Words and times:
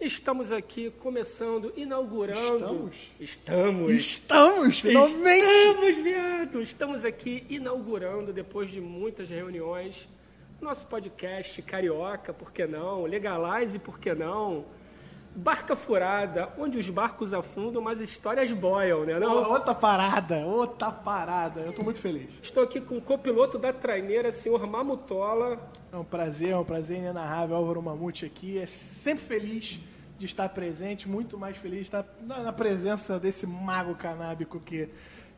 Estamos 0.00 0.50
aqui 0.50 0.90
começando, 0.90 1.74
inaugurando. 1.76 2.90
Estamos? 3.20 3.92
Estamos. 3.92 3.92
Estamos, 3.92 4.80
finalmente! 4.80 5.46
Estamos, 5.46 5.96
viado! 5.98 6.62
Estamos 6.62 7.04
aqui 7.04 7.44
inaugurando, 7.50 8.32
depois 8.32 8.70
de 8.70 8.80
muitas 8.80 9.28
reuniões, 9.28 10.08
nosso 10.58 10.86
podcast 10.86 11.60
Carioca, 11.60 12.32
por 12.32 12.50
que 12.50 12.66
não? 12.66 13.02
Legalize, 13.02 13.78
por 13.78 14.00
que 14.00 14.14
não? 14.14 14.64
Barca 15.36 15.76
Furada, 15.76 16.48
onde 16.58 16.78
os 16.78 16.88
barcos 16.88 17.34
afundam, 17.34 17.82
mas 17.82 18.00
histórias 18.00 18.50
boiam, 18.52 19.04
né? 19.04 19.18
Não? 19.18 19.50
Outra 19.52 19.74
parada, 19.74 20.46
outra 20.46 20.90
parada. 20.90 21.60
Eu 21.60 21.74
tô 21.74 21.82
muito 21.82 22.00
feliz. 22.00 22.32
Estou 22.40 22.64
aqui 22.64 22.80
com 22.80 22.96
o 22.96 23.02
copiloto 23.02 23.58
da 23.58 23.70
traineira, 23.70 24.32
senhor 24.32 24.66
Mamutola. 24.66 25.60
É 25.92 25.96
um 25.96 26.04
prazer, 26.04 26.50
é 26.50 26.56
um 26.56 26.64
prazer 26.64 26.96
inenarrável. 26.96 27.54
Álvaro 27.54 27.82
Mamute 27.82 28.24
aqui. 28.24 28.58
É 28.58 28.66
sempre 28.66 29.24
feliz 29.24 29.78
de 30.20 30.26
estar 30.26 30.50
presente, 30.50 31.08
muito 31.08 31.38
mais 31.38 31.56
feliz 31.56 31.78
de 31.78 31.84
estar 31.84 32.04
na, 32.20 32.52
presença 32.52 33.18
desse 33.18 33.46
mago 33.46 33.94
canábico 33.94 34.60
que, 34.60 34.86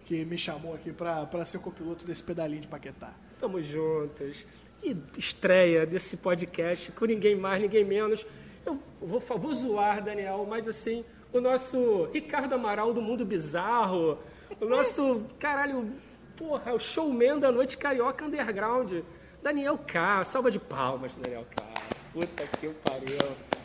que 0.05 0.25
me 0.25 0.37
chamou 0.37 0.75
aqui 0.75 0.93
para 0.93 1.47
ser 1.47 1.61
copiloto 1.61 2.05
desse 2.05 2.21
pedalinho 2.21 2.63
de 2.63 2.67
Paquetá. 2.67 3.13
Tamo 3.39 3.63
juntos. 3.63 4.45
E 4.83 4.97
estreia 5.17 5.87
desse 5.87 6.17
podcast 6.17 6.91
com 6.91 7.05
ninguém 7.05 7.37
mais, 7.37 7.63
ninguém 7.63 7.85
menos. 7.85 8.27
Eu 8.67 8.77
vou, 9.01 9.21
vou 9.21 9.55
zoar, 9.55 10.03
Daniel, 10.03 10.45
mas 10.51 10.67
assim, 10.67 11.05
o 11.33 11.41
nosso 11.41 12.07
Ricardo 12.13 12.55
Amaral 12.57 12.93
do 12.93 13.01
Mundo 13.01 13.25
Bizarro, 13.25 14.19
o 14.61 14.65
nosso, 14.65 15.25
caralho, 15.39 15.93
porra, 16.37 16.75
o 16.75 16.81
showman 16.81 17.39
da 17.39 17.53
noite 17.53 17.79
carioca 17.79 18.25
underground, 18.25 18.95
Daniel 19.41 19.79
K. 19.79 20.25
Salva 20.25 20.51
de 20.51 20.59
palmas, 20.59 21.17
Daniel 21.17 21.47
K. 21.55 21.65
Puta 22.13 22.45
que 22.59 22.69
pariu. 22.69 23.62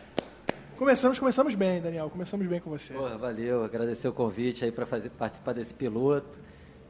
Começamos, 0.78 1.18
começamos 1.18 1.56
bem, 1.56 1.82
Daniel. 1.82 2.08
Começamos 2.08 2.46
bem 2.46 2.60
com 2.60 2.70
você. 2.70 2.94
Porra, 2.94 3.18
valeu. 3.18 3.64
Agradecer 3.64 4.08
o 4.08 4.14
convite 4.14 4.64
aí 4.64 4.72
para 4.72 4.86
fazer 4.86 5.10
participar 5.10 5.54
desse 5.54 5.74
piloto. 5.74 6.40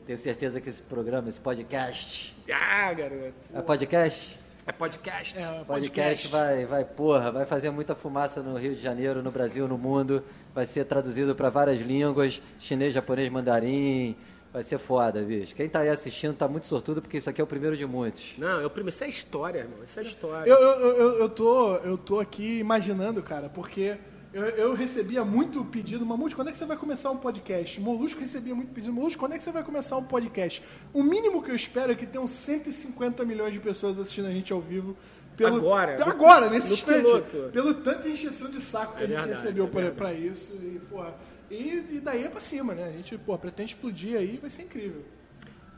Tenho 0.05 0.17
certeza 0.17 0.59
que 0.59 0.67
esse 0.67 0.81
programa, 0.81 1.29
esse 1.29 1.39
podcast. 1.39 2.35
Ah, 2.51 2.93
garoto. 2.93 3.33
É 3.53 3.61
podcast? 3.61 4.37
É 4.65 4.73
podcast. 4.73 5.37
É, 5.37 5.63
Podcast 5.63 6.27
vai, 6.27 6.65
vai, 6.65 6.83
porra, 6.83 7.31
vai 7.31 7.45
fazer 7.45 7.69
muita 7.69 7.95
fumaça 7.95 8.43
no 8.43 8.57
Rio 8.57 8.75
de 8.75 8.81
Janeiro, 8.81 9.23
no 9.23 9.31
Brasil, 9.31 9.65
no 9.69 9.77
mundo. 9.77 10.21
Vai 10.53 10.65
ser 10.65 10.83
traduzido 10.83 11.33
para 11.33 11.49
várias 11.49 11.79
línguas, 11.79 12.41
chinês, 12.59 12.93
japonês, 12.93 13.29
mandarim. 13.29 14.17
Vai 14.53 14.63
ser 14.63 14.77
foda, 14.79 15.21
bicho. 15.21 15.53
Quem 15.55 15.67
tá 15.69 15.79
aí 15.81 15.89
assistindo 15.89 16.33
tá 16.35 16.47
muito 16.47 16.65
sortudo, 16.65 17.01
porque 17.01 17.17
isso 17.17 17.29
aqui 17.29 17.39
é 17.39 17.43
o 17.43 17.47
primeiro 17.47 17.75
de 17.77 17.85
muitos. 17.85 18.33
Não, 18.37 18.59
eu 18.61 18.69
primeiro, 18.69 18.89
isso 18.89 19.03
é 19.03 19.07
história, 19.09 19.59
irmão. 19.59 19.83
Isso 19.83 19.99
é 19.99 20.03
história. 20.03 20.49
Eu, 20.49 20.57
eu, 20.57 20.79
eu, 20.97 21.19
eu, 21.19 21.29
tô, 21.29 21.75
eu 21.77 21.97
tô 21.97 22.19
aqui 22.19 22.57
imaginando, 22.59 23.21
cara, 23.21 23.49
porque 23.49 23.97
eu, 24.33 24.43
eu 24.43 24.73
recebia 24.73 25.23
muito 25.23 25.63
pedido, 25.65 26.05
Mamute, 26.05 26.35
quando 26.35 26.47
é 26.47 26.51
que 26.51 26.57
você 26.57 26.65
vai 26.65 26.77
começar 26.77 27.11
um 27.11 27.17
podcast? 27.17 27.79
Molusco 27.79 28.19
recebia 28.19 28.55
muito 28.55 28.73
pedido, 28.73 28.93
Molusco, 28.93 29.19
quando 29.19 29.33
é 29.33 29.37
que 29.37 29.43
você 29.43 29.51
vai 29.51 29.63
começar 29.63 29.97
um 29.97 30.03
podcast? 30.03 30.63
O 30.93 31.03
mínimo 31.03 31.43
que 31.43 31.51
eu 31.51 31.55
espero 31.55 31.91
é 31.91 31.95
que 31.95 32.05
tenham 32.07 32.27
150 32.27 33.23
milhões 33.25 33.53
de 33.53 33.59
pessoas 33.59 33.99
assistindo 33.99 34.27
a 34.27 34.31
gente 34.31 34.51
ao 34.53 34.61
vivo. 34.61 34.95
Pelo, 35.35 35.57
Agora, 35.57 35.95
pelo- 35.97 36.09
agora, 36.09 36.49
nesse 36.49 36.73
instante. 36.73 37.03
piloto. 37.05 37.49
Pelo 37.53 37.73
tanto 37.75 38.01
de 38.03 38.09
encheção 38.09 38.49
de 38.49 38.59
saco 38.59 38.95
que 38.95 39.01
É 39.01 39.05
a 39.05 39.07
gente 39.07 39.17
verdade, 39.19 39.41
recebeu 39.41 39.65
é 39.65 39.67
pra, 39.69 39.91
pra 39.91 40.13
isso. 40.13 40.55
E, 40.55 40.79
porra, 40.89 41.13
e, 41.49 41.95
e 41.97 41.99
daí 41.99 42.23
é 42.23 42.29
pra 42.29 42.39
cima, 42.41 42.73
né? 42.73 42.85
A 42.85 42.91
gente, 42.91 43.17
pô, 43.17 43.37
pretende 43.37 43.73
explodir 43.73 44.17
aí, 44.17 44.37
vai 44.37 44.49
ser 44.49 44.63
incrível. 44.63 45.03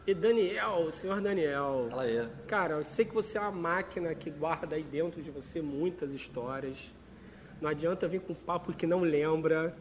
E 0.08 0.14
Daniel, 0.14 0.92
senhor 0.92 1.22
Daniel. 1.22 1.88
Fala 1.90 2.04
aí. 2.04 2.28
Cara, 2.48 2.76
eu 2.76 2.84
sei 2.84 3.06
que 3.06 3.14
você 3.14 3.38
é 3.38 3.42
uma 3.42 3.52
máquina 3.52 4.16
que 4.16 4.30
guarda 4.32 4.76
aí 4.76 4.84
dentro 4.84 5.22
de 5.22 5.30
você 5.30 5.62
muitas 5.62 6.14
histórias. 6.14 6.94
Não 7.62 7.70
adianta 7.70 8.08
vir 8.08 8.22
com 8.22 8.34
papo 8.34 8.74
que 8.74 8.88
não 8.88 9.02
lembra. 9.02 9.76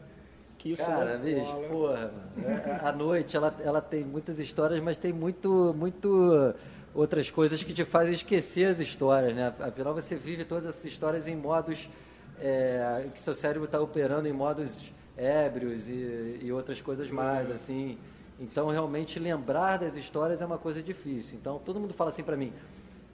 Que 0.57 0.73
isso 0.73 0.85
Cara, 0.85 1.17
não 1.17 1.23
bicho, 1.23 1.45
cola. 1.45 1.67
porra, 1.69 2.13
mano. 2.35 2.67
É, 2.67 2.79
A 2.85 2.91
noite, 2.91 3.35
ela, 3.37 3.55
ela 3.63 3.81
tem 3.81 4.03
muitas 4.03 4.37
histórias, 4.39 4.79
mas 4.81 4.97
tem 4.97 5.13
muito, 5.13 5.73
muito 5.73 6.53
outras 6.93 7.31
coisas 7.31 7.63
que 7.63 7.73
te 7.73 7.85
fazem 7.85 8.13
esquecer 8.13 8.65
as 8.65 8.79
histórias, 8.79 9.33
né? 9.33 9.53
Afinal, 9.59 9.93
você 9.93 10.15
vive 10.17 10.43
todas 10.43 10.65
essas 10.65 10.83
histórias 10.83 11.27
em 11.27 11.35
modos 11.35 11.89
é, 12.39 13.07
que 13.13 13.21
seu 13.21 13.33
cérebro 13.33 13.65
está 13.65 13.79
operando 13.79 14.27
em 14.27 14.33
modos 14.33 14.83
ébrios 15.19 15.87
e, 15.89 16.39
e 16.41 16.51
outras 16.51 16.81
coisas 16.81 17.11
mais, 17.11 17.51
assim. 17.51 17.97
Então, 18.39 18.69
realmente, 18.69 19.19
lembrar 19.19 19.77
das 19.77 19.95
histórias 19.95 20.41
é 20.41 20.45
uma 20.45 20.57
coisa 20.57 20.81
difícil. 20.81 21.37
Então, 21.37 21.59
todo 21.59 21.79
mundo 21.79 21.93
fala 21.93 22.09
assim 22.09 22.23
pra 22.23 22.37
mim, 22.37 22.53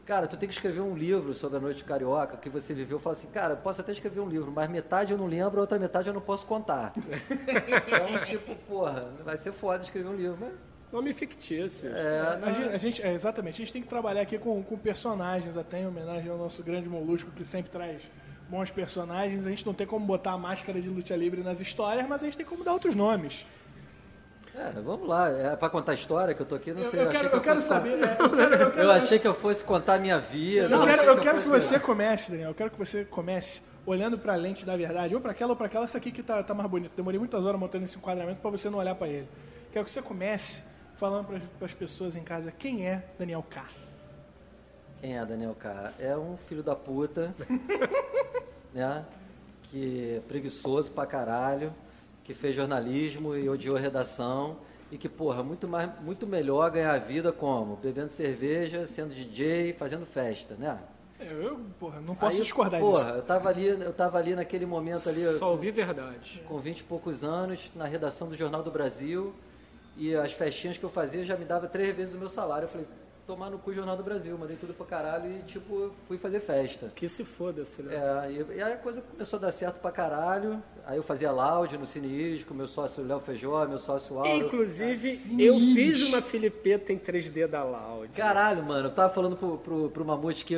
Cara, 0.05 0.27
tu 0.27 0.37
tem 0.37 0.47
que 0.47 0.53
escrever 0.53 0.81
um 0.81 0.95
livro 0.95 1.33
sobre 1.33 1.57
a 1.57 1.59
noite 1.59 1.83
carioca 1.83 2.37
que 2.37 2.47
você 2.47 2.75
viveu. 2.75 2.97
Eu 2.97 3.01
falo 3.01 3.13
assim, 3.13 3.25
cara, 3.25 3.53
eu 3.53 3.57
posso 3.57 3.81
até 3.81 3.91
escrever 3.91 4.19
um 4.19 4.29
livro, 4.29 4.51
mas 4.51 4.69
metade 4.69 5.11
eu 5.11 5.17
não 5.17 5.25
lembro, 5.25 5.57
a 5.57 5.61
outra 5.61 5.79
metade 5.79 6.07
eu 6.07 6.13
não 6.13 6.21
posso 6.21 6.45
contar. 6.45 6.93
então, 6.95 8.21
tipo, 8.23 8.55
porra, 8.67 9.09
vai 9.23 9.35
ser 9.35 9.51
foda 9.51 9.83
escrever 9.83 10.07
um 10.07 10.15
livro. 10.15 10.37
Mas, 10.39 10.53
Nome 10.93 11.11
fictício. 11.11 11.89
é, 11.93 12.19
A 12.19 12.35
não- 12.37 12.53
gente, 12.53 12.69
a 12.69 12.77
gente- 12.77 13.01
é, 13.01 13.13
exatamente, 13.13 13.55
a 13.55 13.57
gente 13.65 13.73
tem 13.73 13.81
que 13.81 13.87
trabalhar 13.87 14.21
aqui 14.21 14.37
com, 14.37 14.61
com 14.61 14.77
personagens, 14.77 15.57
até 15.57 15.81
em 15.81 15.87
homenagem 15.87 16.29
ao 16.29 16.37
nosso 16.37 16.61
grande 16.61 16.87
molusco 16.87 17.31
que 17.31 17.43
sempre 17.43 17.71
traz 17.71 18.03
bons 18.49 18.69
personagens. 18.71 19.45
A 19.45 19.49
gente 19.49 19.65
não 19.65 19.73
tem 19.73 19.85
como 19.87 20.05
botar 20.05 20.31
a 20.31 20.37
máscara 20.37 20.81
de 20.81 20.87
luta 20.89 21.15
livre 21.15 21.41
nas 21.41 21.59
histórias, 21.59 22.07
mas 22.07 22.21
a 22.21 22.25
gente 22.25 22.37
tem 22.37 22.45
como 22.45 22.63
dar 22.63 22.73
outros 22.73 22.95
nomes. 22.95 23.45
é, 24.55 24.71
vamos 24.81 25.07
lá, 25.07 25.29
é 25.29 25.55
pra 25.55 25.69
contar 25.69 25.91
a 25.91 25.95
história 25.95 26.33
que 26.33 26.41
eu 26.41 26.45
tô 26.45 26.55
aqui, 26.55 26.71
não 26.71 26.81
Eu, 26.81 26.89
sei. 26.89 27.01
eu 27.03 27.09
quero, 27.09 27.29
que 27.29 27.35
eu 27.35 27.41
quero 27.41 27.55
fosse 27.57 27.67
saber. 27.67 27.97
contar- 27.97 28.07
é, 28.07 28.11
eu 28.25 28.29
quero, 28.29 28.53
eu 28.53 28.71
quero- 28.71 28.79
Eu 28.83 28.91
achei 28.91 29.19
que 29.19 29.27
eu 29.27 29.33
fosse 29.33 29.63
contar 29.63 29.95
a 29.95 29.99
minha 29.99 30.19
vida. 30.19 30.69
eu 30.73 30.85
quero, 30.85 31.03
eu 31.03 31.19
quero 31.19 31.37
que 31.41 31.47
fosse- 31.47 31.67
você 31.67 31.79
comece, 31.79 32.31
Daniel. 32.31 32.49
Eu 32.51 32.55
quero 32.55 32.69
que 32.71 32.77
você 32.77 33.03
comece 33.05 33.61
olhando 33.85 34.17
pra 34.17 34.33
lente 34.35 34.65
da 34.65 34.75
verdade, 34.77 35.13
ou 35.13 35.21
pra 35.21 35.31
aquela 35.31 35.51
ou 35.51 35.55
pra 35.57 35.65
aquela. 35.67 35.83
Essa 35.85 35.97
aqui 35.97 36.11
que 36.11 36.23
tá, 36.23 36.41
tá 36.41 36.53
mais 36.53 36.69
bonita. 36.69 36.93
Demorei 36.95 37.19
muitas 37.19 37.43
horas 37.45 37.59
montando 37.59 37.83
esse 37.85 37.97
enquadramento 37.97 38.39
pra 38.41 38.49
você 38.49 38.69
não 38.69 38.79
olhar 38.79 38.95
pra 38.95 39.07
ele. 39.07 39.27
Quero 39.71 39.83
que 39.85 39.91
você 39.91 40.01
comece 40.01 40.63
falando 40.97 41.27
para 41.59 41.65
as 41.67 41.73
pessoas 41.73 42.15
em 42.15 42.23
casa 42.23 42.49
quem 42.51 42.87
é 42.87 43.03
Daniel 43.19 43.43
K. 43.49 43.63
Quem 45.05 45.19
é 45.19 45.23
Daniel 45.23 45.53
K? 45.53 45.93
É 45.99 46.17
um 46.17 46.35
filho 46.35 46.63
da 46.63 46.75
puta, 46.75 47.31
né? 48.73 49.05
Que 49.69 50.15
é 50.15 50.19
preguiçoso 50.27 50.89
pra 50.89 51.05
caralho, 51.05 51.71
que 52.23 52.33
fez 52.33 52.55
jornalismo 52.55 53.35
e 53.35 53.47
odiou 53.47 53.77
redação 53.77 54.57
e 54.91 54.97
que, 54.97 55.07
porra, 55.07 55.43
muito, 55.43 55.67
mais, 55.67 55.91
muito 56.01 56.25
melhor 56.25 56.71
ganhar 56.71 56.91
a 56.91 56.97
vida 56.97 57.31
como? 57.31 57.75
Bebendo 57.75 58.09
cerveja, 58.09 58.87
sendo 58.87 59.13
DJ, 59.13 59.73
fazendo 59.73 60.07
festa, 60.07 60.55
né? 60.55 60.79
Eu, 61.19 61.43
eu, 61.43 61.59
porra, 61.79 62.01
não 62.01 62.15
posso 62.15 62.37
Aí, 62.37 62.41
discordar 62.41 62.79
porra, 62.79 63.03
disso. 63.03 63.15
eu 63.17 63.21
tava 63.21 63.49
ali, 63.49 63.67
eu 63.67 63.93
tava 63.93 64.17
ali 64.17 64.33
naquele 64.33 64.65
momento 64.65 65.07
ali, 65.07 65.21
Só 65.37 65.51
ouvi 65.51 65.69
verdade. 65.69 66.41
com 66.47 66.57
20 66.57 66.79
e 66.79 66.83
poucos 66.83 67.23
anos, 67.23 67.71
na 67.75 67.85
redação 67.85 68.27
do 68.27 68.35
Jornal 68.35 68.63
do 68.63 68.71
Brasil, 68.71 69.35
e 69.95 70.15
as 70.15 70.31
festinhas 70.31 70.79
que 70.79 70.83
eu 70.83 70.89
fazia 70.89 71.23
já 71.23 71.37
me 71.37 71.45
dava 71.45 71.67
três 71.67 71.95
vezes 71.95 72.15
o 72.15 72.17
meu 72.17 72.27
salário. 72.27 72.65
Eu 72.65 72.69
falei, 72.69 72.87
tomar 73.25 73.49
no 73.49 73.57
cu 73.57 73.73
Jornal 73.73 73.97
do 73.97 74.03
Brasil, 74.03 74.37
mandei 74.37 74.55
tudo 74.55 74.73
pra 74.73 74.85
caralho 74.85 75.31
e, 75.31 75.41
tipo, 75.43 75.91
fui 76.07 76.17
fazer 76.17 76.39
festa. 76.39 76.91
Que 76.93 77.09
se 77.09 77.23
foda-se, 77.23 77.81
né? 77.81 77.95
É, 77.95 78.31
e, 78.31 78.57
e 78.57 78.61
aí 78.61 78.73
a 78.73 78.77
coisa 78.77 79.01
começou 79.01 79.37
a 79.37 79.41
dar 79.41 79.51
certo 79.51 79.79
pra 79.79 79.91
caralho. 79.91 80.61
Aí 80.85 80.97
eu 80.97 81.03
fazia 81.03 81.31
loud 81.31 81.77
no 81.77 81.85
Cine 81.85 82.43
com 82.43 82.53
meu 82.53 82.67
sócio 82.67 83.03
Léo 83.03 83.19
Feijó, 83.19 83.65
meu 83.67 83.79
sócio 83.79 84.19
Auro. 84.19 84.29
Inclusive, 84.29 85.19
eu 85.39 85.59
fiz 85.59 86.01
uma 86.03 86.21
filipeta 86.21 86.93
em 86.93 86.99
3D 86.99 87.47
da 87.47 87.63
Loud. 87.63 88.09
Caralho, 88.13 88.63
mano, 88.63 88.87
eu 88.87 88.93
tava 88.93 89.11
falando 89.11 89.35
pro, 89.35 89.57
pro, 89.57 89.89
pro 89.89 90.05
Mamute 90.05 90.45
que 90.45 90.55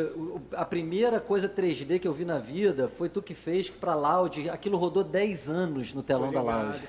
a 0.52 0.66
primeira 0.66 1.20
coisa 1.20 1.48
3D 1.48 2.00
que 2.00 2.08
eu 2.08 2.14
vi 2.14 2.26
na 2.26 2.40
vida 2.40 2.90
foi 2.90 3.08
tu 3.08 3.22
que 3.22 3.34
fez 3.34 3.70
pra 3.70 3.96
Loud. 3.96 4.50
Aquilo 4.50 4.78
rodou 4.78 5.04
10 5.04 5.50
anos 5.50 5.94
no 5.94 6.04
telão 6.04 6.32
da 6.32 6.42
Loud. 6.42 6.80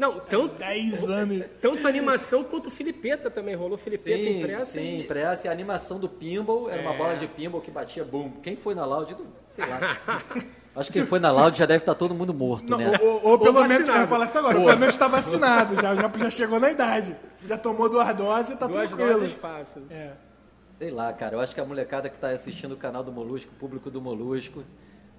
Não, 0.00 0.18
tanto, 0.18 0.54
10 0.56 1.06
anos. 1.08 1.44
tanto 1.60 1.86
animação 1.86 2.42
quanto 2.42 2.70
filipeta 2.70 3.30
também 3.30 3.54
rolou. 3.54 3.76
Filipeta 3.76 4.16
Sim, 4.24 4.38
impressa 4.38 4.64
sim, 4.64 4.80
e... 4.80 5.00
impressa. 5.02 5.46
E 5.46 5.48
a 5.50 5.52
animação 5.52 5.98
do 6.00 6.08
pinball 6.08 6.70
era 6.70 6.80
É. 6.80 6.86
uma 6.86 6.94
bola 6.94 7.16
de 7.16 7.26
pinball 7.28 7.60
que 7.60 7.70
batia 7.70 8.02
boom. 8.02 8.30
Quem 8.42 8.56
foi 8.56 8.74
na 8.74 8.86
Loud? 8.86 9.14
Sei 9.50 9.66
lá. 9.66 9.98
Acho 10.74 10.90
que 10.90 11.00
quem 11.00 11.06
foi 11.06 11.18
na 11.18 11.30
Loud 11.30 11.58
já 11.58 11.66
deve 11.66 11.82
estar 11.82 11.94
todo 11.94 12.14
mundo 12.14 12.32
morto, 12.32 12.70
Não, 12.70 12.78
né? 12.78 12.98
ou, 13.02 13.24
ou 13.32 13.38
pelo 13.38 13.58
Ou 13.60 13.68
menos, 13.68 13.86
eu 13.86 14.06
falar 14.08 14.26
isso 14.26 14.38
agora, 14.38 14.54
pelo 14.54 14.78
menos 14.78 14.94
está 14.94 15.08
vacinado, 15.08 15.74
já, 15.74 15.94
já, 15.96 16.10
já 16.16 16.30
chegou 16.30 16.58
na 16.60 16.70
idade. 16.70 17.14
Já 17.46 17.58
tomou 17.58 17.88
duas 17.88 18.16
doses 18.16 18.52
e 18.52 18.56
tá 18.56 18.66
Duas 18.68 18.88
tranquilo. 18.88 19.12
doses 19.12 19.32
fácil. 19.32 19.82
É. 19.90 20.12
Sei 20.78 20.90
lá, 20.90 21.12
cara. 21.12 21.36
Eu 21.36 21.40
acho 21.40 21.54
que 21.54 21.60
a 21.60 21.64
molecada 21.64 22.08
que 22.08 22.14
está 22.16 22.30
assistindo 22.30 22.72
o 22.72 22.76
canal 22.76 23.02
do 23.04 23.12
Molusco, 23.12 23.52
o 23.52 23.58
público 23.58 23.90
do 23.90 24.00
Molusco, 24.00 24.64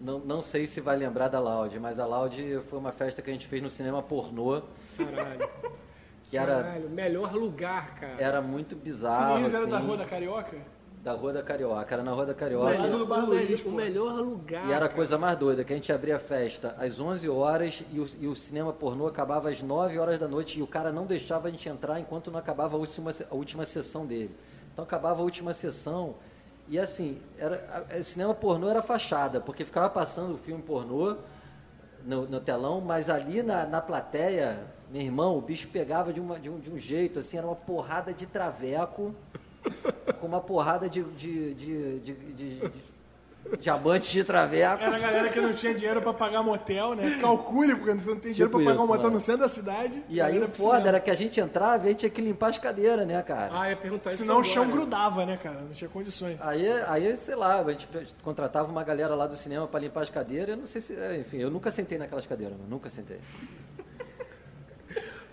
não, 0.02 0.20
não 0.20 0.42
sei 0.42 0.66
se 0.66 0.82
vai 0.82 0.98
lembrar 0.98 1.28
da 1.28 1.40
Loud, 1.40 1.80
mas 1.80 2.00
a 2.00 2.06
Loud 2.06 2.62
foi 2.68 2.80
uma 2.80 2.92
festa 2.92 3.22
que 3.22 3.30
a 3.30 3.34
gente 3.34 3.48
fez 3.48 3.62
no 3.62 3.70
cinema 3.70 4.02
pornô, 4.02 4.62
Caralho. 4.98 5.50
que 6.30 6.38
era, 6.38 6.56
Caralho, 6.64 6.90
melhor 6.90 7.34
lugar, 7.34 7.96
cara. 7.96 8.16
era 8.18 8.42
muito 8.42 8.76
bizarro. 8.76 9.38
Era 9.46 9.58
assim, 9.60 9.70
da 9.70 9.80
Rua 9.80 9.98
da 9.98 10.06
Carioca? 10.06 10.58
da 11.04 11.14
Rua 11.14 11.34
da 11.34 11.42
Carioca. 11.42 11.94
Era 11.96 12.04
na 12.04 12.12
Rua 12.12 12.26
da 12.28 12.34
Carioca. 12.34 12.70
Melhor- 12.70 13.00
do 13.00 13.06
Bar 13.08 13.24
o 13.24 13.26
Luiz, 13.28 13.66
o 13.66 13.72
melhor 13.72 14.20
lugar. 14.22 14.68
E 14.70 14.72
era 14.72 14.86
a 14.86 14.90
coisa 14.90 15.18
mais 15.18 15.38
doida, 15.38 15.64
que 15.64 15.74
a 15.74 15.76
gente 15.76 15.92
abria 15.92 16.18
a 16.18 16.20
festa 16.20 16.76
às 16.80 17.00
11 17.00 17.28
horas 17.28 17.84
e 17.92 18.00
o, 18.00 18.08
e 18.20 18.28
o 18.28 18.36
cinema 18.36 18.72
pornô 18.72 19.08
acabava 19.08 19.50
às 19.50 19.62
9 19.64 19.98
horas 19.98 20.20
da 20.20 20.28
noite 20.28 20.60
e 20.60 20.62
o 20.62 20.68
cara 20.68 20.92
não 20.92 21.06
deixava 21.06 21.48
a 21.48 21.52
gente 21.52 21.68
entrar 21.68 22.00
enquanto 22.00 22.30
não 22.30 22.40
acabava 22.40 22.76
a 22.76 22.80
última, 22.80 23.12
a 23.30 23.36
última 23.36 23.66
sessão 23.66 24.06
dele. 24.06 24.36
Então 24.72 24.84
acabava 24.86 25.22
a 25.22 25.24
última 25.24 25.54
sessão 25.54 26.16
e 26.72 26.80
assim, 26.80 27.20
era, 27.38 27.86
a- 27.92 28.02
cinema 28.02 28.34
pornô 28.34 28.70
era 28.70 28.82
fachada, 28.82 29.42
porque 29.42 29.66
ficava 29.66 29.90
passando 29.90 30.34
o 30.36 30.38
filme 30.38 30.64
pornô, 30.64 31.18
no, 32.06 32.26
no 32.26 32.40
telão, 32.40 32.80
mas 32.82 33.10
ali 33.10 33.44
na, 33.44 33.66
na 33.66 33.82
plateia, 33.82 34.64
meu 34.90 35.02
irmão, 35.02 35.38
o 35.38 35.42
bicho 35.42 35.68
pegava 35.68 36.12
de, 36.14 36.20
uma, 36.20 36.40
de, 36.40 36.50
um, 36.50 36.60
de 36.60 36.72
um 36.72 36.80
jeito, 36.80 37.20
assim, 37.20 37.38
era 37.38 37.46
uma 37.46 37.56
porrada 37.56 38.14
de 38.14 38.26
traveco, 38.26 39.14
com 40.20 40.26
uma 40.28 40.40
porrada 40.40 40.90
de, 40.90 41.04
de, 41.04 41.54
de, 41.54 42.00
de, 42.00 42.14
de, 42.34 42.72
diamantes 43.60 44.12
de 44.12 44.24
traveco. 44.24 44.84
Era 44.84 44.96
a 44.96 45.00
galera 45.00 45.30
que 45.30 45.42
não 45.42 45.54
tinha 45.54 45.74
dinheiro 45.74 46.02
pra 46.02 46.14
pagar 46.14 46.42
motel, 46.44 46.96
né? 46.96 47.18
Calcule, 47.20 47.76
porque 47.76 47.94
você 47.94 48.10
não 48.12 48.18
tem 48.20 48.32
dinheiro 48.34 48.50
Tipo 48.50 48.64
pra 48.64 48.66
pagar 48.66 48.80
um 48.80 48.84
isso, 48.84 48.88
motel 48.88 49.04
mano. 49.04 49.14
no 49.16 49.20
centro 49.20 49.42
da 49.42 49.50
cidade. 49.50 50.04
E 50.08 50.22
aí 50.22 50.42
o 50.42 50.48
foda 50.48 50.88
era 50.88 51.00
que 51.00 51.10
a 51.12 51.16
gente 51.16 51.40
entrava 51.40 51.84
e 51.84 51.88
a 51.88 51.90
gente 51.92 52.00
tinha 52.00 52.10
que 52.10 52.22
limpar 52.22 52.48
as 52.50 52.58
cadeiras, 52.58 53.06
né, 53.06 53.22
cara? 53.22 53.50
Ah, 53.54 53.70
ia 53.70 53.76
perguntar 53.76 54.12
isso 54.12 54.20
Senão 54.24 54.40
o 54.40 54.44
chão 54.44 54.70
grudava, 54.70 55.26
né, 55.26 55.38
cara? 55.42 55.60
Não 55.62 55.70
tinha 55.74 55.90
condições. 55.90 56.38
Aí, 56.42 56.66
aí, 56.88 57.18
sei 57.18 57.36
lá, 57.36 57.60
a 57.60 57.70
gente 57.72 57.88
contratava 58.24 58.72
uma 58.72 58.84
galera 58.84 59.14
lá 59.16 59.28
do 59.28 59.36
cinema 59.36 59.68
pra 59.68 59.80
limpar 59.80 60.02
as 60.04 60.10
cadeiras. 60.10 60.50
Eu 60.50 60.58
não 60.58 60.66
sei 60.66 60.82
se. 60.82 60.94
é, 60.96 61.18
Enfim, 61.20 61.38
eu 61.38 61.50
nunca 61.52 61.70
sentei 61.72 61.98
naquelas 61.98 62.26
cadeiras, 62.26 62.56
mano. 62.58 62.70
Nunca 62.70 62.90
sentei. 62.90 63.20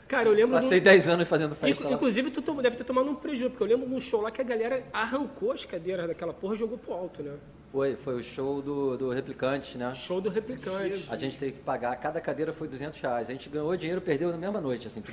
Cara, 0.08 0.28
eu 0.28 0.32
lembro... 0.32 0.56
Passei 0.56 0.80
do- 0.80 0.84
10 0.84 1.08
anos 1.08 1.28
fazendo 1.28 1.54
festa 1.54 1.68
Inclu- 1.68 1.90
lá. 1.90 1.96
Inclusive, 1.96 2.30
tu 2.30 2.62
deve 2.62 2.76
ter 2.76 2.84
tomado 2.84 3.10
um 3.10 3.14
prejuízo, 3.14 3.50
porque 3.50 3.62
eu 3.62 3.66
lembro 3.68 3.86
num 3.88 4.00
show 4.00 4.22
lá 4.22 4.30
que 4.30 4.40
a 4.40 4.44
galera 4.44 4.82
arrancou 4.92 5.52
as 5.52 5.64
cadeiras 5.66 6.08
daquela 6.08 6.32
porra 6.32 6.54
e 6.54 6.58
jogou 6.58 6.78
pro 6.78 6.94
alto, 6.94 7.22
né? 7.22 7.34
Foi, 7.70 7.96
foi 7.96 8.14
o 8.14 8.22
show 8.22 8.62
do, 8.62 8.96
do 8.96 9.10
Replicante, 9.10 9.76
né? 9.76 9.92
Show 9.94 10.22
do 10.22 10.30
replicante. 10.30 11.06
A 11.10 11.18
gente 11.18 11.36
teve 11.36 11.52
que 11.52 11.58
pagar, 11.58 11.94
cada 11.96 12.18
cadeira 12.18 12.50
foi 12.50 12.66
200 12.66 12.98
reais. 12.98 13.28
A 13.28 13.32
gente 13.32 13.50
ganhou 13.50 13.76
dinheiro, 13.76 14.00
perdeu 14.00 14.30
na 14.30 14.38
mesma 14.38 14.58
noite, 14.58 14.86
assim. 14.86 15.02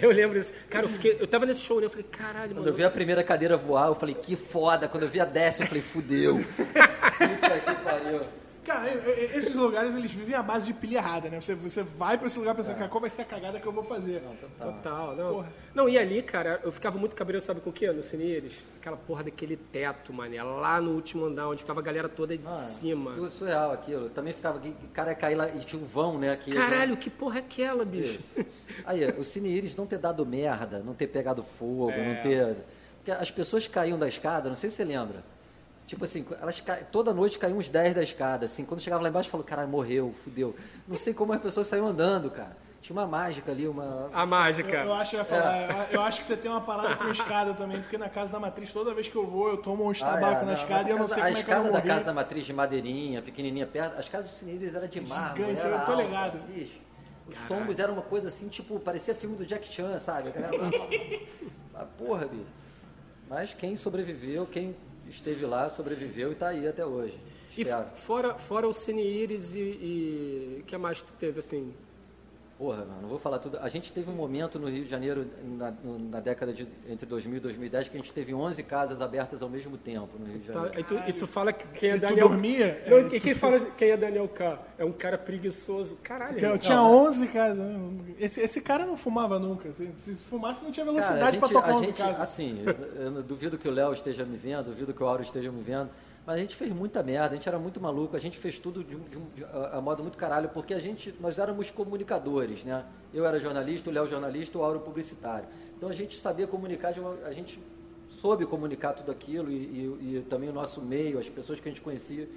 Eu 0.00 0.10
lembro 0.10 0.38
disso. 0.38 0.52
Cara, 0.68 0.86
eu, 0.86 0.90
fiquei, 0.90 1.16
eu 1.20 1.26
tava 1.26 1.46
nesse 1.46 1.60
show, 1.60 1.78
né? 1.78 1.86
Eu 1.86 1.90
falei, 1.90 2.04
caralho, 2.10 2.48
Quando 2.48 2.56
mano. 2.58 2.68
eu 2.68 2.74
vi 2.74 2.84
a 2.84 2.90
primeira 2.90 3.22
cadeira 3.22 3.56
voar, 3.56 3.88
eu 3.88 3.94
falei, 3.94 4.14
que 4.14 4.36
foda. 4.36 4.88
Quando 4.88 5.04
eu 5.04 5.08
vi 5.08 5.20
a 5.20 5.24
décima, 5.24 5.64
eu 5.64 5.68
falei, 5.68 5.82
fudeu. 5.82 6.36
Puta 6.38 7.60
que 7.60 7.74
pariu. 7.82 8.20
Cara, 8.66 8.90
esses 8.92 9.54
lugares 9.54 9.94
eles 9.94 10.10
vivem 10.10 10.34
à 10.34 10.42
base 10.42 10.66
de 10.66 10.72
pilha 10.72 10.98
errada, 10.98 11.28
né? 11.28 11.40
Você, 11.40 11.54
você 11.54 11.82
vai 11.84 12.18
pra 12.18 12.26
esse 12.26 12.36
lugar 12.38 12.54
pensando, 12.54 12.74
cara, 12.76 12.88
qual 12.88 13.00
vai 13.00 13.08
ser 13.10 13.22
a 13.22 13.24
cagada 13.24 13.60
que 13.60 13.66
eu 13.66 13.70
vou 13.70 13.84
fazer? 13.84 14.20
Total, 14.60 15.14
não. 15.14 15.34
Porra. 15.34 15.52
Não, 15.72 15.88
e 15.88 15.96
ali, 15.96 16.20
cara, 16.20 16.60
eu 16.64 16.72
ficava 16.72 16.98
muito 16.98 17.14
cabreiro, 17.14 17.40
sabe 17.44 17.60
com 17.60 17.70
o 17.70 17.72
quê? 17.72 17.90
No 17.92 18.02
Cineires? 18.02 18.66
Aquela 18.80 18.96
porra 18.96 19.22
daquele 19.22 19.56
teto, 19.56 20.12
mané. 20.12 20.42
Lá 20.42 20.80
no 20.80 20.90
último 20.92 21.26
andar, 21.26 21.48
onde 21.48 21.62
ficava 21.62 21.78
a 21.78 21.82
galera 21.82 22.08
toda 22.08 22.36
de 22.36 22.46
Ah, 22.46 22.58
cima. 22.58 23.12
tudo 23.14 23.30
Surreal 23.30 23.70
aquilo. 23.72 24.10
Também 24.10 24.32
ficava, 24.32 24.58
que 24.58 24.68
o 24.70 24.88
cara 24.92 25.10
ia 25.10 25.16
cair 25.16 25.36
lá 25.36 25.48
e 25.48 25.58
tinha 25.60 25.80
um 25.80 25.84
vão, 25.84 26.18
né? 26.18 26.36
Que, 26.36 26.50
Caralho, 26.52 26.96
que 26.96 27.08
porra 27.08 27.36
é 27.36 27.40
aquela, 27.40 27.84
bicho? 27.84 28.18
Aí, 28.84 29.04
o 29.12 29.22
Cine 29.24 29.48
Iris 29.50 29.76
não 29.76 29.86
ter 29.86 29.98
dado 29.98 30.26
merda, 30.26 30.80
não 30.84 30.92
ter 30.92 31.06
pegado 31.06 31.42
fogo, 31.42 31.90
É. 31.92 32.14
não 32.14 32.20
ter. 32.22 32.56
Porque 32.96 33.12
as 33.12 33.30
pessoas 33.30 33.68
caíam 33.68 33.96
da 33.96 34.08
escada, 34.08 34.48
não 34.48 34.56
sei 34.56 34.68
se 34.70 34.76
você 34.76 34.84
lembra. 34.84 35.22
Tipo 35.86 36.04
assim, 36.04 36.26
elas 36.40 36.60
ca... 36.60 36.76
toda 36.90 37.14
noite 37.14 37.38
caíam 37.38 37.58
uns 37.58 37.68
10 37.68 37.94
da 37.94 38.02
escada, 38.02 38.46
assim. 38.46 38.64
Quando 38.64 38.80
chegava 38.80 39.02
lá 39.02 39.08
embaixo, 39.08 39.30
falou, 39.30 39.46
caralho, 39.46 39.68
morreu, 39.68 40.14
fudeu. 40.24 40.54
Não 40.88 40.96
sei 40.96 41.14
como 41.14 41.32
as 41.32 41.40
pessoas 41.40 41.66
saíam 41.68 41.86
andando, 41.86 42.28
cara. 42.30 42.56
Tinha 42.82 42.96
uma 42.98 43.06
mágica 43.06 43.50
ali, 43.52 43.66
uma. 43.66 44.10
A 44.12 44.20
Eu, 44.22 44.26
mágica. 44.26 44.76
eu 44.76 44.92
acho 44.94 45.10
que 45.10 45.16
eu 45.16 45.20
ia 45.20 45.24
falar, 45.24 45.70
eu, 45.90 45.94
eu 45.94 46.00
acho 46.02 46.20
que 46.20 46.24
você 46.26 46.36
tem 46.36 46.48
uma 46.50 46.60
parada 46.60 46.94
com 46.96 47.08
escada 47.08 47.52
também, 47.54 47.80
porque 47.80 47.98
na 47.98 48.08
casa 48.08 48.32
da 48.32 48.38
matriz, 48.40 48.70
toda 48.72 48.94
vez 48.94 49.08
que 49.08 49.16
eu 49.16 49.26
vou, 49.26 49.48
eu 49.48 49.56
tomo 49.58 49.84
um 49.84 49.88
Ah, 49.88 49.92
estabaco 49.92 50.42
é, 50.42 50.44
na 50.44 50.52
escada 50.54 50.88
e 50.88 50.92
eu 50.92 50.96
não 50.98 51.04
a 51.04 51.08
sei 51.08 51.16
casa- 51.16 51.26
como 51.26 51.36
A 51.36 51.40
é 51.40 51.42
que 51.44 51.50
eu 51.50 51.54
não 51.56 51.62
escada 51.64 51.82
da 51.82 51.94
casa 51.94 52.04
da 52.04 52.14
matriz 52.14 52.44
de 52.46 52.52
madeirinha, 52.52 53.22
pequenininha, 53.22 53.66
perto. 53.66 53.98
As 53.98 54.08
casas 54.08 54.30
do 54.30 54.34
Cine 54.34 54.54
Iris 54.54 54.74
eram 54.74 54.86
de 54.86 55.00
mármore. 55.00 55.40
Gigante, 55.42 55.60
era 55.66 55.68
eu 55.76 55.84
tô 55.84 55.90
alta, 55.92 56.02
ligado. 56.02 56.38
bicho. 56.46 56.78
Os 57.28 57.36
tombos 57.48 57.78
eram 57.80 57.94
uma 57.94 58.02
coisa 58.02 58.28
assim, 58.28 58.46
tipo, 58.48 58.78
parecia 58.78 59.14
filme 59.16 59.34
do 59.36 59.44
Jack 59.44 59.66
Chan, 59.72 59.98
sabe? 59.98 60.28
A 60.30 60.32
galera- 60.32 60.70
Ah, 61.74 61.84
Porra, 61.98 62.26
bicho. 62.26 62.44
Mas 63.28 63.52
quem 63.52 63.74
sobreviveu, 63.74 64.46
quem 64.46 64.76
esteve 65.10 65.44
lá, 65.46 65.68
sobreviveu 65.68 66.32
e 66.32 66.34
tá 66.34 66.48
aí 66.48 66.66
até 66.66 66.84
hoje. 66.84 67.14
E 67.56 67.62
Espero. 67.62 67.82
f- 67.86 67.96
fora, 68.00 68.34
fora 68.38 68.68
o 68.68 68.72
Cine 68.72 69.02
Iris 69.02 69.54
e. 69.54 69.60
e... 69.60 70.58
O 70.60 70.64
que 70.64 70.76
mais 70.76 71.00
tu 71.02 71.12
teve, 71.18 71.38
assim? 71.40 71.72
Porra, 72.58 72.78
mano, 72.86 73.02
não 73.02 73.08
vou 73.10 73.18
falar 73.18 73.38
tudo. 73.38 73.58
A 73.60 73.68
gente 73.68 73.92
teve 73.92 74.10
um 74.10 74.14
momento 74.14 74.58
no 74.58 74.66
Rio 74.70 74.84
de 74.84 74.90
Janeiro, 74.90 75.26
na, 75.44 75.74
na 76.10 76.20
década 76.20 76.54
de 76.54 76.66
entre 76.88 77.04
2000 77.04 77.36
e 77.36 77.40
2010, 77.40 77.88
que 77.88 77.96
a 77.98 78.00
gente 78.00 78.12
teve 78.14 78.32
11 78.32 78.62
casas 78.62 79.02
abertas 79.02 79.42
ao 79.42 79.48
mesmo 79.50 79.76
tempo 79.76 80.18
no 80.18 80.24
Rio 80.24 80.38
de 80.38 80.46
Tá, 80.46 80.52
Janeiro. 80.54 80.80
e, 80.80 80.82
tu, 80.84 80.94
e 81.06 81.12
tu 81.12 81.26
fala 81.26 81.52
que 81.52 81.68
quem 81.78 81.90
é 81.90 81.94
tu 81.98 82.00
Daniel... 82.00 82.28
dormia? 82.30 82.82
Não, 82.88 82.96
É, 82.96 83.00
e 83.14 83.20
quem 83.20 83.34
fala 83.34 83.60
quem 83.76 83.90
é 83.90 83.96
Daniel 83.98 84.26
K? 84.28 84.58
É 84.78 84.84
um 84.86 84.92
cara 84.92 85.18
preguiçoso. 85.18 85.96
Caralho. 86.02 86.38
Eu 86.38 86.56
tinha 86.56 86.80
11 86.80 87.26
casas. 87.26 87.58
né? 87.58 87.90
Esse, 88.18 88.40
esse 88.40 88.60
cara 88.62 88.86
não 88.86 88.96
fumava 88.96 89.38
nunca. 89.38 89.70
Se, 89.74 89.92
se 89.98 90.14
fumasse, 90.24 90.64
não 90.64 90.72
tinha 90.72 90.86
velocidade 90.86 91.36
pra 91.38 91.48
tocar 91.50 91.72
a 91.72 91.76
11 91.76 91.86
gente 91.86 91.96
casas. 91.98 92.20
assim, 92.20 92.62
eu, 92.64 93.02
eu 93.16 93.22
duvido 93.22 93.58
que 93.58 93.68
o 93.68 93.70
Léo 93.70 93.92
esteja 93.92 94.24
me 94.24 94.38
vendo, 94.38 94.64
duvido 94.64 94.94
que 94.94 95.02
o 95.02 95.06
Auro 95.06 95.20
esteja 95.20 95.52
me 95.52 95.62
vendo, 95.62 95.90
mas 96.26 96.34
a 96.34 96.38
gente 96.38 96.56
fez 96.56 96.72
muita 96.72 97.02
merda, 97.04 97.28
a 97.30 97.34
gente 97.34 97.48
era 97.48 97.58
muito 97.58 97.80
maluco, 97.80 98.16
a 98.16 98.18
gente 98.18 98.36
fez 98.36 98.58
tudo 98.58 98.82
de, 98.82 98.96
de 98.96 99.18
de- 99.36 99.44
a, 99.44 99.80
modo 99.80 100.02
muito 100.02 100.18
caralho, 100.18 100.48
porque 100.48 100.74
a 100.74 100.78
gente, 100.80 101.14
nós 101.20 101.38
éramos 101.38 101.70
comunicadores, 101.70 102.64
né? 102.64 102.84
Eu 103.14 103.24
era 103.24 103.38
jornalista, 103.38 103.88
o 103.90 103.92
Léo 103.92 104.06
jornalista, 104.08 104.58
o 104.58 104.62
Auro 104.64 104.80
publicitário. 104.80 105.46
Então 105.76 105.88
a 105.88 105.92
gente 105.92 106.16
sabia 106.18 106.46
comunicar, 106.48 106.92
uma- 106.98 107.14
a 107.24 107.30
gente 107.32 107.60
soube 108.08 108.44
comunicar 108.44 108.92
tudo 108.92 109.12
aquilo 109.12 109.50
e, 109.50 109.54
e- 109.56 110.16
e 110.16 110.26
também 110.28 110.48
o 110.48 110.52
nosso 110.52 110.82
meio, 110.82 111.18
as 111.18 111.28
pessoas 111.28 111.60
que 111.60 111.68
a 111.68 111.70
gente 111.70 111.80
conhecia. 111.82 112.28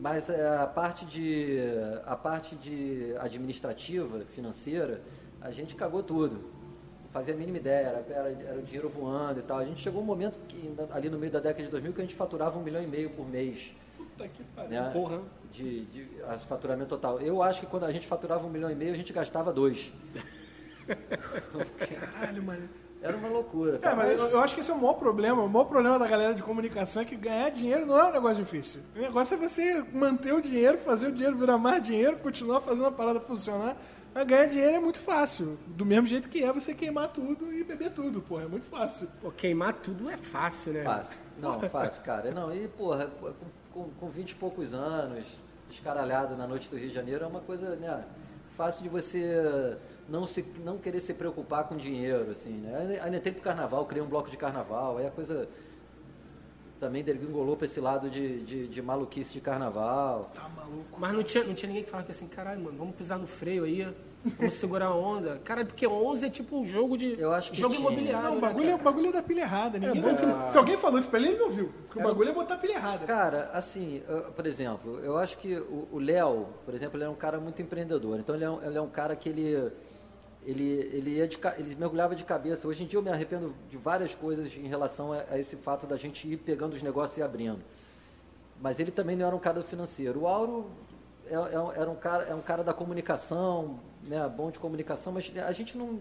Mas 0.00 0.28
é, 0.30 0.56
a 0.58 0.66
parte 0.66 1.04
de 1.04 1.58
a 2.06 2.16
parte 2.16 2.54
de 2.56 3.14
administrativa, 3.18 4.20
financeira, 4.34 5.00
a 5.40 5.50
gente 5.50 5.74
cagou 5.76 6.02
tudo. 6.02 6.38
Fazia 7.18 7.34
a 7.34 7.36
mínima 7.36 7.58
ideia, 7.58 7.86
era, 7.88 8.06
era, 8.10 8.30
era 8.30 8.58
o 8.60 8.62
dinheiro 8.62 8.88
voando 8.88 9.40
e 9.40 9.42
tal. 9.42 9.58
A 9.58 9.64
gente 9.64 9.80
chegou 9.80 10.00
um 10.00 10.04
momento 10.04 10.38
que 10.46 10.72
ali 10.92 11.10
no 11.10 11.18
meio 11.18 11.32
da 11.32 11.40
década 11.40 11.64
de 11.64 11.68
2000 11.68 11.92
que 11.92 12.00
a 12.00 12.04
gente 12.04 12.14
faturava 12.14 12.56
um 12.56 12.62
milhão 12.62 12.80
e 12.80 12.86
meio 12.86 13.10
por 13.10 13.28
mês, 13.28 13.74
Puta 13.96 14.28
que 14.28 14.44
pariu. 14.54 14.70
né? 14.70 14.90
Porra. 14.92 15.20
De, 15.50 15.84
de 15.86 16.08
a 16.28 16.38
faturamento 16.38 16.90
total. 16.90 17.20
Eu 17.20 17.42
acho 17.42 17.58
que 17.58 17.66
quando 17.66 17.86
a 17.86 17.90
gente 17.90 18.06
faturava 18.06 18.46
um 18.46 18.48
milhão 18.48 18.70
e 18.70 18.74
meio 18.76 18.92
a 18.92 18.96
gente 18.96 19.12
gastava 19.12 19.52
dois. 19.52 19.92
Caralho, 22.12 22.40
mano. 22.40 22.68
Era 23.02 23.16
uma 23.16 23.28
loucura. 23.28 23.74
É, 23.74 23.78
cara. 23.78 23.96
mas 23.96 24.16
eu, 24.16 24.26
eu 24.28 24.40
acho 24.40 24.54
que 24.54 24.60
esse 24.60 24.70
é 24.70 24.74
o 24.74 24.78
maior 24.78 24.94
problema. 24.94 25.42
O 25.42 25.48
maior 25.48 25.64
problema 25.64 25.98
da 25.98 26.06
galera 26.06 26.34
de 26.34 26.42
comunicação 26.44 27.02
é 27.02 27.04
que 27.04 27.16
ganhar 27.16 27.50
dinheiro 27.50 27.84
não 27.84 27.98
é 27.98 28.04
um 28.04 28.12
negócio 28.12 28.44
difícil. 28.44 28.80
O 28.94 29.00
negócio 29.00 29.34
é 29.34 29.48
você 29.48 29.84
manter 29.92 30.32
o 30.32 30.40
dinheiro, 30.40 30.78
fazer 30.78 31.08
o 31.08 31.12
dinheiro 31.12 31.36
virar 31.36 31.58
mais 31.58 31.82
dinheiro, 31.82 32.16
continuar 32.18 32.60
fazendo 32.60 32.86
a 32.86 32.92
parada 32.92 33.20
funcionar. 33.20 33.76
Mas 34.18 34.26
ganhar 34.26 34.46
dinheiro 34.46 34.74
é 34.74 34.80
muito 34.80 34.98
fácil. 34.98 35.56
Do 35.64 35.86
mesmo 35.86 36.08
jeito 36.08 36.28
que 36.28 36.42
é 36.42 36.52
você 36.52 36.74
queimar 36.74 37.12
tudo 37.12 37.52
e 37.52 37.62
beber 37.62 37.92
tudo, 37.92 38.20
porra. 38.20 38.42
É 38.42 38.48
muito 38.48 38.66
fácil. 38.66 39.08
Pô, 39.20 39.30
queimar 39.30 39.74
tudo 39.74 40.10
é 40.10 40.16
fácil, 40.16 40.72
né? 40.72 40.82
Fácil. 40.82 41.16
Não, 41.40 41.60
fácil, 41.70 42.02
cara. 42.02 42.32
Não, 42.32 42.52
e, 42.52 42.66
porra, 42.66 43.06
com, 43.06 43.32
com, 43.72 43.90
com 43.90 44.08
20 44.08 44.32
e 44.32 44.34
poucos 44.34 44.74
anos, 44.74 45.24
escaralhado 45.70 46.36
na 46.36 46.48
noite 46.48 46.68
do 46.68 46.76
Rio 46.76 46.88
de 46.88 46.94
Janeiro, 46.96 47.24
é 47.24 47.28
uma 47.28 47.40
coisa, 47.40 47.76
né? 47.76 48.04
Fácil 48.56 48.82
de 48.82 48.88
você 48.88 49.78
não, 50.08 50.26
se, 50.26 50.44
não 50.64 50.78
querer 50.78 51.00
se 51.00 51.14
preocupar 51.14 51.68
com 51.68 51.76
dinheiro, 51.76 52.32
assim, 52.32 52.54
né? 52.54 52.98
Aí 53.00 53.08
nem 53.12 53.20
tempo 53.20 53.40
carnaval, 53.40 53.86
criei 53.86 54.02
um 54.02 54.08
bloco 54.08 54.32
de 54.32 54.36
carnaval, 54.36 54.98
aí 54.98 55.06
a 55.06 55.12
coisa 55.12 55.48
também 56.80 57.04
degringolou 57.04 57.56
pra 57.56 57.66
esse 57.66 57.80
lado 57.80 58.10
de, 58.10 58.40
de, 58.42 58.66
de 58.66 58.82
maluquice 58.82 59.32
de 59.32 59.40
carnaval. 59.40 60.30
Tá 60.34 60.48
maluco. 60.48 60.98
Mas 60.98 61.12
não 61.12 61.22
tinha, 61.22 61.44
não 61.44 61.54
tinha 61.54 61.68
ninguém 61.68 61.84
que 61.84 61.90
falava 61.90 62.10
assim, 62.10 62.26
caralho, 62.26 62.60
mano, 62.60 62.78
vamos 62.78 62.96
pisar 62.96 63.18
no 63.18 63.26
freio 63.26 63.64
aí, 63.64 63.86
vamos 64.24 64.54
segurar 64.54 64.86
a 64.86 64.94
onda. 64.94 65.40
Caralho, 65.44 65.66
porque 65.66 65.86
11 65.86 66.26
é 66.26 66.30
tipo 66.30 66.58
um 66.58 66.66
jogo 66.66 66.96
de. 66.96 67.18
Eu 67.18 67.32
acho 67.32 67.52
que 67.52 67.58
jogo 67.58 67.74
tinha. 67.74 67.86
imobiliário. 67.86 68.24
Não, 68.24 68.32
o 68.32 68.34
né, 68.36 68.40
bagulho, 68.40 68.64
é, 68.66 68.70
cara? 68.70 68.80
o 68.80 68.84
bagulho 68.84 69.06
é 69.08 69.12
da 69.12 69.22
pilha 69.22 69.40
errada. 69.42 69.78
Ninguém 69.78 70.02
bom 70.02 70.14
tá- 70.14 70.48
Se 70.48 70.58
alguém 70.58 70.76
falou 70.76 70.98
isso 70.98 71.08
pra 71.08 71.18
ele, 71.18 71.28
ele 71.30 71.38
não 71.38 71.50
viu. 71.50 71.72
Porque 71.86 71.98
o 71.98 72.02
bagulho 72.02 72.30
é 72.30 72.32
botar 72.32 72.56
pilha 72.56 72.74
errada. 72.74 73.06
Cara, 73.06 73.50
assim, 73.52 74.02
eu- 74.08 74.22
por 74.32 74.46
exemplo, 74.46 74.98
eu 75.02 75.16
acho 75.18 75.38
que 75.38 75.56
o 75.56 75.98
Léo, 75.98 76.46
por 76.64 76.74
exemplo, 76.74 76.96
ele 76.96 77.04
é 77.04 77.08
um 77.08 77.14
cara 77.14 77.38
muito 77.38 77.60
empreendedor. 77.62 78.18
Então 78.18 78.34
ele 78.34 78.44
é 78.44 78.50
um, 78.50 78.62
ele 78.62 78.76
é 78.78 78.80
um 78.82 78.88
cara 78.90 79.14
que 79.16 79.28
ele 79.28 79.72
ele 80.46 80.88
ele, 80.94 81.10
ia 81.16 81.28
de 81.28 81.38
ele 81.58 81.74
mergulhava 81.74 82.14
de 82.14 82.24
cabeça. 82.24 82.66
Hoje 82.66 82.82
em 82.84 82.86
dia 82.86 82.98
eu 82.98 83.02
me 83.02 83.10
arrependo 83.10 83.54
de 83.68 83.76
várias 83.76 84.14
coisas 84.14 84.56
em 84.56 84.66
relação 84.66 85.12
a, 85.12 85.24
a 85.30 85.38
esse 85.38 85.56
fato 85.56 85.86
da 85.86 85.96
gente 85.96 86.26
ir 86.26 86.38
pegando 86.38 86.72
os 86.74 86.82
negócios 86.82 87.18
e 87.18 87.22
abrindo. 87.22 87.58
Mas 88.60 88.80
ele 88.80 88.90
também 88.90 89.14
não 89.14 89.26
era 89.26 89.36
um 89.36 89.38
cara 89.38 89.62
financeiro. 89.62 90.20
O 90.22 90.26
Auro 90.26 90.66
é, 91.30 91.34
é 91.54 91.60
um- 91.60 91.72
era 91.72 91.90
um 91.90 91.96
cara 91.96 92.24
é 92.24 92.34
um 92.34 92.40
cara 92.40 92.62
da 92.64 92.72
comunicação, 92.74 93.80
né, 94.02 94.28
bom 94.28 94.50
de 94.50 94.58
comunicação, 94.58 95.12
mas 95.12 95.30
a 95.36 95.52
gente 95.52 95.76
não 95.76 95.98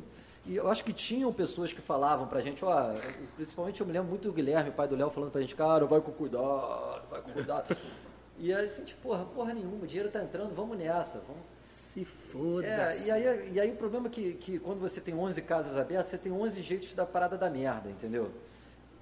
eu 0.50 0.70
acho 0.70 0.82
que 0.84 0.94
tinham 0.94 1.32
pessoas 1.34 1.74
que 1.74 1.82
falavam 1.82 2.26
pra 2.26 2.40
gente, 2.40 2.64
ó, 2.64 2.94
principalmente 3.36 3.82
eu 3.82 3.88
me 3.88 3.92
lembro 3.92 4.08
muito 4.10 4.30
do 4.30 4.34
Guilherme, 4.34 4.72
pai 4.72 4.88
do 4.88 4.96
Léo, 4.96 5.10
falando 5.10 5.30
pra 5.30 5.42
gente, 5.42 5.54
cara, 5.56 5.86
vai 5.86 6.00
com 6.00 6.12
cuidado, 6.12 7.02
vai 7.10 7.22
com 7.22 7.32
cuidado. 7.32 7.76
E 8.40 8.54
a 8.54 8.64
gente, 8.68 8.94
porra, 8.98 9.26
porra 9.26 9.52
nenhuma, 9.52 9.84
o 9.84 9.88
dinheiro 9.88 10.12
tá 10.12 10.22
entrando, 10.22 10.54
vamos 10.54 10.78
nessa, 10.78 11.18
vamos. 11.28 11.42
Se 11.58 12.02
É, 12.02 12.06
foda-se. 12.06 13.08
e 13.10 13.12
aí, 13.12 13.52
e 13.54 13.60
aí 13.60 13.72
o 13.72 13.76
problema 13.76 14.06
é 14.06 14.10
que, 14.12 14.34
que 14.36 14.60
quando 14.60 14.80
você 14.80 15.02
tem 15.02 15.16
11 15.16 15.42
casas 15.42 15.76
abertas, 15.76 16.06
você 16.06 16.20
tem 16.20 16.32
11 16.32 16.62
jeitos 16.62 16.94
da 16.94 17.04
parada 17.04 17.36
da 17.36 17.50
merda, 17.50 17.90
entendeu? 17.90 18.30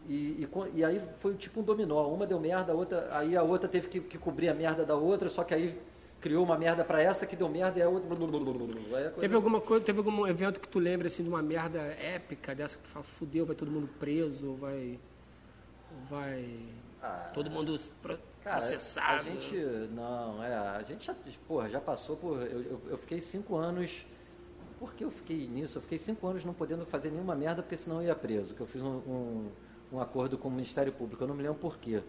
E, 0.07 0.13
e, 0.41 0.49
e 0.75 0.85
aí 0.85 1.01
foi 1.19 1.33
tipo 1.35 1.59
um 1.59 1.63
dominó, 1.63 2.07
uma 2.07 2.25
deu 2.25 2.39
merda, 2.39 2.71
a 2.71 2.75
outra, 2.75 3.09
aí 3.11 3.35
a 3.35 3.43
outra 3.43 3.67
teve 3.67 3.89
que, 3.89 3.99
que 3.99 4.17
cobrir 4.17 4.47
a 4.47 4.53
merda 4.53 4.85
da 4.85 4.95
outra, 4.95 5.27
só 5.27 5.43
que 5.43 5.53
aí 5.53 5.77
criou 6.25 6.43
uma 6.43 6.57
merda 6.57 6.83
pra 6.83 6.99
essa 6.99 7.23
que 7.27 7.35
deu 7.35 7.47
merda 7.47 7.77
e 7.77 7.83
a 7.83 7.87
outra... 7.87 8.09
Coisa- 8.09 9.11
Teve 9.19 9.35
alguma 9.35 9.61
coisa, 9.61 9.85
teve 9.85 9.99
algum 9.99 10.25
evento 10.25 10.59
que 10.59 10.67
tu 10.67 10.79
lembra 10.79 11.05
assim 11.05 11.21
de 11.21 11.29
uma 11.29 11.41
merda 11.43 11.79
épica 11.79 12.55
dessa 12.55 12.77
que 12.79 12.83
tu 12.83 12.89
fala, 12.89 13.03
fudeu, 13.05 13.45
vai 13.45 13.55
todo 13.55 13.69
mundo 13.69 13.87
preso, 13.99 14.55
vai. 14.55 14.99
Vai. 16.09 16.57
Ah. 17.01 17.29
todo 17.33 17.51
mundo 17.51 17.79
pro- 18.01 18.17
Cara, 18.43 18.57
processado. 18.57 19.19
A 19.19 19.21
gente, 19.21 19.55
não, 19.93 20.43
é, 20.43 20.51
a 20.55 20.81
gente 20.81 21.05
já, 21.05 21.15
porra, 21.47 21.69
já 21.69 21.79
passou 21.79 22.15
por. 22.17 22.41
Eu, 22.41 22.61
eu, 22.63 22.81
eu 22.89 22.97
fiquei 22.97 23.19
cinco 23.21 23.55
anos. 23.55 24.03
Por 24.79 24.93
que 24.95 25.03
eu 25.03 25.11
fiquei 25.11 25.47
nisso? 25.47 25.77
Eu 25.77 25.81
fiquei 25.83 25.97
cinco 25.99 26.25
anos 26.27 26.43
não 26.43 26.53
podendo 26.55 26.85
fazer 26.87 27.11
nenhuma 27.11 27.35
merda, 27.35 27.61
porque 27.61 27.77
senão 27.77 28.01
eu 28.01 28.07
ia 28.07 28.15
preso. 28.15 28.53
Que 28.55 28.61
eu 28.61 28.67
fiz 28.67 28.81
um, 28.81 28.97
um, 29.07 29.49
um 29.93 29.99
acordo 30.01 30.37
com 30.39 30.47
o 30.47 30.51
Ministério 30.51 30.91
Público. 30.91 31.23
Eu 31.23 31.27
não 31.27 31.35
me 31.35 31.43
lembro 31.43 31.57
por 31.59 31.77
quê. 31.77 32.01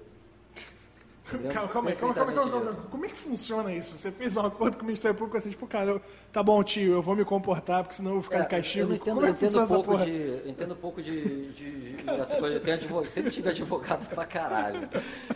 Calma, 1.52 1.68
calma 1.68 1.90
aí, 1.90 1.96
calma, 1.96 2.14
calma, 2.14 2.32
calma, 2.32 2.50
calma, 2.50 2.72
Como 2.88 3.04
é 3.04 3.08
que 3.08 3.16
funciona 3.16 3.74
isso? 3.74 3.98
Você 3.98 4.12
fez 4.12 4.36
um 4.36 4.40
acordo 4.46 4.76
com 4.76 4.82
o 4.84 4.86
Ministério 4.86 5.16
Público 5.16 5.36
assim, 5.36 5.50
tipo, 5.50 5.66
cara, 5.66 5.90
eu, 5.90 6.00
tá 6.32 6.40
bom, 6.40 6.62
tio, 6.62 6.92
eu 6.92 7.02
vou 7.02 7.16
me 7.16 7.24
comportar, 7.24 7.82
porque 7.82 7.96
senão 7.96 8.10
eu 8.12 8.14
vou 8.14 8.22
ficar 8.22 8.38
É, 8.38 8.42
de 8.42 8.48
castigo. 8.48 8.92
Eu 8.92 8.96
entendo, 8.96 9.24
é 9.24 9.28
eu 9.28 9.32
entendo 9.32 9.60
um 9.60 9.66
pouco 9.66 9.98
de. 9.98 10.12
eu 10.12 10.42
entendo 10.48 10.72
um 10.72 10.76
pouco 10.76 11.02
de. 11.02 11.52
de, 11.52 11.96
de 11.96 12.10
essa 12.10 12.36
coisa. 12.36 12.54
Eu 12.56 12.60
tenho 12.60 12.76
advogado, 12.76 13.10
sempre 13.10 13.30
tive 13.32 13.48
advogado 13.48 14.06
pra 14.08 14.24
caralho. 14.24 14.88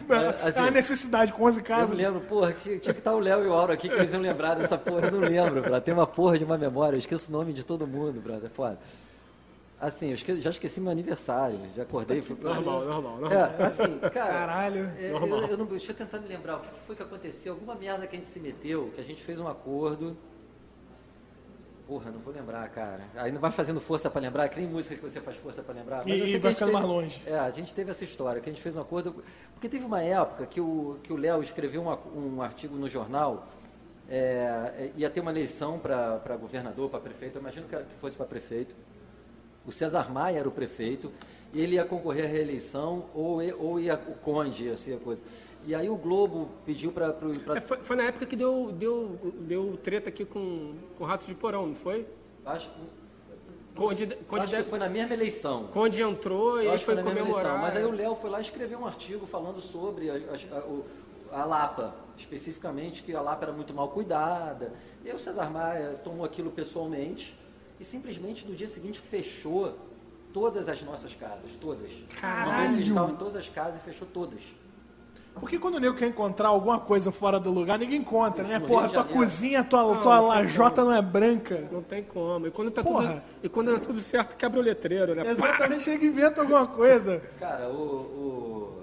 É, 0.08 0.48
assim, 0.48 0.60
É 0.60 0.68
a 0.68 0.70
necessidade 0.70 1.32
com 1.32 1.42
11 1.44 1.58
eu 1.58 1.64
casas. 1.64 1.90
não 1.90 1.96
lembro, 1.96 2.20
porra, 2.20 2.52
tinha, 2.52 2.78
que 2.78 2.90
estar 2.90 3.12
o 3.14 3.18
Léo 3.18 3.44
e 3.44 3.48
o 3.48 3.52
Auro 3.52 3.72
aqui 3.72 3.88
que 3.88 3.94
eles 3.94 4.12
iam 4.12 4.22
lembrar 4.22 4.54
dessa 4.54 4.78
porra. 4.78 5.06
Eu 5.06 5.12
não 5.12 5.20
lembro, 5.20 5.60
brother. 5.60 5.82
Tem 5.82 5.92
uma 5.94 6.06
porra 6.06 6.38
de 6.38 6.44
uma 6.44 6.56
memória, 6.56 6.94
eu 6.94 7.00
esqueço 7.00 7.30
o 7.30 7.32
nome 7.32 7.52
de 7.52 7.64
todo 7.64 7.84
mundo, 7.86 8.20
brother. 8.20 8.46
É 8.46 8.48
foda. 8.48 8.78
Assim, 9.80 10.08
eu 10.08 10.14
esque- 10.14 10.42
já 10.42 10.50
esqueci 10.50 10.78
meu 10.80 10.92
aniversário, 10.92 11.58
já 11.74 11.84
acordei 11.84 12.18
e 12.18 12.22
fui 12.22 12.36
pra. 12.36 12.52
Normal, 12.54 12.84
normal, 12.84 13.16
normal. 13.18 13.32
É, 13.32 13.62
assim, 13.64 13.98
cara. 13.98 14.10
Caralho. 14.10 14.92
é, 14.98 15.10
eu, 15.10 15.46
eu 15.48 15.56
não, 15.56 15.64
deixa 15.64 15.92
eu 15.92 15.96
tentar 15.96 16.18
me 16.18 16.28
lembrar 16.28 16.56
o 16.56 16.60
que, 16.60 16.68
foi 16.86 16.94
que 16.96 17.02
aconteceu. 17.02 17.54
Alguma 17.54 17.74
merda 17.74 18.06
que 18.06 18.14
a 18.14 18.18
gente 18.18 18.28
se 18.28 18.38
meteu, 18.40 18.90
que 18.94 19.00
a 19.00 19.04
gente 19.04 19.22
fez 19.22 19.40
um 19.40 19.48
acordo. 19.48 20.14
Porra, 21.86 22.10
não 22.10 22.20
vou 22.20 22.32
lembrar, 22.32 22.68
cara. 22.68 23.02
Aí 23.16 23.32
não 23.32 23.40
vai 23.40 23.50
fazendo 23.50 23.80
força 23.80 24.08
pra 24.08 24.20
lembrar, 24.20 24.48
que 24.48 24.60
nem 24.60 24.68
música 24.68 24.94
que 24.94 25.00
você 25.02 25.20
faz 25.20 25.36
força 25.38 25.60
pra 25.62 25.74
lembrar. 25.74 26.06
E- 26.06 26.10
eu 26.20 26.26
e 26.26 26.38
vai 26.38 26.52
ficando 26.54 26.68
teve- 26.70 26.72
mais 26.72 26.84
longe. 26.86 27.22
É, 27.26 27.36
a 27.38 27.50
gente 27.50 27.74
teve 27.74 27.90
essa 27.90 28.04
história, 28.04 28.40
que 28.40 28.48
a 28.48 28.52
gente 28.52 28.62
fez 28.62 28.76
um 28.76 28.80
acordo. 28.80 29.24
Porque 29.54 29.68
teve 29.68 29.84
uma 29.84 30.00
época 30.02 30.46
que 30.46 30.60
o 30.60 30.98
que 31.02 31.12
o 31.12 31.16
Léo 31.16 31.42
escreveu 31.42 31.82
uma- 31.82 31.98
um 32.14 32.42
artigo 32.42 32.76
no 32.76 32.88
jornal. 32.88 33.46
é, 34.12 34.90
ia 34.96 35.08
ter 35.08 35.20
uma 35.20 35.30
eleição 35.30 35.78
para 35.78 36.36
governador, 36.36 36.90
para 36.90 36.98
prefeito. 36.98 37.36
Eu 37.36 37.40
imagino 37.40 37.68
que 37.68 37.76
fosse 38.00 38.16
para 38.16 38.26
prefeito. 38.26 38.74
O 39.66 39.72
César 39.72 40.10
Maia 40.10 40.38
era 40.38 40.48
o 40.48 40.52
prefeito, 40.52 41.12
e 41.52 41.60
ele 41.60 41.74
ia 41.74 41.84
concorrer 41.84 42.24
à 42.24 42.28
reeleição, 42.28 43.04
ou, 43.14 43.40
ou 43.58 43.78
ia 43.80 43.94
o 43.94 44.14
Conde, 44.14 44.64
ia 44.66 44.76
ser 44.76 44.94
a 44.94 44.98
coisa. 44.98 45.20
E 45.66 45.74
aí 45.74 45.88
o 45.90 45.96
Globo 45.96 46.48
pediu 46.64 46.90
para. 46.90 47.14
É, 47.54 47.60
foi, 47.60 47.76
foi 47.78 47.96
na 47.96 48.04
época 48.04 48.24
que 48.24 48.34
deu, 48.34 48.72
deu, 48.72 49.18
deu 49.40 49.78
treta 49.82 50.08
aqui 50.08 50.24
com, 50.24 50.72
com 50.96 51.04
Ratos 51.04 51.26
de 51.26 51.34
Porão, 51.34 51.66
não 51.66 51.74
foi? 51.74 52.06
Acho, 52.46 52.70
Conde, 53.74 54.04
acho 54.04 54.16
Conde, 54.24 54.44
que 54.46 54.50
deve- 54.50 54.68
foi 54.68 54.78
na 54.78 54.88
mesma 54.88 55.12
eleição. 55.14 55.64
Conde 55.68 56.02
entrou 56.02 56.58
e 56.58 56.62
aí 56.62 56.68
acho 56.68 56.78
que 56.78 56.84
foi 56.86 56.94
na 56.94 57.02
mesma 57.02 57.20
comemorar. 57.20 57.44
eleição. 57.46 57.62
Mas 57.62 57.76
aí 57.76 57.84
o 57.84 57.90
Léo 57.94 58.14
foi 58.16 58.30
lá 58.30 58.38
e 58.38 58.42
escreveu 58.42 58.78
um 58.78 58.86
artigo 58.86 59.26
falando 59.26 59.60
sobre 59.60 60.10
a, 60.10 60.14
a- 60.14 60.58
a- 61.36 61.42
a 61.42 61.44
Lapa, 61.44 61.94
especificamente, 62.16 63.02
que 63.02 63.14
a 63.14 63.20
Lapa 63.20 63.44
era 63.44 63.52
muito 63.52 63.72
mal 63.74 63.88
cuidada. 63.90 64.72
E 65.04 65.08
aí 65.10 65.14
o 65.14 65.18
César 65.18 65.50
Maia 65.50 66.00
tomou 66.02 66.24
aquilo 66.24 66.50
pessoalmente 66.50 67.38
e 67.80 67.84
simplesmente 67.84 68.46
no 68.46 68.54
dia 68.54 68.68
seguinte 68.68 69.00
fechou 69.00 69.76
todas 70.32 70.68
as 70.68 70.82
nossas 70.82 71.14
casas, 71.14 71.50
todas. 71.60 71.90
Caralho! 72.20 72.68
Mandou 72.70 72.76
fiscal 72.76 73.10
em 73.10 73.16
todas 73.16 73.36
as 73.36 73.48
casas 73.48 73.80
e 73.80 73.84
fechou 73.84 74.06
todas. 74.12 74.40
Porque 75.34 75.58
quando 75.60 75.76
o 75.76 75.80
nego 75.80 75.96
quer 75.96 76.08
encontrar 76.08 76.48
alguma 76.48 76.80
coisa 76.80 77.12
fora 77.12 77.38
do 77.38 77.50
lugar, 77.52 77.78
ninguém 77.78 78.00
encontra, 78.00 78.42
né? 78.44 78.58
Porra, 78.58 78.88
tua 78.88 78.98
Janeiro. 78.98 79.18
cozinha, 79.18 79.62
tua, 79.64 79.82
Não, 79.94 80.00
tua 80.02 80.16
não 80.16 80.20
tem 80.22 80.28
lajota 80.28 80.84
não 80.84 80.92
é 80.92 81.00
branca. 81.00 81.68
Não 81.70 81.82
tem 81.82 82.02
como. 82.02 82.48
E 82.48 82.50
quando 82.50 82.70
tá 82.72 82.82
Porra. 82.82 83.12
tudo, 83.12 83.22
e 83.44 83.48
quando 83.48 83.72
tá 83.74 83.78
tudo 83.80 84.00
certo, 84.00 84.36
quebra 84.36 84.58
o 84.58 84.62
letreiro, 84.62 85.14
né? 85.14 85.30
Exatamente, 85.30 85.84
chega 85.84 86.04
e 86.04 86.08
inventa 86.08 86.40
alguma 86.40 86.66
coisa. 86.66 87.20
Cara, 87.38 87.68
o, 87.68 87.72
o, 87.80 88.82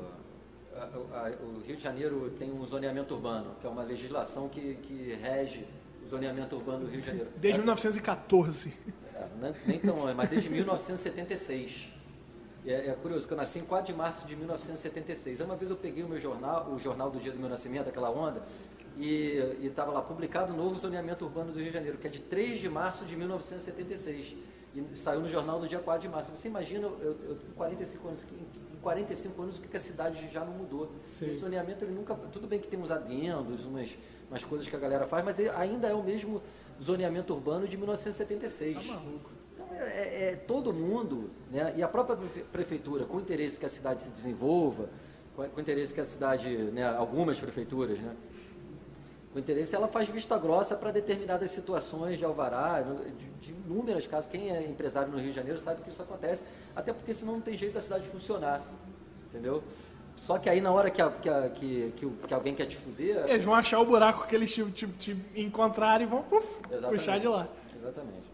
a- 0.77 1.27
a- 1.27 1.32
o 1.44 1.62
Rio 1.68 1.75
de 1.75 1.84
Janeiro 1.84 2.32
tem 2.39 2.50
um 2.51 2.66
zoneamento 2.66 3.13
urbano, 3.13 3.51
que 3.60 3.68
é 3.68 3.70
uma 3.70 3.84
legislação 3.84 4.48
que, 4.48 4.75
que 4.84 5.18
rege 5.22 5.66
zoneamento 6.09 6.55
urbano 6.55 6.85
do 6.85 6.91
Rio 6.91 7.01
de 7.01 7.07
Janeiro. 7.07 7.29
Desde 7.37 7.59
Essa- 7.59 7.65
1914. 7.65 8.73
É, 9.13 9.27
não 9.39 9.47
é- 9.49 9.53
nem 9.65 9.79
tão 9.79 9.95
longe, 9.99 10.13
mas 10.13 10.29
desde 10.29 10.49
1976. 10.49 11.87
E 12.65 12.71
é, 12.71 12.89
é 12.89 12.93
curioso, 12.93 13.25
que 13.27 13.33
eu 13.33 13.37
nasci 13.37 13.59
em 13.59 13.63
4 13.63 13.87
de 13.91 13.97
março 13.97 14.25
de 14.25 14.35
1976. 14.35 15.39
Aí 15.39 15.45
Uma 15.45 15.55
vez 15.55 15.69
eu 15.71 15.77
peguei 15.77 16.03
o 16.03 16.07
meu 16.09 16.19
jornal, 16.19 16.69
o 16.71 16.79
jornal 16.79 17.09
do 17.09 17.19
dia 17.19 17.31
do 17.31 17.39
meu 17.39 17.49
nascimento, 17.49 17.87
aquela 17.89 18.09
onda, 18.09 18.41
e 18.97 19.37
estava 19.61 19.91
lá 19.91 20.01
publicado 20.01 20.53
o 20.53 20.57
novo 20.57 20.77
zoneamento 20.77 21.23
urbano 21.23 21.51
do 21.51 21.59
Rio 21.59 21.67
de 21.67 21.73
Janeiro, 21.73 21.97
que 21.97 22.07
é 22.07 22.09
de 22.09 22.19
3 22.19 22.59
de 22.59 22.67
março 22.69 23.05
de 23.05 23.15
1976. 23.15 24.35
E 24.75 24.95
saiu 24.95 25.21
no 25.21 25.27
jornal 25.27 25.59
do 25.59 25.67
dia 25.67 25.79
4 25.79 26.01
de 26.01 26.09
março. 26.09 26.29
Você 26.35 26.47
imagina, 26.47 26.87
eu, 26.87 27.17
eu 27.27 27.35
tenho 27.35 27.53
45 27.55 28.07
anos, 28.07 28.23
em 28.23 28.66
em 28.77 28.81
45 28.81 29.41
anos 29.41 29.57
o 29.57 29.62
que 29.62 29.67
que 29.67 29.77
a 29.77 29.79
cidade 29.79 30.29
já 30.31 30.46
não 30.46 30.53
mudou. 30.53 30.91
Sim. 31.03 31.27
Esse 31.27 31.39
zoneamento, 31.39 31.84
ele 31.84 31.93
nunca. 31.93 32.13
Tudo 32.15 32.48
bem 32.48 32.60
que 32.60 32.67
tem 32.67 32.79
uns 32.79 32.91
adendos, 32.91 33.65
umas, 33.65 33.98
umas 34.29 34.43
coisas 34.43 34.67
que 34.67 34.75
a 34.75 34.79
galera 34.79 35.05
faz, 35.07 35.25
mas 35.25 35.39
ainda 35.39 35.88
é 35.88 35.93
o 35.93 36.03
mesmo 36.03 36.41
zoneamento 36.81 37.34
urbano 37.34 37.67
de 37.67 37.75
1976. 37.75 38.75
Tá 38.75 38.93
maluco. 38.93 39.31
Então, 39.53 39.67
é, 39.75 39.79
é- 39.88 40.31
é 40.31 40.36
todo 40.36 40.72
mundo, 40.72 41.29
né, 41.51 41.74
e 41.75 41.81
a 41.84 41.88
própria 41.88 42.15
prefe- 42.15 42.43
prefeitura, 42.43 43.05
com 43.05 43.19
interesse 43.19 43.60
que 43.60 43.65
a 43.65 43.69
cidade 43.69 44.01
se 44.01 44.10
desenvolva, 44.10 44.89
com, 45.36 45.48
com 45.50 45.60
interesse 45.60 45.93
que 45.93 46.00
a 46.01 46.05
cidade, 46.05 46.48
né, 46.55 46.88
algumas 46.88 47.39
prefeituras, 47.39 47.98
né, 48.00 48.15
com 49.38 49.39
interesse, 49.39 49.75
ela 49.75 49.88
faz 49.88 50.08
vista 50.10 50.36
grossa 50.38 50.75
para 50.75 50.91
determinadas 50.91 51.51
situações 51.51 52.17
de 52.17 52.25
alvará, 52.25 52.82
de, 52.82 53.51
de 53.53 53.53
inúmeras 53.53 54.08
casas. 54.08 54.29
Quem 54.29 54.50
é 54.50 54.65
empresário 54.65 55.12
no 55.12 55.17
Rio 55.20 55.29
de 55.29 55.36
Janeiro 55.36 55.60
sabe 55.60 55.82
que 55.84 55.89
isso 55.91 56.01
acontece, 56.01 56.44
até 56.75 56.91
porque 56.91 57.13
senão 57.13 57.34
não 57.34 57.41
tem 57.41 57.56
jeito 57.56 57.74
da 57.74 57.82
cidade 57.82 58.08
funcionar, 58.08 58.62
entendeu? 59.29 59.63
Só 60.15 60.39
que 60.39 60.50
aí 60.50 60.60
na 60.60 60.72
hora 60.72 60.89
que, 60.89 61.00
a- 61.00 61.12
que, 61.12 61.29
a- 61.29 61.50
que, 61.50 61.94
que, 61.96 62.06
o- 62.08 62.12
que 62.27 62.34
alguém 62.34 62.56
quer 62.56 62.65
te 62.65 62.75
fuder... 62.75 63.24
Eles 63.29 63.46
vão 63.46 63.53
achar 63.53 63.79
o 63.79 63.86
buraco 63.86 64.27
que 64.27 64.36
eles 64.36 64.51
te, 64.51 64.65
te, 64.72 64.88
te 64.88 65.15
encontrarem 65.36 66.08
e 66.08 66.10
vão 66.10 66.24
puf, 66.24 66.48
puxar 66.89 67.20
de 67.20 67.27
lá. 67.27 67.48
Exatamente. 67.79 68.25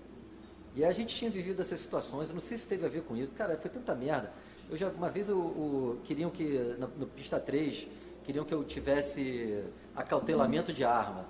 E 0.75 0.85
a 0.85 0.91
gente 0.93 1.13
tinha 1.13 1.29
vivido 1.29 1.61
essas 1.61 1.81
situações, 1.81 2.29
eu 2.29 2.35
não 2.35 2.41
sei 2.41 2.57
se 2.57 2.65
teve 2.65 2.85
a 2.85 2.89
ver 2.89 3.01
com 3.03 3.15
isso. 3.17 3.35
Cara, 3.35 3.57
foi 3.57 3.69
tanta 3.69 3.93
merda. 3.93 4.31
Eu 4.69 4.77
já, 4.77 4.87
uma 4.87 5.09
vez, 5.09 5.27
o, 5.27 5.35
o- 5.37 5.99
queriam 6.05 6.29
que, 6.29 6.75
no, 6.79 6.87
no 6.99 7.05
pista 7.07 7.37
3, 7.39 7.85
queriam 8.23 8.45
que 8.45 8.53
eu 8.53 8.63
tivesse 8.63 9.61
acautelamento 9.95 10.71
de 10.73 10.83
arma. 10.83 11.25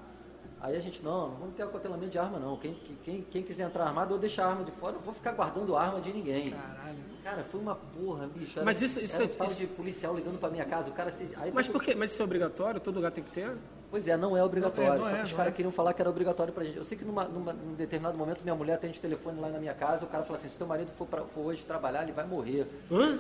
Aí 0.62 0.78
a 0.78 0.80
gente, 0.80 1.04
não, 1.04 1.30
não 1.32 1.36
vamos 1.38 1.56
ter 1.56 1.64
acautelamento 1.64 2.10
de 2.10 2.18
arma 2.18 2.40
não. 2.40 2.56
Quem, 2.58 2.74
quem, 3.04 3.22
quem 3.30 3.44
quiser 3.44 3.64
entrar 3.68 3.84
armado, 3.86 4.14
eu 4.14 4.18
deixo 4.18 4.42
a 4.42 4.46
arma 4.46 4.64
de 4.64 4.72
fora, 4.72 4.96
eu 4.96 5.02
vou 5.02 5.14
ficar 5.14 5.34
guardando 5.34 5.76
arma 5.76 6.00
de 6.00 6.14
ninguém. 6.14 6.52
Caralho. 6.52 6.98
Cara, 7.22 7.44
foi 7.44 7.60
uma 7.60 7.76
porra, 7.76 8.28
bicho. 8.28 8.60
Era, 8.60 8.66
Mas 8.66 8.82
isso- 8.82 9.00
isso 9.00 9.16
era 9.16 9.26
é- 9.26 9.28
um 9.34 9.38
tal 9.38 9.46
isso- 9.48 9.60
de 9.62 9.68
policial 9.68 10.16
ligando 10.16 10.40
pra 10.40 10.50
minha 10.50 10.64
casa, 10.66 10.90
o 10.90 10.94
cara 10.94 11.12
se... 11.12 11.28
Aí 11.38 11.52
Mas 11.54 11.68
por 11.68 11.82
quê? 11.84 11.94
Mas 11.96 12.12
isso 12.12 12.22
é 12.22 12.26
obrigatório? 12.26 12.80
Todo 12.80 12.96
lugar 12.96 13.12
tem 13.12 13.24
que 13.24 13.32
ter? 13.32 13.56
Pois 13.92 14.08
é, 14.08 14.16
não 14.18 14.36
é 14.38 14.44
obrigatório. 14.44 14.90
Não 14.90 14.96
é, 14.96 14.98
não 15.00 15.06
só 15.06 15.10
é, 15.10 15.20
que 15.20 15.24
os 15.26 15.32
não 15.32 15.38
caras 15.38 15.54
é. 15.54 15.56
queriam 15.56 15.72
falar 15.72 15.94
que 15.94 16.02
era 16.02 16.10
obrigatório 16.10 16.54
pra 16.54 16.64
gente. 16.64 16.78
Eu 16.78 16.84
sei 16.84 16.98
que 16.98 17.04
numa, 17.06 17.26
numa- 17.26 17.54
num 17.54 17.74
determinado 17.76 18.18
momento 18.18 18.42
minha 18.44 18.56
mulher 18.56 18.74
atende 18.76 18.98
o 18.98 19.02
telefone 19.02 19.40
lá 19.40 19.50
na 19.50 19.60
minha 19.60 19.74
casa, 19.74 20.04
o 20.06 20.08
cara 20.08 20.24
falou 20.24 20.38
assim, 20.38 20.48
se 20.50 20.58
teu 20.58 20.66
marido 20.68 20.92
for, 20.92 21.06
pra- 21.08 21.24
for 21.26 21.42
hoje 21.48 21.66
trabalhar, 21.66 22.04
ele 22.04 22.12
vai 22.14 22.26
morrer. 22.26 22.68
Hã? 22.92 23.20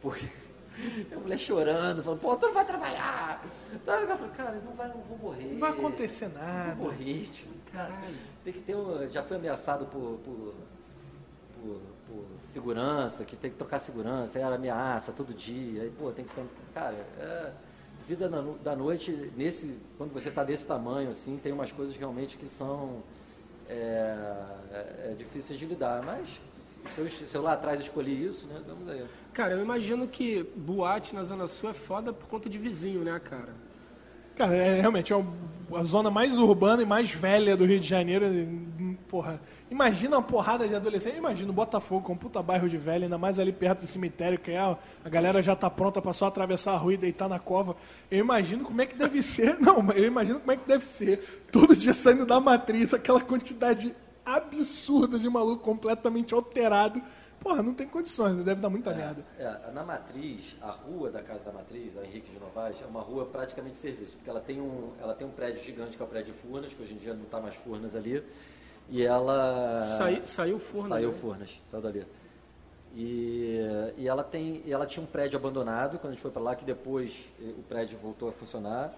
Porque 0.00 0.26
a 1.12 1.18
mulher 1.18 1.38
chorando, 1.38 2.02
falando, 2.02 2.20
pô, 2.20 2.36
tu 2.36 2.46
não 2.46 2.54
vai 2.54 2.64
trabalhar. 2.64 3.44
Então, 3.74 3.94
eu 3.94 4.16
falei, 4.16 4.32
cara, 4.36 4.60
não 4.64 4.72
vai, 4.72 4.88
não 4.88 5.00
vou 5.02 5.18
morrer. 5.18 5.52
Não 5.52 5.58
vai 5.60 5.70
acontecer 5.70 6.28
Não 6.28 6.34
nada. 6.40 6.74
vou 6.74 6.86
morrer, 6.86 7.24
tio. 7.30 7.48
Cara, 7.72 7.92
tem 8.44 8.52
que 8.52 8.60
ter 8.60 8.74
um. 8.76 9.08
Já 9.10 9.22
foi 9.22 9.36
ameaçado 9.36 9.86
por. 9.86 10.18
por, 10.24 10.54
por- 11.62 11.96
por 12.06 12.24
segurança, 12.52 13.24
que 13.24 13.34
tem 13.34 13.50
que 13.50 13.56
trocar 13.56 13.80
segurança, 13.80 14.38
aí 14.38 14.44
era 14.44 14.54
ameaça 14.54 15.10
todo 15.12 15.34
dia, 15.34 15.82
aí, 15.82 15.90
pô, 15.90 16.12
tem 16.12 16.24
que 16.24 16.30
ficar. 16.30 16.46
Cara, 16.72 16.94
é, 17.18 17.50
vida 18.06 18.28
da, 18.28 18.40
no- 18.40 18.56
da 18.58 18.76
noite, 18.76 19.10
nesse, 19.36 19.76
quando 19.98 20.12
você 20.12 20.28
está 20.28 20.44
desse 20.44 20.64
tamanho, 20.64 21.10
assim, 21.10 21.36
tem 21.42 21.50
umas 21.52 21.72
coisas 21.72 21.96
realmente 21.96 22.36
que 22.36 22.48
são 22.48 23.02
é, 23.68 24.14
é, 24.70 25.10
é 25.10 25.14
difíceis 25.18 25.58
de 25.58 25.66
lidar, 25.66 26.00
mas 26.04 26.40
se 26.94 27.00
eu, 27.00 27.08
se 27.08 27.34
eu 27.34 27.42
lá 27.42 27.54
atrás 27.54 27.80
escolhi 27.80 28.24
isso, 28.24 28.46
né, 28.46 28.62
vamos 28.64 28.88
aí. 28.88 29.04
Cara, 29.36 29.52
eu 29.52 29.60
imagino 29.60 30.08
que 30.08 30.44
boate 30.56 31.14
na 31.14 31.22
Zona 31.22 31.46
Sul 31.46 31.68
é 31.68 31.74
foda 31.74 32.10
por 32.10 32.26
conta 32.26 32.48
de 32.48 32.56
vizinho, 32.56 33.04
né, 33.04 33.20
cara? 33.22 33.54
Cara, 34.34 34.56
é 34.56 34.80
realmente 34.80 35.12
é 35.12 35.24
a 35.74 35.82
zona 35.82 36.10
mais 36.10 36.38
urbana 36.38 36.82
e 36.82 36.86
mais 36.86 37.10
velha 37.10 37.54
do 37.54 37.66
Rio 37.66 37.78
de 37.78 37.86
Janeiro. 37.86 38.24
e, 38.24 38.96
Porra, 39.10 39.38
imagina 39.70 40.16
uma 40.16 40.22
porrada 40.22 40.66
de 40.66 40.74
adolescente. 40.74 41.18
Imagina 41.18 41.50
o 41.50 41.52
Botafogo, 41.52 42.10
um 42.10 42.16
puta 42.16 42.42
bairro 42.42 42.66
de 42.66 42.78
velho, 42.78 43.04
ainda 43.04 43.18
mais 43.18 43.38
ali 43.38 43.52
perto 43.52 43.80
do 43.80 43.86
cemitério, 43.86 44.38
que 44.38 44.52
é, 44.52 44.58
a 44.58 44.78
galera 45.04 45.42
já 45.42 45.54
tá 45.54 45.68
pronta 45.68 46.00
pra 46.00 46.14
só 46.14 46.28
atravessar 46.28 46.72
a 46.72 46.78
rua 46.78 46.94
e 46.94 46.96
deitar 46.96 47.28
na 47.28 47.38
cova. 47.38 47.76
Eu 48.10 48.20
imagino 48.20 48.64
como 48.64 48.80
é 48.80 48.86
que 48.86 48.96
deve 48.96 49.20
ser. 49.22 49.60
Não, 49.60 49.86
eu 49.90 50.06
imagino 50.06 50.40
como 50.40 50.52
é 50.52 50.56
que 50.56 50.66
deve 50.66 50.86
ser. 50.86 51.44
Todo 51.52 51.76
dia 51.76 51.92
saindo 51.92 52.24
da 52.24 52.40
matriz, 52.40 52.94
aquela 52.94 53.20
quantidade 53.20 53.94
absurda 54.24 55.18
de 55.18 55.28
maluco 55.28 55.62
completamente 55.62 56.32
alterado. 56.32 57.02
Porra, 57.40 57.62
não 57.62 57.74
tem 57.74 57.86
condições, 57.86 58.42
deve 58.42 58.60
dar 58.60 58.68
muita 58.70 58.92
merda. 58.92 59.24
É, 59.38 59.70
na 59.72 59.84
Matriz, 59.84 60.56
a 60.60 60.70
rua 60.70 61.10
da 61.10 61.22
Casa 61.22 61.44
da 61.44 61.52
Matriz, 61.52 61.96
a 61.96 62.04
Henrique 62.04 62.30
de 62.30 62.38
Novaes, 62.40 62.80
é 62.82 62.86
uma 62.86 63.00
rua 63.00 63.26
praticamente 63.26 63.74
de 63.74 63.78
serviço, 63.80 64.16
porque 64.16 64.28
ela 64.28 64.40
tem 64.40 64.60
um, 64.60 64.90
ela 65.00 65.14
tem 65.14 65.26
um 65.26 65.30
prédio 65.30 65.62
gigante 65.62 65.96
que 65.96 66.02
é 66.02 66.04
o 66.04 66.08
prédio 66.08 66.34
Furnas, 66.34 66.72
que 66.74 66.82
hoje 66.82 66.94
em 66.94 66.98
dia 66.98 67.14
não 67.14 67.22
está 67.22 67.40
mais 67.40 67.54
Furnas 67.54 67.94
ali, 67.94 68.22
e 68.88 69.02
ela... 69.02 69.80
Sai- 69.96 70.22
saiu 70.24 70.58
Furnas, 70.58 70.88
Saiu 70.88 71.08
né? 71.10 71.14
Furnas, 71.14 71.60
saiu 71.70 71.82
dali. 71.82 72.06
E, 72.94 73.60
e 73.98 74.08
ela 74.08 74.24
tem, 74.24 74.62
e 74.64 74.72
ela 74.72 74.86
tinha 74.86 75.02
um 75.04 75.06
prédio 75.06 75.38
abandonado 75.38 75.98
quando 75.98 76.12
a 76.12 76.14
gente 76.14 76.22
foi 76.22 76.30
para 76.30 76.42
lá, 76.42 76.56
que 76.56 76.64
depois 76.64 77.30
eh, 77.40 77.52
o 77.58 77.62
prédio 77.62 77.98
voltou 77.98 78.28
a 78.28 78.32
funcionar. 78.32 78.90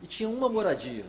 E 0.00 0.06
tinha 0.06 0.28
uma 0.28 0.48
moradia, 0.48 1.04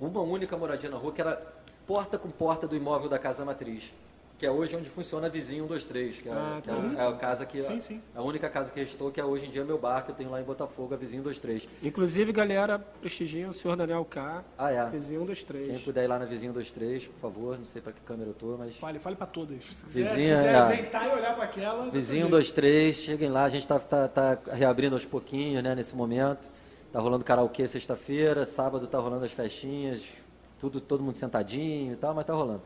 uma 0.00 0.20
única 0.20 0.56
moradia 0.56 0.90
na 0.90 0.96
rua, 0.96 1.12
que 1.12 1.20
era 1.20 1.40
porta 1.86 2.18
com 2.18 2.30
porta 2.30 2.66
do 2.66 2.74
imóvel 2.74 3.08
da 3.08 3.18
Casa 3.18 3.44
Matriz 3.44 3.94
que 4.38 4.44
é 4.44 4.50
hoje 4.50 4.76
onde 4.76 4.90
funciona 4.90 5.28
a 5.28 5.30
Vizinho 5.30 5.62
123, 5.68 6.18
que 6.20 6.28
é, 6.28 6.32
Ah, 6.32 6.60
que 6.62 6.68
é, 6.68 6.74
tá. 6.74 6.80
a- 6.80 7.02
é 7.04 7.08
a 7.08 7.12
casa 7.12 7.46
que 7.46 7.62
Sim, 7.62 7.80
sim. 7.80 8.02
a 8.14 8.20
única 8.22 8.48
casa 8.50 8.70
que 8.72 8.80
restou, 8.80 9.10
que 9.12 9.20
é 9.20 9.24
hoje 9.24 9.46
em 9.46 9.50
dia 9.50 9.64
meu 9.64 9.78
bar, 9.78 10.04
que 10.04 10.10
eu 10.10 10.14
tenho 10.14 10.28
lá 10.30 10.40
em 10.40 10.44
Botafogo, 10.44 10.92
a 10.92 10.96
Vizinho 10.96 11.22
123. 11.22 11.68
Inclusive, 11.82 12.32
galera, 12.32 12.78
prestigiam 13.00 13.50
o 13.50 13.54
senhor 13.54 13.76
Daniel 13.76 14.04
K. 14.04 14.42
Ah, 14.58 14.72
é. 14.72 14.86
Vizinho 14.90 15.22
um 15.22 15.26
dos 15.26 15.38
Quem 15.38 15.46
três. 15.46 15.80
puder 15.82 16.04
ir 16.04 16.06
lá 16.08 16.18
na 16.18 16.24
Vizinho 16.24 16.52
123, 16.52 17.06
por 17.06 17.20
favor, 17.20 17.58
não 17.58 17.64
sei 17.64 17.80
para 17.80 17.92
que 17.92 18.00
câmera 18.00 18.30
eu 18.30 18.34
tô, 18.34 18.56
mas 18.58 18.74
Fale, 18.76 18.98
fale 18.98 19.14
pra 19.16 19.26
todas. 19.26 19.62
Se 19.64 19.84
quiser, 19.86 20.02
Vizinha, 20.14 20.36
se 20.36 20.42
quiser 20.44 20.54
é. 20.72 20.76
deitar 20.76 21.08
e 21.08 21.12
olhar 21.12 21.34
pra 21.36 21.44
aquela. 21.44 21.90
Vizinho 21.90 22.24
123, 22.26 22.96
cheguem 22.96 23.28
lá, 23.30 23.44
a 23.44 23.48
gente 23.48 23.68
tá, 23.68 23.78
tá, 23.78 24.08
tá 24.08 24.38
reabrindo 24.52 24.96
aos 24.96 25.04
pouquinhos, 25.04 25.62
né, 25.62 25.74
nesse 25.76 25.94
momento. 25.94 26.50
Tá 26.92 27.00
rolando 27.00 27.24
karaokê 27.24 27.66
sexta-feira, 27.66 28.44
sábado 28.44 28.86
tá 28.86 28.98
rolando 28.98 29.24
as 29.24 29.32
festinhas, 29.32 30.12
tudo, 30.60 30.80
todo 30.80 31.02
mundo 31.02 31.16
sentadinho 31.16 31.92
e 31.92 31.96
tal, 31.96 32.14
mas 32.14 32.24
tá 32.26 32.32
rolando. 32.34 32.62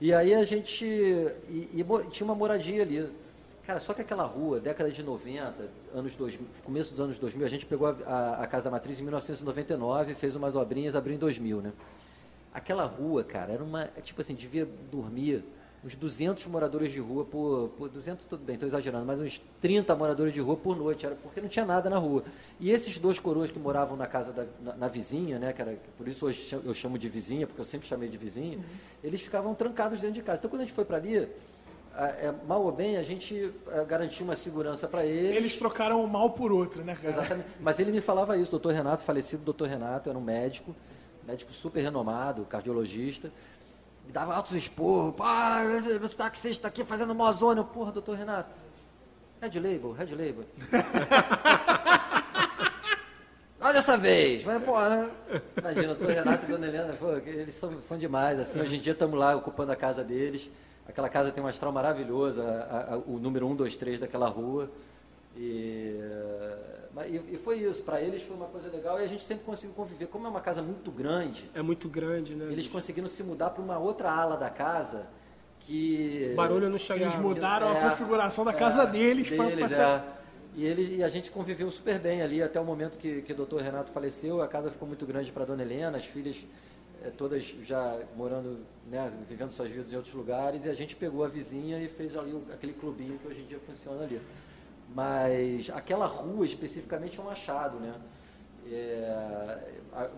E 0.00 0.12
aí 0.14 0.34
a 0.34 0.44
gente. 0.44 0.84
E, 0.84 1.68
e 1.74 1.84
tinha 2.10 2.24
uma 2.24 2.34
moradia 2.34 2.82
ali. 2.82 3.08
Cara, 3.66 3.78
só 3.78 3.92
que 3.94 4.00
aquela 4.00 4.24
rua, 4.24 4.58
década 4.58 4.90
de 4.90 5.02
90, 5.02 5.54
anos 5.94 6.16
2000, 6.16 6.46
começo 6.64 6.90
dos 6.90 7.00
anos 7.00 7.18
2000, 7.18 7.46
a 7.46 7.48
gente 7.50 7.66
pegou 7.66 7.86
a, 7.86 7.96
a- 8.06 8.42
a 8.42 8.46
Casa 8.46 8.64
da 8.64 8.70
Matriz 8.70 8.98
em 8.98 9.02
1999, 9.02 10.14
fez 10.14 10.34
umas 10.34 10.56
obrinhas, 10.56 10.96
abriu 10.96 11.14
em 11.14 11.18
2000, 11.18 11.60
né? 11.60 11.72
Aquela 12.52 12.84
rua, 12.84 13.22
cara, 13.22 13.52
era 13.52 13.62
uma. 13.62 13.86
Tipo 14.02 14.20
assim, 14.22 14.34
devia 14.34 14.66
dormir 14.90 15.44
uns 15.84 15.94
200 15.94 16.46
moradores 16.46 16.92
de 16.92 16.98
rua 17.00 17.24
por. 17.24 17.70
por 17.70 17.88
200, 17.88 18.24
tudo 18.26 18.44
bem, 18.44 18.54
estou 18.54 18.68
exagerando, 18.68 19.04
mas 19.06 19.20
uns 19.20 19.40
30 19.60 19.94
moradores 19.96 20.32
de 20.32 20.40
rua 20.40 20.56
por 20.56 20.76
noite, 20.76 21.06
era 21.06 21.14
porque 21.14 21.40
não 21.40 21.48
tinha 21.48 21.64
nada 21.64 21.88
na 21.88 21.96
rua. 21.96 22.22
E 22.58 22.70
esses 22.70 22.98
dois 22.98 23.18
coroas 23.18 23.50
que 23.50 23.58
moravam 23.58 23.96
na 23.96 24.06
casa 24.06 24.32
da 24.32 24.46
na, 24.62 24.76
na 24.76 24.88
vizinha, 24.88 25.38
né, 25.38 25.52
que 25.52 25.62
era, 25.62 25.76
por 25.96 26.06
isso 26.06 26.26
hoje 26.26 26.58
eu 26.64 26.74
chamo 26.74 26.98
de 26.98 27.08
vizinha, 27.08 27.46
porque 27.46 27.60
eu 27.60 27.64
sempre 27.64 27.88
chamei 27.88 28.08
de 28.08 28.18
vizinha, 28.18 28.58
eles 29.02 29.20
ficavam 29.20 29.54
trancados 29.54 30.00
dentro 30.00 30.16
de 30.16 30.22
casa. 30.22 30.38
Então 30.38 30.50
quando 30.50 30.62
a 30.62 30.64
gente 30.64 30.74
foi 30.74 30.84
para 30.84 30.98
ali, 30.98 31.28
é, 31.96 32.32
mal 32.46 32.62
ou 32.62 32.72
bem, 32.72 32.96
a 32.96 33.02
gente 33.02 33.52
é, 33.68 33.84
garantiu 33.84 34.24
uma 34.24 34.36
segurança 34.36 34.86
para 34.86 35.04
eles. 35.04 35.36
Eles 35.36 35.54
trocaram 35.54 36.02
um 36.02 36.06
mal 36.06 36.30
por 36.30 36.52
outro, 36.52 36.84
né, 36.84 36.94
cara? 36.94 37.08
Exatamente. 37.08 37.48
Mas 37.58 37.78
ele 37.78 37.90
me 37.90 38.00
falava 38.00 38.36
isso, 38.36 38.50
doutor 38.50 38.74
Renato, 38.74 39.02
falecido 39.02 39.42
doutor 39.42 39.68
Renato, 39.68 40.10
era 40.10 40.18
um 40.18 40.22
médico, 40.22 40.76
médico 41.26 41.52
super 41.52 41.80
renomado, 41.80 42.44
cardiologista. 42.44 43.30
Me 44.10 44.14
dava 44.14 44.34
altos 44.34 44.54
esporros. 44.54 45.14
Pá, 45.14 45.62
o 46.02 46.08
taxista 46.08 46.48
está 46.48 46.66
aqui 46.66 46.82
fazendo 46.82 47.14
mozônio. 47.14 47.62
Porra, 47.62 47.92
doutor 47.92 48.16
Renato. 48.16 48.50
Red 49.40 49.60
Label, 49.60 49.92
Red 49.92 50.10
Label. 50.10 50.44
Olha 53.60 53.78
essa 53.78 53.96
vez. 53.96 54.42
Mas, 54.42 54.60
pô, 54.64 54.80
né? 54.80 55.08
imagina, 55.56 55.86
doutor 55.94 56.08
Renato 56.08 56.44
e 56.44 56.48
dona 56.48 56.66
Helena, 56.66 56.92
pô, 56.94 57.12
eles 57.18 57.54
são, 57.54 57.80
são 57.80 57.96
demais. 57.96 58.40
Assim, 58.40 58.60
hoje 58.60 58.78
em 58.78 58.80
dia 58.80 58.94
estamos 58.94 59.16
lá 59.16 59.36
ocupando 59.36 59.70
a 59.70 59.76
casa 59.76 60.02
deles. 60.02 60.50
Aquela 60.88 61.08
casa 61.08 61.30
tem 61.30 61.40
um 61.40 61.46
astral 61.46 61.70
maravilhoso, 61.70 62.42
a- 62.42 62.94
a- 62.94 62.98
o 63.06 63.16
número 63.20 63.46
1, 63.46 63.54
2, 63.54 63.76
3 63.76 64.00
daquela 64.00 64.26
rua. 64.26 64.68
E, 65.36 65.94
e, 67.08 67.34
e 67.34 67.38
foi 67.38 67.58
isso, 67.58 67.82
para 67.82 68.00
eles 68.00 68.20
foi 68.22 68.36
uma 68.36 68.46
coisa 68.46 68.68
legal 68.68 69.00
e 69.00 69.04
a 69.04 69.06
gente 69.06 69.22
sempre 69.22 69.44
conseguiu 69.44 69.74
conviver. 69.74 70.06
Como 70.06 70.26
é 70.26 70.30
uma 70.30 70.40
casa 70.40 70.60
muito 70.60 70.90
grande, 70.90 71.48
É 71.54 71.62
muito 71.62 71.88
grande, 71.88 72.34
né? 72.34 72.44
eles 72.46 72.56
bicho? 72.56 72.70
conseguiram 72.70 73.06
se 73.08 73.22
mudar 73.22 73.50
para 73.50 73.62
uma 73.62 73.78
outra 73.78 74.10
ala 74.10 74.36
da 74.36 74.50
casa 74.50 75.06
que. 75.60 76.30
O 76.32 76.36
barulho 76.36 76.68
não 76.68 76.78
chegava. 76.78 77.12
Eles 77.12 77.16
mudaram 77.22 77.68
É, 77.68 77.84
a 77.84 77.90
configuração 77.90 78.44
da 78.44 78.52
casa 78.52 78.82
é, 78.82 78.86
deles, 78.86 79.28
pra- 79.30 79.44
deles, 79.46 79.58
pra 79.60 79.68
ser- 79.68 79.80
é. 79.82 80.02
E, 80.56 80.64
ele, 80.66 80.96
e 80.96 81.04
a 81.04 81.08
gente 81.08 81.30
conviveu 81.30 81.70
super 81.70 81.98
bem 82.00 82.22
ali 82.22 82.42
até 82.42 82.58
o 82.60 82.64
momento 82.64 82.98
que, 82.98 83.22
que 83.22 83.32
o 83.32 83.36
doutor 83.36 83.62
Renato 83.62 83.92
faleceu. 83.92 84.42
A 84.42 84.48
casa 84.48 84.68
ficou 84.70 84.88
muito 84.88 85.06
grande 85.06 85.30
para 85.30 85.44
dona 85.44 85.62
Helena, 85.62 85.96
as 85.96 86.04
filhas 86.06 86.44
eh, 87.04 87.10
todas 87.16 87.44
já 87.62 88.00
morando, 88.16 88.58
né, 88.90 89.12
vivendo 89.28 89.52
suas 89.52 89.70
vidas 89.70 89.92
em 89.92 89.96
outros 89.96 90.12
lugares. 90.12 90.64
E 90.64 90.68
a 90.68 90.74
gente 90.74 90.96
pegou 90.96 91.24
a 91.24 91.28
vizinha 91.28 91.78
e 91.80 91.86
fez 91.86 92.16
ali 92.16 92.32
o- 92.32 92.42
aquele 92.52 92.72
clubinho 92.72 93.16
que 93.18 93.28
hoje 93.28 93.42
em 93.42 93.46
dia 93.46 93.60
funciona 93.60 94.02
ali. 94.02 94.20
Mas 94.94 95.70
aquela 95.70 96.06
rua 96.06 96.44
especificamente 96.44 97.18
é 97.18 97.22
um 97.22 97.30
achado, 97.30 97.78
né? 97.78 97.94
É, 98.72 99.58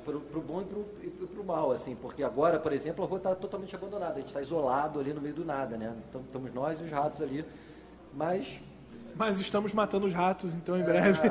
para 0.05 0.17
o 0.17 0.41
bom 0.43 0.63
e 1.03 1.09
para 1.27 1.41
o 1.41 1.45
mal, 1.45 1.71
assim, 1.71 1.95
porque 1.95 2.23
agora, 2.23 2.59
por 2.59 2.73
exemplo, 2.73 3.05
a 3.05 3.09
rua 3.09 3.19
está 3.19 3.35
totalmente 3.35 3.75
abandonada, 3.75 4.15
a 4.15 4.19
gente 4.19 4.29
está 4.29 4.41
isolado 4.43 5.01
ali 5.01 5.13
no 5.15 5.21
meio 5.21 5.35
do 5.35 5.45
nada, 5.45 5.77
né? 5.77 5.93
Então, 6.09 6.21
estamos 6.23 6.53
nós 6.53 6.81
e 6.81 6.85
os 6.85 6.91
ratos 6.91 7.23
ali, 7.23 7.45
mas 8.15 8.61
Mas 9.17 9.41
estamos 9.41 9.73
matando 9.75 10.07
os 10.07 10.13
ratos, 10.13 10.53
então 10.55 10.77
em 10.79 10.83
breve. 10.83 11.31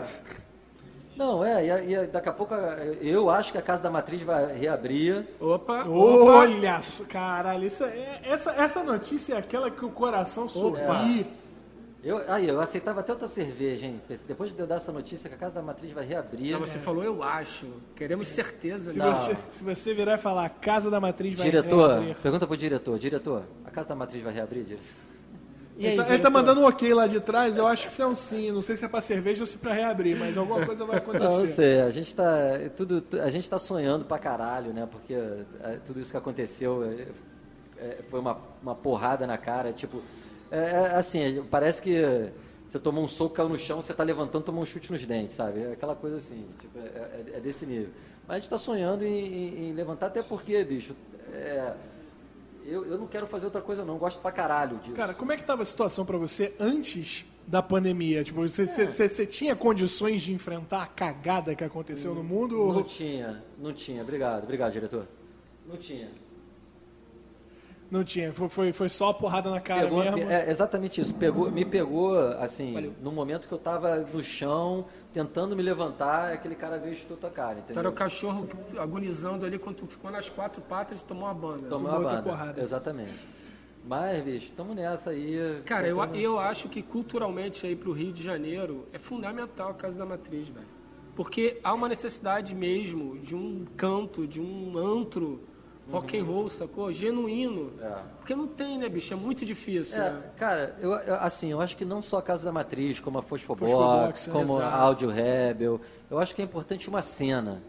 Não, 1.16 1.44
é, 1.44 1.66
e, 1.66 1.72
a- 1.72 1.84
e 2.04 2.08
daqui 2.08 2.30
a 2.30 2.34
pouco 2.34 2.54
eu 3.02 3.30
acho 3.30 3.52
que 3.52 3.58
a 3.58 3.62
Casa 3.62 3.84
da 3.84 3.90
Matriz 3.92 4.22
vai 4.24 4.56
reabrir. 4.58 5.28
Opa. 5.40 5.84
Olha 5.88 6.82
só, 6.82 7.04
caralho, 7.04 7.66
isso 7.68 7.84
é, 7.84 8.22
essa, 8.24 8.52
essa 8.54 8.84
notícia 8.84 9.34
é 9.36 9.38
aquela 9.38 9.70
que 9.70 9.84
o 9.86 9.90
coração 9.92 10.48
sorri. 10.48 11.28
Eu, 12.04 12.18
aí, 12.32 12.48
eu 12.50 12.60
aceitava 12.60 13.02
até 13.02 13.12
outra 13.12 13.28
cerveja, 13.28 13.86
hein? 13.86 14.02
Depois 14.28 14.52
de 14.52 14.60
eu 14.60 14.66
dar 14.66 14.78
essa 14.78 14.92
notícia 14.92 15.30
que 15.30 15.36
a 15.36 15.38
Casa 15.38 15.54
da 15.56 15.62
Matriz 15.62 15.92
vai 15.92 16.04
reabrir. 16.04 16.52
Não, 16.54 16.60
você 16.60 16.80
falou 16.80 17.04
eu 17.04 17.22
acho. 17.22 17.68
Queremos 17.96 18.28
certeza 18.28 18.92
Se 18.92 18.98
você, 19.00 19.38
se 19.52 19.64
você 19.64 19.94
virar 19.94 20.16
e 20.16 20.18
falar, 20.18 20.50
Casa 20.50 20.90
da 20.90 21.00
Matriz 21.00 21.36
vai 21.38 21.46
Diretor, 21.46 21.90
reabrir. 21.92 22.16
pergunta 22.16 22.48
pro 22.48 22.58
diretor. 22.58 22.98
Diretor, 22.98 23.44
a 23.64 23.70
Casa 23.70 23.90
da 23.90 23.96
Matriz 23.96 24.24
vai 24.24 24.34
reabrir, 24.34 24.64
diretor? 24.64 24.86
E 25.78 25.86
Ele, 25.86 25.92
aí, 25.92 25.96
tá, 25.98 26.02
ele 26.02 26.10
tá 26.10 26.16
diretor? 26.16 26.30
mandando 26.32 26.62
um 26.62 26.66
ok 26.66 26.92
lá 26.94 27.06
de 27.06 27.20
trás, 27.20 27.56
eu 27.56 27.68
acho 27.68 27.86
que 27.86 27.92
isso 27.94 28.02
é 28.02 28.08
um 28.08 28.16
sim. 28.16 28.52
Não 28.52 28.64
sei 28.64 28.76
se 28.76 28.84
é 28.84 28.88
pra 28.88 29.00
cerveja 29.02 29.44
ou 29.44 29.46
se 29.46 29.56
é 29.56 29.60
pra 29.60 29.74
reabrir, 29.74 30.18
mas 30.18 30.38
alguma 30.40 30.66
coisa 30.66 30.84
vai 30.86 31.00
Não, 31.00 31.14
eu 31.14 31.18
acontecer. 31.28 31.48
sei, 31.54 31.82
a 31.82 31.92
gente 31.92 32.16
tá, 32.16 32.36
é 32.36 32.70
tudo, 32.70 33.04
a 33.22 33.30
gente 33.30 33.48
tá 33.48 33.60
sonhando 33.60 34.06
pra 34.06 34.18
caralho, 34.18 34.74
né? 34.74 34.88
Porque 34.92 35.14
é, 35.14 35.78
tudo 35.86 36.00
isso 36.00 36.10
que 36.10 36.18
aconteceu 36.18 36.84
é, 36.84 37.08
é, 37.78 37.98
foi 38.10 38.20
uma, 38.20 38.38
uma 38.62 38.74
porrada 38.76 39.26
na 39.28 39.38
cara, 39.38 39.72
tipo, 39.72 40.02
é, 40.52 40.58
é, 40.58 40.96
assim, 40.96 41.44
parece 41.50 41.82
que 41.82 41.96
você 42.70 42.80
tomou 42.80 43.04
um 43.04 43.08
soco, 43.08 43.34
caiu 43.36 43.50
no 43.50 43.58
chão, 43.58 43.82
você 43.82 43.94
tá 43.94 44.04
levantando, 44.04 44.44
tomou 44.44 44.62
um 44.64 44.66
chute 44.66 44.92
nos 44.92 45.04
dentes, 45.06 45.36
sabe? 45.36 45.62
É 45.62 45.72
aquela 45.74 45.96
coisa 45.96 46.18
assim, 46.18 46.46
tipo, 46.60 46.78
é, 46.78 46.82
é- 46.82 47.38
é 47.38 47.40
desse 47.40 47.66
nível. 47.66 47.90
Mas 48.28 48.38
a 48.38 48.40
gente 48.40 48.50
tá 48.50 48.58
sonhando 48.58 49.04
em, 49.04 49.10
em- 49.10 49.70
em 49.70 49.74
levantar, 49.74 50.08
até 50.08 50.22
porque, 50.22 50.64
bicho, 50.64 50.96
é, 51.34 51.74
eu, 52.66 52.86
eu 52.86 52.98
não 52.98 53.08
quero 53.08 53.26
fazer 53.28 53.46
outra 53.46 53.62
coisa 53.62 53.84
não, 53.84 53.98
gosto 53.98 54.22
pra 54.22 54.32
caralho 54.32 54.78
disso. 54.78 54.94
Cara, 54.96 55.14
como 55.14 55.32
é 55.32 55.38
que 55.38 55.44
tava 55.44 55.64
a 55.64 55.66
situação 55.66 56.06
pra 56.06 56.18
você 56.18 56.56
antes 56.60 57.26
da 57.48 57.62
pandemia? 57.62 58.24
Tipo, 58.24 58.42
você, 58.48 58.62
É. 58.64 58.66
você- 58.66 58.86
você- 58.86 59.10
você 59.10 59.26
tinha 59.26 59.56
condições 59.56 60.22
de 60.22 60.32
enfrentar 60.34 60.84
a 60.84 60.88
cagada 60.88 61.56
que 61.56 61.64
aconteceu 61.64 62.14
no 62.14 62.24
mundo? 62.24 62.56
Não 62.56 62.76
Ou... 62.78 62.84
tinha, 62.84 63.44
não 63.58 63.74
tinha, 63.74 64.02
obrigado, 64.04 64.44
obrigado, 64.44 64.72
diretor. 64.72 65.08
Não 65.68 65.76
tinha. 65.76 66.08
Não 67.92 68.06
tinha, 68.06 68.32
foi, 68.32 68.48
foi, 68.48 68.72
foi 68.72 68.88
só 68.88 69.10
a 69.10 69.14
porrada 69.14 69.50
na 69.50 69.60
cara 69.60 69.82
Pegou- 69.90 70.02
mesmo. 70.02 70.32
é 70.32 70.50
exatamente 70.50 71.02
isso. 71.02 71.14
Pegou, 71.14 71.52
me 71.52 71.66
pegou, 71.66 72.18
assim, 72.40 72.94
no 73.02 73.12
momento 73.12 73.50
que 73.50 73.54
eu 73.54 73.58
tava 73.58 73.98
no 73.98 74.24
chão, 74.24 74.86
tentando 75.12 75.58
me 75.58 75.62
levantar, 75.62 76.32
aquele 76.32 76.56
cara 76.56 76.78
veio 76.80 76.94
e 76.94 76.96
chutou 76.96 77.18
a 77.30 77.30
cara, 77.30 77.52
Então 77.60 77.64
era 77.72 77.72
entendeu? 77.74 77.92
o 77.92 77.94
cachorro 77.94 78.48
agonizando 78.80 79.46
ali 79.46 79.60
quando 79.60 79.76
tu 79.76 79.88
ficou 79.88 80.10
nas 80.10 80.30
quatro 80.30 80.62
patas 80.62 81.02
e 81.02 81.06
tomou 81.06 81.28
a 81.28 81.34
banda. 81.34 81.68
Tomou 81.68 81.90
a 81.92 81.94
tomou 81.96 81.96
outra 82.08 82.22
banda. 82.22 82.30
porrada. 82.30 82.62
Exatamente. 82.62 83.14
Mas, 83.84 84.24
bicho, 84.24 84.46
estamos 84.46 84.76
nessa 84.76 85.10
aí. 85.10 85.62
Cara, 85.66 85.88
eu, 85.88 85.98
eu 86.16 86.40
acho 86.40 86.70
que 86.70 86.82
culturalmente 86.82 87.66
aí 87.68 87.76
pro 87.76 87.92
Rio 87.92 88.14
de 88.14 88.24
Janeiro 88.24 88.88
é 88.94 88.98
fundamental 89.00 89.72
a 89.72 89.74
Casa 89.74 90.00
da 90.00 90.06
Matriz, 90.06 90.48
velho. 90.48 90.66
Porque 91.16 91.60
há 91.64 91.74
uma 91.74 91.90
necessidade 91.90 92.56
mesmo 92.56 93.18
de 93.20 93.36
um 93.36 93.66
canto, 93.76 94.26
de 94.26 94.40
um 94.40 94.78
antro 94.78 95.42
rock 95.92 96.18
and 96.18 96.24
roll, 96.24 96.50
sacou? 96.50 96.92
Genuíno. 96.92 97.72
É. 97.82 97.94
Porque 98.20 98.36
não 98.36 98.48
tem, 98.48 98.78
né, 98.78 98.88
bicho? 98.90 99.14
É 99.14 99.18
muito 99.18 99.46
difícil, 99.46 100.02
É, 100.02 100.12
né? 100.12 100.24
cara, 100.38 100.76
eu, 100.80 100.94
assim, 101.20 101.52
eu 101.52 101.60
acho 101.62 101.76
que 101.78 101.86
não 101.86 102.02
só 102.02 102.18
a 102.18 102.22
Casa 102.22 102.44
da 102.46 102.52
Matriz, 102.52 103.00
como 103.00 103.18
a 103.18 103.22
Fosfobox, 103.22 104.28
como 104.28 104.58
a 104.58 104.62
exato. 104.62 104.76
Audio 104.78 105.10
Rebel, 105.10 105.82
eu 106.10 106.20
acho 106.20 106.34
que 106.36 106.42
é 106.42 106.46
importante 106.46 106.88
uma 106.90 107.02
cena, 107.02 107.62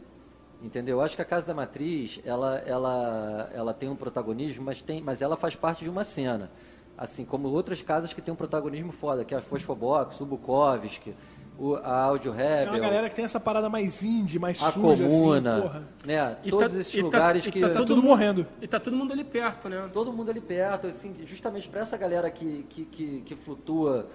entendeu? 0.62 0.98
Eu 0.98 1.00
acho 1.02 1.16
que 1.16 1.22
a 1.22 1.24
Casa 1.24 1.46
da 1.46 1.54
Matriz, 1.54 2.20
ela, 2.24 2.58
ela, 2.66 3.50
ela 3.54 3.74
tem 3.74 3.88
um 3.88 3.96
protagonismo, 3.96 4.64
mas, 4.64 4.80
tem, 4.82 5.02
mas 5.02 5.20
ela 5.20 5.36
faz 5.36 5.56
parte 5.56 5.84
de 5.84 5.90
uma 5.90 6.04
cena, 6.04 6.50
assim 6.96 7.24
como 7.24 7.48
outras 7.48 7.82
casas 7.82 8.12
que 8.12 8.20
têm 8.20 8.32
um 8.32 8.36
protagonismo 8.36 8.92
foda, 8.92 9.24
que 9.24 9.34
é 9.34 9.38
a 9.38 9.42
Fosfobox, 9.42 10.20
o 10.20 10.26
Bukowski, 10.26 11.14
o, 11.62 11.76
a 11.76 12.02
Audio 12.02 12.34
É 12.34 12.58
Rebel, 12.64 12.72
uma 12.74 12.78
galera 12.80 13.08
que 13.08 13.14
tem 13.14 13.24
essa 13.24 13.38
parada 13.38 13.68
mais 13.68 14.02
indie, 14.02 14.36
mais 14.38 14.60
a 14.60 14.72
suja, 14.72 15.04
Comuna, 15.06 15.52
assim, 15.54 15.62
porra. 15.62 15.82
né? 16.04 16.36
E 16.42 16.50
Todos 16.50 16.72
tá- 16.74 16.80
esses 16.80 16.96
tá- 16.96 17.02
lugares 17.02 17.46
e 17.46 17.52
que... 17.52 17.60
tá 17.60 17.68
Tá 17.68 17.74
todo 17.74 17.86
tudo 17.86 17.96
mundo- 18.02 18.08
morrendo. 18.08 18.46
E 18.60 18.66
tá 18.66 18.80
todo 18.80 18.96
mundo 18.96 19.12
ali 19.12 19.22
perto, 19.22 19.68
né? 19.68 19.88
todo 19.92 20.12
mundo 20.12 20.30
ali 20.30 20.40
perto, 20.40 20.88
assim, 20.88 21.14
justamente 21.24 21.68
para 21.68 21.82
essa 21.82 21.96
galera 21.96 22.28
que, 22.32 22.64
que, 22.68 22.84
que, 22.86 23.20
que 23.20 23.36
flutua 23.36 24.08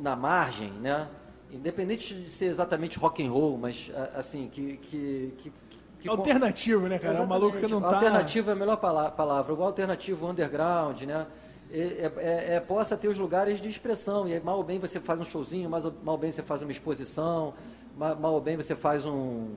na 0.00 0.14
margem, 0.14 0.70
né? 0.80 1.08
Independente 1.50 2.14
de 2.14 2.30
ser 2.30 2.46
exatamente 2.46 2.96
rock 2.98 3.26
and 3.26 3.30
roll, 3.32 3.58
mas 3.58 3.90
assim, 4.14 4.48
que... 4.52 4.76
que, 4.76 5.34
que, 5.38 5.52
que 6.00 6.08
Alternativo, 6.08 6.86
né, 6.86 6.98
cara? 6.98 7.16
É 7.16 7.20
um 7.20 7.26
maluco 7.26 7.56
que 7.58 7.66
não 7.66 7.80
tá... 7.80 7.94
Alternativo 7.94 8.50
é 8.50 8.52
a 8.52 8.56
melhor 8.56 8.76
pala- 8.76 9.10
palavra. 9.10 9.52
O 9.54 9.62
alternativo 9.64 10.28
underground, 10.28 11.02
né? 11.02 11.26
É, 11.74 11.78
é- 11.78 12.12
é- 12.18 12.54
é- 12.54 12.60
possa 12.60 12.96
ter 12.96 13.08
os 13.08 13.18
lugares 13.18 13.60
de 13.60 13.68
expressão. 13.68 14.28
E 14.28 14.34
aí, 14.34 14.40
mal 14.40 14.58
ou 14.58 14.62
bem 14.62 14.78
você 14.78 15.00
faz 15.00 15.18
um 15.20 15.24
showzinho, 15.24 15.68
mas 15.68 15.84
mal 15.84 16.14
ou 16.14 16.18
bem 16.18 16.30
você 16.30 16.42
faz 16.42 16.62
uma 16.62 16.70
exposição, 16.70 17.52
ma- 17.96 18.14
mal 18.14 18.34
ou 18.34 18.40
bem 18.40 18.56
você 18.56 18.76
faz 18.76 19.04
um, 19.04 19.48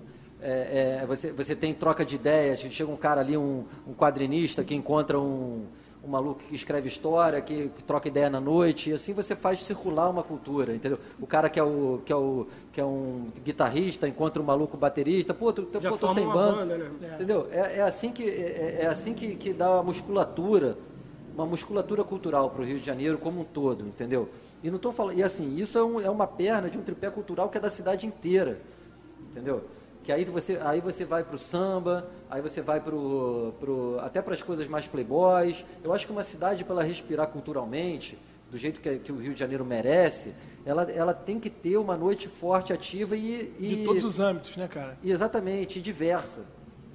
é, 0.41 0.99
é, 1.01 1.06
você, 1.06 1.32
você 1.32 1.56
tem 1.56 1.73
troca 1.73 2.03
de 2.03 2.15
ideias, 2.15 2.60
chega 2.60 2.91
um 2.91 2.95
cara 2.97 3.21
ali, 3.21 3.38
um, 3.38 3.63
um 3.88 3.93
quadrinista 3.93 4.63
que 4.63 4.73
encontra 4.75 5.19
um, 5.19 5.65
um 6.03 6.08
maluco 6.08 6.41
que 6.47 6.56
escreve 6.56 6.88
história, 6.88 7.41
que, 7.41 7.69
que, 7.69 7.84
troca 7.84 8.08
ideia 8.08 8.30
na 8.30 8.39
noite, 8.39 8.89
e 8.89 8.93
assim 8.93 9.13
você 9.13 9.36
faz 9.36 9.63
circular 9.63 10.10
uma 10.10 10.23
cultura, 10.23 10.73
entendeu? 10.75 10.99
O 11.19 11.27
cara 11.27 11.49
que 11.49 11.60
é, 11.60 11.63
o, 11.63 12.01
que 12.06 12.13
é, 12.13 12.15
o, 12.15 12.47
que 12.71 12.80
é 12.80 12.86
um 12.86 13.27
guitarrista 13.43 14.08
encontra 14.08 14.41
um 14.41 14.45
maluco 14.45 14.77
baterista, 14.77 15.34
pô, 15.34 15.51
tu, 15.51 15.67
Já 15.80 15.89
pô, 15.89 15.97
tô 15.97 16.08
sem 16.10 16.25
banda, 16.25 16.65
banda 16.65 16.77
né? 16.77 16.91
entendeu? 17.15 17.47
É, 17.51 17.77
é 17.77 17.82
assim, 17.82 18.12
que, 18.12 18.23
é, 18.23 18.80
é 18.82 18.88
assim 18.88 19.13
que, 19.13 19.36
que 19.36 19.53
dá 19.53 19.80
a 19.80 19.84
musculatura, 19.84 20.77
uma 21.38 21.45
musculatura 21.45 22.04
cultural 22.04 22.50
para 22.50 22.62
o 22.62 22.65
Rio 22.65 22.80
de 22.80 22.86
Janeiro 22.86 23.17
como 23.17 23.41
um 23.41 23.43
todo, 23.45 23.86
entendeu? 23.86 24.30
E 24.63 24.71
não 24.71 24.80
tô 24.80 24.91
falando, 24.91 25.17
e 25.17 25.23
assim, 25.23 25.56
isso 25.56 25.78
é, 25.78 25.84
um, 25.84 26.02
é 26.02 26.10
uma 26.10 26.26
perna 26.26 26.69
de 26.69 26.78
um 26.78 26.82
tripé 26.82 27.12
cultural 27.12 27.47
que 27.50 27.58
é 27.58 27.62
da 27.62 27.69
cidade 27.69 28.08
inteira, 28.08 28.60
entendeu? 29.30 29.63
que 30.08 30.12
aí 30.13 30.23
você, 30.23 30.58
aí 30.63 30.80
você 30.80 31.04
vai 31.04 31.21
para 31.21 31.36
o 31.36 31.38
samba, 31.38 32.10
aí 32.30 32.41
você 32.41 32.62
vai 32.62 32.80
pro, 32.80 33.54
pro, 33.60 34.00
até 34.00 34.21
para 34.21 34.34
as 34.34 34.41
coisas 34.41 34.65
mais 34.65 34.88
playboys. 34.88 35.65
Eu 35.84 35.91
acho 35.91 36.06
que 36.06 36.13
uma 36.13 36.23
cidade, 36.23 36.63
para 36.63 36.76
ela 36.76 36.84
respirar 36.84 37.28
culturalmente, 37.28 38.17
do 38.50 38.56
jeito 38.56 38.80
que, 38.80 39.00
que, 39.00 39.12
o 39.12 39.17
Rio 39.17 39.34
de 39.34 39.39
Janeiro 39.41 39.65
merece, 39.65 40.34
ela, 40.65 40.89
ela 40.89 41.13
tem 41.13 41.41
que 41.41 41.50
ter 41.50 41.76
uma 41.76 41.97
noite 41.97 42.30
forte, 42.30 42.71
ativa 42.71 43.17
e... 43.17 43.54
e 43.60 43.76
de 43.76 43.84
todos 43.84 44.06
os 44.06 44.17
âmbitos, 44.17 44.56
né, 44.56 44.69
cara? 44.69 44.97
E 45.04 45.12
exatamente, 45.12 45.80
e 45.80 45.82
diversa, 45.82 46.45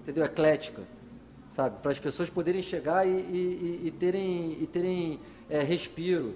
entendeu? 0.01 0.25
Eclética, 0.25 0.81
sabe? 1.53 1.81
Para 1.81 1.93
as 1.93 1.99
pessoas 1.99 2.29
poderem 2.29 2.62
chegar 2.62 3.07
e, 3.07 3.11
e, 3.11 3.81
e 3.85 3.91
terem, 3.91 4.59
e 4.61 4.67
terem 4.67 5.21
é, 5.49 5.62
respiro, 5.62 6.35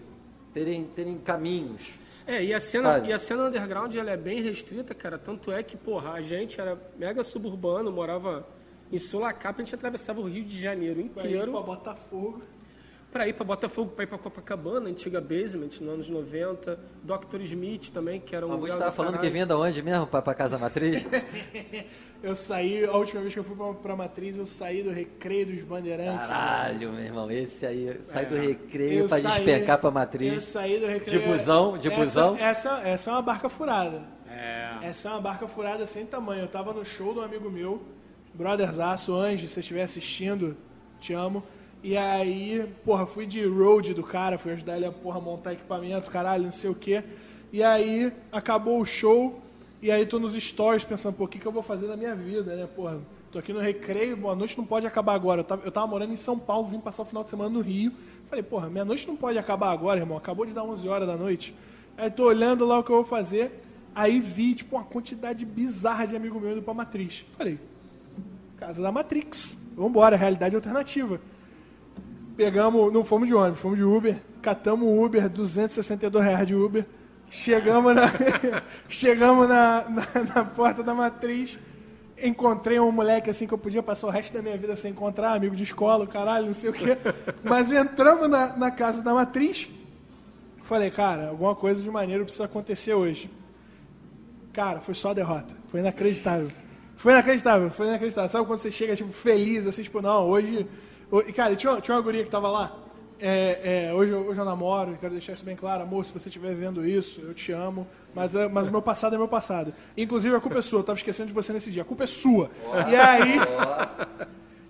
terem, 0.53 0.85
terem 0.85 1.19
caminhos. 1.19 1.99
É, 2.27 2.43
e 2.43 2.53
a 2.53 2.59
cena, 2.59 2.99
e 3.07 3.13
a 3.13 3.19
cena 3.19 3.45
underground 3.45 3.95
ela 3.95 4.11
é 4.11 4.17
bem 4.17 4.43
restrita, 4.43 4.95
cara. 4.95 5.17
Tanto 5.17 5.53
é 5.53 5.63
que, 5.63 5.77
porra, 5.77 6.13
a 6.13 6.21
gente 6.21 6.61
era 6.61 6.77
mega 6.99 7.23
suburbano, 7.23 7.91
morava 7.93 8.47
em 8.91 8.99
Sulacapa, 8.99 9.63
a 9.63 9.65
gente 9.65 9.75
atravessava 9.75 10.21
o 10.21 10.25
Rio 10.25 10.45
de 10.45 10.61
Janeiro 10.61 11.01
inteiro. 11.01 11.53
Pra 11.53 11.61
Botafogo. 11.61 12.43
Pra 13.13 13.27
ir 13.27 13.33
pra 13.33 13.45
Botafogo, 13.45 13.93
pra 13.93 14.05
ir 14.05 14.09
pra 14.09 14.19
Copacabana, 14.19 14.91
antiga 14.91 15.21
basement, 15.21 15.71
nos 15.81 15.89
anos 15.89 16.09
90. 16.11 16.79
Dr. 17.03 17.41
Smith 17.43 17.91
também, 17.91 18.21
que 18.21 18.35
era 18.35 18.47
um. 18.47 18.59
Você 18.59 18.73
estava 18.73 18.93
falando 18.93 19.19
que 19.19 19.31
vinha 19.31 19.47
da 19.47 19.57
onde 19.57 19.81
mesmo, 19.81 20.07
pra, 20.07 20.21
pra 20.21 20.35
Casa 20.35 20.59
Matriz? 20.59 21.05
Eu 22.23 22.35
saí, 22.35 22.85
a 22.85 22.97
última 22.97 23.21
vez 23.21 23.35
que 23.35 23.41
eu 23.41 23.45
fui 23.45 23.55
pra, 23.55 23.73
pra 23.75 23.97
Matriz, 23.97 24.39
eu 24.39 24.47
saí 24.47 24.83
do 24.83 24.91
Recreio 24.91 25.47
dos 25.47 25.63
Bandeirantes. 25.63 26.27
Caralho, 26.27 26.93
meu 26.93 27.05
irmão, 27.05 27.31
esse 27.31 27.65
aí, 27.67 28.01
sai 28.03 28.25
é. 28.25 28.27
do 28.27 28.37
Recreio 28.37 29.01
eu 29.01 29.09
pra 29.09 29.21
saí, 29.21 29.33
despencar 29.33 29.79
pra 29.79 29.91
Matriz. 29.91 30.35
Eu 30.35 30.41
saí 30.41 30.81
do 30.81 30.87
Recreio. 30.87 31.21
De 31.21 31.27
busão, 31.27 31.79
de 31.79 31.89
essa, 31.89 31.97
busão. 31.97 32.37
Essa, 32.37 32.81
essa 32.81 33.11
é 33.11 33.13
uma 33.13 33.23
barca 33.23 33.49
furada. 33.49 34.03
É. 34.29 34.79
Essa 34.83 35.09
é 35.09 35.13
uma 35.13 35.21
barca 35.21 35.47
furada 35.47 35.87
sem 35.87 36.05
tamanho. 36.05 36.43
Eu 36.43 36.49
tava 36.49 36.73
no 36.73 36.85
show 36.85 37.13
de 37.13 37.21
um 37.21 37.23
amigo 37.23 37.51
meu, 37.51 37.83
Brotherzaço, 38.35 39.15
Anjo, 39.15 39.47
se 39.47 39.55
você 39.55 39.61
estiver 39.61 39.83
assistindo, 39.83 40.57
te 41.01 41.13
amo. 41.13 41.43
E 41.83 41.97
aí, 41.97 42.69
porra, 42.85 43.07
fui 43.07 43.27
de 43.27 43.45
road 43.47 43.95
do 43.95 44.03
cara, 44.03 44.39
fui 44.39 44.53
ajudar 44.53 44.77
ele 44.77 44.87
a 44.87 44.93
porra, 44.93 45.21
montar 45.21 45.53
equipamento, 45.53 46.11
caralho, 46.11 46.45
não 46.45 46.53
sei 46.53 46.69
o 46.69 46.75
quê. 46.75 47.05
E 47.53 47.63
aí, 47.63 48.13
acabou 48.33 48.81
o 48.81 48.85
show, 48.85 49.41
e 49.81 49.91
aí 49.91 50.07
tô 50.07 50.19
nos 50.19 50.33
stories 50.33 50.85
pensando, 50.85 51.15
pô, 51.15 51.25
o 51.25 51.29
que, 51.29 51.39
que 51.39 51.47
eu 51.47 51.53
vou 51.53 51.63
fazer 51.63 51.87
na 51.87 51.97
minha 51.97 52.15
vida, 52.15 52.57
né? 52.57 52.67
Porra, 52.67 52.99
tô 53.31 53.39
aqui 53.39 53.53
no 53.53 53.61
recreio, 53.61 54.17
boa 54.17 54.35
noite 54.35 54.57
não 54.57 54.65
pode 54.65 54.87
acabar 54.87 55.15
agora. 55.15 55.41
Eu 55.41 55.45
tava, 55.45 55.63
eu 55.65 55.71
tava 55.71 55.87
morando 55.87 56.13
em 56.13 56.17
São 56.17 56.39
Paulo, 56.39 56.69
vim 56.69 56.81
passar 56.81 57.03
o 57.03 57.05
final 57.05 57.23
de 57.23 57.31
semana 57.31 57.51
no 57.51 57.61
Rio. 57.61 57.93
Falei, 58.29 58.43
porra, 58.43 58.71
minha 58.71 58.85
noite 58.85 59.07
não 59.07 59.17
pode 59.17 59.39
acabar 59.39 59.71
agora, 59.71 60.01
irmão. 60.01 60.17
Acabou 60.17 60.47
de 60.47 60.53
dar 60.53 60.65
11 60.65 60.89
horas 60.89 61.07
da 61.07 61.17
noite. 61.17 61.55
Aí 61.97 62.11
tô 62.11 62.25
olhando 62.25 62.65
lá 62.65 62.79
o 62.79 62.85
que 62.85 62.91
eu 62.91 62.97
vou 62.97 63.05
fazer. 63.05 63.63
Aí 63.95 64.19
vi, 64.19 64.55
tipo, 64.55 64.77
uma 64.77 64.85
quantidade 64.85 65.45
bizarra 65.45 66.07
de 66.07 66.17
amigo 66.17 66.41
meu 66.41 66.53
indo 66.53 66.63
pra 66.63 66.75
Matriz. 66.75 67.25
Falei, 67.37 67.59
casa 68.57 68.81
da 68.81 68.91
Matrix. 68.91 69.57
Vambora, 69.77 70.17
realidade 70.17 70.57
alternativa. 70.57 71.21
Pegamos, 72.35 72.93
não 72.93 73.05
fomos 73.05 73.29
de 73.29 73.35
ônibus, 73.35 73.61
fomos 73.61 73.77
de 73.77 73.85
Uber. 73.85 74.23
Catamos 74.41 74.89
o 74.89 75.05
Uber, 75.05 75.29
262 75.29 76.25
reais 76.25 76.47
de 76.47 76.55
Uber 76.55 76.87
Chegamos 77.37 77.95
na, 77.95 78.11
chegamos 78.89 79.47
na, 79.47 79.85
na, 79.91 80.35
na, 80.35 80.45
porta 80.45 80.83
da 80.83 80.95
matriz. 80.95 81.59
Encontrei 82.21 82.81
um 82.81 82.91
moleque 82.91 83.29
assim 83.29 83.47
que 83.47 83.53
eu 83.53 83.59
podia 83.59 83.83
passar 83.83 84.07
o 84.07 84.11
resto 84.11 84.33
da 84.33 84.41
minha 84.41 84.57
vida 84.57 84.75
sem 84.75 84.91
encontrar, 84.91 85.35
amigo 85.35 85.55
de 85.55 85.63
escola, 85.63 86.07
caralho, 86.07 86.47
não 86.47 86.55
sei 86.55 86.71
o 86.71 86.73
quê. 86.73 86.97
Mas 87.45 87.71
entramos 87.71 88.31
na, 88.31 88.57
na 88.57 88.71
casa 88.71 89.03
da 89.03 89.13
matriz. 89.13 89.69
Falei, 90.63 90.91
cara, 90.91 91.29
alguma 91.29 91.55
coisa 91.55 91.83
de 91.83 91.91
maneiro 91.91 92.25
precisa 92.25 92.47
acontecer 92.47 92.95
hoje. 92.95 93.31
Cara, 94.55 94.81
foi 94.81 94.95
só 94.95 95.13
derrota. 95.13 95.55
Foi 95.69 95.81
inacreditável. 95.81 96.51
Foi 96.97 97.13
inacreditável, 97.13 97.71
foi 97.71 97.87
inacreditável. 97.87 98.31
Sabe 98.31 98.47
quando 98.47 98.61
você 98.61 98.71
chega, 98.71 98.97
tipo, 98.97 99.13
feliz, 99.13 99.67
assim, 99.67 99.83
tipo, 99.83 100.01
não, 100.01 100.27
hoje. 100.27 100.67
hoje... 101.11 101.35
Cara, 101.35 101.55
tinha, 101.55 101.83
tinha 101.83 101.95
uma 101.95 102.03
guria 102.03 102.25
que 102.25 102.31
tava 102.31 102.49
lá. 102.49 102.86
É, 103.19 103.87
é, 103.89 103.95
hoje, 103.95 104.13
hoje 104.13 104.39
eu 104.39 104.45
namoro, 104.45 104.97
quero 105.01 105.13
deixar 105.13 105.33
isso 105.33 105.45
bem 105.45 105.57
claro, 105.57 105.83
amor, 105.83 106.05
se 106.05 106.13
você 106.13 106.29
estiver 106.29 106.55
vendo 106.55 106.87
isso, 106.87 107.23
eu 107.23 107.33
te 107.33 107.51
amo, 107.51 107.87
mas, 108.15 108.37
é, 108.37 108.47
mas 108.47 108.67
o 108.67 108.71
meu 108.71 108.83
passado 108.83 109.15
é 109.15 109.19
meu 109.19 109.29
passado. 109.29 109.73
Inclusive 109.97 110.37
a 110.37 110.41
culpa 110.41 110.59
é 110.59 110.63
sua, 110.63 110.79
eu 110.79 110.81
estava 110.81 110.99
esquecendo 110.99 111.29
de 111.29 111.33
você 111.33 111.53
nesse 111.53 111.71
dia, 111.71 111.83
a 111.83 111.85
culpa 111.85 112.05
é 112.05 112.07
sua. 112.07 112.51
e 112.91 112.95
aí, 112.95 113.37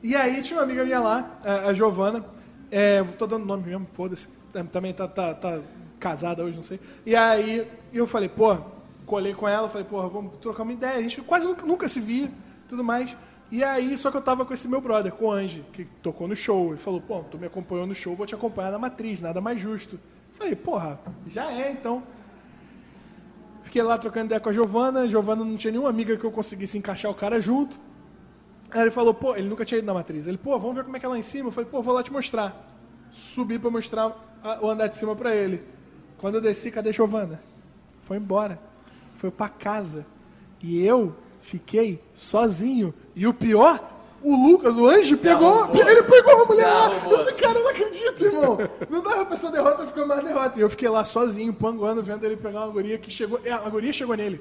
e 0.03 0.15
aí 0.15 0.43
tinha 0.43 0.59
uma 0.59 0.65
amiga 0.65 0.85
minha 0.85 1.01
lá, 1.01 1.39
a, 1.45 1.69
a 1.69 1.75
Giovana, 1.75 2.25
é, 2.71 3.03
tô 3.03 3.27
dando 3.27 3.45
nome 3.45 3.65
mesmo, 3.65 3.87
foda-se, 3.93 4.29
é, 4.55 4.63
também 4.63 4.95
tá, 4.95 5.09
tá, 5.09 5.35
tá 5.35 5.59
casada 5.99 6.45
hoje, 6.45 6.57
não 6.57 6.63
sei. 6.63 6.79
E 7.05 7.17
aí 7.17 7.67
eu 7.93 8.07
falei, 8.07 8.29
pô, 8.29 8.57
colei 9.05 9.35
com 9.35 9.49
ela, 9.49 9.69
falei, 9.69 9.87
pô, 9.89 10.09
vamos 10.09 10.37
trocar 10.39 10.63
uma 10.63 10.73
ideia, 10.73 10.99
a 10.99 11.03
gente 11.03 11.21
quase 11.23 11.47
nunca, 11.47 11.67
nunca 11.67 11.89
se 11.89 11.99
via, 11.99 12.31
tudo 12.69 12.85
mais. 12.85 13.17
E 13.51 13.63
aí, 13.63 13.97
só 13.97 14.11
que 14.11 14.17
eu 14.17 14.23
tava 14.23 14.45
com 14.45 14.53
esse 14.53 14.67
meu 14.67 14.81
brother, 14.81 15.13
com 15.13 15.27
o 15.27 15.31
Anji, 15.31 15.65
que 15.73 15.85
tocou 16.03 16.27
no 16.27 16.35
show. 16.35 16.71
Ele 16.71 16.79
falou, 16.79 17.01
pô, 17.01 17.21
tu 17.23 17.39
me 17.39 17.47
acompanhou 17.47 17.87
no 17.87 17.95
show, 17.95 18.17
vou 18.17 18.27
te 18.27 18.35
acompanhar 18.35 18.73
na 18.73 18.79
matriz, 18.79 19.21
nada 19.21 19.41
mais 19.41 19.61
justo. 19.61 20.01
Falei, 20.35 20.57
porra, 20.57 20.99
já 21.29 21.53
é 21.53 21.71
então. 21.71 22.03
Fiquei 23.63 23.83
lá 23.83 23.97
trocando 23.99 24.27
ideia 24.27 24.41
com 24.41 24.49
a 24.49 24.53
Giovana. 24.53 25.01
A 25.01 25.09
Giovana 25.09 25.45
não 25.45 25.57
tinha 25.57 25.71
nenhuma 25.71 25.91
amiga 25.91 26.17
que 26.17 26.25
eu 26.25 26.31
conseguisse 26.31 26.77
encaixar 26.77 27.11
o 27.11 27.15
cara 27.15 27.41
junto. 27.41 27.79
Aí 28.71 28.81
ele 28.81 28.91
falou, 28.91 29.15
pô, 29.15 29.35
ele 29.35 29.49
nunca 29.49 29.65
tinha 29.65 29.79
ido 29.79 29.87
na 29.87 29.95
matriz. 29.95 30.27
Ele, 30.27 30.39
pô, 30.39 30.59
vamos 30.59 30.77
ver 30.77 30.85
como 30.85 30.97
é 30.97 31.01
que 31.01 31.07
é 31.07 31.09
lá 31.09 31.19
em 31.19 31.23
cima. 31.23 31.49
Eu 31.49 31.53
falei, 31.53 31.71
pô, 31.71 31.83
vou 31.83 31.95
lá 31.95 32.03
te 32.03 32.13
mostrar. 32.13 32.75
Subi 33.11 33.59
para 33.59 33.71
mostrar 33.71 34.39
o 34.61 34.69
andar 34.69 34.89
de 34.89 34.97
cima 34.97 35.17
para 35.17 35.35
ele. 35.35 35.63
Quando 36.19 36.37
eu 36.37 36.41
desci, 36.41 36.71
cadê 36.71 36.91
a 36.91 36.93
Giovana? 36.93 37.41
Foi 38.03 38.17
embora. 38.17 38.59
Foi 39.17 39.31
para 39.31 39.49
casa. 39.49 40.05
E 40.63 40.85
eu 40.85 41.17
fiquei 41.41 42.03
sozinho. 42.15 42.93
E 43.17 43.27
o 43.27 43.33
pior, 43.33 43.81
o 44.23 44.37
Lucas, 44.37 44.77
o 44.77 44.87
anjo, 44.87 45.17
Se 45.17 45.23
pegou. 45.23 45.63
Arrumou. 45.63 45.89
Ele 45.89 46.03
pegou 46.03 46.43
a 46.43 46.45
mulher 46.45 46.67
lá. 46.67 46.93
Eu 46.93 47.01
falei, 47.01 47.35
cara, 47.35 47.59
eu 47.59 47.65
não 47.65 47.71
acredito, 47.71 48.25
irmão. 48.25 48.59
Não 48.91 49.03
dava 49.03 49.25
pra 49.25 49.37
essa 49.37 49.51
derrota 49.51 49.87
ficar 49.87 50.05
mais 50.05 50.23
derrota. 50.23 50.59
E 50.59 50.61
eu 50.61 50.69
fiquei 50.69 50.89
lá 50.91 51.03
sozinho, 51.03 51.51
panguando, 51.55 52.03
vendo 52.03 52.23
ele 52.25 52.37
pegar 52.37 52.65
uma 52.65 52.69
guria 52.73 52.99
que 52.99 53.11
chegou. 53.11 53.41
É, 53.43 53.53
a 53.53 53.69
guria 53.71 53.91
chegou 53.91 54.15
nele. 54.15 54.39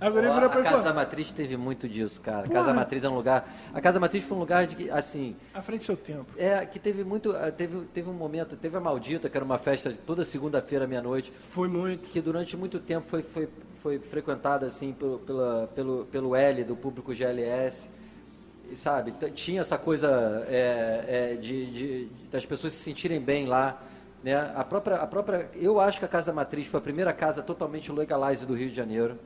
A, 0.00 0.08
guria 0.08 0.32
virou 0.32 0.48
pra 0.48 0.60
a 0.60 0.64
Casa 0.64 0.82
da 0.82 0.94
Matriz 0.94 1.30
teve 1.32 1.58
muito 1.58 1.86
disso, 1.86 2.20
cara. 2.22 2.46
A 2.46 2.48
Casa 2.48 2.68
da 2.68 2.74
Matriz 2.74 3.04
é 3.04 3.08
um 3.08 3.14
lugar. 3.14 3.50
A 3.74 3.80
Casa 3.82 3.94
da 3.94 4.00
Matriz 4.00 4.24
foi 4.24 4.36
um 4.36 4.40
lugar 4.40 4.66
de 4.66 4.76
que, 4.76 4.90
assim. 4.90 5.36
À 5.52 5.60
frente 5.60 5.80
do 5.80 5.84
seu 5.84 5.96
tempo. 5.96 6.26
É, 6.38 6.64
que 6.64 6.78
teve 6.78 7.04
muito. 7.04 7.36
Ah, 7.36 7.50
teve, 7.50 7.82
teve 7.92 8.08
um 8.08 8.14
momento, 8.14 8.56
teve 8.56 8.78
a 8.78 8.80
Maldita, 8.80 9.28
que 9.28 9.36
era 9.36 9.44
uma 9.44 9.58
festa 9.58 9.94
toda 10.06 10.24
segunda-feira, 10.24 10.86
meia-noite. 10.86 11.30
Foi 11.50 11.68
muito. 11.68 12.08
Que 12.08 12.20
durante 12.22 12.56
muito 12.56 12.78
tempo 12.78 13.06
foi, 13.08 13.22
foi 13.22 13.48
foi 13.86 14.00
frequentada 14.00 14.66
assim 14.66 14.92
pelo, 14.92 15.20
pela, 15.20 15.70
pelo, 15.72 16.06
pelo 16.06 16.34
L 16.34 16.64
do 16.64 16.74
público 16.74 17.14
GLS, 17.14 17.88
sabe? 18.74 19.12
Tinha 19.34 19.60
essa 19.60 19.78
coisa 19.78 20.44
é, 20.48 21.04
é, 21.06 21.34
de, 21.36 21.66
de, 21.70 22.08
das 22.30 22.44
pessoas 22.44 22.72
se 22.72 22.82
sentirem 22.82 23.20
bem 23.20 23.46
lá. 23.46 23.80
Né? 24.22 24.34
A 24.54 24.64
própria, 24.64 24.96
a 24.96 25.06
própria, 25.06 25.50
eu 25.54 25.80
acho 25.80 25.98
que 25.98 26.04
a 26.04 26.08
Casa 26.08 26.26
da 26.26 26.32
Matriz 26.32 26.66
foi 26.66 26.78
a 26.78 26.82
primeira 26.82 27.12
casa 27.12 27.42
totalmente 27.42 27.92
legalized 27.92 28.46
do 28.46 28.54
Rio 28.54 28.68
de 28.68 28.74
Janeiro. 28.74 29.18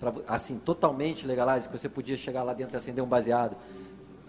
Pra, 0.00 0.12
assim, 0.26 0.58
totalmente 0.58 1.26
legalized, 1.26 1.70
que 1.70 1.78
você 1.78 1.88
podia 1.88 2.16
chegar 2.16 2.42
lá 2.42 2.52
dentro 2.52 2.74
e 2.74 2.78
acender 2.78 3.02
um 3.02 3.06
baseado. 3.06 3.56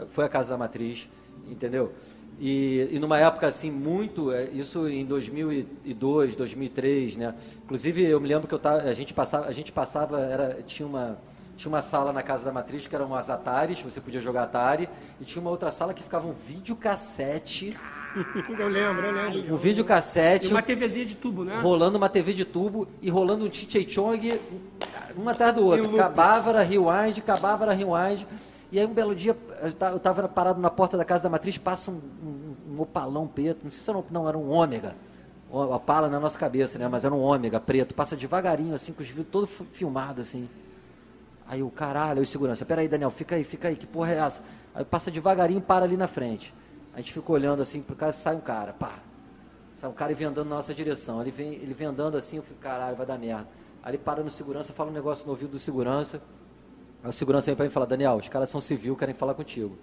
Foi 0.09 0.25
a 0.25 0.29
Casa 0.29 0.49
da 0.49 0.57
Matriz, 0.57 1.09
entendeu? 1.49 1.91
E, 2.39 2.89
e 2.91 2.99
numa 2.99 3.17
época 3.17 3.47
assim 3.47 3.71
muito, 3.71 4.31
é, 4.31 4.43
isso 4.51 4.87
em 4.87 5.03
2002, 5.05 6.35
2003, 6.35 7.17
né? 7.17 7.35
Inclusive 7.63 8.03
eu 8.03 8.21
me 8.21 8.27
lembro 8.27 8.47
que 8.47 8.53
eu 8.53 8.59
tava, 8.59 8.81
a 8.83 8.93
gente 8.93 9.11
passava, 9.13 9.47
a 9.47 9.51
gente 9.51 9.71
passava, 9.71 10.19
era 10.19 10.61
tinha 10.61 10.87
uma 10.87 11.17
tinha 11.57 11.69
uma 11.69 11.81
sala 11.81 12.13
na 12.13 12.21
casa 12.21 12.45
da 12.45 12.51
matriz 12.51 12.85
que 12.85 12.95
eram 12.95 13.13
as 13.15 13.29
Ataris, 13.29 13.81
você 13.81 13.99
podia 13.99 14.21
jogar 14.21 14.43
Atari, 14.43 14.87
e 15.19 15.25
tinha 15.25 15.41
uma 15.41 15.49
outra 15.49 15.71
sala 15.71 15.93
que 15.93 16.03
ficava 16.03 16.27
um 16.27 16.31
videocassete. 16.31 17.77
Eu 18.57 18.67
lembro, 18.67 19.05
eu 19.05 19.11
lembro. 19.11 19.53
Um 19.53 19.57
videocassete. 19.57 20.47
E 20.47 20.49
uma 20.49 20.61
TVzinha 20.61 21.05
de 21.05 21.15
tubo, 21.15 21.43
né? 21.43 21.59
Rolando 21.59 21.99
uma 21.99 22.09
TV 22.09 22.33
de 22.33 22.45
tubo 22.45 22.87
e 22.99 23.11
rolando 23.11 23.45
um 23.45 23.51
Chichei 23.51 23.87
Chong, 23.87 24.41
um 25.15 25.29
atrás 25.29 25.53
do 25.53 25.63
outro. 25.63 25.89
Cabávara, 25.95 26.63
Rewind, 26.63 27.21
Cabávara, 27.21 27.73
Rewind. 27.73 28.25
E 28.71 28.79
aí 28.79 28.85
um 28.85 28.93
belo 28.93 29.13
dia, 29.13 29.37
eu 29.61 29.97
estava 29.97 30.27
parado 30.27 30.59
na 30.59 30.69
porta 30.71 30.97
da 30.97 31.05
casa 31.05 31.23
da 31.23 31.29
matriz, 31.29 31.59
passa 31.59 31.91
um, 31.91 32.01
um, 32.23 32.55
um 32.73 32.81
opalão 32.81 33.27
preto, 33.27 33.63
não 33.63 33.69
sei 33.69 33.81
se 33.81 33.89
era 33.89 33.99
um, 33.99 34.03
não, 34.09 34.27
era 34.27 34.37
um 34.37 34.49
ômega. 34.49 34.95
A 35.71 35.79
pala 35.79 36.09
na 36.09 36.19
nossa 36.19 36.39
cabeça, 36.39 36.79
né? 36.79 36.87
Mas 36.87 37.05
era 37.05 37.13
um 37.13 37.21
ômega 37.21 37.59
preto, 37.59 37.93
passa 37.93 38.15
devagarinho, 38.15 38.73
assim, 38.73 38.91
com 38.93 39.03
os 39.03 39.09
vidros 39.09 39.27
todo 39.31 39.45
filmado, 39.45 40.21
assim. 40.21 40.49
Aí 41.47 41.63
o 41.63 41.69
caralho, 41.69 42.19
aí 42.19 42.23
o 42.23 42.25
segurança, 42.25 42.65
peraí, 42.65 42.87
Daniel, 42.87 43.09
fica 43.09 43.35
aí, 43.35 43.43
fica 43.43 43.69
aí, 43.69 43.75
que 43.75 43.87
porra 43.87 44.11
é 44.11 44.17
essa? 44.17 44.43
Aí 44.75 44.83
passa 44.83 45.09
devagarinho, 45.09 45.61
para 45.61 45.85
ali 45.85 45.95
na 45.95 46.07
frente. 46.07 46.53
A 46.93 46.97
gente 46.97 47.13
fica 47.13 47.31
olhando 47.31 47.61
assim, 47.61 47.81
pro 47.81 47.95
cara 47.95 48.11
sai 48.11 48.35
um 48.35 48.41
cara, 48.41 48.73
pá. 48.73 48.99
Sai 49.75 49.89
um 49.89 49.93
cara 49.93 50.11
e 50.11 50.15
vem 50.15 50.27
andando 50.27 50.49
na 50.49 50.55
nossa 50.55 50.73
direção. 50.73 51.21
Ele 51.21 51.31
vem, 51.31 51.53
ele 51.53 51.73
vem 51.73 51.87
andando 51.87 52.17
assim, 52.17 52.37
eu 52.37 52.43
fico, 52.43 52.59
caralho, 52.59 52.95
vai 52.95 53.05
dar 53.05 53.17
merda. 53.17 53.47
Aí 53.81 53.91
ele 53.91 53.97
para 53.99 54.23
no 54.23 54.29
segurança, 54.29 54.73
fala 54.73 54.89
um 54.89 54.93
negócio 54.93 55.25
no 55.25 55.31
ouvido 55.31 55.51
do 55.51 55.59
segurança. 55.59 56.21
Aí 57.03 57.09
o 57.09 57.13
segurança 57.13 57.45
vem 57.45 57.55
pra 57.55 57.63
mim 57.63 57.69
e 57.69 57.73
fala, 57.73 57.85
Daniel, 57.85 58.15
os 58.15 58.27
caras 58.27 58.49
são 58.49 58.59
civil, 58.59 58.95
querem 58.95 59.13
falar 59.13 59.33
contigo. 59.33 59.77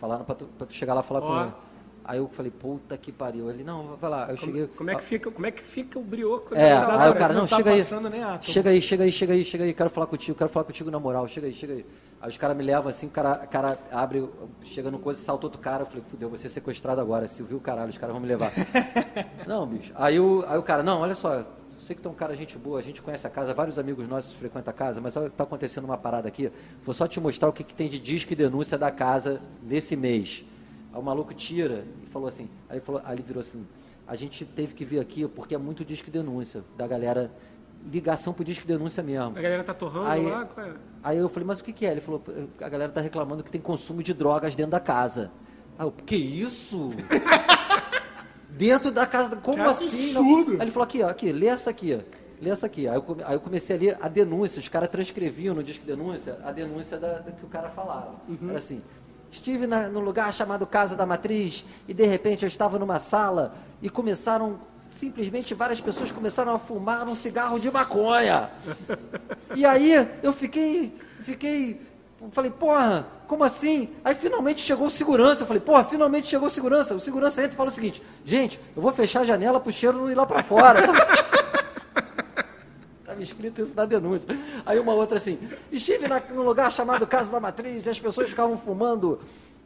Falaram 0.00 0.24
pra 0.24 0.34
tu, 0.34 0.46
pra 0.46 0.66
tu 0.66 0.72
chegar 0.72 0.94
lá 0.94 1.02
e 1.02 1.04
falar 1.04 1.20
Ó. 1.22 1.26
com 1.26 1.42
ele. 1.42 1.52
Aí 2.08 2.18
eu 2.18 2.28
falei, 2.28 2.52
puta 2.52 2.96
que 2.96 3.10
pariu. 3.10 3.50
Ele, 3.50 3.64
não, 3.64 3.96
vai 3.96 4.08
lá. 4.08 4.26
Aí 4.26 4.30
eu 4.30 4.36
cheguei. 4.36 4.68
Como 4.68 4.88
é 4.90 4.94
que 4.94 5.02
fica, 5.02 5.28
como 5.28 5.44
é 5.44 5.50
que 5.50 5.60
fica 5.60 5.98
o 5.98 6.02
brioco 6.02 6.54
É, 6.54 6.58
nessa 6.58 6.86
aí 6.86 6.98
hora? 6.98 7.10
o 7.10 7.14
cara, 7.16 7.34
não, 7.34 7.40
Não 7.40 7.48
tá 7.48 7.56
chega 7.56 7.70
aí. 7.70 7.82
Chega 8.42 8.70
aí, 8.70 8.80
chega 8.80 9.04
aí, 9.04 9.10
chega 9.12 9.32
aí, 9.32 9.44
chega 9.44 9.64
aí, 9.64 9.74
quero 9.74 9.90
falar 9.90 10.06
contigo, 10.06 10.38
quero 10.38 10.48
falar 10.48 10.64
contigo 10.64 10.88
na 10.88 11.00
moral, 11.00 11.26
chega 11.26 11.48
aí, 11.48 11.52
chega 11.52 11.72
aí. 11.74 11.86
Aí 12.20 12.30
os 12.30 12.36
caras 12.36 12.56
me 12.56 12.62
levam 12.62 12.88
assim, 12.88 13.06
o 13.06 13.10
cara, 13.10 13.38
cara 13.38 13.76
abre, 13.90 14.28
chega 14.62 14.88
no 14.88 15.00
coisa, 15.00 15.20
salta 15.20 15.46
outro 15.46 15.60
cara, 15.60 15.82
eu 15.82 15.86
falei, 15.86 16.04
fudeu, 16.08 16.28
vou 16.28 16.38
ser 16.38 16.48
sequestrado 16.48 17.00
agora, 17.00 17.26
se 17.26 17.42
viu 17.42 17.58
o 17.58 17.60
caralho, 17.60 17.90
os 17.90 17.98
caras 17.98 18.12
vão 18.12 18.22
me 18.22 18.28
levar. 18.28 18.52
não, 19.46 19.66
bicho. 19.66 19.92
Aí 19.96 20.18
o, 20.20 20.44
aí 20.46 20.58
o 20.58 20.62
cara, 20.62 20.84
não, 20.84 21.00
olha 21.00 21.14
só, 21.14 21.44
sei 21.80 21.96
que 21.96 22.02
tu 22.02 22.08
é 22.08 22.12
um 22.12 22.14
cara 22.14 22.36
gente 22.36 22.56
boa, 22.56 22.78
a 22.78 22.82
gente 22.82 23.02
conhece 23.02 23.26
a 23.26 23.30
casa, 23.30 23.52
vários 23.52 23.78
amigos 23.78 24.08
nossos 24.08 24.32
frequentam 24.32 24.70
a 24.70 24.74
casa, 24.74 25.00
mas 25.00 25.16
olha, 25.16 25.28
tá 25.28 25.42
acontecendo 25.42 25.84
uma 25.84 25.98
parada 25.98 26.28
aqui, 26.28 26.50
vou 26.84 26.94
só 26.94 27.08
te 27.08 27.20
mostrar 27.20 27.48
o 27.48 27.52
que, 27.52 27.64
que 27.64 27.74
tem 27.74 27.88
de 27.88 27.98
disco 27.98 28.32
e 28.32 28.36
denúncia 28.36 28.78
da 28.78 28.92
casa 28.92 29.40
nesse 29.62 29.96
mês. 29.96 30.44
Aí 30.96 31.00
o 31.00 31.04
maluco 31.04 31.34
tira 31.34 31.84
e 32.02 32.06
falou 32.06 32.26
assim, 32.26 32.48
aí, 32.70 32.78
ele 32.78 32.84
falou, 32.84 33.02
aí 33.04 33.14
ele 33.14 33.22
virou 33.22 33.42
assim, 33.42 33.66
a 34.06 34.16
gente 34.16 34.46
teve 34.46 34.74
que 34.74 34.82
vir 34.82 34.98
aqui 34.98 35.28
porque 35.28 35.54
é 35.54 35.58
muito 35.58 35.84
disco 35.84 36.10
denúncia 36.10 36.64
da 36.74 36.86
galera, 36.86 37.30
ligação 37.92 38.32
pro 38.32 38.42
disco 38.42 38.66
denúncia 38.66 39.02
mesmo. 39.02 39.36
A 39.38 39.42
galera 39.42 39.62
tá 39.62 39.74
torrando 39.74 40.06
Aí- 40.06 40.24
lá? 40.24 40.48
É? 40.56 40.72
Aí 41.02 41.18
eu 41.18 41.28
falei, 41.28 41.46
mas 41.46 41.60
o 41.60 41.64
que, 41.64 41.72
que 41.74 41.84
é? 41.84 41.92
Ele 41.92 42.00
falou, 42.00 42.22
a 42.62 42.68
galera 42.70 42.90
tá 42.90 43.02
reclamando 43.02 43.44
que 43.44 43.50
tem 43.50 43.60
consumo 43.60 44.02
de 44.02 44.14
drogas 44.14 44.54
dentro 44.56 44.70
da 44.72 44.80
casa. 44.80 45.30
Aí 45.78 45.86
eu, 45.86 45.92
que 45.92 46.16
isso? 46.16 46.88
dentro 48.48 48.90
da 48.90 49.04
casa, 49.04 49.36
como 49.36 49.56
Que 49.58 49.62
assim? 49.68 50.16
Absurdo. 50.16 50.52
Aí 50.52 50.62
ele 50.62 50.70
falou, 50.70 50.84
aqui, 50.84 51.02
ó, 51.02 51.10
aqui, 51.10 51.30
lê 51.30 51.48
essa 51.48 51.68
aqui, 51.68 51.94
ó. 51.94 52.16
Lê 52.40 52.48
essa 52.48 52.64
aqui. 52.64 52.88
Aí 52.88 52.96
eu, 52.96 53.16
aí 53.22 53.34
eu 53.34 53.40
comecei 53.40 53.76
a 53.76 53.78
ler 53.78 53.98
a 54.00 54.08
denúncia, 54.08 54.60
os 54.60 54.68
caras 54.68 54.88
transcreviam 54.88 55.54
no 55.54 55.62
disco 55.62 55.84
denúncia 55.84 56.38
a 56.42 56.52
denúncia 56.52 56.96
da, 56.96 57.18
da 57.18 57.32
que 57.32 57.44
o 57.44 57.48
cara 57.48 57.68
falava. 57.68 58.14
Era 58.48 58.56
assim, 58.56 58.80
estive 59.30 59.66
na- 59.66 59.88
no 59.88 60.00
lugar 60.00 60.32
chamado 60.32 60.66
Casa 60.66 60.94
da 60.96 61.04
Matriz 61.06 61.64
e 61.86 61.92
de 61.94 62.04
repente 62.06 62.44
eu 62.44 62.48
estava 62.48 62.78
numa 62.78 62.98
sala 62.98 63.54
e 63.82 63.90
começaram, 63.90 64.58
simplesmente 64.94 65.52
várias 65.54 65.80
pessoas 65.80 66.10
começaram 66.10 66.54
a 66.54 66.58
fumar 66.58 67.06
um 67.08 67.14
cigarro 67.14 67.58
de 67.60 67.70
maconha. 67.70 68.50
E 69.54 69.64
aí 69.66 70.08
eu 70.22 70.32
fiquei, 70.32 70.96
fiquei, 71.22 71.80
falei, 72.32 72.50
porra, 72.50 73.06
como 73.28 73.44
assim? 73.44 73.90
Aí 74.04 74.14
finalmente 74.14 74.60
chegou 74.62 74.86
o 74.86 74.90
segurança. 74.90 75.42
Eu 75.42 75.46
falei, 75.46 75.60
porra, 75.60 75.84
finalmente 75.84 76.28
chegou 76.28 76.46
o 76.48 76.50
segurança. 76.50 76.94
O 76.94 77.00
segurança 77.00 77.40
entra 77.42 77.52
e 77.52 77.56
fala 77.56 77.68
o 77.70 77.72
seguinte, 77.72 78.02
gente, 78.24 78.58
eu 78.74 78.80
vou 78.80 78.92
fechar 78.92 79.20
a 79.20 79.24
janela 79.24 79.60
pro 79.60 79.72
cheiro 79.72 79.98
não 79.98 80.10
ir 80.10 80.14
lá 80.14 80.24
pra 80.24 80.42
fora. 80.42 80.80
Estava 83.20 83.22
escrito 83.22 83.62
isso 83.62 83.74
na 83.76 83.84
denúncia. 83.84 84.28
Aí 84.64 84.78
uma 84.78 84.92
outra 84.94 85.16
assim, 85.16 85.38
estive 85.70 86.06
na, 86.08 86.20
num 86.30 86.42
lugar 86.42 86.70
chamado 86.70 87.06
Casa 87.06 87.30
da 87.30 87.40
Matriz 87.40 87.84
e 87.86 87.90
as 87.90 87.98
pessoas 87.98 88.28
ficavam 88.28 88.56
fumando, 88.56 89.20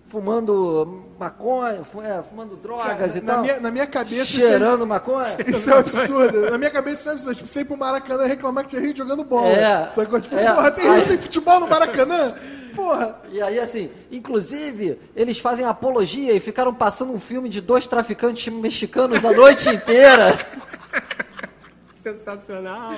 fumando 0.09 1.05
maconha, 1.19 1.81
é, 2.03 2.23
fumando 2.23 2.57
drogas 2.57 3.17
e 3.17 3.21
na, 3.21 3.35
tal. 3.35 3.43
minha, 3.43 3.61
na 3.61 3.71
minha 3.71 3.87
cabeça. 3.87 4.25
cheirando 4.27 4.87
maconha. 4.87 5.37
Isso 5.47 5.49
é, 5.49 5.51
isso 5.59 5.71
é 5.71 5.75
um 5.75 5.79
absurdo. 5.79 6.51
Na 6.51 6.59
minha 6.59 6.71
cabeça 6.71 7.01
isso 7.01 7.09
é 7.09 7.13
um 7.13 7.15
absurdo. 7.15 7.37
Tipo, 7.49 7.59
ir 7.61 7.65
pro 7.65 7.77
Maracanã 7.77 8.27
reclamar 8.27 8.65
que 8.65 8.71
tinha 8.71 8.83
gente 8.83 8.97
jogando 8.99 9.25
bola. 9.25 9.49
É. 9.49 9.89
Sacou? 9.95 10.21
Tipo, 10.21 10.37
É. 10.37 10.53
porra, 10.53 10.71
tem, 10.71 10.89
Aí- 10.89 11.07
tem 11.07 11.19
futebol 11.19 11.61
no 11.61 11.69
Maracanã? 11.69 12.35
Porra. 12.75 13.21
E 13.33 13.43
aí, 13.43 13.59
assim, 13.59 13.91
inclusive, 14.13 14.97
eles 15.17 15.39
fazem 15.41 15.65
apologia 15.67 16.33
e 16.33 16.39
ficaram 16.41 16.73
passando 16.73 17.13
um 17.13 17.19
filme 17.19 17.49
de 17.49 17.61
dois 17.61 17.87
traficantes 17.87 18.53
mexicanos 18.53 19.25
a 19.25 19.33
noite 19.33 19.69
inteira. 19.69 20.39
Sensacional. 22.01 22.93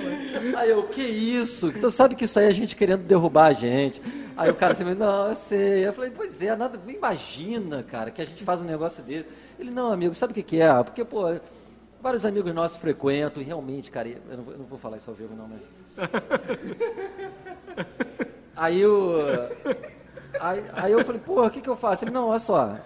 Aí 0.56 0.70
eu, 0.70 0.84
que 0.84 1.02
isso? 1.02 1.68
Então 1.68 1.90
sabe 1.90 2.14
que 2.14 2.24
isso 2.24 2.38
aí 2.38 2.44
é 2.44 2.48
a 2.48 2.52
gente 2.52 2.76
querendo 2.76 3.02
derrubar 3.02 3.46
a 3.46 3.52
gente. 3.52 4.00
Aí 4.36 4.48
o 4.48 4.54
cara 4.54 4.74
assim, 4.74 4.84
não, 4.94 5.28
eu 5.28 5.34
sei. 5.34 5.88
Eu 5.88 5.92
falei, 5.92 6.12
pois 6.14 6.40
é, 6.40 6.54
nada, 6.54 6.78
imagina, 6.86 7.82
cara, 7.82 8.12
que 8.12 8.22
a 8.22 8.24
gente 8.24 8.44
faz 8.44 8.60
um 8.60 8.64
negócio 8.64 9.02
dele. 9.02 9.26
Ele, 9.58 9.70
não, 9.70 9.92
amigo, 9.92 10.14
sabe 10.14 10.30
o 10.30 10.34
que, 10.34 10.42
que 10.42 10.60
é? 10.60 10.72
Porque, 10.84 11.04
pô, 11.04 11.34
vários 12.00 12.24
amigos 12.24 12.54
nossos 12.54 12.76
frequentam, 12.78 13.42
e 13.42 13.46
realmente, 13.46 13.90
cara, 13.90 14.08
eu 14.08 14.36
não, 14.36 14.44
vou- 14.44 14.52
eu 14.54 14.58
não 14.60 14.66
vou 14.66 14.78
falar 14.78 14.98
isso 14.98 15.10
ao 15.10 15.16
vivo, 15.16 15.34
não, 15.36 15.48
mas. 15.48 16.08
Aí 18.56 18.84
o. 18.86 19.16
Aí, 20.40 20.64
aí 20.74 20.92
eu 20.92 21.04
falei, 21.04 21.20
porra, 21.20 21.48
o 21.48 21.50
que, 21.50 21.60
que 21.60 21.68
eu 21.68 21.76
faço? 21.76 22.04
Ele, 22.04 22.10
não, 22.12 22.28
olha 22.28 22.38
só. 22.38 22.76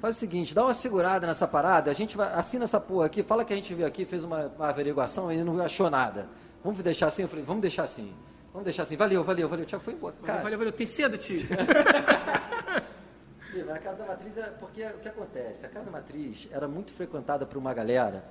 Faz 0.00 0.16
o 0.16 0.18
seguinte, 0.18 0.54
dá 0.54 0.64
uma 0.64 0.72
segurada 0.72 1.26
nessa 1.26 1.46
parada, 1.46 1.90
a 1.90 1.94
gente 1.94 2.16
vai, 2.16 2.32
assina 2.32 2.64
essa 2.64 2.80
porra 2.80 3.04
aqui, 3.04 3.22
fala 3.22 3.44
que 3.44 3.52
a 3.52 3.56
gente 3.56 3.74
veio 3.74 3.86
aqui, 3.86 4.06
fez 4.06 4.24
uma, 4.24 4.46
uma 4.46 4.68
averiguação 4.68 5.30
e 5.30 5.36
não 5.44 5.60
achou 5.60 5.90
nada. 5.90 6.26
Vamos 6.64 6.82
deixar 6.82 7.08
assim? 7.08 7.22
Eu 7.22 7.28
falei, 7.28 7.44
vamos 7.44 7.60
deixar 7.60 7.82
assim. 7.82 8.14
Vamos 8.52 8.64
deixar 8.64 8.84
assim. 8.84 8.96
Valeu, 8.96 9.22
valeu, 9.22 9.48
valeu. 9.48 9.66
Tiago 9.66 9.84
foi 9.84 9.94
embora. 9.94 10.16
Cara, 10.22 10.42
Valeu, 10.42 10.58
valeu. 10.58 10.72
Tem 10.72 10.86
cedo, 10.86 11.16
tio? 11.18 11.36
Ih, 13.54 13.62
mas 13.66 13.76
a 13.76 13.78
Casa 13.78 13.96
da 13.98 14.06
Matriz 14.06 14.38
é 14.38 14.42
porque 14.58 14.84
o 14.86 14.98
que 14.98 15.08
acontece? 15.08 15.66
A 15.66 15.68
Casa 15.68 15.84
da 15.84 15.90
Matriz 15.90 16.48
era 16.50 16.66
muito 16.66 16.92
frequentada 16.92 17.44
por 17.44 17.58
uma 17.58 17.74
galera 17.74 18.24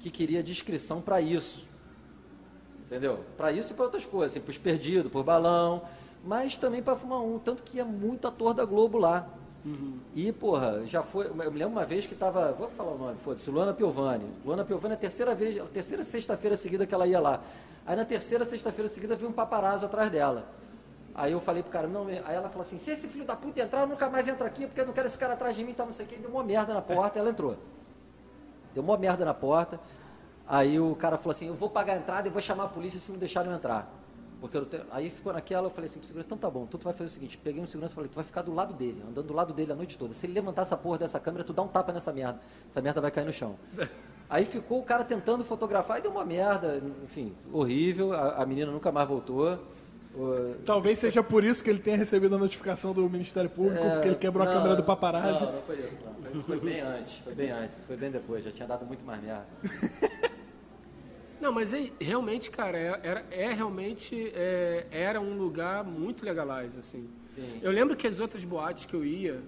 que 0.00 0.10
queria 0.10 0.42
descrição 0.42 1.00
para 1.00 1.20
isso. 1.20 1.66
Entendeu? 2.84 3.24
Para 3.36 3.52
isso 3.52 3.72
e 3.72 3.76
para 3.76 3.84
outras 3.84 4.04
coisas, 4.04 4.32
assim, 4.32 4.40
para 4.40 4.50
os 4.50 4.58
perdidos, 4.58 5.12
por 5.12 5.22
balão, 5.22 5.82
mas 6.24 6.56
também 6.56 6.82
para 6.82 6.96
fumar 6.96 7.20
um, 7.20 7.38
tanto 7.38 7.62
que 7.62 7.78
é 7.78 7.84
muito 7.84 8.26
ator 8.26 8.54
da 8.54 8.64
Globo 8.64 8.98
lá. 8.98 9.28
E, 10.14 10.32
porra, 10.32 10.84
já 10.86 11.02
foi. 11.02 11.26
Eu 11.26 11.34
me 11.34 11.58
lembro 11.58 11.74
uma 11.74 11.84
vez 11.84 12.06
que 12.06 12.14
tava. 12.14 12.52
Vou 12.52 12.68
falar 12.70 12.92
o 12.92 12.98
nome, 12.98 13.16
foda-se, 13.24 13.50
Luana 13.50 13.72
Piovani. 13.72 14.26
Luana 14.44 14.64
Piovani 14.64 14.94
a 14.94 14.96
terceira 14.96 15.34
vez, 15.34 15.60
a 15.60 15.64
terceira 15.64 16.02
sexta-feira 16.02 16.56
seguida 16.56 16.86
que 16.86 16.94
ela 16.94 17.06
ia 17.06 17.20
lá. 17.20 17.40
Aí 17.86 17.96
na 17.96 18.04
terceira 18.04 18.44
sexta-feira 18.44 18.88
seguida 18.88 19.16
veio 19.16 19.30
um 19.30 19.32
paparazzo 19.32 19.86
atrás 19.86 20.10
dela. 20.10 20.46
Aí 21.14 21.32
eu 21.32 21.40
falei 21.40 21.62
pro 21.62 21.72
cara, 21.72 21.88
não, 21.88 22.06
aí 22.06 22.22
ela 22.28 22.48
falou 22.48 22.60
assim, 22.60 22.78
se 22.78 22.92
esse 22.92 23.08
filho 23.08 23.24
da 23.24 23.34
puta 23.34 23.60
entrar, 23.60 23.80
eu 23.80 23.88
nunca 23.88 24.08
mais 24.08 24.28
entro 24.28 24.46
aqui, 24.46 24.66
porque 24.66 24.80
eu 24.80 24.86
não 24.86 24.92
quero 24.92 25.08
esse 25.08 25.18
cara 25.18 25.32
atrás 25.32 25.56
de 25.56 25.64
mim, 25.64 25.74
tá 25.74 25.84
não 25.84 25.92
sei 25.92 26.06
o 26.06 26.08
que, 26.08 26.14
deu 26.16 26.30
uma 26.30 26.44
merda 26.44 26.72
na 26.72 26.80
porta, 26.80 27.18
ela 27.18 27.30
entrou. 27.30 27.56
Deu 28.72 28.84
uma 28.84 28.96
merda 28.96 29.24
na 29.24 29.34
porta. 29.34 29.80
Aí 30.46 30.78
o 30.78 30.94
cara 30.94 31.18
falou 31.18 31.32
assim, 31.32 31.48
eu 31.48 31.54
vou 31.54 31.68
pagar 31.68 31.94
a 31.94 31.96
entrada 31.96 32.28
e 32.28 32.30
vou 32.30 32.40
chamar 32.40 32.64
a 32.64 32.68
polícia 32.68 33.00
se 33.00 33.10
não 33.10 33.18
deixarem 33.18 33.50
eu 33.50 33.56
entrar. 33.56 33.90
Porque 34.40 34.56
eu 34.56 34.66
aí 34.90 35.10
ficou 35.10 35.32
naquela, 35.32 35.66
eu 35.66 35.70
falei 35.70 35.86
assim 35.86 35.98
pro 35.98 36.06
segurança, 36.06 36.26
então 36.26 36.38
tá 36.38 36.48
bom, 36.48 36.64
então 36.64 36.78
tu 36.78 36.84
vai 36.84 36.92
fazer 36.92 37.10
o 37.10 37.12
seguinte, 37.12 37.36
peguei 37.38 37.60
um 37.60 37.66
segurança 37.66 37.92
e 37.92 37.94
falei, 37.96 38.08
tu 38.10 38.14
vai 38.14 38.24
ficar 38.24 38.42
do 38.42 38.54
lado 38.54 38.72
dele, 38.72 39.02
andando 39.08 39.26
do 39.26 39.34
lado 39.34 39.52
dele 39.52 39.72
a 39.72 39.74
noite 39.74 39.98
toda. 39.98 40.14
Se 40.14 40.26
ele 40.26 40.34
levantar 40.34 40.62
essa 40.62 40.76
porra 40.76 40.98
dessa 40.98 41.18
câmera, 41.18 41.42
tu 41.42 41.52
dá 41.52 41.62
um 41.62 41.68
tapa 41.68 41.92
nessa 41.92 42.12
merda. 42.12 42.40
Essa 42.68 42.80
merda 42.80 43.00
vai 43.00 43.10
cair 43.10 43.24
no 43.24 43.32
chão. 43.32 43.56
Aí 44.30 44.44
ficou 44.44 44.80
o 44.80 44.82
cara 44.82 45.04
tentando 45.04 45.42
fotografar 45.42 45.98
e 45.98 46.02
deu 46.02 46.10
uma 46.10 46.24
merda, 46.24 46.82
enfim, 47.02 47.34
horrível, 47.50 48.12
a, 48.12 48.42
a 48.42 48.46
menina 48.46 48.70
nunca 48.70 48.92
mais 48.92 49.08
voltou. 49.08 49.58
Talvez 50.64 50.98
seja 50.98 51.22
por 51.22 51.44
isso 51.44 51.62
que 51.62 51.70
ele 51.70 51.78
tenha 51.78 51.96
recebido 51.96 52.34
a 52.34 52.38
notificação 52.38 52.92
do 52.92 53.08
Ministério 53.08 53.48
Público, 53.48 53.82
É, 53.82 53.90
porque 53.90 54.08
ele 54.08 54.16
quebrou 54.16 54.42
a 54.42 54.46
não, 54.46 54.54
câmera 54.54 54.76
do 54.76 54.82
paparazzi. 54.82 55.44
Não, 55.44 55.52
não 55.52 55.62
foi 55.62 55.76
isso, 55.76 55.98
não. 56.04 56.30
Isso 56.34 56.44
foi 56.44 56.60
bem 56.60 56.80
antes, 56.80 57.14
foi 57.18 57.34
bem 57.34 57.50
antes, 57.50 57.84
foi 57.84 57.96
bem 57.96 58.10
depois, 58.10 58.44
já 58.44 58.50
tinha 58.50 58.68
dado 58.68 58.84
muito 58.84 59.04
mais 59.04 59.22
merda. 59.22 59.46
Não, 61.40 61.52
mas 61.52 61.72
é, 61.72 61.90
realmente, 62.00 62.50
cara, 62.50 62.78
é, 62.78 63.00
era, 63.02 63.26
é 63.30 63.52
realmente 63.52 64.32
é, 64.34 64.86
era 64.90 65.20
um 65.20 65.36
lugar 65.36 65.84
muito 65.84 66.24
legalize, 66.24 66.78
assim. 66.78 67.08
Sim. 67.34 67.60
Eu 67.62 67.70
lembro 67.70 67.96
que 67.96 68.06
as 68.06 68.18
outras 68.18 68.44
boates 68.44 68.86
que 68.86 68.94
eu 68.94 69.04
ia, 69.04 69.40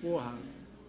porra, 0.00 0.34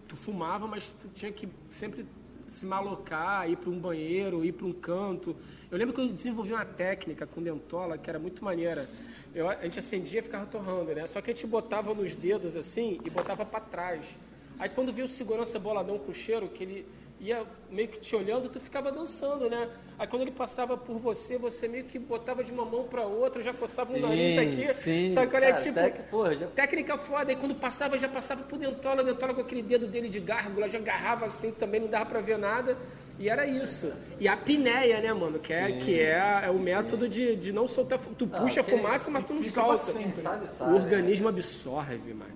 tu 0.06 0.16
fumava, 0.16 0.66
mas 0.66 0.92
tu 0.92 1.08
tinha 1.08 1.32
que 1.32 1.48
sempre 1.68 2.06
se 2.48 2.66
malocar, 2.66 3.50
ir 3.50 3.56
para 3.56 3.70
um 3.70 3.78
banheiro, 3.78 4.44
ir 4.44 4.52
para 4.52 4.66
um 4.66 4.72
canto. 4.72 5.34
Eu 5.70 5.78
lembro 5.78 5.94
que 5.94 6.00
eu 6.00 6.08
desenvolvi 6.08 6.52
uma 6.52 6.64
técnica 6.64 7.26
com 7.26 7.42
dentola 7.42 7.98
que 7.98 8.08
era 8.08 8.18
muito 8.18 8.44
maneira. 8.44 8.88
Eu, 9.34 9.48
a 9.48 9.62
gente 9.62 9.78
acendia 9.78 10.20
e 10.20 10.22
ficava 10.22 10.46
torrando, 10.46 10.94
né? 10.94 11.06
Só 11.06 11.20
que 11.20 11.30
a 11.30 11.34
gente 11.34 11.46
botava 11.46 11.92
nos 11.92 12.14
dedos 12.14 12.56
assim 12.56 13.00
e 13.04 13.10
botava 13.10 13.44
para 13.44 13.60
trás. 13.60 14.18
Aí 14.58 14.68
quando 14.68 14.92
viu 14.92 15.04
o 15.04 15.08
segurança 15.08 15.58
boladão 15.58 15.98
com 15.98 16.12
cheiro, 16.12 16.48
que 16.48 16.62
ele 16.62 16.86
ia 17.18 17.44
meio 17.70 17.88
que 17.88 17.98
te 17.98 18.14
olhando, 18.14 18.48
tu 18.48 18.60
ficava 18.60 18.92
dançando, 18.92 19.48
né? 19.48 19.68
Aí 19.98 20.06
quando 20.06 20.22
ele 20.22 20.30
passava 20.30 20.76
por 20.76 20.98
você, 20.98 21.38
você 21.38 21.66
meio 21.66 21.84
que 21.84 21.98
botava 21.98 22.44
de 22.44 22.52
uma 22.52 22.64
mão 22.64 22.84
para 22.84 23.02
outra, 23.06 23.40
já 23.40 23.54
coçava 23.54 23.94
o 23.94 23.98
nariz 23.98 24.36
aqui. 24.38 24.66
sim. 24.74 25.08
Sabe 25.10 25.28
qual 25.28 25.42
é? 25.42 25.46
Cara, 25.52 25.62
Tipo, 25.62 25.74
tec- 25.80 26.10
porra, 26.10 26.36
já- 26.36 26.46
Técnica 26.48 26.98
foda, 26.98 27.30
aí 27.32 27.36
quando 27.36 27.54
passava, 27.54 27.96
já 27.96 28.08
passava 28.08 28.42
por 28.42 28.58
dentola, 28.58 29.02
dentola 29.02 29.32
com 29.34 29.40
aquele 29.40 29.62
dedo 29.62 29.86
dele 29.86 30.08
de 30.08 30.20
gárgula, 30.20 30.68
já 30.68 30.78
agarrava 30.78 31.24
assim 31.26 31.50
também, 31.52 31.80
não 31.80 31.88
dava 31.88 32.04
pra 32.06 32.20
ver 32.20 32.36
nada. 32.38 32.76
E 33.18 33.30
era 33.30 33.46
isso. 33.46 33.90
E 34.20 34.28
a 34.28 34.34
apneia, 34.34 35.00
né, 35.00 35.10
mano? 35.14 35.38
Que 35.38 35.52
é, 35.54 35.72
que 35.72 35.98
é, 35.98 36.42
é 36.44 36.50
o 36.50 36.58
método 36.58 37.08
de, 37.08 37.34
de 37.34 37.50
não 37.50 37.66
soltar. 37.66 37.98
Tu 37.98 38.26
puxa 38.26 38.60
a 38.60 38.62
ok. 38.62 38.76
fumaça, 38.76 39.10
mas 39.10 39.26
tu 39.26 39.32
não 39.32 39.42
solta. 39.42 39.78
sempre. 39.78 40.20
Sabe, 40.20 40.46
sabe. 40.50 40.72
O 40.72 40.76
organismo 40.76 41.26
absorve, 41.28 42.12
mano. 42.12 42.35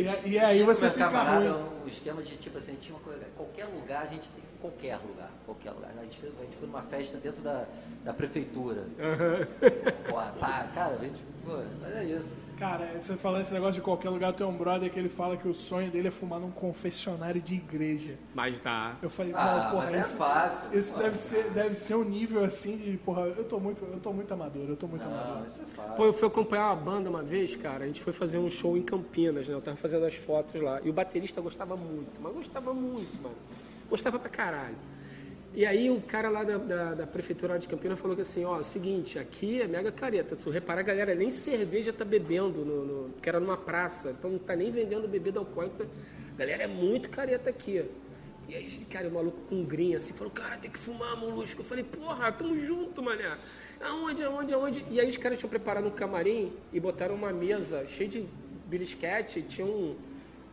E, 0.00 0.28
e 0.30 0.38
aí 0.38 0.62
você 0.62 0.90
fica 0.90 1.06
camarada 1.06 1.52
ruim. 1.52 1.68
um 1.84 1.88
esquema 1.88 2.22
de 2.22 2.36
tipo 2.36 2.58
assim, 2.58 2.74
tinha 2.80 2.96
uma 2.96 3.04
coisa, 3.04 3.24
qualquer 3.36 3.64
lugar 3.66 4.02
a 4.02 4.06
gente 4.06 4.28
tem, 4.30 4.44
qualquer 4.60 4.96
lugar, 4.96 5.30
qualquer 5.44 5.70
lugar. 5.70 5.90
A 5.98 6.04
gente, 6.04 6.18
fez, 6.18 6.32
a 6.38 6.42
gente 6.42 6.56
foi 6.56 6.66
numa 6.68 6.82
festa 6.82 7.18
dentro 7.18 7.42
da, 7.42 7.64
da 8.04 8.12
prefeitura. 8.12 8.84
Pô, 10.08 10.14
pá, 10.38 10.68
cara, 10.74 10.94
a 10.94 11.04
gente, 11.04 11.18
pô, 11.44 11.58
mas 11.80 11.96
é 11.96 12.04
isso. 12.04 12.45
Cara, 12.58 12.88
você 12.98 13.16
falando 13.16 13.42
esse 13.42 13.52
negócio 13.52 13.74
de 13.74 13.80
qualquer 13.82 14.08
lugar, 14.08 14.32
tem 14.32 14.46
um 14.46 14.56
brother 14.56 14.90
que 14.90 14.98
ele 14.98 15.10
fala 15.10 15.36
que 15.36 15.46
o 15.46 15.52
sonho 15.52 15.90
dele 15.90 16.08
é 16.08 16.10
fumar 16.10 16.40
num 16.40 16.50
confessionário 16.50 17.38
de 17.40 17.54
igreja. 17.54 18.14
Mas 18.34 18.58
dá. 18.60 18.96
Eu 19.02 19.10
falei, 19.10 19.32
Ah, 19.36 19.64
não, 19.64 19.70
porra, 19.72 19.82
mas 19.84 19.92
é 19.92 20.00
esse, 20.00 20.16
fácil. 20.16 20.68
esse 20.78 20.92
pô. 20.92 20.98
deve 21.00 21.18
ser, 21.18 21.50
deve 21.50 21.74
ser 21.74 21.94
um 21.96 22.04
nível 22.04 22.42
assim 22.42 22.78
de, 22.78 22.96
porra, 22.96 23.22
eu 23.26 23.44
tô 23.44 23.60
muito, 23.60 23.84
eu 23.84 24.00
tô 24.00 24.10
muito 24.10 24.32
amador, 24.32 24.64
eu 24.68 24.76
tô 24.76 24.86
muito 24.86 25.04
amador. 25.04 25.36
Não, 25.38 25.44
isso 25.46 25.60
é 25.60 25.66
fácil. 25.66 25.94
Pô, 25.96 26.04
eu 26.06 26.12
fui 26.14 26.28
acompanhar 26.28 26.68
uma 26.72 26.76
banda 26.76 27.10
uma 27.10 27.22
vez, 27.22 27.54
cara. 27.56 27.84
A 27.84 27.86
gente 27.86 28.00
foi 28.00 28.12
fazer 28.14 28.38
um 28.38 28.48
show 28.48 28.74
em 28.74 28.82
Campinas, 28.82 29.46
né? 29.46 29.54
Eu 29.54 29.60
tava 29.60 29.76
fazendo 29.76 30.06
as 30.06 30.14
fotos 30.14 30.58
lá. 30.60 30.80
E 30.82 30.88
o 30.88 30.92
baterista 30.94 31.42
gostava 31.42 31.76
muito, 31.76 32.20
mas 32.22 32.32
gostava 32.32 32.72
muito, 32.72 33.22
mano. 33.22 33.36
Gostava 33.90 34.18
pra 34.18 34.30
caralho. 34.30 34.76
E 35.56 35.64
aí 35.64 35.90
o 35.90 36.02
cara 36.02 36.28
lá 36.28 36.44
da, 36.44 36.58
da, 36.58 36.94
da 36.94 37.06
prefeitura 37.06 37.58
de 37.58 37.66
Campinas 37.66 37.98
falou 37.98 38.14
que 38.14 38.20
assim, 38.20 38.44
ó, 38.44 38.62
seguinte, 38.62 39.18
aqui 39.18 39.62
é 39.62 39.66
mega 39.66 39.90
careta. 39.90 40.36
Tu 40.36 40.50
reparar, 40.50 40.80
a 40.80 40.84
galera 40.84 41.14
nem 41.14 41.30
cerveja 41.30 41.94
tá 41.94 42.04
bebendo, 42.04 42.62
no, 42.62 42.84
no, 42.84 43.08
porque 43.14 43.26
era 43.26 43.40
numa 43.40 43.56
praça. 43.56 44.10
Então 44.10 44.32
não 44.32 44.38
tá 44.38 44.54
nem 44.54 44.70
vendendo 44.70 45.08
bebida 45.08 45.38
alcoólica. 45.38 45.88
Galera 46.36 46.64
é 46.64 46.66
muito 46.66 47.08
careta 47.08 47.48
aqui. 47.48 47.82
E 48.46 48.54
aí, 48.54 48.66
cara, 48.90 49.08
o 49.08 49.12
maluco 49.12 49.40
com 49.48 49.64
grinha 49.64 49.96
assim, 49.96 50.12
falou, 50.12 50.30
cara, 50.30 50.58
tem 50.58 50.70
que 50.70 50.78
fumar, 50.78 51.16
molusco. 51.16 51.62
Eu 51.62 51.64
falei, 51.64 51.84
porra, 51.84 52.30
tamo 52.30 52.54
junto, 52.58 53.02
mané. 53.02 53.38
Aonde, 53.80 54.24
aonde, 54.24 54.52
aonde? 54.52 54.84
E 54.90 55.00
aí 55.00 55.08
os 55.08 55.16
caras 55.16 55.38
tinham 55.38 55.48
preparado 55.48 55.86
um 55.86 55.90
camarim 55.90 56.52
e 56.70 56.78
botaram 56.78 57.14
uma 57.14 57.32
mesa 57.32 57.86
cheia 57.86 58.10
de 58.10 58.26
belisquete, 58.66 59.40
tinha 59.40 59.66
um, 59.66 59.96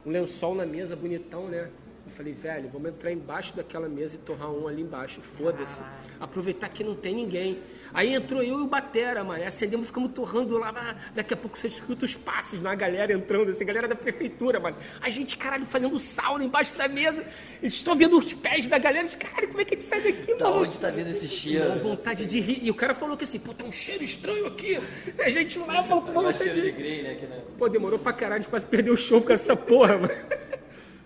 um 0.06 0.12
lençol 0.12 0.56
na 0.56 0.66
mesa, 0.66 0.96
bonitão, 0.96 1.50
né? 1.50 1.70
Eu 2.06 2.12
falei, 2.12 2.34
velho, 2.34 2.70
vamos 2.72 2.90
entrar 2.90 3.14
embaixo 3.14 3.56
daquela 3.56 3.88
mesa 3.88 4.16
e 4.16 4.18
torrar 4.20 4.52
um 4.52 4.68
ali 4.68 4.82
embaixo, 4.82 5.22
foda-se. 5.22 5.82
Aproveitar 6.20 6.68
que 6.68 6.84
não 6.84 6.96
tem 6.96 7.16
ninguém. 7.16 7.60
Aí 7.94 8.14
entrou 8.14 8.44
eu 8.44 8.60
e 8.60 8.62
o 8.62 8.68
Batera, 8.68 9.24
mano. 9.24 9.42
Acendemos, 9.46 9.88
ficamos 9.88 10.10
torrando 10.10 10.58
lá. 10.58 10.98
Daqui 11.16 11.34
a 11.34 11.38
pouco 11.38 11.58
você 11.58 11.68
escuta 11.68 12.04
os 12.04 12.14
passos 12.14 12.62
na 12.62 12.76
galera 12.76 13.14
entrando, 13.14 13.50
assim, 13.52 13.66
galera 13.66 13.88
da 13.88 13.96
prefeitura, 13.96 14.60
mano. 14.60 14.76
A 15.00 15.10
gente, 15.10 15.38
caralho, 15.38 15.66
fazendo 15.66 15.98
sauna 15.98 16.44
embaixo 16.44 16.76
da 16.76 16.90
mesa. 16.90 17.26
Eles 17.62 17.74
estão 17.76 17.96
vendo 17.96 18.20
os 18.20 18.34
pés 18.34 18.68
da 18.68 18.78
galera. 18.78 19.06
Eles, 19.06 19.16
caralho, 19.16 19.48
como 19.48 19.62
é 19.62 19.66
que 19.66 19.76
a 19.76 19.78
gente 19.80 19.88
sai 19.88 20.02
daqui, 20.02 20.36
Da 20.36 20.50
mano? 20.50 20.64
onde 20.64 20.78
tá 20.82 20.92
vindo 20.92 21.10
esse 21.10 21.26
Uma 21.26 21.32
cheiro? 21.32 21.80
vontade 21.80 22.26
de 22.26 22.40
rir. 22.42 22.60
E 22.64 22.70
o 22.70 22.76
cara 22.76 22.94
falou 22.94 23.16
que 23.16 23.24
assim, 23.24 23.40
pô, 23.40 23.54
tá 23.54 23.64
um 23.64 23.72
cheiro 23.72 24.04
estranho 24.04 24.46
aqui. 24.46 24.78
A 25.24 25.30
gente 25.30 25.58
lá, 25.60 25.82
falou, 25.84 26.02
pô, 26.04 26.12
Uma 26.12 26.24
vontade 26.24 26.38
cheiro 26.44 26.62
de... 26.62 26.72
de 26.74 27.02
né? 27.04 27.12
aqui, 27.14 27.26
né? 27.28 27.42
Pô, 27.58 27.70
demorou 27.70 27.98
pra 27.98 28.12
caralho, 28.12 28.40
a 28.40 28.42
gente 28.42 28.50
quase 28.50 28.66
perdeu 28.68 28.94
o 28.94 28.98
show 28.98 29.22
com 29.22 29.32
essa 29.32 29.56
porra, 29.56 29.98
mano. 29.98 30.14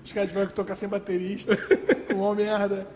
Os 0.08 0.13
caras 0.13 0.30
tiveram 0.30 0.48
que 0.48 0.54
tocar 0.54 0.76
sem 0.78 0.88
baterista, 0.88 1.58
com 2.08 2.13
uma 2.24 2.34
merda. 2.34 2.88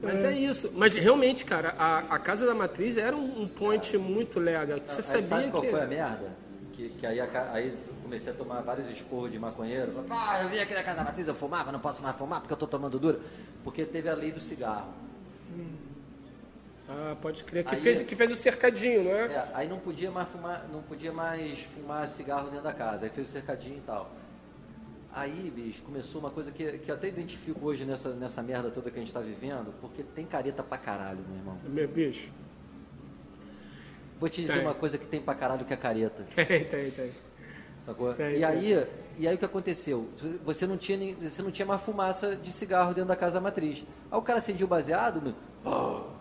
Mas 0.00 0.24
é 0.24 0.32
isso. 0.32 0.72
Mas 0.74 0.94
realmente, 0.94 1.44
cara, 1.44 1.74
a, 1.78 1.98
a 2.14 2.18
Casa 2.18 2.46
da 2.46 2.54
Matriz 2.54 2.96
era 2.96 3.14
um, 3.14 3.42
um 3.42 3.46
point 3.46 3.98
muito 3.98 4.40
legal. 4.40 4.78
Você 4.86 5.00
Aí 5.00 5.02
sabia 5.02 5.22
sabe 5.26 5.50
qual 5.50 5.62
que. 5.62 5.70
foi 5.70 5.82
a 5.82 5.86
merda? 5.86 6.32
Que, 6.72 6.88
que 6.88 7.06
aí, 7.06 7.20
a 7.20 7.28
aí 7.52 7.76
comecei 8.02 8.32
a 8.32 8.34
tomar 8.34 8.62
vários 8.62 8.88
esporros 8.88 9.30
de 9.30 9.38
maconheiro. 9.38 10.02
Ah, 10.08 10.40
eu 10.42 10.48
vim 10.48 10.58
aqui 10.60 10.72
na 10.72 10.82
casa 10.82 10.96
da 10.96 11.04
matriz, 11.04 11.28
eu 11.28 11.34
fumava, 11.34 11.70
não 11.70 11.78
posso 11.78 12.00
mais 12.02 12.16
fumar 12.16 12.40
porque 12.40 12.54
eu 12.54 12.56
tô 12.56 12.66
tomando 12.66 12.98
dura. 12.98 13.20
Porque 13.62 13.84
teve 13.84 14.08
a 14.08 14.14
lei 14.14 14.32
do 14.32 14.40
cigarro. 14.40 14.88
Ah, 16.88 17.14
pode 17.20 17.44
crer. 17.44 17.64
Que, 17.64 17.74
Aí- 17.74 17.82
fez, 17.82 18.00
que 18.00 18.16
fez 18.16 18.30
o 18.30 18.36
cercadinho, 18.36 19.04
não 19.04 19.10
é? 19.10 19.24
É, 19.26 19.48
aí 19.52 19.68
não 19.68 19.78
podia 19.78 20.10
mais 20.10 20.26
fumar, 20.30 20.66
não 20.72 20.80
podia 20.80 21.12
mais 21.12 21.60
fumar 21.60 22.08
cigarro 22.08 22.48
dentro 22.48 22.64
da 22.64 22.72
casa. 22.72 23.04
Aí 23.04 23.10
fez 23.10 23.28
o 23.28 23.30
cercadinho 23.30 23.76
e 23.76 23.82
tal. 23.82 24.10
Aí, 25.12 25.52
bicho, 25.54 25.82
começou 25.82 26.20
uma 26.20 26.30
coisa 26.30 26.52
que, 26.52 26.78
que 26.78 26.90
eu 26.90 26.94
até 26.94 27.08
identifico 27.08 27.66
hoje 27.66 27.84
nessa, 27.84 28.10
nessa 28.10 28.42
merda 28.42 28.70
toda 28.70 28.90
que 28.90 28.96
a 28.96 29.00
gente 29.00 29.12
tá 29.12 29.20
vivendo, 29.20 29.74
porque 29.80 30.04
tem 30.04 30.24
careta 30.24 30.62
pra 30.62 30.78
caralho, 30.78 31.18
meu 31.28 31.36
irmão. 31.36 31.56
Meu 31.64 31.88
bicho. 31.88 32.30
Vou 34.20 34.28
te 34.28 34.42
dizer 34.42 34.54
Tem. 34.54 34.62
uma 34.62 34.74
coisa 34.74 34.96
que 34.98 35.06
tem 35.06 35.20
pra 35.20 35.34
caralho 35.34 35.64
que 35.64 35.72
é 35.72 35.76
careta. 35.76 36.22
Tem, 36.34 36.64
tem, 36.64 36.90
tem. 36.90 37.10
Sacou? 37.86 38.12
Tem, 38.12 38.34
e, 38.34 38.34
tem. 38.34 38.44
aí, 38.44 38.86
e 39.18 39.26
aí 39.26 39.34
o 39.34 39.38
que 39.38 39.44
aconteceu? 39.46 40.08
Você 40.44 40.66
não, 40.66 40.76
tinha, 40.76 40.98
nem- 40.98 41.14
você 41.14 41.42
não 41.42 41.50
tinha 41.50 41.64
mais 41.66 41.80
fumaça 41.80 42.36
de 42.36 42.52
cigarro 42.52 42.92
dentro 42.92 43.08
da 43.08 43.16
casa 43.16 43.40
matriz. 43.40 43.82
Aí 44.10 44.18
o 44.18 44.22
cara 44.22 44.38
acendia 44.38 44.66
o 44.66 44.68
baseado, 44.68 45.22
meu. 45.22 45.34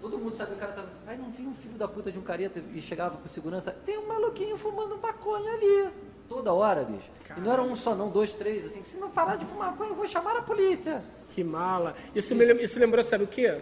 Todo 0.00 0.18
mundo 0.18 0.34
sabe 0.34 0.50
que 0.50 0.56
o 0.56 0.60
cara 0.60 0.72
tava. 0.72 0.88
Aí 1.06 1.16
não 1.16 1.30
vinha 1.30 1.48
um 1.48 1.54
filho 1.54 1.76
da 1.78 1.88
puta 1.88 2.12
de 2.12 2.18
um 2.18 2.22
careta 2.22 2.62
e 2.72 2.82
chegava 2.82 3.16
pro 3.16 3.28
segurança. 3.30 3.72
Tem 3.72 3.96
um 3.98 4.06
maluquinho 4.06 4.56
fumando 4.56 4.96
maconha 4.98 5.52
ali. 5.54 5.90
Toda 6.28 6.52
hora, 6.52 6.84
bicho. 6.84 7.08
E 7.36 7.40
não 7.40 7.52
era 7.52 7.62
um 7.62 7.74
só, 7.76 7.94
não, 7.94 8.08
dois, 8.10 8.32
três, 8.32 8.64
assim. 8.66 8.82
Se 8.82 8.96
não 8.96 9.10
parar 9.10 9.36
de 9.36 9.44
fumar 9.44 9.70
maconha, 9.72 9.90
eu 9.90 9.94
vou 9.96 10.06
chamar 10.06 10.36
a 10.36 10.42
polícia. 10.42 11.02
Que 11.30 11.42
mala. 11.44 11.94
Isso, 12.14 12.34
me, 12.34 12.44
lem- 12.44 12.62
isso 12.62 12.78
lembrou, 12.80 13.02
sabe 13.02 13.24
o 13.24 13.26
quê? 13.26 13.60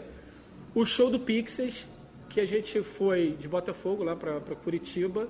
O 0.74 0.84
show 0.86 1.10
do 1.10 1.18
Pixies, 1.18 1.86
que 2.28 2.40
a 2.40 2.46
gente 2.46 2.82
foi 2.82 3.36
de 3.38 3.48
Botafogo 3.48 4.02
lá 4.04 4.14
pra, 4.16 4.40
pra 4.40 4.54
Curitiba. 4.54 5.28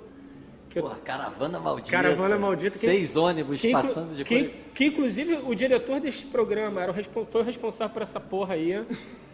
Que 0.71 0.81
Porra, 0.81 0.97
caravana 0.97 1.61
maldita. 1.61 1.91
Caravana 1.91 2.39
maldita. 2.39 2.79
que- 2.79 2.87
Seis 2.87 3.17
ônibus 3.17 3.61
que, 3.61 3.71
passando 3.73 4.15
de 4.17 4.25
que, 4.25 4.49
que, 4.75 4.87
inclusive 4.87 5.35
o 5.45 5.55
diretor 5.55 6.01
deste 6.01 6.27
programa 6.27 6.83
era 6.83 6.91
o 6.91 6.95
foi 6.95 7.41
o 7.41 7.45
responsável 7.45 7.93
por 7.93 8.03
essa 8.03 8.19
porra 8.21 8.55
aí. 8.55 8.73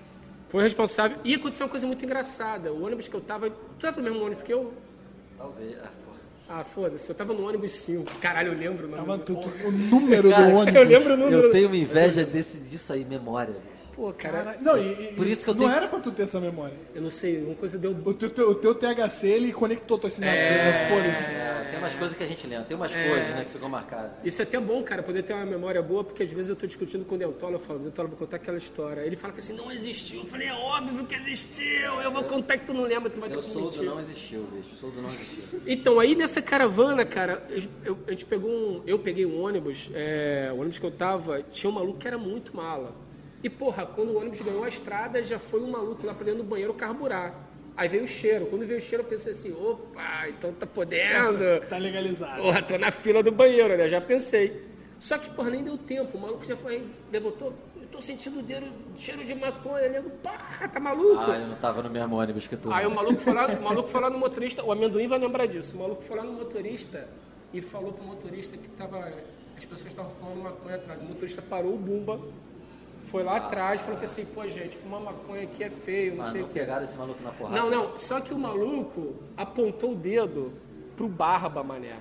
Foi 0.50 0.58
o 0.58 0.64
responsável. 0.64 1.16
E 1.22 1.36
aconteceu 1.36 1.64
uma 1.64 1.70
coisa 1.70 1.86
muito 1.86 2.04
engraçada. 2.04 2.72
O 2.72 2.84
ônibus 2.84 3.06
que 3.06 3.14
eu 3.14 3.20
tava. 3.20 3.48
Tu 3.50 3.56
tava 3.78 3.98
no 3.98 4.02
mesmo 4.02 4.18
ônibus 4.24 4.42
que 4.42 4.52
eu? 4.52 4.72
Talvez. 5.38 5.76
Ah, 6.50 6.64
foda-se. 6.64 7.08
Eu 7.10 7.14
tava 7.14 7.32
no 7.32 7.46
ônibus 7.46 7.70
5. 7.72 8.10
Caralho, 8.20 8.52
eu 8.52 8.58
lembro 8.58 8.86
o 8.86 8.90
nome. 8.90 9.02
Tava 9.02 9.18
do- 9.18 9.24
tudo, 9.24 9.52
o 9.66 9.70
número 9.70 10.30
Cara, 10.30 10.46
do 10.50 10.56
ônibus. 10.56 10.74
Eu 10.74 10.82
lembro 10.88 11.14
o 11.14 11.16
número. 11.16 11.42
Eu 11.44 11.52
tenho 11.52 11.66
uma 11.68 11.76
inveja 11.76 12.24
desse, 12.24 12.58
disso 12.58 12.92
aí, 12.92 13.04
memória. 13.04 13.54
Pô, 14.00 14.14
cara, 14.14 14.56
não, 14.62 14.78
e, 14.78 15.12
Por 15.12 15.26
isso 15.26 15.44
que 15.44 15.50
eu 15.50 15.54
não 15.54 15.60
tenho- 15.66 15.72
era 15.76 15.86
pra 15.86 15.98
tu 16.00 16.10
ter 16.10 16.22
essa 16.22 16.40
memória. 16.40 16.72
eu 16.94 17.02
não 17.02 17.10
sei. 17.10 17.42
Uma 17.44 17.54
coisa 17.54 17.76
deu. 17.78 17.90
O 17.92 18.14
teu, 18.14 18.30
teu- 18.30 18.48
o 18.50 18.54
teu 18.54 18.74
THC, 18.74 19.28
ele 19.28 19.52
conectou 19.52 19.98
tua 19.98 20.08
sinapse, 20.08 20.38
né? 20.38 20.88
foda-se. 20.88 21.30
É, 21.30 21.68
tem 21.70 21.78
umas 21.78 21.94
coisas 21.96 22.16
que 22.16 22.24
a 22.24 22.26
gente 22.26 22.46
lembra, 22.46 22.64
tem 22.64 22.76
umas 22.78 22.90
coisas 22.90 23.28
né, 23.28 23.44
que 23.44 23.50
ficam 23.50 23.68
marcadas. 23.68 24.12
Isso 24.24 24.40
é 24.40 24.44
até 24.44 24.58
bom, 24.58 24.82
cara, 24.82 25.02
poder 25.02 25.22
ter 25.22 25.34
uma 25.34 25.44
memória 25.44 25.82
boa, 25.82 26.02
porque 26.02 26.22
às 26.22 26.32
vezes 26.32 26.48
eu 26.48 26.56
tô 26.56 26.66
discutindo 26.66 27.04
com 27.04 27.14
o 27.14 27.18
Dentola, 27.18 27.56
eu 27.56 27.58
falo, 27.58 27.78
Dentola, 27.78 28.08
vou 28.08 28.16
contar 28.16 28.36
aquela 28.36 28.56
história. 28.56 29.02
Ele 29.02 29.16
fala 29.16 29.34
que 29.34 29.40
assim, 29.40 29.52
não 29.52 29.70
existiu. 29.70 30.20
Eu 30.20 30.26
falei, 30.26 30.48
é 30.48 30.54
óbvio 30.54 31.04
que 31.04 31.14
existiu. 31.14 32.00
Eu 32.02 32.10
vou 32.10 32.24
contar 32.24 32.56
que 32.56 32.64
tu 32.64 32.72
não 32.72 32.84
lembra, 32.84 33.10
tu 33.10 33.20
vai 33.20 33.28
ter 33.28 33.36
Eu 33.36 33.40
que 33.42 33.48
sou 33.48 33.56
do 33.56 33.64
mentir. 33.64 33.82
não 33.84 34.00
existiu, 34.00 34.48
bicho. 34.50 34.76
Sou 34.80 34.90
do 34.90 35.02
não 35.02 35.10
existiu. 35.10 35.60
Então, 35.66 36.00
aí 36.00 36.14
nessa 36.14 36.40
caravana, 36.40 37.04
cara, 37.04 37.42
eu, 37.50 37.60
eu- 37.84 37.98
a 38.06 38.10
gente 38.12 38.24
pegou 38.24 38.50
um. 38.50 38.82
Eu 38.86 38.98
peguei 38.98 39.26
um 39.26 39.42
ônibus, 39.42 39.90
é, 39.92 40.48
o 40.54 40.56
ônibus 40.56 40.78
que 40.78 40.86
eu 40.86 40.90
tava, 40.90 41.42
tinha 41.42 41.68
um 41.70 41.74
maluco 41.74 41.98
que 41.98 42.08
era 42.08 42.16
muito 42.16 42.56
mala. 42.56 42.94
E, 43.42 43.48
porra, 43.48 43.86
quando 43.86 44.10
o 44.10 44.18
ônibus 44.18 44.40
ganhou 44.40 44.64
a 44.64 44.68
estrada, 44.68 45.22
já 45.22 45.38
foi 45.38 45.60
um 45.60 45.70
maluco 45.70 46.06
lá 46.06 46.14
pra 46.14 46.24
dentro 46.24 46.42
do 46.42 46.48
banheiro 46.48 46.74
carburar. 46.74 47.34
Aí 47.76 47.88
veio 47.88 48.04
o 48.04 48.06
cheiro. 48.06 48.46
Quando 48.46 48.66
veio 48.66 48.78
o 48.78 48.82
cheiro, 48.82 49.02
eu 49.04 49.08
pensei 49.08 49.32
assim, 49.32 49.52
opa, 49.52 50.28
então 50.28 50.52
tá 50.52 50.66
podendo. 50.66 51.60
Tá 51.68 51.78
legalizado. 51.78 52.42
Porra, 52.42 52.60
tô 52.62 52.76
na 52.76 52.90
fila 52.90 53.22
do 53.22 53.32
banheiro, 53.32 53.76
né? 53.76 53.88
Já 53.88 54.00
pensei. 54.00 54.68
Só 54.98 55.16
que, 55.16 55.30
porra, 55.30 55.48
nem 55.48 55.64
deu 55.64 55.78
tempo. 55.78 56.18
O 56.18 56.20
maluco 56.20 56.44
já 56.44 56.54
foi, 56.56 56.86
levantou. 57.10 57.54
Eu 57.80 57.86
tô 57.88 58.02
sentindo 58.02 58.40
o 58.40 58.42
dedo, 58.42 58.70
cheiro 58.94 59.24
de 59.24 59.34
maconha, 59.34 59.88
nego. 59.88 60.10
Pá, 60.22 60.68
tá 60.70 60.78
maluco? 60.78 61.30
Ah, 61.30 61.38
eu 61.38 61.46
não 61.46 61.56
tava 61.56 61.82
no 61.82 61.88
mesmo 61.88 62.16
ônibus 62.16 62.46
que 62.46 62.56
tu. 62.56 62.70
Aí 62.70 62.86
o 62.86 62.90
maluco 62.90 63.18
foi 63.18 63.32
lá, 63.32 63.46
o 63.56 63.62
maluco 63.62 63.88
foi 63.88 64.00
lá 64.02 64.10
no 64.10 64.18
motorista, 64.18 64.62
o 64.62 64.70
amendoim 64.70 65.06
vai 65.06 65.18
lembrar 65.18 65.46
disso. 65.46 65.74
O 65.76 65.80
maluco 65.80 66.02
foi 66.02 66.18
lá 66.18 66.22
no 66.22 66.34
motorista 66.34 67.08
e 67.52 67.62
falou 67.62 67.94
pro 67.94 68.04
motorista 68.04 68.58
que 68.58 68.68
tava, 68.70 69.10
as 69.56 69.64
pessoas 69.64 69.86
estavam 69.86 70.10
fumando 70.10 70.42
maconha 70.42 70.76
atrás. 70.76 71.00
O 71.00 71.06
motorista 71.06 71.40
parou 71.40 71.74
o 71.74 71.78
bumba, 71.78 72.20
foi 73.04 73.22
lá 73.22 73.36
atrás, 73.36 73.80
falou 73.80 73.98
que 73.98 74.04
assim, 74.04 74.24
pô, 74.24 74.46
gente, 74.46 74.76
fumar 74.76 75.00
maconha 75.00 75.42
aqui 75.44 75.64
é 75.64 75.70
feio, 75.70 76.14
não 76.16 76.22
Ah, 76.22 76.30
sei 76.30 76.42
o 76.42 76.46
que. 76.46 76.54
pegaram 76.54 76.84
esse 76.84 76.96
maluco 76.96 77.22
na 77.22 77.30
porrada. 77.30 77.56
Não, 77.58 77.70
não, 77.70 77.98
só 77.98 78.20
que 78.20 78.32
o 78.32 78.38
maluco 78.38 79.16
apontou 79.36 79.92
o 79.92 79.96
dedo 79.96 80.52
pro 80.96 81.08
Barba, 81.08 81.62
mané. 81.64 81.96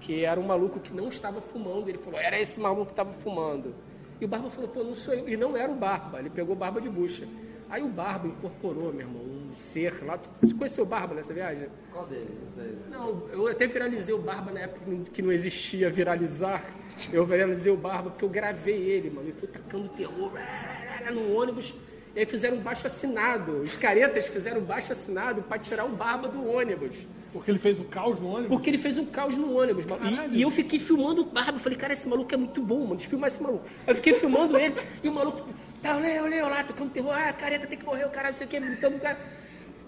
Que 0.00 0.24
era 0.24 0.38
um 0.40 0.44
maluco 0.46 0.78
que 0.80 0.92
não 0.94 1.08
estava 1.08 1.40
fumando. 1.40 1.88
Ele 1.88 1.98
falou, 1.98 2.18
era 2.20 2.38
esse 2.38 2.58
maluco 2.60 2.86
que 2.86 2.92
estava 2.92 3.12
fumando. 3.12 3.74
E 4.20 4.24
o 4.24 4.28
Barba 4.28 4.48
falou, 4.50 4.68
pô, 4.68 4.82
não 4.82 4.94
sou 4.94 5.14
eu. 5.14 5.28
E 5.28 5.36
não 5.36 5.56
era 5.56 5.70
o 5.70 5.74
Barba, 5.74 6.18
ele 6.18 6.30
pegou 6.30 6.54
o 6.54 6.58
Barba 6.58 6.80
de 6.80 6.88
bucha. 6.88 7.26
Aí 7.70 7.82
o 7.82 7.88
Barba 7.88 8.26
incorporou, 8.26 8.92
meu 8.92 9.00
irmão, 9.06 9.22
um 9.22 9.37
ser 9.54 10.04
lá. 10.04 10.18
Tu 10.18 10.54
conheceu 10.56 10.84
o 10.84 10.86
Barba 10.86 11.14
nessa 11.14 11.32
viagem? 11.32 11.68
Qual 11.92 12.06
deles? 12.06 12.58
Aí. 12.58 12.76
Não, 12.90 13.28
eu 13.30 13.46
até 13.46 13.66
viralizei 13.66 14.14
o 14.14 14.18
Barba 14.18 14.52
na 14.52 14.60
época 14.60 14.84
que 14.84 14.90
não, 14.90 15.04
que 15.04 15.22
não 15.22 15.32
existia 15.32 15.90
viralizar. 15.90 16.64
Eu 17.12 17.24
viralizei 17.24 17.72
o 17.72 17.76
Barba 17.76 18.10
porque 18.10 18.24
eu 18.24 18.28
gravei 18.28 18.76
ele, 18.76 19.10
mano. 19.10 19.28
E 19.28 19.32
fui 19.32 19.48
tacando 19.48 19.88
terror 19.88 20.32
no 21.12 21.32
ônibus. 21.34 21.74
E 22.14 22.20
aí 22.20 22.26
fizeram 22.26 22.56
um 22.56 22.60
baixo 22.60 22.86
assinado. 22.86 23.62
Os 23.62 23.76
caretas 23.76 24.26
fizeram 24.26 24.60
um 24.60 24.64
baixo 24.64 24.92
assinado 24.92 25.42
para 25.42 25.58
tirar 25.58 25.84
o 25.84 25.90
Barba 25.90 26.28
do 26.28 26.44
ônibus. 26.44 27.06
Porque 27.32 27.50
ele 27.50 27.58
fez 27.58 27.78
um 27.78 27.84
caos 27.84 28.18
no 28.20 28.28
ônibus. 28.28 28.48
Porque 28.48 28.70
ele 28.70 28.78
fez 28.78 28.96
um 28.98 29.04
caos 29.04 29.36
no 29.36 29.54
ônibus, 29.58 29.84
mano. 29.84 30.02
E, 30.32 30.38
e 30.38 30.42
eu 30.42 30.50
fiquei 30.50 30.78
filmando 30.78 31.22
o 31.22 31.24
Barba. 31.26 31.52
Eu 31.58 31.60
falei, 31.60 31.76
cara, 31.76 31.92
esse 31.92 32.08
maluco 32.08 32.32
é 32.32 32.36
muito 32.38 32.62
bom, 32.62 32.80
mano. 32.80 32.90
Deixa 32.96 33.06
eu 33.06 33.10
filmar 33.10 33.28
esse 33.28 33.42
maluco. 33.42 33.64
Eu 33.86 33.94
fiquei 33.94 34.14
filmando 34.14 34.56
ele. 34.58 34.74
E 35.02 35.08
o 35.08 35.12
maluco, 35.12 35.46
tá, 35.82 35.96
olê, 35.96 36.18
olê, 36.20 36.42
lá, 36.42 36.64
tocando 36.64 36.90
terror. 36.90 37.12
Ah, 37.12 37.32
careta 37.32 37.66
tem 37.66 37.78
que 37.78 37.84
morrer, 37.84 38.04
o 38.06 38.10
caralho, 38.10 38.32
não 38.32 38.38
sei 38.38 38.46
o 38.46 38.50
que, 38.50 38.58
gritando, 38.58 38.96
o 38.96 39.00
cara. 39.00 39.18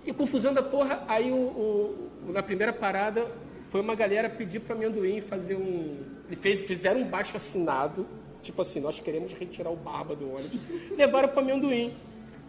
E 0.07 0.12
confusão 0.12 0.53
da 0.53 0.62
porra. 0.62 1.03
Aí, 1.09 1.30
o, 1.32 1.34
o- 1.36 2.11
na 2.32 2.43
primeira 2.43 2.72
parada, 2.72 3.26
foi 3.70 3.80
uma 3.80 3.95
galera 3.95 4.28
pedir 4.28 4.61
para 4.61 4.74
amendoim 4.74 5.20
fazer 5.20 5.55
um. 5.57 5.97
Ele 6.26 6.36
fez, 6.36 6.62
fizeram 6.62 7.01
um 7.01 7.05
baixo 7.09 7.36
assinado, 7.36 8.07
tipo 8.43 8.61
assim, 8.62 8.80
nós 8.80 9.01
queremos 9.01 9.32
retirar 9.32 9.70
o 9.70 9.76
barba 9.76 10.14
do 10.14 10.30
ônibus. 10.34 10.59
Levaram 10.97 11.28
para 11.30 11.41
amendoim. 11.41 11.95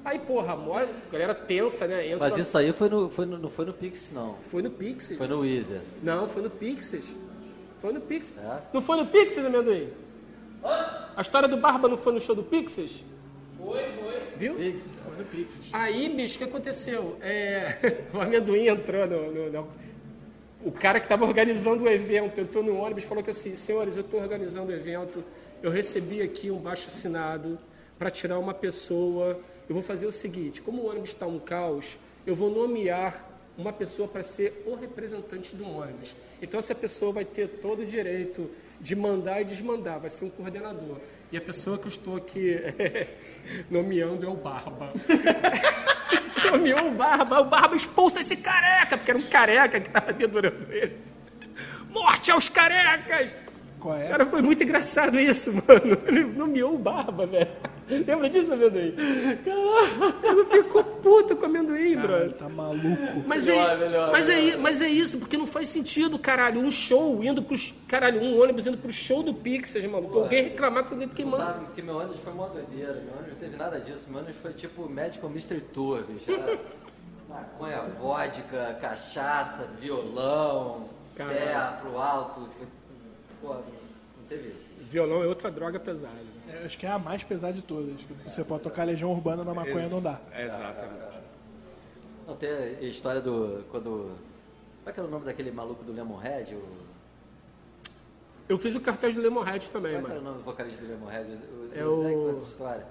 Aí, 0.03 0.17
porra, 0.19 0.53
a 0.53 0.87
galera 1.11 1.35
tensa, 1.35 1.85
né? 1.85 2.07
Entra- 2.07 2.29
Mas 2.29 2.37
isso 2.37 2.57
aí 2.57 2.73
foi 2.73 2.89
no, 2.89 3.09
foi 3.09 3.25
no, 3.25 3.37
não 3.37 3.49
foi 3.49 3.65
no 3.65 3.73
Pix, 3.73 4.11
não. 4.11 4.35
Foi 4.39 4.61
no 4.61 4.71
Pixel. 4.71 5.17
Foi 5.17 5.27
no 5.27 5.39
Weezer. 5.41 5.79
Não, 6.01 6.27
foi 6.27 6.41
no 6.41 6.49
Pixies. 6.49 7.15
Foi 7.77 7.93
no 7.93 8.01
Pixies. 8.01 8.35
É? 8.37 8.59
Não 8.73 8.81
foi 8.81 8.97
no 8.97 9.05
Pixies, 9.07 9.45
amendoim? 9.45 9.89
A 10.63 11.21
história 11.21 11.47
do 11.47 11.57
Barba 11.57 11.87
não 11.87 11.97
foi 11.97 12.13
no 12.13 12.19
show 12.19 12.35
do 12.35 12.43
Pixies? 12.43 13.03
Foi, 13.57 13.79
foi. 13.83 14.21
Viu? 14.37 14.55
Pix. 14.55 15.59
Aí, 15.71 16.09
bicho, 16.09 16.35
o 16.35 16.37
que 16.39 16.43
aconteceu? 16.45 17.17
É, 17.21 18.01
o 18.13 18.19
amendoim 18.19 18.67
entrou 18.67 19.05
no, 19.07 19.31
no- 19.31 19.51
no- 19.51 19.67
O 20.65 20.71
cara 20.71 20.99
que 20.99 21.05
estava 21.05 21.25
organizando 21.25 21.83
o 21.83 21.87
evento 21.87 22.41
entrou 22.41 22.63
no 22.63 22.75
ônibus 22.75 23.03
e 23.03 23.07
falou 23.07 23.23
que 23.23 23.29
assim, 23.29 23.55
senhores, 23.55 23.97
eu 23.97 24.01
estou 24.01 24.19
organizando 24.19 24.71
o 24.71 24.75
evento, 24.75 25.23
eu 25.61 25.69
recebi 25.71 26.21
aqui 26.23 26.49
um 26.51 26.57
baixo 26.57 26.87
assinado 26.87 27.57
para 28.01 28.09
tirar 28.09 28.39
uma 28.39 28.55
pessoa. 28.55 29.39
Eu 29.69 29.75
vou 29.75 29.83
fazer 29.83 30.07
o 30.07 30.11
seguinte, 30.11 30.59
como 30.59 30.81
o 30.81 30.89
ônibus 30.89 31.09
está 31.09 31.27
um 31.27 31.37
caos, 31.37 31.99
eu 32.25 32.33
vou 32.35 32.49
nomear 32.49 33.29
uma 33.55 33.71
pessoa 33.71 34.07
para 34.07 34.23
ser 34.23 34.63
o 34.65 34.73
representante 34.73 35.55
do 35.55 35.69
ônibus. 35.69 36.15
Então 36.41 36.59
essa 36.59 36.73
pessoa 36.73 37.13
vai 37.13 37.25
ter 37.25 37.47
todo 37.47 37.83
o 37.83 37.85
direito 37.85 38.49
de 38.79 38.95
mandar 38.95 39.41
e 39.41 39.45
desmandar, 39.45 39.99
vai 39.99 40.09
ser 40.09 40.25
um 40.25 40.31
coordenador. 40.31 40.97
E 41.31 41.37
a 41.37 41.41
pessoa 41.41 41.77
que 41.77 41.85
eu 41.85 41.89
estou 41.89 42.15
aqui 42.15 42.57
nomeando 43.69 44.25
é 44.25 44.29
o 44.29 44.35
Barba. 44.35 44.91
Nomeou 46.51 46.87
o 46.87 46.91
Barba, 46.95 47.39
o 47.39 47.45
Barba 47.45 47.75
expulsa 47.75 48.21
esse 48.21 48.37
careca, 48.37 48.97
porque 48.97 49.11
era 49.11 49.19
um 49.19 49.29
careca 49.29 49.79
que 49.79 49.87
estava 49.87 50.11
dedurando 50.11 50.73
ele. 50.73 50.97
Morte 51.91 52.31
aos 52.31 52.49
carecas! 52.49 53.50
Qual 53.81 53.95
é? 53.97 54.03
Cara, 54.05 54.25
foi 54.25 54.41
muito 54.41 54.63
engraçado 54.63 55.19
isso, 55.19 55.51
mano. 55.67 55.97
Ele 56.07 56.23
nomeou 56.23 56.75
o 56.75 56.77
Barba, 56.77 57.25
velho. 57.25 57.49
Lembra 57.89 58.29
disso, 58.29 58.53
amendoim? 58.53 58.93
Ele 58.95 60.45
ficou 60.45 60.83
puto 60.83 61.35
com 61.35 61.43
o 61.43 61.45
amendoim, 61.45 61.97
brother. 61.97 62.33
Tá 62.33 62.47
maluco. 62.47 63.23
Mas, 63.27 63.47
Melhor, 63.47 63.69
é, 63.71 63.77
melhor, 63.77 64.11
mas, 64.11 64.29
é, 64.29 64.35
melhor. 64.35 64.53
i- 64.53 64.57
mas 64.61 64.81
é 64.81 64.87
isso, 64.87 65.17
porque 65.17 65.37
não 65.37 65.45
faz 65.47 65.67
sentido, 65.67 66.17
caralho, 66.19 66.61
um 66.61 66.71
show 66.71 67.23
indo 67.23 67.41
pro. 67.41 67.57
Caralho, 67.87 68.21
um 68.21 68.41
ônibus 68.41 68.67
indo 68.67 68.77
pro 68.77 68.93
show 68.93 69.21
do 69.23 69.33
Pixels, 69.33 69.83
maluco. 69.85 70.19
Alguém 70.19 70.43
reclamar 70.45 70.83
com 70.85 70.93
alguém 70.93 71.07
queimando. 71.09 71.43
Tá, 71.43 71.53
porque 71.53 71.81
meu 71.81 71.97
ônibus 71.97 72.19
foi 72.19 72.33
mó 72.33 72.47
doideira. 72.47 72.93
Meu 72.93 73.13
ônibus 73.15 73.29
não 73.33 73.39
teve 73.39 73.57
nada 73.57 73.79
disso. 73.79 74.09
Meu 74.09 74.19
ônibus 74.19 74.37
foi 74.41 74.53
tipo 74.53 74.87
Medical 74.87 75.29
Mystery 75.29 75.61
Tour, 75.73 76.03
bicho. 76.03 76.25
Maconha, 77.27 77.83
vodka, 77.99 78.77
cachaça, 78.81 79.67
violão, 79.79 80.89
Caralho. 81.15 81.37
pé 81.37 81.77
pro 81.81 81.97
alto. 81.97 82.47
Foi... 82.57 82.67
Pô, 83.41 83.53
não 83.55 83.63
teve 84.29 84.49
isso. 84.49 84.69
Violão 84.81 85.23
é 85.23 85.27
outra 85.27 85.49
droga 85.49 85.79
pesada. 85.79 86.13
É, 86.49 86.65
acho 86.65 86.77
que 86.77 86.85
é 86.85 86.89
a 86.89 86.99
mais 86.99 87.23
pesada 87.23 87.53
de 87.53 87.61
todas. 87.61 87.95
Você 88.25 88.43
pode 88.43 88.63
tocar 88.63 88.83
Legião 88.83 89.11
Urbana 89.11 89.43
na 89.43 89.53
maconha, 89.53 89.87
não 89.89 90.01
dá. 90.01 90.19
Exatamente. 90.37 91.19
Não 92.27 92.35
tem 92.35 92.49
a 92.49 92.81
história 92.83 93.21
do. 93.21 93.63
Quando. 93.71 93.89
Como 94.83 94.89
é 94.89 94.91
que 94.91 94.99
era 94.99 95.07
o 95.07 95.11
nome 95.11 95.25
daquele 95.25 95.51
maluco 95.51 95.83
do 95.83 95.91
Lemonhead? 95.93 96.55
O... 96.55 96.63
Eu 98.49 98.57
fiz 98.57 98.75
o 98.75 98.81
cartaz 98.81 99.13
do 99.15 99.21
Lemonhead 99.21 99.69
também, 99.71 99.93
Como 99.95 100.07
é 100.07 100.09
que 100.09 100.15
era 100.15 100.19
o 100.19 100.23
mano. 100.23 100.35
nome 100.35 100.43
do 100.43 100.45
vocalista 100.51 100.81
do 100.81 100.87
Lemonhead? 100.89 101.31
O, 101.31 101.69
É 101.73 101.85
o 101.85 102.01
Zé 102.03 102.09
que 102.09 102.15
o- 102.15 102.31
essa 102.31 102.47
história. 102.47 102.85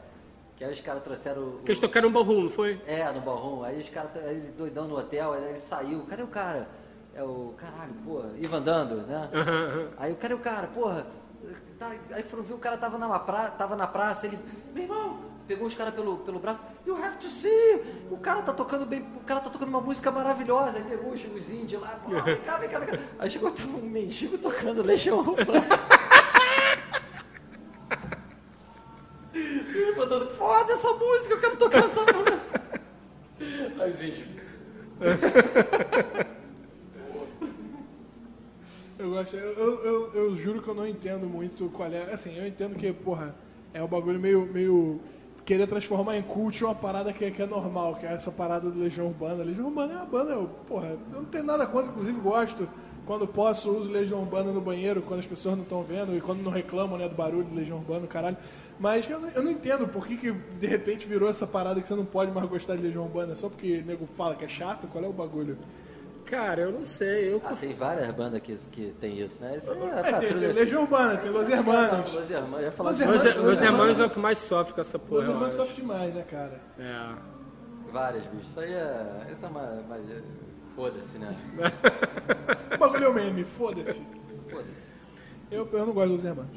Que 0.57 0.65
aí 0.65 0.73
os 0.73 0.81
caras 0.81 1.03
trouxeram. 1.03 1.43
o- 1.43 1.59
Que 1.65 1.71
eles 1.71 1.79
tocaram 1.79 2.09
um 2.09 2.13
ballroom, 2.13 2.43
não 2.45 2.51
foi? 2.51 2.81
É, 2.87 3.11
no 3.13 3.21
Ballroom. 3.21 3.63
Aí 3.63 3.79
os 3.81 3.89
caras, 3.91 4.11
ele 4.25 4.49
doidão 4.57 4.87
no 4.89 4.97
hotel, 4.99 5.33
aí 5.33 5.51
ele 5.51 5.61
saiu. 5.61 6.03
Cadê 6.09 6.23
o 6.23 6.27
cara? 6.29 6.69
É 7.15 7.23
o. 7.23 7.55
Caralho, 7.57 7.93
porra. 8.05 8.31
Ivan 8.39 8.63
Dando, 8.63 8.97
né? 9.07 9.29
Aham. 9.33 9.89
Aí 9.99 10.13
o 10.13 10.17
cadê 10.17 10.35
o 10.35 10.39
cara? 10.39 10.67
Porra. 10.69 11.07
Tá, 11.79 11.91
aí 12.13 12.23
foram 12.25 12.43
ver 12.43 12.53
o 12.53 12.59
cara 12.59 12.77
tava 12.77 12.99
na, 12.99 13.19
pra, 13.19 13.51
tava 13.51 13.75
na 13.75 13.87
praça, 13.87 14.27
ele. 14.27 14.39
Meu 14.75 14.85
irmão! 14.85 15.31
Pegou 15.49 15.67
os 15.67 15.75
caras 15.75 15.95
pelo, 15.95 16.19
pelo 16.19 16.39
braço. 16.39 16.63
You 16.87 16.97
have 17.03 17.17
to 17.17 17.29
see! 17.29 17.83
O 18.11 18.19
cara 18.19 18.43
tá 18.43 18.53
tocando 18.53 18.87
bem. 18.87 19.01
O 19.17 19.21
cara 19.25 19.41
tá 19.41 19.51
tocando 19.51 19.71
uma 19.71 19.81
música 19.81 20.11
maravilhosa. 20.11 20.79
Aí 20.79 20.85
pegou 20.85 21.13
os, 21.13 21.25
os 21.25 21.51
índios 21.51 21.83
lá. 21.83 21.99
Pô, 22.05 22.11
vem 22.23 22.37
cá, 22.43 22.57
vem 22.59 22.69
cá, 22.69 22.79
vem 22.79 22.89
cá. 22.89 22.99
Aí 23.19 23.31
chegou, 23.31 23.51
tava 23.51 23.77
um 23.77 23.83
mendigo 23.83 24.39
tocando 24.39 24.83
Legião 24.83 25.19
Urbana. 25.19 25.45
Ele 29.35 29.95
falando, 29.95 30.31
foda 30.31 30.73
essa 30.73 30.93
música, 30.93 31.35
eu 31.35 31.41
quero 31.41 31.57
tocar 31.57 31.85
essa 31.85 32.01
música. 32.01 32.41
Aí 33.81 33.91
os 33.91 34.03
índios. 34.03 34.29
Eu 39.01 39.11
gosto. 39.11 39.37
Eu, 39.37 39.85
eu, 39.85 40.11
eu- 40.15 40.35
juro 40.35 40.61
que 40.63 40.69
eu 40.69 40.75
não 40.75 40.87
entendo 40.87 41.27
muito 41.27 41.69
qual 41.71 41.91
é. 41.91 42.13
Assim, 42.13 42.37
eu 42.37 42.47
entendo 42.47 42.75
que, 42.77 42.93
porra, 42.93 43.35
é 43.73 43.83
um 43.83 43.87
bagulho 43.89 44.19
meio. 44.21 44.47
meio 44.53 45.01
querer 45.45 45.67
transformar 45.67 46.17
em 46.17 46.23
cult 46.23 46.63
uma 46.63 46.75
parada 46.75 47.13
que, 47.13 47.25
é- 47.25 47.31
que 47.31 47.43
é 47.43 47.47
normal, 47.47 47.97
que 47.97 48.07
é 48.07 48.13
essa 48.13 48.31
parada 48.31 48.71
do 48.71 48.79
Legião 48.79 49.07
Urbana. 49.07 49.43
Legião 49.43 49.67
Urbana 49.67 49.95
é 49.95 49.97
uma 49.97 50.07
banda, 50.07 50.33
eu, 50.33 50.49
porra, 50.69 50.89
eu 51.13 51.19
não 51.21 51.25
tenho 51.25 51.45
nada 51.45 51.67
contra, 51.67 51.91
inclusive 51.91 52.21
gosto. 52.21 52.69
Quando 53.07 53.27
posso, 53.27 53.71
uso 53.75 53.91
Legião 53.91 54.21
Urbana 54.21 54.53
no 54.53 54.61
banheiro, 54.61 55.03
quando 55.03 55.21
as 55.21 55.27
pessoas 55.27 55.57
não 55.57 55.65
estão 55.65 55.83
vendo, 55.83 56.17
e 56.17 56.21
quando 56.21 56.43
não 56.43 56.53
reclamam 56.53 56.97
né, 56.99 57.09
do 57.09 57.15
barulho 57.17 57.43
do 57.45 57.55
Legião 57.57 57.79
Urbana, 57.79 58.07
caralho. 58.07 58.37
Mas 58.79 59.09
eu, 59.11 59.19
eu 59.35 59.43
não 59.43 59.51
entendo 59.51 59.89
por 59.89 60.07
que, 60.07 60.17
que 60.17 60.31
de 60.31 60.67
repente 60.67 61.09
virou 61.09 61.29
essa 61.29 61.47
parada 61.47 61.81
que 61.81 61.89
você 61.89 61.95
não 61.97 62.05
pode 62.05 62.31
mais 62.31 62.49
gostar 62.49 62.77
de 62.77 62.83
Legião 62.83 63.03
Urbana, 63.05 63.35
só 63.35 63.49
porque 63.49 63.79
o 63.79 63.85
nego 63.85 64.07
fala 64.17 64.37
que 64.37 64.45
é 64.45 64.49
chato, 64.49 64.87
qual 64.87 65.03
é 65.03 65.09
o 65.09 65.13
bagulho? 65.13 65.57
Cara, 66.31 66.61
eu 66.63 66.71
não 66.73 66.85
sei. 66.85 67.33
Eu 67.33 67.43
Ah, 67.45 67.55
tem 67.57 67.75
várias 67.75 68.09
bandas 68.15 68.41
que, 68.41 68.55
que 68.71 68.95
tem 69.01 69.21
isso, 69.21 69.43
né? 69.43 69.57
Isso 69.57 69.71
aí 69.73 69.79
é 69.83 69.85
É, 69.99 70.03
tem, 70.03 70.13
patrulha. 70.13 70.39
tem 70.47 70.53
Legião 70.53 70.83
Urbana, 70.83 71.17
tem 71.17 71.31
Los 71.31 71.49
Hermanos. 71.49 72.15
Los 72.15 72.31
Hermanos, 72.31 72.63
ia 72.65 72.73
falar 72.73 72.91
Los 72.91 72.97
de 72.99 73.03
Hermanos- 73.05 73.25
Los, 73.25 73.37
Los 73.37 73.89
Los 73.89 74.01
é 74.01 74.05
o 74.05 74.11
que 74.11 74.19
mais 74.21 74.39
sofre 74.39 74.75
com 74.75 74.81
essa 74.81 74.97
Los 74.97 75.07
porra, 75.09 75.25
eu 75.25 75.31
Hermanos 75.33 75.55
sofre 75.55 75.75
demais, 75.75 76.15
né, 76.15 76.23
cara? 76.23 76.61
É. 76.79 77.15
várias, 77.93 78.25
bicho. 78.27 78.43
Isso 78.49 78.61
aí 78.61 78.73
é. 78.73 79.27
Isso 79.33 79.45
é 79.45 79.49
uma. 79.49 79.63
uma- 79.63 79.99
Foda-se, 80.77 81.19
né? 81.19 81.35
O 82.75 82.79
bagulho 82.79 83.05
é 83.05 83.09
o 83.09 83.13
meme, 83.13 83.45
foda-se. 83.45 84.01
Foda-se. 84.49 84.89
Eu, 85.51 85.69
eu 85.73 85.85
não 85.87 85.93
gosto 85.93 86.11
dos 86.13 86.25
Hermanos. 86.25 86.53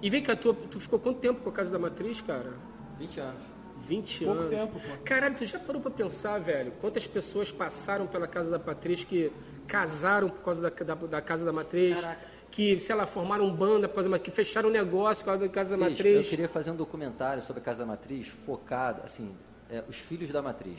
E 0.00 0.08
vem 0.08 0.22
cá, 0.22 0.34
tu, 0.36 0.54
tu 0.54 0.78
ficou 0.80 0.98
quanto 1.00 1.18
tempo 1.18 1.40
com 1.42 1.50
a 1.50 1.52
Casa 1.52 1.70
da 1.72 1.78
Matriz, 1.80 2.20
cara? 2.20 2.52
20 2.98 3.18
anos. 3.20 3.42
20 3.82 4.24
Pouco 4.24 4.40
anos. 4.40 4.50
tempo, 4.50 4.72
pô. 4.80 5.02
Caralho, 5.04 5.34
tu 5.34 5.44
já 5.44 5.58
parou 5.58 5.80
pra 5.82 5.90
pensar, 5.90 6.38
velho? 6.38 6.72
Quantas 6.80 7.06
pessoas 7.06 7.50
passaram 7.50 8.06
pela 8.06 8.26
Casa 8.28 8.56
da 8.56 8.64
Matriz 8.64 9.04
que 9.04 9.32
casaram 9.66 10.28
por 10.28 10.42
causa 10.42 10.62
da, 10.62 10.70
da, 10.70 10.94
da 10.94 11.20
Casa 11.20 11.44
da 11.44 11.52
Matriz? 11.52 12.00
Caraca. 12.00 12.20
Que, 12.50 12.78
sei 12.78 12.94
lá, 12.94 13.06
formaram 13.06 13.50
banda 13.54 13.88
por 13.88 13.94
causa 13.94 14.08
da 14.10 14.16
Matriz, 14.16 14.30
que 14.30 14.36
fecharam 14.36 14.68
um 14.68 14.72
negócio 14.72 15.24
por 15.24 15.30
causa 15.30 15.46
da 15.46 15.52
Casa 15.52 15.70
da 15.76 15.88
Matriz. 15.88 16.26
eu 16.26 16.30
queria 16.30 16.48
fazer 16.48 16.70
um 16.70 16.76
documentário 16.76 17.42
sobre 17.42 17.60
a 17.60 17.64
Casa 17.64 17.78
da 17.80 17.86
Matriz 17.86 18.28
focado, 18.28 19.00
assim, 19.04 19.34
é, 19.70 19.82
os 19.88 19.96
filhos 19.96 20.30
da 20.30 20.42
Matriz. 20.42 20.78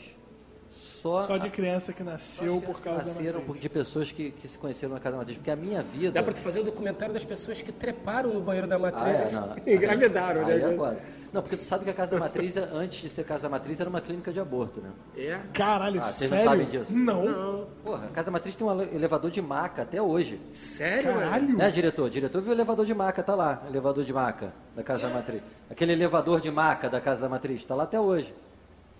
Só, 1.04 1.20
Só 1.26 1.36
de 1.36 1.50
criança 1.50 1.92
que 1.92 2.02
nasceu 2.02 2.56
as 2.56 2.64
por 2.64 2.80
causa 2.80 3.00
que 3.02 3.08
nasceram 3.08 3.44
da 3.46 3.52
de 3.52 3.68
pessoas 3.68 4.10
que, 4.10 4.30
que 4.30 4.48
se 4.48 4.56
conheceram 4.56 4.94
na 4.94 5.00
Casa 5.00 5.12
da 5.12 5.18
Matriz. 5.18 5.36
Porque 5.36 5.50
a 5.50 5.56
minha 5.56 5.82
vida. 5.82 6.12
Dá 6.12 6.22
pra 6.22 6.32
tu 6.32 6.40
fazer 6.40 6.60
um 6.60 6.64
documentário 6.64 7.12
das 7.12 7.26
pessoas 7.26 7.60
que 7.60 7.70
treparam 7.70 8.32
no 8.32 8.40
banheiro 8.40 8.66
da 8.66 8.76
Ah, 8.76 8.78
Matriz 8.78 9.20
é, 9.20 9.30
não. 9.30 9.54
e 9.66 9.74
engravidaram, 9.74 10.46
Aí 10.46 10.58
né? 10.62 10.74
é. 10.74 10.96
Não, 11.30 11.42
porque 11.42 11.56
tu 11.58 11.62
sabe 11.62 11.84
que 11.84 11.90
a 11.90 11.92
Casa 11.92 12.12
da 12.12 12.20
Matriz, 12.20 12.56
antes 12.56 13.02
de 13.02 13.10
ser 13.10 13.24
Casa 13.24 13.42
da 13.42 13.48
Matriz, 13.50 13.78
era 13.80 13.90
uma 13.90 14.00
clínica 14.00 14.32
de 14.32 14.40
aborto, 14.40 14.80
né? 14.80 14.88
É. 15.14 15.40
Caralho, 15.52 16.00
Ah, 16.00 16.04
vocês 16.04 16.30
sério? 16.30 16.36
não 16.42 16.50
sabem 16.52 16.66
disso? 16.68 16.96
Não. 16.96 17.24
Não. 17.26 17.66
Porra, 17.84 18.06
a 18.06 18.08
Casa 18.08 18.24
da 18.26 18.30
Matriz 18.30 18.56
tem 18.56 18.66
um 18.66 18.80
ele- 18.80 18.96
elevador 18.96 19.30
de 19.30 19.42
maca 19.42 19.82
até 19.82 20.00
hoje. 20.00 20.40
Sério? 20.50 21.12
Caralho. 21.12 21.54
Né, 21.58 21.70
diretor? 21.70 22.08
Diretor 22.08 22.40
viu 22.40 22.52
o 22.52 22.54
elevador 22.54 22.86
de 22.86 22.94
maca, 22.94 23.22
tá 23.22 23.34
lá. 23.34 23.62
Elevador 23.68 24.04
de 24.04 24.12
maca 24.12 24.54
da 24.74 24.82
Casa 24.82 25.06
da 25.08 25.12
Matriz. 25.12 25.42
Aquele 25.68 25.92
elevador 25.92 26.40
de 26.40 26.50
maca 26.50 26.88
da 26.88 26.98
Casa 27.00 27.20
da 27.20 27.28
Matriz, 27.28 27.62
tá 27.62 27.74
lá 27.74 27.82
até 27.82 28.00
hoje. 28.00 28.34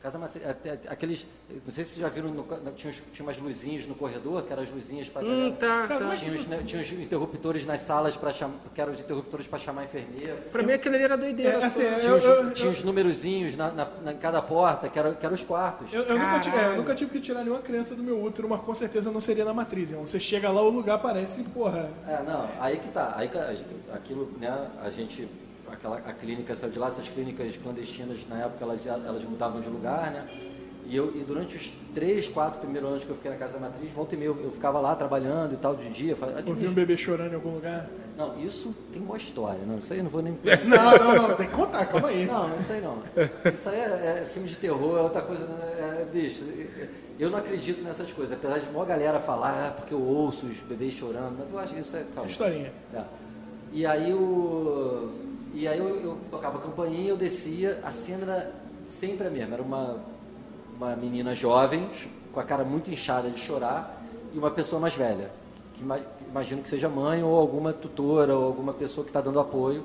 Casa 0.04 0.18
Matriz, 0.18 0.46
até- 0.46 0.78
aqueles. 0.86 1.26
Não 1.64 1.72
sei 1.72 1.82
se 1.82 1.92
vocês 1.92 2.02
já 2.02 2.10
viram, 2.10 2.28
no- 2.28 2.44
tinha, 2.76 2.90
uns- 2.92 3.02
tinha 3.10 3.24
umas 3.26 3.38
luzinhas 3.38 3.86
no 3.86 3.94
corredor, 3.94 4.42
que 4.42 4.52
eram 4.52 4.62
as 4.62 4.70
luzinhas 4.70 5.08
para. 5.08 5.24
Hum, 5.26 5.52
tá, 5.58 5.86
tá. 5.88 6.14
Tinha 6.14 6.30
os, 6.34 6.46
né, 6.46 6.62
tinha 6.62 6.82
os 6.82 6.92
interruptores 6.92 7.64
nas 7.64 7.80
salas, 7.80 8.14
pra 8.14 8.30
cham, 8.30 8.50
que 8.74 8.82
eram 8.82 8.92
os 8.92 9.00
interruptores 9.00 9.46
para 9.46 9.58
chamar 9.58 9.80
a 9.80 9.84
enfermeira. 9.86 10.34
Pra 10.52 10.62
mim 10.62 10.74
aquilo 10.74 10.94
ali 10.96 11.04
era 11.04 11.16
doideira 11.16 11.52
É, 11.52 11.64
assim, 11.64 11.82
é- 11.84 11.98
Tinha, 12.00 12.10
Eu- 12.12 12.16
os, 12.18 12.24
eu- 12.24 12.52
tinha 12.52 12.70
os 12.70 12.84
numerozinhos 12.84 13.56
na, 13.56 13.70
na, 13.70 13.88
na- 14.04 14.12
em 14.12 14.18
cada 14.18 14.42
porta, 14.42 14.90
que 14.90 14.98
eram 14.98 15.14
que 15.14 15.24
eram 15.24 15.34
os 15.34 15.42
quartos. 15.42 15.90
Eu, 15.90 16.02
eu 16.02 16.18
nunca 16.18 16.38
tive, 16.38 16.56
é, 16.58 16.66
eu 16.66 16.76
nunca 16.76 16.94
tive 16.94 17.10
que 17.10 17.20
tirar 17.20 17.42
nenhuma 17.42 17.62
criança 17.62 17.94
do 17.94 18.02
meu 18.02 18.22
útero, 18.22 18.46
mas 18.46 18.60
com 18.60 18.74
certeza 18.74 19.10
não 19.10 19.22
seria 19.22 19.46
na 19.46 19.54
matriz, 19.54 19.88
irmão. 19.90 20.06
Você 20.06 20.20
chega 20.20 20.50
lá, 20.50 20.60
o 20.60 20.68
lugar 20.68 20.98
parece, 21.00 21.42
porra. 21.44 21.88
É, 22.06 22.22
não, 22.22 22.46
aí 22.60 22.76
que 22.76 22.88
tá. 22.88 23.14
Aí 23.16 23.30
aquilo, 23.90 24.30
né, 24.38 24.68
a 24.82 24.90
gente. 24.90 25.26
Aquela, 25.74 25.96
a 25.98 26.12
clínica 26.12 26.54
saiu 26.54 26.72
de 26.72 26.78
lá, 26.78 26.88
essas 26.88 27.08
clínicas 27.08 27.56
clandestinas, 27.56 28.26
na 28.28 28.40
época, 28.40 28.64
elas, 28.64 28.86
elas 28.86 29.24
mudavam 29.24 29.60
de 29.60 29.68
lugar, 29.68 30.10
né? 30.10 30.26
E, 30.86 30.94
eu, 30.94 31.16
e 31.16 31.20
durante 31.24 31.56
os 31.56 31.72
três, 31.94 32.28
quatro 32.28 32.60
primeiros 32.60 32.90
anos 32.90 33.04
que 33.04 33.08
eu 33.10 33.16
fiquei 33.16 33.30
na 33.30 33.38
casa 33.38 33.54
da 33.54 33.60
matriz, 33.60 33.90
volta 33.92 34.14
e 34.14 34.18
meia 34.18 34.28
eu, 34.28 34.38
eu 34.44 34.50
ficava 34.52 34.78
lá 34.80 34.94
trabalhando 34.94 35.54
e 35.54 35.56
tal, 35.56 35.74
de 35.74 35.88
dia. 35.88 36.14
Falei, 36.14 36.34
"Ah, 36.38 36.42
Ouvi 36.46 36.68
um 36.68 36.74
bebê 36.74 36.94
chorando 36.96 37.32
em 37.32 37.36
algum 37.36 37.54
lugar? 37.54 37.88
Não, 38.18 38.38
isso 38.38 38.74
tem 38.92 39.00
uma 39.02 39.16
história, 39.16 39.60
não, 39.66 39.78
isso 39.78 39.92
aí 39.92 39.98
eu 40.00 40.04
não 40.04 40.10
vou 40.10 40.20
nem... 40.22 40.38
Não, 40.64 40.98
não, 41.16 41.28
não, 41.28 41.34
tem 41.36 41.46
que 41.48 41.52
contar, 41.54 41.86
calma 41.86 42.08
aí. 42.08 42.26
Não, 42.26 42.54
isso 42.56 42.70
aí 42.72 42.80
não. 42.82 42.98
Isso 43.52 43.68
aí 43.70 43.76
é, 43.80 44.20
é 44.22 44.28
filme 44.32 44.48
de 44.48 44.56
terror, 44.56 44.98
é 44.98 45.00
outra 45.00 45.22
coisa. 45.22 45.46
né? 45.46 46.02
É, 46.02 46.04
bicho, 46.12 46.44
eu 47.18 47.30
não 47.30 47.38
acredito 47.38 47.82
nessas 47.82 48.12
coisas. 48.12 48.34
Apesar 48.34 48.58
de 48.58 48.68
uma 48.68 48.84
galera 48.84 49.18
falar, 49.18 49.68
ah, 49.68 49.70
porque 49.72 49.94
eu 49.94 50.00
ouço 50.02 50.46
os 50.46 50.58
bebês 50.58 50.92
chorando, 50.92 51.36
mas 51.38 51.50
eu 51.50 51.58
acho 51.58 51.74
que 51.74 51.80
isso 51.80 51.96
é. 51.96 52.04
Calma. 52.14 52.30
Historinha. 52.30 52.72
É. 52.92 53.02
E 53.72 53.84
aí 53.86 54.12
o. 54.12 55.10
E 55.54 55.68
aí 55.68 55.78
eu, 55.78 55.88
eu 56.00 56.18
tocava 56.30 56.58
a 56.58 56.60
campainha, 56.60 57.08
eu 57.10 57.16
descia, 57.16 57.80
a 57.84 57.92
cena 57.92 58.22
era 58.32 58.52
sempre 58.84 59.26
a 59.26 59.30
mesma. 59.30 59.54
Era 59.54 59.62
uma, 59.62 59.96
uma 60.76 60.96
menina 60.96 61.34
jovem, 61.34 61.88
com 62.32 62.40
a 62.40 62.44
cara 62.44 62.64
muito 62.64 62.90
inchada 62.90 63.30
de 63.30 63.38
chorar, 63.38 64.02
e 64.34 64.38
uma 64.38 64.50
pessoa 64.50 64.80
mais 64.80 64.94
velha. 64.94 65.30
Que 65.74 65.82
ima- 65.82 66.00
imagino 66.28 66.60
que 66.62 66.68
seja 66.68 66.88
mãe 66.88 67.22
ou 67.22 67.38
alguma 67.38 67.72
tutora 67.72 68.34
ou 68.36 68.44
alguma 68.44 68.72
pessoa 68.74 69.04
que 69.04 69.10
está 69.10 69.20
dando 69.20 69.38
apoio. 69.38 69.84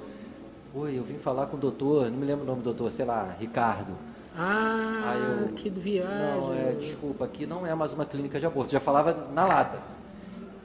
Oi, 0.74 0.97
eu 0.97 1.03
vim 1.03 1.17
falar 1.17 1.45
com 1.47 1.57
o 1.57 1.59
doutor, 1.59 2.09
não 2.11 2.17
me 2.17 2.26
lembro 2.26 2.43
o 2.43 2.47
nome 2.47 2.61
do 2.61 2.65
doutor, 2.65 2.91
sei 2.91 3.05
lá, 3.05 3.36
Ricardo. 3.39 3.93
Ah, 4.36 5.15
eu- 5.47 5.53
que 5.53 5.70
viagem. 5.70 6.41
Não, 6.41 6.53
é, 6.53 6.72
desculpa, 6.74 7.26
aqui 7.26 7.45
não 7.45 7.65
é 7.65 7.74
mais 7.76 7.93
uma 7.93 8.05
clínica 8.05 8.39
de 8.39 8.45
aborto. 8.45 8.72
Já 8.72 8.80
falava 8.80 9.28
na 9.34 9.45
lata. 9.45 9.78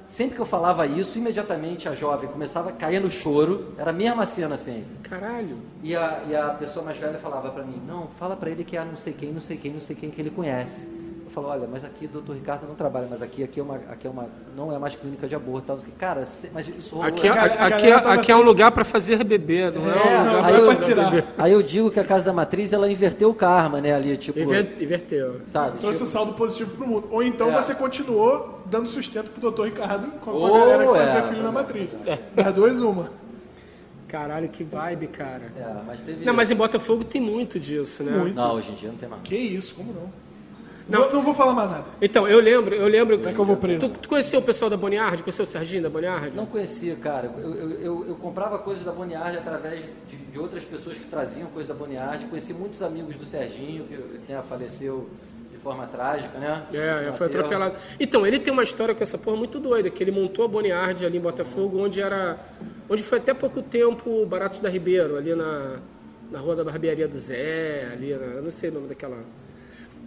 Sempre 0.06 0.36
que 0.36 0.40
eu 0.40 0.46
falava 0.46 0.86
isso, 0.86 1.18
imediatamente 1.18 1.88
a 1.88 1.94
jovem 1.94 2.28
começava 2.28 2.70
a 2.70 2.72
cair 2.72 3.00
no 3.00 3.10
choro. 3.10 3.72
Era 3.78 3.90
a 3.90 3.92
mesma 3.92 4.26
cena 4.26 4.56
sempre. 4.56 4.96
Caralho. 5.02 5.58
E 5.82 5.96
a, 5.96 6.22
e 6.28 6.36
a 6.36 6.50
pessoa 6.50 6.84
mais 6.84 6.96
velha 6.98 7.18
falava 7.18 7.50
pra 7.50 7.64
mim, 7.64 7.80
não, 7.86 8.08
fala 8.18 8.36
pra 8.36 8.50
ele 8.50 8.64
que 8.64 8.76
é 8.76 8.84
não 8.84 8.96
sei 8.96 9.12
quem, 9.12 9.32
não 9.32 9.40
sei 9.40 9.56
quem, 9.56 9.72
não 9.72 9.80
sei 9.80 9.96
quem 9.96 10.10
que 10.10 10.20
ele 10.20 10.30
conhece. 10.30 11.03
Eu 11.36 11.42
falo, 11.42 11.48
olha, 11.52 11.66
mas 11.68 11.84
aqui 11.84 12.04
o 12.04 12.08
doutor 12.08 12.34
Ricardo 12.36 12.64
não 12.68 12.76
trabalha, 12.76 13.08
mas 13.10 13.20
aqui, 13.20 13.42
aqui, 13.42 13.58
é 13.58 13.62
uma, 13.64 13.74
aqui 13.90 14.06
é 14.06 14.10
uma, 14.10 14.28
não 14.56 14.72
é 14.72 14.78
mais 14.78 14.94
clínica 14.94 15.26
de 15.26 15.34
aborto. 15.34 15.66
Tal. 15.66 15.78
Cara, 15.98 16.24
se- 16.24 16.48
mas 16.54 16.68
isso 16.68 16.94
rolou. 16.94 17.08
Aqui, 17.08 17.26
é- 17.26 17.30
A 17.30 17.34
gal- 17.34 17.44
a 17.58 17.66
aqui, 17.66 17.90
tava 17.90 18.14
aqui 18.14 18.30
é 18.30 18.36
um 18.36 18.42
lugar 18.42 18.70
pra 18.70 18.84
fazer 18.84 19.24
bebê, 19.24 19.68
não 19.72 19.90
é, 19.90 19.96
É, 19.96 20.20
um 20.20 20.24
lugar 20.36 20.44
aí 20.44 20.52
pra 20.52 20.74
eu- 20.74 20.80
tirar. 20.80 21.34
Aí 21.36 21.52
eu 21.52 21.60
digo 21.60 21.90
que 21.90 21.98
a 21.98 22.04
casa 22.04 22.26
da 22.26 22.32
matriz, 22.32 22.72
ela 22.72 22.88
inverteu 22.88 23.30
o 23.30 23.34
karma, 23.34 23.80
né, 23.80 23.92
ali, 23.92 24.16
tipo, 24.16 24.38
Inver- 24.38 24.76
Inverteu. 24.80 25.40
sabe? 25.46 25.78
Trouxe 25.78 25.98
tipo, 25.98 26.08
o 26.08 26.12
saldo 26.12 26.34
positivo 26.34 26.70
pro 26.76 26.86
mundo. 26.86 27.08
Ou 27.10 27.20
então 27.20 27.50
É. 27.50 27.60
você 27.60 27.74
continuou 27.74 28.60
dando 28.66 28.86
sustento 28.88 29.30
pro 29.32 29.40
doutor 29.40 29.64
Ricardo 29.66 30.06
com 30.20 30.30
a 30.30 30.34
Ou 30.34 30.54
galera 30.60 30.86
que 30.86 30.92
fazia 30.98 31.18
é. 31.18 31.22
filho 31.24 31.42
na 31.42 31.50
matriz. 31.50 31.90
Das 32.32 32.54
duas, 32.54 32.80
uma. 32.80 33.10
Caralho, 34.06 34.48
que 34.48 34.62
vibe, 34.62 35.08
cara. 35.08 35.50
é, 35.56 35.74
mas 35.84 35.98
teve... 36.00 36.24
Não, 36.24 36.32
mas 36.32 36.48
em 36.48 36.54
Botafogo 36.54 37.02
tem 37.02 37.20
muito 37.20 37.58
disso, 37.58 38.04
né? 38.04 38.16
Muito. 38.16 38.36
Não, 38.36 38.54
hoje 38.54 38.70
em 38.70 38.74
dia 38.76 38.88
não 38.90 38.96
tem 38.96 39.08
mais. 39.08 39.22
Que 39.24 39.34
isso, 39.36 39.74
como 39.74 39.92
não? 39.92 40.22
Não. 40.88 41.12
Não, 41.12 41.22
vou 41.22 41.34
falar 41.34 41.52
mais 41.52 41.70
nada. 41.70 41.84
Então, 42.00 42.28
eu 42.28 42.40
lembro, 42.40 42.74
eu 42.74 42.86
lembro. 42.86 43.16
Como 43.16 43.30
é 43.30 43.32
que 43.32 43.38
eu 43.38 43.44
vou 43.44 43.56
preso? 43.56 43.88
Tu, 43.88 43.98
tu 44.00 44.08
conheceu 44.08 44.40
o 44.40 44.42
pessoal 44.42 44.70
da 44.70 44.76
Boniard? 44.76 45.22
Conheceu 45.22 45.44
o 45.44 45.46
Serginho 45.46 45.82
da 45.82 45.88
Boniard? 45.88 46.36
Não 46.36 46.46
conhecia, 46.46 46.94
cara. 46.96 47.30
Eu, 47.36 47.54
eu, 47.54 47.70
eu, 47.70 48.08
eu 48.08 48.14
comprava 48.16 48.58
coisas 48.58 48.84
da 48.84 48.92
Boniard 48.92 49.36
através 49.36 49.82
de, 50.08 50.16
de 50.16 50.38
outras 50.38 50.64
pessoas 50.64 50.96
que 50.96 51.06
traziam 51.06 51.48
coisas 51.48 51.68
da 51.68 51.74
Boniard. 51.74 52.26
Conheci 52.26 52.52
muitos 52.52 52.82
amigos 52.82 53.16
do 53.16 53.24
Serginho, 53.24 53.84
que 53.84 53.96
né, 54.30 54.42
faleceu 54.46 55.08
de 55.50 55.58
forma 55.58 55.86
trágica, 55.86 56.38
né? 56.38 56.66
É, 56.74 57.08
é, 57.08 57.12
foi 57.12 57.28
atropelado. 57.28 57.76
Então, 57.98 58.26
ele 58.26 58.38
tem 58.38 58.52
uma 58.52 58.62
história 58.62 58.94
com 58.94 59.02
essa 59.02 59.16
porra 59.16 59.38
muito 59.38 59.58
doida, 59.58 59.88
que 59.88 60.02
ele 60.04 60.10
montou 60.10 60.44
a 60.44 60.48
Boniard 60.48 61.06
ali 61.06 61.16
em 61.16 61.20
Botafogo, 61.20 61.78
onde 61.78 62.02
era. 62.02 62.38
onde 62.90 63.02
foi 63.02 63.18
até 63.18 63.32
pouco 63.32 63.62
tempo 63.62 64.22
o 64.22 64.26
Baratos 64.26 64.60
da 64.60 64.68
Ribeiro, 64.68 65.16
ali 65.16 65.34
na, 65.34 65.76
na 66.30 66.38
rua 66.38 66.54
da 66.54 66.64
barbearia 66.64 67.08
do 67.08 67.18
Zé, 67.18 67.88
ali, 67.90 68.12
na, 68.12 68.26
eu 68.26 68.42
não 68.42 68.50
sei 68.50 68.68
o 68.68 68.74
nome 68.74 68.88
daquela. 68.88 69.16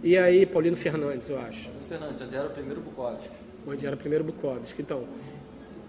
E 0.02 0.16
aí, 0.16 0.46
Paulino 0.46 0.76
Fernandes, 0.76 1.28
eu 1.30 1.38
acho. 1.40 1.70
O 1.70 1.88
Fernandes, 1.88 2.22
onde 2.22 2.34
era 2.36 2.46
o 2.46 2.50
primeiro 2.50 2.80
Bukowski. 2.80 3.28
Onde 3.66 3.86
era 3.86 3.96
primeiro 3.96 4.24
Bukowski. 4.24 4.80
Então, 4.82 5.04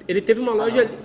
ele 0.08 0.22
teve 0.22 0.40
uma 0.42 0.54
loja. 0.54 0.82
ali- 0.82 0.98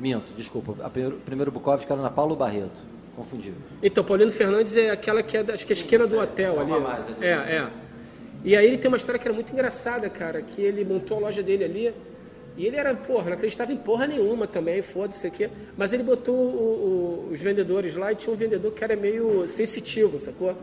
Minto, 0.00 0.32
desculpa. 0.36 0.74
A 0.84 0.90
primeiro, 0.90 1.16
o 1.16 1.20
primeiro 1.20 1.52
Bukowski 1.52 1.90
era 1.92 2.02
na 2.02 2.10
Paulo 2.10 2.34
Barreto. 2.34 2.82
Confundi. 3.14 3.52
Então, 3.82 4.02
Paulino 4.02 4.30
Fernandes 4.30 4.76
é 4.76 4.90
aquela 4.90 5.22
que 5.22 5.36
é, 5.36 5.42
da- 5.42 5.54
acho 5.54 5.64
que 5.66 5.72
é 5.72 5.74
a 5.74 5.78
esquina 5.78 6.06
do 6.06 6.18
hotel 6.18 6.56
é 6.56 6.60
ali. 6.60 6.70
mais 6.72 7.04
ali. 7.04 7.16
É, 7.20 7.28
é. 7.30 7.68
E 8.44 8.56
aí 8.56 8.66
ele 8.66 8.76
tem 8.78 8.88
uma 8.88 8.96
história 8.96 9.20
que 9.20 9.26
era 9.28 9.34
muito 9.34 9.52
engraçada, 9.52 10.08
cara, 10.10 10.42
que 10.42 10.60
ele 10.60 10.84
montou 10.84 11.18
a 11.18 11.20
loja 11.20 11.42
dele 11.42 11.62
ali. 11.64 11.94
E 12.56 12.66
ele 12.66 12.76
era, 12.76 12.92
porra, 12.94 13.26
não 13.26 13.32
acreditava 13.34 13.72
em 13.72 13.76
porra 13.76 14.06
nenhuma 14.06 14.46
também, 14.46 14.82
foda-se 14.82 15.26
aqui. 15.26 15.48
Mas 15.76 15.92
ele 15.92 16.02
botou 16.02 16.34
o- 16.34 17.28
o- 17.28 17.32
os 17.32 17.40
vendedores 17.40 17.94
lá 17.94 18.10
e 18.10 18.16
tinha 18.16 18.32
um 18.32 18.36
vendedor 18.36 18.72
que 18.72 18.82
era 18.82 18.96
meio 18.96 19.46
sensitivo, 19.46 20.18
sacou? 20.18 20.56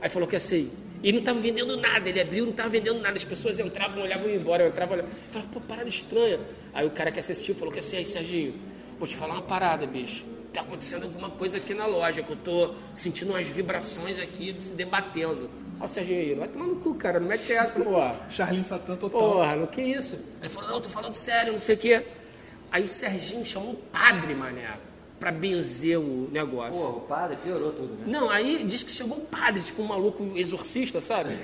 Aí 0.00 0.08
falou 0.08 0.28
que 0.28 0.36
assim. 0.36 0.70
E 1.04 1.12
não 1.12 1.18
estava 1.18 1.38
vendendo 1.38 1.76
nada, 1.76 2.08
ele 2.08 2.18
abriu, 2.18 2.44
não 2.44 2.52
estava 2.52 2.70
vendendo 2.70 2.98
nada. 2.98 3.14
As 3.14 3.24
pessoas 3.24 3.60
entravam, 3.60 4.02
olhavam 4.02 4.26
e 4.26 4.32
iam 4.32 4.40
embora, 4.40 4.62
eu 4.62 4.68
entrava, 4.68 4.94
olhava. 4.94 5.08
Falava, 5.30 5.50
pô, 5.52 5.60
parada 5.60 5.86
estranha. 5.86 6.40
Aí 6.72 6.86
o 6.86 6.90
cara 6.90 7.12
que 7.12 7.20
assistiu 7.20 7.54
falou 7.54 7.70
que 7.70 7.78
assim, 7.78 7.98
aí, 7.98 8.06
Serginho, 8.06 8.54
vou 8.98 9.06
te 9.06 9.14
falar 9.14 9.34
uma 9.34 9.42
parada, 9.42 9.86
bicho. 9.86 10.24
Tá 10.50 10.62
acontecendo 10.62 11.02
alguma 11.02 11.28
coisa 11.28 11.58
aqui 11.58 11.74
na 11.74 11.84
loja, 11.84 12.22
que 12.22 12.32
eu 12.32 12.36
tô 12.36 12.72
sentindo 12.94 13.32
umas 13.32 13.46
vibrações 13.46 14.18
aqui 14.18 14.56
se 14.58 14.72
debatendo. 14.72 15.50
Ó, 15.78 15.84
o 15.84 15.88
Serginho 15.88 16.20
aí, 16.20 16.34
vai 16.34 16.48
tomar 16.48 16.68
no 16.68 16.76
cu, 16.76 16.94
cara, 16.94 17.20
não 17.20 17.28
mete 17.28 17.52
essa, 17.52 17.80
porra. 17.80 18.18
Charlin 18.30 18.64
Satã 18.64 18.96
total. 18.96 19.20
Porra, 19.20 19.56
não 19.56 19.66
que 19.66 19.82
isso? 19.82 20.18
Ele 20.40 20.48
falou, 20.48 20.70
não, 20.70 20.80
tô 20.80 20.88
falando 20.88 21.12
sério, 21.12 21.52
não 21.52 21.58
sei 21.58 21.74
o 21.74 21.78
quê. 21.78 22.02
Aí 22.72 22.82
o 22.82 22.88
Serginho 22.88 23.44
chamou 23.44 23.72
um 23.72 23.76
padre, 23.92 24.34
mané, 24.34 24.78
pra 25.24 25.32
benzer 25.32 25.98
o 25.98 26.28
negócio. 26.30 26.78
Pô, 26.82 26.88
o 26.98 27.00
padre 27.00 27.38
piorou 27.38 27.72
tudo, 27.72 27.94
né? 27.94 28.04
Não, 28.06 28.28
aí 28.28 28.62
diz 28.62 28.82
que 28.82 28.92
chegou 28.92 29.16
um 29.16 29.24
padre, 29.24 29.62
tipo 29.62 29.80
um 29.80 29.86
maluco 29.86 30.32
exorcista, 30.34 31.00
sabe? 31.00 31.34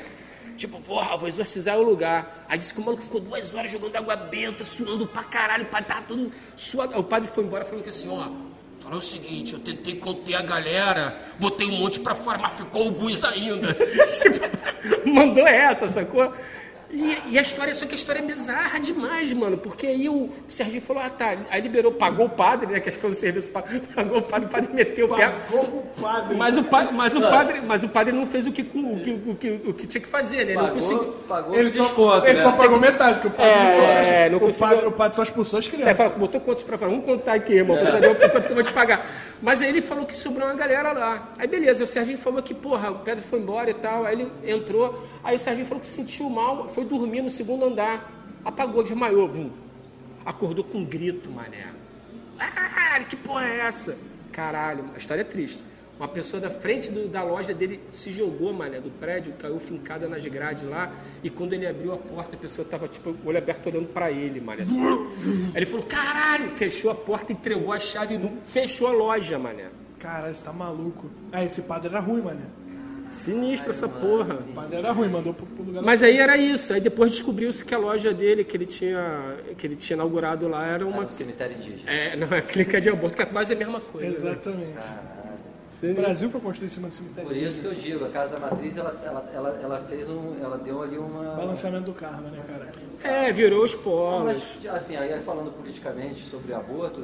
Tipo, 0.54 0.78
porra, 0.82 1.16
vou 1.16 1.26
exorcizar 1.26 1.78
o 1.78 1.82
lugar. 1.82 2.44
Aí 2.46 2.58
disse 2.58 2.74
que 2.74 2.80
o 2.80 2.84
maluco 2.84 3.02
ficou 3.02 3.22
duas 3.22 3.54
horas 3.54 3.72
jogando 3.72 3.96
água 3.96 4.16
benta, 4.16 4.66
suando 4.66 5.06
pra 5.06 5.24
caralho, 5.24 5.64
o 5.64 5.68
padre 5.68 5.86
tava 5.86 6.02
todo 6.02 6.30
suado. 6.54 6.92
Aí 6.92 7.00
o 7.00 7.04
padre 7.04 7.30
foi 7.30 7.42
embora 7.42 7.64
falando 7.64 7.82
que 7.82 7.88
assim, 7.88 8.10
ó, 8.10 8.30
falou 8.76 8.98
o 8.98 9.02
seguinte, 9.02 9.54
eu 9.54 9.60
tentei 9.60 9.96
conter 9.96 10.34
a 10.34 10.42
galera, 10.42 11.18
botei 11.38 11.66
um 11.66 11.78
monte 11.78 12.00
pra 12.00 12.14
fora, 12.14 12.36
mas 12.36 12.52
ficou 12.52 12.82
alguns 12.82 13.24
ainda. 13.24 13.74
Tipo, 14.20 15.08
mandou 15.08 15.46
essa, 15.46 15.88
sacou? 15.88 16.34
E, 16.92 17.18
e 17.28 17.38
a 17.38 17.42
história, 17.42 17.72
só 17.72 17.86
que 17.86 17.94
a 17.94 17.96
história 17.96 18.18
é 18.18 18.22
bizarra 18.22 18.80
demais, 18.80 19.32
mano, 19.32 19.56
porque 19.56 19.86
aí 19.86 20.08
o 20.08 20.28
Serginho 20.48 20.82
falou, 20.82 21.00
ah 21.04 21.08
tá, 21.08 21.36
aí 21.48 21.60
liberou, 21.60 21.92
pagou 21.92 22.26
o 22.26 22.30
padre, 22.30 22.66
né, 22.66 22.80
que 22.80 22.88
acho 22.88 22.96
que 22.98 23.00
foi 23.00 23.10
um 23.10 23.14
serviço, 23.14 23.52
pagou 23.94 24.18
o 24.18 24.22
padre, 24.22 24.46
o 24.46 24.48
padre 24.50 24.72
meteu 24.74 25.06
o 25.06 25.14
pé. 25.14 25.28
Pagou 25.28 25.60
o 25.62 26.00
padre. 26.02 26.36
Mas 26.36 26.56
o, 26.56 26.64
pa- 26.64 26.88
mas, 26.90 27.14
o 27.14 27.20
padre, 27.20 27.60
mas 27.60 27.84
o 27.84 27.88
padre 27.88 28.12
não 28.12 28.26
fez 28.26 28.46
o 28.48 28.52
que, 28.52 28.62
o 28.62 29.00
que, 29.00 29.10
o 29.30 29.34
que, 29.36 29.50
o 29.66 29.72
que 29.74 29.86
tinha 29.86 30.00
que 30.00 30.08
fazer, 30.08 30.38
né? 30.44 30.52
Ele 30.52 30.62
não 30.62 30.70
conseguiu. 30.70 30.98
Pagou, 30.98 31.14
pagou 31.28 31.54
Ele 31.56 31.68
o 31.68 31.72
só, 31.72 31.82
desconto, 31.84 32.26
ele 32.26 32.38
né? 32.38 32.42
só 32.42 32.52
pagou 32.52 32.80
metade, 32.80 33.14
porque 33.20 33.28
o 33.28 33.30
padre, 33.30 33.52
É, 33.52 34.28
não, 34.28 34.38
não 34.40 34.48
o, 34.48 34.50
padre, 34.52 34.64
conseguiu- 34.74 34.88
o 34.88 34.92
padre 34.92 35.16
só 35.16 35.22
expulsou 35.22 35.58
as 35.60 35.66
É, 35.66 35.70
crianças. 35.70 35.96
fala, 35.96 36.10
botou 36.10 36.40
quantos 36.40 36.64
pra 36.64 36.76
fora? 36.76 36.90
Vamos 36.90 37.06
contar 37.06 37.34
aqui, 37.34 37.52
irmão, 37.52 37.76
pra 37.76 37.86
saber 37.86 38.10
o 38.10 38.14
quanto 38.16 38.46
que 38.46 38.50
eu 38.50 38.54
vou 38.54 38.64
te 38.64 38.72
pagar. 38.72 39.06
Mas 39.42 39.62
aí 39.62 39.68
ele 39.68 39.80
falou 39.80 40.04
que 40.04 40.16
sobrou 40.16 40.46
uma 40.46 40.54
galera 40.54 40.92
lá. 40.92 41.32
Aí 41.38 41.46
beleza, 41.46 41.84
o 41.84 41.86
Serginho 41.86 42.18
falou 42.18 42.42
que, 42.42 42.54
porra, 42.54 42.90
o 42.90 42.98
Pedro 43.00 43.24
foi 43.24 43.38
embora 43.38 43.70
e 43.70 43.74
tal. 43.74 44.04
Aí 44.04 44.14
ele 44.20 44.32
entrou, 44.44 45.06
aí 45.24 45.36
o 45.36 45.38
Serginho 45.38 45.66
falou 45.66 45.80
que 45.80 45.86
se 45.86 45.94
sentiu 45.94 46.28
mal, 46.28 46.68
foi 46.68 46.84
dormir 46.84 47.22
no 47.22 47.30
segundo 47.30 47.64
andar. 47.64 48.12
Apagou, 48.44 48.82
desmaiou, 48.82 49.28
bum. 49.28 49.50
Acordou 50.24 50.64
com 50.64 50.78
um 50.78 50.84
grito, 50.84 51.30
mané. 51.30 51.66
Caralho, 52.38 53.06
que 53.06 53.16
porra 53.16 53.46
é 53.46 53.58
essa? 53.60 53.98
Caralho, 54.32 54.84
a 54.94 54.96
história 54.96 55.22
é 55.22 55.24
triste. 55.24 55.64
Uma 56.00 56.08
pessoa 56.08 56.40
da 56.40 56.48
frente 56.48 56.90
do- 56.90 57.08
da 57.08 57.22
loja 57.22 57.52
dele 57.52 57.78
se 57.92 58.10
jogou, 58.10 58.54
mané, 58.54 58.80
do 58.80 58.90
prédio, 58.90 59.34
caiu 59.38 59.60
fincada 59.60 60.08
nas 60.08 60.24
grades 60.26 60.62
lá. 60.64 60.90
E 61.22 61.28
quando 61.28 61.52
ele 61.52 61.66
abriu 61.66 61.92
a 61.92 61.98
porta, 61.98 62.36
a 62.36 62.38
pessoa 62.38 62.66
tava, 62.66 62.88
tipo, 62.88 63.10
o 63.10 63.16
olho 63.28 63.36
aberto 63.36 63.66
olhando 63.66 63.88
pra 63.88 64.10
ele, 64.10 64.40
mané. 64.40 64.62
Assim. 64.62 64.82
Aí 64.82 65.56
ele 65.56 65.66
falou, 65.66 65.84
caralho! 65.84 66.50
Fechou 66.52 66.90
a 66.90 66.94
porta, 66.94 67.34
entregou 67.34 67.70
a 67.70 67.78
chave 67.78 68.14
e 68.14 68.30
fechou 68.50 68.86
a 68.88 68.92
loja, 68.92 69.38
mané. 69.38 69.66
Caralho, 69.98 70.34
você 70.34 70.42
tá 70.42 70.54
maluco. 70.54 71.10
Ah, 71.30 71.44
esse 71.44 71.60
padre 71.60 71.88
era 71.90 72.00
ruim, 72.00 72.22
mano. 72.22 72.40
Sinistra 73.10 73.70
essa 73.70 73.86
porra. 73.88 74.36
O 74.36 74.52
padre 74.54 74.76
era 74.78 74.92
ruim, 74.92 75.08
mandou 75.08 75.34
pro, 75.34 75.44
pro 75.44 75.64
lugar 75.64 75.82
Mas 75.82 76.02
aí 76.02 76.16
era 76.18 76.36
isso. 76.38 76.72
Aí 76.72 76.80
depois 76.80 77.12
descobriu-se 77.12 77.62
que 77.62 77.74
a 77.74 77.78
loja 77.78 78.14
dele, 78.14 78.42
que 78.44 78.56
ele 78.56 78.64
tinha, 78.66 79.36
que 79.58 79.66
ele 79.66 79.76
tinha 79.76 79.96
inaugurado 79.96 80.48
lá, 80.48 80.64
era 80.64 80.74
Era 80.76 80.86
uma. 80.86 81.02
no 81.02 81.10
cemitério 81.10 81.56
indígena. 81.58 81.90
É, 81.90 82.16
não, 82.16 82.28
é 82.28 82.40
clínica 82.40 82.80
de 82.80 82.88
aborto, 82.88 83.16
que 83.16 83.22
é 83.22 83.26
quase 83.26 83.52
a 83.52 83.56
mesma 83.56 83.80
coisa. 83.80 84.30
né? 84.30 84.38
Exatamente. 85.80 85.98
O. 85.98 86.02
Brasil 86.02 86.30
foi 86.30 86.40
construído 86.40 86.70
em 86.70 86.74
cima 86.74 86.88
do 86.88 86.94
cemitério. 86.94 87.28
Por 87.28 87.36
isso 87.36 87.60
que 87.60 87.66
eu 87.66 87.74
digo, 87.74 88.04
a 88.04 88.08
Casa 88.10 88.32
da 88.32 88.38
Matriz, 88.38 88.76
ela, 88.76 89.00
ela, 89.04 89.30
ela, 89.32 89.60
ela 89.62 89.78
fez 89.88 90.08
um... 90.08 90.36
Ela 90.40 90.58
deu 90.58 90.82
ali 90.82 90.98
uma... 90.98 91.36
Balanceamento 91.36 91.86
do 91.86 91.94
karma, 91.94 92.28
né, 92.30 92.42
cara? 92.46 92.70
É, 93.02 93.32
virou 93.32 93.64
os 93.64 93.74
polos. 93.74 94.24
mas, 94.24 94.74
assim, 94.74 94.96
aí 94.96 95.20
falando 95.22 95.50
politicamente 95.52 96.22
sobre 96.22 96.52
aborto, 96.52 97.00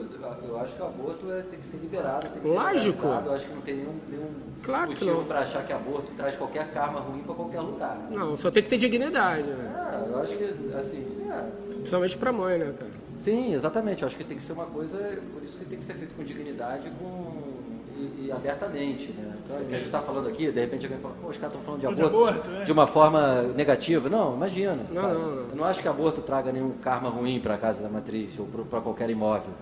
eu 0.46 0.60
acho 0.60 0.76
que 0.76 0.82
o 0.82 0.86
aborto 0.86 1.32
é, 1.32 1.42
tem 1.42 1.58
que 1.58 1.66
ser 1.66 1.78
liberado, 1.78 2.28
tem 2.28 2.42
que 2.42 2.48
ser 2.48 2.54
Lógico. 2.54 2.96
legalizado. 2.98 3.28
Eu 3.28 3.34
acho 3.34 3.46
que 3.46 3.54
não 3.54 3.62
tem 3.62 3.76
nenhum, 3.76 3.94
nenhum 4.08 4.30
Claro 4.62 4.90
motivo 4.90 5.24
para 5.24 5.40
achar 5.40 5.64
que 5.64 5.72
aborto 5.72 6.12
traz 6.16 6.36
qualquer 6.36 6.70
karma 6.72 7.00
ruim 7.00 7.22
para 7.22 7.34
qualquer 7.34 7.60
lugar. 7.60 7.98
Não, 8.10 8.36
só 8.36 8.50
tem 8.50 8.62
que 8.62 8.68
ter 8.68 8.78
dignidade, 8.78 9.48
né? 9.48 9.72
Ah, 9.74 10.04
eu 10.06 10.18
acho 10.20 10.36
que, 10.36 10.74
assim, 10.76 11.06
é. 11.30 11.72
Principalmente 11.74 12.18
pra 12.18 12.32
mãe, 12.32 12.58
né, 12.58 12.74
cara? 12.78 12.90
Sim, 13.18 13.54
exatamente. 13.54 14.02
Eu 14.02 14.08
acho 14.08 14.16
que 14.16 14.24
tem 14.24 14.36
que 14.36 14.42
ser 14.42 14.52
uma 14.52 14.66
coisa, 14.66 14.98
por 15.32 15.42
isso 15.42 15.58
que 15.58 15.64
tem 15.64 15.78
que 15.78 15.84
ser 15.84 15.94
feito 15.94 16.14
com 16.14 16.22
dignidade 16.22 16.90
com, 16.98 17.55
e, 17.98 18.26
e 18.26 18.32
abertamente, 18.32 19.12
né? 19.12 19.34
Então, 19.44 19.56
o 19.60 19.64
que 19.64 19.74
a 19.74 19.78
gente 19.78 19.86
está 19.86 20.00
falando 20.00 20.28
aqui, 20.28 20.50
de 20.50 20.60
repente 20.60 20.86
alguém 20.86 21.00
fala, 21.00 21.14
pô, 21.20 21.28
os 21.28 21.36
caras 21.38 21.54
estão 21.56 21.62
falando 21.64 21.80
de 21.80 21.94
De 21.96 22.02
aborto, 22.02 22.16
aborto, 22.28 22.50
é. 22.50 22.64
de 22.64 22.72
uma 22.72 22.86
forma 22.86 23.42
negativa. 23.54 24.08
Não, 24.08 24.34
imagina. 24.34 24.78
Não, 24.92 25.02
não, 25.02 25.14
não. 25.14 25.36
Eu 25.50 25.56
não 25.56 25.64
acho 25.64 25.80
que 25.82 25.88
aborto 25.88 26.20
traga 26.22 26.52
nenhum 26.52 26.70
karma 26.82 27.08
ruim 27.08 27.40
para 27.40 27.54
a 27.54 27.58
casa 27.58 27.82
da 27.82 27.88
matriz 27.88 28.38
ou 28.38 28.46
para 28.46 28.80
qualquer 28.80 29.08
imóvel, 29.10 29.52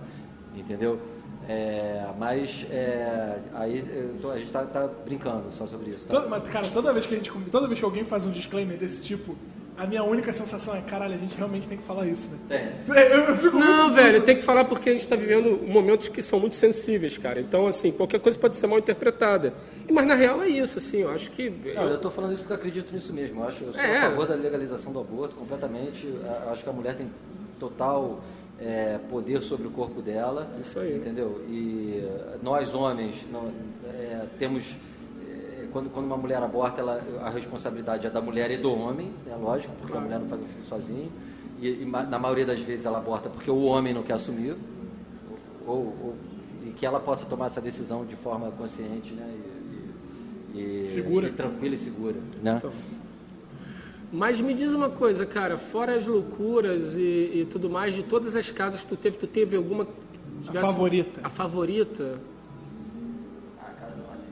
entendeu? 0.55 0.99
É, 1.47 2.03
mas 2.17 2.65
é, 2.71 3.37
aí 3.53 4.11
tô- 4.19 4.31
a 4.31 4.37
gente 4.37 4.47
está 4.47 4.63
brincando 5.05 5.51
só 5.51 5.67
sobre 5.67 5.91
isso. 5.91 6.07
Tá? 6.07 6.15
Toda- 6.15 6.27
mas, 6.27 6.47
cara, 6.49 6.67
toda 6.69 6.91
vez 6.91 7.05
que 7.05 7.13
a 7.13 7.17
gente, 7.17 7.31
toda 7.51 7.67
vez 7.67 7.77
que 7.79 7.85
alguém 7.85 8.03
faz 8.03 8.25
um 8.25 8.31
disclaimer 8.31 8.77
desse 8.77 9.03
tipo, 9.03 9.35
a 9.77 9.85
minha 9.85 10.03
única 10.03 10.31
sensação 10.31 10.75
é, 10.75 10.81
caralho, 10.81 11.15
a 11.15 11.17
gente 11.17 11.35
realmente 11.35 11.67
tem 11.67 11.77
que 11.77 11.83
falar 11.83 12.07
isso, 12.07 12.29
né? 12.31 12.37
Tem. 12.87 12.95
Eu, 12.97 13.19
eu 13.19 13.37
fico 13.37 13.57
Não, 13.57 13.83
muito 13.83 13.95
velho, 13.95 14.21
tem 14.23 14.35
que 14.37 14.41
falar 14.41 14.63
porque 14.65 14.89
a 14.89 14.91
gente 14.93 15.01
está 15.01 15.15
vivendo 15.15 15.61
momentos 15.67 16.07
que 16.07 16.23
são 16.23 16.39
muito 16.39 16.55
sensíveis, 16.55 17.17
cara. 17.17 17.39
Então, 17.41 17.67
assim, 17.67 17.91
qualquer 17.91 18.19
coisa 18.19 18.39
pode 18.39 18.55
ser 18.55 18.67
mal 18.67 18.79
interpretada. 18.79 19.53
E, 19.87 19.91
mas 19.91 20.07
na 20.07 20.15
real 20.15 20.41
é 20.41 20.47
isso, 20.47 20.77
assim, 20.77 20.99
eu 20.99 21.09
acho 21.11 21.29
que. 21.31 21.49
Não, 21.75 21.83
eu 21.89 21.95
estou 21.95 22.09
falando 22.09 22.31
isso 22.31 22.41
porque 22.43 22.53
eu 22.53 22.57
acredito 22.57 22.93
nisso 22.93 23.11
mesmo. 23.13 23.41
Eu, 23.41 23.47
acho, 23.47 23.63
eu 23.65 23.73
sou 23.73 23.81
É. 23.81 23.97
a 23.97 24.09
favor 24.09 24.27
da 24.27 24.35
legalização 24.35 24.93
do 24.93 24.99
aborto 24.99 25.35
completamente. 25.35 26.07
Eu 26.07 26.51
acho 26.51 26.63
que 26.63 26.69
a 26.69 26.73
mulher 26.73 26.95
tem 26.95 27.09
total 27.59 28.21
é, 28.59 28.97
poder 29.09 29.41
sobre 29.41 29.67
o 29.67 29.71
corpo 29.71 30.01
dela. 30.01 30.47
Isso 30.61 30.79
aí. 30.79 30.95
Entendeu? 30.95 31.43
E 31.49 32.01
nós, 32.41 32.73
homens, 32.73 33.25
não- 33.31 33.51
é, 33.93 34.21
temos. 34.39 34.75
Quando, 35.75 35.89
quando 35.89 36.05
uma 36.05 36.15
mulher 36.15 36.41
aborta, 36.41 36.79
ela, 36.79 37.03
a 37.21 37.29
responsabilidade 37.29 38.07
é 38.07 38.09
da 38.09 38.21
mulher 38.21 38.49
e 38.49 38.55
do 38.55 38.71
homem, 38.73 39.11
é 39.29 39.35
lógico, 39.35 39.73
porque 39.77 39.97
a 39.97 39.99
mulher 39.99 40.21
não 40.21 40.27
faz 40.29 40.41
o 40.41 40.45
filho 40.45 40.65
sozinho. 40.65 41.11
E, 41.59 41.67
e 41.81 41.85
na 41.85 42.17
maioria 42.17 42.45
das 42.45 42.61
vezes 42.61 42.85
ela 42.85 42.97
aborta 42.99 43.29
porque 43.29 43.51
o 43.51 43.61
homem 43.65 43.93
não 43.93 44.01
quer 44.01 44.13
assumir, 44.13 44.55
ou, 45.67 45.75
ou- 46.01 46.15
e 46.65 46.69
que 46.69 46.85
ela 46.85 46.97
possa 47.01 47.25
tomar 47.25 47.47
essa 47.47 47.59
decisão 47.59 48.05
de 48.05 48.15
forma 48.15 48.49
consciente 48.51 49.13
né, 49.15 49.29
e, 50.53 50.59
e- 50.83 50.87
Segura. 50.87 51.27
e 51.27 51.31
tranquila 51.33 51.75
e 51.75 51.77
segura. 51.77 52.15
Né? 52.41 52.55
Então. 52.57 52.71
Mas 54.13 54.39
me 54.39 54.53
diz 54.53 54.73
uma 54.73 54.89
coisa, 54.89 55.25
cara, 55.25 55.57
fora 55.57 55.93
as 55.93 56.07
loucuras 56.07 56.95
e, 56.95 57.01
e 57.41 57.47
tudo 57.51 57.69
mais, 57.69 57.93
de 57.93 58.01
todas 58.03 58.33
as 58.37 58.49
casas 58.49 58.79
que 58.79 58.87
tu 58.87 58.95
teve, 58.95 59.17
tu 59.17 59.27
teve 59.27 59.57
alguma. 59.57 59.85
tivesse- 60.41 60.65
favorita. 60.65 61.19
A 61.21 61.29
favorita? 61.29 62.17
A 63.59 63.65
Casa 63.73 63.91
da 63.95 64.03
Matriz. 64.07 64.25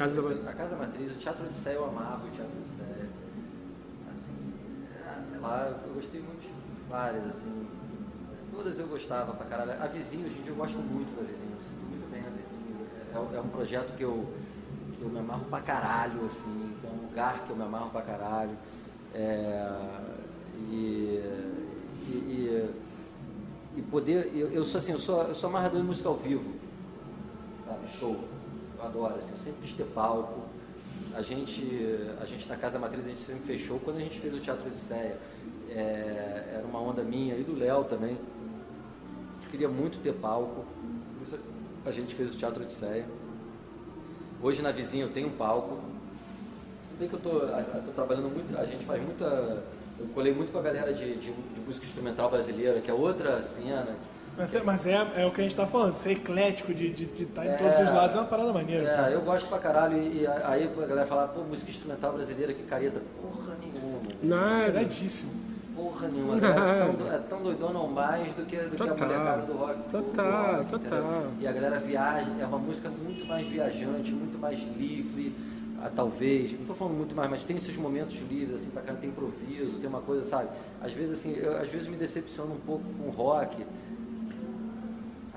Casa 0.00 0.22
da 0.22 0.50
A 0.50 0.54
Casa 0.54 0.70
da 0.70 0.76
Matriz, 0.78 1.14
o 1.14 1.18
Teatro 1.18 1.46
de 1.46 1.54
Sé 1.54 1.76
eu 1.76 1.84
amava 1.84 2.26
o 2.26 2.30
Teatro 2.30 2.58
de 2.58 2.68
Sé. 2.68 3.06
Assim, 4.10 4.54
ah, 5.06 5.22
sei 5.30 5.38
lá, 5.38 5.78
eu 5.86 5.92
gostei 5.92 6.22
muito 6.22 6.40
de 6.40 6.88
várias, 6.88 7.26
assim. 7.26 7.66
Todas 8.50 8.78
eu 8.78 8.88
gostava 8.88 9.34
pra 9.34 9.44
caralho. 9.44 9.72
A 9.72 9.86
Vizinho, 9.88 10.26
dia 10.26 10.42
eu 10.46 10.54
gosto 10.54 10.78
muito 10.78 11.14
da 11.14 11.22
Vizinho, 11.22 11.52
eu 11.54 11.62
sinto 11.62 11.82
muito 11.82 12.10
bem 12.10 12.22
a 12.22 12.30
Vizinho. 12.30 13.34
É, 13.34 13.36
é 13.36 13.40
um 13.42 13.48
projeto 13.48 13.94
que 13.94 14.02
eu, 14.02 14.26
que 14.96 15.02
eu 15.02 15.10
me 15.10 15.18
amarro 15.18 15.44
pra 15.50 15.60
caralho, 15.60 16.24
assim, 16.24 16.78
é 16.82 16.88
um 16.88 17.06
lugar 17.06 17.44
que 17.44 17.50
eu 17.50 17.56
me 17.56 17.64
amarro 17.64 17.90
pra 17.90 18.00
caralho. 18.00 18.56
É, 19.14 19.70
e, 20.70 21.22
e, 22.08 22.10
e, 22.10 22.70
e 23.76 23.82
poder, 23.82 24.32
eu, 24.34 24.50
eu 24.50 24.64
sou 24.64 24.78
assim, 24.78 24.92
eu 24.92 24.98
sou, 24.98 25.24
eu 25.24 25.34
sou 25.34 25.50
amarrador 25.50 25.78
em 25.78 25.84
música 25.84 26.08
ao 26.08 26.16
vivo 26.16 26.58
sabe, 27.70 27.88
show. 27.88 28.16
Eu 28.80 28.86
adoro, 28.86 29.14
assim, 29.16 29.32
eu 29.32 29.38
sempre 29.38 29.60
quis 29.62 29.74
ter 29.74 29.84
palco. 29.84 30.40
A 31.14 31.20
gente, 31.20 31.62
a 32.20 32.24
gente 32.24 32.48
na 32.48 32.56
Casa 32.56 32.74
da 32.74 32.78
Matriz, 32.78 33.04
a 33.04 33.08
gente 33.10 33.20
sempre 33.20 33.42
fechou. 33.44 33.78
Quando 33.78 33.98
a 33.98 34.00
gente 34.00 34.18
fez 34.18 34.32
o 34.32 34.40
Teatro 34.40 34.66
Odisseia, 34.66 35.18
é, 35.68 36.54
era 36.54 36.64
uma 36.66 36.80
onda 36.80 37.02
minha 37.02 37.36
e 37.36 37.42
do 37.42 37.58
Léo 37.58 37.84
também. 37.84 38.16
A 38.16 39.40
gente 39.40 39.50
queria 39.50 39.68
muito 39.68 40.02
ter 40.02 40.14
palco, 40.14 40.64
por 41.18 41.22
isso 41.22 41.38
a 41.84 41.90
gente 41.90 42.14
fez 42.14 42.34
o 42.34 42.38
Teatro 42.38 42.62
Odisseia. 42.62 43.04
Hoje 44.42 44.62
na 44.62 44.72
vizinha 44.72 45.04
eu 45.04 45.10
tenho 45.10 45.28
um 45.28 45.32
palco. 45.32 45.78
Bem 46.98 47.08
que 47.08 47.14
eu 47.14 47.20
tô, 47.20 47.30
eu 47.40 47.82
tô 47.84 47.92
trabalhando 47.94 48.30
muito, 48.30 48.58
a 48.58 48.64
gente 48.64 48.84
faz 48.84 49.02
muita... 49.02 49.62
Eu 49.98 50.06
colei 50.14 50.32
muito 50.32 50.50
com 50.50 50.58
a 50.58 50.62
galera 50.62 50.94
de, 50.94 51.16
de, 51.16 51.30
de 51.30 51.60
música 51.66 51.84
instrumental 51.84 52.30
brasileira, 52.30 52.80
que 52.80 52.90
é 52.90 52.94
outra 52.94 53.42
cena, 53.42 53.96
Mas, 54.36 54.54
é, 54.54 54.62
mas 54.62 54.86
é, 54.86 55.06
é 55.16 55.26
o 55.26 55.30
que 55.30 55.40
a 55.40 55.44
gente 55.44 55.54
tá 55.56 55.66
falando, 55.66 55.94
ser 55.96 56.12
eclético, 56.12 56.72
de 56.72 57.04
estar 57.22 57.44
em 57.44 57.50
É. 57.50 57.56
todos 57.56 57.78
os 57.80 57.94
lados 57.94 58.16
é 58.16 58.18
uma 58.20 58.26
parada 58.28 58.52
maneira. 58.52 58.84
cara. 58.86 59.10
É, 59.10 59.14
eu 59.14 59.20
gosto 59.22 59.48
pra 59.48 59.58
caralho. 59.58 59.98
E, 59.98 60.22
e 60.22 60.26
aí 60.26 60.64
a 60.64 60.86
galera 60.86 61.06
fala, 61.06 61.28
pô, 61.28 61.42
música 61.42 61.70
instrumental 61.70 62.12
brasileira, 62.14 62.52
que 62.54 62.62
careta. 62.62 63.00
Porra 63.20 63.54
nenhuma. 63.60 64.00
Nada. 64.22 64.72
Verdadíssimo. 64.72 65.32
Porra 65.76 66.08
nenhuma. 66.08 66.36
É 66.40 66.92
tão, 66.96 67.12
é 67.14 67.18
tão 67.18 67.42
doidona 67.42 67.78
ou 67.80 67.88
mais 67.88 68.32
do 68.34 68.44
que, 68.46 68.56
do 68.56 68.76
que 68.76 68.82
a 68.82 68.86
molecada 68.86 69.42
do 69.42 69.52
rock. 69.54 69.78
Total, 69.90 70.56
rock, 70.56 70.70
total. 70.70 70.98
entendeu? 70.98 71.30
E 71.40 71.46
a 71.46 71.52
galera 71.52 71.78
viaja, 71.78 72.30
é 72.40 72.44
uma 72.46 72.58
música 72.58 72.88
muito 72.88 73.26
mais 73.26 73.46
viajante, 73.46 74.12
muito 74.12 74.38
mais 74.38 74.58
livre. 74.78 75.34
ah, 75.82 75.90
talvez, 75.94 76.52
não 76.52 76.60
estou 76.60 76.76
falando 76.76 76.94
muito 76.96 77.14
mais, 77.14 77.30
mas 77.30 77.44
tem 77.44 77.56
esses 77.56 77.76
momentos 77.76 78.18
livres, 78.30 78.56
assim, 78.56 78.70
pra 78.70 78.82
cá 78.82 78.92
tem 78.94 79.08
improviso, 79.10 79.78
tem 79.78 79.88
uma 79.88 80.00
coisa, 80.02 80.24
sabe? 80.24 80.48
Às 80.82 80.92
vezes, 80.92 81.18
assim, 81.18 81.34
eu, 81.34 81.56
às 81.56 81.68
vezes 81.68 81.88
me 81.88 81.96
decepciono 81.96 82.52
um 82.52 82.60
pouco 82.60 82.84
com 82.98 83.08
o 83.08 83.10
rock, 83.10 83.56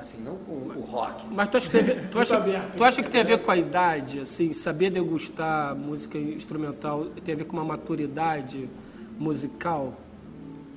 assim, 0.04 0.22
não 0.22 0.36
com 0.36 0.54
o 0.54 0.82
rock, 0.82 1.26
Mas 1.32 1.48
tu 1.50 1.58
acha, 1.58 1.66
que 1.66 1.72
tem 1.72 1.82
a 1.82 1.84
ver, 1.84 2.10
tu, 2.10 2.20
acha, 2.20 2.38
aberto. 2.38 2.76
tu 2.78 2.84
acha 2.84 3.04
que 3.04 3.10
tem 3.10 3.22
a 3.22 3.24
ver 3.24 3.38
com 3.40 3.52
a 3.52 3.58
idade, 3.58 4.20
assim, 4.20 4.54
saber 4.54 4.90
degustar 4.92 5.76
música 5.76 6.18
instrumental 6.18 7.06
tem 7.24 7.34
a 7.34 7.38
ver 7.38 7.46
com 7.46 7.58
uma 7.58 7.66
maturidade 7.66 8.70
musical? 9.18 9.94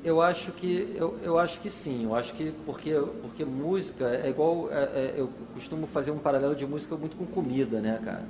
Eu 0.05 0.23
acho 0.23 0.53
que 0.53 0.95
eu, 0.95 1.19
eu 1.23 1.39
acho 1.39 1.61
que 1.61 1.69
sim. 1.69 2.05
Eu 2.05 2.15
acho 2.15 2.33
que 2.35 2.53
porque 2.65 2.93
porque 3.23 3.45
música 3.45 4.05
é 4.05 4.31
igual 4.31 4.69
é, 4.71 4.85
é, 4.85 5.15
eu 5.17 5.29
costumo 5.53 5.87
fazer 5.87 6.13
um 6.13 6.19
paralelo 6.19 6.55
de 6.55 6.65
música 6.65 6.97
muito 6.97 7.17
com 7.17 7.27
comida, 7.27 7.81
né, 7.81 8.01
cara? 8.05 8.25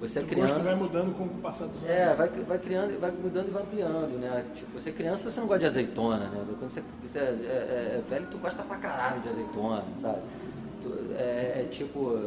Você 0.00 0.18
é 0.18 0.22
O 0.22 0.26
criança. 0.26 0.54
gosto 0.54 0.64
vai 0.64 0.74
mudando 0.76 1.14
com 1.16 1.24
o 1.24 1.28
passar 1.42 1.66
dos 1.66 1.76
anos. 1.84 1.90
É, 1.90 2.14
vai, 2.14 2.28
vai 2.28 2.58
criando, 2.58 2.98
vai 2.98 3.10
mudando 3.10 3.48
e 3.48 3.50
vai 3.50 3.62
ampliando, 3.62 4.18
né? 4.18 4.46
Tipo, 4.54 4.80
você 4.80 4.88
é 4.88 4.92
criança, 4.92 5.30
você 5.30 5.40
não 5.40 5.46
gosta 5.46 5.60
de 5.60 5.66
azeitona, 5.66 6.28
né? 6.28 6.44
Quando 6.58 6.70
você, 6.70 6.82
você 7.02 7.18
é, 7.18 7.22
é- 7.22 7.96
é 7.98 8.02
velho, 8.08 8.26
tu 8.30 8.38
gosta 8.38 8.62
pra 8.62 8.76
caralho 8.78 9.20
de 9.20 9.28
azeitona, 9.28 9.84
sabe? 10.00 10.20
Tu- 10.82 11.14
é, 11.18 11.60
é 11.62 11.68
tipo, 11.70 12.18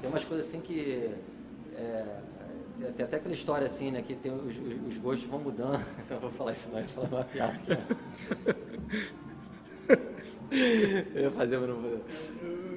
tem 0.00 0.08
umas 0.08 0.24
coisas 0.24 0.46
assim 0.46 0.60
que. 0.60 1.10
é, 1.76 2.04
é, 2.82 2.86
tem 2.96 3.04
até 3.04 3.16
aquela 3.18 3.34
história 3.34 3.66
assim, 3.66 3.90
né? 3.90 4.00
Que 4.00 4.14
tem 4.14 4.32
os, 4.32 4.56
os- 4.56 4.86
os 4.88 4.96
gostos 4.98 5.28
vão 5.28 5.40
mudando. 5.40 5.78
Então 6.06 6.16
eu 6.16 6.20
vou 6.22 6.30
falar 6.30 6.52
isso 6.52 6.70
não, 6.72 6.78
eu 6.80 6.86
vou 6.86 7.04
falar 7.06 7.18
uma 7.18 7.24
piada. 7.24 7.60
Eu 11.14 11.22
ia 11.22 11.30
fazer, 11.30 11.58
mas 11.58 11.68
não 11.68 11.76
vou. 11.76 11.90
Eu, 11.92 12.00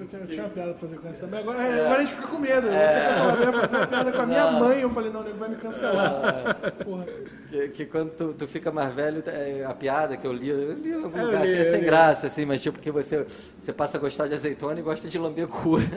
eu 0.02 0.08
tinha, 0.08 0.22
eu 0.22 0.28
tinha 0.28 0.44
uma 0.44 0.50
piada 0.50 0.72
pra 0.72 0.80
fazer 0.80 0.98
com 0.98 1.08
essa 1.08 1.22
também. 1.22 1.40
Agora, 1.40 1.60
agora 1.64 1.96
a 1.96 2.02
gente 2.02 2.16
fica 2.16 2.28
com 2.28 2.38
medo. 2.38 2.68
Você 2.68 3.40
pensou, 3.42 3.54
fazer 3.62 3.76
uma 3.78 3.88
piada 3.88 4.12
com 4.12 4.22
a 4.22 4.26
minha 4.28 4.52
Não. 4.52 4.60
mãe. 4.60 4.82
Eu 4.82 4.90
falei, 4.92 5.12
não, 5.12 5.22
o 5.22 5.24
nego 5.24 5.38
vai 5.38 5.50
me 5.50 5.56
cancelar. 5.56 6.56
Porra. 6.84 7.06
Que, 7.50 7.68
que 7.70 7.86
quando 7.88 8.12
tu, 8.12 8.34
tu 8.34 8.48
fica 8.48 8.72
mais 8.72 8.94
velho, 8.94 9.24
é, 9.26 9.66
a 9.66 9.74
piada 9.74 10.16
que 10.18 10.28
eu 10.28 10.34
li, 10.34 10.50
eu 10.50 10.74
li 10.74 10.94
algum 10.94 11.26
lugar, 11.26 11.44
li, 11.44 11.52
assim, 11.52 11.60
é 11.62 11.64
sem 11.64 11.80
li. 11.80 11.86
graça, 11.86 12.28
assim, 12.28 12.46
mas 12.46 12.62
tipo 12.62 12.78
que 12.80 12.92
você, 12.92 13.26
você 13.58 13.74
passa 13.74 13.98
a 13.98 14.00
gostar 14.00 14.28
de 14.28 14.36
azeitona 14.36 14.80
e 14.80 14.84
gosta 14.84 15.08
de 15.08 15.18
lamber 15.18 15.48
cu. 15.48 15.78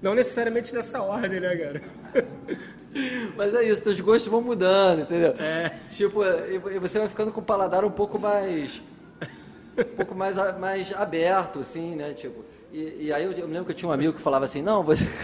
Não 0.00 0.14
necessariamente 0.14 0.74
nessa 0.74 1.02
ordem, 1.02 1.40
né, 1.40 1.56
cara? 1.56 1.82
Mas 3.36 3.54
é 3.54 3.62
isso, 3.64 3.82
teus 3.82 4.00
gostos 4.00 4.30
vão 4.30 4.40
mudando, 4.40 5.02
entendeu? 5.02 5.34
É. 5.38 5.72
Tipo, 5.90 6.20
você 6.80 6.98
vai 6.98 7.08
ficando 7.08 7.32
com 7.32 7.40
o 7.40 7.44
paladar 7.44 7.84
um 7.84 7.90
pouco 7.90 8.18
mais. 8.18 8.82
Um 9.78 9.96
pouco 9.96 10.14
mais, 10.14 10.36
mais 10.58 10.92
aberto, 10.92 11.60
assim, 11.60 11.94
né? 11.94 12.12
Tipo, 12.14 12.44
e, 12.72 13.06
e 13.06 13.12
aí 13.12 13.24
eu, 13.24 13.32
eu 13.32 13.46
me 13.46 13.52
lembro 13.54 13.66
que 13.66 13.72
eu 13.72 13.76
tinha 13.76 13.88
um 13.88 13.92
amigo 13.92 14.12
que 14.12 14.20
falava 14.20 14.44
assim, 14.44 14.60
não, 14.60 14.82
você. 14.82 15.04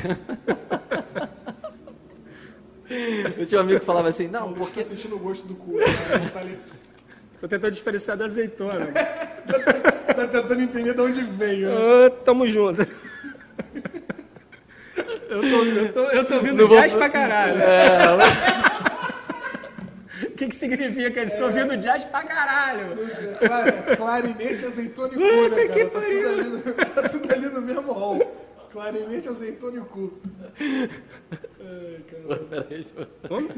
eu 3.36 3.46
tinha 3.46 3.60
um 3.60 3.64
amigo 3.64 3.80
que 3.80 3.86
falava 3.86 4.08
assim, 4.08 4.28
não, 4.28 4.52
Porque 4.52 4.60
porque. 4.60 4.82
tá 4.82 4.88
sentindo 4.88 5.16
o 5.16 5.18
gosto 5.18 5.46
do 5.46 5.54
cu. 5.54 5.78
Gente 5.80 6.32
tá, 6.32 6.40
ali, 6.40 6.58
Tô 7.40 7.48
tentando 7.48 7.72
diferenciar 7.72 8.16
da 8.16 8.24
azeitona. 8.26 8.86
tá 10.14 10.28
tentando 10.28 10.60
entender 10.62 10.94
de 10.94 11.00
onde 11.00 11.22
veio. 11.22 11.68
né? 11.68 12.06
Ô, 12.06 12.10
tamo 12.10 12.46
junto. 12.46 12.86
Eu 15.34 15.40
tô, 15.42 15.64
eu 15.64 15.92
tô, 15.92 16.00
eu 16.10 16.24
tô 16.24 16.34
ouvindo 16.36 16.62
Não 16.62 16.68
vou- 16.68 16.78
jazz 16.80 16.94
pra 16.94 17.08
caralho. 17.08 17.58
É, 17.60 17.98
O 20.28 20.30
que, 20.36 20.46
que 20.48 20.54
significa 20.54 21.22
isso? 21.22 21.36
Tô 21.36 21.44
ouvindo 21.44 21.76
jazz 21.76 22.04
pra 22.04 22.22
caralho. 22.24 22.96
Cla- 23.38 23.96
Clarinete, 23.96 24.64
azeitona 24.64 25.08
e 25.08 25.16
cu, 25.16 25.20
Puta 25.20 25.56
né, 25.56 25.68
que 25.68 25.84
cara? 25.84 25.90
Tá 25.90 26.00
tudo, 26.00 26.02
pariu. 26.02 26.28
ali 26.28 26.90
tá 26.94 27.08
tudo 27.08 27.32
ali 27.32 27.46
no 27.46 27.60
mesmo 27.60 27.92
hall. 27.92 28.34
Clarinete, 28.72 29.28
azeitona 29.28 29.78
e 29.78 29.80
cu. 29.80 30.18
Ai, 31.60 32.86
Como? 33.28 33.48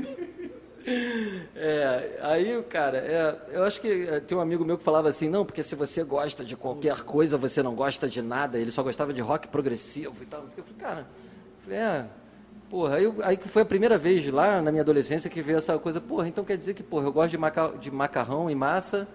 É, 1.57 2.18
aí, 2.20 2.62
cara, 2.68 2.99
é, 2.99 3.37
eu 3.57 3.64
acho 3.64 3.81
que 3.81 4.07
é, 4.09 4.20
tem 4.20 4.39
um 4.39 4.41
amigo 4.41 4.64
meu 4.64 4.79
que 4.79 4.85
falava 4.85 5.09
assim, 5.09 5.29
não, 5.29 5.45
porque 5.45 5.62
se 5.62 5.74
você 5.74 6.05
gosta 6.05 6.45
de 6.45 6.57
qualquer 6.57 7.03
coisa, 7.03 7.37
você 7.37 7.61
não 7.62 7.74
gosta 7.74 8.09
de 8.09 8.22
nada, 8.22 8.57
ele 8.59 8.70
só 8.70 8.83
gostava 8.85 9.12
de 9.12 9.20
rock 9.20 9.49
progressivo 9.49 10.14
e 10.22 10.27
tal. 10.27 10.43
Eu 10.43 10.49
falei, 10.49 10.74
cara, 10.79 11.07
é, 11.71 12.05
porra, 12.71 12.97
aí, 12.97 13.12
aí 13.23 13.37
que 13.37 13.49
foi 13.49 13.62
a 13.62 13.64
primeira 13.64 13.97
vez 13.99 14.27
lá 14.27 14.61
na 14.61 14.71
minha 14.71 14.83
adolescência 14.83 15.31
que 15.31 15.41
veio 15.43 15.59
essa 15.59 15.79
coisa, 15.79 16.01
porra, 16.01 16.29
então 16.29 16.45
quer 16.45 16.57
dizer 16.57 16.75
que, 16.75 16.83
porra, 16.83 17.07
eu 17.07 17.12
gosto 17.12 17.31
de, 17.31 17.39
maca, 17.39 17.73
de 17.81 17.91
macarrão 17.91 18.51
e 18.51 18.55
massa, 18.55 19.07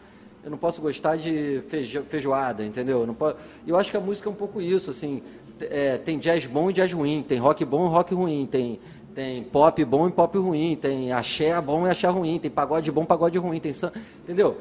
eu 0.43 0.49
não 0.49 0.57
posso 0.57 0.81
gostar 0.81 1.17
de 1.17 1.61
feijo, 1.69 2.03
feijoada, 2.03 2.65
entendeu? 2.65 3.01
Eu 3.01 3.07
Não 3.07 3.13
posso, 3.13 3.35
eu 3.65 3.77
acho 3.77 3.91
que 3.91 3.97
a 3.97 4.01
música 4.01 4.27
é 4.29 4.31
um 4.31 4.35
pouco 4.35 4.61
isso, 4.61 4.89
assim, 4.89 5.21
é, 5.59 5.97
tem 5.97 6.17
jazz 6.17 6.45
bom 6.47 6.69
e 6.69 6.73
jazz 6.73 6.91
ruim, 6.91 7.23
tem 7.27 7.37
rock 7.37 7.63
bom 7.63 7.85
e 7.85 7.89
rock 7.89 8.13
ruim, 8.13 8.47
tem, 8.49 8.79
tem 9.13 9.43
pop 9.43 9.83
bom 9.85 10.07
e 10.07 10.11
pop 10.11 10.37
ruim, 10.37 10.75
tem 10.75 11.11
axé 11.11 11.59
bom 11.61 11.85
e 11.85 11.89
axé 11.91 12.07
ruim, 12.07 12.39
tem 12.39 12.49
pagode 12.49 12.91
bom 12.91 13.03
e 13.03 13.05
pagode 13.05 13.37
ruim, 13.37 13.59
tem 13.59 13.71
sam- 13.73 13.91
entendeu? 14.23 14.57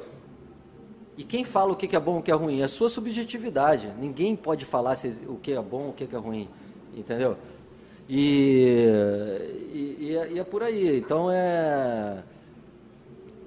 E 1.16 1.22
quem 1.22 1.44
fala 1.44 1.72
o 1.72 1.76
que 1.76 1.94
é 1.94 2.00
bom 2.00 2.16
e 2.16 2.20
o 2.20 2.22
que 2.22 2.30
é 2.30 2.34
ruim? 2.34 2.60
É 2.60 2.64
a 2.64 2.68
sua 2.68 2.88
subjetividade. 2.88 3.92
Ninguém 4.00 4.34
pode 4.34 4.64
falar 4.64 4.96
o 5.28 5.36
que 5.36 5.52
é 5.52 5.60
bom 5.60 5.88
o 5.90 5.92
que 5.92 6.04
é 6.04 6.18
ruim, 6.18 6.48
entendeu? 6.96 7.36
E, 8.12 9.96
e, 10.00 10.16
é, 10.16 10.32
e 10.32 10.38
é 10.40 10.44
por 10.44 10.62
aí. 10.64 10.98
Então 10.98 11.30
é. 11.30 12.22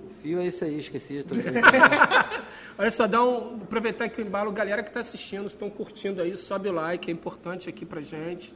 O 0.06 0.10
fio 0.22 0.40
é 0.40 0.46
esse 0.46 0.64
aí, 0.64 0.78
esqueci. 0.78 1.22
tô- 1.24 1.36
Olha 2.80 2.90
só, 2.90 3.06
dá 3.06 3.22
um, 3.24 3.58
aproveitar 3.62 4.06
aqui 4.06 4.22
o 4.22 4.26
embalo, 4.26 4.52
galera 4.52 4.82
que 4.82 4.90
está 4.90 5.02
assistindo, 5.02 5.46
estão 5.46 5.70
curtindo 5.70 6.22
aí, 6.22 6.36
sobe 6.36 6.70
o 6.70 6.72
like, 6.72 7.12
é 7.12 7.14
importante 7.14 7.70
aqui 7.70 7.86
pra 7.86 8.02
gente. 8.02 8.54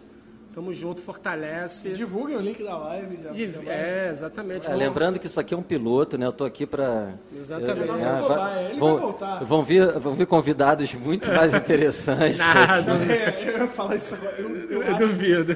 Tamo 0.57 0.73
junto, 0.73 1.03
fortalece. 1.03 1.91
Divulguem 1.91 2.35
o 2.35 2.41
link 2.41 2.63
da 2.63 2.75
live. 2.75 3.19
Já, 3.25 3.29
De- 3.29 3.51
já 3.51 3.61
vai. 3.61 3.75
é, 3.75 4.07
exatamente. 4.09 4.67
É, 4.67 4.73
lembrando 4.73 5.19
que 5.19 5.27
isso 5.27 5.39
aqui 5.39 5.53
é 5.53 5.57
um 5.57 5.61
piloto, 5.61 6.17
né? 6.17 6.25
Eu 6.25 6.33
tô 6.33 6.43
aqui 6.45 6.65
para 6.65 7.13
Exatamente. 7.31 7.85
Nossa 7.85 8.17
cobaia, 8.23 8.69
ele 8.71 8.79
vai 8.79 8.97
voltar. 8.97 9.43
Vão 9.43 9.61
vir, 9.61 9.85
vão 9.99 10.15
vir 10.15 10.25
convidados 10.25 10.91
muito 10.95 11.29
mais 11.29 11.53
interessantes. 11.53 12.39
Nada. 12.39 12.91
É, 13.13 13.49
eu 13.49 13.57
ia 13.59 13.67
falar 13.67 13.97
isso 13.97 14.15
agora. 14.15 14.35
Eu, 14.39 14.49
eu 14.71 14.81
Eu 14.81 14.97
duvido. 14.97 15.55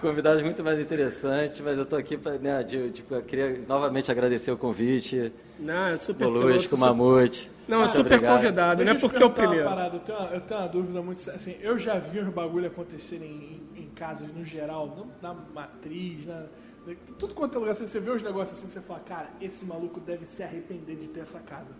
convidados 0.00 0.42
muito 0.44 0.62
mais 0.62 0.78
interessantes, 0.78 1.60
mas 1.60 1.76
eu 1.76 1.84
tô 1.84 1.96
aqui 1.96 2.16
para, 2.16 2.38
né, 2.38 2.62
de- 2.62 2.90
tipo, 2.92 3.16
eu 3.16 3.22
queria 3.22 3.60
novamente 3.66 4.12
agradecer 4.12 4.52
o 4.52 4.56
convite. 4.56 5.32
Não, 5.58 5.86
é 5.88 5.96
super 5.96 6.26
Molusco, 6.28 6.76
piloto, 6.76 6.78
Mamute. 6.78 7.50
Não, 7.66 7.78
é 7.78 7.80
Muito 7.80 7.90
super 7.90 8.14
obrigado. 8.14 8.36
convidado, 8.36 8.76
Deixa 8.78 8.84
né? 8.84 8.96
eu 8.96 8.96
te 8.96 9.00
Porque 9.10 9.22
é 9.22 9.26
o 9.26 9.30
primeiro. 9.30 9.64
parada, 9.68 9.96
eu, 9.96 10.00
tenho 10.00 10.18
uma, 10.18 10.28
eu 10.30 10.40
tenho 10.40 10.60
uma 10.60 10.68
dúvida 10.68 11.02
muito 11.02 11.20
séria. 11.20 11.36
Assim, 11.36 11.56
eu 11.60 11.78
já 11.78 11.98
vi 11.98 12.20
uns 12.20 12.32
bagulho 12.32 12.66
acontecerem 12.66 13.60
em, 13.76 13.82
em 13.82 13.86
casas 13.90 14.32
no 14.32 14.44
geral, 14.44 14.86
não 14.96 15.06
na 15.20 15.34
matriz, 15.54 16.24
na, 16.26 16.46
na- 16.86 16.94
tudo 17.18 17.34
quanto 17.34 17.56
é 17.56 17.58
lugar. 17.58 17.72
Assim, 17.72 17.86
você 17.86 18.00
vê 18.00 18.10
os 18.10 18.22
negócios 18.22 18.58
assim, 18.58 18.68
você 18.70 18.80
fala, 18.80 19.00
cara, 19.00 19.28
esse 19.40 19.66
maluco 19.66 20.00
deve 20.00 20.24
se 20.24 20.42
arrepender 20.42 20.96
de 20.96 21.08
ter 21.08 21.20
essa 21.20 21.40
casa. 21.40 21.72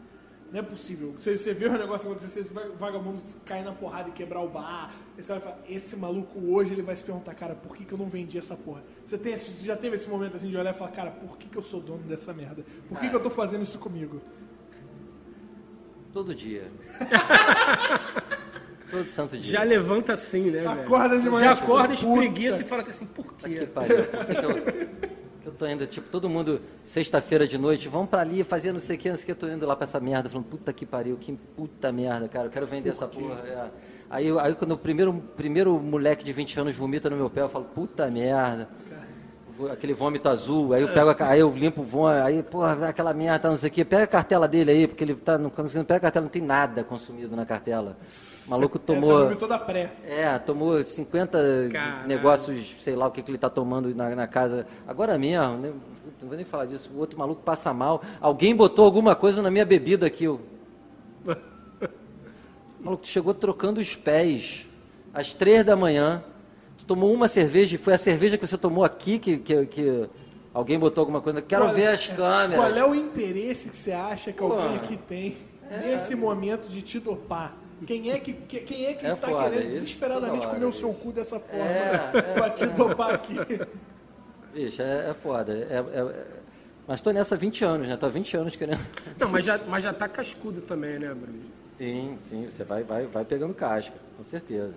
Não 0.51 0.61
é 0.61 0.63
possível. 0.63 1.13
Você, 1.19 1.37
você 1.37 1.53
vê 1.53 1.69
um 1.69 1.77
negócio 1.77 2.09
acontecer, 2.11 2.43
va- 2.45 2.69
vagabundo 2.79 3.21
cair 3.45 3.63
na 3.65 3.73
porrada 3.73 4.09
e 4.09 4.13
quebrar 4.13 4.41
o 4.41 4.49
bar. 4.49 4.91
Aí 5.17 5.23
você 5.23 5.33
vai 5.33 5.41
falar, 5.43 5.59
esse 5.69 5.95
maluco 5.95 6.39
hoje 6.51 6.73
ele 6.73 6.81
vai 6.81 6.97
se 6.97 7.05
perguntar, 7.05 7.35
cara, 7.35 7.55
por 7.55 7.77
que, 7.77 7.85
que 7.85 7.93
eu 7.93 7.99
não 7.99 8.07
vendi 8.09 8.39
essa 8.39 8.57
porra? 8.57 8.83
Você, 9.07 9.19
tem 9.19 9.35
esse- 9.35 9.51
você 9.51 9.67
já 9.67 9.77
teve 9.77 9.97
esse 9.97 10.09
momento 10.09 10.37
assim 10.37 10.49
de 10.49 10.57
olhar 10.57 10.75
e 10.75 10.79
falar, 10.79 10.91
cara, 10.93 11.11
por 11.11 11.37
que, 11.37 11.49
que 11.49 11.57
eu 11.59 11.63
sou 11.63 11.81
dono 11.81 11.99
dessa 12.05 12.33
merda? 12.33 12.65
Por 12.89 12.99
que, 12.99 13.11
que 13.11 13.15
eu 13.17 13.21
tô 13.21 13.29
fazendo 13.29 13.63
isso 13.63 13.79
comigo? 13.79 14.23
Todo 16.15 16.35
dia. 16.35 16.71
Todo 18.91 19.07
santo 19.07 19.37
dia. 19.37 19.53
Já 19.53 19.63
levanta 19.63 20.15
assim, 20.15 20.51
né, 20.51 20.61
velho? 20.63 20.71
Acorda 20.81 21.19
de 21.21 21.29
manhã, 21.29 21.49
Já 21.49 21.55
tipo, 21.57 21.65
acorda, 21.67 21.89
puta. 21.95 22.07
espreguiça 22.09 22.63
e 22.63 22.65
fala 22.65 22.83
que 22.83 22.89
assim, 22.89 23.05
por 23.07 23.35
Que 23.35 23.49
quê? 23.59 23.67
pariu. 23.67 24.05
Por 24.07 24.25
que, 24.27 24.35
que 24.35 24.45
eu, 24.47 24.55
que 24.55 25.18
eu 25.49 25.55
tô 25.55 25.67
indo, 25.67 25.87
tipo, 25.87 26.09
todo 26.09 26.29
mundo, 26.29 26.61
sexta-feira 26.85 27.47
de 27.47 27.57
noite, 27.57 27.89
vamos 27.89 28.09
pra 28.09 28.21
ali 28.21 28.45
fazer 28.45 28.73
não 28.73 28.81
sei 28.81 28.97
o 28.97 28.99
que, 28.99 29.09
não 29.09 29.17
sei 29.17 29.23
o 29.23 29.27
que, 29.27 29.33
eu 29.33 29.37
tô 29.37 29.49
indo 29.49 29.67
lá 29.67 29.75
pra 29.75 29.85
essa 29.85 29.99
merda, 29.99 30.29
falando, 30.29 30.47
puta 30.47 30.73
que 30.73 30.85
pariu, 30.85 31.17
que 31.17 31.33
puta 31.57 31.91
merda, 31.91 32.29
cara, 32.29 32.47
eu 32.47 32.51
quero 32.51 32.67
vender 32.67 32.91
essa 32.91 33.07
porra. 33.07 33.41
é. 33.47 33.71
Aí, 34.11 34.27
aí 34.39 34.55
quando 34.55 34.73
o 34.73 34.79
primeiro, 34.79 35.23
primeiro 35.37 35.79
moleque 35.79 36.25
de 36.25 36.33
20 36.33 36.61
anos 36.61 36.75
vomita 36.75 37.11
no 37.11 37.17
meu 37.17 37.29
pé, 37.29 37.43
eu 37.43 37.49
falo, 37.49 37.67
puta 37.67 38.11
merda. 38.11 38.69
Aquele 39.73 39.93
vômito 39.93 40.29
azul, 40.29 40.73
aí 40.73 40.83
eu 40.83 40.89
pego 40.89 41.11
a, 41.11 41.17
aí 41.21 41.41
eu 41.41 41.51
limpo 41.51 41.81
o 41.81 41.85
vômito, 41.85 42.23
aí, 42.25 42.43
porra, 42.43 42.89
aquela 42.89 43.13
merda, 43.13 43.49
não 43.49 43.57
sei 43.57 43.69
o 43.69 43.73
que, 43.73 43.85
pega 43.85 44.05
a 44.05 44.07
cartela 44.07 44.47
dele 44.47 44.71
aí, 44.71 44.87
porque 44.87 45.03
ele 45.03 45.15
tá, 45.17 45.37
não, 45.37 45.51
não 45.57 45.85
pega 45.85 45.97
a 45.97 46.01
cartela, 46.01 46.25
não 46.25 46.31
tem 46.31 46.43
nada 46.43 46.85
consumido 46.85 47.35
na 47.35 47.45
cartela. 47.45 47.97
O 48.47 48.51
maluco 48.51 48.77
É, 48.77 48.81
tomou. 48.81 49.29
tá 49.31 49.37
toda 49.37 49.59
pré. 49.59 49.93
É, 50.07 50.39
tomou 50.39 50.83
50 50.83 51.69
Caralho. 51.73 52.07
negócios, 52.09 52.77
sei 52.81 52.95
lá 52.95 53.07
o 53.07 53.11
que, 53.11 53.21
que 53.23 53.31
ele 53.31 53.39
tá 53.39 53.51
tomando 53.51 53.95
na, 53.95 54.15
na 54.15 54.27
casa. 54.27 54.67
Agora 54.87 55.19
mesmo, 55.19 55.57
né? 55.59 55.73
Não 56.23 56.29
vou 56.29 56.37
nem 56.37 56.45
falar 56.45 56.67
disso. 56.67 56.91
O 56.95 56.99
outro 56.99 57.19
maluco 57.19 57.43
passa 57.43 57.73
mal. 57.75 58.03
Alguém 58.21 58.55
botou 58.57 58.85
alguma 58.85 59.15
coisa 59.15 59.43
na 59.43 59.51
minha 59.51 59.65
bebida 59.67 60.07
aqui. 60.07 60.25
Eu... 60.25 60.41
maluco, 62.81 63.03
tu 63.03 63.09
chegou 63.09 63.35
trocando 63.35 63.81
os 63.81 63.95
pés 63.95 64.67
às 65.13 65.35
três 65.35 65.65
da 65.65 65.77
manhã. 65.77 66.23
Tomou 66.89 67.13
uma 67.13 67.29
cerveja 67.29 67.75
e 67.75 67.79
foi 67.79 67.93
a 67.93 67.99
cerveja 67.99 68.39
que 68.39 68.47
você 68.47 68.57
tomou 68.57 68.83
aqui 68.83 69.19
que, 69.19 69.37
que, 69.37 69.67
que 69.67 70.09
alguém 70.55 70.79
botou 70.79 71.03
alguma 71.03 71.21
coisa. 71.21 71.43
Quero 71.43 71.67
Qual- 71.67 71.75
ver 71.75 71.89
as 71.89 72.07
câmeras. 72.07 72.55
Qual 72.57 72.75
é 72.75 72.85
o 72.85 72.95
interesse 72.95 73.69
que 73.69 73.77
você 73.77 73.93
acha 73.93 74.33
que 74.33 74.43
alguém 74.43 74.77
aqui 74.77 74.97
tem 74.97 75.37
nesse 75.85 76.15
momento 76.17 76.67
de 76.67 76.81
te 76.81 76.99
dopar? 76.99 77.55
Quem 77.87 78.11
é 78.11 78.19
que, 78.19 78.33
que- 78.33 78.61
quem 78.61 78.87
é 78.87 78.95
que 78.95 79.07
É 79.07 79.15
tá 79.15 79.29
foda, 79.29 79.51
querendo 79.51 79.69
isso 79.69 79.81
desesperadamente 79.81 80.47
hora, 80.47 80.55
comer 80.55 80.67
o 80.67 80.73
seu 80.73 80.93
cu 80.95 81.13
dessa 81.13 81.39
forma 81.39 81.65
É, 81.65 82.23
pra 82.35 82.51
te 82.51 82.67
dopar 82.67 83.15
aqui? 83.15 83.35
Bicho, 84.55 84.81
é, 84.83 85.11
é 85.11 85.15
foda. 85.15 85.53
É- 85.53 85.75
é- 85.77 86.01
é- 86.01 86.27
Mas 86.87 87.03
tô 87.03 87.11
nessa 87.13 87.35
há 87.35 87.39
20 87.39 87.63
anos, 87.67 87.87
né? 87.87 87.97
Tô 87.99 88.07
há 88.07 88.09
20 88.09 88.35
anos 88.35 88.57
querendo. 88.57 88.81
Não, 89.19 89.29
mas 89.29 89.45
já, 89.45 89.61
mas 89.69 89.85
já 89.85 89.93
tá 89.93 90.09
cascudo 90.09 90.63
também, 90.63 90.99
né, 90.99 91.09
Bruno? 91.15 91.39
Sim, 91.77 92.17
sim, 92.19 92.49
você 92.49 92.65
vai, 92.65 92.83
vai, 92.83 93.07
vai 93.07 93.25
pegando 93.27 93.53
casca, 93.53 93.95
com 94.17 94.25
certeza. 94.25 94.75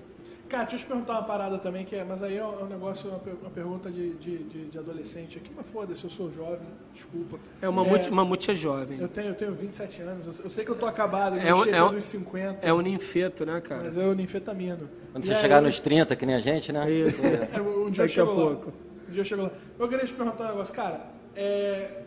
Cara, 0.51 0.63
deixa 0.65 0.75
eu 0.75 0.79
te 0.79 0.85
perguntar 0.85 1.13
uma 1.13 1.23
parada 1.23 1.57
também, 1.57 1.85
que 1.85 1.95
é, 1.95 2.03
mas 2.03 2.21
aí 2.21 2.35
é 2.35 2.45
um 2.45 2.59
é 2.59 2.63
um 2.63 2.67
negócio, 2.67 3.09
uma, 3.09 3.19
uma 3.41 3.49
pergunta 3.49 3.89
de, 3.89 4.09
de, 4.15 4.37
de, 4.39 4.65
de 4.65 4.77
adolescente 4.77 5.37
aqui, 5.37 5.49
mas 5.55 5.65
foda-se, 5.67 6.03
eu 6.03 6.09
sou 6.09 6.29
jovem, 6.29 6.67
desculpa. 6.93 7.39
É, 7.61 7.69
o 7.69 7.71
Mamute, 7.73 8.11
Mamute 8.11 8.51
é 8.51 8.53
jovem. 8.53 8.99
Eu 8.99 9.07
tenho, 9.07 9.29
eu 9.29 9.35
tenho 9.35 9.53
27 9.53 10.01
anos, 10.01 10.39
eu, 10.39 10.43
eu 10.43 10.49
sei 10.49 10.65
que 10.65 10.71
eu 10.71 10.75
tô 10.75 10.85
acabado, 10.85 11.37
eu 11.37 11.41
É 11.41 11.55
um- 11.55 11.65
é 11.65 11.83
um- 11.85 11.93
dos 11.93 12.03
50, 12.03 12.59
É 12.61 12.73
um 12.73 12.81
ninfeto, 12.81 13.45
né, 13.45 13.61
cara? 13.61 13.83
mas 13.85 13.95
eu 13.95 14.13
ninfetamino. 14.13 14.89
Quando 15.13 15.23
E 15.23 15.27
você 15.27 15.33
aí- 15.35 15.39
chegar 15.41 15.61
nos 15.61 15.79
30, 15.79 16.17
que 16.17 16.25
nem 16.25 16.35
a 16.35 16.39
gente, 16.39 16.73
né? 16.73 16.91
Isso. 16.91 17.25
É, 17.25 17.29
um 17.29 17.33
dia 17.39 17.45
eu 17.45 17.89
Daqui 17.89 18.01
a 18.01 18.07
chego 18.09 18.31
lá. 18.33 18.45
pouco. 18.47 18.73
Um 19.07 19.11
dia 19.13 19.21
eu 19.21 19.25
chego 19.25 19.41
lá. 19.43 19.51
Eu 19.79 19.87
queria 19.87 20.05
te 20.05 20.13
perguntar 20.13 20.43
um 20.43 20.47
negócio, 20.49 20.73
cara. 20.73 20.99
É... 21.33 22.01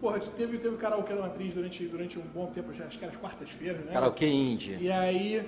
Porra, 0.00 0.18
teve, 0.36 0.58
teve 0.58 0.76
karaokê 0.76 1.12
da 1.14 1.22
matriz 1.22 1.54
durante, 1.54 1.84
durante 1.86 2.18
um 2.18 2.22
bom 2.34 2.46
tempo, 2.46 2.70
acho 2.70 2.98
que 2.98 3.04
era 3.04 3.12
as 3.12 3.20
quartas-feiras, 3.20 3.84
né? 3.84 3.92
Karaokê 3.92 4.26
indie. 4.26 4.78
E 4.80 4.90
aí. 4.90 5.42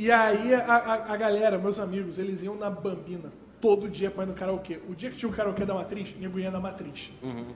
E 0.00 0.10
aí 0.10 0.54
a, 0.54 0.60
a, 0.64 1.12
a 1.12 1.16
galera, 1.18 1.58
meus 1.58 1.78
amigos, 1.78 2.18
eles 2.18 2.42
iam 2.42 2.54
na 2.54 2.70
Bambina 2.70 3.30
todo 3.60 3.86
dia 3.86 4.10
pra 4.10 4.24
ir 4.24 4.28
no 4.28 4.32
karaokê. 4.32 4.80
O 4.88 4.94
dia 4.94 5.10
que 5.10 5.16
tinha 5.18 5.28
o 5.28 5.34
karaokê 5.34 5.66
da 5.66 5.74
matriz, 5.74 6.16
nego 6.18 6.38
ia 6.40 6.50
na 6.50 6.58
matriz. 6.58 7.12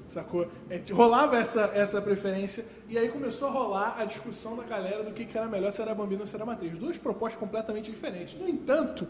Sacou? 0.09 0.47
É, 0.69 0.79
rolava 0.93 1.39
essa, 1.39 1.73
essa 1.75 2.03
preferência. 2.03 2.67
E 2.87 2.99
aí 2.99 3.09
começou 3.09 3.49
a 3.49 3.51
rolar 3.51 3.97
a 3.99 4.05
discussão 4.05 4.59
da 4.59 4.63
galera 4.63 5.03
do 5.03 5.13
que, 5.13 5.25
que 5.25 5.39
era 5.39 5.47
melhor, 5.47 5.73
se 5.73 5.81
era 5.81 5.93
a 5.93 5.95
Bambina 5.95 6.21
ou 6.21 6.27
se 6.27 6.35
era 6.35 6.45
a 6.45 6.47
matriz. 6.47 6.77
Duas 6.79 6.99
propostas 6.99 7.41
completamente 7.41 7.91
diferentes. 7.91 8.39
No 8.39 8.47
entanto, 8.47 9.09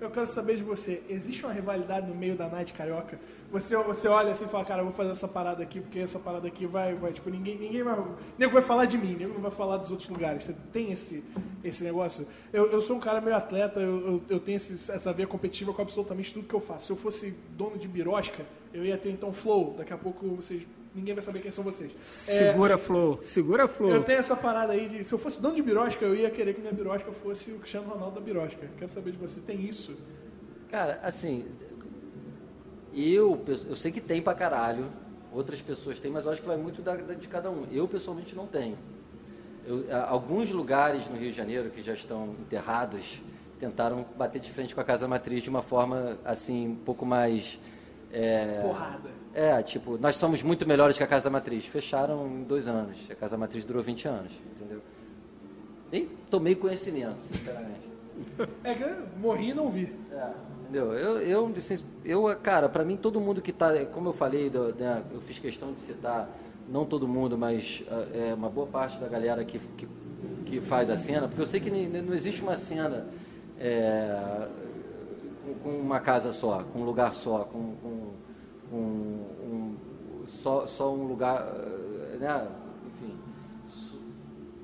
eu 0.00 0.10
quero 0.10 0.26
saber 0.26 0.56
de 0.56 0.62
você, 0.62 1.02
existe 1.08 1.44
uma 1.44 1.52
rivalidade 1.52 2.06
no 2.06 2.14
meio 2.14 2.36
da 2.36 2.48
Night 2.48 2.72
Carioca? 2.72 3.18
Você, 3.50 3.76
você 3.76 4.08
olha 4.08 4.32
assim 4.32 4.44
e 4.44 4.48
fala, 4.48 4.64
cara, 4.64 4.80
eu 4.80 4.84
vou 4.86 4.92
fazer 4.92 5.10
essa 5.12 5.28
parada 5.28 5.62
aqui, 5.62 5.80
porque 5.80 5.98
essa 6.00 6.18
parada 6.18 6.46
aqui 6.48 6.66
vai, 6.66 6.94
vai 6.94 7.12
tipo, 7.12 7.30
ninguém, 7.30 7.56
ninguém 7.56 7.82
vai. 7.82 7.96
Nego 8.36 8.52
vai 8.52 8.62
falar 8.62 8.84
de 8.86 8.98
mim, 8.98 9.14
nego 9.14 9.34
não 9.34 9.40
vai 9.40 9.50
falar 9.50 9.76
dos 9.78 9.90
outros 9.90 10.08
lugares. 10.08 10.44
Você 10.44 10.54
tem 10.72 10.90
esse, 10.92 11.24
esse 11.62 11.82
negócio? 11.84 12.26
Eu, 12.52 12.66
eu 12.72 12.80
sou 12.80 12.96
um 12.96 13.00
cara 13.00 13.20
meio 13.20 13.36
atleta, 13.36 13.80
eu, 13.80 14.06
eu, 14.06 14.22
eu 14.28 14.40
tenho 14.40 14.56
esse- 14.56 14.90
essa 14.90 15.12
veia 15.12 15.26
competitiva 15.28 15.72
com 15.72 15.80
absolutamente 15.80 16.34
tudo 16.34 16.46
que 16.48 16.54
eu 16.54 16.60
faço. 16.60 16.86
Se 16.86 16.92
eu 16.92 16.96
fosse 16.96 17.34
dono 17.56 17.78
de 17.78 17.86
birosca, 17.88 18.44
eu 18.74 18.84
ia 18.84 18.98
ter 18.98 19.10
então 19.10 19.32
flow. 19.32 19.74
Daqui 19.78 19.92
a 19.92 19.98
pouco 19.98 20.26
vocês. 20.28 20.62
Ninguém 20.96 21.12
vai 21.14 21.22
saber 21.22 21.40
quem 21.40 21.50
são 21.50 21.62
vocês. 21.62 21.92
É, 21.92 21.96
Segura 22.00 22.78
Flow, 22.78 23.18
segura 23.22 23.68
Flow. 23.68 23.90
eu 23.90 24.02
tenho 24.02 24.18
essa 24.18 24.34
parada 24.34 24.72
aí 24.72 24.88
de. 24.88 25.04
Se 25.04 25.12
eu 25.12 25.18
fosse 25.18 25.38
dono 25.40 25.54
de 25.54 25.60
birosca, 25.62 26.02
eu 26.04 26.14
ia 26.16 26.30
querer 26.30 26.54
que 26.54 26.60
minha 26.62 26.72
birosca 26.72 27.12
fosse 27.12 27.50
o 27.52 27.58
Cristiano 27.58 27.86
Ronaldo 27.88 28.14
da 28.18 28.20
birosca. 28.22 28.66
Quero 28.78 28.90
saber 28.90 29.10
de 29.12 29.18
você. 29.18 29.38
Tem 29.40 29.60
isso? 29.62 29.94
Cara, 30.70 30.98
assim, 31.02 31.44
eu, 32.94 33.40
eu 33.68 33.76
sei 33.76 33.92
que 33.92 34.00
tem 34.00 34.22
pra 34.22 34.34
caralho, 34.34 34.86
outras 35.32 35.60
pessoas 35.60 36.00
têm, 36.00 36.10
mas 36.10 36.24
eu 36.24 36.32
acho 36.32 36.40
que 36.40 36.46
vai 36.46 36.56
muito 36.56 36.80
da- 36.80 36.96
da- 36.96 37.14
de 37.14 37.28
cada 37.28 37.50
um. 37.50 37.66
Eu, 37.70 37.86
pessoalmente, 37.86 38.34
não 38.34 38.46
tenho. 38.46 38.78
Eu, 39.66 39.84
alguns 40.06 40.50
lugares 40.50 41.08
no 41.08 41.16
Rio 41.16 41.30
de 41.30 41.36
Janeiro 41.36 41.70
que 41.70 41.82
já 41.82 41.92
estão 41.92 42.34
enterrados 42.40 43.20
tentaram 43.58 44.06
bater 44.16 44.40
de 44.40 44.50
frente 44.50 44.74
com 44.74 44.80
a 44.80 44.84
Casa 44.84 45.08
Matriz 45.08 45.42
de 45.42 45.48
uma 45.50 45.62
forma, 45.62 46.18
assim, 46.24 46.68
um 46.68 46.74
pouco 46.76 47.06
mais... 47.06 47.58
é, 48.12 48.60
Porrada. 48.62 49.10
É, 49.38 49.62
tipo, 49.62 49.98
nós 49.98 50.16
somos 50.16 50.42
muito 50.42 50.66
melhores 50.66 50.96
que 50.96 51.04
a 51.04 51.06
Casa 51.06 51.24
da 51.24 51.30
Matriz. 51.30 51.66
Fecharam 51.66 52.26
em 52.26 52.42
dois 52.44 52.66
anos. 52.66 52.96
A 53.10 53.14
Casa 53.14 53.32
da 53.32 53.38
Matriz 53.38 53.66
durou 53.66 53.82
20 53.82 54.08
anos, 54.08 54.32
entendeu? 54.56 54.80
Nem 55.92 56.08
tomei 56.30 56.54
conhecimento, 56.54 57.20
sinceramente. 57.20 57.86
É 58.64 58.72
que 58.74 58.82
eu 58.82 59.06
morri 59.18 59.50
e 59.50 59.54
não 59.54 59.68
vi. 59.70 59.94
É, 60.10 60.30
entendeu? 60.62 60.94
Eu, 60.94 61.18
eu, 61.20 61.52
assim, 61.54 61.78
eu, 62.02 62.34
cara, 62.42 62.66
pra 62.66 62.82
mim 62.82 62.96
todo 62.96 63.20
mundo 63.20 63.42
que 63.42 63.52
tá, 63.52 63.84
como 63.92 64.08
eu 64.08 64.12
falei, 64.14 64.48
do- 64.48 64.74
né, 64.74 65.04
eu 65.12 65.20
fiz 65.20 65.38
questão 65.38 65.70
de 65.70 65.80
citar, 65.80 66.30
não 66.66 66.86
todo 66.86 67.06
mundo, 67.06 67.36
mas 67.36 67.84
ah, 67.90 68.06
é, 68.14 68.32
uma 68.32 68.48
boa 68.48 68.66
parte 68.66 68.98
da 68.98 69.06
galera 69.06 69.44
que, 69.44 69.58
que, 69.76 69.86
que 70.46 70.60
faz 70.62 70.88
a 70.88 70.96
cena, 70.96 71.28
porque 71.28 71.42
eu 71.42 71.46
sei 71.46 71.60
que 71.60 71.70
não 71.70 72.14
existe 72.14 72.40
uma 72.40 72.56
cena 72.56 73.06
é, 73.60 74.48
com, 75.44 75.54
com 75.70 75.76
uma 75.78 76.00
casa 76.00 76.32
só, 76.32 76.62
com 76.72 76.80
um 76.80 76.84
lugar 76.84 77.12
só, 77.12 77.40
com, 77.40 77.74
com, 77.82 78.12
com 78.70 78.76
um, 78.76 79.76
só, 80.26 80.66
só 80.66 80.92
um 80.92 81.06
lugar, 81.06 81.46
eh, 81.46 82.16
né? 82.18 82.48
Enfim, 82.86 83.16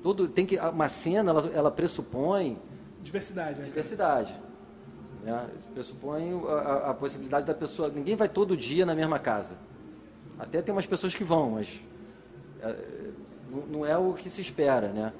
tudo 0.01 0.27
tem 0.27 0.45
que 0.45 0.57
uma 0.57 0.87
cena 0.87 1.31
ela, 1.31 1.47
ela 1.53 1.71
pressupõe 1.71 2.59
Diversidade, 3.01 3.59
né? 3.59 3.65
diversidade. 3.65 4.33
Né? 5.23 5.49
Pressupõe 5.73 6.41
a, 6.47 6.91
a, 6.91 6.93
possibilidade 6.93 7.45
da 7.45 7.53
pessoa. 7.53 7.89
Ninguém 7.89 8.15
vai 8.15 8.29
todo 8.29 8.55
dia 8.55 8.85
na 8.85 8.95
mesma 8.95 9.19
casa. 9.19 9.57
Até 10.39 10.61
tem 10.61 10.73
umas 10.73 10.85
pessoas 10.85 11.13
que 11.13 11.23
vão, 11.23 11.51
mas 11.51 11.81
não, 13.49 13.79
não 13.79 13.85
é 13.85 13.97
o 13.97 14.13
que 14.13 14.29
se 14.29 14.41
espera, 14.41 14.87
né? 14.87 15.13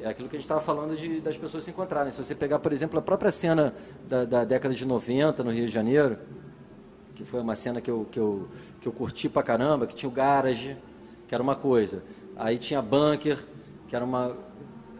É 0.00 0.08
aquilo 0.08 0.28
que 0.28 0.36
a 0.36 0.38
gente 0.38 0.44
estava 0.44 0.60
falando 0.60 0.96
de, 0.96 1.20
das 1.20 1.36
pessoas 1.36 1.64
se 1.64 1.70
encontrarem. 1.70 2.12
Se 2.12 2.22
você 2.22 2.34
pegar, 2.34 2.60
por 2.60 2.72
exemplo, 2.72 2.98
a 2.98 3.02
própria 3.02 3.32
cena 3.32 3.74
da, 4.08 4.24
da, 4.24 4.44
década 4.44 4.74
de 4.74 4.86
90 4.86 5.42
no 5.42 5.50
Rio 5.50 5.66
de 5.66 5.72
Janeiro, 5.72 6.16
que 7.18 7.24
foi 7.24 7.40
uma 7.40 7.56
cena 7.56 7.80
que 7.80 7.90
eu, 7.90 8.06
que, 8.12 8.20
eu, 8.20 8.48
que 8.80 8.86
eu 8.86 8.92
curti 8.92 9.28
pra 9.28 9.42
caramba, 9.42 9.88
que 9.88 9.94
tinha 9.96 10.08
o 10.08 10.12
Garage, 10.12 10.76
que 11.26 11.34
era 11.34 11.42
uma 11.42 11.56
coisa. 11.56 12.00
Aí 12.36 12.58
tinha 12.58 12.80
Bunker, 12.80 13.44
que 13.88 13.96
era 13.96 14.04
uma, 14.04 14.36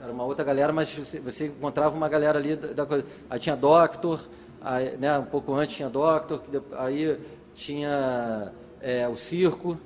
era 0.02 0.12
uma 0.12 0.24
outra 0.24 0.44
galera, 0.44 0.72
mas 0.72 0.92
você, 0.92 1.20
você 1.20 1.46
encontrava 1.46 1.96
uma 1.96 2.08
galera 2.08 2.36
ali 2.36 2.56
da, 2.56 2.72
da 2.72 2.86
coisa. 2.86 3.06
Aí 3.30 3.38
tinha 3.38 3.54
Doctor, 3.54 4.20
aí, 4.60 4.96
né, 4.96 5.16
um 5.16 5.26
pouco 5.26 5.54
antes 5.54 5.76
tinha 5.76 5.88
Doctor, 5.88 6.42
aí 6.76 7.20
tinha 7.54 8.50
é, 8.80 9.06
o 9.06 9.14
Circo, 9.14 9.78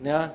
né? 0.00 0.32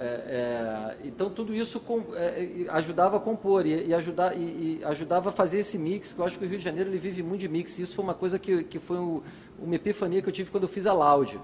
É, 0.00 0.04
é, 0.04 0.96
então 1.08 1.28
tudo 1.28 1.52
isso 1.52 1.80
com, 1.80 2.14
é, 2.14 2.66
ajudava 2.68 3.16
a 3.16 3.20
compor 3.20 3.66
e, 3.66 3.88
e, 3.88 3.92
ajudar, 3.92 4.36
e, 4.36 4.78
e, 4.80 4.84
ajudava 4.84 5.30
a 5.30 5.32
fazer 5.32 5.58
esse 5.58 5.76
mix, 5.76 6.12
que 6.12 6.20
eu 6.20 6.24
acho 6.24 6.38
que 6.38 6.44
o 6.44 6.48
Rio 6.48 6.56
de 6.56 6.64
Janeiro 6.64 6.88
ele 6.88 6.98
vive 6.98 7.20
muito 7.20 7.40
de 7.40 7.48
mix. 7.48 7.76
E 7.78 7.82
isso 7.82 7.96
foi 7.96 8.04
uma 8.04 8.14
coisa 8.14 8.38
que, 8.38 8.62
que 8.62 8.78
foi 8.78 8.96
um, 8.96 9.20
uma 9.58 9.74
epifania 9.74 10.22
que 10.22 10.28
eu 10.28 10.32
tive 10.32 10.52
quando 10.52 10.62
eu 10.62 10.68
fiz 10.68 10.86
a 10.86 10.92
Loud. 10.92 11.40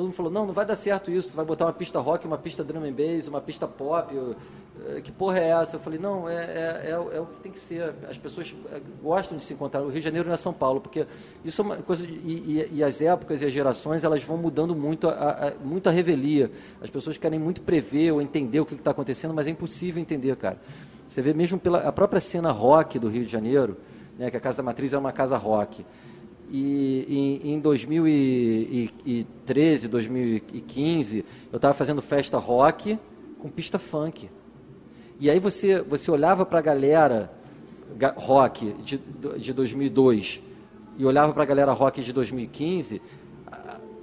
Todo 0.00 0.06
mundo 0.06 0.14
falou, 0.14 0.32
não, 0.32 0.46
não 0.46 0.54
vai 0.54 0.64
dar 0.64 0.76
certo 0.76 1.10
isso, 1.10 1.32
tu 1.32 1.36
vai 1.36 1.44
botar 1.44 1.66
uma 1.66 1.74
pista 1.74 2.00
rock, 2.00 2.26
uma 2.26 2.38
pista 2.38 2.64
drum 2.64 2.86
and 2.86 2.92
bass, 2.92 3.28
uma 3.28 3.38
pista 3.38 3.68
pop, 3.68 4.16
eh, 4.16 5.02
que 5.02 5.12
porra 5.12 5.38
é 5.38 5.48
essa? 5.50 5.76
Eu 5.76 5.80
falei, 5.80 5.98
não, 5.98 6.26
é, 6.26 6.36
é, 6.36 6.80
é, 6.86 6.90
é, 6.92 7.20
o 7.20 7.26
que 7.26 7.36
tem 7.42 7.52
que 7.52 7.60
ser. 7.60 7.92
As 8.08 8.16
pessoas 8.16 8.54
eh, 8.72 8.80
gostam 9.02 9.36
de 9.36 9.44
se 9.44 9.52
encontrar. 9.52 9.82
O 9.82 9.88
Rio 9.88 9.98
de 9.98 10.00
Janeiro 10.00 10.26
não 10.26 10.32
é 10.32 10.38
São 10.38 10.54
Paulo, 10.54 10.80
porque 10.80 11.06
isso 11.44 11.60
é 11.60 11.64
uma 11.66 11.76
coisa. 11.82 12.06
De, 12.06 12.14
e, 12.14 12.76
e, 12.76 12.82
as 12.82 13.02
épocas 13.02 13.42
e 13.42 13.44
as 13.44 13.52
gerações 13.52 14.02
elas 14.02 14.22
vão 14.22 14.38
mudando 14.38 14.74
muito 14.74 15.06
a, 15.06 15.12
a, 15.12 15.54
muito 15.62 15.86
a 15.86 15.92
revelia. 15.92 16.50
As 16.80 16.88
pessoas 16.88 17.18
querem 17.18 17.38
muito 17.38 17.60
prever 17.60 18.10
ou 18.12 18.22
entender 18.22 18.58
o 18.58 18.64
que 18.64 18.72
está 18.72 18.92
acontecendo, 18.92 19.34
mas 19.34 19.48
é 19.48 19.50
impossível 19.50 20.00
entender, 20.00 20.34
cara. 20.36 20.56
Você 21.10 21.20
vê 21.20 21.34
mesmo 21.34 21.58
pela 21.58 21.80
a 21.80 21.92
própria 21.92 22.22
cena 22.22 22.50
rock 22.50 22.98
do 22.98 23.10
Rio 23.10 23.26
de 23.26 23.30
Janeiro, 23.30 23.76
né, 24.18 24.30
que 24.30 24.36
a 24.38 24.40
Casa 24.40 24.56
da 24.56 24.62
Matriz 24.62 24.94
é 24.94 24.98
uma 24.98 25.12
casa 25.12 25.36
rock. 25.36 25.84
E 26.50 27.40
em, 27.44 27.54
em 27.54 27.60
2013, 27.60 29.86
2015, 29.86 31.24
eu 31.52 31.56
estava 31.56 31.72
fazendo 31.72 32.02
festa 32.02 32.36
rock 32.38 32.98
com 33.38 33.48
pista 33.48 33.78
funk. 33.78 34.28
E 35.20 35.30
aí 35.30 35.38
você, 35.38 35.80
você 35.80 36.10
olhava 36.10 36.44
para 36.44 36.58
a 36.58 36.62
galera 36.62 37.30
rock 38.16 38.74
de, 38.82 38.98
de 39.38 39.52
2002 39.52 40.42
e 40.98 41.04
olhava 41.04 41.32
para 41.32 41.44
a 41.44 41.46
galera 41.46 41.72
rock 41.72 42.02
de 42.02 42.12
2015, 42.12 43.00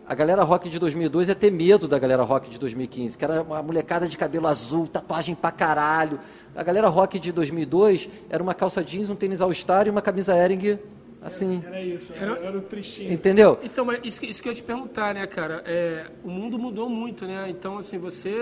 a, 0.07 0.15
galera 0.15 0.43
rock 0.43 0.69
de 0.69 0.79
2002 0.79 1.27
ia 1.27 1.35
ter 1.35 1.51
medo 1.51 1.85
da 1.85 1.99
galera 1.99 2.23
rock 2.23 2.49
de 2.49 2.57
2015, 2.57 3.17
que 3.17 3.25
era 3.25 3.41
uma 3.41 3.61
molecada 3.61 4.07
de 4.07 4.17
cabelo 4.17 4.47
azul, 4.47 4.87
tatuagem 4.87 5.35
pra 5.35 5.51
caralho. 5.51 6.17
A 6.55 6.63
galera 6.63 6.87
rock 6.87 7.19
de 7.19 7.33
2002 7.33 8.07
era 8.29 8.41
uma 8.41 8.53
calça 8.53 8.81
jeans, 8.81 9.09
um 9.09 9.15
tênis 9.15 9.41
all-star 9.41 9.85
e 9.85 9.89
uma 9.89 10.01
camisa 10.01 10.33
Ering 10.33 10.79
Assim. 11.21 11.61
Era, 11.65 11.77
era 11.77 11.81
isso, 11.81 12.13
era, 12.13 12.37
era, 12.37 12.57
o 12.57 12.61
tristinho. 12.61 13.11
Entendeu? 13.11 13.59
Então, 13.63 13.83
mas 13.83 13.99
isso, 14.03 14.23
isso 14.23 14.41
que 14.41 14.49
eu 14.49 14.51
ia 14.51 14.55
te 14.55 14.63
perguntar, 14.63 15.15
né, 15.15 15.25
cara? 15.25 15.63
É, 15.65 16.05
o 16.23 16.29
mundo 16.29 16.59
mudou 16.59 16.87
muito, 16.87 17.25
né? 17.25 17.49
Então, 17.49 17.77
assim, 17.77 17.97
você, 17.97 18.35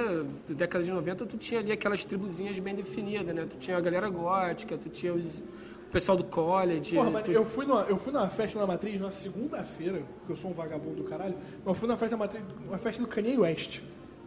na 0.47 0.55
década 0.55 0.83
de 0.83 0.91
90, 0.91 1.25
tu 1.25 1.37
tinha 1.37 1.61
ali 1.61 1.71
aquelas 1.71 2.03
tribuzinhas 2.03 2.59
bem 2.59 2.75
definidas, 2.75 3.33
né? 3.33 3.45
Tu 3.49 3.57
tinha 3.57 3.77
a 3.77 3.81
galera 3.81 4.09
gótica, 4.09 4.77
tu 4.77 4.89
tinha 4.89 5.13
os, 5.13 5.39
o 5.39 5.91
pessoal 5.91 6.17
do 6.17 6.25
college. 6.25 6.95
Porra, 6.95 7.21
tu... 7.21 7.31
eu, 7.31 7.45
fui 7.45 7.65
numa, 7.65 7.83
eu 7.83 7.97
fui 7.97 8.11
numa 8.11 8.29
festa 8.29 8.59
na 8.59 8.67
Matriz 8.67 8.99
na 8.99 9.09
segunda-feira, 9.09 10.03
porque 10.19 10.33
eu 10.33 10.35
sou 10.35 10.51
um 10.51 10.53
vagabundo 10.53 10.97
do 10.97 11.03
caralho, 11.05 11.35
mas 11.59 11.67
eu 11.67 11.73
fui 11.75 11.87
na 11.87 11.95
festa 11.95 12.17
da 12.17 12.23
Matriz, 12.25 12.43
uma 12.67 12.77
festa 12.77 13.01
do 13.01 13.07
Kanye 13.07 13.37
West. 13.37 13.81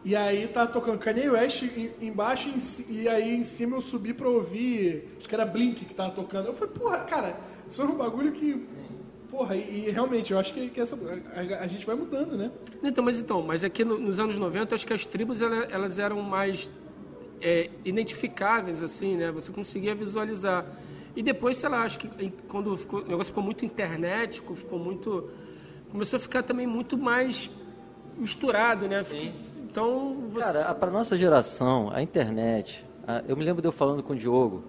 E 0.04 0.16
aí 0.16 0.46
tá 0.48 0.66
tocando 0.66 0.98
Kanye 0.98 1.28
West 1.28 1.64
embaixo 2.00 2.48
e 2.88 3.08
aí 3.08 3.34
em 3.34 3.42
cima 3.42 3.76
eu 3.76 3.80
subi 3.82 4.14
pra 4.14 4.28
ouvir, 4.28 5.16
acho 5.18 5.28
que 5.28 5.34
era 5.34 5.44
Blink 5.44 5.84
que 5.84 5.92
tava 5.92 6.12
tocando. 6.12 6.46
Eu 6.46 6.54
falei, 6.54 6.72
porra, 6.72 6.98
cara 7.00 7.36
isso 7.70 7.82
é 7.82 7.84
um 7.84 7.96
bagulho 7.96 8.32
que. 8.32 8.66
Porra, 9.30 9.56
e, 9.56 9.86
e 9.86 9.90
realmente, 9.90 10.32
eu 10.32 10.38
acho 10.38 10.54
que, 10.54 10.70
que 10.70 10.80
essa, 10.80 10.96
a, 11.34 11.62
a, 11.62 11.66
gente 11.66 11.84
vai 11.84 11.94
mudando, 11.94 12.36
né? 12.36 12.50
Então, 12.82 13.04
mas 13.04 13.20
então, 13.20 13.42
mas 13.42 13.62
aqui 13.62 13.84
no, 13.84 13.98
nos 13.98 14.18
anos 14.18 14.38
90, 14.38 14.72
eu 14.72 14.74
acho 14.74 14.86
que 14.86 14.92
as 14.92 15.04
tribos 15.04 15.42
elas, 15.42 15.68
elas 15.70 15.98
eram 15.98 16.22
mais 16.22 16.70
é, 17.40 17.68
identificáveis, 17.84 18.82
assim, 18.82 19.16
né? 19.16 19.30
Você 19.30 19.52
conseguia 19.52 19.94
visualizar. 19.94 20.64
E 21.14 21.22
depois, 21.22 21.58
sei 21.58 21.68
lá, 21.68 21.82
acho 21.82 21.98
que 21.98 22.08
quando 22.48 22.76
ficou, 22.76 23.00
o 23.00 23.04
negócio 23.04 23.26
ficou 23.26 23.42
muito 23.42 23.64
internet, 23.64 24.40
ficou 24.54 24.78
muito. 24.78 25.28
Começou 25.90 26.16
a 26.16 26.20
ficar 26.20 26.42
também 26.42 26.66
muito 26.66 26.96
mais 26.96 27.50
misturado, 28.16 28.88
né? 28.88 29.02
Sim. 29.04 29.30
Então, 29.70 30.26
você... 30.30 30.52
Cara, 30.52 30.74
para 30.74 30.90
nossa 30.90 31.16
geração, 31.16 31.90
a 31.92 32.02
internet. 32.02 32.84
A, 33.06 33.22
eu 33.26 33.36
me 33.36 33.44
lembro 33.44 33.62
de 33.62 33.68
eu 33.68 33.72
falando 33.72 34.02
com 34.02 34.12
o 34.12 34.16
Diogo 34.16 34.64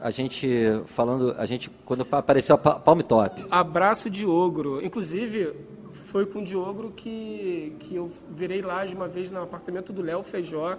a 0.00 0.10
gente 0.10 0.48
falando, 0.86 1.34
a 1.38 1.46
gente 1.46 1.70
quando 1.84 2.06
apareceu 2.10 2.54
a 2.54 2.58
Palm 2.58 3.00
Top. 3.00 3.44
Abraço 3.50 4.10
de 4.10 4.26
ogro. 4.26 4.84
Inclusive, 4.84 5.54
foi 5.92 6.26
com 6.26 6.40
o 6.40 6.44
Diogro 6.44 6.92
que, 6.94 7.74
que 7.80 7.96
eu 7.96 8.10
virei 8.30 8.62
lá 8.62 8.84
de 8.84 8.94
uma 8.94 9.08
vez 9.08 9.30
no 9.30 9.42
apartamento 9.42 9.92
do 9.92 10.02
Léo 10.02 10.22
Feijó, 10.22 10.78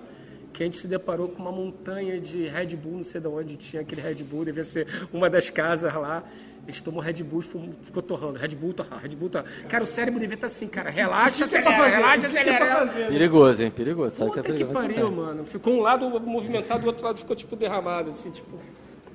que 0.54 0.64
a 0.64 0.66
gente 0.66 0.78
se 0.78 0.88
deparou 0.88 1.30
com 1.30 1.42
uma 1.42 1.52
montanha 1.52 2.20
de 2.20 2.48
Red 2.48 2.76
Bull, 2.76 2.98
não 2.98 3.04
sei 3.04 3.22
de 3.22 3.28
onde 3.28 3.58
tinha 3.58 3.82
aquele 3.82 4.02
Red 4.02 4.24
Bull, 4.24 4.46
devia 4.46 4.64
ser 4.64 4.88
uma 5.12 5.30
das 5.30 5.50
casas 5.50 5.94
lá. 5.94 6.24
A 6.68 6.72
gente 6.72 6.84
tomou 6.84 7.02
Red 7.02 7.24
Bull 7.24 7.40
e 7.40 7.86
ficou 7.86 8.04
torrando. 8.04 8.38
Red 8.38 8.50
Bull 8.50 8.74
torrando, 8.74 9.02
Red 9.02 9.16
Bull 9.16 9.30
torrando. 9.30 9.50
Cara, 9.70 9.84
o 9.84 9.88
cérebro 9.88 10.20
devia 10.20 10.36
estar 10.36 10.48
assim, 10.48 10.68
cara. 10.68 10.90
Relaxa, 10.90 11.46
acelera, 11.46 11.88
relaxa, 11.88 12.28
acelera. 12.28 12.88
Perigoso, 12.88 13.64
hein? 13.64 13.72
Perigoso. 13.72 14.16
Sabe 14.16 14.32
Puta 14.32 14.42
que, 14.42 14.50
é 14.50 14.54
perigoso, 14.54 14.80
que 14.80 14.94
pariu, 14.94 15.12
mano. 15.12 15.46
Ficou 15.46 15.74
um 15.74 15.82
lado 15.82 16.10
movimentado, 16.20 16.84
o 16.84 16.88
outro 16.88 17.06
lado 17.06 17.18
ficou, 17.18 17.36
tipo, 17.36 17.56
derramado, 17.56 18.10
assim, 18.10 18.32
tipo... 18.32 18.60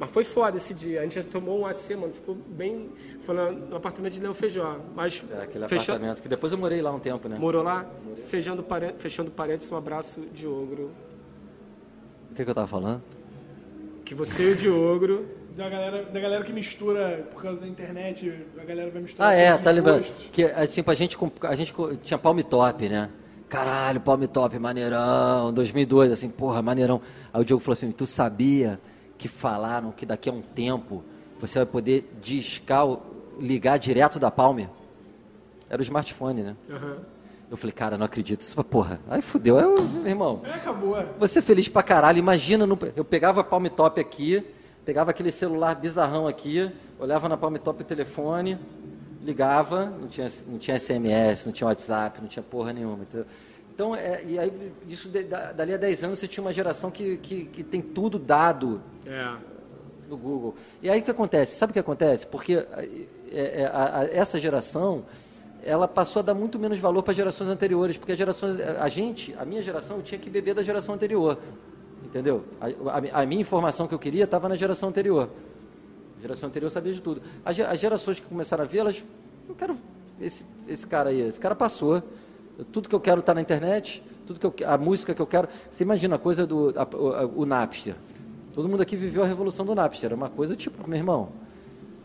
Mas 0.02 0.10
foi 0.10 0.24
foda 0.24 0.56
esse 0.56 0.74
dia. 0.74 0.98
A 0.98 1.02
gente 1.04 1.22
tomou 1.22 1.60
um 1.60 1.64
AC, 1.64 1.94
mano. 1.94 2.12
Ficou 2.12 2.34
bem. 2.34 2.90
Foi 3.20 3.36
no 3.36 3.76
apartamento 3.76 4.14
de 4.14 4.20
Leão 4.20 4.34
Feijó. 4.34 4.80
Mas 4.96 5.24
é, 5.30 5.44
aquele 5.44 5.68
fecha... 5.68 5.92
apartamento 5.92 6.20
que 6.20 6.28
depois 6.28 6.50
eu 6.50 6.58
morei 6.58 6.82
lá 6.82 6.90
um 6.90 6.98
tempo, 6.98 7.28
né? 7.28 7.38
Morou 7.38 7.62
lá? 7.62 7.86
Morei. 8.04 8.20
Fechando, 8.24 8.64
pare... 8.64 8.94
Fechando 8.98 9.30
paredes, 9.30 9.70
um 9.70 9.76
abraço 9.76 10.22
de 10.32 10.44
ogro. 10.44 10.90
O 12.32 12.34
que, 12.34 12.42
que 12.42 12.50
eu 12.50 12.54
tava 12.54 12.66
falando? 12.66 13.00
Que 14.04 14.12
você 14.12 14.50
e 14.50 14.52
o 14.52 14.56
Diogro. 14.56 15.26
Da 15.52 15.68
galera, 15.68 16.04
da 16.06 16.18
galera 16.18 16.42
que 16.44 16.50
mistura 16.50 17.28
por 17.30 17.42
causa 17.42 17.60
da 17.60 17.68
internet, 17.68 18.42
a 18.58 18.64
galera 18.64 18.90
vai 18.90 19.02
misturar. 19.02 19.32
Ah, 19.32 19.34
é, 19.34 19.54
tá 19.58 19.70
lembrando? 19.70 20.02
Que 20.32 20.46
tipo, 20.68 20.90
a 20.90 20.94
gente, 20.94 21.18
a 21.42 21.54
gente 21.54 21.74
tinha 22.02 22.16
Palm 22.16 22.38
Top, 22.38 22.88
né? 22.88 23.10
Caralho, 23.50 24.00
Palm 24.00 24.22
Top, 24.22 24.58
maneirão, 24.58 25.52
2002, 25.52 26.10
assim, 26.10 26.30
porra, 26.30 26.62
maneirão. 26.62 27.02
Aí 27.30 27.42
o 27.42 27.44
Diogo 27.44 27.62
falou 27.62 27.74
assim: 27.74 27.92
tu 27.92 28.06
sabia 28.06 28.80
que 29.22 29.28
falaram 29.28 29.92
que 29.92 30.04
daqui 30.04 30.28
a 30.28 30.32
um 30.32 30.42
tempo 30.42 31.04
você 31.40 31.60
vai 31.60 31.66
poder 31.66 32.12
discar, 32.20 32.84
ligar 33.38 33.78
direto 33.78 34.18
da 34.18 34.32
Palme. 34.32 34.68
Era 35.70 35.80
o 35.80 35.82
smartphone, 35.84 36.42
né? 36.42 36.56
Uhum. 36.68 36.96
Eu 37.48 37.56
falei, 37.56 37.72
cara, 37.72 37.96
não 37.96 38.04
acredito. 38.04 38.40
Isso, 38.40 38.64
porra, 38.64 38.98
aí 39.08 39.22
fudeu. 39.22 39.60
Eu, 39.60 39.84
meu 39.84 40.08
irmão. 40.08 40.40
É, 40.44 40.54
acabou. 40.54 40.98
É. 40.98 41.06
Você 41.20 41.40
feliz 41.40 41.68
pra 41.68 41.84
caralho. 41.84 42.18
Imagina, 42.18 42.66
no, 42.66 42.76
eu 42.96 43.04
pegava 43.04 43.42
a 43.42 43.44
Palm 43.44 43.66
Top 43.66 44.00
aqui, 44.00 44.44
pegava 44.84 45.12
aquele 45.12 45.30
celular 45.30 45.76
bizarrão 45.76 46.26
aqui, 46.26 46.68
olhava 46.98 47.28
na 47.28 47.36
Palm 47.36 47.54
Top 47.58 47.80
o 47.80 47.86
telefone, 47.86 48.58
ligava, 49.22 49.86
não 49.86 50.08
tinha, 50.08 50.26
não 50.48 50.58
tinha 50.58 50.76
SMS, 50.76 51.46
não 51.46 51.52
tinha 51.52 51.68
WhatsApp, 51.68 52.20
não 52.20 52.26
tinha 52.26 52.42
porra 52.42 52.72
nenhuma. 52.72 53.06
Então, 53.74 53.96
é, 53.96 54.22
e 54.26 54.38
aí, 54.38 54.72
isso 54.86 55.08
de, 55.08 55.22
da, 55.22 55.50
dali 55.50 55.72
a 55.72 55.78
10 55.78 56.04
anos 56.04 56.18
você 56.18 56.28
tinha 56.28 56.44
uma 56.44 56.52
geração 56.52 56.90
que, 56.90 57.16
que, 57.16 57.46
que 57.46 57.64
tem 57.64 57.80
tudo 57.80 58.18
dado 58.18 58.82
é. 59.06 59.34
no 60.10 60.16
Google. 60.18 60.54
E 60.82 60.90
aí 60.90 61.00
o 61.00 61.02
que 61.02 61.10
acontece? 61.10 61.56
Sabe 61.56 61.70
o 61.70 61.72
que 61.72 61.78
acontece? 61.78 62.26
Porque 62.26 62.54
é, 62.54 63.62
é, 63.62 63.70
a, 63.72 64.00
a, 64.00 64.04
essa 64.04 64.38
geração 64.38 65.06
ela 65.64 65.88
passou 65.88 66.20
a 66.20 66.22
dar 66.22 66.34
muito 66.34 66.58
menos 66.58 66.78
valor 66.78 67.02
para 67.02 67.14
gerações 67.14 67.48
anteriores, 67.48 67.96
porque 67.96 68.12
a 68.12 68.16
gerações, 68.16 68.60
a 68.60 68.88
gente, 68.88 69.34
a 69.38 69.44
minha 69.44 69.62
geração, 69.62 70.02
tinha 70.02 70.18
que 70.18 70.28
beber 70.28 70.54
da 70.54 70.62
geração 70.62 70.94
anterior, 70.94 71.38
entendeu? 72.04 72.44
A, 72.60 73.18
a, 73.18 73.22
a 73.22 73.26
minha 73.26 73.40
informação 73.40 73.88
que 73.88 73.94
eu 73.94 73.98
queria 73.98 74.24
estava 74.24 74.50
na 74.50 74.54
geração 74.54 74.90
anterior. 74.90 75.30
A 76.18 76.20
geração 76.20 76.50
anterior 76.50 76.68
sabia 76.68 76.92
de 76.92 77.00
tudo. 77.00 77.22
As, 77.42 77.58
as 77.58 77.80
gerações 77.80 78.20
que 78.20 78.26
começaram 78.26 78.64
a 78.64 78.66
ver, 78.66 78.80
elas, 78.80 79.02
eu 79.48 79.54
quero 79.54 79.78
esse, 80.20 80.44
esse 80.68 80.86
cara 80.86 81.08
aí, 81.08 81.22
esse 81.22 81.40
cara 81.40 81.54
passou 81.54 82.02
tudo 82.70 82.88
que 82.88 82.94
eu 82.94 83.00
quero 83.00 83.20
está 83.20 83.34
na 83.34 83.40
internet, 83.40 84.02
tudo 84.26 84.38
que 84.38 84.64
eu, 84.64 84.68
a 84.68 84.76
música 84.78 85.14
que 85.14 85.22
eu 85.22 85.26
quero. 85.26 85.48
Você 85.70 85.82
imagina 85.82 86.16
a 86.16 86.18
coisa 86.18 86.46
do 86.46 86.72
a, 86.76 86.84
o, 86.96 87.42
o, 87.42 87.46
Napster. 87.46 87.94
Todo 88.54 88.68
mundo 88.68 88.82
aqui 88.82 88.96
viveu 88.96 89.22
a 89.22 89.26
revolução 89.26 89.64
do 89.64 89.74
Napster. 89.74 90.08
Era 90.08 90.14
uma 90.14 90.28
coisa 90.28 90.54
tipo, 90.54 90.86
meu 90.88 90.98
irmão, 90.98 91.30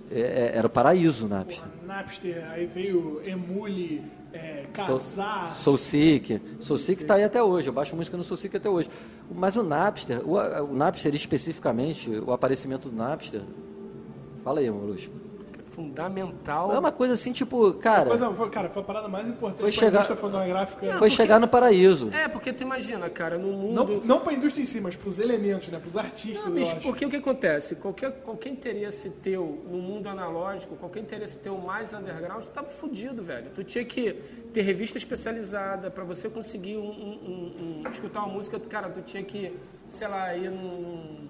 é, 0.09 0.19
é, 0.19 0.51
era 0.55 0.67
o 0.67 0.69
paraíso 0.69 1.25
o 1.25 1.29
Napster. 1.29 1.63
Porra, 1.63 1.85
Napster, 1.85 2.51
aí 2.51 2.65
veio 2.65 3.21
Emule, 3.25 4.03
é, 4.31 4.65
Casar. 4.73 5.51
Soul 5.51 5.77
Seek. 5.77 6.41
Soul 6.59 6.77
Seek 6.77 7.01
está 7.01 7.15
aí 7.15 7.23
até 7.23 7.43
hoje. 7.43 7.67
Eu 7.67 7.73
baixo 7.73 7.95
música 7.95 8.15
no 8.15 8.23
Soul 8.23 8.37
Seek 8.37 8.55
até 8.55 8.69
hoje. 8.69 8.89
Mas 9.29 9.57
o 9.57 9.63
Napster, 9.63 10.21
o, 10.27 10.37
o 10.37 10.73
Napster 10.73 11.13
especificamente, 11.13 12.09
o 12.09 12.31
aparecimento 12.31 12.89
do 12.89 12.95
Napster. 12.95 13.41
Fala 14.43 14.61
aí, 14.61 14.71
Molusco. 14.71 15.26
Fundamental. 15.77 16.73
É 16.73 16.79
uma 16.79 16.91
coisa 16.91 17.13
assim, 17.13 17.31
tipo, 17.31 17.71
cara, 17.75 18.05
Coisa, 18.09 18.31
foi, 18.33 18.49
cara, 18.49 18.67
foi 18.69 18.81
a 18.81 18.85
parada 18.85 19.07
mais 19.07 19.29
importante 19.29 19.59
Foi 19.61 19.71
pra 19.71 19.79
chegar- 19.79 19.91
indústria 20.05 20.17
fonográfica. 20.17 20.97
foi 20.97 21.09
chegar 21.11 21.39
no 21.39 21.47
paraíso. 21.47 22.09
É, 22.11 22.27
porque 22.27 22.51
tu 22.51 22.63
imagina, 22.63 23.07
cara, 23.11 23.37
no 23.37 23.49
mundo. 23.53 23.73
Não, 23.73 23.99
não 24.01 24.19
pra 24.19 24.33
indústria 24.33 24.63
em 24.63 24.65
si, 24.65 24.81
mas 24.81 24.95
pros 24.95 25.19
elementos, 25.19 25.69
né? 25.69 25.77
Pros 25.79 25.95
artistas, 25.95 26.41
Não, 26.41 26.49
eu 26.49 26.55
bicho, 26.55 26.71
acho. 26.71 26.81
porque 26.81 27.05
o 27.05 27.09
que 27.09 27.17
acontece? 27.17 27.75
Qualquer, 27.75 28.11
qualquer 28.21 28.49
interesse 28.49 29.11
teu 29.11 29.63
no 29.69 29.77
mundo 29.77 30.07
analógico, 30.09 30.75
qualquer 30.75 31.01
interesse 31.01 31.37
teu 31.37 31.55
mais 31.59 31.93
underground, 31.93 32.43
tu 32.43 32.49
tava 32.49 32.67
fudido, 32.67 33.21
velho. 33.21 33.51
Tu 33.53 33.63
tinha 33.63 33.85
que 33.85 34.13
ter 34.51 34.61
revista 34.63 34.97
especializada 34.97 35.91
pra 35.91 36.03
você 36.03 36.27
conseguir 36.27 36.77
um, 36.77 36.81
um- 36.89 37.19
um- 37.27 37.81
um- 37.85 37.89
escutar 37.89 38.21
uma 38.23 38.33
música. 38.33 38.59
Cara, 38.59 38.89
tu 38.89 39.01
tinha 39.03 39.21
que, 39.23 39.55
sei 39.87 40.07
lá, 40.07 40.35
ir 40.35 40.49
num, 40.49 41.27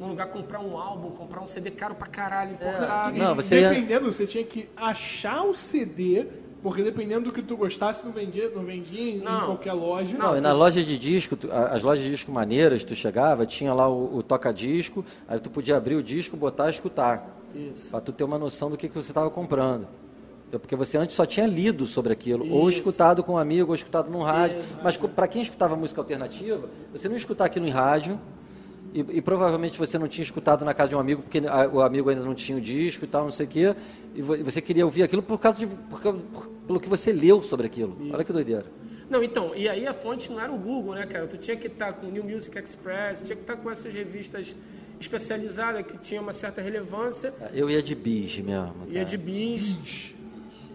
num 0.00 0.08
lugar 0.08 0.26
comprar 0.28 0.60
um 0.60 0.78
álbum, 0.78 1.10
comprar 1.10 1.42
um 1.42 1.46
CD 1.46 1.70
caro 1.70 1.94
pra 1.94 2.08
caralho, 2.08 2.52
importado. 2.52 3.16
Não, 3.18 3.32
E 3.32 3.34
você 3.36 3.60
ia- 3.60 3.68
dependendo, 3.68 4.10
você 4.10 4.26
tinha 4.26 4.42
que 4.42 4.66
achar 4.74 5.42
o 5.44 5.54
CD, 5.54 6.26
porque 6.62 6.82
dependendo 6.82 7.26
do 7.26 7.32
que 7.32 7.42
tu 7.42 7.54
gostasse, 7.56 8.04
não 8.04 8.10
vendia, 8.12 8.50
não 8.50 8.64
vendia 8.64 8.98
em, 9.00 9.16
em 9.18 9.20
Não. 9.22 9.46
qualquer 9.46 9.74
loja. 9.74 10.16
Não, 10.16 10.36
e 10.36 10.40
na 10.40 10.52
loja 10.54 10.82
de 10.82 10.96
disco, 10.96 11.36
tu- 11.36 11.52
as 11.52 11.82
lojas 11.82 12.02
de 12.02 12.10
disco 12.10 12.32
maneiras, 12.32 12.82
tu 12.82 12.94
chegava, 12.94 13.44
tinha 13.44 13.74
lá 13.74 13.88
o, 13.88 14.16
o 14.16 14.22
toca-disco, 14.22 15.04
aí 15.28 15.38
tu 15.38 15.50
podia 15.50 15.76
abrir 15.76 15.96
o 15.96 16.02
disco, 16.02 16.34
botar 16.36 16.68
e 16.68 16.70
escutar. 16.70 17.36
Isso. 17.54 17.90
Pra 17.90 18.00
tu 18.00 18.10
ter 18.10 18.24
uma 18.24 18.38
noção 18.38 18.70
do 18.70 18.76
que, 18.78 18.88
que 18.88 18.94
você 18.94 19.10
estava 19.10 19.28
comprando. 19.28 19.86
Então, 20.48 20.58
Porque 20.58 20.74
você 20.74 20.96
antes 20.96 21.14
só 21.14 21.26
tinha 21.26 21.46
lido 21.46 21.84
sobre 21.86 22.12
aquilo, 22.12 22.50
ou 22.50 22.68
Isso. 22.68 22.78
escutado 22.78 23.22
com 23.22 23.34
um 23.34 23.38
amigo, 23.38 23.68
ou 23.70 23.74
escutado 23.74 24.10
no 24.10 24.22
rádio. 24.22 24.60
Mas 24.82 24.96
para 24.96 25.28
quem 25.28 25.42
escutava 25.42 25.76
música 25.76 26.00
alternativa, 26.00 26.68
você 26.92 27.06
não 27.06 27.14
ia 27.14 27.18
escutar 27.18 27.44
aquilo 27.44 27.66
em 27.66 27.70
rádio, 27.70 28.18
e, 28.92 29.00
e 29.18 29.22
provavelmente 29.22 29.78
você 29.78 29.98
não 29.98 30.08
tinha 30.08 30.24
escutado 30.24 30.64
na 30.64 30.74
casa 30.74 30.88
de 30.90 30.96
um 30.96 31.00
amigo, 31.00 31.22
porque 31.22 31.38
a- 31.46 31.68
o 31.68 31.80
amigo 31.80 32.08
ainda 32.10 32.22
não 32.24 32.34
tinha 32.34 32.56
o 32.58 32.60
disco 32.60 33.04
e 33.04 33.08
tal, 33.08 33.24
não 33.24 33.30
sei 33.30 33.46
o 33.46 33.48
quê, 33.48 33.74
e 34.14 34.22
vo- 34.22 34.36
e 34.36 34.42
você 34.42 34.60
queria 34.60 34.84
ouvir 34.84 35.02
aquilo 35.02 35.22
por 35.22 35.38
causa 35.38 35.58
de, 35.58 35.66
por 35.66 36.00
por- 36.00 36.46
pelo 36.66 36.80
que 36.80 36.88
você 36.88 37.12
leu 37.12 37.42
sobre 37.42 37.66
aquilo. 37.66 37.96
Olha 38.12 38.24
que 38.24 38.32
doideira. 38.32 38.66
Não, 39.08 39.22
então, 39.24 39.52
e 39.56 39.68
aí 39.68 39.86
a 39.88 39.92
fonte 39.92 40.30
não 40.30 40.40
era 40.40 40.52
o 40.52 40.58
Google, 40.58 40.94
né, 40.94 41.04
cara? 41.04 41.26
Tu 41.26 41.36
tinha 41.36 41.56
que 41.56 41.66
estar 41.66 41.92
com 41.94 42.06
o 42.06 42.10
New 42.10 42.22
Music 42.22 42.56
Express, 42.56 43.24
tinha 43.24 43.34
que 43.34 43.42
estar 43.42 43.56
com 43.56 43.68
essas 43.68 43.92
revistas 43.92 44.54
especializadas 45.00 45.84
que 45.84 45.98
tinham 45.98 46.22
uma 46.22 46.32
certa 46.32 46.60
relevância. 46.60 47.32
Eu 47.52 47.68
ia 47.70 47.82
de 47.82 47.94
bis 47.94 48.38
mesmo. 48.38 48.74
Ia 48.86 48.92
cara. 48.92 49.04
de 49.04 49.16
bis. 49.16 50.14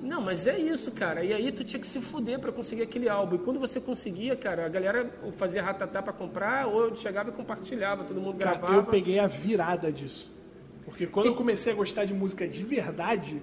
Não, 0.06 0.22
mas 0.22 0.46
é 0.46 0.58
isso, 0.58 0.92
cara. 0.92 1.24
E 1.24 1.34
aí 1.34 1.52
tu 1.52 1.64
tinha 1.64 1.80
que 1.80 1.88
se 1.88 2.00
fuder 2.00 2.40
pra 2.40 2.52
conseguir 2.52 2.84
aquele 2.84 3.10
álbum. 3.10 3.36
E 3.36 3.40
quando 3.40 3.60
você 3.60 3.82
conseguia, 3.82 4.36
cara, 4.36 4.66
a 4.66 4.70
galera 4.70 5.10
fazia 5.32 5.64
ratatá 5.64 6.02
pra 6.02 6.14
comprar, 6.14 6.68
ou 6.68 6.90
eu 6.90 6.96
chegava 6.96 7.30
e 7.30 7.34
compartilhava, 7.34 8.04
todo 8.04 8.22
mundo 8.22 8.38
Cara, 8.38 8.52
gravava. 8.52 8.76
eu 8.76 8.84
peguei 8.84 9.18
a 9.18 9.26
virada 9.26 9.92
disso. 9.92 10.32
Porque 10.86 11.08
quando 11.08 11.26
eu 11.26 11.36
comecei 11.36 11.74
a 11.74 11.76
gostar 11.76 12.06
de 12.06 12.14
música 12.14 12.48
de 12.48 12.64
verdade, 12.64 13.42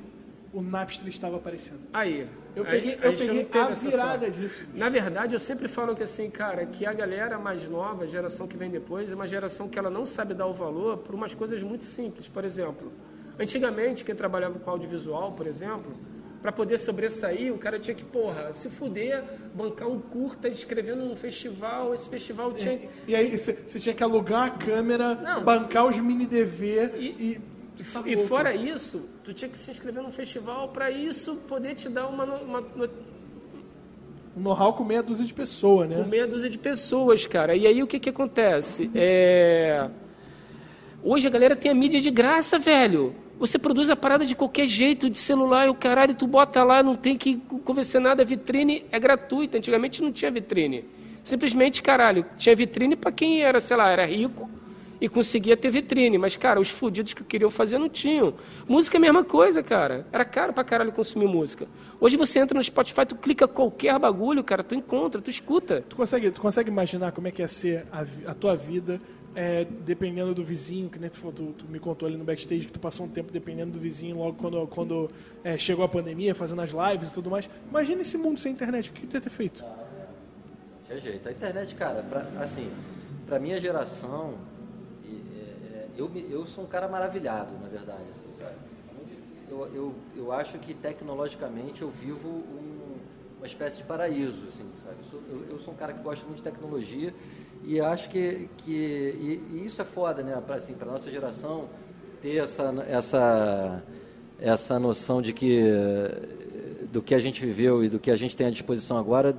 o 0.52 0.62
Napster 0.62 1.08
estava 1.08 1.36
aparecendo. 1.36 1.80
Aí. 1.92 2.28
Eu 2.54 2.64
peguei, 2.64 2.92
aí 2.92 2.98
eu 3.02 3.18
peguei 3.18 3.48
a 3.60 3.68
virada 3.68 4.30
disso. 4.30 4.64
Na 4.72 4.88
verdade, 4.88 5.34
eu 5.34 5.40
sempre 5.40 5.66
falo 5.66 5.96
que 5.96 6.02
assim, 6.04 6.30
cara, 6.30 6.64
que 6.66 6.86
a 6.86 6.92
galera 6.92 7.38
mais 7.38 7.66
nova, 7.66 8.04
a 8.04 8.06
geração 8.06 8.46
que 8.46 8.56
vem 8.56 8.70
depois, 8.70 9.10
é 9.10 9.14
uma 9.16 9.26
geração 9.26 9.68
que 9.68 9.78
ela 9.78 9.90
não 9.90 10.06
sabe 10.06 10.32
dar 10.32 10.46
o 10.46 10.52
valor 10.52 10.98
por 10.98 11.14
umas 11.14 11.34
coisas 11.34 11.60
muito 11.60 11.84
simples. 11.84 12.28
Por 12.28 12.44
exemplo, 12.44 12.92
antigamente, 13.36 14.04
quem 14.04 14.14
trabalhava 14.14 14.60
com 14.60 14.70
audiovisual, 14.70 15.32
por 15.32 15.46
exemplo, 15.48 15.92
para 16.42 16.50
poder 16.50 16.76
sobressair, 16.78 17.54
o 17.54 17.58
cara 17.58 17.78
tinha 17.78 17.94
que, 17.94 18.02
porra, 18.04 18.52
se 18.52 18.68
fuder, 18.68 19.22
bancar 19.54 19.88
um 19.88 20.00
curta 20.00 20.48
escrevendo 20.48 21.04
num 21.04 21.14
festival, 21.14 21.94
esse 21.94 22.08
festival 22.08 22.52
tinha... 22.52 22.80
E 23.06 23.14
aí 23.14 23.38
você 23.38 23.78
tinha 23.78 23.94
que 23.94 24.02
alugar 24.02 24.42
a 24.48 24.50
câmera, 24.50 25.14
Não. 25.14 25.44
bancar 25.44 25.86
os 25.86 25.96
mini 26.00 26.26
DV 26.26 26.90
E- 26.98 27.06
e. 27.06 27.40
tá 27.92 28.02
E 28.04 28.14
louco. 28.16 28.28
fora 28.28 28.52
isso, 28.52 29.02
tu 29.22 29.32
tinha 29.32 29.48
que 29.48 29.56
se 29.56 29.70
inscrever 29.70 30.02
num 30.02 30.10
festival 30.10 30.68
para 30.70 30.90
isso 30.90 31.36
poder 31.46 31.76
te 31.76 31.88
dar 31.88 32.08
uma, 32.08 32.24
uma, 32.24 32.60
no- 32.60 32.88
Um 34.36 34.40
know-how 34.42 34.72
com 34.72 34.82
meia 34.82 35.02
dúzia 35.02 35.24
de 35.26 35.32
pessoas, 35.34 35.88
né? 35.88 35.94
com 35.96 36.08
meia 36.08 36.26
dúzia 36.26 36.50
de 36.50 36.58
pessoas, 36.58 37.24
cara. 37.26 37.54
E 37.54 37.66
aí 37.68 37.82
o 37.82 37.86
que 37.86 38.00
que 38.00 38.08
acontece? 38.10 38.90
É... 38.94 39.88
Hoje 41.04 41.26
a 41.26 41.30
galera 41.30 41.54
tem 41.54 41.70
a 41.70 41.74
mídia 41.74 42.00
de 42.00 42.10
graça, 42.10 42.58
velho. 42.58 43.14
Você 43.42 43.58
produz 43.58 43.90
a 43.90 43.96
parada 43.96 44.24
de 44.24 44.36
qualquer 44.36 44.68
jeito, 44.68 45.10
de 45.10 45.18
celular 45.18 45.66
e 45.66 45.68
o 45.68 45.74
caralho, 45.74 46.14
tu 46.14 46.28
bota 46.28 46.62
lá, 46.62 46.80
não 46.80 46.94
tem 46.94 47.18
que 47.18 47.38
convencer 47.64 48.00
nada, 48.00 48.22
a 48.22 48.24
vitrine 48.24 48.84
é 48.92 49.00
gratuita. 49.00 49.58
Antigamente 49.58 50.00
não 50.00 50.12
tinha 50.12 50.30
vitrine. 50.30 50.84
Simplesmente, 51.24 51.82
caralho, 51.82 52.24
tinha 52.36 52.54
vitrine 52.54 52.94
para 52.94 53.10
quem 53.10 53.42
era, 53.42 53.58
sei 53.58 53.76
lá, 53.76 53.90
era 53.90 54.06
rico 54.06 54.48
e 55.02 55.08
conseguia 55.08 55.56
ter 55.56 55.68
vitrine. 55.68 56.16
Mas, 56.16 56.36
cara, 56.36 56.60
os 56.60 56.70
fudidos 56.70 57.12
que 57.12 57.24
queriam 57.24 57.50
fazer 57.50 57.76
não 57.76 57.88
tinham. 57.88 58.34
Música 58.68 58.96
é 58.96 58.98
a 58.98 59.00
mesma 59.00 59.24
coisa, 59.24 59.60
cara. 59.60 60.06
Era 60.12 60.24
caro 60.24 60.52
pra 60.52 60.62
caralho 60.62 60.92
consumir 60.92 61.26
música. 61.26 61.66
Hoje 62.00 62.16
você 62.16 62.38
entra 62.38 62.56
no 62.56 62.62
Spotify, 62.62 63.04
tu 63.04 63.16
clica 63.16 63.48
qualquer 63.48 63.98
bagulho, 63.98 64.44
cara, 64.44 64.62
tu 64.62 64.76
encontra, 64.76 65.20
tu 65.20 65.28
escuta. 65.28 65.84
Tu 65.88 65.96
consegue, 65.96 66.30
tu 66.30 66.40
consegue 66.40 66.70
imaginar 66.70 67.10
como 67.10 67.26
é 67.26 67.32
que 67.32 67.42
ia 67.42 67.48
ser 67.48 67.84
a, 67.90 68.06
a 68.30 68.34
tua 68.34 68.54
vida 68.54 69.00
é, 69.34 69.64
dependendo 69.64 70.32
do 70.32 70.44
vizinho, 70.44 70.88
que 70.88 71.00
nem 71.00 71.10
tu, 71.10 71.32
tu, 71.32 71.46
tu 71.46 71.64
me 71.66 71.80
contou 71.80 72.06
ali 72.06 72.16
no 72.16 72.22
backstage 72.22 72.66
que 72.66 72.72
tu 72.72 72.78
passou 72.78 73.06
um 73.06 73.08
tempo 73.08 73.32
dependendo 73.32 73.72
do 73.72 73.80
vizinho 73.80 74.18
logo 74.18 74.34
quando, 74.34 74.68
quando 74.68 75.08
é, 75.42 75.58
chegou 75.58 75.84
a 75.84 75.88
pandemia, 75.88 76.32
fazendo 76.32 76.62
as 76.62 76.70
lives 76.70 77.10
e 77.10 77.14
tudo 77.14 77.28
mais. 77.28 77.50
Imagina 77.68 78.02
esse 78.02 78.16
mundo 78.16 78.38
sem 78.38 78.52
internet, 78.52 78.90
o 78.90 78.92
que 78.92 79.04
tu 79.04 79.14
ia 79.14 79.20
ter 79.20 79.30
feito? 79.30 79.64
Tinha 80.86 81.00
jeito. 81.00 81.28
A 81.28 81.32
internet, 81.32 81.74
cara, 81.74 82.04
pra, 82.04 82.20
assim, 82.40 82.70
pra 83.26 83.40
minha 83.40 83.58
geração, 83.58 84.34
é, 84.34 84.51
é, 84.51 84.51
eu, 86.02 86.24
eu 86.30 86.46
sou 86.46 86.64
um 86.64 86.66
cara 86.66 86.88
maravilhado, 86.88 87.52
na 87.62 87.68
verdade. 87.68 88.02
Assim? 88.10 88.28
Eu, 89.50 89.68
eu, 89.74 89.94
eu 90.16 90.32
acho 90.32 90.58
que 90.58 90.72
tecnologicamente 90.74 91.82
eu 91.82 91.90
vivo 91.90 92.28
um- 92.28 92.96
uma 93.38 93.46
espécie 93.46 93.78
de 93.78 93.84
paraíso, 93.84 94.40
assim, 94.48 94.64
sabe? 94.76 94.96
Eu, 95.28 95.44
eu 95.50 95.58
sou 95.58 95.74
um 95.74 95.76
cara 95.76 95.92
que 95.92 96.00
gosta 96.02 96.24
muito 96.26 96.38
de 96.38 96.44
tecnologia 96.44 97.12
e 97.64 97.80
acho 97.80 98.08
que, 98.08 98.48
que 98.58 98.70
e, 98.70 99.42
e 99.56 99.66
isso 99.66 99.82
é 99.82 99.84
foda, 99.84 100.22
né? 100.22 100.40
Para 100.46 100.56
assim, 100.56 100.74
para 100.74 100.90
nossa 100.90 101.10
geração 101.10 101.68
ter 102.22 102.36
essa, 102.36 102.72
essa, 102.88 103.82
essa 104.40 104.78
noção 104.78 105.20
de 105.20 105.32
que 105.32 105.60
do 106.92 107.02
que 107.02 107.14
a 107.14 107.18
gente 107.18 107.44
viveu 107.44 107.82
e 107.84 107.88
do 107.88 107.98
que 107.98 108.10
a 108.10 108.16
gente 108.16 108.36
tem 108.36 108.46
à 108.46 108.50
disposição 108.50 108.96
agora. 108.96 109.34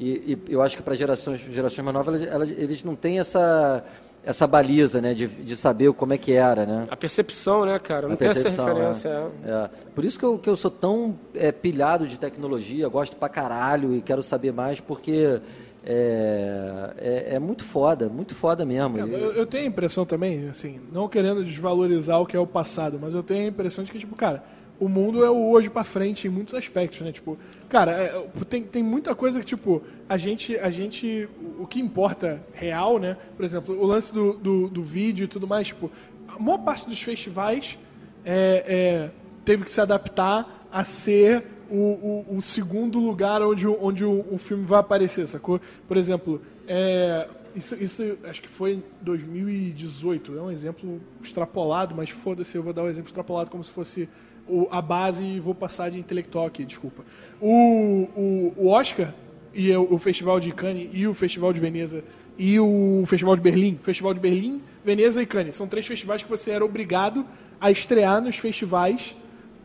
E, 0.00 0.36
e 0.48 0.52
eu 0.52 0.60
acho 0.62 0.76
que 0.76 0.82
para 0.82 0.94
gerações, 0.94 1.40
gerações 1.40 1.84
mais 1.84 1.94
novas, 1.94 2.22
elas, 2.22 2.34
elas- 2.34 2.50
eles 2.58 2.82
não 2.84 2.94
têm 2.96 3.18
essa, 3.18 3.84
essa 4.24 4.46
baliza, 4.46 5.00
né, 5.00 5.14
de, 5.14 5.26
de 5.26 5.56
saber 5.56 5.92
como 5.94 6.12
é 6.12 6.18
que 6.18 6.32
era, 6.32 6.66
né? 6.66 6.86
A 6.90 6.96
percepção, 6.96 7.64
né, 7.64 7.78
cara? 7.78 8.06
Não 8.08 8.14
A 8.14 8.16
tem 8.16 8.28
essa 8.28 8.42
percepção, 8.42 8.66
referência. 8.74 9.08
é. 9.08 9.48
é. 9.48 9.50
É. 9.52 9.70
Por 9.94 10.04
isso 10.04 10.18
que 10.18 10.24
eu, 10.24 10.38
que 10.38 10.50
eu 10.50 10.56
sou 10.56 10.70
tão 10.70 11.18
é, 11.34 11.50
pilhado 11.50 12.06
de 12.06 12.18
tecnologia, 12.18 12.86
gosto 12.88 13.16
pra 13.16 13.28
caralho 13.28 13.94
e 13.94 14.02
quero 14.02 14.22
saber 14.22 14.52
mais, 14.52 14.80
porque 14.80 15.40
é, 15.84 16.94
é, 16.98 17.34
é 17.36 17.38
muito 17.38 17.64
foda, 17.64 18.08
muito 18.08 18.34
foda 18.34 18.64
mesmo. 18.64 18.98
E- 18.98 19.00
eu, 19.00 19.32
eu 19.32 19.46
tenho 19.46 19.64
a 19.64 19.68
impressão 19.68 20.04
também, 20.04 20.48
assim, 20.48 20.78
não 20.92 21.08
querendo 21.08 21.42
desvalorizar 21.44 22.20
o 22.20 22.26
que 22.26 22.36
é 22.36 22.40
o 22.40 22.46
passado, 22.46 22.98
mas 23.00 23.14
eu 23.14 23.22
tenho 23.22 23.44
a 23.46 23.48
impressão 23.48 23.82
de 23.84 23.90
que, 23.90 23.98
tipo, 23.98 24.14
cara, 24.14 24.42
o 24.80 24.88
mundo 24.88 25.24
é 25.24 25.30
o 25.30 25.50
hoje 25.50 25.68
pra 25.68 25.84
frente 25.84 26.26
em 26.26 26.30
muitos 26.30 26.54
aspectos, 26.54 27.00
né? 27.00 27.12
Tipo, 27.12 27.38
cara, 27.68 27.92
é, 27.92 28.24
tem, 28.48 28.62
tem 28.62 28.82
muita 28.82 29.14
coisa 29.14 29.40
que, 29.40 29.46
tipo, 29.46 29.82
a 30.08 30.16
gente, 30.16 30.56
a 30.58 30.70
gente, 30.70 31.28
o 31.58 31.66
que 31.66 31.80
importa 31.80 32.40
real, 32.52 32.98
né? 32.98 33.16
Por 33.36 33.44
exemplo, 33.44 33.78
o 33.78 33.86
lance 33.86 34.12
do, 34.12 34.34
do, 34.34 34.68
do 34.68 34.82
vídeo 34.82 35.24
e 35.24 35.28
tudo 35.28 35.46
mais, 35.46 35.68
tipo, 35.68 35.90
a 36.28 36.38
maior 36.38 36.58
parte 36.58 36.86
dos 36.86 37.00
festivais 37.02 37.78
é, 38.24 38.64
é, 38.66 39.10
teve 39.44 39.64
que 39.64 39.70
se 39.70 39.80
adaptar 39.80 40.66
a 40.70 40.84
ser 40.84 41.44
o, 41.70 42.24
o, 42.30 42.36
o 42.36 42.42
segundo 42.42 42.98
lugar 42.98 43.42
onde, 43.42 43.66
onde 43.66 44.04
o, 44.04 44.24
o 44.30 44.38
filme 44.38 44.64
vai 44.64 44.80
aparecer, 44.80 45.26
sacou? 45.26 45.60
Por 45.86 45.96
exemplo, 45.96 46.40
é, 46.66 47.28
isso, 47.54 47.74
isso 47.82 48.18
acho 48.24 48.40
que 48.40 48.48
foi 48.48 48.74
em 48.74 48.82
2018, 49.00 50.38
é 50.38 50.42
um 50.42 50.50
exemplo 50.50 51.00
extrapolado, 51.22 51.94
mas 51.94 52.10
foda-se, 52.10 52.56
eu 52.56 52.62
vou 52.62 52.72
dar 52.72 52.82
o 52.82 52.86
um 52.86 52.88
exemplo 52.88 53.08
extrapolado 53.08 53.50
como 53.50 53.64
se 53.64 53.72
fosse 53.72 54.08
o- 54.48 54.68
a 54.70 54.80
base 54.80 55.24
e 55.24 55.38
vou 55.40 55.54
passar 55.54 55.90
de 55.90 55.98
intelectual 55.98 56.46
aqui, 56.46 56.64
desculpa. 56.64 57.04
O, 57.40 58.08
o, 58.16 58.54
o 58.56 58.68
Oscar 58.68 59.14
e 59.54 59.70
o, 59.72 59.94
o 59.94 59.98
Festival 59.98 60.40
de 60.40 60.52
Cannes 60.52 60.88
e 60.92 61.06
o 61.06 61.14
Festival 61.14 61.52
de 61.52 61.60
Veneza 61.60 62.02
e 62.36 62.58
o 62.60 63.04
Festival 63.06 63.34
de 63.36 63.42
Berlim, 63.42 63.78
Festival 63.82 64.14
de 64.14 64.20
Berlim, 64.20 64.62
Veneza 64.84 65.20
e 65.22 65.26
Cannes, 65.26 65.54
são 65.56 65.66
três 65.66 65.86
festivais 65.86 66.22
que 66.22 66.30
você 66.30 66.50
era 66.52 66.64
obrigado 66.64 67.26
a 67.60 67.70
estrear 67.70 68.20
nos 68.22 68.36
festivais 68.36 69.14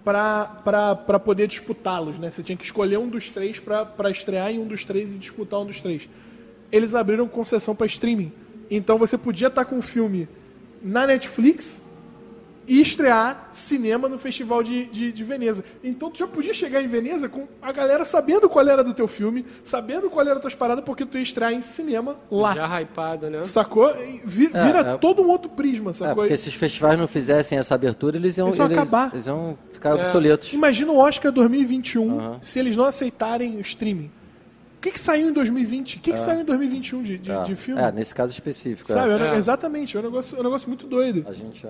para 0.03 1.19
poder 1.23 1.47
disputá-los, 1.47 2.17
né? 2.19 2.29
Você 2.29 2.43
tinha 2.43 2.57
que 2.57 2.65
escolher 2.65 2.97
um 2.97 3.07
dos 3.07 3.29
três 3.29 3.59
para 3.59 4.09
estrear 4.09 4.51
em 4.51 4.59
um 4.59 4.65
dos 4.67 4.83
três 4.83 5.13
e 5.13 5.17
disputar 5.17 5.61
um 5.61 5.65
dos 5.65 5.79
três. 5.79 6.09
Eles 6.71 6.93
abriram 6.95 7.27
concessão 7.27 7.75
para 7.75 7.85
streaming. 7.85 8.31
Então 8.69 8.97
você 8.97 9.17
podia 9.17 9.47
estar 9.47 9.65
com 9.65 9.77
o 9.77 9.81
filme 9.81 10.27
na 10.81 11.05
Netflix 11.07 11.85
e 12.67 12.81
estrear 12.81 13.49
cinema 13.51 14.07
no 14.07 14.17
Festival 14.17 14.63
de, 14.63 14.85
de, 14.85 15.11
de, 15.11 15.23
Veneza. 15.23 15.63
Então 15.83 16.09
tu 16.09 16.19
já 16.19 16.27
podia 16.27 16.53
chegar 16.53 16.81
em 16.81 16.87
Veneza 16.87 17.27
com 17.27 17.47
a 17.61 17.71
galera 17.71 18.05
sabendo 18.05 18.49
qual 18.49 18.67
era 18.67 18.83
do 18.83 18.93
teu 18.93 19.07
filme, 19.07 19.45
sabendo 19.63 20.09
qual 20.09 20.25
era 20.25 20.35
das 20.35 20.41
tuas 20.41 20.55
paradas, 20.55 20.83
porque 20.83 21.05
tu 21.05 21.17
ia 21.17 21.23
estrear 21.23 21.51
em 21.51 21.61
cinema 21.61 22.15
lá. 22.31 22.53
Já 22.53 22.81
hypado, 22.81 23.29
né? 23.29 23.39
Sacou? 23.41 23.93
Vi, 24.23 24.49
é, 24.53 24.65
vira 24.65 24.79
é, 24.79 24.97
todo 24.97 25.21
um 25.21 25.29
outro 25.29 25.49
prisma, 25.49 25.91
é, 25.91 25.93
sacou? 25.93 26.23
É, 26.23 26.27
porque 26.27 26.37
se 26.37 26.49
os 26.49 26.55
festivais 26.55 26.97
não 26.97 27.07
fizessem 27.07 27.57
essa 27.57 27.75
abertura, 27.75 28.17
eles 28.17 28.37
iam, 28.37 28.47
eles 28.47 28.57
iam 28.57 28.67
eles, 28.67 28.77
acabar. 28.77 29.09
Eles 29.13 29.25
iam 29.25 29.57
ficar 29.71 29.95
obsoletos. 29.95 30.53
Imagina 30.53 30.91
o 30.91 30.97
Oscar 30.97 31.31
2021 31.31 32.01
uhum. 32.01 32.39
se 32.41 32.59
eles 32.59 32.77
não 32.77 32.85
aceitarem 32.85 33.57
o 33.57 33.61
streaming. 33.61 34.11
O 34.77 34.81
que, 34.83 34.91
que 34.91 34.99
saiu 34.99 35.29
em 35.29 35.33
2020? 35.33 35.95
O 35.95 35.99
que, 36.01 36.11
que 36.11 36.19
saiu 36.19 36.41
em 36.41 36.43
2021 36.43 37.03
de, 37.03 37.17
de, 37.17 37.43
de 37.45 37.55
filme? 37.55 37.81
É, 37.81 37.89
nesse 37.89 38.13
caso 38.13 38.33
específico. 38.33 38.91
Sabe? 38.91 39.13
Exatamente. 39.37 39.95
É 39.95 39.99
um 39.99 40.03
negócio, 40.03 40.35
é 40.35 40.39
um 40.41 40.43
negócio 40.43 40.67
muito 40.67 40.87
doido. 40.87 41.25
A 41.25 41.31
gente... 41.31 41.65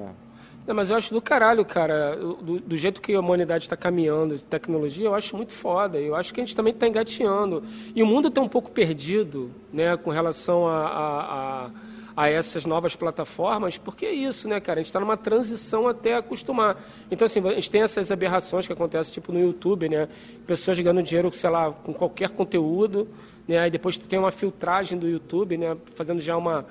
Não, 0.66 0.74
mas 0.74 0.90
eu 0.90 0.96
acho 0.96 1.14
do 1.14 1.22
caralho, 1.22 1.66
cara. 1.66 2.16
Do, 2.16 2.60
do 2.60 2.78
jeito 2.78 3.02
que 3.02 3.14
a 3.14 3.20
humanidade 3.20 3.66
está 3.66 3.76
caminhando, 3.76 4.40
tecnologia, 4.40 5.08
eu 5.08 5.16
acho 5.16 5.36
muito 5.36 5.52
foda. 5.52 6.00
Eu 6.00 6.16
acho 6.16 6.34
que 6.34 6.40
a 6.40 6.46
gente 6.46 6.56
também 6.56 6.74
está 6.74 6.88
engateando. 6.88 7.64
E 7.94 8.02
o 8.02 8.08
mundo 8.08 8.30
está 8.30 8.40
um 8.42 8.48
pouco 8.48 8.72
perdido, 8.72 9.52
né, 9.74 9.98
com 9.98 10.10
relação 10.10 10.66
a, 10.66 10.88
a, 10.88 11.66
a, 11.66 11.72
a, 12.16 12.30
essas 12.30 12.66
novas 12.66 12.96
plataformas, 12.96 13.78
porque 13.78 14.06
é 14.06 14.14
isso, 14.14 14.48
né, 14.48 14.62
cara? 14.62 14.80
A 14.80 14.84
gente 14.84 14.90
está 14.90 15.02
numa 15.02 15.18
transição 15.18 15.86
até 15.86 16.16
acostumar. 16.16 16.82
Então, 17.12 17.26
assim, 17.26 17.46
a 17.46 17.54
gente 17.56 17.70
tem 17.70 17.82
essas 17.82 18.10
aberrações 18.10 18.66
que 18.66 18.72
acontecem, 18.72 19.14
tipo 19.14 19.34
no 19.34 19.40
YouTube, 19.40 19.90
né? 19.90 20.08
Pessoas 20.48 20.80
ganhando 20.80 21.04
dinheiro, 21.04 21.30
sei 21.34 21.50
lá, 21.50 21.72
com 21.72 21.94
qualquer 21.94 22.30
conteúdo, 22.30 23.10
né? 23.46 23.60
Aí 23.60 23.70
depois 23.70 23.98
tu 23.98 24.08
tem 24.08 24.18
uma 24.18 24.32
filtragem 24.32 24.98
do 24.98 25.10
YouTube, 25.10 25.58
né? 25.58 25.76
Fazendo 25.94 26.22
já 26.22 26.38
uma 26.38 26.66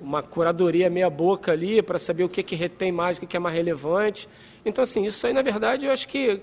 uma 0.00 0.22
curadoria 0.22 0.90
meia 0.90 1.10
boca 1.10 1.52
ali 1.52 1.82
para 1.82 1.98
saber 1.98 2.24
o 2.24 2.28
que, 2.28 2.42
que 2.42 2.54
retém 2.54 2.92
mais, 2.92 3.16
o 3.16 3.20
que, 3.20 3.26
que 3.26 3.36
é 3.36 3.40
mais 3.40 3.54
relevante. 3.54 4.28
Então, 4.64 4.82
assim, 4.82 5.04
isso 5.04 5.26
aí, 5.26 5.32
na 5.32 5.42
verdade, 5.42 5.86
eu 5.86 5.92
acho 5.92 6.08
que 6.08 6.40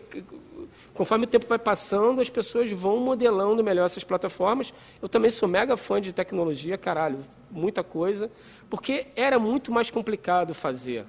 conforme 0.93 1.25
o 1.25 1.27
tempo 1.27 1.45
vai 1.47 1.59
passando, 1.59 2.21
as 2.21 2.29
pessoas 2.29 2.71
vão 2.71 2.97
modelando 2.97 3.63
melhor 3.63 3.85
essas 3.85 4.03
plataformas. 4.03 4.73
Eu 5.01 5.09
também 5.09 5.31
sou 5.31 5.47
mega 5.47 5.75
fã 5.75 5.99
de 5.99 6.13
tecnologia, 6.13 6.77
caralho, 6.77 7.19
muita 7.51 7.83
coisa, 7.83 8.31
porque 8.69 9.07
era 9.15 9.37
muito 9.37 9.71
mais 9.71 9.89
complicado 9.89 10.53
fazer. 10.53 11.05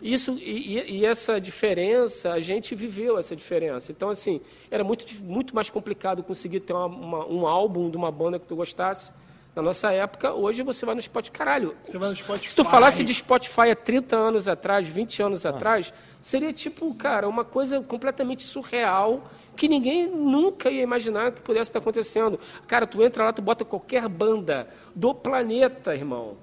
Isso 0.00 0.36
e, 0.38 0.98
e, 0.98 1.06
essa 1.06 1.40
diferença, 1.40 2.32
a 2.32 2.40
gente 2.40 2.74
viveu 2.74 3.18
essa 3.18 3.34
diferença. 3.34 3.90
Então, 3.90 4.10
assim, 4.10 4.40
era 4.70 4.84
muito, 4.84 5.06
muito 5.22 5.54
mais 5.54 5.70
complicado 5.70 6.22
conseguir 6.22 6.60
ter 6.60 6.74
uma, 6.74 6.86
uma, 6.86 7.26
um 7.26 7.46
álbum 7.46 7.90
de 7.90 7.96
uma 7.96 8.10
banda 8.10 8.38
que 8.38 8.46
tu 8.46 8.54
gostasse 8.56 9.12
na 9.56 9.62
nossa 9.62 9.90
época, 9.90 10.34
hoje 10.34 10.62
você 10.62 10.84
vai 10.84 10.94
no 10.94 11.00
Spotify. 11.00 11.32
Caralho, 11.32 11.74
no 11.90 12.14
Spotify. 12.14 12.50
se 12.50 12.54
tu 12.54 12.62
falasse 12.62 13.02
de 13.02 13.14
Spotify 13.14 13.70
há 13.70 13.74
30 13.74 14.14
anos 14.14 14.46
atrás, 14.46 14.86
20 14.86 15.22
anos 15.22 15.46
ah. 15.46 15.48
atrás, 15.48 15.94
seria 16.20 16.52
tipo, 16.52 16.94
cara, 16.94 17.26
uma 17.26 17.42
coisa 17.42 17.80
completamente 17.80 18.42
surreal 18.42 19.24
que 19.56 19.66
ninguém 19.66 20.06
nunca 20.06 20.68
ia 20.68 20.82
imaginar 20.82 21.32
que 21.32 21.40
pudesse 21.40 21.70
estar 21.70 21.78
acontecendo. 21.78 22.38
Cara, 22.66 22.86
tu 22.86 23.02
entra 23.02 23.24
lá, 23.24 23.32
tu 23.32 23.40
bota 23.40 23.64
qualquer 23.64 24.06
banda 24.06 24.68
do 24.94 25.14
planeta, 25.14 25.94
irmão. 25.94 26.36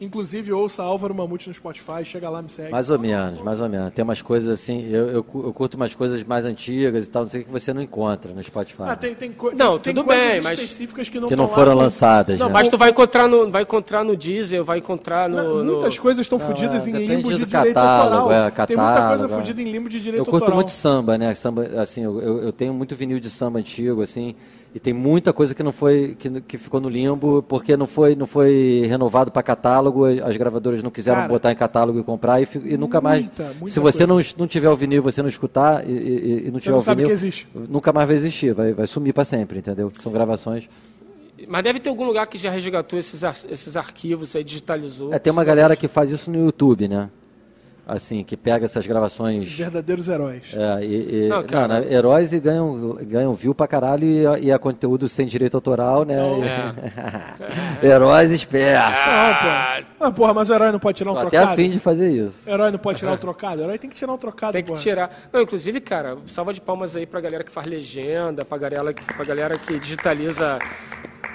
Inclusive, 0.00 0.50
ouça 0.50 0.82
Álvaro 0.82 1.14
Mamute 1.14 1.46
no 1.46 1.54
Spotify, 1.54 2.02
chega 2.04 2.30
lá, 2.30 2.40
me 2.40 2.48
segue. 2.48 2.70
Mais 2.70 2.88
ou 2.88 2.98
menos, 2.98 3.42
mais 3.42 3.60
ou 3.60 3.68
menos. 3.68 3.92
Tem 3.92 4.02
umas 4.02 4.22
coisas 4.22 4.48
assim, 4.48 4.88
eu, 4.88 5.08
eu, 5.08 5.14
eu 5.16 5.52
curto 5.52 5.74
umas 5.74 5.94
coisas 5.94 6.24
mais 6.24 6.46
antigas 6.46 7.04
e 7.04 7.10
tal, 7.10 7.24
não 7.24 7.30
sei 7.30 7.42
o 7.42 7.44
que 7.44 7.50
você 7.50 7.70
não 7.74 7.82
encontra 7.82 8.32
no 8.32 8.42
Spotify. 8.42 8.84
Ah, 8.86 8.96
tem, 8.96 9.14
tem, 9.14 9.30
co 9.30 9.50
não, 9.54 9.78
tem, 9.78 9.92
tudo 9.92 10.08
tem 10.08 10.16
bem, 10.16 10.40
mas 10.40 10.58
específicas 10.58 11.10
que 11.10 11.20
não, 11.20 11.28
que 11.28 11.36
não 11.36 11.46
foram 11.46 11.74
lá, 11.74 11.82
lançadas. 11.82 12.38
Não, 12.38 12.46
né? 12.46 12.52
mas 12.54 12.70
tu 12.70 12.78
vai 12.78 12.88
encontrar 12.88 13.28
no, 13.28 13.50
vai 13.50 13.60
encontrar 13.60 14.02
no 14.02 14.16
Deezer, 14.16 14.64
vai 14.64 14.78
encontrar 14.78 15.28
no. 15.28 15.62
Não, 15.62 15.74
muitas 15.74 15.96
no... 15.96 16.02
coisas 16.02 16.24
estão 16.24 16.38
fodidas 16.38 16.86
em 16.86 16.92
limbo 16.92 17.28
de 17.28 17.44
direito 17.44 17.74
catálogo, 17.74 18.16
autoral. 18.16 18.46
É, 18.46 18.50
catálogo, 18.50 18.66
tem 18.66 18.76
muita 18.76 19.08
coisa 19.08 19.26
é. 19.26 19.28
fodida 19.28 19.60
em 19.60 19.70
limbo 19.70 19.88
de 19.90 20.00
direito 20.00 20.20
autoral. 20.20 20.34
Eu 20.34 20.40
curto 20.40 20.42
autoral. 20.44 20.56
muito 20.56 20.70
samba, 20.70 21.18
né? 21.18 21.34
Samba, 21.34 21.62
assim, 21.78 22.04
eu, 22.04 22.38
eu 22.38 22.52
tenho 22.52 22.72
muito 22.72 22.96
vinil 22.96 23.20
de 23.20 23.28
samba 23.28 23.58
antigo, 23.58 24.00
assim. 24.00 24.34
E 24.72 24.78
tem 24.78 24.92
muita 24.92 25.32
coisa 25.32 25.52
que 25.52 25.62
não 25.62 25.72
foi 25.72 26.14
que, 26.16 26.40
que 26.42 26.56
ficou 26.56 26.80
no 26.80 26.88
limbo 26.88 27.42
porque 27.42 27.76
não 27.76 27.88
foi 27.88 28.14
não 28.14 28.26
foi 28.26 28.84
renovado 28.88 29.32
para 29.32 29.42
catálogo, 29.42 30.04
as 30.06 30.36
gravadoras 30.36 30.80
não 30.80 30.92
quiseram 30.92 31.22
Cara, 31.22 31.28
botar 31.28 31.50
em 31.50 31.56
catálogo 31.56 31.98
e 31.98 32.04
comprar 32.04 32.40
e, 32.40 32.48
e 32.64 32.76
nunca 32.76 33.00
muita, 33.00 33.00
mais. 33.00 33.56
Muita 33.56 33.72
se 33.72 33.80
você 33.80 34.06
não, 34.06 34.20
não 34.38 34.46
tiver 34.46 34.70
o 34.70 34.76
vinil, 34.76 35.02
você 35.02 35.22
não 35.22 35.28
escutar 35.28 35.84
e, 35.84 35.92
e, 35.92 36.46
e 36.46 36.50
não 36.52 36.60
tiver 36.60 36.72
não 36.72 36.78
o 36.78 36.82
vinil, 36.82 37.08
nunca 37.68 37.92
mais 37.92 38.06
vai 38.06 38.16
existir, 38.16 38.54
vai, 38.54 38.72
vai 38.72 38.86
sumir 38.86 39.12
para 39.12 39.24
sempre, 39.24 39.58
entendeu? 39.58 39.90
São 40.00 40.12
gravações. 40.12 40.68
Mas 41.48 41.64
deve 41.64 41.80
ter 41.80 41.88
algum 41.88 42.04
lugar 42.04 42.26
que 42.26 42.38
já 42.38 42.50
resgatou 42.50 42.98
esses, 42.98 43.22
esses 43.48 43.76
arquivos 43.76 44.36
aí, 44.36 44.44
digitalizou. 44.44 45.12
É, 45.12 45.18
tem 45.18 45.32
uma 45.32 45.42
galera 45.42 45.74
que 45.74 45.88
faz 45.88 46.10
isso 46.10 46.30
no 46.30 46.44
YouTube, 46.44 46.86
né? 46.86 47.08
Assim, 47.90 48.22
que 48.22 48.36
pega 48.36 48.64
essas 48.64 48.86
gravações. 48.86 49.52
Verdadeiros 49.52 50.08
heróis. 50.08 50.54
É, 50.54 50.84
e, 50.84 51.26
e 51.26 51.28
não, 51.28 51.42
não, 51.42 51.68
né, 51.68 51.86
heróis 51.92 52.32
e 52.32 52.40
ganham, 52.40 52.98
ganham 53.02 53.34
view 53.34 53.54
pra 53.54 53.66
caralho 53.66 54.04
e, 54.06 54.46
e 54.46 54.50
é 54.50 54.58
conteúdo 54.58 55.08
sem 55.08 55.26
direito 55.26 55.56
autoral, 55.56 56.04
né? 56.04 56.16
É. 57.82 57.86
heróis 57.86 58.30
espertos. 58.30 59.00
Ah. 59.06 59.80
Ah, 59.98 60.10
porra, 60.10 60.32
mas 60.32 60.48
o 60.48 60.54
herói 60.54 60.72
não 60.72 60.78
pode 60.78 60.98
tirar 60.98 61.10
um 61.10 61.14
Tô 61.14 61.20
trocado. 61.20 61.44
Até 61.44 61.52
a 61.52 61.56
fim 61.56 61.70
de 61.70 61.80
fazer 61.80 62.10
isso. 62.10 62.48
O 62.48 62.52
herói 62.52 62.70
não 62.70 62.78
pode 62.78 62.98
tirar 62.98 63.12
o 63.12 63.14
um 63.16 63.18
trocado. 63.18 63.60
O 63.60 63.64
herói 63.64 63.78
tem 63.78 63.90
que 63.90 63.96
tirar 63.96 64.12
um 64.12 64.18
trocado. 64.18 64.52
Tem 64.52 64.62
que 64.62 64.70
porra. 64.70 64.80
tirar. 64.80 65.28
Não, 65.32 65.40
inclusive, 65.42 65.80
cara, 65.80 66.16
salva 66.28 66.54
de 66.54 66.60
palmas 66.60 66.94
aí 66.94 67.06
pra 67.06 67.20
galera 67.20 67.44
que 67.44 67.50
faz 67.50 67.66
legenda, 67.66 68.44
pra 68.44 68.56
galera, 68.56 68.94
pra 69.16 69.24
galera 69.24 69.58
que 69.58 69.78
digitaliza 69.78 70.58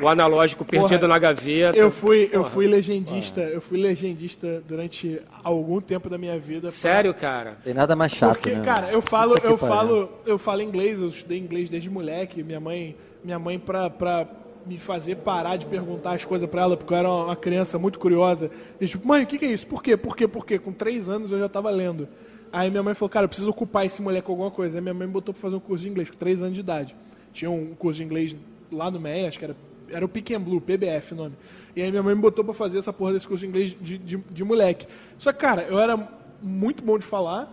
o 0.01 0.07
analógico 0.07 0.65
perdido 0.65 0.99
Porra, 0.99 1.07
na 1.07 1.19
gaveta. 1.19 1.77
Eu 1.77 1.91
fui, 1.91 2.29
eu 2.31 2.43
fui 2.45 2.67
legendista, 2.67 3.41
Porra. 3.41 3.53
eu 3.53 3.61
fui 3.61 3.77
legendista 3.79 4.63
durante 4.67 5.21
algum 5.43 5.79
tempo 5.79 6.09
da 6.09 6.17
minha 6.17 6.37
vida. 6.37 6.71
Sério, 6.71 7.13
pra... 7.13 7.21
cara? 7.21 7.57
Tem 7.63 7.73
nada 7.73 7.95
mais 7.95 8.11
chato, 8.11 8.33
Porque, 8.33 8.51
né? 8.51 8.63
cara, 8.63 8.91
eu 8.91 9.01
falo, 9.01 9.35
eu 9.43 9.57
falo, 9.57 10.09
eu 10.25 10.37
falo 10.37 10.61
inglês, 10.61 11.01
eu 11.01 11.07
estudei 11.07 11.39
inglês 11.39 11.69
desde 11.69 11.89
moleque, 11.89 12.43
minha 12.43 12.59
mãe, 12.59 12.95
minha 13.23 13.39
mãe 13.39 13.57
pra, 13.57 13.89
pra 13.89 14.27
me 14.65 14.77
fazer 14.77 15.17
parar 15.17 15.57
de 15.57 15.65
perguntar 15.65 16.13
as 16.13 16.25
coisas 16.25 16.49
para 16.49 16.63
ela, 16.63 16.75
porque 16.75 16.93
eu 16.93 16.97
era 16.97 17.11
uma 17.11 17.35
criança 17.35 17.77
muito 17.77 17.99
curiosa. 17.99 18.49
E 18.79 18.87
tipo, 18.87 19.07
mãe, 19.07 19.23
o 19.23 19.27
que, 19.27 19.37
que 19.37 19.45
é 19.45 19.51
isso? 19.51 19.67
Por 19.67 19.81
quê? 19.81 19.95
Por 19.95 20.15
quê? 20.15 20.27
Por 20.27 20.45
quê? 20.45 20.57
Com 20.57 20.73
três 20.73 21.09
anos 21.09 21.31
eu 21.31 21.39
já 21.39 21.45
estava 21.45 21.69
lendo. 21.69 22.07
Aí 22.51 22.69
minha 22.69 22.81
mãe 22.81 22.93
falou, 22.93 23.09
cara, 23.09 23.25
eu 23.25 23.29
preciso 23.29 23.49
ocupar 23.49 23.85
esse 23.85 24.01
moleque 24.01 24.25
com 24.25 24.31
alguma 24.31 24.51
coisa. 24.51 24.77
Aí 24.77 24.81
minha 24.81 24.93
mãe 24.93 25.07
me 25.07 25.13
botou 25.13 25.33
para 25.33 25.41
fazer 25.41 25.55
um 25.55 25.59
curso 25.59 25.83
de 25.83 25.89
inglês 25.89 26.09
com 26.09 26.17
três 26.17 26.41
anos 26.41 26.55
de 26.55 26.61
idade. 26.61 26.95
Tinha 27.33 27.51
um 27.51 27.75
curso 27.75 27.97
de 27.97 28.03
inglês 28.03 28.35
lá 28.71 28.89
no 28.89 28.99
MEI, 28.99 29.27
acho 29.27 29.37
que 29.37 29.45
era 29.45 29.55
era 29.89 30.05
o 30.05 30.09
Pick 30.09 30.31
and 30.31 30.41
Blue, 30.41 30.61
PBF 30.61 31.13
o 31.13 31.17
nome. 31.17 31.35
E 31.75 31.81
aí 31.81 31.91
minha 31.91 32.03
mãe 32.03 32.15
me 32.15 32.21
botou 32.21 32.43
pra 32.43 32.53
fazer 32.53 32.77
essa 32.77 32.93
porra 32.93 33.13
desse 33.13 33.27
curso 33.27 33.41
de 33.43 33.49
inglês 33.49 33.75
de, 33.79 33.97
de, 33.97 34.17
de 34.17 34.43
moleque. 34.43 34.87
Só 35.17 35.33
que, 35.33 35.39
cara, 35.39 35.63
eu 35.63 35.79
era 35.79 35.97
muito 36.41 36.83
bom 36.83 36.97
de 36.97 37.05
falar, 37.05 37.51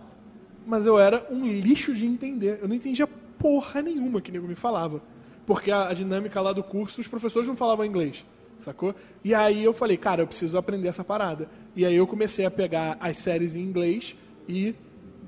mas 0.65 0.85
eu 0.85 0.97
era 0.97 1.27
um 1.29 1.45
lixo 1.45 1.93
de 1.93 2.05
entender. 2.05 2.59
Eu 2.61 2.67
não 2.67 2.75
entendia 2.75 3.07
porra 3.37 3.81
nenhuma 3.81 4.21
que 4.21 4.31
nego 4.31 4.47
me 4.47 4.55
falava. 4.55 5.01
Porque 5.45 5.71
a, 5.71 5.89
a, 5.89 5.93
dinâmica 5.93 6.39
lá 6.39 6.53
do 6.53 6.63
curso, 6.63 7.01
os 7.01 7.07
professores 7.07 7.47
não 7.47 7.55
falavam 7.55 7.85
inglês, 7.85 8.25
sacou? 8.59 8.95
E 9.23 9.35
aí 9.35 9.61
eu 9.61 9.73
falei, 9.73 9.97
cara, 9.97 10.21
eu 10.21 10.27
preciso 10.27 10.57
aprender 10.57 10.87
essa 10.87 11.03
parada. 11.03 11.49
E 11.75 11.85
aí 11.85 11.95
eu 11.95 12.07
comecei 12.07 12.45
a 12.45 12.51
pegar 12.51 12.97
as 12.99 13.17
séries 13.17 13.55
em 13.55 13.59
inglês 13.59 14.15
e, 14.47 14.73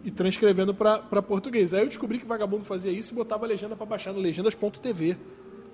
e 0.06 0.12
transcrevendo 0.12 0.74
para 0.74 1.22
português. 1.22 1.74
Aí 1.74 1.82
eu 1.82 1.88
descobri 1.88 2.18
que 2.18 2.26
vagabundo 2.26 2.64
fazia 2.64 2.94
isso 2.94 3.14
e 3.14 3.16
botava 3.16 3.46
legenda 3.46 3.76
para 3.76 3.86
baixar 3.86 4.14
no 4.14 4.20
legendas.tv 4.20 5.18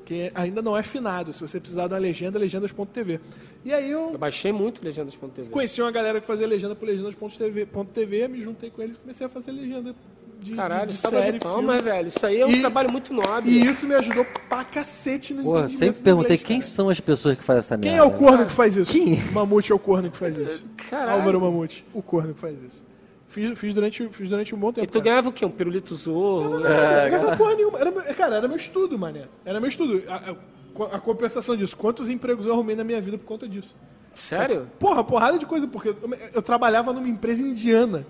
que 0.06 0.32
ainda 0.36 0.62
não 0.62 0.78
é 0.78 0.84
finado. 0.84 1.34
Se 1.34 1.41
você 1.41 1.60
precisar 1.60 1.88
da 1.88 1.97
legenda, 1.97 2.38
legendas.tv. 2.38 3.20
E 3.64 3.74
aí 3.74 3.91
eu. 3.91 4.10
Eu 4.12 4.18
baixei 4.18 4.52
muito 4.52 4.84
legendas.tv. 4.84 5.49
Conheci 5.49 5.82
uma 5.82 5.91
galera 5.91 6.20
que 6.20 6.28
fazia 6.28 6.47
legenda 6.47 6.76
por 6.76 6.88
legendas.tv, 6.88 8.28
me 8.28 8.41
juntei 8.41 8.70
com 8.70 8.82
eles 8.82 8.97
e 8.97 8.99
comecei 8.99 9.26
a 9.26 9.30
fazer 9.30 9.52
legenda 9.52 9.95
de, 10.41 10.56
Caralho, 10.56 10.88
de, 10.88 10.93
de 10.93 10.99
série, 10.99 11.39
palma, 11.39 11.80
velho. 11.80 12.08
Isso 12.08 12.26
aí 12.26 12.41
é 12.41 12.45
um 12.45 12.52
e, 12.52 12.60
trabalho 12.60 12.91
muito 12.91 13.14
nobre. 13.14 13.52
E 13.52 13.66
isso 13.66 13.86
me 13.86 13.93
ajudou 13.93 14.26
pra 14.49 14.64
cacete 14.64 15.34
no 15.34 15.43
Porra, 15.43 15.70
sempre 15.70 16.02
perguntei 16.02 16.36
inglês, 16.36 16.41
quem 16.41 16.62
são 16.62 16.89
as 16.89 16.99
pessoas 16.99 17.38
que 17.38 17.43
fazem 17.43 17.60
essa 17.60 17.78
merda. 17.78 17.89
Quem 17.89 17.97
é 17.97 18.04
o 18.04 18.12
corno 18.12 18.45
que 18.45 18.52
faz 18.52 18.76
isso? 18.76 18.91
Quem? 18.91 19.22
Mamute 19.32 19.72
é 19.72 19.76
o 19.76 19.80
corno 19.80 20.10
que 20.10 20.18
faz 20.18 20.38
isso. 20.38 20.64
Caralho. 20.89 21.20
Álvaro 21.20 21.41
Mamute, 21.41 21.86
o 21.93 22.02
corno 22.02 22.34
que 22.34 22.39
faz 22.39 22.56
isso. 22.64 22.90
Fiz, 23.32 23.57
fiz, 23.57 23.73
durante, 23.73 24.09
fiz 24.09 24.27
durante 24.27 24.53
um 24.53 24.57
bom 24.57 24.73
tempo. 24.73 24.84
E 24.84 24.88
tu 24.88 24.93
cara. 24.93 25.05
ganhava 25.05 25.30
o 25.30 25.31
quê? 25.31 25.45
Um 25.45 25.51
pirulito 25.51 25.95
zorro? 25.95 26.49
Não, 26.49 26.60
não, 26.60 26.68
é, 26.68 27.10
não 27.10 27.18
ganhava 27.18 27.38
porra 27.38 27.56
nenhuma. 27.56 27.80
Era, 27.80 27.91
cara, 28.14 28.35
era 28.35 28.47
meu 28.47 28.57
estudo, 28.57 28.99
mané. 28.99 29.30
Era 29.45 29.57
meu 29.57 29.69
estudo. 29.69 30.03
A, 30.10 30.35
a, 30.84 30.97
a 30.97 30.99
compensação 30.99 31.56
disso. 31.56 31.77
Quantos 31.77 32.10
empregos 32.10 32.45
eu 32.45 32.51
arrumei 32.51 32.76
na 32.76 32.84
minha 32.84 32.99
vida 32.99 33.18
por 33.18 33.26
conta 33.26 33.47
disso? 33.47 33.73
Sério? 34.14 34.69
Porra, 34.77 35.01
porrada 35.01 35.39
de 35.39 35.45
coisa, 35.45 35.65
porque 35.65 35.89
eu, 35.89 35.97
eu 36.34 36.41
trabalhava 36.41 36.91
numa 36.91 37.07
empresa 37.07 37.41
indiana. 37.41 38.06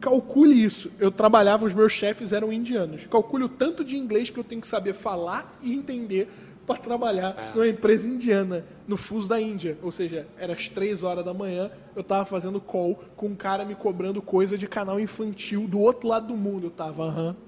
Calcule 0.00 0.64
isso. 0.64 0.90
Eu 0.98 1.10
trabalhava, 1.10 1.66
os 1.66 1.74
meus 1.74 1.92
chefes 1.92 2.32
eram 2.32 2.50
indianos. 2.50 3.06
Calcule 3.06 3.44
o 3.44 3.48
tanto 3.50 3.84
de 3.84 3.98
inglês 3.98 4.30
que 4.30 4.38
eu 4.38 4.44
tenho 4.44 4.62
que 4.62 4.66
saber 4.66 4.94
falar 4.94 5.58
e 5.62 5.74
entender 5.74 6.28
para 6.66 6.76
trabalhar 6.76 7.34
é. 7.36 7.54
numa 7.54 7.68
empresa 7.68 8.06
indiana, 8.06 8.64
no 8.86 8.96
fuso 8.96 9.28
da 9.28 9.40
Índia. 9.40 9.76
Ou 9.82 9.90
seja, 9.90 10.26
era 10.38 10.52
às 10.52 10.68
três 10.68 11.02
horas 11.02 11.24
da 11.24 11.34
manhã, 11.34 11.70
eu 11.94 12.02
tava 12.02 12.24
fazendo 12.24 12.60
call 12.60 13.00
com 13.16 13.26
um 13.26 13.34
cara 13.34 13.64
me 13.64 13.74
cobrando 13.74 14.22
coisa 14.22 14.56
de 14.56 14.66
canal 14.66 15.00
infantil 15.00 15.66
do 15.66 15.80
outro 15.80 16.08
lado 16.08 16.28
do 16.28 16.36
mundo. 16.36 16.66
Eu 16.66 16.70
tava, 16.70 17.04
aham. 17.04 17.30
Uh. 17.30 17.42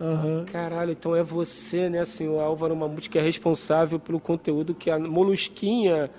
Uhum. 0.00 0.44
Caralho, 0.46 0.92
então 0.92 1.14
é 1.14 1.22
você, 1.22 1.90
né, 1.90 2.02
o 2.22 2.40
Álvaro 2.40 2.74
Mamute, 2.74 3.10
que 3.10 3.18
é 3.18 3.22
responsável 3.22 3.98
pelo 3.98 4.18
conteúdo 4.18 4.74
que 4.74 4.90
a 4.90 4.98
Molusquinha 4.98 6.10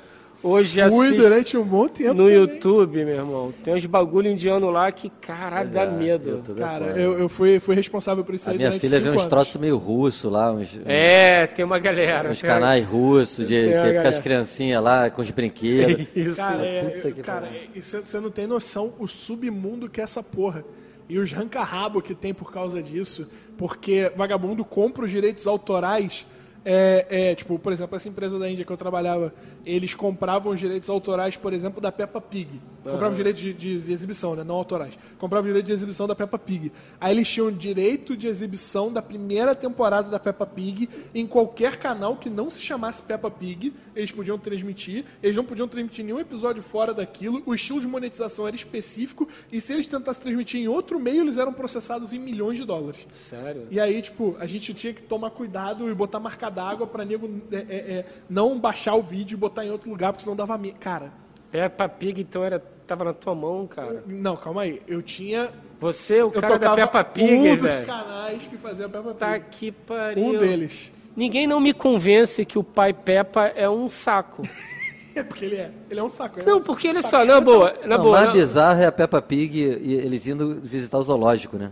Hoje 0.44 0.82
Fui 0.90 1.16
durante 1.16 1.56
um 1.56 1.64
bom 1.64 1.88
tempo 1.88 2.14
no 2.16 2.24
também. 2.24 2.34
YouTube, 2.36 3.06
meu 3.06 3.14
irmão. 3.16 3.54
Tem 3.64 3.76
uns 3.76 3.86
bagulho 3.86 4.28
indiano 4.30 4.72
lá 4.72 4.92
que, 4.92 5.10
caralho, 5.22 5.70
Pois 5.70 5.74
dá 5.74 5.84
é, 5.84 5.92
medo. 5.92 6.30
YouTube 6.30 6.58
é 6.58 6.62
Cara, 6.62 6.86
foda. 6.88 7.00
eu, 7.00 7.20
eu 7.20 7.30
fui, 7.30 7.60
fui 7.60 7.76
responsável 7.76 8.24
por 8.24 8.34
isso 8.34 8.50
A 8.50 8.52
aí 8.54 8.58
minha 8.58 8.72
filha 8.72 9.00
vê 9.00 9.10
uns 9.10 9.18
anos. 9.18 9.28
troços 9.28 9.62
meio 9.62 9.78
russo 9.78 10.30
lá, 10.30 10.52
uns, 10.52 10.80
É, 10.86 11.46
tem 11.46 11.64
uma 11.64 11.78
galera. 11.78 12.32
uns 12.32 12.42
canais 12.42 12.84
russos, 12.86 13.48
de 13.48 13.54
que 13.54 13.80
fica 13.94 14.10
as 14.10 14.20
criancinhas 14.20 14.82
lá 14.84 15.12
com 15.12 15.22
os 15.22 15.30
brinquedos. 15.30 16.08
Isso. 16.16 16.38
Cara, 16.38 16.66
é, 16.66 16.84
Puta 16.90 17.08
eu- 17.10 17.14
que 17.14 17.22
cara 17.22 17.42
pariu. 17.46 17.62
é- 17.76 17.80
você 17.80 18.20
não 18.20 18.32
tem 18.32 18.48
noção 18.48 18.94
o 18.98 19.08
submundo 19.08 19.88
que 19.88 20.02
é 20.02 20.04
essa 20.04 20.24
porra. 20.24 20.66
E 21.08 21.20
os 21.20 21.32
ranca-rabo 21.32 22.02
que 22.02 22.16
tem 22.16 22.34
por 22.34 22.52
causa 22.52 22.82
disso. 22.82 23.30
Porque 23.58 24.12
vagabundo 24.16 24.66
compra 24.66 25.06
os 25.06 25.12
direitos 25.12 25.46
autorais. 25.46 26.26
É, 26.64 27.08
é, 27.32 27.36
tipo, 27.36 27.58
por 27.58 27.74
exemplo, 27.74 27.96
essa 27.96 28.08
empresa 28.08 28.38
da 28.38 28.50
Índia 28.50 28.64
que 28.64 28.72
eu 28.72 28.78
trabalhava, 28.78 29.34
eles 29.66 29.96
compravam 29.96 30.52
os 30.54 30.60
direitos 30.60 30.90
autorais, 30.90 31.36
por 31.36 31.54
exemplo, 31.54 31.82
da 31.82 31.92
Peppa 31.92 32.22
Pig. 32.22 32.62
Compravam 32.84 33.12
os 33.12 33.18
direitos 33.18 33.42
de, 33.42 33.54
de- 33.54 33.80
de 33.82 33.92
exibição, 33.94 34.36
né? 34.36 34.44
Não 34.44 34.56
autorais. 34.56 34.94
Compravam 35.18 35.42
os 35.42 35.48
direitos 35.48 35.68
de 35.68 35.74
exibição 35.74 36.08
da 36.08 36.16
Peppa 36.16 36.38
Pig. 36.38 36.72
Aí 37.00 37.16
eles 37.16 37.28
tinham 37.30 37.52
direito 37.52 38.16
de 38.16 38.28
exibição 38.28 38.92
da 38.92 39.02
primeira 39.02 39.54
temporada 39.56 40.10
da 40.10 40.20
Peppa 40.20 40.46
Pig 40.46 40.88
em 41.14 41.26
qualquer 41.28 41.78
canal 41.78 42.16
que 42.18 42.30
não 42.30 42.50
se 42.50 42.62
chamasse 42.62 43.02
Peppa 43.02 43.30
Pig. 43.32 43.74
Eles 43.96 44.12
podiam 44.12 44.38
transmitir. 44.38 45.06
Eles 45.22 45.36
não 45.36 45.44
podiam 45.46 45.68
transmitir 45.68 46.06
nenhum 46.06 46.20
episódio 46.20 46.62
fora 46.64 46.94
daquilo. 46.94 47.42
O 47.46 47.54
estilo 47.56 47.82
de 47.82 47.88
monetização 47.88 48.48
era 48.48 48.56
específico. 48.56 49.28
E 49.52 49.60
se 49.62 49.74
eles 49.74 49.88
tentassem 49.88 50.22
transmitir 50.22 50.60
em 50.62 50.68
outro 50.68 51.00
meio, 51.00 51.22
eles 51.22 51.38
eram 51.38 51.54
processados 51.54 52.14
em 52.14 52.20
milhões 52.20 52.58
de 52.58 52.66
dólares. 52.66 53.06
Sério? 53.12 53.68
E 53.70 53.80
aí, 53.80 54.02
tipo, 54.02 54.36
a 54.40 54.46
gente 54.48 54.74
tinha 54.74 54.94
que 54.94 55.02
tomar 55.04 55.30
cuidado 55.32 55.90
e 55.90 55.94
botar 55.94 56.20
marca 56.20 56.51
d'água 56.52 56.86
pra 56.86 57.03
nego 57.03 57.28
é, 57.52 57.56
é, 57.57 57.61
é, 57.76 58.06
não 58.30 58.60
baixar 58.60 58.94
o 58.95 59.02
vídeo 59.02 59.36
e 59.36 59.38
botar 59.38 59.65
em 59.65 59.72
outro 59.72 59.90
lugar, 59.90 60.11
porque 60.14 60.23
senão 60.23 60.36
dava 60.36 60.57
me... 60.57 60.72
Cara, 60.73 61.11
Peppa 61.49 61.90
Pig, 61.90 62.22
então, 62.22 62.44
era, 62.44 62.60
tava 62.86 63.03
na 63.03 63.14
tua 63.14 63.34
mão, 63.36 63.65
cara. 63.68 64.03
não, 64.07 64.38
calma 64.38 64.61
aí. 64.61 64.82
Eu 64.88 65.02
tinha. 65.02 65.49
Você, 65.80 66.22
o 66.22 66.28
Eu 66.34 66.40
cara 66.41 66.57
da 66.60 66.76
Peppa 66.76 67.03
Pig, 67.03 67.34
um 67.34 67.56
dos 67.57 67.64
velho. 67.73 67.86
canais 67.86 68.45
que 68.48 68.56
fazia 68.57 68.88
Peppa 68.88 69.10
Pig. 69.10 69.18
Tá 69.19 69.40
que 69.40 69.72
pariu. 69.72 70.23
um 70.23 70.38
deles. 70.38 70.91
Ninguém 71.15 71.45
não 71.48 71.60
me 71.60 71.73
convence 71.73 72.45
que 72.45 72.57
o 72.57 72.64
pai 72.64 72.94
Peppa 72.94 73.48
é 73.48 73.69
um 73.69 73.90
saco. 73.90 74.44
É 75.14 75.23
porque 75.23 75.44
ele 75.44 75.57
é. 75.57 75.69
Ele 75.90 75.99
é 75.99 76.03
um 76.03 76.07
saco. 76.07 76.40
é 76.40 76.44
Não, 76.45 76.60
um 76.60 76.61
porque 76.61 76.88
olha 76.88 77.02
só, 77.03 77.26
na 77.26 77.41
boa, 77.41 77.73
na 77.84 77.98
Não, 77.98 77.99
o 77.99 78.03
boa. 78.03 78.15
mais 78.15 78.28
não- 78.28 78.34
bizarro 78.34 78.82
é 78.82 78.86
a 78.86 78.91
Peppa 78.94 79.22
Pig 79.22 79.57
e 79.60 79.94
eles 79.95 80.26
indo 80.26 80.61
visitar 80.61 80.98
o 80.99 81.03
zoológico, 81.03 81.57
né? 81.57 81.69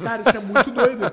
Cara, 0.00 0.22
isso 0.22 0.36
é 0.36 0.38
muito 0.38 0.70
doido. 0.70 1.12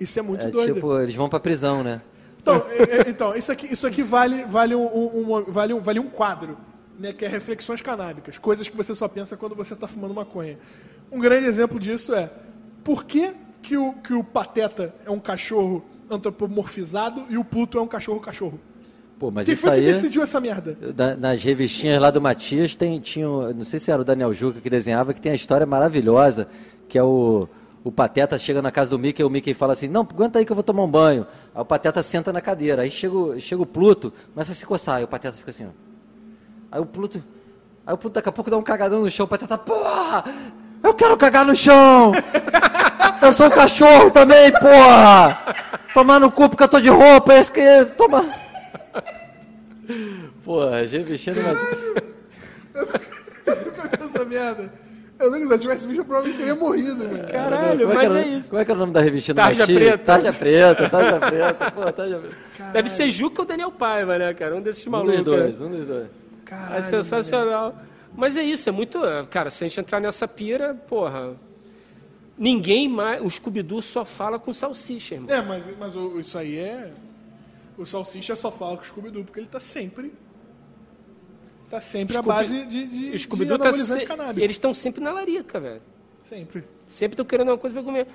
Isso 0.00 0.18
é 0.18 0.22
muito 0.22 0.46
É 0.46 0.50
doido. 0.50 0.72
tipo, 0.74 0.98
eles 0.98 1.14
vão 1.14 1.28
pra 1.28 1.38
prisão, 1.38 1.84
né? 1.84 2.00
Então, 2.40 2.64
é- 2.70 2.82
é- 3.06 3.10
então 3.10 3.34
isso 3.36 3.52
aqui, 3.52 3.72
isso 3.72 3.86
aqui 3.86 4.02
vale, 4.02 4.44
vale, 4.44 4.74
um, 4.74 4.86
um- 4.86 5.44
vale, 5.48 5.74
um, 5.74 5.80
vale 5.80 6.00
um 6.00 6.08
quadro, 6.08 6.56
né, 6.98 7.12
que 7.12 7.24
é 7.24 7.28
reflexões 7.28 7.82
canábicas, 7.82 8.38
coisas 8.38 8.66
que 8.68 8.76
você 8.76 8.94
só 8.94 9.06
pensa 9.08 9.36
quando 9.36 9.54
você 9.54 9.74
está 9.74 9.86
fumando 9.86 10.14
maconha. 10.14 10.58
Um 11.12 11.18
grande 11.18 11.46
exemplo 11.46 11.78
disso 11.78 12.14
é 12.14 12.30
por 12.82 13.04
que, 13.04 13.32
que, 13.62 13.76
o, 13.76 13.92
que 13.94 14.14
o 14.14 14.24
Pateta 14.24 14.94
é 15.04 15.10
um 15.10 15.18
cachorro 15.20 15.84
antropomorfizado 16.08 17.24
e 17.28 17.36
o 17.36 17.44
Pluto 17.44 17.78
é 17.78 17.80
um 17.82 17.86
cachorro-cachorro? 17.86 18.58
Pô, 19.18 19.30
mas 19.30 19.44
Quem 19.44 19.52
isso 19.52 19.62
foi 19.68 19.72
que 19.72 19.86
aí. 19.86 19.92
decidiu 19.92 20.22
essa 20.22 20.40
merda? 20.40 20.76
Da- 20.94 21.14
nas 21.14 21.42
revistinhas 21.44 22.00
lá 22.00 22.10
do 22.10 22.22
Matias 22.22 22.74
tem, 22.74 22.98
tinha, 23.00 23.26
não 23.52 23.64
sei 23.64 23.78
se 23.78 23.90
era 23.90 24.00
o 24.00 24.04
Daniel 24.04 24.32
Juca 24.32 24.60
que 24.62 24.70
desenhava, 24.70 25.12
que 25.12 25.20
tem 25.20 25.32
a 25.32 25.34
história 25.34 25.66
maravilhosa, 25.66 26.48
que 26.88 26.96
é 26.96 27.02
o, 27.02 27.46
o 27.82 27.90
Pateta 27.90 28.36
chega 28.38 28.60
na 28.60 28.70
casa 28.70 28.90
do 28.90 28.98
Mickey 28.98 29.22
e 29.22 29.24
o 29.24 29.30
Mickey 29.30 29.54
fala 29.54 29.72
assim, 29.72 29.88
não, 29.88 30.02
aguenta 30.02 30.38
aí 30.38 30.44
que 30.44 30.52
eu 30.52 30.56
vou 30.56 30.62
tomar 30.62 30.82
um 30.84 30.90
banho. 30.90 31.26
Aí 31.54 31.62
o 31.62 31.64
Pateta 31.64 32.02
senta 32.02 32.32
na 32.32 32.40
cadeira, 32.40 32.82
aí 32.82 32.90
chega, 32.90 33.14
o- 33.14 33.40
chega 33.40 33.62
o 33.62 33.66
Pluto, 33.66 34.12
começa 34.34 34.52
a 34.52 34.54
se 34.54 34.66
coçar, 34.66 34.96
aí 34.96 35.04
o 35.04 35.08
Pateta 35.08 35.36
fica 35.36 35.50
assim, 35.50 35.66
ó. 35.66 35.70
Aí 36.72 36.80
o 36.80 36.86
Pluto, 36.86 37.22
aí 37.86 37.94
o 37.94 37.98
Pluto 37.98 38.14
daqui 38.14 38.28
a 38.28 38.32
pouco 38.32 38.50
dá 38.50 38.56
um 38.58 38.62
cagadão 38.62 39.00
no 39.00 39.10
chão, 39.10 39.24
o 39.24 39.28
Pateta, 39.28 39.56
porra, 39.56 40.24
eu 40.82 40.94
quero 40.94 41.16
cagar 41.16 41.44
no 41.44 41.54
chão! 41.56 42.12
Eu 43.22 43.32
sou 43.32 43.46
um 43.46 43.50
cachorro 43.50 44.10
também, 44.10 44.50
porra! 44.52 45.54
Tomar 45.92 46.20
no 46.20 46.30
cu 46.30 46.48
porque 46.48 46.62
eu 46.64 46.68
tô 46.68 46.80
de 46.80 46.88
roupa, 46.88 47.34
esse 47.34 47.50
que 47.50 47.84
toma... 47.96 48.24
Porra, 50.44 50.86
do 50.86 51.42
Matias. 51.42 51.78
Eu 53.46 53.56
nunca 53.66 53.88
vi 53.88 54.04
essa 54.04 54.24
merda. 54.24 54.72
Eu 55.20 55.30
nunca, 55.30 55.46
se 55.48 55.52
eu 55.52 55.58
tivesse 55.58 55.86
visto, 55.86 55.98
eu 56.00 56.04
provavelmente 56.04 56.38
teria 56.38 56.54
morrido, 56.54 57.04
mano. 57.08 57.28
Caralho, 57.28 57.86
Como 57.86 57.94
mas 57.94 58.14
é 58.14 58.18
era- 58.20 58.26
isso. 58.28 58.48
Como 58.50 58.62
é 58.62 58.64
que 58.64 58.70
era 58.70 58.78
o 58.78 58.80
nome 58.80 58.92
da 58.92 59.00
revista 59.02 59.34
Tarja? 59.34 59.66
Preta. 59.66 59.98
Tarja 60.04 60.32
Preta, 60.32 60.88
Tarja 60.88 61.18
Preta. 61.20 61.70
Pô, 61.70 61.92
Tarja 61.92 62.18
Preta. 62.18 62.72
Deve 62.72 62.88
ser 62.88 63.08
Juca 63.10 63.42
ou 63.42 63.46
Daniel 63.46 63.70
Paiva, 63.70 64.18
né, 64.18 64.32
cara? 64.34 64.56
Um 64.56 64.62
desses 64.62 64.86
Um 64.86 64.90
malucos. 64.90 65.14
dos 65.16 65.24
dois, 65.24 65.60
um 65.60 65.70
dos 65.70 65.86
dois. 65.86 66.08
Caralho, 66.46 66.74
É 66.78 66.82
sensacional. 66.82 67.76
Mas 68.16 68.36
é 68.36 68.42
isso, 68.42 68.68
é 68.68 68.72
muito. 68.72 68.98
Cara, 69.30 69.50
se 69.50 69.62
a 69.62 69.68
gente 69.68 69.78
entrar 69.78 70.00
nessa 70.00 70.26
pira, 70.26 70.74
porra. 70.88 71.34
Ninguém 72.36 72.88
mais. 72.88 73.22
O 73.22 73.28
Scooby-Doo 73.28 73.82
só 73.82 74.04
fala 74.04 74.38
com 74.38 74.52
salsicha, 74.54 75.14
irmão. 75.16 75.30
É, 75.30 75.42
mas, 75.42 75.64
mas 75.78 75.94
isso 76.18 76.38
aí 76.38 76.58
é. 76.58 76.90
O 77.76 77.84
Salsicha 77.86 78.34
só 78.36 78.50
fala 78.50 78.76
com 78.76 78.82
o 78.82 78.86
Scooby-Doo, 78.86 79.24
porque 79.24 79.40
ele 79.40 79.48
tá 79.48 79.60
sempre. 79.60 80.12
Tá 81.70 81.80
sempre 81.80 82.16
à 82.16 82.20
Scooby- 82.22 82.36
base 82.36 82.66
de, 82.66 82.86
de, 82.86 82.96
o 83.06 83.10
de 83.12 83.58
tá. 83.58 83.72
Se... 83.72 84.06
canábico. 84.06 84.40
Eles 84.44 84.56
estão 84.56 84.74
sempre 84.74 85.00
na 85.02 85.12
larica, 85.12 85.60
velho. 85.60 85.80
Sempre. 86.22 86.64
Sempre 86.88 87.14
estão 87.14 87.24
querendo 87.24 87.48
uma 87.48 87.58
coisa 87.58 87.74
pra 87.74 87.84
comer. 87.84 88.06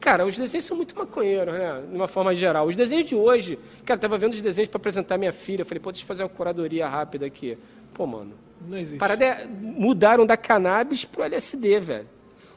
Cara, 0.00 0.24
os 0.26 0.36
desenhos 0.36 0.64
são 0.64 0.76
muito 0.76 0.96
maconheiros, 0.96 1.54
né? 1.54 1.82
De 1.88 1.94
uma 1.94 2.08
forma 2.08 2.34
geral. 2.34 2.66
Os 2.66 2.74
desenhos 2.74 3.08
de 3.08 3.14
hoje. 3.14 3.58
Cara, 3.84 3.98
eu 3.98 4.00
tava 4.00 4.18
vendo 4.18 4.32
os 4.32 4.40
desenhos 4.40 4.68
pra 4.68 4.78
apresentar 4.78 5.16
minha 5.18 5.32
filha. 5.32 5.64
Falei, 5.64 5.78
pô, 5.80 5.92
deixa 5.92 6.04
eu 6.04 6.08
fazer 6.08 6.22
uma 6.22 6.28
curadoria 6.28 6.88
rápida 6.88 7.26
aqui. 7.26 7.56
Pô, 7.94 8.06
mano. 8.06 8.32
Não 8.66 8.78
existe. 8.78 8.98
Parada 8.98 9.24
é- 9.24 9.46
mudaram 9.46 10.24
da 10.26 10.36
cannabis 10.36 11.04
pro 11.04 11.22
LSD, 11.22 11.80
velho. 11.80 12.08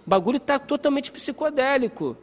O 0.06 0.10
bagulho 0.10 0.40
tá 0.40 0.58
totalmente 0.58 1.12
psicodélico. 1.12 2.18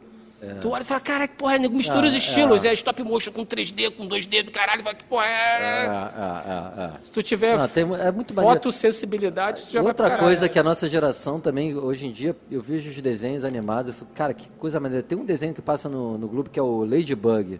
Tu 0.61 0.69
olha 0.69 0.81
e 0.81 0.85
fala, 0.85 0.99
cara, 0.99 1.27
que 1.27 1.35
porra, 1.35 1.57
nego, 1.57 1.75
mistura 1.75 2.07
os 2.07 2.13
estilos. 2.13 2.63
é. 2.63 2.69
É. 2.69 2.73
stop 2.73 3.01
motion 3.03 3.31
com 3.31 3.45
3D, 3.45 3.91
com 3.91 4.07
2D 4.07 4.43
do 4.43 4.51
caralho, 4.51 4.83
vai 4.83 4.93
que 4.95 5.03
porra 5.03 5.25
É, 5.25 5.29
é. 5.29 5.85
é, 5.85 6.81
é, 6.81 6.85
é. 6.85 6.91
Se 7.03 7.11
tu 7.11 7.21
tiver 7.23 7.57
Não, 7.57 7.67
tem 7.67 7.83
é 7.95 8.11
muito 8.11 8.33
fotossensibilidade, 8.33 9.63
tu 9.63 9.71
já 9.73 9.81
vai 9.81 9.89
Outra 9.91 10.09
pro 10.09 10.19
coisa 10.19 10.49
que 10.49 10.59
a 10.59 10.63
nossa 10.63 10.89
geração 10.89 11.39
também, 11.39 11.75
hoje 11.75 12.07
em 12.07 12.11
dia, 12.11 12.35
eu 12.51 12.61
vejo 12.61 12.89
os 12.89 13.01
desenhos 13.01 13.45
animados, 13.45 13.89
eu 13.89 13.93
fico, 13.93 14.11
cara, 14.13 14.33
que 14.33 14.49
coisa 14.57 14.79
maneira. 14.79 15.03
Tem 15.03 15.17
um 15.17 15.25
desenho 15.25 15.53
que 15.53 15.61
passa 15.61 15.87
no, 15.89 16.17
no 16.17 16.27
Globo 16.27 16.49
que 16.49 16.59
é 16.59 16.63
o 16.63 16.83
Ladybug. 16.85 17.59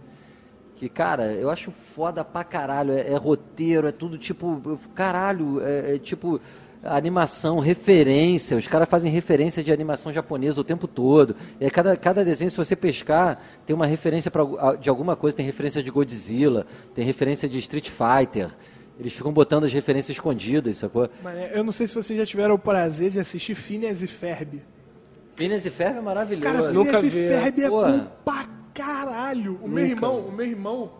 Que, 0.75 0.89
cara, 0.89 1.31
eu 1.33 1.49
acho 1.49 1.71
foda 1.71 2.23
pra 2.25 2.43
caralho. 2.43 2.91
É, 2.93 3.11
é 3.11 3.15
roteiro, 3.15 3.87
é 3.87 3.91
tudo 3.91 4.17
tipo. 4.17 4.61
eu- 4.65 4.79
Caralho, 4.93 5.61
é, 5.61 5.95
é 5.95 5.99
tipo. 5.99 6.41
Animação, 6.83 7.59
referência. 7.59 8.57
Os 8.57 8.67
caras 8.67 8.89
fazem 8.89 9.11
referência 9.11 9.63
de 9.63 9.71
animação 9.71 10.11
japonesa 10.11 10.59
o 10.59 10.63
tempo 10.63 10.87
todo. 10.87 11.35
E 11.59 11.63
aí 11.63 11.71
cada, 11.71 11.95
cada 11.95 12.25
desenho, 12.25 12.51
se 12.51 12.57
você 12.57 12.75
pescar, 12.75 13.41
tem 13.65 13.73
uma 13.75 13.85
referência 13.85 14.29
pra, 14.29 14.43
de 14.79 14.89
alguma 14.89 15.15
coisa. 15.15 15.37
Tem 15.37 15.45
referência 15.45 15.81
de 15.81 15.89
Godzilla, 15.89 16.65
tem 16.93 17.05
referência 17.05 17.47
de 17.47 17.57
Street 17.59 17.89
Fighter. 17.89 18.49
Eles 18.99 19.13
ficam 19.13 19.31
botando 19.31 19.63
as 19.63 19.73
referências 19.73 20.15
escondidas, 20.17 20.77
sacou? 20.77 21.09
Mas, 21.23 21.35
né, 21.35 21.51
eu 21.53 21.63
não 21.63 21.71
sei 21.71 21.87
se 21.87 21.95
vocês 21.95 22.17
já 22.19 22.25
tiveram 22.25 22.55
o 22.55 22.59
prazer 22.59 23.11
de 23.11 23.19
assistir 23.19 23.55
Phineas 23.55 24.01
e 24.01 24.07
Ferb. 24.07 24.61
Phineas 25.35 25.65
e 25.65 25.69
Ferb 25.69 25.97
é 25.97 26.01
maravilhoso. 26.01 26.43
Cara, 26.45 26.71
nunca 26.71 26.99
Phineas 26.99 27.03
e 27.03 27.09
vi. 27.09 27.27
Ferb 27.29 27.63
é 27.63 27.69
Porra. 27.69 27.91
bom 27.91 28.07
pra 28.25 28.47
caralho. 28.73 29.57
O 29.61 29.67
meu 29.67 29.83
Nunca. 29.83 29.95
irmão, 29.95 30.19
o 30.19 30.31
meu 30.31 30.45
irmão, 30.45 30.91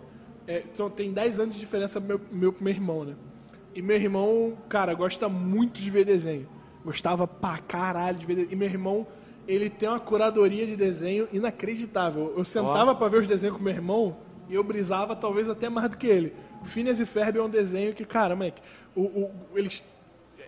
é, 0.48 0.64
então 0.74 0.90
tem 0.90 1.12
10 1.12 1.40
anos 1.40 1.54
de 1.56 1.60
diferença 1.60 2.00
meu, 2.00 2.20
meu 2.32 2.54
pro 2.54 2.64
meu 2.64 2.74
irmão, 2.74 3.04
né? 3.04 3.14
E 3.76 3.82
meu 3.82 3.96
irmão, 3.96 4.54
cara, 4.70 4.94
gosta 4.94 5.28
muito 5.28 5.82
de 5.82 5.90
ver 5.90 6.06
desenho. 6.06 6.48
Gostava 6.86 7.28
pra 7.28 7.58
caralho 7.60 8.18
de 8.18 8.26
ver 8.26 8.36
desenho. 8.36 8.54
E 8.54 8.56
meu 8.56 8.68
irmão, 8.68 9.08
ele 9.48 9.70
tem 9.70 9.90
uma 9.90 10.00
curadoria 10.00 10.66
de 10.66 10.76
desenho 10.76 11.28
inacreditável. 11.34 12.34
Eu 12.38 12.46
sentava 12.46 12.94
pra 12.96 13.08
ver 13.08 13.22
os 13.22 13.28
desenhos 13.28 13.58
com 13.58 13.64
meu 13.64 13.74
irmão 13.74 14.18
e 14.50 14.56
eu 14.56 14.64
brisava 14.64 15.16
talvez 15.16 15.50
até 15.50 15.70
mais 15.70 15.90
do 15.90 15.98
que 15.98 16.08
ele. 16.08 16.34
O 16.62 16.66
Phineas 16.66 17.00
e 17.00 17.06
Ferb 17.06 17.38
é 17.38 17.42
um 17.42 17.50
desenho 17.50 17.94
que, 17.94 18.06
cara, 18.06 18.36
moleque, 18.36 18.62
o, 18.96 19.02
o- 19.02 19.32
eles 19.56 19.84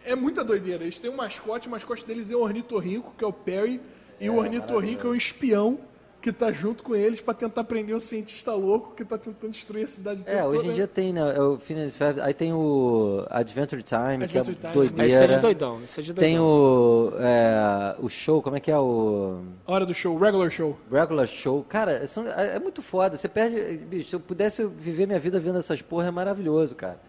é 0.03 0.15
muita 0.15 0.43
doideira. 0.43 0.83
Eles 0.83 0.99
têm 0.99 1.09
um 1.09 1.15
mascote, 1.15 1.67
o 1.67 1.71
mascote 1.71 2.05
deles 2.05 2.29
é 2.29 2.35
o 2.35 2.41
ornitorrinco, 2.41 3.13
que 3.17 3.23
é 3.23 3.27
o 3.27 3.33
Perry, 3.33 3.81
e 4.19 4.29
o 4.29 4.33
ornitorrinco 4.37 5.07
é 5.07 5.09
um 5.09 5.15
espião 5.15 5.79
que 6.25 6.33
tá 6.33 6.51
junto 6.51 6.81
com 6.81 6.95
eles 6.95 7.21
pra 7.21 7.35
tentar 7.35 7.63
prender 7.65 7.95
o 7.95 8.01
cientista 8.01 8.51
louco 8.55 8.95
que 8.95 9.05
tá 9.05 9.15
tentando 9.15 9.51
destruir 9.51 9.83
a 9.85 9.87
cidade 9.87 10.23
É, 10.25 10.41
toda. 10.41 10.57
hoje 10.57 10.69
em 10.69 10.73
dia 10.73 10.87
tem, 10.87 11.13
né? 11.13 11.21
é 11.35 11.39
O 11.39 11.59
Phineas 11.59 11.95
Ferb, 11.95 12.19
aí 12.19 12.33
tem 12.33 12.51
o 12.51 13.23
Adventure 13.29 13.83
Time, 13.83 14.23
Adventure 14.23 14.55
que 14.55 14.61
Time. 14.61 14.71
é 14.71 14.73
doideira. 14.73 15.03
Mas 15.03 15.13
isso 15.13 15.23
é 15.23 15.27
de 15.27 15.39
doidão. 15.39 15.83
Isso 15.85 15.99
é 15.99 16.03
de 16.03 16.13
doidão. 16.13 16.27
Tem 16.27 16.39
o, 16.39 17.11
é, 17.19 17.95
o 17.99 18.09
show, 18.09 18.41
como 18.41 18.57
é 18.57 18.59
que 18.59 18.71
é 18.71 18.77
o 18.79 19.41
Hora 19.67 19.85
do 19.85 19.93
show, 19.93 20.17
regular 20.17 20.49
show. 20.49 20.75
regular 20.91 21.27
show? 21.27 21.63
Cara, 21.69 22.07
são- 22.07 22.25
é, 22.27 22.55
é 22.55 22.59
muito 22.59 22.81
foda. 22.81 23.15
Você 23.17 23.29
perde, 23.29 23.77
bicho, 23.85 24.09
se 24.09 24.15
eu 24.15 24.19
pudesse 24.19 24.65
viver 24.65 25.05
minha 25.05 25.19
vida 25.19 25.39
vendo 25.39 25.59
essas 25.59 25.79
porra, 25.83 26.07
é 26.07 26.11
maravilhoso, 26.11 26.73
cara. 26.73 26.99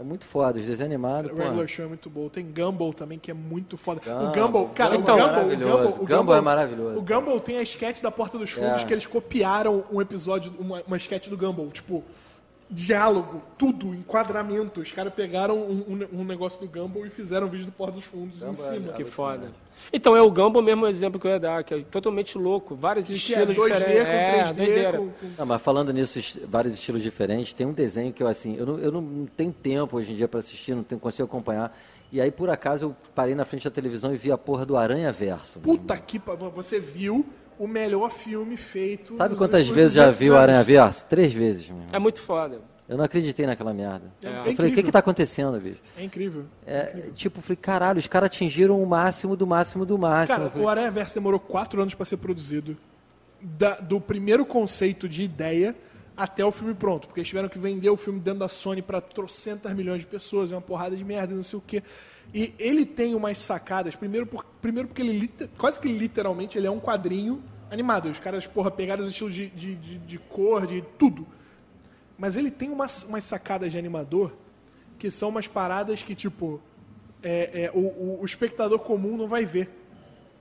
É 0.00 0.02
muito 0.02 0.24
foda, 0.24 0.58
os 0.58 0.64
desenhos 0.64 0.80
animados, 0.80 1.30
O 1.30 1.34
porra. 1.34 1.48
regular 1.48 1.68
show 1.68 1.84
é 1.84 1.88
muito 1.88 2.08
bom. 2.08 2.28
Tem 2.30 2.42
Gumball 2.50 2.94
também, 2.94 3.18
que 3.18 3.30
é 3.30 3.34
muito 3.34 3.76
foda. 3.76 4.00
Gumball. 4.00 4.24
O 4.28 4.32
Gumball, 4.32 4.68
cara, 4.70 4.96
Gumball 4.96 5.14
o 5.16 5.18
é 5.18 5.22
Gumball, 5.22 5.28
o 5.28 5.36
maravilhoso. 5.44 5.76
Gumball, 5.98 6.02
o 6.02 6.06
Gumball 6.06 6.36
é 6.36 6.40
maravilhoso. 6.40 6.98
O 6.98 7.02
Gumball 7.02 7.40
tem 7.40 7.58
a 7.58 7.62
sketch 7.62 8.00
da 8.00 8.10
Porta 8.10 8.38
dos 8.38 8.50
Fundos 8.50 8.82
É. 8.82 8.84
que 8.86 8.94
eles 8.94 9.06
copiaram 9.06 9.84
um 9.92 10.00
episódio, 10.00 10.52
uma, 10.58 10.82
uma 10.86 10.96
sketch 10.96 11.28
do 11.28 11.36
Gumball. 11.36 11.68
Tipo, 11.70 12.02
diálogo, 12.70 13.42
tudo, 13.58 13.94
enquadramento. 13.94 14.80
Os 14.80 14.90
caras 14.92 15.12
pegaram 15.12 15.58
um, 15.58 15.84
um- 16.12 16.20
um 16.20 16.24
negócio 16.24 16.60
do 16.60 16.66
Gumball 16.66 17.04
e 17.06 17.10
fizeram 17.10 17.46
um 17.46 17.50
vídeo 17.50 17.66
do 17.66 17.72
Porta 17.72 17.94
dos 17.96 18.04
Fundos 18.04 18.42
em 18.42 18.56
cima. 18.56 18.92
Que 18.94 19.04
foda. 19.04 19.50
Então, 19.92 20.16
é 20.16 20.22
o 20.22 20.30
Gumball 20.30 20.62
mesmo 20.62 20.86
exemplo 20.86 21.18
que 21.20 21.26
eu 21.26 21.30
ia 21.32 21.40
dar, 21.40 21.64
que 21.64 21.74
é 21.74 21.80
totalmente 21.82 22.36
louco. 22.38 22.74
Vários 22.74 23.06
Que 23.06 23.12
é 23.12 23.16
estilos 23.16 23.56
2D 23.56 23.72
diferentes. 23.78 24.02
com 24.02 24.08
é, 24.10 24.44
3D, 24.44 24.52
doideira. 24.54 24.98
com, 24.98 25.10
Não, 25.38 25.46
mas 25.46 25.60
falando 25.62 25.92
nisso, 25.92 26.20
vários 26.46 26.74
estilos 26.74 27.02
diferentes, 27.02 27.52
tem 27.54 27.66
um 27.66 27.72
desenho 27.72 28.12
que 28.12 28.22
eu 28.22 28.28
assim, 28.28 28.56
eu 28.56 28.66
não, 28.66 28.78
eu 28.78 28.92
não 28.92 29.26
tenho 29.36 29.52
tempo 29.52 29.96
hoje 29.96 30.12
em 30.12 30.16
dia 30.16 30.28
para 30.28 30.40
assistir, 30.40 30.74
não 30.74 30.82
tenho, 30.84 31.00
consigo 31.00 31.26
acompanhar. 31.26 31.76
E 32.12 32.20
aí, 32.20 32.30
por 32.30 32.50
acaso, 32.50 32.86
eu 32.86 32.96
parei 33.14 33.34
na 33.34 33.44
frente 33.44 33.64
da 33.64 33.70
televisão 33.70 34.12
e 34.12 34.16
vi 34.16 34.32
a 34.32 34.38
porra 34.38 34.66
do 34.66 34.76
Aranha 34.76 35.12
Verso. 35.12 35.60
Puta 35.60 35.96
que 35.96 36.18
pa- 36.18 36.34
Você 36.34 36.80
viu 36.80 37.24
o 37.58 37.66
melhor 37.68 38.10
filme 38.10 38.56
feito. 38.56 39.14
Sabe 39.16 39.36
quantas 39.36 39.68
vezes 39.68 39.92
já 39.94 40.02
200 40.04 40.18
viu 40.18 40.32
o. 40.34 40.36
Aranha 40.36 40.64
Verso? 40.64 41.06
Três 41.06 41.32
vezes, 41.32 41.68
meu 41.68 41.76
irmão. 41.78 41.88
É 41.92 41.98
muito 41.98 42.20
foda. 42.20 42.60
Eu 42.90 42.96
não 42.96 43.04
acreditei 43.04 43.46
naquela 43.46 43.72
merda. 43.72 44.12
É, 44.20 44.26
eu 44.26 44.30
é 44.30 44.34
falei, 44.34 44.52
o 44.52 44.56
que 44.56 44.62
incrível. 44.64 44.84
que 44.84 44.90
tá 44.90 44.98
acontecendo, 44.98 45.60
bicho? 45.60 45.80
É 45.96 46.02
incrível. 46.02 46.44
É, 46.66 47.10
tipo, 47.14 47.38
eu 47.38 47.42
falei, 47.42 47.56
caralho, 47.56 48.00
os 48.00 48.08
caras 48.08 48.26
atingiram 48.26 48.82
o 48.82 48.84
máximo 48.84 49.36
do 49.36 49.46
máximo 49.46 49.86
do 49.86 49.96
máximo. 49.96 50.36
Cara, 50.36 50.50
falei, 50.50 50.66
o 50.66 50.68
Aranha 50.68 50.90
Verso 50.90 51.14
demorou 51.14 51.38
quatro 51.38 51.80
anos 51.80 51.94
para 51.94 52.04
ser 52.04 52.16
produzido. 52.16 52.76
Da- 53.40 53.76
do 53.76 54.00
primeiro 54.00 54.44
conceito 54.44 55.08
de 55.08 55.22
ideia 55.22 55.76
até 56.16 56.44
o 56.44 56.50
filme 56.50 56.74
pronto. 56.74 57.06
Porque 57.06 57.20
eles 57.20 57.28
tiveram 57.28 57.48
que 57.48 57.60
vender 57.60 57.88
o 57.90 57.96
filme 57.96 58.18
dentro 58.18 58.40
da 58.40 58.48
Sony 58.48 58.82
para 58.82 59.00
trocentas 59.00 59.72
milhões 59.72 60.00
de 60.00 60.06
pessoas. 60.06 60.50
É 60.50 60.56
uma 60.56 60.60
porrada 60.60 60.96
de 60.96 61.04
merda, 61.04 61.32
não 61.32 61.44
sei 61.44 61.60
o 61.60 61.62
quê. 61.64 61.84
E 62.34 62.52
ele 62.58 62.84
tem 62.84 63.14
umas 63.14 63.38
sacadas. 63.38 63.94
Primeiro, 63.94 64.26
por- 64.26 64.44
primeiro 64.60 64.88
porque 64.88 65.00
ele 65.00 65.30
quase 65.56 65.78
que 65.78 65.86
literalmente 65.86 66.58
ele 66.58 66.66
é 66.66 66.70
um 66.72 66.80
quadrinho 66.80 67.40
animado. 67.70 68.10
Os 68.10 68.18
caras, 68.18 68.48
porra, 68.48 68.68
pegaram 68.68 69.00
os 69.00 69.08
estilos 69.08 69.32
de, 69.32 69.46
de, 69.46 69.76
de, 69.76 69.98
de 69.98 70.18
cor, 70.18 70.66
de 70.66 70.82
tudo. 70.98 71.24
Mas 72.20 72.36
ele 72.36 72.50
tem 72.50 72.68
umas, 72.68 73.02
umas 73.04 73.24
sacadas 73.24 73.72
de 73.72 73.78
animador 73.78 74.32
que 74.98 75.10
são 75.10 75.30
umas 75.30 75.48
paradas 75.48 76.02
que, 76.02 76.14
tipo, 76.14 76.60
é, 77.22 77.62
é, 77.64 77.70
o, 77.72 77.78
o- 77.78 78.18
o 78.20 78.24
espectador 78.26 78.78
comum 78.80 79.16
não 79.16 79.26
vai 79.26 79.46
ver. 79.46 79.70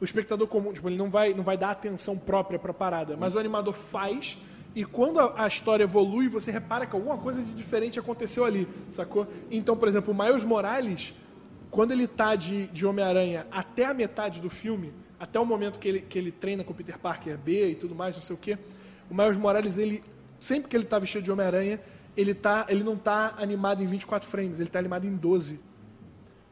O 0.01 0.03
espectador 0.03 0.45
comum, 0.47 0.73
tipo, 0.73 0.89
ele 0.89 0.97
não 0.97 1.09
vai, 1.09 1.33
não 1.33 1.41
vai 1.43 1.57
dar 1.57 1.71
atenção 1.71 2.17
própria 2.17 2.59
pra 2.59 2.73
parada. 2.73 3.15
Mas 3.15 3.33
o 3.33 3.39
animador 3.39 3.73
faz, 3.73 4.37
e 4.75 4.83
quando 4.83 5.19
a, 5.21 5.45
a 5.45 5.47
história 5.47 5.83
evolui, 5.85 6.27
você 6.27 6.51
repara 6.51 6.85
que 6.85 6.93
alguma 6.93 7.17
coisa 7.17 7.41
de 7.41 7.53
diferente 7.53 7.97
aconteceu 7.97 8.43
ali, 8.43 8.67
sacou? 8.89 9.25
Então, 9.49 9.77
por 9.77 9.87
exemplo, 9.87 10.13
o 10.13 10.17
Miles 10.17 10.43
Morales, 10.43 11.13
quando 11.71 11.91
ele 11.93 12.07
tá 12.07 12.35
de, 12.35 12.67
de 12.67 12.85
Homem-Aranha 12.85 13.47
até 13.49 13.85
a 13.85 13.93
metade 13.93 14.41
do 14.41 14.49
filme, 14.49 14.91
até 15.17 15.39
o 15.39 15.45
momento 15.45 15.79
que 15.79 15.87
ele, 15.87 16.01
que 16.01 16.19
ele 16.19 16.31
treina 16.33 16.61
com 16.65 16.73
o 16.73 16.75
Peter 16.75 16.99
Parker 16.99 17.37
B 17.37 17.71
e 17.71 17.75
tudo 17.75 17.95
mais, 17.95 18.15
não 18.17 18.21
sei 18.23 18.35
o 18.35 18.39
quê, 18.39 18.57
o 19.09 19.15
Miles 19.15 19.37
Morales, 19.37 19.77
ele, 19.77 20.03
sempre 20.39 20.69
que 20.69 20.75
ele 20.77 20.85
tá 20.85 20.97
vestido 20.99 21.23
de 21.23 21.31
Homem-Aranha, 21.31 21.79
ele, 22.17 22.33
tá, 22.33 22.65
ele 22.69 22.83
não 22.83 22.95
tá 22.97 23.33
animado 23.37 23.81
em 23.83 23.85
24 23.87 24.27
frames, 24.29 24.59
ele 24.59 24.69
tá 24.69 24.79
animado 24.79 25.05
em 25.05 25.15
12 25.15 25.59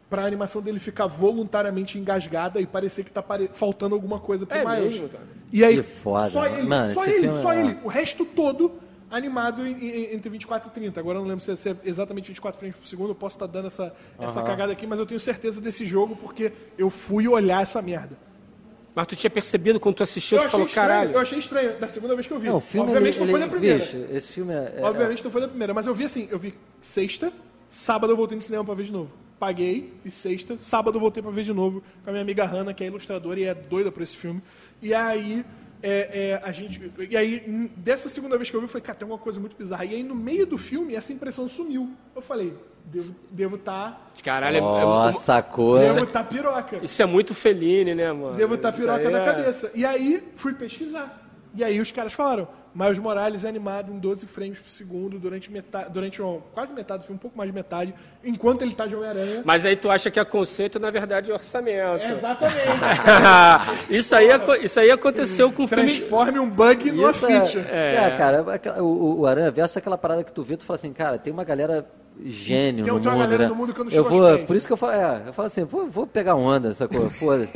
pra 0.09 0.25
animação 0.25 0.61
dele 0.61 0.79
ficar 0.79 1.05
voluntariamente 1.07 1.97
engasgada 1.97 2.61
e 2.61 2.65
parecer 2.65 3.03
que 3.03 3.11
tá 3.11 3.21
pare- 3.21 3.49
faltando 3.53 3.93
alguma 3.93 4.19
coisa 4.19 4.45
pro 4.45 4.57
É 4.57 4.63
Miles. 4.65 4.93
mesmo, 4.93 5.09
cara? 5.09 5.23
E 5.51 5.63
aí, 5.65 5.75
Que 5.77 5.83
foda, 5.83 6.29
só 6.29 6.41
mano. 6.41 6.55
ele, 6.57 6.67
Mano, 6.67 6.93
só 6.93 7.05
ele, 7.05 7.31
só 7.41 7.53
é- 7.53 7.59
ele. 7.59 7.77
O 7.83 7.87
resto 7.89 8.23
todo 8.25 8.71
animado 9.11 9.65
em- 9.67 9.73
em- 9.73 10.13
entre 10.15 10.29
24 10.29 10.69
e 10.69 10.71
30. 10.71 10.99
Agora 11.01 11.17
eu 11.17 11.21
não 11.23 11.27
lembro 11.29 11.43
se 11.43 11.51
é- 11.51 11.55
se 11.57 11.69
é 11.69 11.75
exatamente 11.83 12.27
24 12.27 12.57
frames 12.57 12.75
por 12.77 12.85
segundo, 12.85 13.09
eu 13.09 13.15
posso 13.15 13.35
estar 13.35 13.47
dando 13.47 13.67
essa, 13.67 13.93
essa 14.19 14.41
cagada 14.43 14.71
aqui, 14.71 14.87
mas 14.87 14.99
eu 14.99 15.05
tenho 15.05 15.19
certeza 15.19 15.59
desse 15.59 15.85
jogo 15.85 16.15
porque 16.15 16.53
eu 16.77 16.89
fui 16.89 17.27
olhar 17.27 17.61
essa 17.61 17.81
merda. 17.81 18.17
Mas 18.97 19.05
tu 19.05 19.15
tinha 19.15 19.29
percebido 19.29 19.79
quando 19.79 19.93
tu 19.93 20.01
assistiu, 20.01 20.39
Eu 20.39 20.41
tu 20.41 20.45
achei, 20.47 20.51
falou, 20.53 20.65
estranho, 20.67 20.87
caralho. 20.89 21.11
eu 21.11 21.19
achei 21.19 21.37
estranho 21.37 21.77
da 21.79 21.87
segunda 21.87 22.15
vez 22.15 22.25
que 22.25 22.33
eu 22.33 22.39
vi. 22.39 22.47
Não, 22.47 22.55
o 22.55 22.59
filme 22.59 22.87
Obviamente 22.87 23.15
ele, 23.17 23.25
não 23.25 23.27
foi 23.31 23.39
ele- 23.39 23.45
da 23.45 23.51
primeira. 23.51 23.77
Bicho, 23.85 23.97
esse 24.11 24.31
filme 24.33 24.53
é. 24.55 24.73
é- 24.77 24.83
Obviamente 24.83 25.23
não 25.23 25.29
foi 25.29 25.41
da 25.41 25.47
primeira, 25.47 25.71
mas 25.71 25.85
eu 25.85 25.93
vi 25.93 26.05
assim, 26.05 26.27
eu 26.31 26.39
vi 26.39 26.55
sexta, 26.81 27.31
sábado 27.69 28.11
eu 28.11 28.17
voltei 28.17 28.35
no 28.35 28.41
cinema 28.41 28.65
pra 28.65 28.73
ver 28.73 28.85
de 28.85 28.91
novo. 28.91 29.11
Paguei, 29.39 29.93
vi 30.03 30.09
sexta, 30.09 30.57
sábado 30.57 30.95
eu 30.97 30.99
voltei 30.99 31.21
pra 31.21 31.31
ver 31.31 31.43
de 31.43 31.53
novo 31.53 31.83
com 32.03 32.09
a 32.09 32.11
minha 32.11 32.23
amiga 32.23 32.43
Hanna, 32.43 32.73
que 32.73 32.83
é 32.83 32.87
ilustradora 32.87 33.39
e 33.39 33.43
é 33.43 33.53
doida 33.53 33.91
por 33.91 34.01
esse 34.01 34.17
filme. 34.17 34.41
E 34.81 34.95
aí, 34.95 35.45
é, 35.81 36.31
é, 36.31 36.41
a 36.43 36.51
gente. 36.51 36.91
E 37.09 37.15
aí, 37.15 37.43
n- 37.47 37.71
dessa 37.77 38.09
segunda 38.09 38.37
vez 38.37 38.49
que 38.49 38.55
eu 38.55 38.59
vi, 38.61 38.65
eu 38.65 38.69
falei, 38.69 38.83
cara, 38.85 38.97
tem 38.97 39.05
alguma 39.05 39.21
coisa 39.21 39.39
muito 39.39 39.55
bizarra. 39.55 39.85
E 39.85 39.95
aí, 39.95 40.03
no 40.03 40.15
meio 40.15 40.45
do 40.45 40.57
filme, 40.57 40.95
essa 40.95 41.13
impressão 41.13 41.47
sumiu. 41.47 41.91
Eu 42.15 42.21
falei, 42.21 42.53
devo 42.85 43.07
estar. 43.11 43.31
Devo 43.31 43.57
tá, 43.57 43.97
Caralho, 44.23 44.55
é- 44.55 44.59
é, 44.59 44.61
Nossa, 44.61 45.37
a 45.37 45.41
cor. 45.41 45.79
devo 45.79 46.05
tá 46.07 46.23
piroca. 46.23 46.79
isso 46.81 47.01
é 47.01 47.05
muito 47.05 47.33
Feline, 47.35 47.93
né, 47.93 48.11
mano? 48.11 48.35
Devo 48.35 48.55
estar 48.55 48.69
Isso 48.69 48.79
piroca 48.79 49.09
na 49.09 49.19
é- 49.19 49.25
cabeça. 49.25 49.71
E 49.75 49.85
aí, 49.85 50.23
fui 50.35 50.53
pesquisar. 50.53 51.26
E 51.57 51.63
aí 51.63 51.79
os 51.79 51.91
caras 51.91 52.13
falaram, 52.13 52.47
Miles 52.71 52.99
Morales 52.99 53.43
é 53.43 53.49
animado 53.49 53.91
em 53.91 53.97
12 53.97 54.27
frames 54.27 54.59
por 54.59 54.69
segundo 54.69 55.17
durante, 55.17 55.51
metade, 55.51 55.91
durante 55.91 56.21
ó, 56.21 56.37
quase 56.53 56.71
metade 56.71 57.01
do 57.01 57.07
filme, 57.07 57.17
um 57.17 57.19
pouco 57.19 57.35
mais 57.35 57.49
de 57.49 57.55
metade, 57.55 57.95
enquanto 58.23 58.61
ele 58.61 58.75
tá 58.75 58.85
de 58.85 58.95
Homem-Aranha. 58.95 59.41
Mas 59.43 59.65
aí 59.65 59.75
tu 59.75 59.89
acha 59.89 60.11
que 60.11 60.19
é 60.19 60.23
conceito, 60.23 60.79
na 60.79 60.91
verdade, 60.91 61.31
é 61.31 61.33
orçamento. 61.33 62.03
Exatamente. 62.03 62.59
isso, 63.89 64.15
aí, 64.15 64.27
isso 64.61 64.79
aí 64.79 64.91
aconteceu 64.91 65.51
com 65.51 65.63
o 65.63 65.67
filme... 65.67 65.85
Transforme 65.95 66.37
um 66.37 66.47
bug 66.47 66.91
numa 66.91 67.09
é, 67.09 67.13
feature. 67.13 67.65
é, 67.67 68.11
cara, 68.15 68.53
aquela- 68.53 68.83
o, 68.83 69.21
o 69.21 69.25
Aranha 69.25 69.49
Verso 69.49 69.77
é 69.77 69.79
aquela 69.79 69.97
parada 69.97 70.23
que 70.23 70.31
tu 70.31 70.43
vê, 70.43 70.55
tu 70.55 70.63
fala 70.63 70.77
assim, 70.77 70.93
cara, 70.93 71.17
tem 71.17 71.33
uma 71.33 71.43
galera 71.43 71.89
gênio 72.23 72.85
Tem 72.85 72.93
no 72.93 72.99
uma 72.99 73.11
mundo, 73.11 73.19
galera 73.19 73.43
né? 73.43 73.49
no 73.49 73.55
mundo 73.55 73.73
que 73.73 73.79
eu 73.79 73.85
não 73.85 73.91
eu 73.91 74.03
vou. 74.03 74.39
Por 74.45 74.55
isso 74.55 74.67
que 74.67 74.73
eu 74.73 74.77
falo, 74.77 74.93
é, 74.93 75.23
eu 75.27 75.33
falo 75.33 75.47
assim, 75.47 75.63
vou, 75.63 75.87
vou 75.89 76.05
pegar 76.05 76.35
onda, 76.35 76.73
sacou? 76.75 77.09
Foda. 77.09 77.47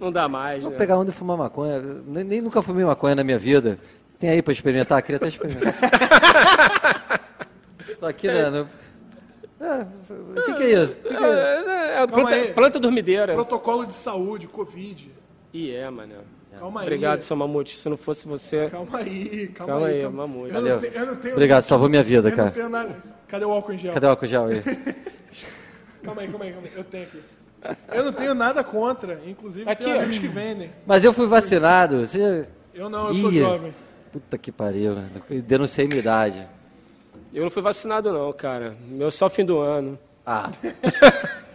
Não 0.00 0.10
dá 0.12 0.28
mais, 0.28 0.62
Vou 0.62 0.72
né? 0.72 0.78
pegar 0.78 0.98
onda 0.98 1.10
e 1.10 1.14
fumar 1.14 1.36
maconha. 1.36 1.80
Nem, 2.06 2.24
nem 2.24 2.40
nunca 2.40 2.62
fumei 2.62 2.84
maconha 2.84 3.14
na 3.14 3.24
minha 3.24 3.38
vida. 3.38 3.78
Tem 4.18 4.30
aí 4.30 4.42
pra 4.42 4.52
experimentar? 4.52 5.00
Queria 5.02 5.16
até 5.16 5.28
experimentar. 5.28 5.74
Tô 8.00 8.06
aqui, 8.06 8.26
né? 8.28 8.50
no- 8.50 8.68
É, 9.58 9.86
o 10.40 10.44
que, 10.44 10.54
que 10.54 10.62
é 10.64 10.82
isso? 10.84 10.94
Que 10.96 11.08
que 11.08 11.14
é? 11.14 11.26
É, 11.26 11.98
é, 11.98 12.02
é 12.02 12.06
planta, 12.06 12.34
aí. 12.34 12.52
planta 12.52 12.78
dormideira. 12.80 13.34
Protocolo 13.34 13.86
de 13.86 13.94
saúde, 13.94 14.46
Covid. 14.46 15.10
E 15.52 15.74
é, 15.74 15.88
mano. 15.88 16.14
Calma 16.58 16.80
aí. 16.80 16.86
Obrigado, 16.86 17.22
seu 17.22 17.36
Mamute. 17.36 17.76
Se 17.76 17.88
não 17.88 17.96
fosse 17.96 18.26
você... 18.26 18.68
Calma 18.70 18.98
aí, 18.98 19.48
calma, 19.48 19.72
Calma 19.72 19.86
aí. 19.88 19.94
aí, 19.96 20.02
calma. 20.02 20.26
mamute. 20.26 20.54
Eu 20.54 20.62
não, 20.62 20.78
te- 20.80 20.90
eu 20.94 21.06
não 21.06 21.16
tenho 21.16 21.34
Obrigado, 21.34 21.62
salvou 21.62 21.88
minha 21.88 22.02
vida, 22.02 22.28
eu 22.28 22.32
cara. 22.36 22.48
não 22.48 22.54
tenho 22.54 22.68
nada. 22.68 22.96
Cadê 23.28 23.44
o 23.44 23.50
álcool 23.50 23.72
em 23.72 23.78
gel? 23.78 23.92
Cadê 23.92 24.06
o 24.06 24.10
álcool 24.10 24.26
gel 24.26 24.44
aí? 24.46 24.62
Calma 26.02 26.22
aí, 26.22 26.28
calma 26.28 26.44
aí, 26.44 26.52
calma 26.52 26.68
aí. 26.68 26.72
Eu 26.76 26.84
tenho 26.84 27.02
aqui. 27.04 27.20
Eu 27.92 28.04
não 28.04 28.12
tenho 28.12 28.34
nada 28.34 28.62
contra, 28.64 29.20
inclusive 29.26 29.68
Aqui, 29.70 29.84
tenho 29.84 29.96
ó. 29.96 29.98
amigos 30.00 30.18
que 30.18 30.28
vendem. 30.28 30.70
Mas 30.86 31.04
eu 31.04 31.12
fui 31.12 31.26
vacinado. 31.26 32.06
Você... 32.06 32.46
Eu 32.74 32.88
não, 32.90 33.08
eu 33.08 33.14
sou 33.14 33.32
jovem. 33.32 33.74
Puta 34.12 34.36
que 34.38 34.50
pariu. 34.52 34.94
Denunciei 35.44 35.86
minha 35.86 36.00
idade. 36.00 36.46
Eu 37.34 37.42
não 37.44 37.50
fui 37.50 37.62
vacinado, 37.62 38.12
não, 38.12 38.32
cara. 38.32 38.74
Meu 38.88 39.10
só 39.10 39.28
fim 39.28 39.44
do 39.44 39.58
ano. 39.58 39.98
Ah, 40.24 40.50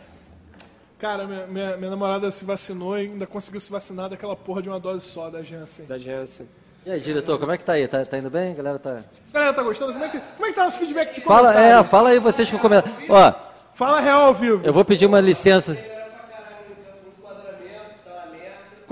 Cara, 1.00 1.26
minha, 1.26 1.48
minha, 1.48 1.78
minha 1.78 1.90
namorada 1.90 2.30
se 2.30 2.46
vacinou 2.46 2.96
e 2.98 3.02
ainda 3.08 3.26
conseguiu 3.26 3.60
se 3.60 3.72
vacinar 3.72 4.08
daquela 4.10 4.36
porra 4.36 4.62
de 4.62 4.70
uma 4.70 4.80
dose 4.80 5.04
só 5.04 5.30
da 5.32 5.42
Janssen. 5.42 5.86
Da 5.88 5.98
Janssen. 5.98 6.48
e 6.86 6.92
aí, 6.92 7.00
diretor, 7.00 7.40
como 7.40 7.52
é 7.52 7.58
que 7.58 7.64
tá 7.66 7.74
aí? 7.74 7.88
Tá, 7.88 8.06
tá 8.06 8.18
indo 8.20 8.30
bem? 8.30 8.52
A 8.52 8.56
galera 8.56 8.78
tá... 8.80 9.00
Galera, 9.34 9.52
tá 9.54 9.64
gostando? 9.64 9.94
Como 9.94 10.06
é 10.06 10.10
que, 10.10 10.20
como 10.20 10.46
é 10.46 10.50
que 10.50 10.56
tá 10.56 10.66
nosso 10.66 10.78
feedback 10.78 11.16
de 11.16 11.22
Fala, 11.22 11.54
comentário? 11.54 11.80
é, 11.80 11.84
fala 11.84 12.10
aí 12.10 12.20
vocês 12.20 12.50
que 12.52 12.60
comentam. 12.60 12.92
Ó, 13.10 13.34
Fala 13.74 14.00
real 14.00 14.22
ao 14.28 14.34
vivo. 14.36 14.62
eu 14.64 14.72
vou 14.72 14.86
pedir 14.86 15.08
uma 15.08 15.20
licença. 15.20 15.76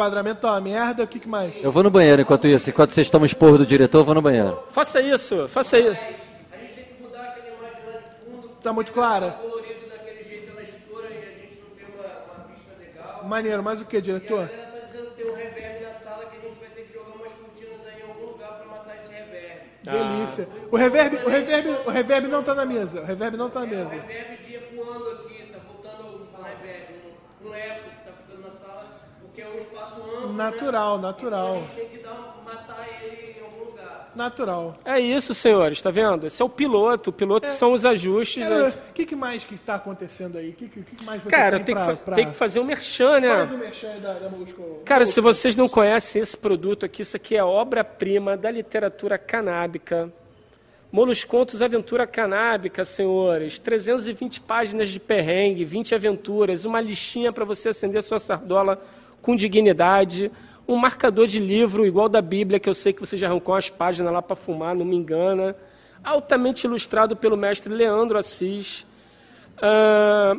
Enquadramento 0.03 0.39
tá 0.39 0.51
uma 0.53 0.61
merda, 0.61 1.03
o 1.03 1.07
que, 1.07 1.19
que 1.19 1.27
mais? 1.27 1.61
Eu 1.61 1.73
vou 1.73 1.83
no 1.83 1.89
banheiro 1.91 2.21
enquanto 2.21 2.47
isso. 2.47 2.69
Enquanto 2.69 2.91
vocês 2.91 3.09
tomam 3.09 3.25
esporro 3.25 3.57
do 3.57 3.65
diretor, 3.65 3.97
eu 3.99 4.05
vou 4.05 4.15
no 4.15 4.21
banheiro. 4.21 4.63
Faça 4.71 5.01
isso, 5.01 5.45
faça 5.49 5.77
isso. 5.77 5.99
A 6.53 6.57
gente 6.57 6.73
tem 6.73 6.85
que 6.85 7.01
mudar 7.03 7.19
aquela 7.21 7.47
imagem 7.49 7.83
lá 7.85 7.99
de 7.99 8.25
fundo, 8.25 8.47
Tá 8.63 8.71
muito 8.71 8.93
clara? 8.93 9.31
colorido 9.31 9.89
daquele 9.89 10.23
jeito, 10.23 10.51
ela 10.51 10.61
estoura 10.61 11.05
e 11.09 11.17
a 11.17 11.31
gente 11.41 11.61
não 11.61 11.69
tem 11.75 11.85
uma, 11.93 12.05
uma 12.33 12.45
pista 12.45 12.71
legal. 12.79 13.25
Maneiro, 13.25 13.61
mais 13.61 13.81
o 13.81 13.85
que, 13.85 13.97
E 13.97 13.99
a 13.99 14.01
diretor? 14.01 14.47
galera 14.47 14.71
tá 14.71 14.85
dizendo 14.85 15.07
que 15.09 15.21
tem 15.21 15.31
um 15.31 15.35
reverb 15.35 15.83
na 15.83 15.91
sala 15.91 16.25
que 16.27 16.37
a 16.37 16.49
gente 16.49 16.59
vai 16.61 16.69
ter 16.69 16.81
que 16.83 16.93
jogar 16.93 17.11
umas 17.11 17.33
cortinas 17.33 17.79
aí 17.85 17.99
em 17.99 18.09
algum 18.09 18.25
lugar 18.31 18.51
pra 18.53 18.65
matar 18.67 18.95
esse 18.95 19.11
reverb. 19.13 19.59
Delícia. 19.83 20.47
O 20.71 20.77
reverb, 20.77 21.15
o 21.25 21.29
reverb, 21.29 21.69
o 21.85 21.89
reverb 21.91 22.27
não 22.29 22.41
tá 22.41 22.55
na 22.55 22.65
mesa. 22.65 23.01
O 23.01 23.05
reverb 23.05 23.35
não 23.35 23.49
tá 23.49 23.59
na 23.59 23.65
O 23.65 23.69
mesa. 23.69 23.89
reverb 23.89 24.37
de 24.43 24.55
ecoando 24.55 25.09
aqui, 25.09 25.43
tá 25.51 25.59
voltando 25.67 26.03
ao 26.37 26.43
reverb, 26.45 26.95
um 27.43 27.53
eco 27.53 27.89
que 27.89 28.05
tá 28.05 28.11
ficando 28.13 28.41
na 28.43 28.49
sala, 28.49 28.85
porque 29.39 29.41
é 29.41 29.47
um 29.47 29.57
espaço 29.57 30.01
amplo. 30.01 30.33
Natural, 30.33 30.97
né? 30.97 31.01
natural. 31.03 31.47
Então 31.49 31.57
a 31.57 31.59
gente 31.61 31.75
tem 31.75 31.85
que 31.89 32.03
dar, 32.03 32.43
matar 32.45 32.87
ele 33.01 33.35
em 33.39 33.43
algum 33.43 33.65
lugar. 33.65 34.11
Natural. 34.15 34.77
É 34.83 34.99
isso, 34.99 35.33
senhores, 35.33 35.81
tá 35.81 35.91
vendo? 35.91 36.27
Esse 36.27 36.41
é 36.41 36.45
o 36.45 36.49
piloto. 36.49 37.09
O 37.09 37.13
piloto 37.13 37.47
são 37.47 37.73
os 37.73 37.85
ajustes. 37.85 38.47
Né? 38.47 38.73
O 38.89 38.93
que, 38.93 39.05
que 39.05 39.15
mais 39.15 39.43
que 39.43 39.57
tá 39.57 39.75
acontecendo 39.75 40.37
aí? 40.37 40.49
O 40.49 40.53
que, 40.53 40.67
que, 40.67 40.81
que 40.83 41.03
mais 41.03 41.21
você 41.23 41.29
Cara, 41.29 41.57
tem, 41.57 41.65
tem 41.65 41.75
que, 41.75 41.81
pra, 41.83 41.95
fa- 41.95 42.01
pra... 42.03 42.15
tem 42.15 42.29
que 42.29 42.35
fazer 42.35 42.59
um 42.59 42.65
merchan, 42.65 43.19
né? 43.19 43.29
Faz 43.29 43.51
o 43.51 43.57
merchan 43.57 43.99
da, 43.99 44.13
da 44.13 44.29
Molusco. 44.29 44.81
Cara, 44.83 45.05
se 45.05 45.21
vocês 45.21 45.55
não 45.55 45.69
conhecem 45.69 46.21
esse 46.21 46.37
produto 46.37 46.85
aqui, 46.85 47.03
isso 47.03 47.15
aqui 47.15 47.35
é 47.35 47.43
obra-prima 47.43 48.35
da 48.35 48.51
literatura 48.51 49.17
canábica. 49.17 50.11
Moluscontos 50.91 51.61
Aventura 51.61 52.07
Canábica, 52.07 52.83
senhores. 52.83 53.59
320 53.59 54.41
páginas 54.41 54.89
de 54.89 54.99
perrengue, 54.99 55.63
20 55.63 55.93
aventuras, 55.93 56.65
uma 56.65 56.81
listinha 56.81 57.31
para 57.31 57.45
você 57.45 57.69
acender 57.69 58.01
sua 58.01 58.17
sardola 58.17 58.81
com 59.21 59.35
dignidade, 59.35 60.31
um 60.67 60.75
marcador 60.75 61.27
de 61.27 61.39
livro 61.39 61.85
igual 61.85 62.07
da 62.07 62.21
Bíblia, 62.21 62.59
que 62.59 62.69
eu 62.69 62.73
sei 62.73 62.93
que 62.93 62.99
você 62.99 63.17
já 63.17 63.27
arrancou 63.27 63.55
as 63.55 63.69
páginas 63.69 64.13
lá 64.13 64.21
para 64.21 64.35
fumar, 64.35 64.75
não 64.75 64.85
me 64.85 64.95
engana. 64.95 65.55
altamente 66.03 66.65
ilustrado 66.65 67.15
pelo 67.15 67.35
mestre 67.35 67.73
Leandro 67.73 68.17
Assis. 68.17 68.85
Ah, 69.61 70.37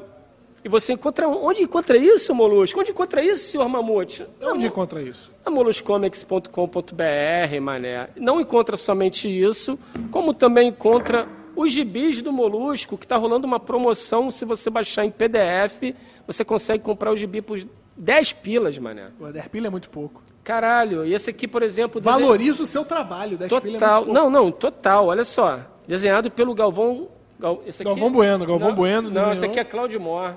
e 0.64 0.68
você 0.68 0.92
encontra. 0.92 1.26
Onde 1.26 1.62
encontra 1.62 1.96
isso, 1.96 2.34
Molusco? 2.34 2.80
Onde 2.80 2.90
encontra 2.90 3.22
isso, 3.22 3.50
senhor 3.50 3.68
Mamute? 3.68 4.26
Onde 4.42 4.66
encontra 4.66 5.02
isso? 5.02 5.32
Na 5.44 5.50
moluscomics.com.br, 5.50 7.60
mané. 7.60 8.10
Não 8.16 8.40
encontra 8.40 8.76
somente 8.76 9.28
isso, 9.28 9.78
como 10.10 10.34
também 10.34 10.68
encontra 10.68 11.26
os 11.56 11.72
gibis 11.72 12.20
do 12.20 12.32
Molusco, 12.32 12.98
que 12.98 13.04
está 13.04 13.16
rolando 13.16 13.46
uma 13.46 13.58
promoção. 13.58 14.30
Se 14.30 14.44
você 14.44 14.68
baixar 14.68 15.04
em 15.04 15.10
PDF, 15.10 15.94
você 16.26 16.44
consegue 16.44 16.84
comprar 16.84 17.10
o 17.10 17.16
gibi 17.16 17.40
por 17.40 17.58
10 18.00 18.32
pilas, 18.32 18.78
mané. 18.78 19.08
O 19.20 19.26
10 19.30 19.46
pila 19.48 19.66
é 19.66 19.70
muito 19.70 19.90
pouco. 19.90 20.22
Caralho, 20.42 21.04
e 21.04 21.12
esse 21.12 21.28
aqui, 21.30 21.46
por 21.46 21.62
exemplo. 21.62 22.00
desenho- 22.00 22.18
Valoriza 22.20 22.62
o 22.62 22.66
seu 22.66 22.84
trabalho. 22.84 23.36
10 23.36 23.48
pila 23.60 23.76
é 23.76 23.78
Total. 23.78 23.94
muito 24.04 24.06
pouco. 24.06 24.12
Não, 24.12 24.30
não, 24.30 24.50
total. 24.50 25.06
Olha 25.08 25.22
só. 25.24 25.60
Desenhado 25.86 26.30
pelo 26.30 26.54
Galvão. 26.54 27.08
Gal... 27.38 27.62
Esse 27.66 27.82
aqui... 27.82 27.90
Galvão 27.90 28.10
Bueno, 28.10 28.46
Galvão 28.46 28.68
não, 28.70 28.76
Bueno 28.76 29.10
Não, 29.10 29.20
esse 29.20 29.30
desenhou. 29.30 29.50
aqui 29.50 29.60
é 29.60 29.64
Claudio 29.64 30.00
Mor. 30.00 30.34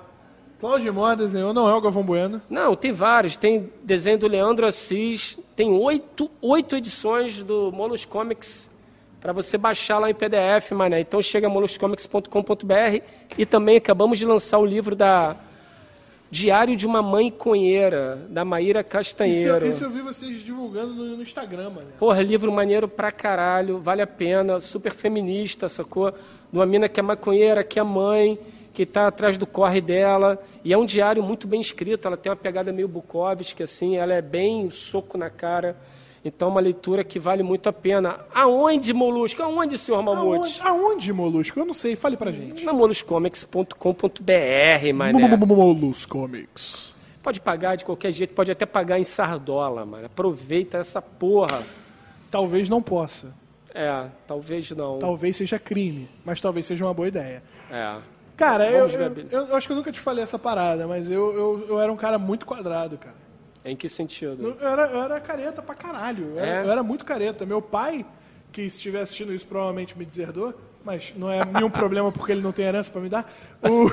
Claudio 0.60 0.94
Mor 0.94 1.16
desenhou, 1.16 1.54
não 1.54 1.68
é 1.70 1.74
o 1.76 1.82
Galvão 1.82 2.04
Bueno. 2.04 2.42
Não, 2.50 2.76
tem 2.76 2.92
vários. 2.92 3.36
Tem 3.38 3.70
desenho 3.84 4.18
do 4.18 4.28
Leandro 4.28 4.66
Assis. 4.66 5.38
Tem 5.56 5.70
oito, 5.72 6.30
oito 6.42 6.76
edições 6.76 7.42
do 7.44 7.72
Molus 7.72 8.06
Comics 8.06 8.70
para 9.20 9.32
você 9.34 9.58
baixar 9.58 10.00
lá 10.00 10.10
em 10.10 10.14
PDF, 10.14 10.72
mané. 10.74 11.00
Então 11.02 11.22
chega 11.22 11.48
a 11.48 11.50
moluscomics.com.br 11.50 13.02
e 13.38 13.46
também 13.46 13.78
acabamos 13.78 14.18
de 14.20 14.26
lançar 14.26 14.60
o 14.60 14.66
livro 14.66 14.96
da 14.96 15.36
Diário 16.38 16.76
de 16.76 16.88
uma 16.88 17.00
Mãe 17.04 17.30
Conheira, 17.30 18.26
da 18.28 18.44
Maíra 18.44 18.80
Isso, 18.80 18.90
Castanheiro. 18.90 19.66
eu- 19.66 19.70
isso 19.70 19.84
eu 19.84 19.92
vi 19.92 20.02
vocês 20.02 20.42
divulgando 20.44 20.92
no, 20.92 21.16
no 21.18 21.22
Instagram, 21.22 21.70
mano. 21.70 21.88
Porra, 22.00 22.24
livro 22.24 22.52
maneiro 22.52 22.88
pra 22.88 23.12
caralho, 23.12 23.78
vale 23.78 24.02
a 24.02 24.08
pena, 24.08 24.60
super 24.60 24.92
feminista, 24.94 25.70
sacou? 25.70 26.10
De 26.12 26.18
uma 26.58 26.66
mina 26.66 26.90
que 26.90 27.00
é 27.00 27.04
maconheira, 27.04 27.64
que 27.64 27.80
é 27.80 27.84
mãe, 27.84 28.40
que 28.74 28.84
tá 28.84 29.06
atrás 29.06 29.38
do 29.38 29.46
corre 29.46 29.80
dela. 29.80 30.42
E 30.64 30.74
é 30.74 30.78
um 30.78 30.88
diário 30.88 31.22
muito 31.22 31.48
bem 31.48 31.62
escrito, 31.62 32.08
ela 32.08 32.18
tem 32.18 32.32
uma 32.32 32.36
pegada 32.36 32.74
meio 32.74 32.88
Bukowski, 32.88 33.62
assim, 33.62 33.98
ela 33.98 34.16
é 34.16 34.22
bem 34.22 34.72
soco 34.72 35.20
na 35.20 35.30
cara. 35.30 35.78
Então, 36.26 36.48
uma 36.48 36.62
leitura 36.62 37.04
que 37.04 37.20
vale 37.20 37.44
muito 37.44 37.68
a 37.68 37.74
pena. 37.74 38.18
Aonde, 38.34 38.94
Molusco? 38.94 39.44
Aonde, 39.44 39.78
senhor 39.78 40.02
Mamute? 40.02 40.62
Aonde, 40.62 40.84
aonde, 40.86 41.12
Molusco? 41.14 41.60
Eu 41.60 41.66
não 41.66 41.74
sei, 41.74 41.98
fale 41.98 42.16
pra 42.16 42.32
gente. 42.32 42.64
Na 42.64 42.72
moluscomics.com.br, 42.72 44.94
mané. 44.94 45.38
Molus 45.38 46.06
Comics. 46.06 46.94
Pode 47.22 47.40
pagar 47.40 47.76
de 47.78 47.86
qualquer 47.86 48.12
jeito, 48.12 48.34
pode 48.34 48.52
até 48.52 48.66
pagar 48.66 49.00
em 49.00 49.04
sardola, 49.04 49.86
mano. 49.86 50.06
Aproveita 50.06 50.78
essa 50.78 51.02
porra. 51.02 51.62
Talvez 52.30 52.68
não 52.70 52.82
possa. 52.82 53.34
É, 53.74 54.06
talvez 54.28 54.70
não. 54.72 55.00
Talvez 55.00 55.38
seja 55.38 55.58
crime, 55.58 56.10
mas 56.24 56.40
talvez 56.42 56.66
seja 56.66 56.86
uma 56.86 56.94
boa 56.94 57.08
ideia. 57.08 57.42
É. 57.72 57.96
Cara, 58.36 58.70
eu, 58.70 58.88
ver, 58.90 59.28
eu, 59.32 59.42
eu- 59.42 59.46
eu 59.48 59.56
acho 59.56 59.68
que 59.68 59.74
eu 59.74 59.78
nunca 59.78 59.92
te 59.92 60.00
falei 60.00 60.24
essa 60.24 60.38
parada, 60.40 60.88
mas 60.88 61.10
eu, 61.10 61.34
eu, 61.34 61.66
eu 61.70 61.80
era 61.80 61.92
um 61.92 61.96
cara 61.96 62.18
muito 62.18 62.46
quadrado, 62.46 62.98
cara. 62.98 63.16
Em 63.66 63.76
que 63.76 63.88
sentido? 63.88 64.58
Eu 64.60 64.68
era, 64.68 64.86
eu 64.88 65.02
era 65.04 65.20
careta 65.22 65.62
pra 65.62 65.74
caralho. 65.76 66.32
Eu, 66.36 66.40
era, 66.40 66.48
É? 66.62 66.66
eu 66.66 66.72
era 66.72 66.84
muito 66.84 67.06
careta. 67.06 67.46
Meu 67.46 67.62
pai, 67.62 68.06
que 68.52 68.62
estiver 68.64 69.02
assistindo 69.02 69.34
isso, 69.34 69.48
provavelmente 69.48 69.98
me 69.98 70.04
deserdou, 70.06 70.54
mas 70.84 71.14
não 71.16 71.32
é 71.32 71.46
nenhum 71.46 71.70
problema 71.72 72.12
porque 72.12 72.32
ele 72.34 72.42
não 72.42 72.52
tem 72.52 72.66
herança 72.66 72.92
pra 72.92 73.02
me 73.02 73.10
dar. 73.10 73.32
O... 73.62 73.90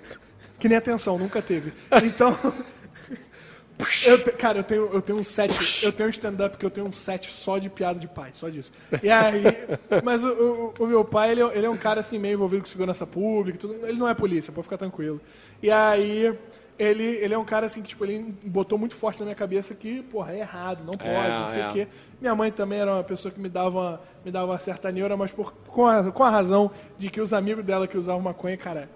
que 0.58 0.68
nem 0.68 0.76
atenção, 0.76 1.18
nunca 1.18 1.40
teve. 1.40 1.72
Então. 2.04 2.36
eu 4.06 4.18
cara, 4.34 4.58
eu 4.60 4.64
tenho, 4.64 4.86
eu 4.92 5.02
tenho 5.02 5.18
um 5.18 5.24
set, 5.24 5.84
eu 5.84 5.92
tenho 5.92 6.08
um 6.08 6.10
stand-up 6.10 6.56
que 6.56 6.64
eu 6.64 6.70
tenho 6.70 6.86
um 6.86 6.92
set 6.92 7.30
só 7.30 7.58
de 7.58 7.68
piada 7.68 7.98
de 7.98 8.08
pai, 8.08 8.30
só 8.32 8.48
disso. 8.48 8.72
E 9.02 9.10
aí, 9.10 9.42
mas 10.02 10.24
o, 10.24 10.28
o- 10.78 10.84
o 10.84 10.86
meu 10.86 11.04
pai, 11.04 11.32
ele, 11.32 11.42
é- 11.42 11.56
ele 11.58 11.66
é 11.66 11.70
um 11.70 11.76
cara 11.76 12.00
assim, 12.00 12.18
meio 12.18 12.34
envolvido 12.34 12.62
com 12.62 12.68
segurança 12.68 13.06
pública, 13.06 13.58
tudo, 13.58 13.74
ele 13.86 13.98
não 13.98 14.08
é 14.08 14.14
polícia, 14.14 14.50
pode 14.52 14.64
ficar 14.64 14.78
tranquilo. 14.78 15.20
E 15.62 15.70
aí, 15.70 16.34
ele, 16.78 17.02
ele 17.04 17.32
é 17.34 17.38
um 17.38 17.44
cara 17.44 17.66
assim 17.66 17.80
que, 17.82 17.88
tipo, 17.88 18.04
ele 18.04 18.34
botou 18.44 18.78
muito 18.78 18.94
forte 18.94 19.18
na 19.18 19.24
minha 19.26 19.34
cabeça 19.34 19.74
que, 19.74 20.02
porra, 20.02 20.32
é 20.34 20.40
errado, 20.40 20.84
não 20.84 20.94
pode, 20.94 21.08
É, 21.10 21.38
não 21.38 21.46
sei 21.46 21.60
é. 21.62 21.68
o 21.68 21.72
quê. 21.72 21.88
Minha 22.20 22.34
mãe 22.34 22.50
também 22.52 22.78
era 22.80 22.92
uma 22.94 23.04
pessoa 23.04 23.32
que 23.32 23.40
me 23.40 23.48
dava 23.48 23.78
uma, 23.78 24.00
me 24.24 24.30
dava 24.30 24.46
uma 24.52 24.58
certa 24.58 24.90
neura, 24.92 25.16
mas 25.16 25.32
por, 25.32 25.52
com, 25.68 25.86
a, 25.86 26.10
com 26.12 26.22
a 26.22 26.30
razão 26.30 26.70
de 26.98 27.08
que 27.10 27.20
os 27.20 27.32
amigos 27.32 27.64
dela 27.64 27.86
que 27.88 27.96
usavam 27.96 28.20
maconha, 28.20 28.56
cara, 28.56 28.88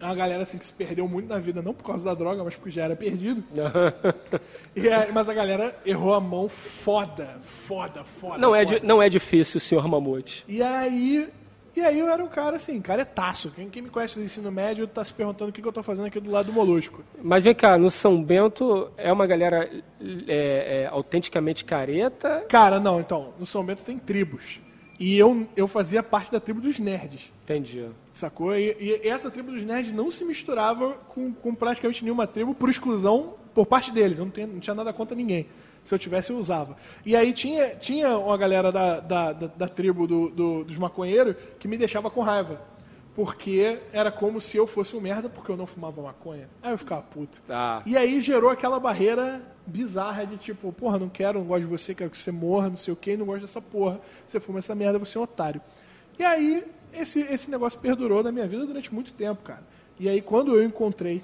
é 0.00 0.04
uma 0.04 0.14
galera 0.14 0.42
assim 0.42 0.58
que 0.58 0.64
se 0.64 0.72
perdeu 0.72 1.08
muito 1.08 1.28
na 1.28 1.38
vida, 1.38 1.62
não 1.62 1.72
por 1.72 1.84
causa 1.84 2.04
da 2.04 2.14
droga, 2.14 2.44
mas 2.44 2.54
porque 2.54 2.70
já 2.70 2.84
era 2.84 2.94
perdido. 2.96 3.42
E 4.76 4.88
aí- 4.88 5.10
mas 5.12 5.28
a 5.28 5.34
galera 5.34 5.74
errou 5.86 6.14
a 6.14 6.20
mão 6.20 6.48
foda, 6.48 7.36
foda, 7.42 8.04
foda. 8.04 8.38
Não 8.38 8.54
é, 8.54 8.64
foda. 8.66 8.80
di- 8.80 8.86
não 8.86 9.00
é 9.02 9.08
difícil, 9.08 9.60
senhor 9.60 9.86
Mamute. 9.88 10.44
E 10.48 10.62
aí, 10.62 11.28
e 11.76 11.80
aí 11.80 11.98
eu 11.98 12.08
era 12.08 12.22
um 12.22 12.28
cara 12.28 12.56
assim, 12.56 12.80
caretaço. 12.80 13.50
Quem, 13.50 13.68
quem 13.68 13.82
me 13.82 13.90
conhece 13.90 14.16
do 14.18 14.24
ensino 14.24 14.50
médio 14.52 14.86
tá 14.86 15.02
se 15.04 15.12
perguntando 15.12 15.50
o 15.50 15.52
que, 15.52 15.60
que 15.62 15.66
eu 15.68 15.72
tô 15.72 15.82
fazendo 15.82 16.06
aqui 16.06 16.20
do 16.20 16.30
lado 16.30 16.46
do 16.46 16.52
Molusco. 16.52 17.02
Mas 17.22 17.42
vem 17.42 17.54
cá, 17.54 17.76
no 17.78 17.90
São 17.90 18.22
Bento 18.22 18.90
é 18.96 19.12
uma 19.12 19.26
galera 19.26 19.68
é, 20.28 20.82
é, 20.82 20.88
autenticamente 20.90 21.64
careta? 21.64 22.44
Cara, 22.48 22.78
não, 22.80 23.00
então, 23.00 23.32
no 23.38 23.46
São 23.46 23.64
Bento 23.64 23.84
tem 23.84 23.98
tribos. 23.98 24.60
E 24.98 25.18
eu, 25.18 25.46
eu 25.56 25.66
fazia 25.66 26.02
parte 26.02 26.30
da 26.30 26.38
tribo 26.38 26.60
dos 26.60 26.78
nerds. 26.78 27.30
Entendi. 27.42 27.84
Sacou? 28.14 28.54
E, 28.56 28.76
e 29.02 29.08
essa 29.08 29.28
tribo 29.30 29.50
dos 29.50 29.64
nerds 29.64 29.92
não 29.92 30.08
se 30.10 30.24
misturava 30.24 30.92
com, 31.08 31.32
com 31.32 31.52
praticamente 31.54 32.04
nenhuma 32.04 32.26
tribo 32.28 32.54
por 32.54 32.70
exclusão 32.70 33.34
por 33.52 33.66
parte 33.66 33.90
deles. 33.90 34.18
Eu 34.20 34.24
não, 34.26 34.32
tenho- 34.32 34.46
não 34.46 34.60
tinha 34.60 34.74
nada 34.74 34.92
contra 34.92 35.16
ninguém. 35.16 35.46
Se 35.84 35.94
eu 35.94 35.98
tivesse, 35.98 36.30
eu 36.30 36.38
usava. 36.38 36.76
E 37.04 37.14
aí 37.14 37.32
tinha, 37.32 37.70
tinha 37.76 38.16
uma 38.16 38.36
galera 38.38 38.72
da, 38.72 39.00
da, 39.00 39.32
da, 39.32 39.46
da 39.48 39.68
tribo 39.68 40.06
do, 40.06 40.30
do- 40.30 40.64
dos 40.64 40.78
maconheiros 40.78 41.36
que 41.58 41.68
me 41.68 41.76
deixava 41.76 42.10
com 42.10 42.20
raiva. 42.22 42.60
Porque 43.14 43.78
era 43.92 44.10
como 44.10 44.40
se 44.40 44.56
eu 44.56 44.66
fosse 44.66 44.96
um 44.96 45.00
merda 45.00 45.28
porque 45.28 45.50
eu 45.52 45.56
não 45.56 45.66
fumava 45.66 46.02
maconha. 46.02 46.48
Aí 46.62 46.72
eu 46.72 46.78
ficava 46.78 47.02
puto. 47.02 47.40
Ah. 47.48 47.80
E 47.86 47.96
aí 47.96 48.20
gerou 48.20 48.50
aquela 48.50 48.80
barreira 48.80 49.40
bizarra 49.66 50.26
de 50.26 50.36
tipo, 50.36 50.72
porra, 50.72 50.98
não 50.98 51.08
quero, 51.08 51.38
não 51.38 51.46
gosto 51.46 51.60
de 51.64 51.70
você, 51.70 51.94
quero 51.94 52.10
que 52.10 52.18
você 52.18 52.32
morra, 52.32 52.70
não 52.70 52.76
sei 52.76 52.92
o 52.92 52.96
que, 52.96 53.16
não 53.16 53.26
gosto 53.26 53.42
dessa 53.42 53.60
porra. 53.60 54.00
Você 54.26 54.40
fuma 54.40 54.58
essa 54.58 54.74
merda, 54.74 54.98
você 54.98 55.16
é 55.16 55.20
um 55.20 55.24
otário. 55.24 55.60
E 56.18 56.24
aí, 56.24 56.64
esse, 56.92 57.20
esse 57.20 57.48
negócio 57.50 57.78
perdurou 57.78 58.22
na 58.22 58.32
minha 58.32 58.46
vida 58.48 58.66
durante 58.66 58.92
muito 58.92 59.12
tempo, 59.12 59.42
cara. 59.42 59.62
E 60.00 60.08
aí, 60.08 60.20
quando 60.20 60.56
eu 60.56 60.64
encontrei 60.64 61.22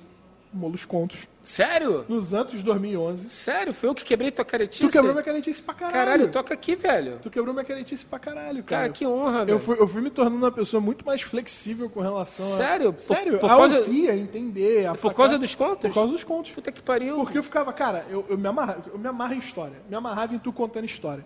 Molos 0.53 0.85
Contos, 0.85 1.29
Sério? 1.45 2.05
nos 2.09 2.35
anos 2.35 2.51
de 2.53 2.63
2011, 2.63 3.31
Sério? 3.31 3.73
Foi 3.73 3.89
eu 3.89 3.95
que 3.95 4.05
quebrei 4.05 4.31
tua 4.33 4.45
caretice? 4.45 4.81
tu 4.87 4.91
quebrou 4.91 5.13
minha 5.13 5.23
caretice 5.25 5.63
pra 5.63 5.75
caralho. 5.75 5.95
Caralho, 5.95 6.29
toca 6.33 6.53
aqui, 6.55 6.75
velho. 6.75 7.19
Tu 7.23 7.31
quebrou 7.31 7.55
minha 7.55 7.65
caretice 7.65 8.05
pra 8.05 8.19
caralho, 8.19 8.63
cara. 8.65 8.83
Cara, 8.83 8.89
que 8.93 9.07
honra, 9.07 9.45
velho. 9.45 9.55
eu 9.57 9.61
fui, 9.61 9.77
eu 9.79 9.87
fui 9.87 10.03
me 10.03 10.11
tornando 10.11 10.39
uma 10.45 10.51
pessoa 10.51 10.81
muito 10.81 11.07
mais 11.07 11.23
flexível 11.23 11.89
com 11.89 12.01
relação 12.01 12.45
a... 12.55 12.57
Sério? 12.57 12.93
Por- 12.93 13.01
Sério, 13.01 13.39
por 13.39 13.47
a 13.47 13.55
causa- 13.57 13.79
ouvir, 13.79 14.11
a 14.11 14.17
entender, 14.17 14.87
a 14.87 14.91
Por 14.93 14.99
sacar. 15.03 15.17
causa 15.17 15.39
dos 15.39 15.55
contos? 15.55 15.89
Por 15.89 15.95
causa 15.95 16.13
dos 16.13 16.25
contos. 16.25 16.51
Puta 16.51 16.73
que 16.73 16.83
pariu. 16.83 17.17
Porque 17.17 17.39
eu 17.39 17.43
ficava, 17.45 17.73
cara, 17.73 18.05
eu, 18.11 18.27
eu, 18.29 18.37
me 18.37 18.49
amarra, 18.49 18.79
eu 18.93 18.99
me 18.99 19.07
amarro 19.09 19.35
em 19.35 19.39
história. 19.39 19.77
Me 19.89 19.95
amarrava 19.95 20.35
em 20.35 20.39
tu 20.39 20.53
contando 20.53 20.85
história. 20.85 21.25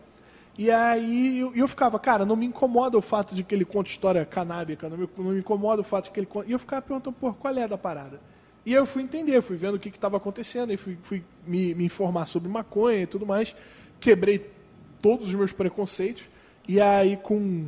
E 0.56 0.70
aí 0.70 1.40
eu, 1.40 1.52
eu 1.56 1.66
ficava, 1.66 1.98
cara, 1.98 2.24
não 2.26 2.36
me 2.36 2.46
incomoda 2.46 2.96
o 2.96 3.02
fato 3.02 3.34
de 3.34 3.42
que 3.42 3.55
ele 3.55 3.64
conta 3.64 3.88
história 3.90 4.24
canábica, 4.24 4.88
não 4.88 4.96
me, 4.96 5.09
não 5.18 5.24
me 5.32 5.38
incomoda 5.40 5.80
o 5.80 5.84
fato 5.84 6.05
de 6.05 6.10
que 6.10 6.20
ele 6.20 6.26
conta. 6.26 6.46
E 6.48 6.52
eu 6.52 6.59
ficava 6.59 6.80
perguntando, 6.82 7.16
pô, 7.18 7.32
qual 7.32 7.52
é 7.56 7.66
da 7.66 7.76
parada? 7.78 8.20
E 8.66 8.73
eu 8.73 8.86
fui 8.86 9.03
entender, 9.03 9.43
fui 9.43 9.57
vendo 9.57 9.74
o 9.74 9.78
que 9.78 9.89
estava 9.89 10.16
acontecendo, 10.16 10.73
e 10.73 10.77
fui, 10.77 10.97
fui 11.03 11.23
me, 11.47 11.74
me 11.74 11.85
informar 11.85 12.27
sobre 12.27 12.49
maconha 12.49 13.03
e 13.03 13.07
tudo 13.07 13.27
mais. 13.27 13.55
Quebrei 14.01 14.51
todos 15.03 15.28
os 15.28 15.35
meus 15.35 15.53
preconceitos. 15.53 16.24
E 16.66 16.81
aí, 16.81 17.16
com 17.19 17.66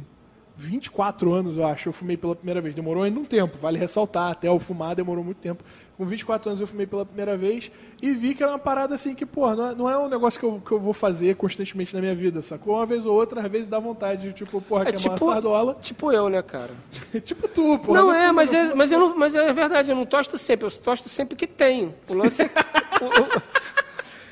24 0.56 1.32
anos, 1.32 1.58
eu 1.58 1.66
acho, 1.66 1.88
eu 1.90 1.92
fumei 1.92 2.16
pela 2.16 2.34
primeira 2.34 2.60
vez. 2.60 2.74
Demorou 2.74 3.02
ainda 3.02 3.20
um 3.20 3.24
tempo, 3.24 3.58
vale 3.58 3.78
ressaltar. 3.78 4.32
Até 4.32 4.48
eu 4.48 4.58
fumar 4.58 4.94
demorou 4.94 5.22
muito 5.22 5.38
tempo. 5.38 5.62
Com 5.96 6.04
24 6.04 6.50
anos 6.50 6.60
eu 6.60 6.66
fumei 6.66 6.86
pela 6.86 7.06
primeira 7.06 7.36
vez 7.36 7.70
e 8.02 8.12
vi 8.12 8.34
que 8.34 8.42
era 8.42 8.52
uma 8.52 8.58
parada 8.58 8.94
assim 8.94 9.14
que, 9.14 9.24
pô, 9.24 9.54
não 9.54 9.70
é, 9.70 9.74
não 9.74 9.90
é 9.90 9.96
um 9.96 10.08
negócio 10.08 10.38
que 10.38 10.44
eu, 10.44 10.60
que 10.64 10.72
eu 10.72 10.78
vou 10.78 10.92
fazer 10.92 11.34
constantemente 11.36 11.94
na 11.94 12.00
minha 12.00 12.14
vida, 12.14 12.42
sacou? 12.42 12.74
Uma 12.74 12.84
vez 12.84 13.06
ou 13.06 13.14
outra, 13.14 13.40
às 13.40 13.50
vezes 13.50 13.68
dá 13.68 13.78
vontade, 13.78 14.30
tipo, 14.34 14.60
porra, 14.60 14.82
É 14.82 14.86
quer 14.86 14.98
tipo, 14.98 15.24
uma 15.24 15.32
sardola. 15.32 15.78
tipo 15.80 16.12
eu, 16.12 16.28
né, 16.28 16.42
cara? 16.42 16.70
tipo 17.24 17.48
tu, 17.48 17.78
porra. 17.78 18.00
não 18.00 18.12
é, 18.12 18.26
fumo, 18.26 18.34
mas 18.34 18.52
não 18.52 18.58
é, 18.58 18.74
mas, 18.74 18.92
eu 18.92 18.98
não, 18.98 19.16
mas 19.16 19.34
é 19.34 19.52
verdade, 19.52 19.90
eu 19.90 19.96
não 19.96 20.04
tosto 20.04 20.36
sempre, 20.36 20.66
eu 20.66 20.70
tosto 20.70 21.08
sempre 21.08 21.34
que 21.34 21.46
tenho. 21.46 21.94
O 22.08 22.14
lance 22.14 22.42
é. 22.42 22.50
o, 23.00 23.06
o, 23.06 23.42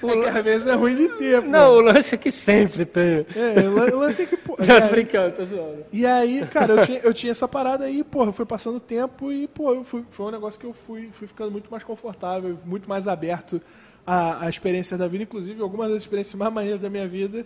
o, 0.05 0.11
É 0.11 0.21
que 0.21 0.39
às 0.39 0.45
vezes 0.45 0.67
é 0.67 0.75
ruim 0.75 0.95
de 0.95 1.09
ter, 1.11 1.41
pô. 1.43 1.49
não, 1.49 1.73
o 1.75 1.81
lance 1.81 2.15
é 2.15 2.19
que 2.19 2.31
sempre 2.31 2.85
tenho. 2.85 3.27
É, 3.35 3.61
o 3.69 3.75
lan- 3.75 3.91
o 3.93 3.99
lance 3.99 4.23
é 4.23 4.27
que, 4.27 4.37
pô. 4.37 4.57
Não, 4.61 4.67
tô 4.67 4.73
é, 4.73 4.89
brincando, 4.89 5.35
tô 5.37 5.45
zoando. 5.45 5.85
E 5.93 6.07
aí, 6.07 6.47
cara, 6.47 6.75
eu 6.75 6.87
tinha, 6.87 6.99
eu 7.01 7.15
tinha 7.15 7.33
essa 7.33 7.49
parada 7.49 7.85
aí, 7.85 8.05
porra, 8.05 8.33
foi 8.33 8.47
passando 8.47 8.77
o 8.77 8.81
tempo 8.81 9.33
e, 9.33 9.47
pô, 9.49 9.83
fui- 9.85 10.05
foi 10.11 10.27
um 10.27 10.31
negócio 10.31 10.59
que 10.61 10.67
eu 10.67 10.73
fui, 10.87 11.09
fui 11.13 11.27
ficando 11.27 11.51
muito 11.51 11.71
mais 11.71 11.83
confortável, 11.83 12.59
muito 12.65 12.89
mais 12.89 13.09
aberto 13.09 13.61
à, 14.07 14.45
à 14.47 14.49
experiência 14.49 14.97
da 14.97 15.07
vida. 15.09 15.25
Inclusive, 15.25 15.61
algumas 15.63 15.89
das 15.91 16.03
experiências 16.03 16.35
mais 16.35 16.53
maneiras 16.53 16.81
da 16.81 16.89
minha 16.91 17.07
vida 17.09 17.45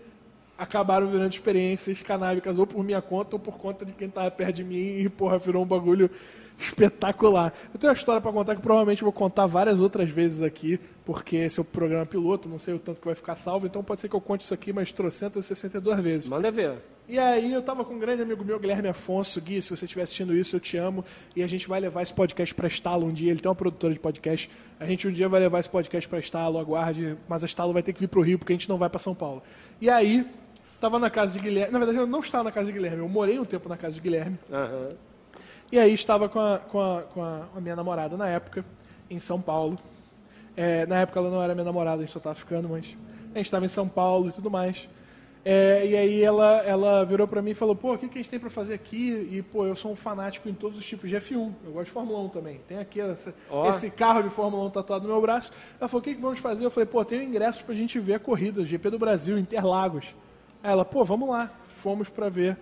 acabaram 0.56 1.06
virando 1.06 1.30
experiências 1.32 2.02
canábicas 2.02 2.58
ou 2.58 2.66
por 2.66 2.82
minha 2.82 3.00
conta 3.00 3.36
ou 3.36 3.40
por 3.40 3.56
conta 3.58 3.84
de 3.84 3.92
quem 3.92 4.08
tava 4.10 4.30
perto 4.30 4.56
de 4.56 4.64
mim 4.64 4.98
e, 4.98 5.08
porra, 5.08 5.38
virou 5.38 5.62
um 5.62 5.66
bagulho 5.66 6.10
espetacular. 6.58 7.52
Eu 7.72 7.78
tenho 7.78 7.90
uma 7.90 7.96
história 7.96 8.20
pra 8.20 8.32
contar 8.32 8.56
que 8.56 8.62
provavelmente 8.62 9.02
vou 9.02 9.12
contar 9.12 9.46
várias 9.46 9.78
outras 9.80 10.10
vezes 10.10 10.42
aqui, 10.42 10.80
porque 11.04 11.36
esse 11.36 11.58
é 11.58 11.62
o 11.62 11.64
programa 11.64 12.04
piloto, 12.04 12.48
não 12.48 12.58
sei 12.58 12.74
o 12.74 12.78
tanto 12.78 13.00
que 13.00 13.06
vai 13.06 13.14
ficar 13.14 13.36
salvo, 13.36 13.66
então 13.66 13.82
pode 13.82 14.00
ser 14.00 14.08
que 14.08 14.16
eu 14.16 14.20
conte 14.20 14.42
isso 14.42 14.54
aqui 14.54 14.72
mais 14.72 14.92
362 14.92 16.00
vezes. 16.00 16.28
Manda 16.28 16.50
ver. 16.50 16.78
E 17.08 17.18
aí 17.18 17.54
eu 17.54 17.62
tava 17.62 17.86
com 17.86 17.94
um 17.94 17.98
grande 17.98 18.20
amigo 18.20 18.44
meu, 18.44 18.58
Guilherme 18.58 18.88
Afonso, 18.88 19.40
Gui, 19.40 19.62
se 19.62 19.70
você 19.70 19.86
estiver 19.86 20.02
assistindo 20.02 20.36
isso, 20.36 20.56
eu 20.56 20.60
te 20.60 20.76
amo. 20.76 21.02
E 21.34 21.42
a 21.42 21.46
gente 21.46 21.66
vai 21.66 21.80
levar 21.80 22.02
esse 22.02 22.12
podcast 22.12 22.54
pra 22.54 22.68
Estalo 22.68 23.06
um 23.06 23.12
dia. 23.12 23.30
Ele 23.30 23.40
tem 23.40 23.48
uma 23.48 23.54
produtora 23.54 23.94
de 23.94 23.98
podcast. 23.98 24.50
A 24.78 24.84
gente 24.84 25.08
um 25.08 25.10
dia 25.10 25.26
vai 25.26 25.40
levar 25.40 25.58
esse 25.58 25.70
podcast 25.70 26.06
pra 26.06 26.18
Estalo, 26.18 26.58
aguarde. 26.58 27.16
Mas 27.26 27.42
a 27.42 27.46
Estalo 27.46 27.72
vai 27.72 27.82
ter 27.82 27.94
que 27.94 28.00
vir 28.00 28.08
pro 28.08 28.20
Rio, 28.20 28.38
porque 28.38 28.52
a 28.52 28.56
gente 28.56 28.68
não 28.68 28.76
vai 28.76 28.90
pra 28.90 28.98
São 28.98 29.14
Paulo. 29.14 29.42
E 29.80 29.88
aí, 29.88 30.26
tava 30.78 30.98
na 30.98 31.08
casa 31.08 31.32
de 31.32 31.38
Guilherme. 31.38 31.72
Na 31.72 31.78
verdade, 31.78 31.98
eu 31.98 32.06
não 32.06 32.20
estava 32.20 32.44
na 32.44 32.52
casa 32.52 32.66
de 32.66 32.72
Guilherme. 32.72 32.98
Eu 32.98 33.08
morei 33.08 33.38
um 33.38 33.44
tempo 33.46 33.70
na 33.70 33.78
casa 33.78 33.94
de 33.94 34.02
Guilherme. 34.02 34.38
Aham. 34.52 34.88
E 35.70 35.78
aí 35.78 35.92
estava 35.92 36.28
com 36.28 36.40
a, 36.40 36.58
com 36.58 36.80
a, 36.80 37.02
com 37.02 37.22
a, 37.22 37.42
a 37.56 37.60
minha 37.60 37.76
namorada 37.76 38.16
na 38.16 38.28
época, 38.28 38.64
em 39.10 39.18
São 39.18 39.40
Paulo. 39.40 39.78
É, 40.56 40.86
na 40.86 41.00
época 41.00 41.20
ela 41.20 41.30
não 41.30 41.42
era 41.42 41.54
minha 41.54 41.64
namorada, 41.64 41.98
a 41.98 42.00
gente 42.04 42.12
só 42.12 42.18
estava 42.18 42.34
ficando, 42.34 42.68
mas 42.68 42.96
a 43.34 43.38
gente 43.38 43.46
estava 43.46 43.64
em 43.64 43.68
São 43.68 43.88
Paulo 43.88 44.28
e 44.28 44.32
tudo 44.32 44.50
mais. 44.50 44.88
É, 45.44 45.86
e 45.86 45.96
aí 45.96 46.22
ela, 46.22 46.56
ela 46.64 47.04
virou 47.04 47.26
pra 47.28 47.40
mim 47.40 47.50
e 47.50 47.54
falou, 47.54 47.74
pô, 47.76 47.94
o 47.94 47.98
que, 47.98 48.08
que 48.08 48.18
a 48.18 48.22
gente 48.22 48.28
tem 48.30 48.40
pra 48.40 48.50
fazer 48.50 48.74
aqui? 48.74 49.28
E, 49.30 49.40
pô, 49.42 49.64
eu 49.66 49.76
sou 49.76 49.92
um 49.92 49.96
fanático 49.96 50.48
em 50.48 50.52
todos 50.52 50.78
os 50.78 50.84
tipos 50.84 51.08
de 51.08 51.16
F1. 51.16 51.52
Eu 51.64 51.72
gosto 51.72 51.84
de 51.86 51.90
Fórmula 51.92 52.18
1 52.20 52.28
também. 52.30 52.60
Tem 52.66 52.78
aqui 52.78 53.00
essa- 53.00 53.32
Ó. 53.48 53.70
esse 53.70 53.90
carro 53.90 54.22
de 54.22 54.30
Fórmula 54.30 54.64
1 54.66 54.70
tatuado 54.70 55.06
no 55.06 55.12
meu 55.12 55.22
braço. 55.22 55.52
Ela 55.80 55.88
falou, 55.88 56.00
o 56.00 56.04
que, 56.04 56.14
que 56.14 56.20
vamos 56.20 56.38
fazer? 56.40 56.64
Eu 56.66 56.70
falei, 56.70 56.86
pô, 56.86 57.04
tem 57.04 57.24
ingressos 57.24 57.62
pra 57.62 57.74
gente 57.74 57.98
ver 58.00 58.14
a 58.14 58.18
corrida, 58.18 58.64
GP 58.64 58.90
do 58.90 58.98
Brasil, 58.98 59.38
Interlagos. 59.38 60.06
Aí 60.62 60.70
ela, 60.72 60.84
pô, 60.84 61.04
vamos 61.04 61.28
lá. 61.28 61.50
Fomos 61.78 62.08
pra 62.08 62.28
ver. 62.28 62.56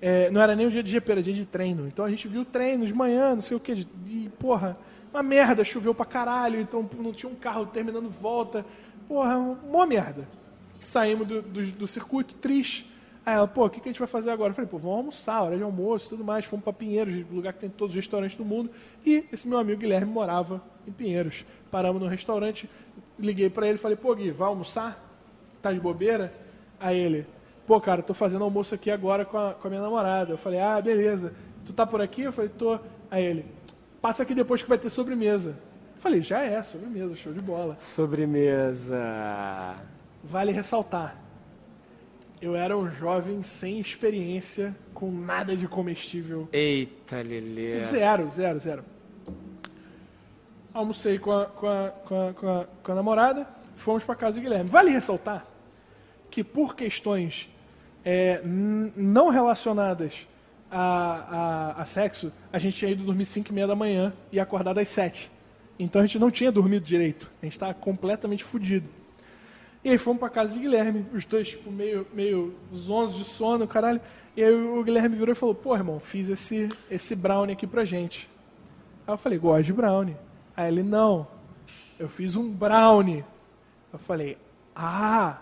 É, 0.00 0.30
não 0.30 0.40
era 0.40 0.54
nem 0.54 0.66
o 0.66 0.70
dia 0.70 0.82
de 0.82 0.90
GP, 0.90 1.12
era 1.12 1.22
dia 1.22 1.34
de 1.34 1.44
treino. 1.44 1.86
Então 1.86 2.04
a 2.04 2.10
gente 2.10 2.28
viu 2.28 2.44
treino 2.44 2.86
de 2.86 2.94
manhã, 2.94 3.34
não 3.34 3.42
sei 3.42 3.56
o 3.56 3.60
que. 3.60 3.86
E, 4.06 4.30
porra, 4.38 4.78
uma 5.12 5.22
merda, 5.22 5.64
choveu 5.64 5.94
pra 5.94 6.06
caralho, 6.06 6.60
então 6.60 6.88
não 6.98 7.12
tinha 7.12 7.30
um 7.30 7.34
carro 7.34 7.66
terminando 7.66 8.08
volta. 8.08 8.64
Porra, 9.08 9.36
uma 9.36 9.86
merda. 9.86 10.28
Saímos 10.80 11.26
do, 11.26 11.42
do, 11.42 11.66
do 11.72 11.86
circuito, 11.86 12.34
triste. 12.34 12.88
Aí 13.26 13.34
ela, 13.34 13.46
pô, 13.46 13.66
o 13.66 13.70
que, 13.70 13.80
que 13.80 13.88
a 13.88 13.92
gente 13.92 13.98
vai 13.98 14.08
fazer 14.08 14.30
agora? 14.30 14.52
Eu 14.52 14.54
falei, 14.54 14.70
pô, 14.70 14.78
vamos 14.78 14.96
almoçar, 14.96 15.42
hora 15.42 15.56
de 15.56 15.62
almoço 15.62 16.06
e 16.06 16.08
tudo 16.10 16.24
mais. 16.24 16.44
Fomos 16.44 16.64
pra 16.64 16.72
Pinheiros, 16.72 17.26
lugar 17.30 17.52
que 17.52 17.60
tem 17.60 17.68
todos 17.68 17.92
os 17.92 17.96
restaurantes 17.96 18.36
do 18.36 18.44
mundo. 18.44 18.70
E 19.04 19.24
esse 19.32 19.46
meu 19.46 19.58
amigo 19.58 19.80
Guilherme 19.80 20.10
morava 20.10 20.62
em 20.86 20.92
Pinheiros. 20.92 21.44
Paramos 21.70 22.00
no 22.00 22.08
restaurante, 22.08 22.70
liguei 23.18 23.50
pra 23.50 23.68
ele 23.68 23.76
falei, 23.76 23.96
pô, 23.96 24.14
Gui, 24.14 24.30
vai 24.30 24.48
almoçar? 24.48 25.04
Tá 25.60 25.72
de 25.72 25.80
bobeira? 25.80 26.32
Aí 26.80 26.98
ele, 26.98 27.26
pô, 27.68 27.78
cara, 27.78 28.02
tô 28.02 28.14
fazendo 28.14 28.42
almoço 28.44 28.74
aqui 28.74 28.90
agora 28.90 29.26
com 29.26 29.36
a, 29.36 29.52
com 29.52 29.68
a 29.68 29.70
minha 29.70 29.82
namorada. 29.82 30.32
Eu 30.32 30.38
falei, 30.38 30.58
ah, 30.58 30.80
beleza. 30.80 31.34
Tu 31.66 31.72
tá 31.74 31.86
por 31.86 32.00
aqui? 32.00 32.22
Eu 32.22 32.32
falei, 32.32 32.48
tô. 32.48 32.80
Aí 33.10 33.22
ele, 33.22 33.44
passa 34.00 34.22
aqui 34.22 34.34
depois 34.34 34.62
que 34.62 34.68
vai 34.68 34.78
ter 34.78 34.88
sobremesa. 34.88 35.50
Eu 35.50 36.00
falei, 36.00 36.22
já 36.22 36.42
é, 36.42 36.62
sobremesa, 36.62 37.14
show 37.14 37.30
de 37.30 37.42
bola. 37.42 37.76
Sobremesa. 37.78 38.96
Vale 40.24 40.50
ressaltar, 40.50 41.16
eu 42.40 42.56
era 42.56 42.76
um 42.76 42.90
jovem 42.90 43.42
sem 43.42 43.78
experiência, 43.78 44.74
com 44.94 45.10
nada 45.10 45.56
de 45.56 45.68
comestível. 45.68 46.48
Eita, 46.52 47.20
Lelê. 47.20 47.76
Zero, 47.76 48.30
zero, 48.30 48.58
zero. 48.58 48.84
Almocei 50.72 51.18
com 51.18 51.32
a, 51.32 51.46
com 51.46 51.68
a, 51.68 51.90
com 51.90 52.28
a, 52.28 52.32
com 52.32 52.48
a, 52.48 52.66
com 52.82 52.92
a 52.92 52.94
namorada, 52.94 53.46
fomos 53.76 54.04
para 54.04 54.14
casa 54.14 54.34
de 54.34 54.40
Guilherme. 54.40 54.70
Vale 54.70 54.90
ressaltar 54.90 55.46
que 56.30 56.42
por 56.44 56.74
questões 56.74 57.48
é, 58.04 58.40
não 58.44 59.28
relacionadas 59.28 60.26
a, 60.70 61.74
a, 61.76 61.82
a 61.82 61.86
sexo, 61.86 62.32
a 62.52 62.58
gente 62.58 62.76
tinha 62.76 62.90
ido 62.90 63.04
dormir 63.04 63.24
5 63.24 63.50
e 63.50 63.52
meia 63.52 63.66
da 63.66 63.74
manhã 63.74 64.12
e 64.30 64.38
acordado 64.38 64.78
às 64.78 64.88
7. 64.88 65.30
Então 65.78 66.02
a 66.02 66.06
gente 66.06 66.18
não 66.18 66.30
tinha 66.30 66.50
dormido 66.50 66.84
direito. 66.84 67.30
A 67.40 67.46
gente 67.46 67.52
estava 67.52 67.74
completamente 67.74 68.42
fudido. 68.42 68.88
E 69.84 69.90
aí 69.90 69.98
fomos 69.98 70.18
pra 70.18 70.28
casa 70.28 70.52
de 70.52 70.58
Guilherme, 70.58 71.06
os 71.14 71.24
dois, 71.24 71.48
tipo, 71.48 71.70
meio, 71.70 72.06
meio 72.12 72.54
zonzos 72.74 73.18
de 73.18 73.24
sono, 73.24 73.66
caralho. 73.66 74.00
E 74.36 74.42
aí 74.42 74.52
o 74.52 74.82
Guilherme 74.82 75.16
virou 75.16 75.32
e 75.32 75.36
falou, 75.36 75.54
pô, 75.54 75.74
irmão, 75.74 76.00
fiz 76.00 76.28
esse, 76.28 76.68
esse 76.90 77.14
brownie 77.14 77.54
aqui 77.54 77.66
pra 77.66 77.84
gente. 77.84 78.28
Aí 79.06 79.14
eu 79.14 79.18
falei, 79.18 79.38
gosto 79.38 79.64
de 79.64 79.72
brownie. 79.72 80.16
Aí 80.56 80.68
ele, 80.68 80.82
não, 80.82 81.26
eu 81.98 82.08
fiz 82.08 82.34
um 82.36 82.50
brownie. 82.50 83.24
Eu 83.92 83.98
falei, 84.00 84.36
ah, 84.74 85.38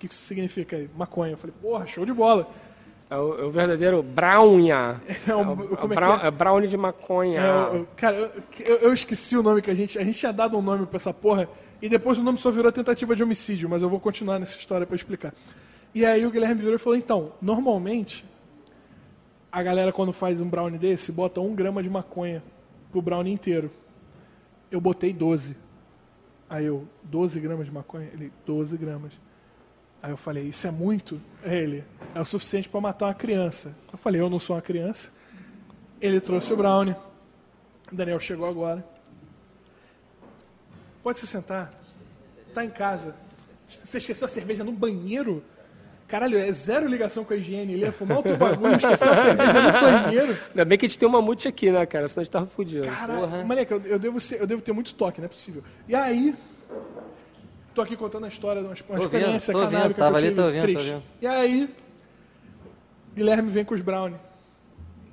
que 0.00 0.08
que 0.08 0.14
isso 0.14 0.24
significa 0.24 0.76
aí? 0.76 0.88
Maconha. 0.96 1.32
Eu 1.32 1.36
falei, 1.38 1.54
porra, 1.60 1.86
show 1.86 2.04
de 2.04 2.12
bola. 2.12 2.48
É 3.08 3.16
o, 3.16 3.38
é 3.40 3.44
o 3.44 3.50
verdadeiro 3.50 4.02
brownia. 4.02 5.00
É 5.28 5.34
um- 5.36 5.52
o- 5.52 5.56
como 5.56 5.62
é 5.70 5.74
o 5.84 5.88
que 5.88 5.94
brown- 5.94 6.20
é? 6.20 6.26
é 6.26 6.30
brownie 6.30 6.68
de 6.68 6.76
maconha. 6.76 7.40
É, 7.40 7.76
eu- 7.76 7.88
cara, 7.96 8.16
eu, 8.16 8.30
eu- 8.66 8.76
eu 8.78 8.92
esqueci 8.94 9.36
o 9.36 9.42
nome 9.42 9.60
que 9.62 9.70
a 9.70 9.74
gente. 9.74 9.98
A 9.98 10.04
gente 10.04 10.18
tinha 10.18 10.32
dado 10.32 10.56
um 10.56 10.62
nome 10.62 10.86
pra 10.86 10.96
essa 10.96 11.12
porra. 11.12 11.48
E 11.82 11.88
depois 11.88 12.18
o 12.18 12.22
nome 12.22 12.38
só 12.38 12.50
virou 12.50 12.70
tentativa 12.70 13.16
de 13.16 13.22
homicídio, 13.22 13.68
mas 13.68 13.82
eu 13.82 13.88
vou 13.88 13.98
continuar 14.00 14.38
nessa 14.38 14.56
história 14.58 14.86
pra 14.86 14.94
explicar. 14.96 15.32
E 15.94 16.04
aí 16.06 16.24
o 16.26 16.30
Guilherme 16.30 16.60
virou 16.60 16.74
e 16.76 16.78
falou: 16.78 16.96
então, 16.98 17.32
normalmente, 17.42 18.24
a 19.50 19.62
galera 19.62 19.92
quando 19.92 20.12
faz 20.12 20.40
um 20.40 20.48
brownie 20.48 20.78
desse, 20.78 21.10
bota 21.10 21.40
um 21.40 21.54
grama 21.54 21.82
de 21.82 21.90
maconha 21.90 22.42
pro 22.92 23.02
brownie 23.02 23.32
inteiro. 23.32 23.70
Eu 24.70 24.80
botei 24.80 25.12
12. 25.12 25.56
Aí 26.48 26.66
eu, 26.66 26.86
12 27.02 27.40
gramas 27.40 27.66
de 27.66 27.72
maconha? 27.72 28.08
Ele, 28.12 28.32
12 28.46 28.76
gramas. 28.76 29.12
Aí 30.02 30.10
eu 30.10 30.16
falei, 30.16 30.44
isso 30.44 30.66
é 30.66 30.70
muito? 30.70 31.20
Aí 31.44 31.56
Ele, 31.58 31.84
é 32.14 32.20
o 32.20 32.24
suficiente 32.24 32.68
pra 32.68 32.80
matar 32.80 33.06
uma 33.06 33.14
criança. 33.14 33.76
Eu 33.92 33.98
falei, 33.98 34.20
eu 34.20 34.30
não 34.30 34.38
sou 34.38 34.56
uma 34.56 34.62
criança. 34.62 35.10
Ele 36.00 36.20
trouxe 36.20 36.52
o 36.52 36.56
brownie. 36.56 36.96
O 37.92 37.94
Daniel 37.94 38.18
chegou 38.18 38.48
agora. 38.48 38.82
Pode 41.02 41.18
se 41.18 41.26
sentar. 41.26 41.70
Tá 42.54 42.64
em 42.64 42.70
casa. 42.70 43.14
Você 43.68 43.98
esqueceu 43.98 44.24
a 44.24 44.28
cerveja 44.28 44.64
no 44.64 44.72
banheiro? 44.72 45.42
Caralho, 46.08 46.36
é 46.38 46.50
zero 46.50 46.88
ligação 46.88 47.22
com 47.24 47.32
a 47.32 47.36
higiene. 47.36 47.74
Ele 47.74 47.82
ia 47.84 47.92
fumar 47.92 48.18
o 48.18 48.22
teu 48.22 48.36
bagulho, 48.36 48.74
esqueceu 48.74 49.12
a 49.12 49.16
cerveja 49.16 49.62
no 49.62 49.72
banheiro. 49.80 50.38
Ainda 50.48 50.64
bem 50.64 50.76
que 50.78 50.86
a 50.86 50.88
gente 50.88 50.98
tem 50.98 51.08
um 51.08 51.12
mamute 51.12 51.46
aqui, 51.46 51.70
né, 51.70 51.86
cara? 51.86 52.08
Senão 52.08 52.22
a 52.22 52.24
gente 52.24 52.32
tava 52.32 52.46
fudido. 52.46 52.84
Caralho, 52.86 53.46
moleque, 53.46 53.72
eu, 53.72 53.80
eu 53.82 53.98
devo 53.98 54.20
ser- 54.20 54.40
eu 54.40 54.46
devo 54.46 54.60
ter 54.60 54.72
muito 54.72 54.92
toque, 54.94 55.20
não 55.20 55.26
é 55.26 55.28
possível. 55.28 55.62
E 55.86 55.94
aí, 55.94 56.34
tô 57.74 57.82
aqui 57.82 57.96
contando 57.96 58.24
a 58.24 58.28
história 58.28 58.62
de 58.62 58.68
uma, 58.68 58.74
uma 58.88 58.98
Tô 58.98 59.04
experiência 59.04 59.52
vendo, 59.54 59.62
tô 59.64 59.70
canábica 59.70 59.88
vendo, 59.88 59.96
tava 59.96 60.18
que 60.18 60.24
eu 60.24 60.26
ali, 60.26 60.28
tive, 60.28 60.42
tô 60.42 60.50
vendo, 60.50 60.60
tô 60.60 60.66
triste. 60.72 60.90
vendo. 60.90 61.02
E 61.20 61.26
aí, 61.26 61.74
Guilherme 63.14 63.50
vem 63.50 63.64
com 63.64 63.74
os 63.74 63.80
brownie. 63.80 64.18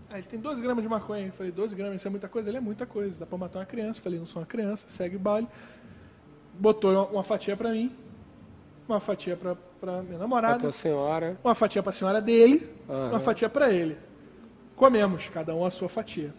Aí 0.10 0.20
ele 0.22 0.28
tem 0.28 0.40
12 0.40 0.62
gramas 0.62 0.84
de 0.84 0.90
maconha. 0.90 1.26
Eu 1.28 1.34
falei, 1.34 1.52
12 1.52 1.76
gramas, 1.76 1.96
isso 1.98 2.08
é 2.08 2.12
muita 2.12 2.28
coisa? 2.30 2.50
Ele 2.50 2.58
é 2.58 2.62
muita 2.62 2.86
coisa, 2.86 3.20
dá 3.20 3.26
pra 3.26 3.38
matar 3.38 3.60
uma 3.60 3.66
criança. 3.66 4.00
Eu 4.00 4.04
falei, 4.04 4.20
não 4.20 4.26
sou 4.26 4.42
uma 4.42 4.46
criança, 4.48 4.90
segue 4.90 5.16
o 5.16 5.20
baile. 5.20 5.48
Botou 6.54 6.92
uma, 6.92 7.06
uma 7.08 7.24
fatia 7.24 7.56
pra 7.58 7.72
mim, 7.72 7.94
uma 8.88 9.00
fatia 9.00 9.36
pra, 9.36 9.56
pra 9.80 9.94
minha 10.02 10.06
Pra 10.10 10.18
namorada, 10.20 10.60
tua 10.60 10.72
senhora. 10.72 11.38
uma 11.44 11.54
fatia 11.54 11.84
pra 11.84 11.92
senhora 11.92 12.22
dele, 12.22 12.68
Aham. 12.90 13.10
uma 13.10 13.20
fatia 13.20 13.50
pra 13.50 13.70
ele. 13.72 13.98
Comemos, 14.76 15.28
cada 15.30 15.54
um 15.54 15.66
a 15.66 15.70
sua 15.72 15.90
fatia. 15.90 16.34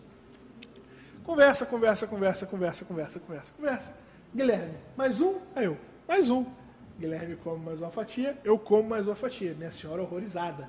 Conversa, 1.25 1.67
conversa, 1.67 2.07
conversa, 2.07 2.47
conversa, 2.47 2.85
conversa, 2.85 3.21
conversa, 3.21 3.53
conversa. 3.57 3.95
Guilherme, 4.35 4.75
mais 4.97 5.21
um? 5.21 5.35
Aí 5.55 5.67
eu, 5.67 5.77
mais 6.09 6.31
um. 6.31 6.45
Guilherme 6.99 7.37
come 7.37 7.65
mais 7.65 7.81
uma 7.81 7.91
fatia, 7.91 8.37
eu 8.43 8.59
como 8.59 8.89
mais 8.89 9.07
uma 9.07 9.15
fatia. 9.15 9.55
Minha 9.57 9.71
senhora 9.71 10.03
horrorizada. 10.03 10.69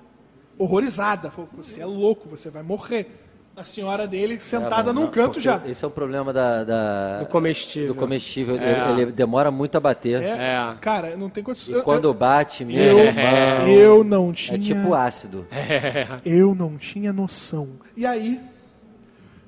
Horrorizada. 0.57 1.31
Falou, 1.31 1.49
você 1.55 1.81
é 1.81 1.85
louco, 1.85 2.27
você 2.29 2.49
vai 2.49 2.61
morrer. 2.61 3.25
A 3.55 3.63
senhora 3.63 4.07
dele 4.07 4.39
sentada 4.39 4.91
É, 4.91 4.93
num 4.93 5.01
não, 5.01 5.11
canto 5.11 5.25
porque 5.33 5.41
já. 5.41 5.61
Esse 5.65 5.83
é 5.83 5.87
o 5.87 5.91
problema 5.91 6.31
da, 6.31 6.63
da- 6.63 7.19
Do 7.19 7.25
comestível. 7.25 7.87
do 7.89 7.95
comestível. 7.95 8.57
É. 8.57 8.91
Ele, 8.91 9.01
ele 9.01 9.11
demora 9.11 9.49
muito 9.51 9.75
a 9.75 9.79
bater. 9.81 10.21
É, 10.21 10.27
É. 10.55 10.75
Cara, 10.79 11.17
não 11.17 11.29
tem 11.29 11.43
condições. 11.43 11.77
E 11.79 11.81
quando 11.81 12.13
bate, 12.13 12.63
meu 12.63 12.77
eu, 12.81 12.99
irmão, 12.99 13.67
eu 13.67 14.03
não 14.03 14.31
tinha. 14.31 14.57
é 14.57 14.61
tipo 14.61 14.93
ácido. 14.93 15.45
Eu 16.23 16.53
não 16.55 16.77
tinha 16.77 17.11
noção. 17.11 17.69
E 17.97 18.05
aí, 18.05 18.39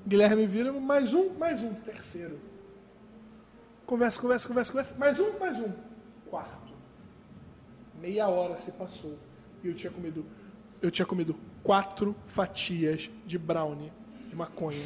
Guilherme 0.05 0.45
vira, 0.47 0.73
mais 0.73 1.13
um, 1.13 1.29
mais 1.39 1.61
um, 1.63 1.73
terceiro. 1.73 2.37
Conversa, 3.91 4.21
conversa, 4.21 4.47
conversa, 4.47 4.71
conversa. 4.71 4.95
Mais 4.97 5.19
um, 5.19 5.37
mais 5.37 5.59
um. 5.59 5.69
Quarto. 6.29 6.71
Meia 7.99 8.25
hora 8.29 8.55
se 8.55 8.71
passou. 8.71 9.19
E 9.61 9.67
eu 9.67 9.73
tinha 9.73 9.91
comido. 9.91 10.25
Eu 10.81 10.89
tinha 10.89 11.05
comido 11.05 11.35
quatro 11.61 12.15
fatias 12.27 13.11
de 13.25 13.37
brownie 13.37 13.91
de 14.29 14.33
maconha. 14.33 14.81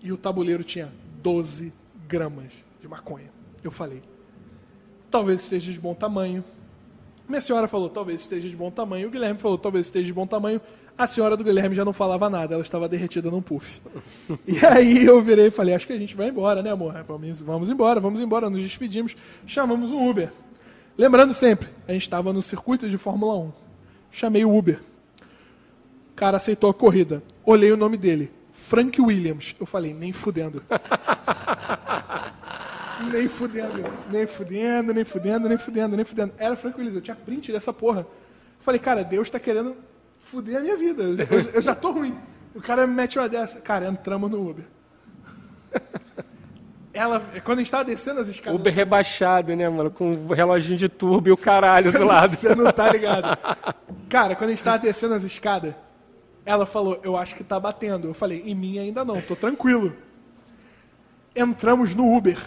E 0.00 0.10
o 0.10 0.16
tabuleiro 0.16 0.64
tinha 0.64 0.90
12 1.22 1.74
gramas 2.08 2.54
de 2.80 2.88
maconha. 2.88 3.30
Eu 3.62 3.70
falei, 3.70 4.02
talvez 5.10 5.42
esteja 5.42 5.70
de 5.70 5.78
bom 5.78 5.94
tamanho. 5.94 6.42
Minha 7.28 7.42
senhora 7.42 7.68
falou, 7.68 7.90
talvez 7.90 8.22
esteja 8.22 8.48
de 8.48 8.56
bom 8.56 8.70
tamanho. 8.70 9.08
O 9.08 9.10
Guilherme 9.10 9.38
falou, 9.38 9.58
talvez 9.58 9.84
esteja 9.84 10.06
de 10.06 10.12
bom 10.14 10.26
tamanho. 10.26 10.58
A 10.96 11.06
senhora 11.06 11.36
do 11.36 11.42
Guilherme 11.42 11.74
já 11.74 11.84
não 11.84 11.92
falava 11.92 12.28
nada, 12.28 12.54
ela 12.54 12.62
estava 12.62 12.88
derretida 12.88 13.30
num 13.30 13.42
puff. 13.42 13.80
e 14.46 14.64
aí 14.64 15.04
eu 15.04 15.20
virei 15.22 15.46
e 15.46 15.50
falei, 15.50 15.74
acho 15.74 15.86
que 15.86 15.92
a 15.92 15.98
gente 15.98 16.14
vai 16.14 16.28
embora, 16.28 16.62
né, 16.62 16.70
amor? 16.70 16.94
Vamos, 17.06 17.40
vamos 17.40 17.70
embora, 17.70 17.98
vamos 17.98 18.20
embora. 18.20 18.50
Nos 18.50 18.62
despedimos, 18.62 19.16
chamamos 19.46 19.90
um 19.90 20.08
Uber. 20.08 20.30
Lembrando 20.96 21.32
sempre, 21.32 21.68
a 21.88 21.92
gente 21.92 22.02
estava 22.02 22.32
no 22.32 22.42
circuito 22.42 22.88
de 22.88 22.98
Fórmula 22.98 23.34
1. 23.34 23.52
Chamei 24.10 24.44
o 24.44 24.56
Uber. 24.56 24.78
O 26.12 26.14
cara 26.14 26.36
aceitou 26.36 26.68
a 26.68 26.74
corrida. 26.74 27.22
Olhei 27.44 27.72
o 27.72 27.76
nome 27.76 27.96
dele. 27.96 28.30
Frank 28.52 29.00
Williams. 29.00 29.56
Eu 29.58 29.64
falei, 29.64 29.94
nem 29.94 30.12
fudendo. 30.12 30.62
nem 33.10 33.28
fudendo, 33.28 33.84
nem 34.10 34.26
fudendo, 34.26 34.94
nem 34.94 35.04
fudendo, 35.04 35.48
nem 35.48 35.58
fudendo, 35.58 35.96
nem 35.96 36.04
fudendo. 36.04 36.34
Era 36.38 36.56
Frank 36.56 36.76
Williams, 36.76 36.96
eu 36.96 37.02
tinha 37.02 37.16
print 37.16 37.50
dessa 37.50 37.72
porra. 37.72 38.00
Eu 38.00 38.06
falei, 38.60 38.78
cara, 38.78 39.02
Deus 39.02 39.30
tá 39.30 39.40
querendo 39.40 39.74
fuder 40.32 40.56
a 40.56 40.60
minha 40.60 40.76
vida. 40.78 41.02
Eu, 41.02 41.40
eu- 41.52 41.62
já 41.62 41.74
tô 41.74 41.92
ruim. 41.92 42.16
O 42.54 42.60
cara 42.60 42.86
me 42.86 42.94
mete 42.94 43.18
uma 43.18 43.28
dessa. 43.28 43.60
Cara, 43.60 43.86
entramos 43.86 44.30
no 44.30 44.48
Uber. 44.50 44.64
Ela, 46.94 47.22
quando 47.44 47.58
a 47.58 47.62
gente 47.62 47.70
tava 47.70 47.84
descendo 47.84 48.20
as 48.20 48.28
escadas. 48.28 48.58
Uber 48.58 48.72
rebaixado, 48.72 49.54
né, 49.54 49.68
mano? 49.68 49.90
Com 49.90 50.10
o 50.12 50.32
reloginho 50.32 50.78
de 50.78 50.88
turbo 50.88 51.28
e 51.28 51.32
o 51.32 51.36
caralho 51.36 51.92
do 51.92 52.04
lado. 52.04 52.36
Você 52.36 52.54
não 52.54 52.70
tá 52.72 52.90
ligado. 52.90 53.38
Cara, 54.08 54.34
quando 54.34 54.50
a 54.50 54.52
gente 54.52 54.64
tava 54.64 54.78
descendo 54.78 55.14
as 55.14 55.24
escadas, 55.24 55.74
ela 56.44 56.66
falou, 56.66 57.00
eu 57.02 57.16
acho 57.16 57.34
que 57.34 57.44
tá 57.44 57.58
batendo. 57.58 58.08
Eu 58.08 58.14
falei, 58.14 58.42
em 58.44 58.54
mim 58.54 58.78
ainda 58.78 59.04
não, 59.04 59.20
tô 59.22 59.34
tranquilo. 59.34 59.94
Entramos 61.34 61.94
no 61.94 62.14
Uber. 62.14 62.38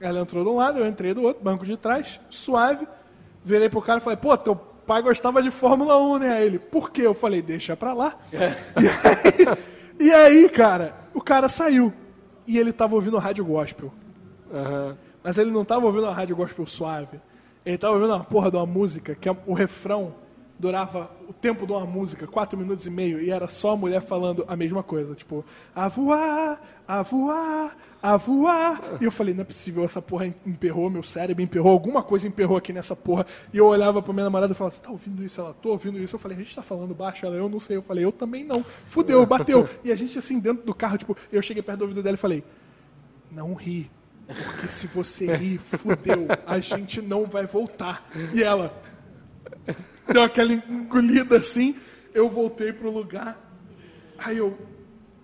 Ela 0.00 0.20
entrou 0.20 0.44
de 0.44 0.50
um 0.50 0.56
lado, 0.56 0.78
eu 0.80 0.86
entrei 0.86 1.14
do 1.14 1.22
outro, 1.22 1.42
banco 1.42 1.64
de 1.64 1.76
trás, 1.78 2.20
suave. 2.28 2.86
Virei 3.42 3.70
pro 3.70 3.80
cara 3.80 4.00
e 4.00 4.02
falei, 4.02 4.18
pô, 4.18 4.36
teu 4.36 4.60
pai 4.86 5.02
gostava 5.02 5.42
de 5.42 5.50
Fórmula 5.50 5.98
1, 6.00 6.18
né? 6.18 6.28
Aí 6.38 6.46
ele, 6.46 6.58
por 6.58 6.90
quê? 6.90 7.02
Eu 7.02 7.14
falei, 7.14 7.42
deixa 7.42 7.76
pra 7.76 7.92
lá. 7.92 8.16
E, 8.78 8.88
aí, 8.88 9.56
e 10.08 10.12
aí, 10.12 10.48
cara, 10.48 10.94
o 11.14 11.20
cara 11.20 11.48
saiu. 11.48 11.92
E 12.46 12.58
ele 12.58 12.72
tava 12.72 12.94
ouvindo 12.94 13.16
rádio 13.18 13.44
gospel. 13.44 13.92
Aham. 14.52 14.96
Mas 15.22 15.38
ele 15.38 15.50
não 15.50 15.64
tava 15.64 15.86
ouvindo 15.86 16.04
uma 16.04 16.12
rádio 16.14 16.36
gospel 16.36 16.66
suave. 16.66 17.18
Ele 17.64 17.76
tava 17.78 17.94
ouvindo 17.94 18.12
uma 18.14 18.22
porra 18.24 18.50
de 18.50 18.56
uma 18.56 18.66
música 18.66 19.14
que 19.14 19.28
a- 19.28 19.36
o 19.46 19.54
refrão 19.54 20.14
durava 20.58 21.10
o 21.28 21.32
tempo 21.32 21.66
de 21.66 21.72
uma 21.72 21.84
música, 21.84 22.26
quatro 22.26 22.56
minutos 22.58 22.86
e 22.86 22.90
meio, 22.90 23.20
e 23.20 23.30
era 23.30 23.48
só 23.48 23.72
a 23.72 23.76
mulher 23.76 24.00
falando 24.00 24.44
a 24.48 24.54
mesma 24.56 24.82
coisa. 24.82 25.14
Tipo, 25.14 25.44
a 25.74 25.88
voar, 25.88 26.60
a 26.86 27.02
voar, 27.02 27.76
a 28.06 28.16
voar. 28.16 28.80
E 29.00 29.04
eu 29.04 29.10
falei, 29.10 29.34
não 29.34 29.42
é 29.42 29.44
possível, 29.44 29.84
essa 29.84 30.00
porra 30.00 30.32
emperrou, 30.46 30.88
meu 30.88 31.02
cérebro 31.02 31.42
emperrou, 31.42 31.72
alguma 31.72 32.02
coisa 32.02 32.28
emperrou 32.28 32.56
aqui 32.56 32.72
nessa 32.72 32.94
porra. 32.94 33.26
E 33.52 33.56
eu 33.56 33.66
olhava 33.66 34.00
pra 34.00 34.12
minha 34.12 34.24
namorada 34.24 34.52
e 34.52 34.56
falava, 34.56 34.76
você 34.76 34.82
tá 34.82 34.90
ouvindo 34.90 35.24
isso? 35.24 35.40
Ela, 35.40 35.52
tô 35.54 35.70
ouvindo 35.70 35.98
isso. 35.98 36.14
Eu 36.14 36.20
falei, 36.20 36.36
a 36.36 36.40
gente 36.40 36.54
tá 36.54 36.62
falando 36.62 36.94
baixo? 36.94 37.26
Ela, 37.26 37.34
eu 37.34 37.48
não 37.48 37.58
sei. 37.58 37.76
Eu 37.76 37.82
falei, 37.82 38.04
eu 38.04 38.12
também 38.12 38.44
não. 38.44 38.62
Fudeu, 38.62 39.26
bateu. 39.26 39.68
E 39.82 39.90
a 39.90 39.96
gente 39.96 40.16
assim, 40.18 40.38
dentro 40.38 40.64
do 40.64 40.74
carro, 40.74 40.98
tipo, 40.98 41.16
eu 41.32 41.42
cheguei 41.42 41.62
perto 41.62 41.80
do 41.80 41.82
ouvido 41.82 42.02
dela 42.02 42.14
e 42.14 42.18
falei, 42.18 42.44
não 43.30 43.54
ri. 43.54 43.90
Porque 44.26 44.68
se 44.68 44.86
você 44.86 45.34
rir, 45.34 45.58
fudeu, 45.58 46.28
a 46.46 46.60
gente 46.60 47.02
não 47.02 47.26
vai 47.26 47.46
voltar. 47.46 48.08
E 48.32 48.42
ela 48.42 48.72
deu 50.12 50.22
aquela 50.22 50.52
engolida 50.52 51.38
assim, 51.38 51.74
eu 52.14 52.28
voltei 52.28 52.72
pro 52.72 52.90
lugar. 52.90 53.36
Aí 54.18 54.38
eu, 54.38 54.56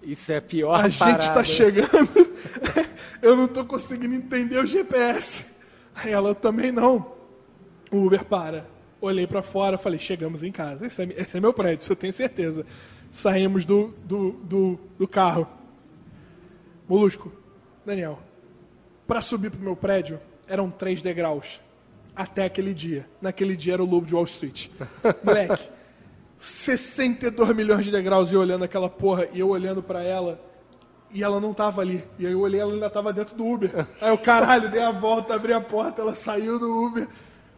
Isso 0.03 0.33
é 0.33 0.41
pior 0.41 0.81
a 0.81 0.89
gente 0.89 0.99
parada. 0.99 1.31
tá 1.31 1.45
chegando, 1.45 2.35
eu 3.23 3.37
não 3.37 3.47
tô 3.47 3.65
conseguindo 3.65 4.15
entender 4.15 4.59
o 4.59 4.67
GPS. 4.67 5.47
Aí 5.95 6.13
ela, 6.13 6.31
eu 6.31 6.35
também 6.35 6.73
não. 6.73 7.13
O 7.91 8.07
Uber 8.07 8.25
para. 8.25 8.67
Olhei 9.01 9.27
pra 9.27 9.43
fora, 9.43 9.79
falei, 9.79 9.99
chegamos 9.99 10.43
em 10.43 10.51
casa. 10.51 10.87
Esse 10.87 11.03
é, 11.03 11.09
esse 11.17 11.37
é 11.37 11.41
meu 11.41 11.53
prédio, 11.53 11.83
isso 11.83 11.93
eu 11.93 11.97
tenho 11.97 12.13
certeza. 12.13 12.67
Saímos 13.11 13.65
do, 13.65 13.95
do, 14.05 14.33
do, 14.43 14.81
do 14.99 15.09
carro. 15.09 15.47
Molusco, 16.89 17.33
Daniel, 17.87 18.19
pra 19.07 19.21
subir 19.21 19.51
pro 19.51 19.61
meu 19.61 19.77
prédio, 19.77 20.21
eram 20.49 20.71
três 20.71 21.01
degraus. 21.01 21.61
Até 22.15 22.45
aquele 22.45 22.75
dia. 22.75 23.07
Naquele 23.21 23.57
dia 23.57 23.75
era 23.75 23.83
o 23.83 23.87
Lobo 23.87 24.07
de 24.07 24.15
Wall 24.15 24.25
Street. 24.25 24.69
Moleque, 25.25 25.69
62 26.47 27.55
milhões 27.55 27.85
de 27.85 27.91
degraus 27.93 28.33
e 28.33 28.35
eu 28.35 28.41
olhando 28.41 28.65
aquela 28.65 28.89
porra 28.89 29.29
e 29.33 29.39
eu 29.41 29.49
olhando 29.49 29.81
pra 29.83 30.03
ela 30.03 30.41
e 31.13 31.23
ela 31.23 31.39
não 31.41 31.55
tava 31.55 31.81
ali. 31.83 32.05
E 32.19 32.27
aí 32.27 32.33
eu 32.33 32.41
olhei, 32.41 32.61
ela 32.61 32.73
ainda 32.73 32.91
tava 32.91 33.13
dentro 33.13 33.37
do 33.37 33.47
Uber. 33.47 33.87
Aí 34.01 34.09
eu, 34.11 34.19
caralho, 34.19 34.69
dei 34.71 34.83
a 34.83 34.91
volta, 34.91 35.35
abri 35.35 35.53
a 35.53 35.61
porta, 35.61 36.03
ela 36.03 36.15
saiu 36.15 36.59
do 36.59 36.69
Uber. 36.87 37.07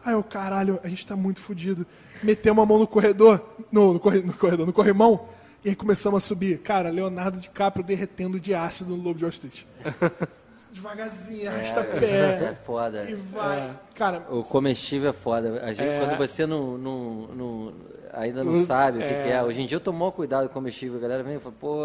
Aí 0.05 0.13
eu, 0.13 0.21
caralho, 0.23 0.79
a 0.83 0.87
gente 0.87 1.05
tá 1.07 1.15
muito 1.15 1.41
fudido. 1.41 1.83
Metemos 2.21 2.61
a 2.63 2.65
mão 2.67 2.77
no 2.77 2.85
corredor, 2.85 3.41
no, 3.71 3.93
no, 3.93 3.99
corre- 3.99 4.21
no 4.21 4.33
corredor, 4.33 4.67
no 4.67 4.73
corrimão, 4.73 5.27
e 5.63 5.69
aí 5.69 5.75
começamos 5.75 6.23
a 6.23 6.27
subir. 6.27 6.59
Cara, 6.59 6.91
Leonardo 6.91 7.39
DiCaprio 7.39 7.83
derretendo 7.83 8.39
de 8.39 8.53
ácido 8.53 8.95
no 8.95 9.01
Lobo 9.01 9.17
de 9.17 9.23
Wall 9.25 9.31
Street. 9.31 9.63
Devagarzinho, 10.71 11.49
arrasta 11.49 11.79
É 11.81 11.99
pé. 11.99 12.53
foda. 12.63 13.09
E 13.09 13.13
vai. 13.15 13.71
Cara, 13.93 14.25
O 14.29 14.43
comestível 14.43 15.09
é 15.09 15.13
foda. 15.13 15.61
A 15.63 15.73
gente, 15.73 15.89
É. 15.89 15.99
quando 15.99 16.17
você 16.17 16.45
não, 16.45 16.77
não, 16.77 17.27
não- 17.35 17.73
ainda 18.15 18.43
não 18.43 18.53
Não- 18.53 18.65
sabe 18.65 18.99
o 18.99 19.01
que, 19.01 19.13
é. 19.13 19.23
que 19.23 19.29
é. 19.29 19.43
Hoje 19.43 19.61
em 19.61 19.65
dia 19.65 19.75
eu 19.77 19.79
tomo 19.81 19.99
maior 19.99 20.11
cuidado 20.11 20.47
com 20.47 20.53
comestível. 20.55 20.97
A 20.97 21.01
galera 21.01 21.23
vem 21.23 21.35
e 21.35 21.39
fala, 21.39 21.55
pô, 21.59 21.77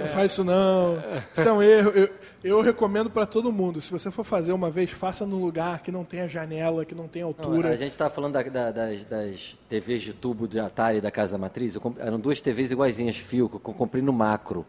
Não 0.00 0.08
faz 0.08 0.32
isso 0.32 0.42
não. 0.44 0.96
Isso 1.36 1.48
é 1.48 1.52
um 1.52 1.62
erro. 1.62 1.90
Eu, 1.90 2.08
eu 2.42 2.60
recomendo 2.60 3.08
pra 3.10 3.26
todo 3.26 3.52
mundo. 3.52 3.80
Se 3.80 3.90
você 3.90 4.10
for 4.10 4.24
fazer 4.24 4.52
uma 4.52 4.70
vez, 4.70 4.90
faça 4.90 5.24
num 5.26 5.40
lugar 5.40 5.82
que 5.82 5.92
não 5.92 6.04
tenha 6.04 6.26
janela, 6.28 6.84
que 6.84 6.94
não 6.94 7.06
tenha 7.08 7.24
Não, 7.24 7.28
altura. 7.30 7.70
a 7.70 7.76
gente 7.76 7.96
tava 7.96 8.10
falando 8.10 8.32
da- 8.34 8.42
da- 8.42 8.70
das, 8.70 9.04
das 9.04 9.56
TVs 9.68 10.02
de 10.02 10.12
tubo 10.12 10.48
de 10.48 10.58
Atari 10.58 11.00
da 11.00 11.10
Casa 11.10 11.36
Matriz. 11.38 11.74
Eu 11.74 11.80
comp- 11.80 11.98
eram 12.00 12.18
duas 12.18 12.40
TVs 12.40 12.70
iguaizinhas, 12.72 13.16
fio, 13.16 13.48
que 13.48 13.56
eu 13.56 13.60
comprei 13.60 14.02
no 14.02 14.12
macro. 14.12 14.64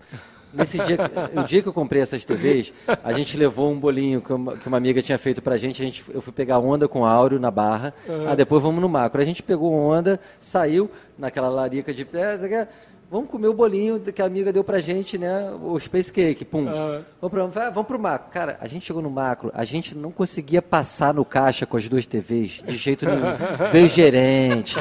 Nesse 0.56 0.78
dia, 0.80 0.98
o 1.36 1.44
dia 1.44 1.62
que 1.62 1.68
eu 1.68 1.74
comprei 1.74 2.02
essas 2.02 2.24
TVs, 2.24 2.74
a 3.04 3.12
gente 3.14 3.36
levou 3.38 3.72
um 3.72 3.80
bolinho 3.80 4.22
que 4.22 4.32
uma, 4.32 4.58
que 4.58 4.68
uma 4.68 4.78
amiga 4.78 5.02
tinha 5.02 5.18
feito 5.18 5.42
pra 5.42 5.58
gente. 5.58 5.82
A 5.82 5.86
gente 5.86 6.04
eu 6.14 6.22
fui 6.22 6.32
pegar 6.32 6.60
onda 6.60 6.88
com 6.88 7.06
áureo 7.06 7.40
na 7.40 7.52
barra. 7.52 7.94
Ah, 8.28 8.36
depois 8.36 8.64
vamos 8.64 8.82
no 8.82 8.88
macro. 8.90 9.22
A 9.22 9.26
gente 9.26 9.44
pegou 9.44 9.74
onda, 9.74 10.20
saiu 10.40 10.90
naquela 11.18 11.50
larica 11.50 11.94
de. 11.94 12.08
Vamos 13.10 13.30
comer 13.30 13.48
o 13.48 13.54
bolinho 13.54 14.00
que 14.00 14.22
a 14.22 14.26
amiga 14.26 14.52
deu 14.52 14.64
pra 14.64 14.80
gente, 14.80 15.18
né? 15.18 15.52
O 15.62 15.80
Space 15.80 16.12
Cake, 16.12 16.44
pum. 16.44 16.66
Vamos 17.22 17.52
pro, 17.54 17.62
ah, 17.62 17.70
vamos 17.70 17.88
pro 17.88 18.00
macro. 18.00 18.32
Cara, 18.32 18.58
a 18.60 18.68
gente 18.68 18.86
chegou 18.86 19.02
no 19.02 19.12
macro, 19.12 19.52
a 19.54 19.64
gente 19.64 19.96
não 19.96 20.12
conseguia 20.12 20.62
passar 20.62 21.14
no 21.14 21.24
caixa 21.24 21.66
com 21.66 21.78
as 21.78 21.88
duas 21.88 22.08
TVs, 22.08 22.64
de 22.66 22.76
jeito 22.76 23.06
nenhum. 23.06 23.22
Veio 23.72 23.88
gerente, 23.88 24.80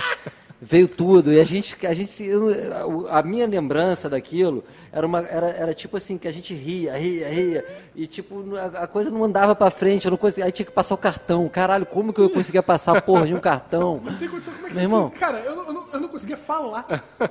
veio 0.65 0.89
tudo. 0.89 1.32
E 1.32 1.39
a 1.39 1.45
gente, 1.45 1.86
a 1.86 1.93
gente, 1.93 2.24
eu- 2.24 3.07
a 3.11 3.23
minha 3.23 3.47
lembrança 3.47 4.09
daquilo 4.09 4.65
era 4.91 5.07
uma, 5.07 5.20
era, 5.20 5.49
era 5.51 5.74
tipo 5.74 5.97
assim, 5.97 6.16
que 6.16 6.27
a 6.27 6.32
gente 6.32 6.55
ria, 6.55 6.97
ria, 6.97 7.28
ria. 7.28 7.65
E 7.95 8.07
tipo, 8.07 8.43
a, 8.57 8.85
a 8.85 8.86
coisa 8.86 9.11
não 9.11 9.23
andava 9.23 9.55
pra 9.55 9.70
frente, 9.70 10.07
eu 10.07 10.11
não 10.11 10.19
conseguia, 10.19 10.47
aí 10.47 10.53
tinha 10.53 10.66
que 10.66 10.73
passar 10.73 10.95
o 10.95 10.99
cartão. 10.99 11.49
Caralho, 11.49 11.85
como 11.86 12.12
que 12.12 12.20
eu 12.20 12.31
conseguia 12.31 12.62
passar 12.62 13.03
porra 13.03 13.27
de 13.27 13.35
um 13.35 13.41
cartão? 13.41 14.01
Não 14.03 14.16
tem 14.16 14.28
condição. 14.28 14.55
Como 14.55 14.66
é 14.66 14.70
que 14.70 14.74
Meu 14.77 14.85
irmão. 14.85 15.11
Cara, 15.11 15.39
eu 15.41 15.55
não, 15.55 15.66
eu 15.66 15.73
não, 15.73 15.85
eu 15.93 16.01
não 16.01 16.09
conseguia 16.09 16.36
falar. 16.36 16.86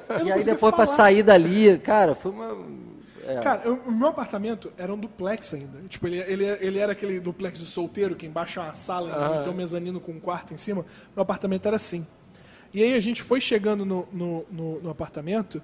Não 0.09 0.27
E 0.27 0.31
aí 0.31 0.43
depois 0.43 0.73
pra 0.75 0.85
falar. 0.85 0.97
sair 0.97 1.23
dali, 1.23 1.77
cara, 1.79 2.13
foi 2.15 2.31
uma. 2.31 2.55
é. 3.27 3.35
Cara, 3.41 3.61
eu- 3.65 3.79
o 3.87 3.91
meu 3.91 4.09
apartamento 4.09 4.71
era 4.77 4.93
um 4.93 4.97
duplex 4.97 5.53
ainda. 5.53 5.79
Tipo, 5.89 6.07
ele, 6.07 6.19
ele, 6.19 6.45
ele 6.61 6.79
era 6.79 6.91
aquele 6.91 7.19
duplex 7.19 7.57
de 7.59 7.65
solteiro, 7.65 8.15
que 8.15 8.25
embaixo 8.25 8.59
é 8.59 8.63
uma 8.63 8.73
sala, 8.73 9.39
e 9.39 9.43
tem 9.43 9.51
um 9.51 9.55
mezanino 9.55 9.99
com 9.99 10.11
um 10.11 10.19
quarto 10.19 10.53
em 10.53 10.57
cima. 10.57 10.85
Meu 11.15 11.23
apartamento 11.23 11.65
era 11.65 11.75
assim. 11.77 12.05
E 12.73 12.83
aí 12.83 12.93
a 12.95 12.99
gente 12.99 13.21
foi 13.21 13.39
chegando 13.39 13.85
no, 13.85 14.07
no, 14.11 14.45
no- 14.51 14.81
no 14.81 14.89
apartamento, 14.89 15.61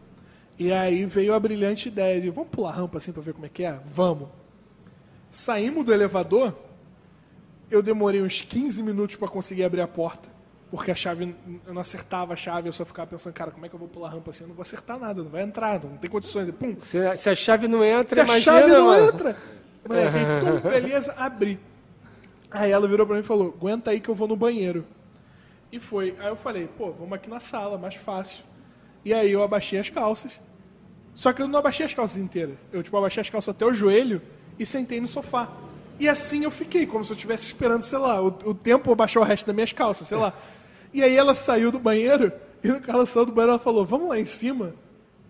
e 0.57 0.72
aí 0.72 1.06
veio 1.06 1.34
a 1.34 1.40
brilhante 1.40 1.88
ideia 1.88 2.19
de, 2.22 2.30
vamos 2.30 2.49
pular 2.52 2.69
a 2.69 2.73
rampa 2.73 2.98
assim 2.98 3.11
pra 3.11 3.22
ver 3.22 3.34
como 3.34 3.45
é 3.45 3.49
que 3.49 3.64
é? 3.64 3.80
Vamos. 3.91 4.27
Saímos 5.31 5.86
do 5.86 5.94
elevador, 5.94 6.53
eu 7.69 7.81
demorei 7.81 8.22
uns 8.22 8.41
15 8.41 8.81
minutos 8.84 9.15
pra 9.15 9.27
conseguir 9.27 9.64
abrir 9.64 9.81
a 9.81 9.88
porta. 9.88 10.27
Porque 10.72 10.91
a 10.91 10.95
chave, 10.95 11.36
eu 11.65 11.73
não 11.73 11.81
acertava 11.81 12.34
a 12.34 12.36
chave, 12.36 12.69
eu 12.69 12.73
só 12.73 12.86
ficava 12.86 13.07
pensando, 13.10 13.34
cara, 13.34 13.49
como 13.49 13.65
é 13.65 13.69
que 13.69 13.73
eu 13.73 13.80
vou 13.80 13.88
pular 13.88 14.10
a 14.10 14.11
rampa 14.11 14.30
assim? 14.30 14.44
Eu 14.44 14.49
não 14.49 14.56
vou 14.56 14.61
acertar 14.61 14.99
nada, 14.99 15.23
não 15.23 15.30
vai 15.31 15.41
entrar, 15.41 15.84
não 15.84 15.98
tem 15.98 16.10
condições. 16.10 16.48
E, 16.48 16.52
Pum, 16.52 16.76
Se, 16.80 16.99
a- 16.99 17.15
se 17.15 17.27
a 17.27 17.34
chave 17.34 17.68
não 17.68 17.84
entra, 17.84 18.14
se 18.15 18.22
a 18.22 18.23
imagina, 18.23 18.60
chave 18.60 18.72
não 18.73 18.86
mano. 18.86 19.07
entra. 19.07 19.38
Moleque, 19.88 20.18
então, 20.19 20.60
beleza, 20.72 21.14
abri. 21.18 21.60
Aí 22.52 22.69
ela 22.72 22.88
virou 22.88 23.06
pra 23.07 23.15
mim 23.15 23.22
e 23.22 23.26
falou, 23.26 23.48
aguenta 23.48 23.90
aí 23.90 23.99
que 23.99 24.10
eu 24.10 24.14
vou 24.15 24.27
no 24.27 24.36
banheiro. 24.36 24.86
E 25.72 25.80
foi. 25.80 26.16
Aí 26.20 26.28
eu 26.28 26.36
falei, 26.36 26.68
pô, 26.78 26.91
vamos 26.91 27.14
aqui 27.14 27.30
na 27.30 27.40
sala, 27.40 27.78
mais 27.78 27.96
fácil. 27.96 28.44
E 29.04 29.14
aí 29.14 29.32
eu 29.32 29.44
abaixei 29.44 29.80
as 29.80 29.90
calças. 29.90 30.32
Só 31.14 31.34
que 31.34 31.41
eu 31.41 31.48
não 31.48 31.60
abaixei 31.60 31.86
as 31.86 31.94
calças 31.94 32.18
inteiras. 32.18 32.56
Eu, 32.72 32.82
tipo, 32.82 32.96
abaixei 32.98 33.22
as 33.22 33.30
calças 33.30 33.54
até 33.54 33.66
o 33.66 33.74
joelho 33.74 34.22
e 34.58 34.66
sentei 34.66 35.00
no 35.00 35.08
sofá. 35.08 35.50
E 36.00 36.08
assim 36.08 36.44
eu 36.44 36.52
fiquei, 36.52 36.86
como 36.86 37.04
se 37.04 37.12
eu 37.12 37.16
estivesse 37.16 37.46
esperando, 37.46 37.82
sei 37.82 37.98
lá, 37.98 38.22
o, 38.22 38.28
o 38.28 38.54
tempo 38.54 38.96
baixar 38.96 39.20
o 39.20 39.24
resto 39.24 39.46
das 39.46 39.54
minhas 39.54 39.74
calças, 39.74 40.08
sei 40.08 40.18
lá. 40.18 40.34
E 40.94 41.04
aí 41.04 41.16
ela 41.16 41.36
saiu 41.36 41.72
do 41.72 41.80
banheiro, 41.80 42.32
e 42.64 42.68
no 42.70 42.82
ela 42.88 43.06
saiu 43.06 43.26
do 43.26 43.32
banheiro, 43.32 43.52
ela 43.52 43.60
falou, 43.60 43.86
vamos 43.86 44.10
lá 44.10 44.20
em 44.20 44.26
cima? 44.26 44.74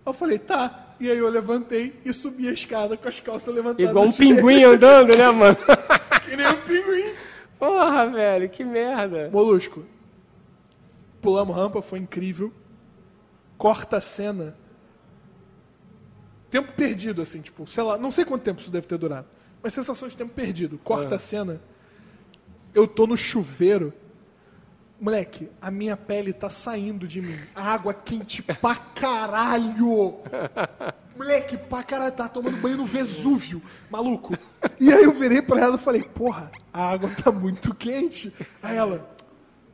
Eu 0.06 0.14
falei, 0.14 0.38
tá. 0.38 0.95
E 0.99 1.10
aí 1.10 1.18
eu 1.18 1.30
levantei 1.30 1.95
e 2.06 2.14
subi 2.14 2.48
a 2.48 2.52
escada 2.52 2.95
com 2.98 3.07
as 3.07 3.20
calças 3.20 3.53
levantadas. 3.53 3.90
Igual 3.90 4.06
um 4.06 4.11
pinguim 4.14 4.64
andando, 4.64 5.18
né, 5.18 5.30
mano? 5.32 5.57
Que 6.30 6.36
nem 6.36 6.48
um 6.48 6.61
pinguim. 6.61 7.16
Porra, 7.57 8.06
velho, 8.06 8.48
que 8.49 8.64
merda. 8.64 9.30
Molusco. 9.34 9.84
Pulamos 11.22 11.56
rampa, 11.56 11.82
foi 11.82 12.00
incrível. 12.00 12.54
Corta 13.58 13.98
a 13.98 14.02
cena. 14.02 14.56
Tempo 16.50 16.72
perdido, 16.74 17.22
assim, 17.22 17.41
tipo, 17.41 17.68
sei 17.68 17.84
lá, 17.84 17.98
não 17.98 18.10
sei 18.10 18.26
quanto 18.26 18.41
tempo 18.44 18.60
isso 18.62 18.72
deve 18.72 18.88
ter 18.88 18.98
durado. 18.98 19.28
Mas 19.62 19.74
sensação 19.74 20.08
de 20.08 20.18
tempo 20.18 20.34
perdido. 20.34 20.80
Corta 20.80 21.16
a 21.16 21.20
cena. 21.20 21.62
Eu 22.74 22.88
tô 22.88 23.06
no 23.06 23.18
chuveiro. 23.18 23.94
Moleque, 25.00 25.50
a 25.62 25.72
minha 25.72 25.96
pele 25.96 26.34
tá 26.34 26.50
saindo 26.50 27.08
de 27.08 27.22
mim. 27.22 27.38
A 27.56 27.74
água 27.74 27.94
quente 27.94 28.41
pra 28.62 28.76
caralho. 28.76 30.18
Moleque, 31.16 31.58
pra 31.58 31.84
caralho, 31.84 32.12
tá 32.12 32.28
tomando 32.28 32.58
banho 32.58 32.78
no 32.78 32.86
Vesúvio, 32.86 33.62
maluco. 33.90 34.38
E 34.80 34.91
aí 34.91 35.04
eu 35.04 35.14
virei 35.14 35.41
pra 35.41 35.60
ela 35.62 35.76
e 35.76 35.80
falei, 35.80 36.04
porra, 36.04 36.52
a 36.72 36.90
água 36.90 37.10
tá 37.12 37.32
muito 37.32 37.74
quente. 37.76 38.34
Aí 38.62 38.76
ela, 38.76 39.10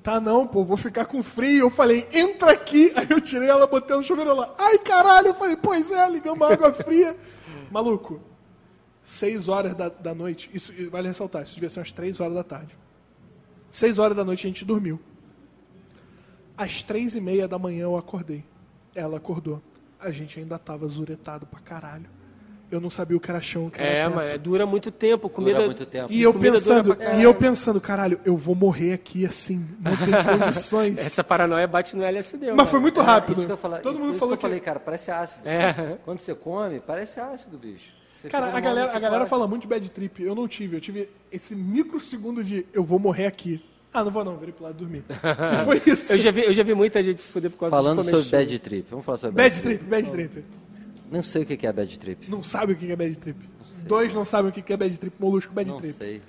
tá 0.05 0.21
não, 0.21 0.45
pô, 0.45 0.63
vou 0.63 0.77
ficar 0.77 1.05
com 1.05 1.23
frio. 1.23 1.61
Eu 1.65 1.69
falei, 1.71 2.07
entra 2.13 2.51
aqui. 2.51 2.93
Aí 2.95 3.07
eu 3.09 3.19
tirei 3.19 3.49
ela, 3.49 3.65
botei 3.65 3.97
no 3.97 4.03
chuveiro 4.03 4.35
lá. 4.35 4.53
Ai, 4.55 4.77
caralho. 4.77 5.29
Eu 5.29 5.33
falei, 5.33 5.57
pois 5.57 5.91
é, 5.91 6.07
ligamos 6.07 6.47
água 6.47 6.71
fria. 6.71 7.17
Maluco, 7.71 8.21
seis 9.03 9.49
horas 9.49 9.73
da, 9.73 9.89
da 9.89 10.13
noite, 10.13 10.49
isso 10.53 10.71
vale 10.91 11.07
ressaltar, 11.07 11.41
isso 11.41 11.55
devia 11.55 11.69
ser 11.69 11.79
umas 11.79 11.91
três 11.91 12.19
horas 12.19 12.35
da 12.35 12.43
tarde. 12.43 12.77
Seis 13.71 13.97
horas 13.97 14.15
da 14.15 14.23
noite 14.23 14.45
a 14.45 14.49
gente 14.49 14.63
dormiu. 14.63 14.99
Às 16.55 16.83
três 16.83 17.15
e 17.15 17.19
meia 17.19 17.47
da 17.47 17.57
manhã 17.57 17.83
eu 17.83 17.97
acordei. 17.97 18.45
Ela 18.93 19.17
acordou. 19.17 19.61
A 19.99 20.11
gente 20.11 20.39
ainda 20.39 20.59
tava 20.59 20.87
zuretado 20.87 21.47
pra 21.47 21.59
caralho. 21.59 22.09
Eu 22.75 22.81
não 22.81 22.89
sabia 22.89 23.15
o 23.17 23.19
que 23.19 23.29
era 23.29 23.41
chão, 23.41 23.69
que 23.69 23.79
era 23.81 23.89
É, 23.89 24.07
mas 24.09 24.39
dura 24.39 24.65
muito 24.65 24.91
tempo. 24.91 25.29
Comida, 25.29 25.55
Dura 25.55 25.65
muito 25.67 25.85
tempo. 25.85 26.11
E 26.11 26.21
eu 26.21 26.33
comida 26.33 26.59
dura 26.59 26.83
pensando, 26.83 27.19
e 27.19 27.23
eu 27.23 27.33
pensando, 27.33 27.81
caralho, 27.81 28.19
eu 28.25 28.35
vou 28.37 28.55
morrer 28.55 28.93
aqui 28.93 29.25
assim, 29.25 29.65
não 29.81 29.95
tem 29.97 30.13
condições. 30.39 30.97
Essa 30.97 31.23
paranoia 31.23 31.67
bate 31.67 31.95
no 31.95 32.03
LSD. 32.03 32.47
Mas 32.47 32.55
mano. 32.55 32.69
foi 32.69 32.79
muito 32.79 32.99
É, 33.01 33.03
rápido. 33.03 33.37
Isso 33.37 33.45
que 33.45 33.51
eu 33.51 33.57
falei, 33.57 33.81
Todo 33.81 33.97
mundo 33.99 34.11
isso 34.11 34.19
falou 34.19 34.35
que 34.35 34.39
eu 34.39 34.41
falei, 34.49 34.59
cara, 34.59 34.79
parece 34.79 35.11
ácido. 35.11 35.47
É. 35.47 35.97
Quando 36.03 36.19
você 36.19 36.35
come, 36.35 36.79
parece 36.79 37.19
ácido, 37.19 37.57
bicho. 37.57 37.93
Você 38.21 38.29
Cara, 38.29 38.47
a 38.55 38.59
galera, 38.59 38.95
a 38.95 38.99
galera 38.99 39.25
fala 39.25 39.47
muito 39.47 39.63
de 39.63 39.67
bad 39.67 39.89
trip. 39.91 40.23
Eu 40.23 40.33
não 40.35 40.47
tive. 40.47 40.77
Eu 40.77 40.81
tive 40.81 41.09
esse 41.31 41.55
microsegundo 41.55 42.43
de 42.43 42.65
eu 42.73 42.83
vou 42.83 42.97
morrer 42.99 43.25
aqui. 43.27 43.63
Ah, 43.93 44.03
não 44.03 44.11
vou 44.11 44.25
não, 44.25 44.35
virei 44.35 44.53
pro 44.53 44.65
lado 44.65 44.75
dormir. 44.75 45.03
E 45.09 45.63
foi 45.63 45.81
isso. 45.93 46.11
Eu 46.11 46.17
já, 46.17 46.29
vi, 46.31 46.41
eu 46.43 46.53
já 46.53 46.63
vi 46.63 46.73
muita 46.73 47.01
gente 47.01 47.21
se 47.21 47.29
fuder 47.29 47.49
por 47.49 47.59
causa 47.59 47.75
Falando 47.75 48.03
sobre 48.03 48.25
bad 48.29 48.59
trip, 48.59 48.87
vamos 48.89 49.05
falar 49.05 49.17
sobre 49.17 49.35
Bad 49.35 49.61
trip, 49.61 49.83
bad 49.85 50.11
trip. 50.11 50.43
Não 51.11 51.21
sei 51.23 51.43
o 51.43 51.45
que 51.45 51.65
é 51.65 51.71
bad 51.71 51.99
trip. 51.99 52.29
Não 52.29 52.43
sabe 52.43 52.73
o 52.73 52.75
que 52.75 52.91
é 52.91 52.95
bad 52.95 53.17
trip. 53.17 53.49
Dois 53.85 54.13
não 54.13 54.25
sabem 54.25 54.49
o 54.49 54.53
que 54.53 54.73
é 54.73 54.77
bad 54.77 54.97
trip. 54.97 55.15
Molusco, 55.19 55.53
bad 55.53 55.69
Não 55.69 55.77
trip. 55.77 55.93
sei. 55.93 56.21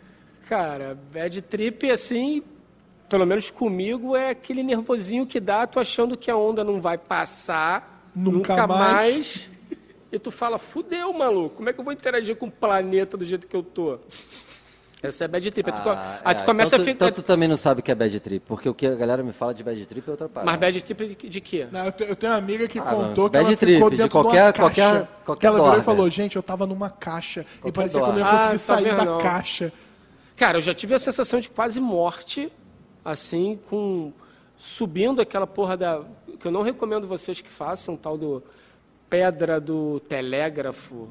Cara, 0.48 0.96
bad 1.12 1.40
trip, 1.42 1.90
assim, 1.90 2.42
pelo 3.08 3.26
menos 3.26 3.50
comigo, 3.50 4.14
é 4.14 4.30
aquele 4.30 4.62
nervosinho 4.62 5.26
que 5.26 5.40
dá, 5.40 5.66
tu 5.66 5.80
achando 5.80 6.16
que 6.16 6.30
a 6.30 6.36
onda 6.36 6.62
não 6.62 6.80
vai 6.80 6.98
passar 6.98 8.10
Nunca 8.14 8.54
nunca, 8.54 8.66
mais. 8.66 9.12
mais. 9.12 9.50
E 10.12 10.18
tu 10.18 10.30
fala, 10.30 10.56
fudeu, 10.58 11.12
maluco, 11.12 11.56
como 11.56 11.68
é 11.68 11.72
que 11.72 11.80
eu 11.80 11.84
vou 11.84 11.92
interagir 11.92 12.36
com 12.36 12.46
o 12.46 12.50
planeta 12.50 13.16
do 13.16 13.24
jeito 13.24 13.46
que 13.46 13.56
eu 13.56 13.62
tô? 13.62 13.98
Essa 15.02 15.24
é 15.26 15.28
bad 15.28 15.50
trip. 15.50 15.68
Aí 15.70 15.76
tu, 15.76 15.82
co- 15.82 15.90
Ah, 15.90 16.20
aí 16.24 16.34
tu 16.34 16.42
é, 16.42 16.44
começa 16.44 16.68
então 16.74 16.78
a 16.78 16.82
tu- 16.82 16.84
ficar. 16.90 17.06
Então 17.08 17.22
tu 17.22 17.26
também 17.26 17.48
não 17.48 17.56
sabe 17.56 17.80
o 17.80 17.82
que 17.82 17.92
é 17.92 17.94
bad 17.94 18.18
trip, 18.18 18.44
porque 18.46 18.68
o 18.68 18.74
que 18.74 18.86
a 18.86 18.94
galera 18.94 19.22
me 19.22 19.32
fala 19.32 19.52
de 19.52 19.62
bad 19.62 19.86
trip 19.86 20.08
é 20.08 20.10
outra 20.10 20.28
parada. 20.28 20.50
Mas 20.50 20.58
bad 20.60 20.82
trip 20.82 21.06
de, 21.16 21.28
de 21.28 21.40
quê? 21.40 21.66
Não, 21.70 21.84
eu, 21.84 21.92
te- 21.92 22.04
eu 22.04 22.16
tenho 22.16 22.32
uma 22.32 22.38
amiga 22.38 22.66
que 22.66 22.78
Ah, 22.78 22.82
contou 22.82 22.98
mano, 23.00 23.14
que 23.30 23.36
ela 23.36 23.44
bad 23.44 23.56
ficou 23.56 23.56
trip, 23.58 23.90
de 23.90 23.96
dentro 24.02 24.10
qualquer- 24.22 24.52
de 24.52 24.60
uma 24.60 24.70
caixa. 24.70 24.82
qualquer- 24.90 25.08
qualquer 25.24 25.40
que 25.40 25.46
ela 25.46 25.62
virou 25.62 25.78
e 25.78 25.82
falou, 25.84 26.10
gente, 26.10 26.36
eu 26.36 26.42
tava 26.42 26.66
numa 26.66 26.88
caixa 26.90 27.40
e 27.40 27.44
Qualquer 27.60 27.72
parecia 27.72 28.00
que 28.00 28.08
eu 28.08 28.12
não 28.12 28.18
ia 28.18 28.24
conseguir 28.32 28.54
Ah, 28.54 28.58
sair 28.58 28.84
tá 28.84 28.90
da 28.96 29.04
vendo? 29.04 29.18
caixa. 29.22 29.72
Cara, 30.34 30.56
eu 30.58 30.62
já 30.62 30.74
tive 30.74 30.94
a 30.94 30.98
sensação 30.98 31.40
de 31.40 31.48
quase 31.50 31.80
morte, 31.80 32.50
assim, 33.04 33.58
com. 33.68 34.12
subindo 34.58 35.20
aquela 35.20 35.46
porra 35.46 35.76
da. 35.76 36.00
que 36.40 36.46
eu 36.46 36.50
não 36.50 36.62
recomendo 36.62 37.06
vocês 37.06 37.40
que 37.40 37.50
façam, 37.50 37.96
tal 37.96 38.16
do 38.16 38.42
pedra 39.10 39.60
do 39.60 40.00
telégrafo. 40.08 41.08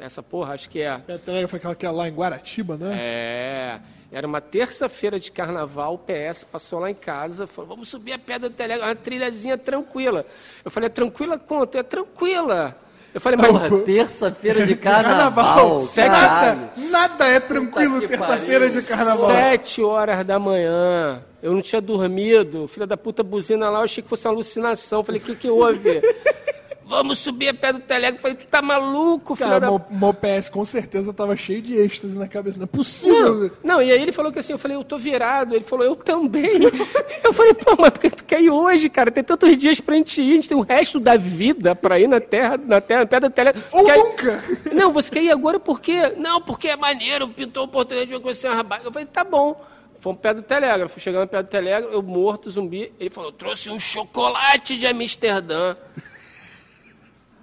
Essa 0.00 0.22
porra, 0.22 0.54
acho 0.54 0.68
que 0.70 0.80
é. 0.80 0.88
A 0.90 1.00
telega 1.24 1.48
foi 1.48 1.58
aquela 1.58 1.74
que 1.74 1.84
é 1.86 1.90
lá 1.90 2.08
em 2.08 2.12
Guaratiba, 2.14 2.76
né? 2.76 2.96
É. 3.00 3.78
Era 4.10 4.26
uma 4.26 4.40
terça-feira 4.40 5.18
de 5.20 5.30
carnaval, 5.30 5.94
o 5.94 5.98
PS 5.98 6.42
passou 6.44 6.78
lá 6.78 6.90
em 6.90 6.94
casa, 6.94 7.46
falou, 7.46 7.68
vamos 7.70 7.88
subir 7.90 8.12
a 8.12 8.18
pedra 8.18 8.48
do 8.48 8.54
telégrafo, 8.54 8.88
uma 8.90 8.96
trilhazinha 8.96 9.58
tranquila. 9.58 10.24
Eu 10.64 10.70
falei, 10.70 10.88
tranquila 10.88 11.38
quanto? 11.38 11.76
É 11.76 11.82
tranquila. 11.82 12.74
Eu 13.12 13.20
falei, 13.20 13.38
mas. 13.38 13.50
Porra, 13.50 13.68
terça-feira 13.84 14.64
de 14.66 14.76
carnaval, 14.76 15.44
Carnaval, 15.56 15.78
sete- 15.80 16.08
nada, 16.08 16.70
nada 16.90 17.26
é 17.26 17.40
tranquilo 17.40 18.00
terça-feira 18.06 18.70
de 18.70 18.82
carnaval. 18.86 19.26
Sete 19.30 19.82
horas 19.82 20.24
da 20.26 20.38
manhã, 20.38 21.22
eu 21.42 21.52
não 21.52 21.60
tinha 21.60 21.80
dormido, 21.80 22.66
filha 22.68 22.86
da 22.86 22.96
puta 22.96 23.22
buzina 23.22 23.68
lá, 23.68 23.80
eu 23.80 23.84
achei 23.84 24.02
que 24.02 24.08
fosse 24.08 24.26
uma 24.26 24.34
alucinação. 24.34 25.02
Falei, 25.04 25.20
o 25.20 25.24
que 25.24 25.34
que 25.34 25.50
houve? 25.50 26.00
Vamos 26.88 27.18
subir 27.18 27.48
a 27.50 27.54
pé 27.54 27.70
do 27.70 27.80
telégrafo. 27.80 28.22
Falei, 28.22 28.36
tu 28.38 28.46
tá 28.46 28.62
maluco, 28.62 29.36
filha 29.36 29.60
Cara, 29.60 29.70
da... 29.70 30.12
PS 30.14 30.48
com 30.48 30.64
certeza 30.64 31.12
tava 31.12 31.36
cheio 31.36 31.60
de 31.60 31.74
êxtase 31.74 32.18
na 32.18 32.26
cabeça. 32.26 32.56
Não 32.56 32.64
é 32.64 32.66
possível. 32.66 33.50
Não, 33.62 33.76
não, 33.76 33.82
e 33.82 33.92
aí 33.92 34.00
ele 34.00 34.10
falou 34.10 34.32
que 34.32 34.38
assim, 34.38 34.52
eu 34.52 34.58
falei, 34.58 34.74
eu 34.74 34.82
tô 34.82 34.96
virado. 34.96 35.54
Ele 35.54 35.64
falou, 35.64 35.84
eu 35.84 35.94
também. 35.94 36.48
Eu 37.22 37.32
falei, 37.34 37.52
pô, 37.52 37.76
mas 37.78 37.90
por 37.90 38.00
que 38.00 38.10
tu 38.10 38.24
quer 38.24 38.40
ir 38.40 38.48
hoje, 38.48 38.88
cara? 38.88 39.10
Tem 39.10 39.22
tantos 39.22 39.54
dias 39.56 39.80
pra 39.80 39.96
gente 39.96 40.22
ir, 40.22 40.32
a 40.32 40.36
gente 40.36 40.48
tem 40.48 40.56
o 40.56 40.62
resto 40.62 40.98
da 40.98 41.16
vida 41.16 41.74
pra 41.74 42.00
ir 42.00 42.06
na 42.06 42.20
terra, 42.20 42.56
na 42.56 42.80
terra, 42.80 43.00
na 43.00 43.06
pedra 43.06 43.28
do 43.28 43.32
telégrafo. 43.34 43.68
Ou 43.76 43.84
Quer- 43.84 43.98
nunca. 43.98 44.44
Não, 44.72 44.92
você 44.92 45.10
quer 45.10 45.22
ir 45.22 45.30
agora 45.30 45.60
por 45.60 45.78
quê? 45.80 46.14
Não, 46.16 46.40
porque 46.40 46.68
é 46.68 46.76
maneiro, 46.76 47.28
pintou 47.28 47.62
a 47.62 47.66
oportunidade 47.66 48.10
de 48.14 48.18
conhecer 48.20 48.46
uma 48.48 48.56
rapaz. 48.56 48.82
Eu 48.82 48.90
falei, 48.92 49.06
tá 49.06 49.24
bom. 49.24 49.62
Fomos 50.00 50.20
perto 50.20 50.36
do 50.38 50.42
telégrafo. 50.42 50.98
Chegando 51.00 51.28
perto 51.28 51.46
do 51.46 51.50
telégrafo, 51.50 51.92
eu 51.92 52.02
morto, 52.02 52.50
zumbi. 52.50 52.92
Ele 52.98 53.10
falou, 53.10 53.30
trouxe 53.32 53.68
um 53.68 53.78
chocolate 53.80 54.76
de 54.76 54.86
Amsterdã. 54.86 55.76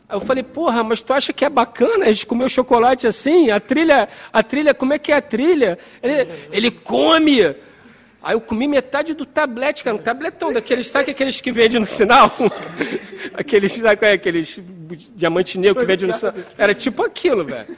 Aí 0.07 0.15
eu 0.15 0.22
falei, 0.22 0.44
porra, 0.44 0.84
mas 0.84 1.02
tu 1.02 1.14
acha 1.14 1.34
que 1.34 1.44
é 1.44 1.49
bacana 1.49 2.06
a 2.06 2.11
gente 2.11 2.27
comer 2.27 2.45
o 2.45 2.49
chocolate 2.49 3.07
assim? 3.07 3.49
A 3.49 3.60
trilha, 3.60 4.07
a 4.32 4.44
trilha, 4.44 4.73
como 4.73 4.94
é 4.94 4.99
que 4.99 5.11
é 5.11 5.15
a 5.15 5.22
trilha? 5.22 5.80
Ele, 6.02 6.48
ele 6.52 6.72
come. 6.72 7.41
Aí 8.22 8.34
eu 8.34 8.41
comi 8.41 8.68
metade 8.68 9.14
do 9.14 9.26
tablete, 9.26 9.84
cara, 9.84 9.95
um 9.95 9.99
tabletão 9.99 10.52
daqueles, 10.52 10.88
sabe 10.88 11.11
aqueles 11.11 11.40
que 11.41 11.52
vendem 11.52 11.80
no 11.80 11.86
sinal? 11.86 12.32
aqueles, 13.34 13.73
sabe 13.73 13.98
qual 13.98 14.10
é? 14.10 14.14
Aqueles 14.14 14.60
diamante 15.15 15.57
negro 15.57 15.80
que 15.80 15.86
vende 15.86 16.07
no 16.07 16.14
sinal. 16.14 16.34
Era 16.57 16.73
tipo 16.73 17.03
aquilo, 17.03 17.44
velho. 17.44 17.77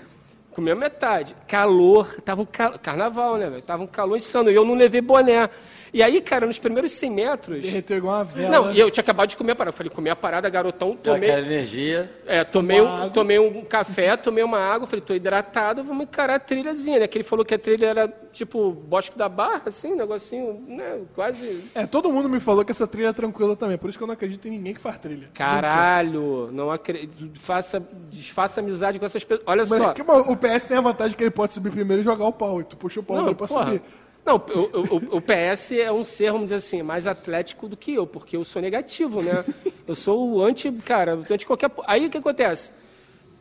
Comeu 0.51 0.75
metade. 0.75 1.35
Calor, 1.47 2.19
tava 2.21 2.41
um 2.41 2.45
cal... 2.45 2.79
carnaval, 2.79 3.37
né, 3.37 3.49
velho? 3.49 3.61
Tava 3.61 3.83
um 3.83 3.87
calor 3.87 4.17
insano. 4.17 4.49
E 4.49 4.55
eu 4.55 4.65
não 4.65 4.73
levei 4.73 5.01
boné. 5.01 5.49
E 5.93 6.03
aí, 6.03 6.21
cara, 6.21 6.45
nos 6.45 6.59
primeiros 6.59 6.91
100 6.91 7.11
metros. 7.11 7.61
Derreteu 7.61 7.97
igual 7.97 8.17
uma 8.17 8.23
vela. 8.23 8.49
Não, 8.49 8.71
e 8.71 8.79
eu 8.79 8.91
tinha 8.91 9.01
acabado 9.01 9.29
de 9.29 9.37
comer 9.37 9.53
a 9.53 9.55
parada. 9.55 9.73
Eu 9.73 9.77
falei, 9.77 9.89
comi 9.89 10.09
a 10.09 10.15
parada, 10.15 10.49
garotão, 10.49 10.95
tomei. 10.95 11.29
aquela 11.29 11.45
energia. 11.45 12.11
É, 12.25 12.43
tomei 12.43 12.81
um, 12.81 12.87
água. 12.87 13.09
tomei 13.09 13.39
um 13.39 13.63
café, 13.63 14.15
tomei 14.17 14.43
uma 14.43 14.59
água, 14.59 14.87
falei, 14.87 15.01
tô 15.01 15.13
hidratado, 15.13 15.83
vamos 15.83 16.03
encarar 16.03 16.35
a 16.35 16.39
trilhazinha, 16.39 16.99
né? 16.99 17.07
Que 17.07 17.17
ele 17.17 17.23
falou 17.23 17.45
que 17.45 17.53
a 17.53 17.59
trilha 17.59 17.87
era 17.87 18.07
tipo 18.31 18.71
Bosque 18.71 19.17
da 19.17 19.29
Barra, 19.29 19.63
assim, 19.65 19.93
um 19.93 19.95
negocinho, 19.95 20.63
né? 20.67 21.01
Quase. 21.15 21.63
É, 21.73 21.85
todo 21.85 22.11
mundo 22.11 22.29
me 22.29 22.39
falou 22.39 22.63
que 22.63 22.71
essa 22.71 22.87
trilha 22.87 23.07
é 23.07 23.13
tranquila 23.13 23.55
também. 23.55 23.77
Por 23.77 23.89
isso 23.89 23.97
que 23.97 24.03
eu 24.03 24.07
não 24.07 24.13
acredito 24.13 24.47
em 24.47 24.51
ninguém 24.51 24.73
que 24.73 24.81
faz 24.81 24.97
trilha. 24.97 25.27
Caralho, 25.33 26.49
não 26.51 26.71
acredito. 26.71 27.39
Faça, 27.39 27.81
desfaça 28.09 28.59
amizade 28.59 28.99
com 28.99 29.05
essas 29.05 29.23
pessoas. 29.23 29.47
Olha 29.47 29.63
Mas 29.67 29.69
só. 29.69 29.91
é 29.91 29.93
que, 29.93 30.01
o 30.01 30.35
PS 30.35 30.65
tem 30.67 30.77
a 30.77 30.81
vantagem 30.81 31.15
que 31.15 31.23
ele 31.23 31.31
pode 31.31 31.53
subir 31.53 31.71
primeiro 31.71 32.01
e 32.01 32.03
jogar 32.03 32.25
o 32.25 32.33
pau. 32.33 32.61
E 32.61 32.63
tu 32.63 32.75
puxa 32.77 32.99
o 32.99 33.03
pau 33.03 33.23
dele 33.23 33.35
pra 33.35 33.47
porra. 33.47 33.65
subir. 33.65 33.81
Não, 34.27 34.35
o, 34.35 34.95
o- 35.13 35.17
o 35.17 35.21
PS 35.21 35.71
é 35.79 35.89
um 35.91 36.03
ser, 36.03 36.31
vamos 36.33 36.47
dizer 36.47 36.55
assim, 36.55 36.83
mais 36.83 37.07
atlético 37.07 37.67
do 37.69 37.77
que 37.77 37.93
eu, 37.93 38.05
porque 38.05 38.35
eu 38.35 38.43
sou 38.43 38.61
negativo, 38.61 39.21
né? 39.23 39.45
Eu 39.87 39.95
sou 39.95 40.29
o 40.33 40.41
anti, 40.43 40.69
cara, 40.71 41.13
anti 41.31 41.45
qualquer. 41.45 41.71
Aí 41.87 42.05
o 42.07 42.09
que 42.09 42.17
acontece? 42.17 42.73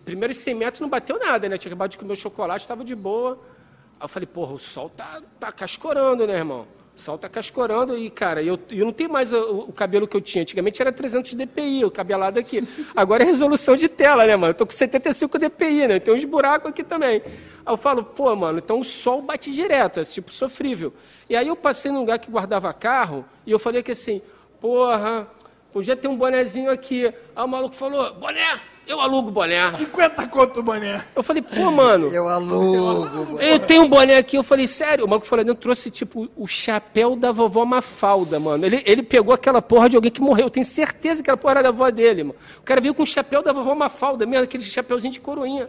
Primeiros 0.04 0.36
100 0.36 0.54
metros 0.54 0.80
não 0.80 0.88
bateu 0.88 1.18
nada, 1.18 1.48
né? 1.48 1.58
Tinha 1.58 1.70
acabado 1.70 1.90
de 1.90 1.98
comer 1.98 2.12
o 2.12 2.16
chocolate, 2.16 2.60
estava 2.62 2.84
de 2.84 2.94
boa. 2.94 3.32
Aí 3.98 4.04
eu 4.04 4.08
falei, 4.08 4.26
porra, 4.28 4.52
o 4.52 4.58
sol 4.58 4.88
tá, 4.88 5.20
tá 5.40 5.50
cascorando, 5.50 6.24
né, 6.26 6.34
irmão? 6.36 6.68
O 6.96 7.00
sol 7.00 7.18
tá 7.18 7.28
cascorando 7.28 7.96
e, 7.98 8.08
cara, 8.08 8.42
eu, 8.42 8.58
eu 8.70 8.86
não 8.86 8.92
tenho 8.92 9.10
mais 9.10 9.30
o, 9.30 9.66
o 9.68 9.72
cabelo 9.72 10.08
que 10.08 10.16
eu 10.16 10.20
tinha. 10.20 10.40
Antigamente 10.40 10.80
era 10.80 10.90
300 10.90 11.34
dpi, 11.34 11.84
o 11.84 11.90
cabelado 11.90 12.38
aqui. 12.38 12.66
Agora 12.96 13.22
é 13.22 13.26
resolução 13.26 13.76
de 13.76 13.86
tela, 13.86 14.26
né, 14.26 14.34
mano? 14.34 14.52
Eu 14.52 14.54
tô 14.54 14.64
com 14.64 14.72
75 14.72 15.38
dpi, 15.38 15.86
né? 15.86 16.00
Tem 16.00 16.14
uns 16.14 16.24
buracos 16.24 16.70
aqui 16.70 16.82
também. 16.82 17.22
Aí 17.66 17.72
eu 17.72 17.76
falo, 17.76 18.02
pô, 18.02 18.34
mano, 18.34 18.58
então 18.58 18.80
o 18.80 18.84
sol 18.84 19.20
bate 19.20 19.52
direto, 19.52 20.00
é 20.00 20.04
tipo 20.04 20.32
sofrível. 20.32 20.94
E 21.28 21.36
aí 21.36 21.48
eu 21.48 21.56
passei 21.56 21.90
num 21.92 22.00
lugar 22.00 22.18
que 22.18 22.30
guardava 22.30 22.72
carro 22.72 23.26
e 23.44 23.50
eu 23.50 23.58
falei 23.58 23.82
que 23.82 23.92
assim, 23.92 24.22
porra, 24.58 25.28
podia 25.74 25.96
ter 25.96 26.08
um 26.08 26.16
bonezinho 26.16 26.70
aqui. 26.70 27.06
Aí 27.06 27.44
o 27.44 27.46
maluco 27.46 27.74
falou, 27.74 28.14
boné, 28.14 28.58
eu 28.86 29.00
alugo 29.00 29.30
boné. 29.30 29.70
50 29.72 30.26
conto, 30.28 30.62
mané. 30.62 31.02
Eu 31.14 31.22
falei, 31.22 31.42
pô, 31.42 31.70
mano, 31.70 32.08
Eu 32.08 32.28
alugo. 32.28 33.38
eu 33.40 33.58
tenho 33.58 33.82
um 33.82 33.88
boné 33.88 34.16
aqui. 34.16 34.36
Eu 34.36 34.42
falei, 34.44 34.66
sério? 34.68 35.04
O 35.04 35.08
maluco 35.08 35.26
falou, 35.26 35.44
eu 35.44 35.54
trouxe, 35.54 35.90
tipo, 35.90 36.28
o 36.36 36.46
chapéu 36.46 37.16
da 37.16 37.32
vovó 37.32 37.64
Mafalda, 37.64 38.38
mano. 38.38 38.64
Ele, 38.64 38.82
ele 38.86 39.02
pegou 39.02 39.34
aquela 39.34 39.60
porra 39.60 39.88
de 39.88 39.96
alguém 39.96 40.10
que 40.10 40.20
morreu. 40.20 40.46
Eu 40.46 40.50
tenho 40.50 40.64
certeza 40.66 41.22
que 41.22 41.30
aquela 41.30 41.36
porra 41.36 41.52
era 41.54 41.62
da 41.64 41.68
avó 41.70 41.90
dele, 41.90 42.24
mano. 42.24 42.36
O 42.58 42.62
cara 42.62 42.80
veio 42.80 42.94
com 42.94 43.02
o 43.02 43.06
chapéu 43.06 43.42
da 43.42 43.52
vovó 43.52 43.74
Mafalda, 43.74 44.24
mesmo 44.24 44.44
aquele 44.44 44.62
chapéuzinho 44.62 45.12
de 45.12 45.20
coroinha. 45.20 45.68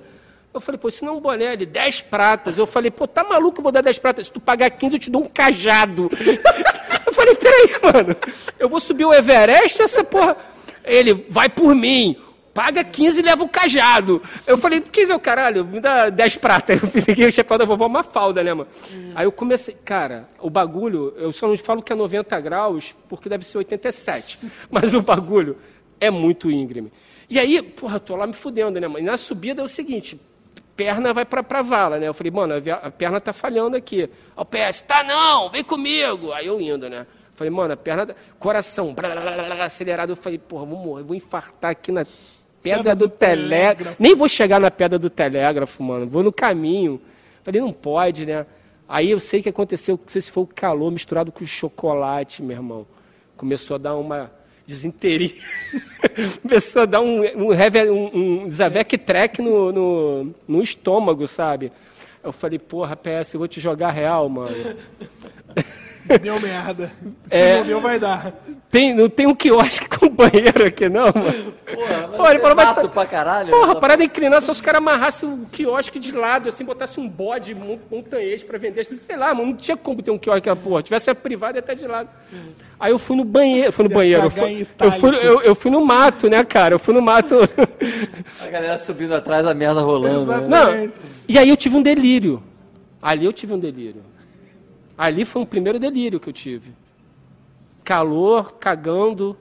Eu 0.54 0.62
falei, 0.62 0.80
pô, 0.80 0.88
isso 0.88 1.06
não 1.06 1.14
é 1.14 1.18
um 1.18 1.20
boné, 1.20 1.54
ele 1.54 1.66
10 1.66 2.02
pratas. 2.02 2.58
Eu 2.58 2.66
falei, 2.66 2.90
pô, 2.90 3.08
tá 3.08 3.24
maluco, 3.24 3.60
eu 3.60 3.64
vou 3.64 3.72
dar 3.72 3.82
10 3.82 4.00
pratas. 4.00 4.28
Se 4.28 4.32
tu 4.32 4.40
pagar 4.40 4.70
15, 4.70 4.96
eu 4.96 5.00
te 5.00 5.10
dou 5.12 5.24
um 5.24 5.28
cajado. 5.28 6.10
eu 7.06 7.14
falei, 7.14 7.36
peraí, 7.36 7.70
mano. 7.82 8.16
Eu 8.58 8.70
vou 8.70 8.80
subir 8.80 9.06
o 9.06 9.14
Everest, 9.14 9.82
essa 9.82 10.04
porra. 10.04 10.38
Ele, 10.84 11.26
vai 11.30 11.50
por 11.50 11.76
mim. 11.76 12.16
Paga 12.58 12.84
15 12.84 13.20
e 13.20 13.24
leva 13.24 13.44
o 13.44 13.48
cajado. 13.48 14.20
Eu 14.48 14.58
falei, 14.58 14.82
15 14.82 15.12
é 15.12 15.16
o 15.16 15.20
caralho, 15.20 15.64
me 15.64 15.80
dá 15.80 16.10
10 16.10 16.38
prata. 16.38 16.74
Eu 16.98 17.04
peguei 17.06 17.28
o 17.28 17.32
chapéu 17.32 17.56
da 17.56 17.66
vovó 17.66 17.88
Mafalda, 17.88 18.44
né, 18.44 18.52
mano? 18.52 18.68
Aí 19.14 19.26
eu 19.26 19.32
comecei, 19.32 19.76
cara, 19.86 20.28
o 20.40 20.50
bagulho, 20.50 21.14
eu 21.18 21.32
só 21.32 21.48
não 21.48 21.56
falo 21.56 21.84
que 21.84 21.94
é 21.94 21.96
90 21.96 22.40
graus, 22.40 22.96
porque 23.08 23.30
deve 23.30 23.46
ser 23.46 23.60
87. 23.60 24.40
Mas 24.72 24.96
o 24.96 25.04
bagulho 25.04 25.58
é 26.00 26.10
muito 26.10 26.50
íngreme. 26.50 26.92
E 27.30 27.38
aí, 27.38 27.62
porra, 27.62 28.00
tô 28.00 28.16
lá 28.16 28.26
me 28.26 28.34
fudendo, 28.34 28.80
né, 28.80 28.88
mano? 28.88 29.00
E 29.00 29.04
na 29.04 29.18
subida 29.18 29.62
é 29.62 29.64
o 29.64 29.68
seguinte, 29.68 30.20
perna 30.76 31.14
vai 31.14 31.26
pra, 31.26 31.44
pra 31.44 31.62
vala, 31.62 32.00
né? 32.00 32.08
Eu 32.08 32.14
falei, 32.14 32.32
mano, 32.32 32.56
a, 32.56 32.90
perna 32.90 33.22
tá 33.22 33.34
falhando 33.34 33.78
aqui. 33.78 34.10
O 34.36 34.44
PS, 34.44 34.82
tá 34.82 35.04
não, 35.04 35.50
vem 35.52 35.64
comigo. 35.64 36.32
Aí 36.32 36.48
eu 36.48 36.60
indo, 36.60 36.90
né? 36.90 37.06
Falei, 37.36 37.52
mano, 37.52 37.74
a 37.76 37.78
perna, 37.78 38.16
coração, 38.40 38.96
blá, 38.96 39.12
blá, 39.12 39.22
blá, 39.22 39.44
blá, 39.44 39.66
acelerado. 39.66 40.12
Eu 40.12 40.16
falei, 40.16 40.40
porra, 40.40 40.66
vou 40.66 40.80
morrer, 40.80 41.04
vou 41.04 41.16
infartar 41.16 41.70
aqui 41.70 41.92
na 41.92 42.04
pedra 42.62 42.96
do, 42.96 43.08
do 43.08 43.14
telégrafo. 43.14 43.50
telégrafo. 43.50 44.04
Nem 44.04 44.16
vou 44.16 44.30
chegar 44.30 44.60
na 44.60 44.72
pedra 44.72 45.00
do 45.00 45.10
telégrafo, 45.10 45.82
mano. 45.84 46.08
Vou 46.08 46.24
no 46.24 46.32
caminho. 46.32 47.02
Falei, 47.44 47.62
não 47.62 47.72
pode, 47.72 48.26
né? 48.26 48.46
Aí 48.88 49.12
eu 49.12 49.20
sei 49.20 49.42
que 49.42 49.50
aconteceu, 49.50 49.98
não 49.98 50.08
sei 50.08 50.22
se 50.22 50.32
foi 50.32 50.44
o 50.44 50.48
calor 50.48 50.92
misturado 50.92 51.32
com 51.32 51.44
o 51.44 51.48
chocolate, 51.48 52.42
meu 52.42 52.56
irmão. 52.56 52.88
Começou 53.36 53.76
a 53.76 53.78
dar 53.78 53.96
uma 53.96 54.32
desinteria. 54.66 55.34
Começou 56.42 56.84
a 56.84 56.86
dar 56.86 57.02
um, 57.02 57.22
um, 57.22 57.52
um, 57.52 58.46
um 58.46 58.50
Trek 59.06 59.42
no, 59.42 59.72
no, 59.72 60.36
no 60.48 60.62
estômago, 60.62 61.28
sabe? 61.28 61.72
Eu 62.24 62.32
falei, 62.32 62.60
porra, 62.60 62.96
PS, 62.96 63.34
eu 63.34 63.40
vou 63.40 63.48
te 63.48 63.60
jogar 63.60 63.92
real, 63.92 64.28
mano. 64.28 64.76
Deu 66.22 66.40
merda. 66.40 66.92
Se 67.28 67.36
É. 67.36 67.58
não 67.60 67.66
deu, 67.66 67.82
vai 67.82 68.00
dar. 68.00 68.34
Tem, 68.70 68.94
não 68.96 69.10
tem 69.10 69.26
um 69.28 69.36
quiosque 69.36 69.88
com 69.98 70.10
banheiro 70.10 70.66
aqui, 70.66 70.88
não, 70.90 71.06
mano. 71.06 71.54
Porra, 71.74 72.08
Pô, 72.16 72.30
ele 72.30 72.40
falou, 72.40 72.56
vai- 72.56 72.66
mato 72.66 72.90
pra 72.90 73.06
caralho. 73.06 73.50
Porra, 73.50 73.68
né? 73.68 73.72
a 73.74 73.76
parada 73.76 74.04
é 74.04 74.06
inclinada, 74.06 74.42
só 74.42 74.54
se 74.54 74.60
os 74.60 74.62
caras 74.66 74.80
amarrassem 74.80 75.30
o 75.30 75.46
quiosque 75.52 76.00
de 76.00 76.12
lado, 76.12 76.50
assim, 76.50 76.66
botasse 76.66 77.00
um 77.00 77.08
bode 77.08 77.54
mon- 77.56 77.80
montanhês 77.92 78.44
pra 78.44 78.58
vender. 78.58 78.84
Sei 78.86 79.16
lá, 79.18 79.34
mano, 79.34 79.50
não 79.52 79.56
tinha 79.56 79.76
como 79.78 80.02
ter 80.02 80.12
um 80.12 80.18
quiosque 80.18 80.40
aquela 80.40 80.56
porra. 80.56 80.84
Tivesse 80.84 81.10
a 81.10 81.16
privada, 81.16 81.58
ia 81.58 81.60
estar 81.60 81.74
de 81.74 81.88
lado. 81.88 82.10
Aí 82.80 82.92
eu 82.92 83.00
fui 83.00 83.16
no 83.16 83.24
banheiro, 83.26 83.72
fui 83.72 83.84
no 83.84 83.90
banheiro. 83.90 84.24
Eu 84.24 84.30
fui, 84.32 84.68
eu, 84.80 84.92
fui, 84.92 85.10
eu, 85.16 85.42
eu 85.42 85.56
fui 85.56 85.72
no 85.72 85.84
mato, 85.86 86.30
né, 86.30 86.44
cara? 86.44 86.76
Eu 86.76 86.80
fui 86.80 86.94
no 86.94 87.02
mato. 87.02 87.36
A 88.42 88.48
galera 88.48 88.78
subindo 88.78 89.14
atrás, 89.16 89.46
a 89.48 89.54
merda 89.54 89.82
rolando. 89.82 90.26
né? 90.26 90.48
Não, 90.48 90.92
e 91.28 91.38
aí 91.38 91.50
eu 91.50 91.58
tive 91.58 91.76
um 91.78 91.82
delírio. 91.82 92.42
Ali 93.02 93.26
eu 93.26 93.34
tive 93.34 93.54
um 93.54 93.60
delírio. 93.60 94.02
Ali 94.98 95.26
foi 95.26 95.42
o 95.42 95.46
primeiro 95.46 95.78
delírio 95.80 96.20
que 96.20 96.28
eu 96.30 96.34
tive. 96.34 96.74
Calor, 97.84 98.54
cagando, 98.54 99.38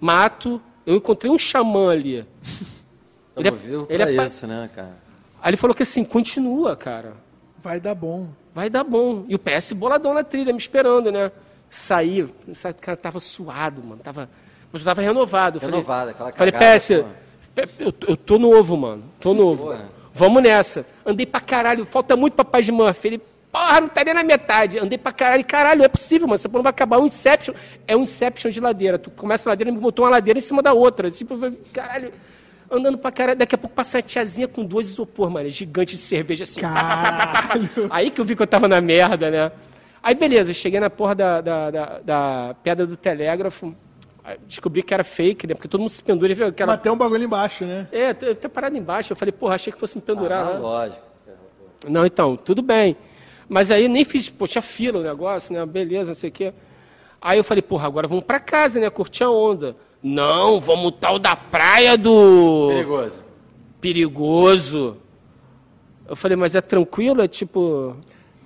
mato. 0.00 0.60
Eu 0.86 0.96
encontrei 0.96 1.30
um 1.30 1.38
xamã 1.38 1.90
ali. 1.90 2.24
Ele 3.36 3.48
é- 3.48 3.52
ele 3.88 4.04
pra 4.04 4.10
é 4.12 4.16
pa- 4.16 4.26
isso, 4.26 4.46
né, 4.46 4.68
cara? 4.74 4.98
Aí 5.40 5.50
ele 5.50 5.56
falou 5.56 5.74
que 5.74 5.82
assim, 5.82 6.04
continua, 6.04 6.76
cara. 6.76 7.14
Vai 7.62 7.80
dar 7.80 7.94
bom. 7.94 8.28
Vai 8.52 8.68
dar 8.68 8.84
bom. 8.84 9.24
E 9.28 9.34
o 9.34 9.38
PS 9.38 9.72
boladão 9.72 10.12
na 10.12 10.22
trilha, 10.22 10.52
me 10.52 10.58
esperando, 10.58 11.10
né? 11.10 11.32
Saí, 11.70 12.28
sabe, 12.52 12.74
cara, 12.80 12.98
tava 12.98 13.18
suado, 13.20 13.82
mano. 13.82 14.02
Tava, 14.02 14.28
mas 14.70 14.82
eu 14.82 14.84
tava 14.84 15.00
renovado. 15.00 15.58
Renovado, 15.58 16.10
aquela 16.10 16.32
Falei, 16.32 16.52
PS, 16.52 16.90
eu, 16.90 17.94
eu 18.08 18.16
tô 18.16 18.38
novo, 18.38 18.76
mano. 18.76 19.04
Tô 19.20 19.32
novo. 19.32 19.74
Vamos 20.12 20.42
nessa. 20.42 20.84
Andei 21.06 21.24
pra 21.24 21.40
caralho, 21.40 21.86
falta 21.86 22.16
muito 22.16 22.34
pra 22.34 22.44
Paz 22.44 22.66
de 22.66 22.72
Murphy. 22.72 23.08
Ele, 23.08 23.22
porra, 23.50 23.80
não 23.80 23.88
tá 23.88 24.04
nem 24.04 24.14
na 24.14 24.22
metade. 24.22 24.78
Andei 24.78 24.98
pra 24.98 25.12
caralho. 25.12 25.44
Caralho, 25.44 25.78
não 25.78 25.84
é 25.84 25.88
possível, 25.88 26.26
mano. 26.26 26.34
Essa 26.36 26.48
porra 26.48 26.58
não 26.58 26.64
vai 26.64 26.70
acabar. 26.70 26.96
É 26.96 26.98
um 27.00 27.06
Inception. 27.06 27.54
É 27.86 27.96
um 27.96 28.02
Inception 28.02 28.50
de 28.50 28.60
ladeira. 28.60 28.98
Tu 28.98 29.10
começa 29.10 29.48
a 29.48 29.52
ladeira 29.52 29.70
e 29.70 29.74
me 29.74 29.80
botou 29.80 30.04
uma 30.04 30.10
ladeira 30.10 30.38
em 30.38 30.42
cima 30.42 30.62
da 30.62 30.72
outra. 30.72 31.10
Tipo, 31.10 31.34
eu 31.34 31.38
falei, 31.38 31.58
caralho. 31.72 32.12
Andando 32.70 32.98
pra 32.98 33.10
caralho. 33.10 33.38
Daqui 33.38 33.54
a 33.54 33.58
pouco 33.58 33.74
passa 33.74 33.98
uma 33.98 34.02
tiazinha 34.02 34.46
com 34.46 34.64
dois 34.64 34.88
isopor, 34.88 35.28
mano. 35.30 35.48
Gigante 35.50 35.96
de 35.96 36.02
cerveja 36.02 36.44
assim. 36.44 36.60
pá, 36.60 36.68
pá, 36.70 37.12
pá, 37.12 37.12
pá, 37.12 37.26
pá, 37.26 37.42
pá. 37.42 37.58
Aí 37.90 38.10
que 38.10 38.20
eu 38.20 38.24
vi 38.24 38.36
que 38.36 38.42
eu 38.42 38.46
tava 38.46 38.68
na 38.68 38.80
merda, 38.80 39.30
né? 39.30 39.52
Aí 40.02 40.14
beleza, 40.14 40.54
cheguei 40.54 40.80
na 40.80 40.88
porra 40.88 41.14
da, 41.14 41.40
da, 41.40 41.70
da, 41.70 41.98
da 41.98 42.56
pedra 42.62 42.86
do 42.86 42.96
telégrafo. 42.96 43.74
Descobri 44.46 44.82
que 44.82 44.94
era 44.94 45.02
fake, 45.02 45.46
né? 45.46 45.54
Porque 45.54 45.66
todo 45.66 45.80
mundo 45.80 45.90
se 45.90 46.02
pendura 46.02 46.30
e 46.30 46.34
vê 46.34 46.44
aquela. 46.44 46.72
Mas 46.74 46.82
tem 46.82 46.92
um 46.92 46.96
bagulho 46.96 47.24
embaixo, 47.24 47.64
né? 47.64 47.88
É, 47.90 48.14
tá 48.14 48.34
tá 48.34 48.48
parado 48.48 48.76
embaixo. 48.76 49.12
Eu 49.12 49.16
falei, 49.16 49.32
porra, 49.32 49.56
achei 49.56 49.72
que 49.72 49.78
fosse 49.78 49.96
me 49.96 50.02
pendurar. 50.02 50.46
Ah, 50.46 50.58
lógico. 50.58 51.02
Não, 51.88 52.06
então, 52.06 52.36
tudo 52.36 52.62
bem. 52.62 52.96
Mas 53.50 53.70
aí 53.72 53.88
nem 53.88 54.04
fiz, 54.04 54.32
tinha 54.48 54.62
fila 54.62 55.00
o 55.00 55.02
negócio, 55.02 55.52
né? 55.52 55.66
Beleza, 55.66 56.10
não 56.12 56.14
sei 56.14 56.30
o 56.30 56.32
quê. 56.32 56.54
Aí 57.20 57.36
eu 57.36 57.42
falei, 57.44 57.60
porra, 57.60 57.86
agora 57.88 58.06
vamos 58.06 58.24
pra 58.24 58.38
casa, 58.40 58.78
né? 58.80 58.88
Curtir 58.88 59.24
a 59.24 59.30
onda. 59.30 59.76
Não, 60.02 60.60
vamos 60.60 60.94
tal 61.00 61.18
da 61.18 61.34
praia 61.34 61.98
do. 61.98 62.68
Perigoso. 62.68 63.24
Perigoso. 63.80 64.96
Eu 66.08 66.16
falei, 66.16 66.36
mas 66.36 66.54
é 66.54 66.60
tranquilo? 66.60 67.20
É 67.22 67.28
tipo. 67.28 67.96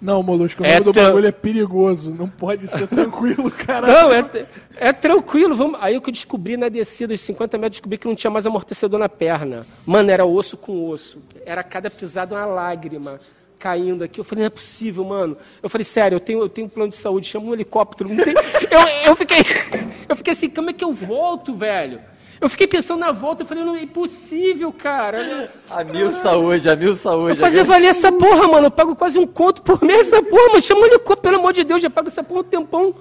Não, 0.03 0.23
Molusco, 0.23 0.63
o 0.63 0.67
É 0.67 0.73
nome 0.75 0.85
do 0.87 0.93
tran- 0.93 1.05
bagulho 1.05 1.27
é 1.29 1.33
perigoso. 1.33 2.11
Não 2.11 2.29
pode 2.29 2.67
ser 2.69 2.87
tranquilo, 2.89 3.51
caralho. 3.51 3.93
Não, 3.93 4.13
é, 4.13 4.47
é 4.77 4.93
tranquilo. 4.93 5.55
Vamos... 5.55 5.79
Aí 5.81 5.97
o 5.97 6.01
que 6.03 6.11
eu 6.11 6.13
descobri 6.13 6.57
na 6.57 6.69
descida, 6.69 7.15
os 7.15 7.21
50 7.21 7.57
metros, 7.59 7.77
descobri 7.79 7.97
que 7.99 8.07
não 8.09 8.15
tinha 8.15 8.31
mais 8.31 8.47
amortecedor 8.47 8.99
na 8.99 9.09
perna. 9.09 9.67
Mano, 9.87 10.11
era 10.11 10.25
osso 10.27 10.57
com 10.57 10.89
osso. 10.91 11.23
Era 11.47 11.63
cada 11.63 11.91
pisada 11.91 12.35
uma 12.35 12.45
lágrima 12.47 13.21
caindo 13.59 14.05
aqui. 14.05 14.21
Eu 14.21 14.25
falei, 14.25 14.43
não 14.43 14.47
é 14.47 14.51
possível, 14.51 15.05
mano. 15.05 15.37
Eu 15.63 15.71
falei, 15.71 15.85
sério, 15.85 16.17
eu 16.17 16.21
tenho, 16.21 16.41
eu 16.41 16.49
tenho 16.49 16.67
um 16.67 16.71
plano 16.71 16.91
de 16.91 16.97
saúde, 16.97 17.27
chama 17.27 17.47
um 17.47 17.53
helicóptero. 17.55 18.09
Não 18.09 18.23
tem... 18.23 18.35
eu, 18.71 18.81
eu, 19.07 19.17
fiquei, 19.17 19.39
eu 20.09 20.17
fiquei 20.17 20.33
assim, 20.33 20.51
como 20.51 20.71
é 20.71 20.73
que 20.73 20.85
eu 20.85 20.93
volto, 20.93 21.55
velho? 21.55 22.01
Eu 22.41 22.49
fiquei 22.49 22.67
pensando 22.67 23.01
na 23.01 23.13
volta, 23.13 23.43
eu 23.43 23.47
falei, 23.47 23.65
não 23.65 23.75
é 23.77 23.83
impossível, 23.83 24.73
cara. 24.73 25.51
A 25.71 25.83
mil 25.85 26.13
saúde, 26.13 26.69
a 26.69 26.77
mil 26.77 26.95
saúde. 26.95 27.31
Eu 27.31 27.37
fazer 27.37 27.63
valer 27.65 27.89
essa 27.89 28.11
porra, 28.13 28.49
mano. 28.49 28.67
Eu 28.67 28.71
pago 28.71 28.95
quase 28.97 29.19
um 29.19 29.27
conto 29.27 29.63
por 29.63 29.83
mês 29.83 30.09
essa 30.13 30.23
porra, 30.23 30.49
mano. 30.49 30.63
Chama 30.63 30.81
um 30.83 30.87
helicóptero, 30.87 31.21
pelo 31.23 31.37
amor 31.37 31.53
de 31.53 31.65
Deus, 31.65 31.81
já 31.81 31.89
pago 31.89 32.09
essa 32.09 32.23
porra 32.23 32.41
um 32.41 32.45
tempão. 32.45 32.95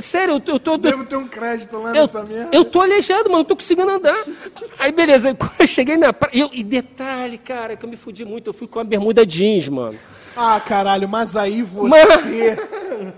Sério, 0.00 0.34
eu 0.34 0.40
tô. 0.40 0.52
Eu 0.52 0.60
tô 0.60 0.76
Devo 0.78 1.04
ter 1.04 1.16
um 1.16 1.28
crédito 1.28 1.78
lá 1.78 1.90
eu, 1.90 2.02
nessa 2.02 2.22
merda. 2.24 2.48
eu 2.56 2.64
tô 2.64 2.80
aleijado, 2.80 3.24
mano, 3.24 3.38
não 3.38 3.44
tô 3.44 3.56
conseguindo 3.56 3.90
andar. 3.90 4.24
Aí, 4.78 4.92
beleza, 4.92 5.36
eu 5.58 5.66
cheguei 5.66 5.96
na 5.96 6.12
praia. 6.12 6.32
eu- 6.42 6.50
E 6.52 6.62
detalhe, 6.64 7.36
cara, 7.38 7.76
que 7.76 7.84
eu 7.84 7.90
me 7.90 7.96
fudi 7.96 8.24
muito. 8.24 8.48
Eu 8.48 8.54
fui 8.54 8.66
com 8.66 8.78
a 8.80 8.84
bermuda 8.84 9.26
jeans, 9.26 9.68
mano. 9.68 9.98
Ah, 10.40 10.60
caralho, 10.60 11.08
mas 11.08 11.34
aí 11.34 11.62
você. 11.62 12.56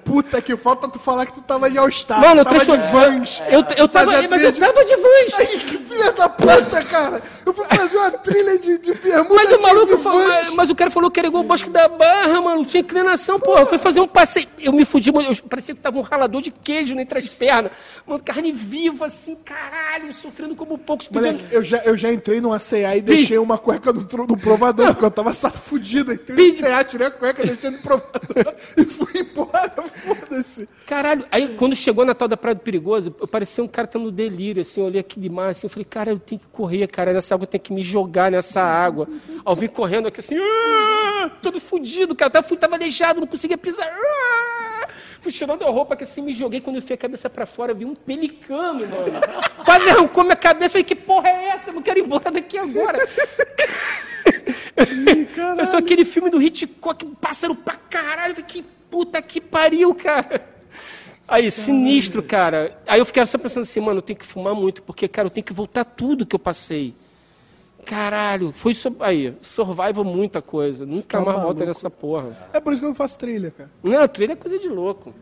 Puta 0.05 0.41
que 0.41 0.57
falta 0.57 0.89
tu 0.89 0.99
falar 0.99 1.27
que 1.27 1.35
tu 1.35 1.43
tava 1.43 1.71
de 1.71 1.77
All-Star. 1.77 2.21
Mano, 2.21 2.41
eu 2.41 2.45
tava 2.45 2.65
de. 2.65 2.77
Vans. 2.93 3.43
Eu, 3.49 3.65
eu 3.77 3.89
tava. 3.89 4.13
Mas 4.29 4.43
eu 4.43 4.53
trilha 4.53 4.73
tava 4.73 4.85
de 4.85 4.97
vans. 4.97 5.35
Ai, 5.39 5.47
que 5.47 5.79
filha 5.79 6.13
da 6.13 6.29
puta, 6.29 6.83
cara! 6.85 7.23
Eu 7.45 7.53
fui 7.53 7.67
fazer 7.67 7.97
uma 7.99 8.11
trilha 8.13 8.59
de, 8.59 8.79
de 8.79 8.95
bermuda 8.95 9.35
Mas 9.35 9.53
o 9.53 9.61
maluco 9.61 9.99
falou, 9.99 10.23
mas 10.55 10.71
o 10.71 10.75
cara 10.75 10.91
falou 10.91 11.11
que 11.11 11.21
era 11.21 11.29
igual 11.29 11.45
o 11.45 11.47
Bosque 11.47 11.69
da 11.69 11.89
Barra, 11.89 12.41
mano. 12.41 12.65
Tinha 12.65 12.81
inclinação, 12.81 13.39
porra. 13.39 13.61
Eu 13.61 13.67
fui 13.67 13.79
fazer 13.79 14.01
um 14.01 14.09
passeio. 14.09 14.49
Eu 14.59 14.73
me 14.73 14.85
fudi, 14.85 15.13
mano. 15.13 15.29
Eu 15.29 15.49
parecia 15.49 15.75
que 15.75 15.81
tava 15.81 15.99
um 15.99 16.03
ralador 16.03 16.41
de 16.41 16.51
queijo 16.51 16.99
entre 16.99 17.19
as 17.19 17.29
pernas. 17.29 17.73
Mano, 18.07 18.23
carne 18.23 18.53
viva, 18.53 19.07
assim, 19.07 19.37
caralho, 19.37 20.13
sofrendo 20.15 20.55
como 20.55 20.79
poucos 20.79 21.07
pedindo. 21.09 21.33
Moleque, 21.33 21.55
eu 21.55 21.63
já, 21.63 21.79
eu 21.79 21.97
já 21.97 22.11
entrei 22.13 22.41
numa 22.41 22.59
CA 22.59 22.97
e 22.97 23.01
deixei 23.03 23.39
uma 23.39 23.59
cueca 23.59 23.93
no, 23.93 24.05
provador, 24.37 24.89
porque 24.89 25.05
eu 25.05 25.11
tava 25.11 25.33
sato 25.33 25.61
fudido. 25.61 26.13
Entrei 26.13 26.53
Pi- 26.53 26.63
CA, 26.63 26.85
tirei 26.85 27.10
a 27.11 27.19
cueca, 27.19 27.45
deixei 27.45 27.70
no 27.70 27.78
provador 27.78 28.55
e 28.77 28.85
fui 28.85 29.20
embora, 29.20 29.70
foda-se. 30.05 30.69
Caralho, 30.87 31.24
aí 31.31 31.55
quando 31.57 31.77
chegou 31.77 32.05
na 32.05 32.15
tal 32.15 32.28
da 32.28 32.37
Praia 32.37 32.55
do 32.55 32.61
Perigoso, 32.61 33.15
eu 33.20 33.28
parecia 33.28 33.62
um 33.62 33.69
cara 33.69 33.87
tendo 33.87 34.07
no 34.07 34.11
delírio, 34.12 34.62
assim, 34.62 34.81
eu 34.81 34.87
olhei 34.87 35.01
aquele 35.01 35.28
mar, 35.28 35.51
assim, 35.51 35.66
eu 35.66 35.70
falei, 35.70 35.85
cara, 35.85 36.11
eu 36.11 36.19
tenho 36.19 36.41
que 36.41 36.47
correr, 36.49 36.87
cara, 36.87 37.12
nessa 37.12 37.35
água 37.35 37.45
eu 37.45 37.49
tenho 37.49 37.62
que 37.62 37.73
me 37.73 37.82
jogar 37.82 38.31
nessa 38.31 38.61
água. 38.62 39.09
Eu 39.47 39.57
vim 39.57 39.69
correndo 39.69 40.09
aqui 40.09 40.20
assim, 40.20 40.37
"Ah!" 40.39 41.31
todo 41.43 41.61
fudido, 41.61 42.15
cara, 42.15 42.31
tava, 42.31 42.57
tava 42.57 42.74
aleijado, 42.77 43.20
não 43.20 43.27
conseguia 43.27 43.59
pisar. 43.59 43.87
"Ah!" 43.89 44.60
Fui 45.21 45.31
tirando 45.31 45.65
a 45.65 45.71
roupa 45.71 45.97
que 45.97 46.05
assim, 46.05 46.23
me 46.23 46.33
joguei, 46.33 46.61
quando 46.61 46.77
eu 46.77 46.83
fui 46.83 46.95
a 46.95 46.99
cabeça 46.99 47.29
pra 47.29 47.45
fora, 47.45 47.75
vi 47.75 47.85
um 47.85 47.95
pelicano, 47.95 48.87
mano. 48.87 49.21
Quase 49.65 49.91
arrancou 49.91 50.25
minha 50.25 50.37
cabeça, 50.37 50.71
falei, 50.71 50.85
que 50.85 50.97
porra 50.97 51.29
é 51.29 51.49
essa? 51.49 51.71
Eu 51.71 51.75
não 51.75 51.83
quero 51.83 51.99
ir 51.99 52.05
embora 52.05 52.31
daqui 52.31 52.57
agora. 52.57 53.07
Pensou 55.57 55.79
aquele 55.79 56.05
filme 56.05 56.31
do 56.31 56.41
Hitchcock, 56.41 57.05
pássaro 57.21 57.55
pra 57.55 57.77
caralho. 57.77 58.35
Falei, 58.35 58.49
que 58.49 58.63
puta 58.91 59.21
que 59.21 59.41
pariu, 59.41 59.95
cara. 59.95 60.49
Aí, 61.29 61.51
sinistro, 61.51 62.23
cara. 62.23 62.77
Aí 62.87 62.99
eu 62.99 63.07
ficava 63.07 63.27
só 63.27 63.39
pensando 63.39 63.63
assim, 63.63 63.81
mano, 63.81 63.99
eu 63.99 64.03
tenho 64.03 64.19
que 64.19 64.27
fumar 64.27 64.55
muito, 64.55 64.83
porque, 64.83 65.07
cara, 65.07 65.27
eu 65.27 65.31
tenho 65.31 65.45
que 65.45 65.53
voltar 65.53 65.85
tudo 65.85 66.27
que 66.27 66.35
eu 66.35 66.41
passei. 66.41 66.95
Caralho, 67.85 68.52
foi 68.52 68.73
isso 68.73 68.94
aí, 69.01 69.36
survival 69.43 70.05
muita 70.05 70.40
coisa. 70.43 70.85
Nunca 70.86 71.19
tá 71.19 71.24
mais 71.24 71.43
volta 71.43 71.65
nessa 71.65 71.90
porra. 71.90 72.36
É 72.52 72.61
por 72.61 72.73
isso 72.73 72.81
que 72.81 72.86
eu 72.86 72.90
não 72.90 72.97
faço 72.97 73.19
trilha, 73.19 73.51
cara. 73.51 73.70
Não, 73.82 74.07
trilha 74.09 74.32
é 74.32 74.36
coisa 74.36 74.59
de 74.59 74.69
louco. 74.69 75.15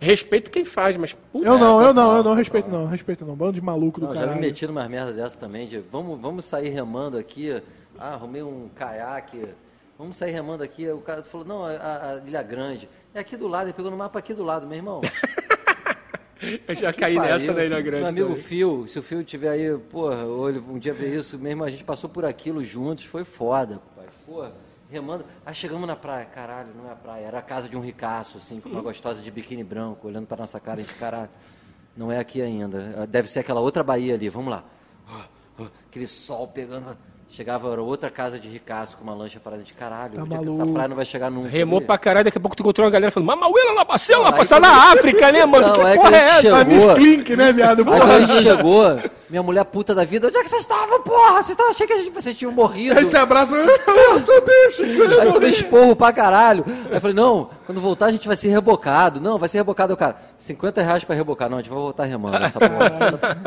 Respeito 0.00 0.50
quem 0.50 0.64
faz, 0.64 0.96
mas 0.96 1.12
puta. 1.12 1.44
Eu 1.44 1.58
não, 1.58 1.82
eu 1.82 1.92
não, 1.92 2.16
eu 2.16 2.22
não 2.22 2.34
respeito 2.34 2.70
não, 2.70 2.86
respeito 2.86 3.24
não. 3.24 3.34
Bando 3.34 3.54
de 3.54 3.60
maluco 3.60 4.00
do 4.00 4.06
Não, 4.06 4.14
já 4.14 4.26
me 4.28 4.40
meti 4.40 4.66
numas 4.66 4.88
merda 4.88 5.12
dessa 5.12 5.36
também, 5.36 5.66
de 5.66 5.78
vamos, 5.78 6.20
vamos 6.20 6.44
sair 6.44 6.68
remando 6.68 7.18
aqui. 7.18 7.60
Ah, 7.98 8.14
arrumei 8.14 8.42
um 8.42 8.68
caiaque. 8.74 9.48
Vamos 9.98 10.16
sair 10.16 10.30
remando 10.30 10.62
aqui. 10.62 10.88
O 10.88 11.00
cara 11.00 11.24
falou, 11.24 11.44
não, 11.44 11.64
a, 11.64 12.12
a 12.12 12.22
Ilha 12.24 12.42
Grande. 12.42 12.88
É 13.12 13.18
aqui 13.18 13.36
do 13.36 13.48
lado, 13.48 13.66
ele 13.66 13.72
pegou 13.72 13.90
no 13.90 13.96
mapa 13.96 14.20
aqui 14.20 14.32
do 14.32 14.44
lado, 14.44 14.66
meu 14.66 14.76
irmão. 14.76 15.00
Eu 16.66 16.74
já 16.74 16.92
caí 16.92 17.18
nessa 17.18 17.52
na 17.52 17.64
Ilha 17.64 17.80
Grande. 17.80 18.00
Meu 18.00 18.08
amigo 18.08 18.28
também. 18.28 18.42
Phil, 18.42 18.86
se 18.86 18.98
o 18.98 19.02
Phil 19.02 19.24
tiver 19.24 19.50
aí, 19.50 19.78
porra, 19.78 20.22
ele 20.48 20.58
um 20.60 20.78
dia 20.78 20.94
ver 20.94 21.14
isso 21.16 21.38
mesmo, 21.38 21.64
a 21.64 21.70
gente 21.70 21.84
passou 21.84 22.08
por 22.08 22.24
aquilo 22.24 22.62
juntos, 22.62 23.04
foi 23.04 23.24
foda, 23.24 23.80
pai. 23.96 24.06
Porra, 24.24 24.52
remando. 24.90 25.24
Aí 25.44 25.54
chegamos 25.54 25.86
na 25.86 25.96
praia, 25.96 26.24
caralho, 26.24 26.68
não 26.76 26.88
é 26.88 26.92
a 26.92 26.96
praia, 26.96 27.24
era 27.26 27.38
a 27.38 27.42
casa 27.42 27.68
de 27.68 27.76
um 27.76 27.80
ricaço, 27.80 28.38
assim, 28.38 28.60
com 28.60 28.68
uma 28.68 28.80
gostosa 28.82 29.20
de 29.20 29.30
biquíni 29.30 29.64
branco, 29.64 30.06
olhando 30.06 30.26
pra 30.26 30.36
nossa 30.36 30.60
cara, 30.60 30.80
a 30.80 30.82
gente, 30.82 30.94
caralho, 30.94 31.30
não 31.96 32.12
é 32.12 32.18
aqui 32.18 32.40
ainda. 32.40 33.06
Deve 33.08 33.28
ser 33.28 33.40
aquela 33.40 33.60
outra 33.60 33.82
Bahia 33.82 34.14
ali, 34.14 34.28
vamos 34.28 34.50
lá. 34.50 34.64
Aquele 35.88 36.06
sol 36.06 36.46
pegando. 36.46 36.96
Chegava 37.30 37.70
era 37.70 37.82
outra 37.82 38.10
casa 38.10 38.38
de 38.38 38.48
ricaço 38.48 38.96
com 38.96 39.04
uma 39.04 39.14
lancha 39.14 39.38
parada 39.38 39.62
de 39.62 39.72
caralho. 39.74 40.14
Tá 40.26 40.34
é 40.34 40.38
que 40.38 40.48
essa 40.48 40.66
praia 40.66 40.88
não 40.88 40.96
vai 40.96 41.04
chegar 41.04 41.30
nunca. 41.30 41.48
Remou 41.48 41.78
ali? 41.78 41.86
pra 41.86 41.98
caralho, 41.98 42.24
daqui 42.24 42.38
a 42.38 42.40
pouco 42.40 42.56
tu 42.56 42.60
encontrou 42.62 42.86
uma 42.86 42.90
galera 42.90 43.12
falando, 43.12 43.26
Mamauela 43.28 43.74
na 43.74 43.84
Bacela, 43.84 44.34
aí 44.34 44.46
tá 44.46 44.58
na 44.58 44.92
África, 44.92 45.30
né, 45.30 45.44
mano? 45.44 45.68
Não, 45.68 45.74
que 45.74 45.80
aí 45.82 45.96
porra 45.96 46.10
quando 46.10 46.14
é 46.14 46.18
essa? 46.26 46.64
chegou- 46.64 46.94
Klink, 46.94 47.36
né, 47.36 47.52
viado? 47.52 47.78
Aí 47.80 47.84
Porra. 47.84 47.98
quando 48.00 48.10
a 48.10 48.20
gente 48.20 48.42
chegou, 48.42 48.98
minha 49.30 49.42
mulher 49.42 49.64
puta 49.64 49.94
da 49.94 50.04
vida, 50.04 50.28
onde 50.28 50.36
é 50.38 50.42
que 50.42 50.48
vocês 50.50 50.62
estavam, 50.62 51.02
porra? 51.02 51.34
Vocês 51.34 51.50
estavam, 51.50 51.70
achei 51.72 51.86
que 51.86 51.92
a 51.92 51.98
gente, 51.98 52.10
vocês 52.10 52.36
tinham 52.36 52.50
morrido. 52.52 52.98
Aí 52.98 53.04
você 53.04 53.16
abraça. 53.16 53.54
Eu 53.54 53.78
também, 54.24 54.70
Chico. 54.70 55.02
Aí 55.02 55.26
eu 55.26 55.32
tomei 55.32 55.50
esporro 55.50 55.94
pra 55.96 56.12
caralho. 56.12 56.64
Aí 56.86 56.94
eu 56.96 57.00
falei, 57.00 57.14
não, 57.16 57.50
quando 57.66 57.80
voltar 57.80 58.06
a 58.06 58.10
gente 58.12 58.26
vai 58.26 58.36
ser 58.36 58.48
rebocado. 58.48 59.20
Não, 59.20 59.38
vai 59.38 59.48
ser 59.48 59.58
rebocado. 59.58 59.96
Cara, 59.96 60.16
50 60.38 60.82
reais 60.82 61.04
pra 61.04 61.14
rebocar. 61.16 61.48
Não, 61.50 61.58
a 61.58 61.60
gente 61.60 61.70
vai 61.70 61.78
voltar 61.78 62.04
remando 62.04 62.36
essa 62.38 62.58
porra. 62.58 63.38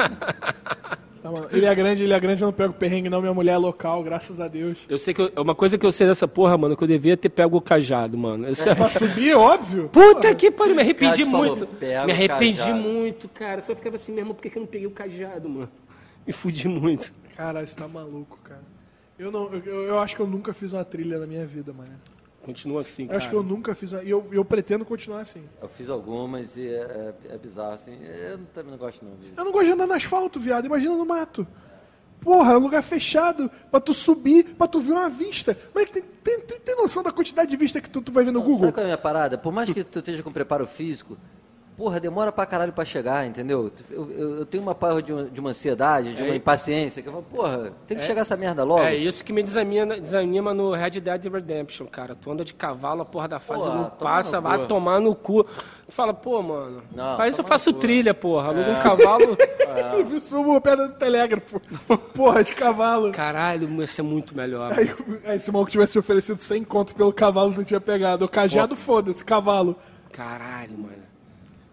Tá, 1.21 1.29
mano. 1.29 1.47
Ilha 1.51 1.71
Grande, 1.75 2.03
Ilha 2.03 2.17
Grande 2.17 2.41
eu 2.41 2.47
não 2.47 2.53
pego 2.53 2.73
perrengue, 2.73 3.07
não. 3.07 3.21
Minha 3.21 3.33
mulher 3.33 3.51
é 3.53 3.57
local, 3.57 4.01
graças 4.01 4.39
a 4.41 4.47
Deus. 4.47 4.79
Eu 4.89 4.97
sei 4.97 5.13
que 5.13 5.21
eu- 5.21 5.31
uma 5.37 5.53
coisa 5.53 5.77
que 5.77 5.85
eu 5.85 5.91
sei 5.91 6.07
dessa 6.07 6.27
porra, 6.27 6.57
mano, 6.57 6.75
que 6.75 6.83
eu 6.83 6.87
devia 6.87 7.15
ter 7.15 7.29
pego 7.29 7.57
o 7.57 7.61
cajado, 7.61 8.17
mano. 8.17 8.49
Isso 8.49 8.67
é- 8.67 8.73
Pra 8.73 8.89
subir, 8.89 9.35
óbvio. 9.35 9.87
Puta 9.89 10.33
que 10.33 10.49
pariu, 10.49 10.73
me 10.75 10.81
arrependi 10.81 11.23
falou, 11.25 11.55
muito. 11.57 11.67
pega 11.67 12.05
me 12.07 12.11
arrependi 12.11 12.57
cajado. 12.57 12.79
muito, 12.79 13.29
cara. 13.29 13.61
Só 13.61 13.75
ficava 13.75 13.97
assim 13.97 14.11
mesmo, 14.13 14.33
por 14.33 14.41
que 14.41 14.57
eu 14.57 14.61
não 14.61 14.67
peguei 14.67 14.87
o 14.87 14.91
cajado, 14.91 15.47
mano? 15.47 15.69
Me 16.26 16.34
fudi 16.34 16.68
muito. 16.68 17.11
Cara, 17.35 17.65
você 17.65 17.76
tá 17.76 17.88
maluco, 17.88 18.38
cara. 18.43 18.61
Eu, 19.18 19.31
não, 19.31 19.53
eu, 19.53 19.84
eu 19.84 19.99
acho 19.99 20.15
que 20.15 20.22
eu 20.22 20.27
nunca 20.27 20.53
fiz 20.53 20.73
uma 20.73 20.84
trilha 20.85 21.19
na 21.19 21.27
minha 21.27 21.45
vida, 21.45 21.72
mano. 21.73 21.93
Continua 22.43 22.81
assim, 22.81 23.03
Eu 23.03 23.07
cara. 23.10 23.18
acho 23.19 23.30
que 23.30 23.35
eu 23.35 23.43
nunca 23.43 23.76
fiz 23.76 23.91
uma. 23.93 24.02
E 24.03 24.10
eu, 24.10 24.27
eu 24.31 24.43
pretendo 24.43 24.84
continuar 24.84 25.22
assim. 25.22 25.43
Eu 25.61 25.69
fiz 25.69 25.89
algumas 25.89 26.57
e 26.57 26.68
é, 26.68 27.14
é- 27.30 27.35
é 27.35 27.38
bizarro, 27.38 27.73
assim. 27.73 27.95
Eu 28.03 28.39
também 28.53 28.72
não 28.72 28.80
gosto, 28.80 29.06
não. 29.06 29.15
De... 29.15 29.31
Eu 29.38 29.45
não 29.45 29.52
gosto 29.52 29.65
de 29.65 29.72
andar 29.73 29.85
no 29.88 29.93
asfalto, 29.93 30.39
viado. 30.39 30.65
Imagina 30.65 30.95
no 30.98 31.06
mato. 31.06 31.45
Porra, 32.19 32.53
é 32.53 32.57
um 32.57 32.61
lugar 32.61 32.81
fechado 32.84 33.49
pra 33.69 33.80
tu 33.80 33.93
subir, 33.93 34.56
pra 34.56 34.68
tu 34.68 34.80
ver 34.81 34.91
uma 34.93 35.10
vista. 35.10 35.57
Mas 35.73 35.89
tem, 35.89 36.02
tem, 36.23 36.39
tem, 36.41 36.60
tem 36.60 36.76
noção 36.76 37.02
da 37.03 37.11
quantidade 37.11 37.49
de 37.49 37.57
vista 37.57 37.80
que 37.81 37.89
tu, 37.89 38.02
tu 38.02 38.11
vai 38.11 38.23
ver 38.23 38.31
no 38.31 38.41
Google? 38.41 38.60
Sabe 38.60 38.72
qual 38.73 38.81
é 38.81 38.85
a 38.85 38.88
minha 38.89 38.98
parada? 38.98 39.38
Por 39.38 39.52
mais 39.52 39.69
que 39.72 39.84
tu 39.84 39.99
esteja 39.99 40.22
com 40.23 40.31
preparo 40.31 40.65
físico, 40.68 41.18
porra, 41.81 41.99
demora 41.99 42.31
pra 42.31 42.45
caralho 42.45 42.71
pra 42.71 42.85
chegar, 42.85 43.25
entendeu? 43.25 43.71
Eu, 43.89 44.11
eu- 44.11 44.37
eu 44.39 44.45
tenho 44.45 44.61
uma 44.61 44.75
porra 44.75 45.01
de 45.01 45.11
uma, 45.11 45.23
de 45.23 45.39
uma 45.39 45.49
ansiedade, 45.49 46.13
de 46.13 46.21
uma 46.21 46.33
É. 46.33 46.35
impaciência, 46.35 47.01
que 47.01 47.09
eu 47.09 47.13
falo, 47.13 47.23
porra, 47.23 47.71
tem 47.87 47.97
que 47.97 48.03
chegar 48.03 48.21
essa 48.21 48.37
merda 48.37 48.63
logo. 48.63 48.83
É 48.83 48.95
isso 48.95 49.25
que 49.25 49.33
me 49.33 49.41
desanima, 49.41 49.99
desanima 49.99 50.53
no 50.53 50.71
Red 50.73 50.91
Dead 50.91 51.25
Redemption, 51.25 51.87
cara. 51.87 52.13
Tu 52.13 52.29
anda 52.31 52.45
de 52.45 52.53
cavalo, 52.53 53.01
a 53.01 53.05
porra 53.05 53.27
da 53.27 53.39
fase 53.39 53.63
Porra, 53.63 53.75
não 53.75 53.89
passa, 53.89 54.39
vai 54.39 54.59
cu. 54.59 54.67
tomar 54.67 54.99
no 55.01 55.15
cu. 55.15 55.43
Tu 55.43 55.91
fala, 55.91 56.13
pô, 56.13 56.39
mano, 56.43 56.83
Não, 56.95 57.17
faz, 57.17 57.35
eu 57.37 57.43
faço 57.43 57.73
trilha, 57.73 58.13
porra. 58.13 58.49
Aluga 58.49 58.71
um 58.71 58.81
cavalo. 58.83 59.37
Eu 59.97 60.05
vi 60.05 60.19
subo 60.21 60.55
a 60.55 60.61
pedra 60.61 60.87
do 60.89 60.95
telégrafo. 60.95 61.59
Porra, 62.13 62.43
de 62.43 62.53
cavalo. 62.53 63.09
Caralho, 63.11 63.69
ia 63.79 63.87
ser 63.87 64.01
muito 64.01 64.35
melhor. 64.35 64.73
Aí, 64.77 64.93
aí 65.25 65.39
se 65.39 65.49
o 65.49 65.53
maluco 65.53 65.71
tivesse 65.71 65.97
oferecido 65.97 66.41
100 66.41 66.63
conto 66.65 66.93
pelo 66.93 67.11
cavalo, 67.13 67.53
tu 67.53 67.63
tinha 67.63 67.79
pegado. 67.79 68.25
O 68.25 68.29
cajado, 68.29 68.75
foda-se, 68.75 69.23
cavalo. 69.23 69.75
Caralho, 70.11 70.77
mano. 70.77 71.01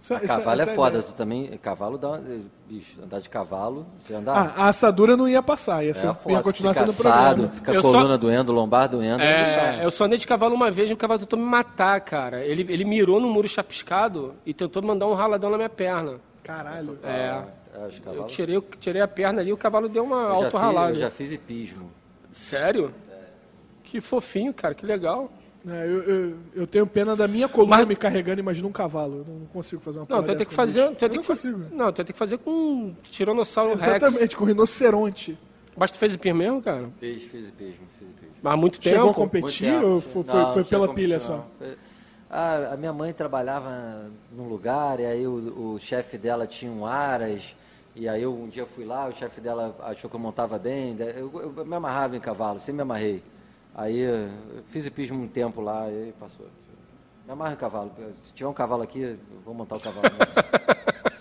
Isso- 0.00 0.14
isso- 0.14 0.26
Cavalo 0.26 0.60
essa 0.60 0.70
é 0.70 0.72
a 0.72 0.76
foda, 0.76 0.88
ideia. 0.98 1.02
tu 1.02 1.12
também. 1.12 1.46
Cavalo 1.60 1.98
dá. 1.98 2.20
Bicho, 2.68 3.02
andar 3.02 3.20
de 3.20 3.28
cavalo, 3.28 3.86
você 3.98 4.14
andar. 4.14 4.36
Ah, 4.56 4.64
a 4.64 4.68
assadura 4.68 5.16
não 5.16 5.28
ia 5.28 5.42
passar, 5.42 5.84
ia, 5.84 5.92
ser, 5.94 6.06
é 6.06 6.08
ia 6.08 6.14
foda, 6.14 6.42
continuar 6.42 6.74
fica 6.74 6.86
sendo 6.86 7.08
assado, 7.08 7.34
programa. 7.34 7.54
fica 7.56 7.72
Eu 7.74 7.82
coluna 7.82 8.08
só- 8.10 8.16
doendo, 8.16 8.52
lombar 8.52 8.88
doendo. 8.88 9.22
É, 9.22 9.80
eu 9.84 9.90
só 9.90 10.04
andei 10.04 10.18
de 10.18 10.26
cavalo 10.26 10.54
uma 10.54 10.70
vez 10.70 10.88
e 10.88 10.92
o 10.92 10.96
cavalo 10.96 11.18
tentou 11.20 11.38
me 11.38 11.44
matar, 11.44 12.00
cara. 12.02 12.44
Ele, 12.44 12.70
ele 12.72 12.84
mirou 12.84 13.18
no 13.20 13.28
muro 13.28 13.48
chapiscado 13.48 14.34
e 14.46 14.54
tentou 14.54 14.82
mandar 14.82 15.06
um 15.06 15.14
raladão 15.14 15.50
na 15.50 15.56
minha 15.56 15.68
perna. 15.70 16.20
Caralho. 16.44 16.98
É. 17.02 17.42
É, 17.74 17.86
os 17.86 18.00
Eu 18.16 18.24
tirei, 18.24 18.56
o- 18.56 18.62
tirei 18.62 19.02
a 19.02 19.08
perna 19.08 19.40
ali 19.40 19.50
e 19.50 19.52
o 19.52 19.56
cavalo 19.56 19.88
deu 19.88 20.04
uma 20.04 20.28
Eu 20.30 20.44
fiz, 20.44 20.52
eu 20.54 20.58
ralada. 20.60 20.94
já 20.94 21.10
fiz 21.10 21.32
hipismo. 21.32 21.90
Sério? 22.32 22.94
Que 23.82 24.00
fofinho, 24.00 24.52
cara, 24.54 24.74
que 24.74 24.84
legal. 24.86 25.30
É, 25.66 25.84
eu, 25.86 26.02
eu, 26.02 26.36
eu 26.54 26.66
tenho 26.66 26.86
pena 26.86 27.16
da 27.16 27.26
minha 27.26 27.48
coluna 27.48 27.78
Mas- 27.78 27.86
me 27.86 27.96
carregando, 27.96 28.40
imagina 28.40 28.66
um 28.68 28.72
cavalo. 28.72 29.24
Eu 29.28 29.34
não 29.40 29.46
consigo 29.46 29.82
fazer 29.82 29.98
uma 29.98 30.06
Não, 30.08 30.22
tu 30.22 30.26
vai 30.26 30.36
ter 30.36 30.38
dessa 30.38 30.50
que 30.50 30.54
fazer. 30.56 30.88
Tu 30.90 30.94
ter 30.96 31.08
que 31.10 31.26
consigo. 31.26 31.58
Não, 31.72 31.92
tu 31.92 31.96
vai 31.96 32.04
ter 32.06 32.12
que 32.12 32.18
fazer 32.18 32.38
com 32.38 32.50
um 32.50 32.96
tiranossauro 33.02 33.74
rex. 33.74 33.96
Exatamente, 34.02 34.36
com 34.36 34.44
rinoceronte. 34.44 35.38
Mas 35.76 35.90
tu 35.90 35.98
fez 35.98 36.14
hipir 36.14 36.34
mesmo, 36.34 36.62
cara? 36.62 36.88
Fiz, 36.98 37.22
fiz 37.24 37.48
hipismo, 37.48 37.86
fiz 37.98 38.08
hipismo. 38.08 38.34
Mas 38.42 38.52
há 38.52 38.56
muito 38.56 38.82
Chegou 38.82 39.00
a 39.02 39.02
tempo. 39.06 39.14
competir 39.14 39.70
Muito 39.72 39.86
ou 39.86 40.00
tempo. 40.00 40.24
foi, 40.24 40.34
Não, 40.34 40.52
foi, 40.54 40.64
pela 40.64 40.94
pilha 40.94 41.14
não. 41.16 41.20
só? 41.20 41.46
Foi- 41.58 41.76
Ah, 42.30 42.74
a 42.74 42.76
minha 42.76 42.92
mãe 42.92 43.12
trabalhava 43.12 44.10
num 44.32 44.48
lugar 44.48 45.00
e 45.00 45.06
aí 45.06 45.26
o, 45.26 45.74
o 45.74 45.78
chefe 45.80 46.18
dela 46.18 46.46
tinha 46.46 46.70
um 46.70 46.84
aras. 46.86 47.54
E 47.96 48.08
aí 48.08 48.22
eu 48.22 48.32
um 48.34 48.48
dia 48.48 48.64
fui 48.66 48.84
lá, 48.84 49.08
o 49.08 49.12
chefe 49.14 49.40
dela 49.40 49.74
achou 49.80 50.08
que 50.10 50.14
eu 50.14 50.20
montava 50.20 50.58
bem. 50.58 50.96
Eu, 51.16 51.52
eu 51.56 51.64
me 51.66 51.74
amarrava 51.74 52.16
em 52.16 52.20
cavalo, 52.20 52.58
sempre 52.60 52.74
me 52.76 52.82
amarrei. 52.82 53.22
Aí 53.78 54.00
eu 54.00 54.28
fiz 54.66 54.86
hipismo 54.86 55.22
um 55.22 55.28
tempo 55.28 55.60
lá 55.60 55.88
e 55.88 56.12
passou. 56.18 56.48
Me 57.24 57.30
amarro 57.30 57.52
em 57.52 57.56
cavalo. 57.56 57.92
Se 58.18 58.32
tiver 58.32 58.48
um 58.48 58.52
cavalo 58.52 58.82
aqui, 58.82 59.02
eu 59.02 59.18
vou 59.44 59.54
montar 59.54 59.76
o 59.76 59.80
cavalo. 59.80 60.02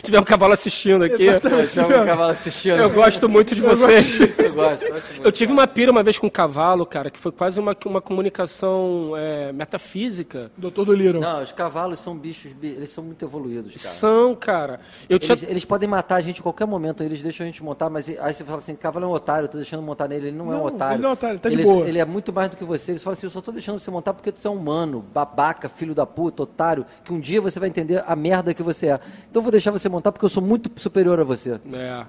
Se 0.00 0.04
tiver 0.04 0.18
um 0.18 0.24
cavalo 0.24 0.54
assistindo 0.54 1.04
aqui. 1.04 1.30
Se 1.30 1.40
tiver 1.40 2.00
um 2.00 2.06
cavalo 2.06 2.32
assistindo. 2.32 2.76
Eu 2.78 2.88
gosto 2.90 3.28
muito 3.28 3.54
de 3.54 3.60
vocês. 3.60 4.18
Eu 4.20 4.54
gosto, 4.54 4.88
gosto 4.88 5.08
muito. 5.10 5.24
Eu 5.26 5.30
tive 5.30 5.52
uma 5.52 5.66
pira 5.66 5.92
uma 5.92 6.02
vez 6.02 6.18
com 6.18 6.26
um 6.26 6.30
cavalo, 6.30 6.86
cara, 6.86 7.10
que 7.10 7.18
foi 7.20 7.30
quase 7.30 7.60
uma, 7.60 7.76
uma 7.84 8.00
comunicação 8.00 9.12
é, 9.16 9.52
metafísica. 9.52 10.50
Doutor 10.56 10.86
do 10.86 10.94
Little. 10.94 11.20
Não, 11.20 11.42
os 11.42 11.52
cavalos 11.52 11.98
são 11.98 12.16
bichos, 12.16 12.52
bi- 12.54 12.68
eles 12.68 12.90
são 12.90 13.04
muito 13.04 13.22
evoluídos, 13.24 13.74
cara. 13.76 13.94
São, 13.94 14.34
cara. 14.34 14.80
Eu 15.08 15.18
tinha. 15.18 15.36
Eles, 15.36 15.50
eles 15.50 15.64
podem 15.66 15.86
matar 15.88 16.16
a 16.16 16.20
gente 16.22 16.40
a 16.40 16.42
qualquer 16.42 16.66
momento, 16.66 17.02
eles 17.02 17.20
deixam 17.20 17.44
a 17.44 17.46
gente 17.50 17.62
montar, 17.62 17.90
mas 17.90 18.08
aí 18.08 18.32
você 18.32 18.42
fala 18.42 18.58
assim, 18.58 18.74
cavalo 18.74 19.04
é 19.04 19.08
um 19.08 19.12
otário, 19.12 19.44
eu 19.44 19.48
tô 19.50 19.58
deixando 19.58 19.82
montar 19.82 20.08
nele, 20.08 20.28
ele 20.28 20.36
não, 20.36 20.46
é 20.50 20.56
um 20.56 20.58
Não, 20.60 20.64
otário. 20.64 20.94
ele 20.94 21.02
não 21.02 21.10
é 21.10 21.12
otário, 21.12 21.34
ele 21.34 21.40
tá 21.40 21.48
de 21.50 21.54
ele, 21.56 21.62
boa. 21.62 21.86
ele 21.86 21.98
é 21.98 22.04
muito 22.06 22.32
mais 22.32 22.48
do 22.50 22.56
que 22.56 22.64
você. 22.64 22.92
Eles 22.92 23.02
falam 23.02 23.12
assim, 23.12 23.26
eu 23.26 23.30
só 23.30 23.42
tô 23.42 23.52
deixando 23.52 23.78
você 23.78 23.90
montar 23.90 24.14
porque 24.14 24.32
você 24.34 24.48
é 24.48 24.50
humano, 24.50 25.04
babaca, 25.12 25.68
filho 25.68 25.94
da 25.94 26.06
puta, 26.06 26.42
otário, 26.44 26.86
que 27.04 27.12
um 27.12 27.20
dia 27.20 27.40
você 27.40 27.60
vai 27.60 27.68
entender 27.68 28.02
a 28.06 28.16
merda 28.16 28.54
que 28.54 28.62
você 28.62 28.86
é. 28.88 29.00
Então 29.30 29.40
eu 29.40 29.42
vou 29.42 29.52
deixar 29.52 29.70
você 29.70 29.89
montar 29.90 30.12
porque 30.12 30.24
eu 30.24 30.28
sou 30.30 30.42
muito 30.42 30.70
superior 30.80 31.18
a 31.20 31.24
você. 31.24 31.60
É. 31.72 32.04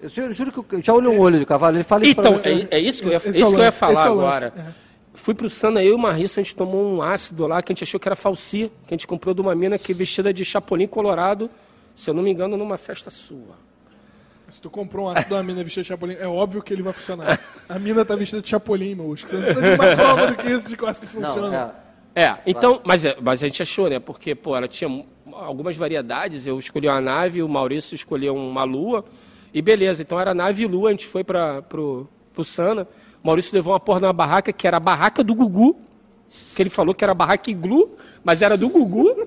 Eu 0.00 0.08
juro, 0.08 0.32
juro 0.32 0.62
que 0.64 0.76
eu 0.76 0.82
já 0.82 0.94
olhei 0.94 1.10
um 1.10 1.18
olho 1.18 1.38
de 1.38 1.44
cavalo, 1.44 1.76
ele 1.76 1.84
fala 1.84 2.04
isso 2.04 2.14
pra 2.14 2.28
Então, 2.30 2.38
você. 2.38 2.66
é, 2.70 2.76
é 2.76 2.80
isso 2.80 3.02
que 3.02 3.08
eu 3.08 3.12
ia, 3.12 3.16
isso 3.16 3.50
que 3.50 3.56
eu 3.56 3.64
ia 3.64 3.72
falar 3.72 3.92
esse 4.02 4.08
é 4.08 4.12
agora. 4.12 4.74
Fui 5.14 5.34
pro 5.34 5.50
Sana, 5.50 5.82
eu 5.82 5.90
e 5.90 5.94
o 5.94 5.98
Marissa, 5.98 6.40
a 6.40 6.44
gente 6.44 6.54
tomou 6.54 6.80
um 6.94 7.02
ácido 7.02 7.46
lá 7.48 7.60
que 7.60 7.72
a 7.72 7.74
gente 7.74 7.82
achou 7.82 7.98
que 7.98 8.08
era 8.08 8.14
falsi, 8.14 8.70
que 8.86 8.94
a 8.94 8.96
gente 8.96 9.06
comprou 9.06 9.34
de 9.34 9.40
uma 9.40 9.54
mina 9.54 9.76
que 9.76 9.90
é 9.90 9.94
vestida 9.94 10.32
de 10.32 10.44
chapolim 10.44 10.86
colorado, 10.86 11.50
se 11.96 12.08
eu 12.08 12.14
não 12.14 12.22
me 12.22 12.30
engano, 12.30 12.56
numa 12.56 12.78
festa 12.78 13.10
sua. 13.10 13.56
Se 14.50 14.60
tu 14.60 14.70
comprou 14.70 15.06
um 15.06 15.10
ácido 15.10 15.34
da 15.34 15.42
mina 15.42 15.62
vestida 15.64 15.82
de 15.82 15.88
chapolim, 15.88 16.14
é 16.14 16.26
óbvio 16.28 16.62
que 16.62 16.72
ele 16.72 16.82
vai 16.82 16.92
funcionar. 16.92 17.38
A 17.68 17.78
mina 17.78 18.04
tá 18.04 18.14
vestida 18.14 18.40
de 18.40 18.48
chapolim, 18.48 18.94
meu. 18.94 19.08
Você 19.16 19.34
não 19.36 19.42
precisa 19.42 19.70
de 19.72 19.76
mais 19.76 19.94
prova 19.96 20.26
do 20.28 20.36
que 20.36 20.48
isso 20.50 20.68
de 20.68 20.76
que 20.76 20.84
o 20.84 20.86
ácido 20.86 21.06
funciona. 21.08 21.50
Não, 21.50 21.72
é, 22.14 22.24
É, 22.24 22.38
então, 22.46 22.80
mas, 22.84 23.04
é, 23.04 23.16
mas 23.20 23.42
a 23.42 23.46
gente 23.48 23.60
achou, 23.62 23.90
né? 23.90 23.98
Porque, 23.98 24.34
pô, 24.34 24.56
ela 24.56 24.66
tinha 24.68 25.04
algumas 25.44 25.76
variedades. 25.76 26.46
Eu 26.46 26.58
escolhi 26.58 26.88
uma 26.88 27.00
nave, 27.00 27.42
o 27.42 27.48
Maurício 27.48 27.94
escolheu 27.94 28.34
uma 28.36 28.64
lua. 28.64 29.04
E 29.52 29.62
beleza, 29.62 30.02
então 30.02 30.20
era 30.20 30.34
nave 30.34 30.64
e 30.64 30.66
lua, 30.66 30.88
a 30.88 30.92
gente 30.92 31.06
foi 31.06 31.24
para 31.24 31.62
pro, 31.62 32.06
pro 32.34 32.44
Sana. 32.44 32.86
O 33.22 33.26
Maurício 33.26 33.54
levou 33.54 33.72
uma 33.72 33.80
porra 33.80 34.00
numa 34.00 34.12
barraca, 34.12 34.52
que 34.52 34.66
era 34.66 34.76
a 34.76 34.80
barraca 34.80 35.24
do 35.24 35.34
Gugu. 35.34 35.76
Que 36.54 36.60
ele 36.62 36.68
falou 36.70 36.94
que 36.94 37.02
era 37.02 37.14
barraca 37.14 37.50
iglu, 37.50 37.96
mas 38.22 38.42
era 38.42 38.54
do 38.56 38.68
Gugu. 38.68 39.26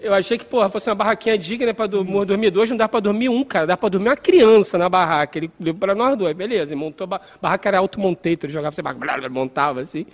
Eu 0.00 0.12
achei 0.12 0.36
que, 0.36 0.44
porra, 0.44 0.68
fosse 0.68 0.88
uma 0.90 0.96
barraquinha 0.96 1.38
digna 1.38 1.72
pra 1.72 1.86
do- 1.86 2.02
dormir 2.24 2.50
dois, 2.50 2.68
não 2.68 2.76
dá 2.76 2.88
pra 2.88 2.98
dormir 2.98 3.28
um, 3.28 3.44
cara. 3.44 3.66
Dá 3.68 3.76
pra 3.76 3.88
dormir 3.88 4.08
uma 4.08 4.16
criança 4.16 4.76
na 4.76 4.88
barraca. 4.88 5.38
Ele 5.38 5.50
levou 5.60 5.78
pra 5.78 5.94
nós 5.94 6.18
dois, 6.18 6.34
beleza. 6.36 6.74
Ele 6.74 6.80
montou 6.80 7.04
a 7.04 7.06
ba- 7.06 7.20
barraca, 7.40 7.68
era 7.68 7.78
automontator, 7.78 8.44
ele 8.46 8.52
jogava, 8.52 8.74
você 8.74 8.82
montava 9.30 9.80
assim. 9.80 10.04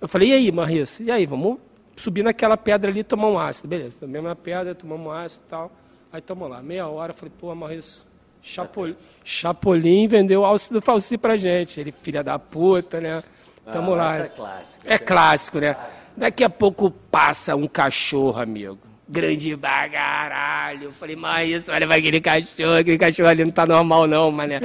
Eu 0.00 0.06
falei, 0.06 0.28
e 0.30 0.32
aí, 0.34 0.52
Marissa? 0.52 1.02
E 1.02 1.10
aí, 1.10 1.26
vamos 1.26 1.58
subir 1.98 2.22
naquela 2.22 2.56
pedra 2.56 2.90
ali 2.90 3.00
e 3.00 3.04
tomar 3.04 3.28
um 3.28 3.38
ácido. 3.38 3.68
Beleza, 3.68 3.98
tomamos 4.00 4.28
uma 4.28 4.36
pedra, 4.36 4.74
tomamos 4.74 5.06
um 5.06 5.10
ácido 5.10 5.44
e 5.46 5.50
tal. 5.50 5.72
Aí 6.12 6.20
tamo 6.22 6.48
lá, 6.48 6.62
meia 6.62 6.86
hora, 6.88 7.12
falei, 7.12 7.32
pô, 7.38 7.54
Marissa, 7.54 8.02
Chapolin, 8.40 8.96
Chapolin 9.24 10.06
vendeu 10.08 10.44
ácido 10.46 10.80
falsi 10.80 11.18
pra 11.18 11.36
gente. 11.36 11.78
Ele, 11.78 11.92
filha 11.92 12.22
da 12.22 12.38
puta, 12.38 13.00
né? 13.00 13.22
Tamo 13.70 13.92
Ah, 13.92 13.96
lá. 13.96 14.16
É 14.16 14.28
clássica. 14.28 14.94
É 14.94 14.98
clássico, 14.98 15.58
né? 15.58 15.76
Daqui 16.16 16.42
a 16.42 16.48
pouco 16.50 16.90
passa 16.90 17.54
um 17.54 17.68
cachorro, 17.68 18.40
amigo. 18.40 18.78
Grande 19.06 19.54
bagaralho. 19.56 20.84
Eu 20.84 20.92
falei, 20.92 21.16
mas 21.16 21.50
isso, 21.50 21.72
olha 21.72 21.86
vai 21.86 21.98
aquele 21.98 22.20
cachorro, 22.20 22.74
aquele 22.74 22.98
cachorro 22.98 23.28
ali 23.28 23.44
não 23.44 23.50
tá 23.52 23.66
normal, 23.66 24.06
não, 24.06 24.30
mané. 24.30 24.60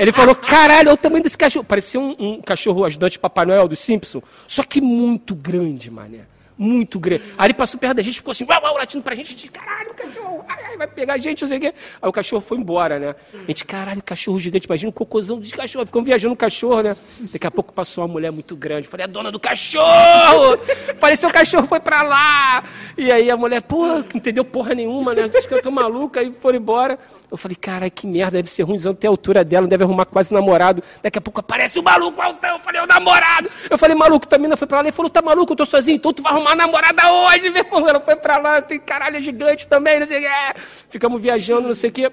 Ele 0.00 0.12
falou, 0.12 0.34
caralho, 0.34 0.88
olha 0.88 0.94
o 0.94 0.96
tamanho 0.96 1.22
desse 1.22 1.38
cachorro. 1.38 1.64
Parecia 1.64 2.00
um, 2.00 2.14
um 2.18 2.40
cachorro 2.42 2.84
ajudante 2.84 3.18
Papai 3.18 3.46
Noel 3.46 3.68
do 3.68 3.76
Simpson, 3.76 4.22
só 4.46 4.62
que 4.62 4.80
muito 4.80 5.34
grande, 5.34 5.90
mané. 5.90 6.26
Muito 6.58 6.98
grande. 6.98 7.22
Aí 7.38 7.46
ele 7.46 7.54
passou 7.54 7.78
perto 7.78 7.96
da 7.96 8.02
gente, 8.02 8.16
ficou 8.16 8.32
assim, 8.32 8.44
uau, 8.44 8.62
uau, 8.62 8.76
latindo 8.76 9.02
pra 9.02 9.14
gente, 9.14 9.28
a 9.28 9.30
gente, 9.30 9.48
caralho, 9.48 9.94
cachorro, 9.94 10.44
ai, 10.48 10.64
ai, 10.64 10.76
vai 10.76 10.86
pegar 10.88 11.14
a 11.14 11.18
gente, 11.18 11.40
não 11.42 11.48
sei 11.48 11.58
o 11.58 11.60
quê. 11.60 11.74
Aí 12.02 12.08
o 12.08 12.12
cachorro 12.12 12.42
foi 12.42 12.58
embora, 12.58 12.98
né? 12.98 13.14
A 13.32 13.46
gente, 13.46 13.64
caralho, 13.64 14.02
cachorro 14.02 14.40
gigante, 14.40 14.66
imagina 14.66 14.88
um 14.88 14.92
cocôzão 14.92 15.38
de 15.38 15.52
cachorro, 15.52 15.86
ficamos 15.86 16.06
viajando 16.06 16.30
no 16.30 16.36
cachorro, 16.36 16.82
né? 16.82 16.96
Daqui 17.32 17.46
a 17.46 17.50
pouco 17.50 17.72
passou 17.72 18.02
uma 18.02 18.12
mulher 18.12 18.32
muito 18.32 18.56
grande, 18.56 18.88
falei, 18.88 19.04
a 19.04 19.06
dona 19.06 19.30
do 19.30 19.38
cachorro! 19.38 20.58
falei, 20.98 21.16
seu 21.16 21.30
cachorro 21.30 21.68
foi 21.68 21.78
pra 21.78 22.02
lá! 22.02 22.64
E 22.96 23.12
aí 23.12 23.30
a 23.30 23.36
mulher, 23.36 23.62
pô, 23.62 23.98
entendeu 24.12 24.44
porra 24.44 24.74
nenhuma, 24.74 25.14
né? 25.14 25.28
Diz 25.28 25.46
que 25.46 25.54
eu 25.54 25.62
tô 25.62 25.70
maluca, 25.70 26.18
aí 26.18 26.32
foram 26.32 26.58
embora. 26.58 26.98
Eu 27.30 27.36
falei, 27.36 27.56
cara, 27.56 27.90
que 27.90 28.06
merda, 28.06 28.32
deve 28.32 28.50
ser 28.50 28.62
ruimzão 28.62 28.94
ter 28.94 29.06
a 29.06 29.10
altura 29.10 29.44
dela, 29.44 29.62
não 29.62 29.68
deve 29.68 29.84
arrumar 29.84 30.06
quase 30.06 30.32
namorado. 30.32 30.82
Daqui 31.02 31.18
a 31.18 31.20
pouco 31.20 31.40
aparece 31.40 31.78
o 31.78 31.82
maluco 31.82 32.20
altão, 32.20 32.56
eu 32.56 32.60
falei, 32.60 32.80
o 32.80 32.86
namorado. 32.86 33.50
Eu 33.68 33.76
falei, 33.76 33.94
maluco, 33.94 34.26
tua 34.26 34.38
mina 34.38 34.56
foi 34.56 34.66
pra 34.66 34.78
lá. 34.78 34.84
Ele 34.84 34.92
falou, 34.92 35.10
tá 35.10 35.20
maluco, 35.20 35.52
eu 35.52 35.56
tô 35.56 35.66
sozinho, 35.66 35.96
então 35.96 36.12
tu 36.12 36.22
vai 36.22 36.32
arrumar 36.32 36.56
namorada 36.56 37.12
hoje, 37.12 37.50
meu 37.50 37.62
irmão. 37.62 37.86
Ela 37.86 38.00
foi 38.00 38.16
pra 38.16 38.38
lá, 38.38 38.62
tem 38.62 38.80
caralho 38.80 39.18
é 39.18 39.20
gigante 39.20 39.68
também, 39.68 39.98
não 39.98 40.06
sei 40.06 40.18
o 40.18 40.22
que. 40.22 40.60
Ficamos 40.88 41.20
viajando, 41.20 41.68
não 41.68 41.74
sei 41.74 41.90
o 41.90 41.92
que. 41.92 42.10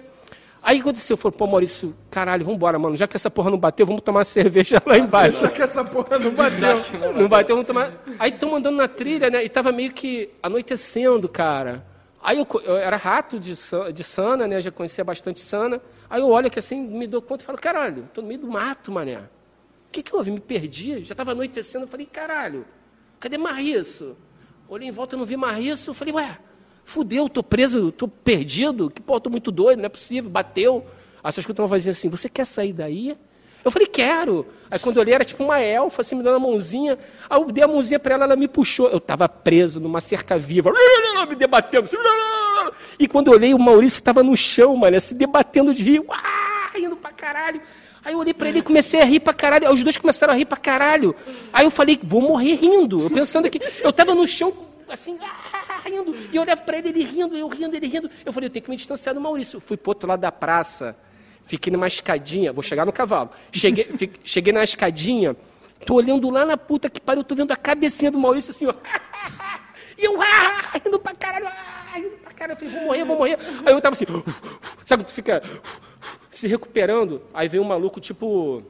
Aí 0.62 0.80
aconteceu, 0.80 1.14
eu 1.14 1.18
falei, 1.18 1.38
pô, 1.38 1.46
Maurício, 1.48 1.96
caralho, 2.10 2.44
vambora, 2.44 2.78
mano. 2.80 2.96
Já 2.96 3.08
que 3.08 3.16
essa 3.16 3.30
porra 3.30 3.52
não 3.52 3.58
bateu, 3.58 3.86
vamos 3.86 4.02
tomar 4.02 4.20
uma 4.20 4.26
cerveja 4.26 4.82
lá 4.84 4.98
embaixo. 4.98 5.40
Já 5.40 5.48
que 5.48 5.62
essa 5.62 5.86
porra 5.86 6.18
não 6.18 6.32
bateu. 6.32 6.82
Não 7.16 7.28
bateu, 7.30 7.56
vamos 7.56 7.68
tomar. 7.68 7.92
Aí 8.18 8.32
estamos 8.32 8.58
andando 8.58 8.76
na 8.76 8.88
trilha, 8.88 9.30
né? 9.30 9.46
E 9.46 9.48
tava 9.48 9.72
meio 9.72 9.94
que 9.94 10.30
anoitecendo, 10.42 11.30
cara. 11.30 11.86
Aí 12.26 12.39
eu, 12.39 12.47
eu 12.64 12.76
era 12.76 12.97
rato 12.97 13.39
de, 13.39 13.53
de 13.93 14.03
Sana, 14.03 14.47
né? 14.47 14.60
Já 14.60 14.72
conhecia 14.72 15.03
bastante 15.03 15.41
Sana. 15.41 15.80
Aí 16.10 16.22
eu 16.22 16.30
olho 16.30 16.49
que 16.49 16.57
assim, 16.57 16.81
me 16.81 17.06
dou 17.06 17.22
conta 17.22 17.43
e 17.43 17.45
falo, 17.45 17.60
caralho, 17.60 18.10
tô 18.15 18.22
no 18.23 18.27
meio 18.27 18.39
do 18.39 18.47
mato, 18.47 18.91
mané. 18.91 19.18
O 19.19 19.91
que 19.91 20.02
que 20.02 20.15
houve? 20.15 20.31
Me 20.31 20.39
perdi? 20.39 21.03
Já 21.03 21.14
estava 21.14 21.34
anoitecendo. 21.34 21.85
Eu 21.85 21.88
falei, 21.88 22.07
caralho, 22.07 22.65
cadê 23.19 23.38
Marriço? 23.38 24.18
Olhei 24.68 24.88
em 24.88 24.91
volta, 24.91 25.15
não 25.15 25.23
vi 25.23 25.38
Marriço. 25.38 25.93
Falei, 25.93 26.15
ué, 26.15 26.39
fudeu, 26.84 27.30
tô 27.30 27.43
preso, 27.43 27.91
tô 27.91 28.07
perdido. 28.07 28.89
Que 28.89 29.03
porra, 29.03 29.22
tô 29.22 29.30
muito 29.30 29.52
doido, 29.52 29.77
não 29.77 29.85
é 29.85 29.89
possível. 29.89 30.27
Bateu. 30.27 30.84
Aí 31.23 31.31
só 31.31 31.39
escutou 31.39 31.61
uma 31.64 31.69
vozinha 31.69 31.91
assim, 31.91 32.10
você 32.10 32.27
quer 32.27 32.45
sair 32.45 32.73
daí? 32.73 33.15
Eu 33.66 33.72
falei, 33.72 33.88
quero. 33.88 34.46
Aí 34.70 34.78
quando 34.78 34.98
eu 34.98 35.02
olhei, 35.02 35.16
era 35.16 35.26
tipo 35.26 35.44
uma 35.44 35.60
elfa, 35.60 36.02
assim, 36.02 36.16
me 36.16 36.22
dando 36.22 36.36
a 36.36 36.40
mãozinha. 36.40 37.00
Aí 37.28 37.42
eu 37.42 37.52
dei 37.52 37.64
a 37.64 37.68
mãozinha 37.68 38.00
para 38.00 38.14
ela, 38.14 38.24
ela 38.26 38.36
me 38.36 38.48
puxou. 38.48 38.88
Eu 38.90 39.00
estava 39.00 39.28
preso 39.28 39.80
numa 39.80 40.00
cerca 40.00 40.38
viva, 40.38 40.72
me 41.28 41.36
debatendo. 41.36 41.84
assim, 41.84 41.98
E 43.00 43.08
quando 43.08 43.28
eu 43.28 43.34
olhei, 43.34 43.56
o 43.56 43.60
Maurício 43.60 43.98
estava 43.98 44.22
no 44.22 44.38
chão, 44.38 44.76
mano, 44.78 45.00
se 45.02 45.16
debatendo 45.16 45.74
de 45.74 45.84
rir, 45.84 46.00
uá, 46.00 46.70
rindo 46.76 46.96
pra 46.96 47.12
caralho. 47.12 47.60
Aí 48.04 48.14
eu 48.14 48.20
olhei 48.20 48.36
pra 48.36 48.48
ele 48.50 48.60
e 48.60 48.62
comecei 48.62 49.02
a 49.02 49.04
rir 49.04 49.20
pra 49.20 49.34
caralho. 49.34 49.68
Aí 49.68 49.74
os 49.74 49.84
dois 49.84 49.98
começaram 49.98 50.32
a 50.32 50.38
rir 50.38 50.46
pra 50.46 50.58
caralho. 50.58 51.16
Aí 51.52 51.66
eu 51.66 51.72
falei, 51.72 52.00
vou 52.04 52.22
morrer 52.22 52.54
rindo. 52.54 53.02
Eu 53.02 53.10
pensando 53.10 53.50
que 53.50 53.60
eu 53.82 53.92
tava 53.92 54.14
no 54.14 54.28
chão, 54.28 54.54
assim, 54.88 55.18
rindo. 55.84 56.16
E 56.32 56.36
eu 56.36 56.44
olhava 56.44 56.62
pra 56.62 56.78
ele, 56.78 56.90
ele 56.90 57.04
rindo, 57.04 57.36
eu 57.36 57.48
rindo, 57.48 57.76
ele 57.76 57.88
rindo. 57.88 58.12
Eu 58.24 58.32
falei, 58.32 58.46
eu 58.48 58.52
tenho 58.52 58.64
que 58.64 58.70
me 58.70 58.78
distanciar 58.78 59.16
do 59.16 59.20
Maurício. 59.22 59.60
Fui 59.60 59.76
pro 59.76 59.90
outro 59.90 60.08
lado 60.08 60.20
da 60.20 60.32
praça. 60.32 60.96
Fiquei 61.46 61.72
numa 61.72 61.88
escadinha, 61.88 62.52
vou 62.52 62.64
chegar 62.64 62.86
no 62.86 62.92
cavalo. 62.92 63.30
Cheguei, 63.52 63.86
fi- 63.86 64.12
cheguei 64.24 64.52
na 64.52 64.64
escadinha, 64.64 65.36
tô 65.86 65.96
olhando 65.96 66.30
lá 66.30 66.44
na 66.46 66.58
puta 66.58 66.90
que 66.90 67.00
pariu, 67.00 67.24
tô 67.24 67.36
vendo 67.36 67.52
a 67.52 67.56
cabecinha 67.56 68.10
do 68.12 68.18
Maurício 68.20 68.50
assim, 68.52 68.66
ó. 68.68 68.74
E 69.98 70.04
eu, 70.06 70.20
ah, 70.22 70.80
rindo 70.84 71.00
pra 71.00 71.14
caralho, 71.14 71.48
ah, 71.48 71.96
rindo 71.96 72.18
pra 72.18 72.32
caralho. 72.34 72.58
Eu 72.62 72.70
falei, 72.70 72.74
vou 72.74 72.86
morrer, 72.88 73.06
vou 73.06 73.18
morrer. 73.18 73.38
Aí 73.66 73.74
eu 73.74 73.80
tava 73.80 73.94
assim, 73.94 74.06
sabe, 74.84 75.04
tu 75.06 75.14
fica 75.14 75.42
se 76.32 76.48
recuperando. 76.48 77.22
Aí 77.34 77.48
veio 77.48 77.64
um 77.64 77.68
maluco, 77.68 78.02
tipo, 78.02 78.62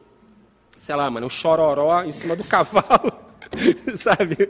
sei 0.77 0.95
lá, 0.95 1.09
mano, 1.09 1.25
um 1.27 1.29
chororó 1.29 2.03
em 2.03 2.11
cima 2.11 2.35
do 2.35 2.43
cavalo. 2.43 3.11
Sabe? 3.95 4.49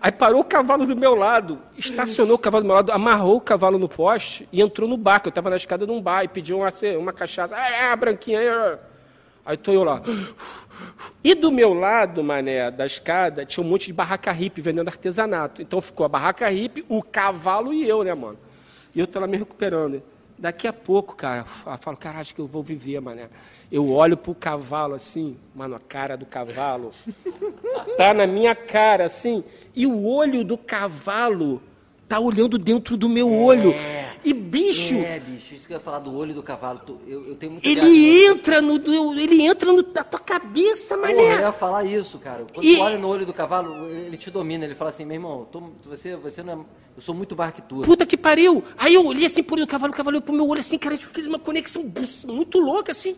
Aí 0.00 0.12
parou 0.12 0.40
o 0.40 0.44
cavalo 0.44 0.86
do 0.86 0.96
meu 0.96 1.14
lado, 1.14 1.58
estacionou 1.76 2.36
o 2.36 2.38
cavalo 2.38 2.64
do 2.64 2.66
meu 2.66 2.76
lado, 2.76 2.92
amarrou 2.92 3.36
o 3.36 3.40
cavalo 3.40 3.78
no 3.78 3.88
poste 3.88 4.48
e 4.52 4.60
entrou 4.60 4.88
no 4.88 4.96
bar, 4.96 5.20
que 5.20 5.28
eu 5.28 5.30
estava 5.30 5.50
na 5.50 5.56
escada 5.56 5.86
de 5.86 5.92
um 5.92 6.00
bar 6.00 6.24
e 6.24 6.28
pediu 6.28 6.58
uma, 6.58 6.68
uma 6.98 7.12
cachaça. 7.12 7.56
Ah, 7.56 7.68
é, 7.68 7.96
branquinha. 7.96 8.40
aí. 9.44 9.56
Tô 9.56 9.72
eu 9.72 9.84
lá. 9.84 10.02
E 11.22 11.34
do 11.34 11.50
meu 11.50 11.72
lado, 11.72 12.22
mané, 12.22 12.70
da 12.70 12.86
escada, 12.86 13.44
tinha 13.44 13.64
um 13.64 13.68
monte 13.68 13.86
de 13.86 13.92
barraca 13.92 14.30
hippie 14.32 14.60
vendendo 14.60 14.88
artesanato. 14.88 15.62
Então 15.62 15.80
ficou 15.80 16.04
a 16.06 16.08
barraca 16.08 16.48
hippie, 16.48 16.84
o 16.88 17.02
cavalo 17.02 17.72
e 17.72 17.88
eu, 17.88 18.02
né, 18.02 18.14
mano? 18.14 18.38
E 18.94 19.00
eu 19.00 19.06
tô 19.06 19.20
lá 19.20 19.26
me 19.26 19.36
recuperando. 19.36 20.02
Daqui 20.38 20.68
a 20.68 20.72
pouco, 20.72 21.16
cara, 21.16 21.44
eu 21.66 21.78
falo, 21.78 21.96
cara, 21.96 22.18
acho 22.18 22.34
que 22.34 22.40
eu 22.40 22.46
vou 22.46 22.62
viver, 22.62 23.00
mané. 23.00 23.28
Eu 23.70 23.90
olho 23.90 24.16
pro 24.16 24.34
cavalo 24.34 24.94
assim, 24.94 25.36
mano, 25.54 25.74
a 25.74 25.80
cara 25.80 26.16
do 26.16 26.24
cavalo 26.26 26.92
tá 27.96 28.14
na 28.14 28.26
minha 28.26 28.54
cara 28.54 29.04
assim, 29.06 29.42
e 29.74 29.86
o 29.86 30.06
olho 30.06 30.44
do 30.44 30.56
cavalo 30.56 31.60
tá 32.08 32.20
olhando 32.20 32.58
dentro 32.58 32.96
do 32.96 33.08
meu 33.08 33.32
olho. 33.32 33.74
E 34.24 34.32
bicho, 34.32 34.94
É, 34.94 35.18
bicho, 35.20 35.54
isso 35.54 35.66
que 35.66 35.72
eu 35.72 35.76
ia 35.76 35.80
falar 35.82 35.98
do 36.00 36.14
olho 36.16 36.34
do 36.34 36.42
cavalo. 36.42 36.80
Eu, 37.06 37.28
eu 37.28 37.34
tenho 37.36 37.52
muito 37.52 37.66
ele 37.66 38.24
entra 38.26 38.60
no 38.62 38.74
ele 39.18 39.42
entra 39.42 39.72
no, 39.72 39.82
na 39.92 40.02
tua 40.04 40.18
cabeça, 40.20 40.96
Porra, 40.96 41.10
eu 41.12 41.16
mané. 41.16 41.40
ia 41.42 41.52
falar 41.52 41.84
isso, 41.84 42.18
cara. 42.18 42.44
Quando 42.52 42.64
E- 42.66 42.76
tu 42.76 42.82
olha 42.82 42.98
no 42.98 43.08
olho 43.08 43.26
do 43.26 43.32
cavalo, 43.32 43.86
ele 43.88 44.16
te 44.16 44.30
domina. 44.30 44.64
Ele 44.64 44.74
fala 44.74 44.90
assim, 44.90 45.04
meu 45.04 45.14
irmão, 45.16 45.46
tô- 45.50 45.62
você, 45.84 46.16
você 46.16 46.42
não 46.42 46.52
é, 46.52 46.56
eu 46.96 47.02
sou 47.02 47.14
muito 47.14 47.34
bar 47.36 47.52
que 47.52 47.62
tu. 47.62 47.82
Puta 47.82 48.04
que 48.06 48.16
pariu! 48.16 48.64
Aí 48.76 48.94
eu 48.94 49.04
olhei 49.06 49.26
assim 49.26 49.42
pro 49.42 49.54
olho 49.56 49.66
do 49.66 49.70
cavalo, 49.70 49.92
o 49.92 49.96
cavalo 49.96 50.14
olhou 50.16 50.22
pro 50.22 50.34
meu 50.34 50.48
olho 50.48 50.60
assim, 50.60 50.78
cara, 50.78 50.94
a 50.94 50.98
gente 50.98 51.08
fez 51.08 51.26
uma 51.26 51.38
conexão 51.38 51.84
muito 52.26 52.58
louca 52.58 52.90
assim. 52.92 53.16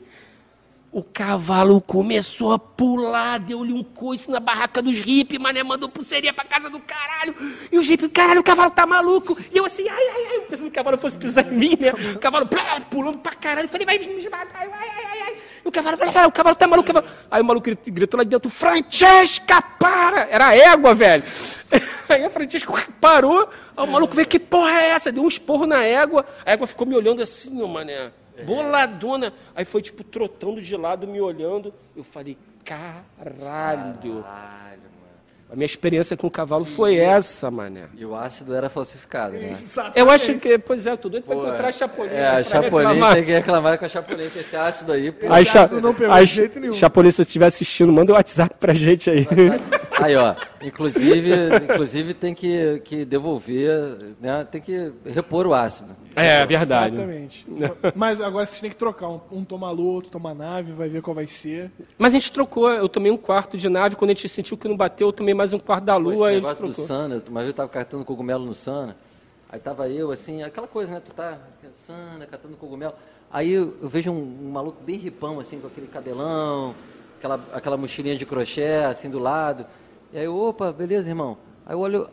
O 0.90 1.02
cavalo 1.02 1.82
começou 1.82 2.51
a 2.52 2.59
pular, 2.59 3.39
deu-lhe 3.39 3.74
um 3.74 3.82
coice 3.85 4.31
na 4.31 4.40
barraca 4.40 4.81
dos 4.81 4.98
hippies, 4.98 5.39
mané, 5.39 5.62
mandou 5.62 5.86
pulseirinha 5.86 6.32
pra 6.32 6.44
casa 6.47 6.70
do 6.70 6.81
caralho. 6.81 7.35
E 7.70 7.78
os 7.78 7.86
hippies, 7.86 8.10
caralho, 8.10 8.40
o 8.40 8.43
cavalo 8.43 8.70
tá 8.70 8.86
maluco. 8.86 9.36
E 9.52 9.59
eu 9.59 9.66
assim, 9.66 9.86
ai, 9.86 10.02
ai, 10.09 10.27
ai, 10.31 10.40
pensando 10.48 10.65
que 10.66 10.70
o 10.73 10.74
cavalo 10.74 10.97
fosse 10.97 11.19
pisar 11.19 11.47
em 11.47 11.56
mim, 11.56 11.77
né? 11.78 11.93
O 12.15 12.19
cavalo 12.19 12.48
pulando 12.90 13.19
pra 13.19 13.32
caralho. 13.35 13.66
Eu 13.66 13.69
falei, 13.69 13.85
vai 13.85 13.98
me 13.98 14.06
esmagar, 14.16 14.48
ai, 14.55 14.70
ai, 14.73 14.89
ai, 15.12 15.20
ai. 15.27 15.36
E 15.62 15.69
o 15.69 15.70
cavalo, 15.70 15.98
o 16.27 16.32
cavalo 16.32 16.56
tá 16.56 16.66
maluco. 16.66 16.90
o 16.90 16.94
cavalo- 16.94 17.15
Aí 17.31 17.43
o 17.43 17.44
maluco 17.44 17.65
grit- 17.66 17.90
gritou 17.90 18.16
lá 18.16 18.24
de 18.24 18.31
dentro, 18.31 18.48
Francesca, 18.51 19.60
para! 19.60 20.27
Era 20.31 20.47
a 20.48 20.56
égua, 20.56 20.94
velho. 20.94 21.23
Aí 22.09 22.24
a 22.24 22.31
Francesca 22.31 22.73
parou, 22.98 23.47
aí 23.77 23.85
o 23.85 23.86
maluco 23.86 24.15
veio, 24.16 24.27
que 24.27 24.39
porra 24.39 24.70
é 24.81 24.89
essa? 24.93 25.12
Deu 25.12 25.23
um 25.23 25.28
esporro 25.28 25.66
na 25.66 25.85
égua, 25.85 26.24
a 26.47 26.52
égua 26.52 26.66
ficou 26.66 26.86
me 26.86 26.94
olhando 26.94 27.20
assim, 27.23 27.60
ó, 27.62 27.66
mané. 27.66 28.10
Boladona. 28.44 29.32
Aí 29.55 29.65
foi, 29.65 29.82
tipo, 29.82 30.02
trotando 30.05 30.60
de 30.60 30.77
lado, 30.77 31.06
me 31.06 31.20
olhando. 31.20 31.73
Eu 31.97 32.05
falei, 32.05 32.36
caralho. 32.65 33.05
Caralho, 33.39 34.02
mano. 34.02 34.24
A 35.51 35.56
minha 35.56 35.65
experiência 35.65 36.15
com 36.15 36.27
o 36.27 36.31
cavalo 36.31 36.66
foi 36.66 36.97
essa, 36.97 37.51
mané. 37.51 37.85
E 37.97 38.05
o 38.05 38.15
ácido 38.15 38.55
era 38.55 38.69
falsificado, 38.69 39.32
né? 39.32 39.56
Eu 39.94 40.10
acho 40.10 40.35
que, 40.35 40.59
pois 40.59 40.85
é, 40.85 40.93
eu 40.93 40.98
tô 40.98 41.09
doido 41.09 41.24
pra 41.24 41.35
encontrar 41.36 41.69
a 41.69 41.73
Chapolin. 41.73 42.10
É, 42.10 42.28
a 42.28 42.32
pra 42.32 42.44
Chapolin 42.44 42.86
reclamar. 42.89 43.15
tem 43.15 43.24
que 43.24 43.32
reclamar 43.32 43.78
com 43.78 43.85
a 43.86 43.89
Chapolin, 43.89 44.28
que 44.28 44.40
esse 44.40 44.55
ácido 44.55 44.93
aí, 44.93 45.10
pô. 45.10 45.32
Aí, 45.32 45.43
Esse 45.43 45.52
Cha... 45.52 45.62
ácido 45.62 45.81
não 45.81 45.94
pegou 45.94 46.12
aí, 46.12 46.27
de 46.27 46.35
jeito 46.35 46.60
nenhum. 46.60 46.73
Chapolin, 46.74 47.10
se 47.10 47.16
você 47.16 47.23
estiver 47.23 47.47
assistindo, 47.47 47.90
manda 47.90 48.12
o 48.12 48.15
WhatsApp 48.16 48.56
pra 48.60 48.74
gente 48.74 49.09
aí. 49.09 49.27
Aí, 50.02 50.15
ó, 50.16 50.35
inclusive, 50.62 51.30
inclusive 51.64 52.14
tem 52.14 52.35
que, 52.35 52.80
que 52.85 53.05
devolver, 53.05 54.16
né? 54.20 54.47
Tem 54.51 54.60
que 54.60 54.93
repor 55.05 55.47
o 55.47 55.55
ácido. 55.55 55.97
É, 56.14 56.44
verdade. 56.44 56.94
Exatamente. 56.94 57.47
Mas 57.94 58.20
agora 58.20 58.47
vocês 58.47 58.60
têm 58.60 58.70
que 58.70 58.76
trocar. 58.76 59.09
Um, 59.09 59.20
um 59.30 59.44
toma 59.44 59.70
lua, 59.70 59.93
outro 59.93 60.10
toma 60.10 60.35
nave, 60.35 60.72
vai 60.72 60.89
ver 60.89 61.01
qual 61.01 61.14
vai 61.14 61.28
ser. 61.28 61.70
Mas 61.97 62.12
a 62.12 62.18
gente 62.18 62.32
trocou, 62.32 62.70
eu 62.70 62.89
tomei 62.89 63.10
um 63.10 63.16
quarto 63.16 63.56
de 63.56 63.68
nave, 63.68 63.97
quando 63.97 64.10
a 64.10 64.14
gente 64.14 64.28
sentiu 64.28 64.56
que 64.56 64.66
não 64.66 64.76
bateu, 64.76 65.09
eu 65.09 65.12
tomei 65.12 65.35
mais 65.35 65.52
um 65.52 65.59
quarto 65.59 65.85
da 65.85 65.94
esse 65.94 66.02
lua, 66.02 66.30
e 66.30 66.35
gente 66.35 66.43
negócio 66.43 66.66
do 66.66 66.72
trocou. 66.72 66.86
Sana, 66.86 67.22
uma 67.28 67.40
vez 67.40 67.48
eu 67.51 67.55
tava 67.55 67.68
catando 67.68 68.05
cogumelo 68.05 68.44
no 68.44 68.55
Sana, 68.55 68.97
aí 69.48 69.60
tava 69.60 69.89
eu, 69.89 70.10
assim, 70.10 70.43
aquela 70.43 70.66
coisa, 70.66 70.93
né? 70.93 71.02
Tu 71.05 71.12
tá 71.12 71.39
Sana, 71.72 72.26
catando 72.26 72.56
cogumelo. 72.56 72.94
Aí 73.30 73.52
eu, 73.52 73.76
eu 73.82 73.89
vejo 73.89 74.10
um, 74.10 74.47
um 74.47 74.51
maluco 74.51 74.82
bem 74.82 74.97
ripão, 74.97 75.39
assim, 75.39 75.60
com 75.60 75.66
aquele 75.66 75.86
cabelão, 75.86 76.74
aquela, 77.18 77.40
aquela 77.52 77.76
mochilinha 77.76 78.16
de 78.16 78.24
crochê, 78.24 78.85
assim, 78.89 79.10
do 79.10 79.18
lado. 79.18 79.66
E 80.12 80.18
aí, 80.18 80.24
eu, 80.24 80.36
opa, 80.39 80.72
beleza, 80.72 81.09
irmão. 81.09 81.36
Aí 81.66 81.74
eu 81.74 81.80
olho, 81.80 82.09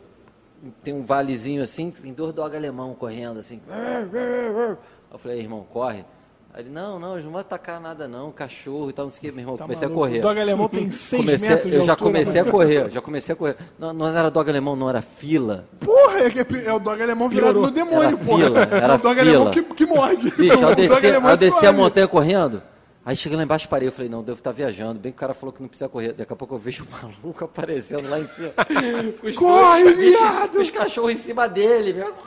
tem 0.82 0.94
um 0.94 1.04
valezinho 1.04 1.62
assim, 1.62 1.90
tem 1.90 2.12
dois 2.12 2.32
dog 2.32 2.54
alemão 2.54 2.94
correndo, 2.94 3.40
assim. 3.40 3.60
Aí 3.70 4.76
eu 5.12 5.18
falei, 5.18 5.38
irmão, 5.40 5.64
corre. 5.72 6.04
Aí 6.52 6.62
ele, 6.62 6.70
não, 6.70 6.98
não, 6.98 7.12
eles 7.12 7.24
não 7.24 7.32
vão 7.32 7.40
atacar 7.42 7.78
nada 7.78 8.08
não, 8.08 8.32
cachorro 8.32 8.88
e 8.88 8.92
tal, 8.92 9.04
não 9.06 9.12
sei 9.12 9.18
o 9.18 9.20
que, 9.20 9.30
meu 9.30 9.42
irmão. 9.42 9.56
Tá 9.58 9.64
comecei 9.64 9.86
maluco? 9.86 10.04
a 10.04 10.08
correr. 10.08 10.18
O 10.20 10.22
dog 10.22 10.40
alemão 10.40 10.68
tem 10.68 10.90
6 10.90 11.20
Comecei- 11.22 11.48
metros 11.50 11.74
eu 11.74 11.80
já 11.82 11.92
altura, 11.92 12.10
comecei 12.10 12.40
a 12.40 12.44
correr, 12.44 12.90
já 12.90 13.00
comecei 13.02 13.32
a 13.34 13.36
correr. 13.36 13.56
Não, 13.78 13.92
não 13.92 14.06
era 14.08 14.30
dog 14.30 14.48
alemão, 14.48 14.74
não, 14.74 14.88
era 14.88 15.02
fila. 15.02 15.66
Porra, 15.80 16.20
é, 16.20 16.30
que 16.30 16.38
é, 16.40 16.64
é 16.64 16.72
o 16.72 16.78
dog 16.78 17.02
alemão 17.02 17.28
virado 17.28 17.60
no 17.60 17.70
demônio, 17.70 18.02
Era 18.08 18.16
porra. 18.16 18.44
fila, 18.44 18.60
era 18.62 18.92
é 18.92 18.96
o 18.96 18.98
dog 18.98 19.20
fila. 19.20 19.30
alemão 19.36 19.50
que, 19.50 19.62
que 19.62 19.84
morde. 19.86 20.30
Bicho, 20.30 20.64
ao 20.64 20.74
descer, 20.74 21.14
ao 21.16 21.28
é 21.30 21.36
descer 21.36 21.66
a 21.66 21.72
montanha 21.74 22.08
correndo, 22.08 22.62
aí 23.06 23.16
cheguei 23.16 23.38
lá 23.38 23.44
embaixo 23.44 23.64
e 23.64 23.68
parei. 23.68 23.88
Eu 23.88 23.92
falei, 23.92 24.10
não, 24.10 24.22
devo 24.22 24.36
estar 24.38 24.52
viajando. 24.52 24.98
Bem 25.00 25.10
que 25.12 25.16
o 25.16 25.20
cara 25.20 25.32
falou 25.32 25.52
que 25.52 25.62
não 25.62 25.68
precisa 25.68 25.88
correr. 25.88 26.12
Daqui 26.12 26.32
a 26.32 26.36
pouco 26.36 26.54
eu 26.54 26.58
vejo 26.58 26.84
o 26.84 26.88
maluco 27.22 27.44
aparecendo 27.44 28.06
lá 28.08 28.18
em 28.20 28.24
cima. 28.24 28.52
Os 29.22 29.36
Corre, 29.36 29.84
dois 29.84 29.96
viado! 29.96 30.60
Os 30.60 30.70
cachorros 30.70 31.12
em 31.12 31.16
cima 31.16 31.48
dele, 31.48 31.94
meu. 31.94 32.12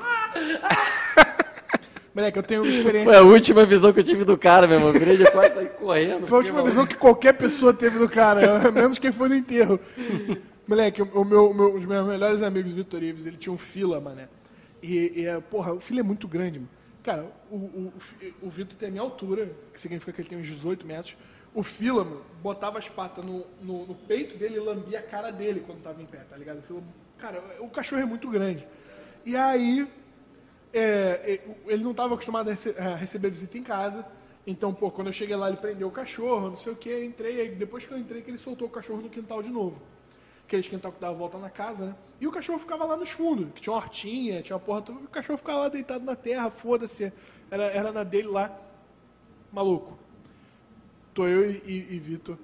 Moleque, 2.16 2.40
eu 2.40 2.44
tenho 2.44 2.66
experiência. 2.66 3.08
Foi 3.08 3.16
a 3.18 3.22
última 3.22 3.66
visão 3.66 3.94
que 3.94 4.00
eu 4.00 4.04
tive 4.04 4.26
do 4.26 4.36
cara, 4.38 4.68
meu 4.68 4.78
irmão. 4.78 4.92
Virei 4.92 5.16
de 5.18 5.30
quase 5.32 5.54
sair 5.54 5.70
correndo. 5.70 6.26
Foi 6.26 6.38
a 6.38 6.42
última 6.42 6.64
visão 6.64 6.86
que 6.88 6.96
qualquer 6.96 7.34
pessoa 7.34 7.72
teve 7.74 8.00
do 8.00 8.10
cara, 8.10 8.72
menos 8.72 8.98
quem 8.98 9.12
foi 9.12 9.30
no 9.30 9.36
enterro. 9.36 9.80
Moleque, 10.68 11.02
o 11.02 11.24
meu, 11.24 11.54
meu- 11.54 11.72
dos 11.74 11.86
meus 11.86 12.08
melhores 12.08 12.42
amigos, 12.42 12.72
Vitor 12.72 13.02
Ives, 13.04 13.26
ele 13.26 13.38
tinha 13.38 13.54
um 13.54 13.58
fila, 13.58 14.00
mané. 14.02 14.28
E, 14.82 15.24
e, 15.24 15.42
porra, 15.50 15.74
o 15.74 15.80
fila 15.80 16.00
é 16.00 16.04
muito 16.04 16.28
grande, 16.28 16.60
mano. 16.60 16.70
Cara, 17.04 17.32
o, 17.50 17.56
o, 17.56 17.94
o 18.44 18.50
Vitor 18.50 18.78
tem 18.78 18.90
a 18.90 18.92
minha 18.92 19.02
altura, 19.04 19.52
que 19.74 19.80
significa 19.80 20.12
que 20.12 20.22
ele 20.22 20.30
tem 20.30 20.38
uns 20.38 20.48
18 20.48 20.86
metros. 20.86 21.16
O 21.54 21.64
fila, 21.64 22.06
botava 22.44 22.78
as 22.78 22.88
patas 22.90 23.26
no, 23.26 23.46
no, 23.62 23.86
no 23.88 23.96
peito 23.96 24.38
dele 24.38 24.58
e 24.58 24.60
lambia 24.60 25.00
a 25.00 25.04
cara 25.04 25.32
dele 25.32 25.64
quando 25.66 25.82
tava 25.82 26.02
em 26.02 26.06
pé, 26.06 26.20
tá 26.30 26.38
ligado? 26.38 26.62
O 26.70 26.84
cara, 27.18 27.42
o 27.60 27.70
cachorro 27.70 28.02
é 28.02 28.06
muito 28.06 28.30
grande. 28.30 28.68
E 29.26 29.36
aí, 29.36 29.88
é, 30.74 30.80
é, 30.82 31.42
ele 31.68 31.84
não 31.84 31.92
estava 31.92 32.14
acostumado 32.14 32.50
a, 32.50 32.54
rece- 32.54 32.76
a 32.78 32.96
receber 32.96 33.30
visita 33.30 33.58
em 33.58 33.64
casa. 33.64 34.06
Então, 34.46 34.74
pô, 34.74 34.92
quando 34.92 35.08
eu 35.08 35.14
cheguei 35.14 35.36
lá, 35.36 35.48
ele 35.50 35.58
prendeu 35.58 35.88
o 35.88 35.92
cachorro, 35.92 36.50
não 36.50 36.58
sei 36.58 36.74
o 36.74 36.76
que, 36.76 37.04
entrei. 37.04 37.42
Aí, 37.42 37.50
depois 37.56 37.86
que 37.86 37.92
eu 37.94 37.98
entrei, 37.98 38.22
que 38.22 38.30
ele 38.30 38.38
soltou 38.38 38.68
o 38.68 38.72
cachorro 38.72 39.02
no 39.02 39.10
quintal 39.10 39.42
de 39.42 39.50
novo. 39.50 39.82
Aqueles 40.50 40.68
quintal 40.68 40.92
que 40.92 41.00
dava 41.00 41.14
volta 41.14 41.38
na 41.38 41.52
casa, 41.52 41.86
né? 41.86 41.96
E 42.20 42.26
o 42.26 42.32
cachorro 42.32 42.58
ficava 42.58 42.84
lá 42.84 42.98
nos 42.98 43.12
fundos, 43.12 43.54
que 43.54 43.62
tinha 43.62 43.72
uma 43.72 43.80
hortinha, 43.80 44.42
tinha 44.42 44.56
uma 44.56 44.60
porra. 44.60 44.80
O 44.80 45.08
cachorro 45.08 45.38
ficava 45.38 45.60
lá 45.60 45.70
deitado 45.70 46.04
na 46.04 46.16
terra, 46.16 46.50
foda-se. 46.50 47.14
Era, 47.52 47.66
era 47.66 47.92
na 47.92 48.04
dele 48.04 48.30
lá. 48.30 48.52
Maluco. 49.54 49.96
Tô 51.14 51.28
eu 51.28 51.52
e, 51.52 51.62
e, 51.68 51.96
e 51.96 52.00
Vitor 52.00 52.36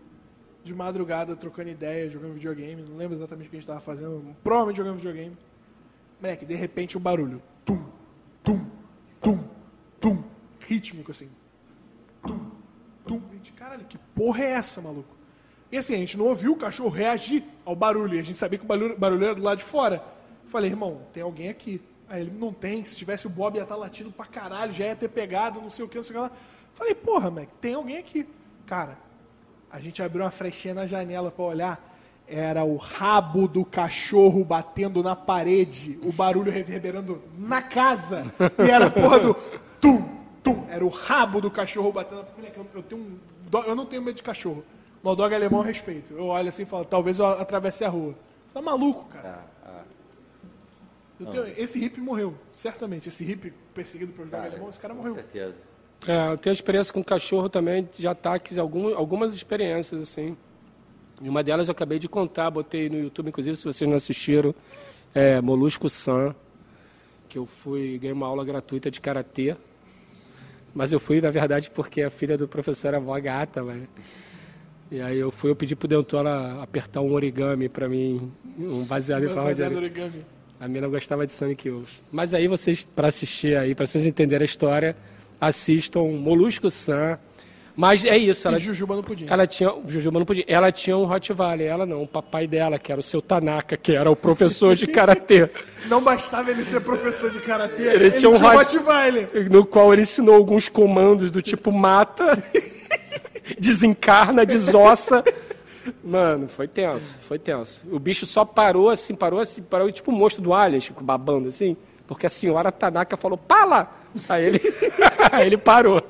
de 0.64 0.72
madrugada 0.72 1.36
trocando 1.36 1.70
ideia, 1.70 2.08
jogando 2.08 2.36
videogame. 2.36 2.84
Não 2.84 2.96
lembro 2.96 3.18
exatamente 3.18 3.48
o 3.48 3.50
que 3.50 3.56
a 3.56 3.60
gente 3.60 3.68
tava 3.68 3.80
fazendo. 3.80 4.36
Provavelmente 4.44 4.78
jogando 4.78 4.98
videogame. 4.98 5.36
Moleque, 6.22 6.46
de 6.46 6.54
repente 6.54 7.00
um 7.00 7.02
barulho. 7.02 7.42
Tum, 7.66 7.84
tum, 8.44 8.70
tum, 9.20 9.44
tum. 10.00 10.24
Rítmico 10.60 11.10
assim. 11.10 11.28
Tum, 12.22 12.52
tum. 13.08 13.20
Caralho, 13.56 13.86
que 13.86 13.98
porra 13.98 14.44
é 14.44 14.52
essa, 14.52 14.80
maluco? 14.80 15.15
E 15.72 15.78
assim, 15.78 15.96
a 15.96 15.98
gente 15.98 16.18
não 16.18 16.26
ouviu 16.26 16.54
o 16.54 16.58
cachorro 16.58 16.90
reagir 16.90 17.44
ao 17.66 17.76
barulho. 17.76 18.16
E 18.16 18.20
a 18.20 18.24
gente 18.24 18.38
sabia 18.38 18.58
que 18.58 18.66
o 18.66 18.68
barulho, 18.68 18.98
barulho 18.98 19.26
era 19.26 19.36
do 19.36 19.44
lado 19.44 19.58
de 19.58 19.64
fora. 19.64 20.04
Falei, 20.48 20.70
irmão, 20.70 21.02
tem 21.12 21.24
alguém 21.24 21.50
aqui. 21.50 21.82
Aí 22.08 22.22
ele, 22.22 22.32
não 22.32 22.54
tem. 22.54 22.86
Se 22.86 22.96
tivesse 22.96 23.28
o 23.28 23.30
Bob 23.30 23.56
ia 23.56 23.64
estar 23.64 23.76
latindo 23.76 24.12
pra 24.12 24.26
caralho, 24.26 24.74
já 24.74 24.86
ia 24.86 24.96
ter 24.96 25.10
pegado, 25.10 25.62
não 25.62 25.70
sei 25.70 25.84
o 25.84 25.90
que, 25.90 25.98
não 25.98 26.04
sei 26.04 26.16
o 26.16 26.20
que 26.20 26.24
lá. 26.24 26.32
Falei, 26.74 26.94
porra, 26.94 27.32
moleque, 27.32 27.52
tem 27.60 27.74
alguém 27.74 27.98
aqui. 27.98 28.28
Cara, 28.66 28.98
a 29.72 29.80
gente 29.80 30.02
abriu 30.02 30.24
uma 30.24 30.32
frechinha 30.32 30.74
na 30.74 30.88
janela 30.88 31.32
pra 31.32 31.46
olhar. 31.46 31.96
Era 32.28 32.64
o 32.64 32.76
rabo 32.76 33.48
do 33.48 33.64
cachorro 33.64 34.44
batendo 34.44 35.04
na 35.04 35.16
parede, 35.16 36.00
o 36.02 36.12
barulho 36.12 36.52
reverberando 36.52 37.22
na 37.38 37.62
casa. 37.62 38.34
E 38.58 38.70
era 38.70 38.90
porra 38.90 39.20
do 39.20 39.34
tum, 39.80 40.04
tum. 40.44 40.66
Era 40.70 40.84
o 40.84 40.90
rabo 40.90 41.40
do 41.40 41.52
cachorro 41.52 41.92
batendo 41.92 42.18
na 42.18 42.24
parede. 42.24 42.54
Eu, 42.74 42.84
tenho 42.84 43.02
um 43.02 43.20
eu 43.68 43.76
não 43.76 43.86
tenho 43.86 44.02
medo 44.02 44.16
de 44.16 44.24
cachorro. 44.24 44.64
Mas 45.06 45.14
o 45.14 45.16
dog 45.16 45.36
alemão 45.36 45.60
eu 45.60 45.66
respeito. 45.68 46.14
Eu 46.16 46.26
olho 46.26 46.50
assim 46.50 46.64
e 46.64 46.66
falo, 46.66 46.84
talvez 46.84 47.20
eu 47.20 47.28
atravesse 47.28 47.86
a 47.86 47.90
rua. 47.90 48.16
Você 48.48 48.56
tá 48.56 48.62
maluco, 48.62 49.06
cara. 49.10 49.46
Eu 51.20 51.28
tenho- 51.28 51.48
esse 51.58 51.80
hippie 51.80 52.02
morreu, 52.02 52.34
certamente. 52.54 53.08
Esse 53.08 53.24
hippie 53.24 53.54
perseguido 53.74 54.12
pelo 54.14 54.28
dog 54.28 54.48
alemão, 54.48 54.68
esse 54.70 54.80
cara 54.80 54.94
Com 54.96 55.02
morreu. 55.02 55.14
certeza. 55.14 55.56
É, 56.08 56.32
eu 56.34 56.38
tenho 56.40 56.52
experiência 56.54 56.92
com 56.92 57.04
cachorro 57.04 57.48
também, 57.48 57.88
de 57.96 58.08
ataques, 58.08 58.58
algum, 58.58 58.96
algumas 58.96 59.34
experiências, 59.36 60.02
assim. 60.02 60.36
E 61.22 61.30
uma 61.30 61.44
delas 61.44 61.68
eu 61.68 61.72
acabei 61.72 62.00
de 62.00 62.10
contar, 62.10 62.50
botei 62.50 62.90
no 62.90 62.98
YouTube, 63.00 63.30
inclusive, 63.30 63.56
se 63.56 63.64
vocês 63.64 63.88
não 63.88 63.96
assistiram, 63.96 64.54
é 65.14 65.40
Molusco 65.40 65.88
San, 65.88 66.36
que 67.30 67.38
eu 67.38 67.46
fui, 67.46 67.98
ganhei 68.00 68.12
uma 68.12 68.26
aula 68.28 68.44
gratuita 68.44 68.90
de 68.92 69.00
Karatê. 69.00 69.56
Mas 70.74 70.92
eu 70.92 71.00
fui, 71.00 71.22
na 71.22 71.30
verdade, 71.32 71.70
porque 71.70 72.02
a 72.02 72.10
filha 72.10 72.38
do 72.38 72.48
professor 72.48 72.90
era 72.90 73.00
mó 73.00 73.18
gata, 73.20 73.64
velho. 73.64 73.88
E 74.92 75.02
aí 75.02 75.18
eu 75.18 75.32
fui, 75.32 75.50
eu 75.50 75.56
pedi 75.56 75.76
pro 75.76 75.88
Dentola 75.88 76.62
apertar 76.62 77.02
um 77.02 77.12
origami 77.12 77.68
pra 77.68 77.90
mim, 77.90 78.32
um 78.60 78.84
baseado 78.84 79.26
em 79.26 79.30
forma 79.30 79.54
de 79.54 79.64
origami. 79.64 80.26
A 80.60 80.68
não 80.68 80.90
gostava 80.90 81.26
de 81.26 81.32
Sonic 81.34 81.68
Youth. 81.68 81.90
Mas 82.12 82.34
aí 82.34 82.48
vocês, 82.48 82.86
para 82.86 83.08
assistir 83.10 83.58
aí, 83.58 83.76
para 83.76 83.86
vocês 83.88 84.06
entenderem 84.06 84.44
a 84.44 84.46
história, 84.46 84.96
assistam 85.40 86.04
Molusco 86.04 86.72
San. 86.72 87.18
Mas 87.76 88.06
é 88.06 88.18
isso, 88.18 88.48
ela, 88.48 88.56
E 88.58 88.62
Jujuba 88.62 88.96
no 88.96 89.04
pudim. 89.04 89.26
ela 89.28 89.46
tinha. 89.46 89.70
Jujuba 89.86 90.20
não 90.20 90.26
podia. 90.26 90.46
Ela 90.48 90.72
tinha 90.72 90.96
um 90.96 91.04
Rottweiler, 91.04 91.68
ela 91.68 91.86
não, 91.86 92.04
o 92.04 92.08
papai 92.08 92.48
dela, 92.48 92.80
que 92.80 92.90
era 92.90 93.02
o 93.02 93.04
seu 93.04 93.22
Tanaka, 93.22 93.76
que 93.76 93.92
era 93.92 94.10
o 94.10 94.16
professor 94.16 94.76
de 94.76 94.88
karatê, 94.88 95.50
Não 95.90 96.02
bastava 96.02 96.50
ele 96.52 96.64
ser 96.64 96.80
professor 96.80 97.30
de 97.30 97.40
karatê, 97.40 97.84
Ele 97.84 98.06
ele, 98.06 98.12
tinha 98.12 98.30
um 98.30 98.38
Rottweiler. 98.38 99.52
no 99.52 99.66
qual 99.66 99.92
ele 99.92 100.04
ensinou 100.04 100.36
alguns 100.36 100.70
comandos 100.70 101.30
do 101.30 101.42
tipo 101.42 101.70
mata, 101.70 102.42
desencarna, 103.60 104.46
desossa. 104.46 105.24
Mano, 106.04 106.48
foi 106.48 106.68
tenso, 106.68 107.20
foi 107.28 107.38
tenso. 107.38 107.82
O 107.92 108.00
bicho 108.00 108.26
só 108.26 108.44
parou 108.44 108.90
assim, 108.90 109.14
parou 109.14 109.40
assim, 109.40 109.62
parou 109.62 109.92
tipo 109.92 110.12
o 110.12 110.14
monstro 110.14 110.42
do 110.42 110.54
Alien, 110.54 110.80
tipo, 110.80 111.04
babando 111.04 111.50
assim, 111.50 111.78
porque 112.08 112.26
a 112.26 112.30
senhora 112.30 112.72
Tanaka 112.72 113.16
falou, 113.16 113.38
pala! 113.38 113.92
Aí 114.28 114.46
ele, 114.46 114.62
aí 115.32 115.46
ele 115.46 115.58
parou. 115.58 116.02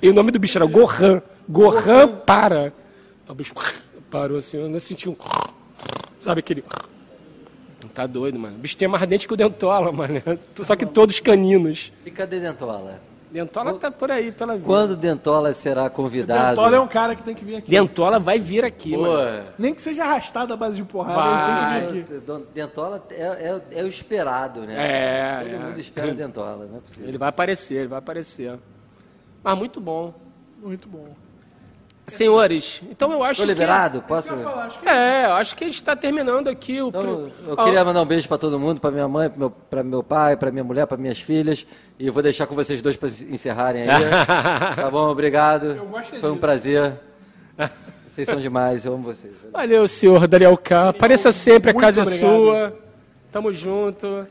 E 0.00 0.08
o 0.08 0.14
nome 0.14 0.30
do 0.30 0.38
bicho 0.38 0.58
era 0.58 0.66
Gohan. 0.66 1.20
Gohan 1.48 2.08
para. 2.08 2.66
Aí 2.66 2.72
O 3.28 3.34
bicho 3.34 3.54
parou 4.10 4.38
assim, 4.38 4.58
eu 4.58 4.66
ainda 4.66 4.78
senti 4.78 5.08
um. 5.08 5.16
Sabe 6.20 6.40
aquele. 6.40 6.64
Tá 7.94 8.06
doido, 8.06 8.38
mano. 8.38 8.56
O 8.56 8.58
bicho 8.60 8.76
tinha 8.76 8.88
mais 8.88 9.04
dente 9.08 9.26
que 9.26 9.34
o 9.34 9.36
Dentola, 9.36 9.90
mano. 9.90 10.22
Só 10.62 10.76
que 10.76 10.86
todos 10.86 11.18
caninos. 11.18 11.92
E 12.06 12.10
cadê 12.12 12.38
Dentola? 12.38 13.00
Dentola 13.30 13.74
tá 13.78 13.90
por 13.90 14.10
aí, 14.10 14.32
pela 14.32 14.54
vida. 14.54 14.64
Quando 14.64 14.96
Dentola 14.96 15.52
será 15.52 15.90
convidado? 15.90 16.56
Dentola 16.56 16.76
é 16.76 16.80
um 16.80 16.88
cara 16.88 17.14
que 17.14 17.22
tem 17.22 17.34
que 17.34 17.44
vir 17.44 17.56
aqui. 17.56 17.70
Dentola 17.70 18.18
vai 18.18 18.38
vir 18.38 18.64
aqui, 18.64 18.92
Pô, 18.94 19.02
mano. 19.02 19.44
Nem 19.58 19.74
que 19.74 19.82
seja 19.82 20.02
arrastado 20.04 20.52
à 20.52 20.56
base 20.56 20.76
de 20.76 20.84
porrada, 20.84 21.14
Vai. 21.20 21.76
ele 21.78 21.86
tem 21.86 22.02
que 22.04 22.12
vir 22.12 22.32
aqui. 22.36 22.46
Dentola 22.54 23.04
é, 23.10 23.22
é- 23.22 23.80
é 23.80 23.82
o 23.84 23.86
esperado, 23.88 24.60
né? 24.62 24.74
É, 24.78 25.44
Todo 25.44 25.54
é. 25.54 25.58
mundo 25.58 25.78
espera 25.80 26.14
Dentola, 26.14 26.66
não 26.66 26.78
é 26.78 26.80
possível. 26.80 27.08
Ele 27.08 27.18
vai 27.18 27.28
aparecer, 27.28 27.74
ele 27.74 27.88
vai 27.88 27.98
aparecer. 27.98 28.58
Mas 29.42 29.58
muito 29.58 29.80
bom. 29.80 30.14
Muito 30.62 30.88
bom. 30.88 31.04
Senhores, 32.08 32.82
então 32.90 33.12
eu 33.12 33.22
acho 33.22 33.40
Tô 33.40 33.46
liberado? 33.46 34.02
Posso? 34.02 34.34
Que 34.34 34.78
que... 34.80 34.88
É, 34.88 35.26
eu 35.26 35.32
acho 35.32 35.54
que 35.54 35.64
a 35.64 35.66
gente 35.66 35.76
está 35.76 35.94
terminando 35.94 36.48
aqui 36.48 36.80
o... 36.80 36.88
Então, 36.88 37.30
eu 37.46 37.56
queria 37.56 37.84
mandar 37.84 38.02
um 38.02 38.06
beijo 38.06 38.26
para 38.26 38.38
todo 38.38 38.58
mundo, 38.58 38.80
para 38.80 38.90
minha 38.90 39.06
mãe, 39.06 39.28
para 39.28 39.38
meu, 39.38 39.50
pra 39.50 39.82
meu 39.82 40.02
pai, 40.02 40.36
para 40.36 40.50
minha 40.50 40.64
mulher, 40.64 40.86
para 40.86 40.96
minhas 40.96 41.20
filhas. 41.20 41.66
E 41.98 42.06
eu 42.06 42.12
vou 42.12 42.22
deixar 42.22 42.46
com 42.46 42.54
vocês 42.54 42.80
dois 42.80 42.96
para 42.96 43.08
encerrarem 43.08 43.82
aí. 43.82 44.10
tá 44.76 44.90
bom? 44.90 45.08
Obrigado. 45.10 45.66
Eu 45.66 45.86
gostei 45.86 46.18
Foi 46.20 46.30
um 46.30 46.32
disso. 46.32 46.40
prazer. 46.40 46.94
Vocês 48.08 48.26
são 48.26 48.40
demais, 48.40 48.84
eu 48.84 48.94
amo 48.94 49.04
vocês. 49.04 49.32
Valeu, 49.52 49.86
senhor 49.86 50.26
Daniel 50.26 50.56
K. 50.56 50.88
Apareça 50.88 51.30
sempre, 51.30 51.70
a 51.70 51.74
casa 51.74 52.02
é 52.02 52.04
sua. 52.04 52.76
Tamo 53.30 53.52
junto. 53.52 54.26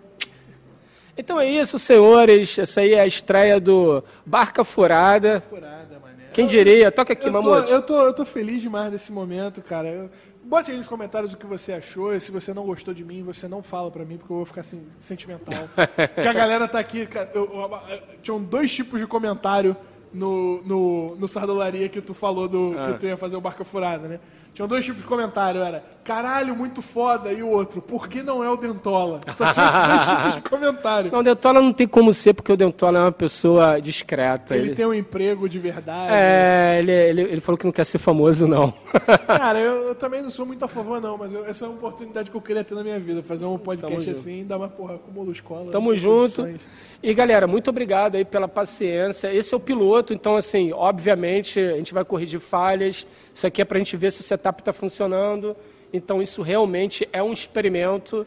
Então 1.17 1.39
é 1.39 1.49
isso, 1.49 1.79
senhores. 1.79 2.57
Essa 2.57 2.81
aí 2.81 2.93
é 2.93 3.01
a 3.01 3.07
estreia 3.07 3.59
do 3.59 4.03
Barca 4.25 4.63
Furada. 4.63 5.41
furada. 5.49 6.06
Quem 6.37 6.45
diria? 6.47 6.91
Toca 6.91 7.13
aqui, 7.13 7.27
Eu 7.27 7.31
tô, 7.33 7.41
Mamute. 7.41 7.71
eu, 7.71 7.81
tô, 7.81 8.01
eu 8.01 8.13
tô 8.13 8.23
feliz 8.25 8.61
demais 8.61 8.91
desse 8.91 9.11
momento, 9.11 9.61
cara. 9.61 9.87
Eu- 9.87 10.09
bote 10.43 10.69
aí 10.71 10.77
nos 10.77 10.87
comentários 10.87 11.33
o 11.33 11.37
que 11.37 11.45
você 11.45 11.73
achou. 11.73 12.13
E 12.15 12.19
se 12.19 12.31
você 12.31 12.53
não 12.53 12.63
gostou 12.65 12.93
de 12.93 13.03
mim, 13.03 13.23
você 13.23 13.47
não 13.47 13.63
fala 13.63 13.89
pra 13.89 14.05
mim, 14.05 14.17
porque 14.17 14.31
eu 14.31 14.37
vou 14.37 14.45
ficar 14.45 14.61
assim, 14.61 14.85
sentimental. 14.99 15.67
porque 16.15 16.27
a 16.27 16.33
galera 16.33 16.67
tá 16.67 16.77
aqui. 16.79 17.07
eu- 17.33 17.43
eu- 17.45 17.81
tinham 18.21 18.41
dois 18.41 18.71
tipos 18.73 18.99
de 18.99 19.07
comentário 19.07 19.75
no, 20.13 20.61
no, 20.63 21.15
no 21.15 21.27
Sardolaria 21.27 21.89
que 21.89 22.01
tu 22.01 22.13
falou 22.13 22.47
do 22.47 22.75
Ah. 22.77 22.93
que 22.93 22.99
tu 22.99 23.05
ia 23.07 23.17
fazer 23.17 23.35
o 23.35 23.41
Barca 23.41 23.63
Furada, 23.65 24.07
né? 24.07 24.19
Tinham 24.53 24.67
dois 24.67 24.85
tipos 24.85 25.01
de 25.01 25.07
comentário, 25.07 25.61
era 25.61 25.83
caralho, 26.07 26.55
muito 26.55 26.81
foda, 26.81 27.33
e 27.33 27.43
o 27.43 27.49
outro, 27.49 27.81
por 27.81 28.07
que 28.07 28.23
não 28.23 28.41
é 28.41 28.49
o 28.49 28.55
Dentola? 28.55 29.19
Só 29.35 29.51
tinha 29.51 29.65
esses 29.67 29.87
dois 29.87 30.05
tipos 30.17 30.35
de 30.35 30.49
comentário. 30.49 31.11
Não, 31.11 31.19
o 31.19 31.23
Dentola 31.23 31.61
não 31.61 31.73
tem 31.73 31.85
como 31.85 32.13
ser, 32.13 32.33
porque 32.33 32.49
o 32.49 32.55
Dentola 32.55 32.97
é 32.99 33.01
uma 33.01 33.11
pessoa 33.11 33.81
discreta. 33.81 34.55
Ele 34.55 34.73
tem 34.73 34.85
um 34.85 34.93
emprego 34.93 35.49
de 35.49 35.59
verdade. 35.59 36.13
É, 36.13 36.77
ele, 36.79 36.91
ele, 36.93 37.21
ele 37.23 37.41
falou 37.41 37.57
que 37.57 37.65
não 37.65 37.73
quer 37.73 37.83
ser 37.85 37.97
famoso, 37.97 38.47
não. 38.47 38.73
Cara, 39.27 39.59
eu, 39.59 39.89
eu 39.89 39.95
também 39.95 40.21
não 40.23 40.31
sou 40.31 40.45
muito 40.45 40.63
a 40.63 40.67
favor, 40.69 41.01
não, 41.01 41.17
mas 41.17 41.33
eu- 41.33 41.45
essa 41.45 41.65
é 41.65 41.67
uma 41.67 41.75
oportunidade 41.77 42.31
que 42.31 42.37
eu 42.37 42.41
queria 42.41 42.63
ter 42.63 42.73
na 42.73 42.83
minha 42.83 42.99
vida. 42.99 43.21
Fazer 43.21 43.45
um 43.45 43.57
podcast 43.57 43.93
Tamo 43.97 44.05
junto. 44.05 44.17
assim, 44.17 44.45
dar 44.45 44.55
uma 44.57 44.69
porra 44.69 44.97
com 44.97 45.11
o 45.11 45.13
Moluscola. 45.13 45.71
Tamo 45.71 45.93
junto. 45.93 46.41
condições. 46.43 46.61
E 47.03 47.13
galera, 47.13 47.45
muito 47.45 47.69
obrigado 47.69 48.15
aí 48.15 48.23
pela 48.23 48.47
paciência. 48.47 49.33
Esse 49.33 49.53
é 49.53 49.57
o 49.57 49.59
piloto, 49.59 50.13
então 50.13 50.35
assim, 50.37 50.71
obviamente 50.71 51.59
a 51.59 51.75
gente 51.75 51.93
vai 51.93 52.05
corrigir 52.05 52.39
falhas. 52.39 53.05
Isso 53.33 53.45
aqui 53.45 53.61
é 53.61 53.65
pra 53.65 53.77
gente 53.77 53.95
ver 53.97 54.11
se 54.11 54.21
o 54.21 54.23
setup 54.23 54.61
está 54.61 54.71
funcionando. 54.71 55.55
Então 55.91 56.21
isso 56.21 56.41
realmente 56.41 57.07
é 57.11 57.21
um 57.21 57.33
experimento. 57.33 58.25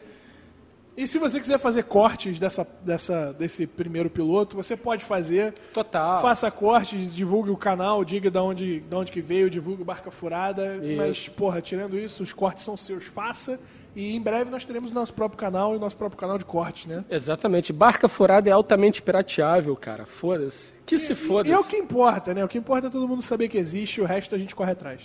E 0.95 1.07
se 1.07 1.17
você 1.17 1.39
quiser 1.39 1.57
fazer 1.57 1.83
cortes 1.83 2.37
dessa, 2.37 2.67
dessa, 2.83 3.33
desse 3.33 3.65
primeiro 3.65 4.09
piloto, 4.09 4.57
você 4.57 4.75
pode 4.75 5.05
fazer. 5.05 5.53
Total. 5.73 6.21
Faça 6.21 6.51
cortes, 6.51 7.15
divulgue 7.15 7.49
o 7.49 7.55
canal, 7.55 8.03
diga 8.03 8.29
de 8.29 8.37
onde, 8.37 8.79
de 8.81 8.95
onde 8.95 9.11
que 9.11 9.21
veio, 9.21 9.49
divulgue 9.49 9.81
o 9.81 9.85
Barca 9.85 10.11
Furada. 10.11 10.75
Isso. 10.83 10.97
Mas, 10.97 11.29
porra, 11.29 11.61
tirando 11.61 11.97
isso, 11.97 12.21
os 12.21 12.33
cortes 12.33 12.63
são 12.65 12.75
seus, 12.75 13.05
faça. 13.05 13.57
E 13.95 14.15
em 14.15 14.21
breve 14.21 14.51
nós 14.51 14.63
teremos 14.63 14.91
o 14.91 14.93
nosso 14.93 15.13
próprio 15.13 15.37
canal 15.39 15.73
e 15.73 15.77
o 15.77 15.79
nosso 15.79 15.97
próprio 15.97 16.19
canal 16.19 16.37
de 16.37 16.45
cortes, 16.45 16.85
né? 16.85 17.03
Exatamente. 17.09 17.73
Barca 17.73 18.07
furada 18.07 18.49
é 18.49 18.51
altamente 18.51 19.01
pirateável, 19.01 19.75
cara. 19.75 20.05
Foda-se. 20.05 20.73
Que 20.85 20.99
se 20.99 21.11
E 21.11 21.13
é 21.13 21.15
o 21.15 21.17
foda-se. 21.17 21.67
que 21.69 21.77
importa, 21.77 22.33
né? 22.33 22.43
O 22.43 22.47
que 22.47 22.57
importa 22.57 22.87
é 22.87 22.89
todo 22.89 23.07
mundo 23.07 23.21
saber 23.21 23.47
que 23.47 23.57
existe, 23.57 24.01
o 24.01 24.05
resto 24.05 24.35
a 24.35 24.37
gente 24.37 24.55
corre 24.55 24.71
atrás. 24.71 25.01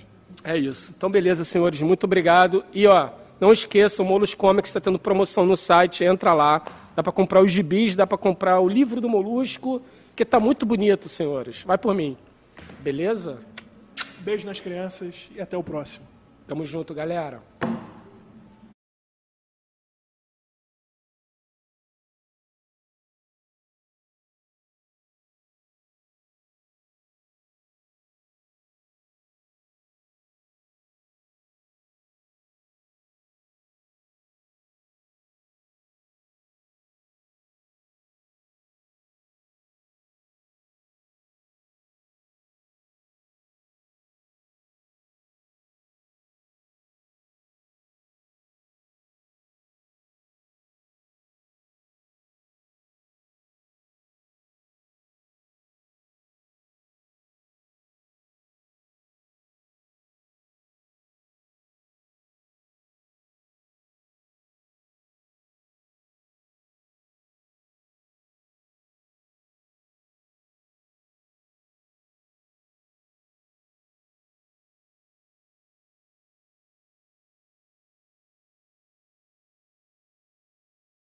É 0.47 0.56
isso. 0.56 0.94
Então, 0.97 1.10
beleza, 1.10 1.44
senhores. 1.44 1.82
Muito 1.82 2.05
obrigado. 2.05 2.64
E, 2.73 2.86
ó, 2.86 3.10
Não 3.39 3.52
esqueçam, 3.52 4.06
o 4.06 4.09
Molusco 4.09 4.40
Comics 4.40 4.70
está 4.70 4.81
tendo 4.81 4.98
promoção 4.98 5.44
no 5.44 5.56
site, 5.56 6.05
entra 6.05 6.32
lá. 6.32 6.62
Dá 6.94 7.02
para 7.02 7.12
comprar 7.12 7.43
os 7.43 7.52
gibis, 7.52 7.94
dá 7.94 8.06
para 8.06 8.16
comprar 8.16 8.60
o 8.60 8.68
livro 8.68 8.98
do 8.98 9.09
Molusco, 9.09 9.82
que 10.14 10.23
está 10.23 10.40
muito 10.40 10.64
bonito, 10.64 11.09
senhores. 11.09 11.62
Vai 11.62 11.77
por 11.77 11.94
mim. 11.94 12.16
Beleza? 12.81 13.39
Beijo 14.20 14.47
nas 14.47 14.59
crianças 14.59 15.28
e 15.35 15.40
até 15.40 15.56
o 15.56 15.62
próximo. 15.62 16.06
Tamo 16.47 16.64
junto, 16.64 16.94
galera. 16.94 17.43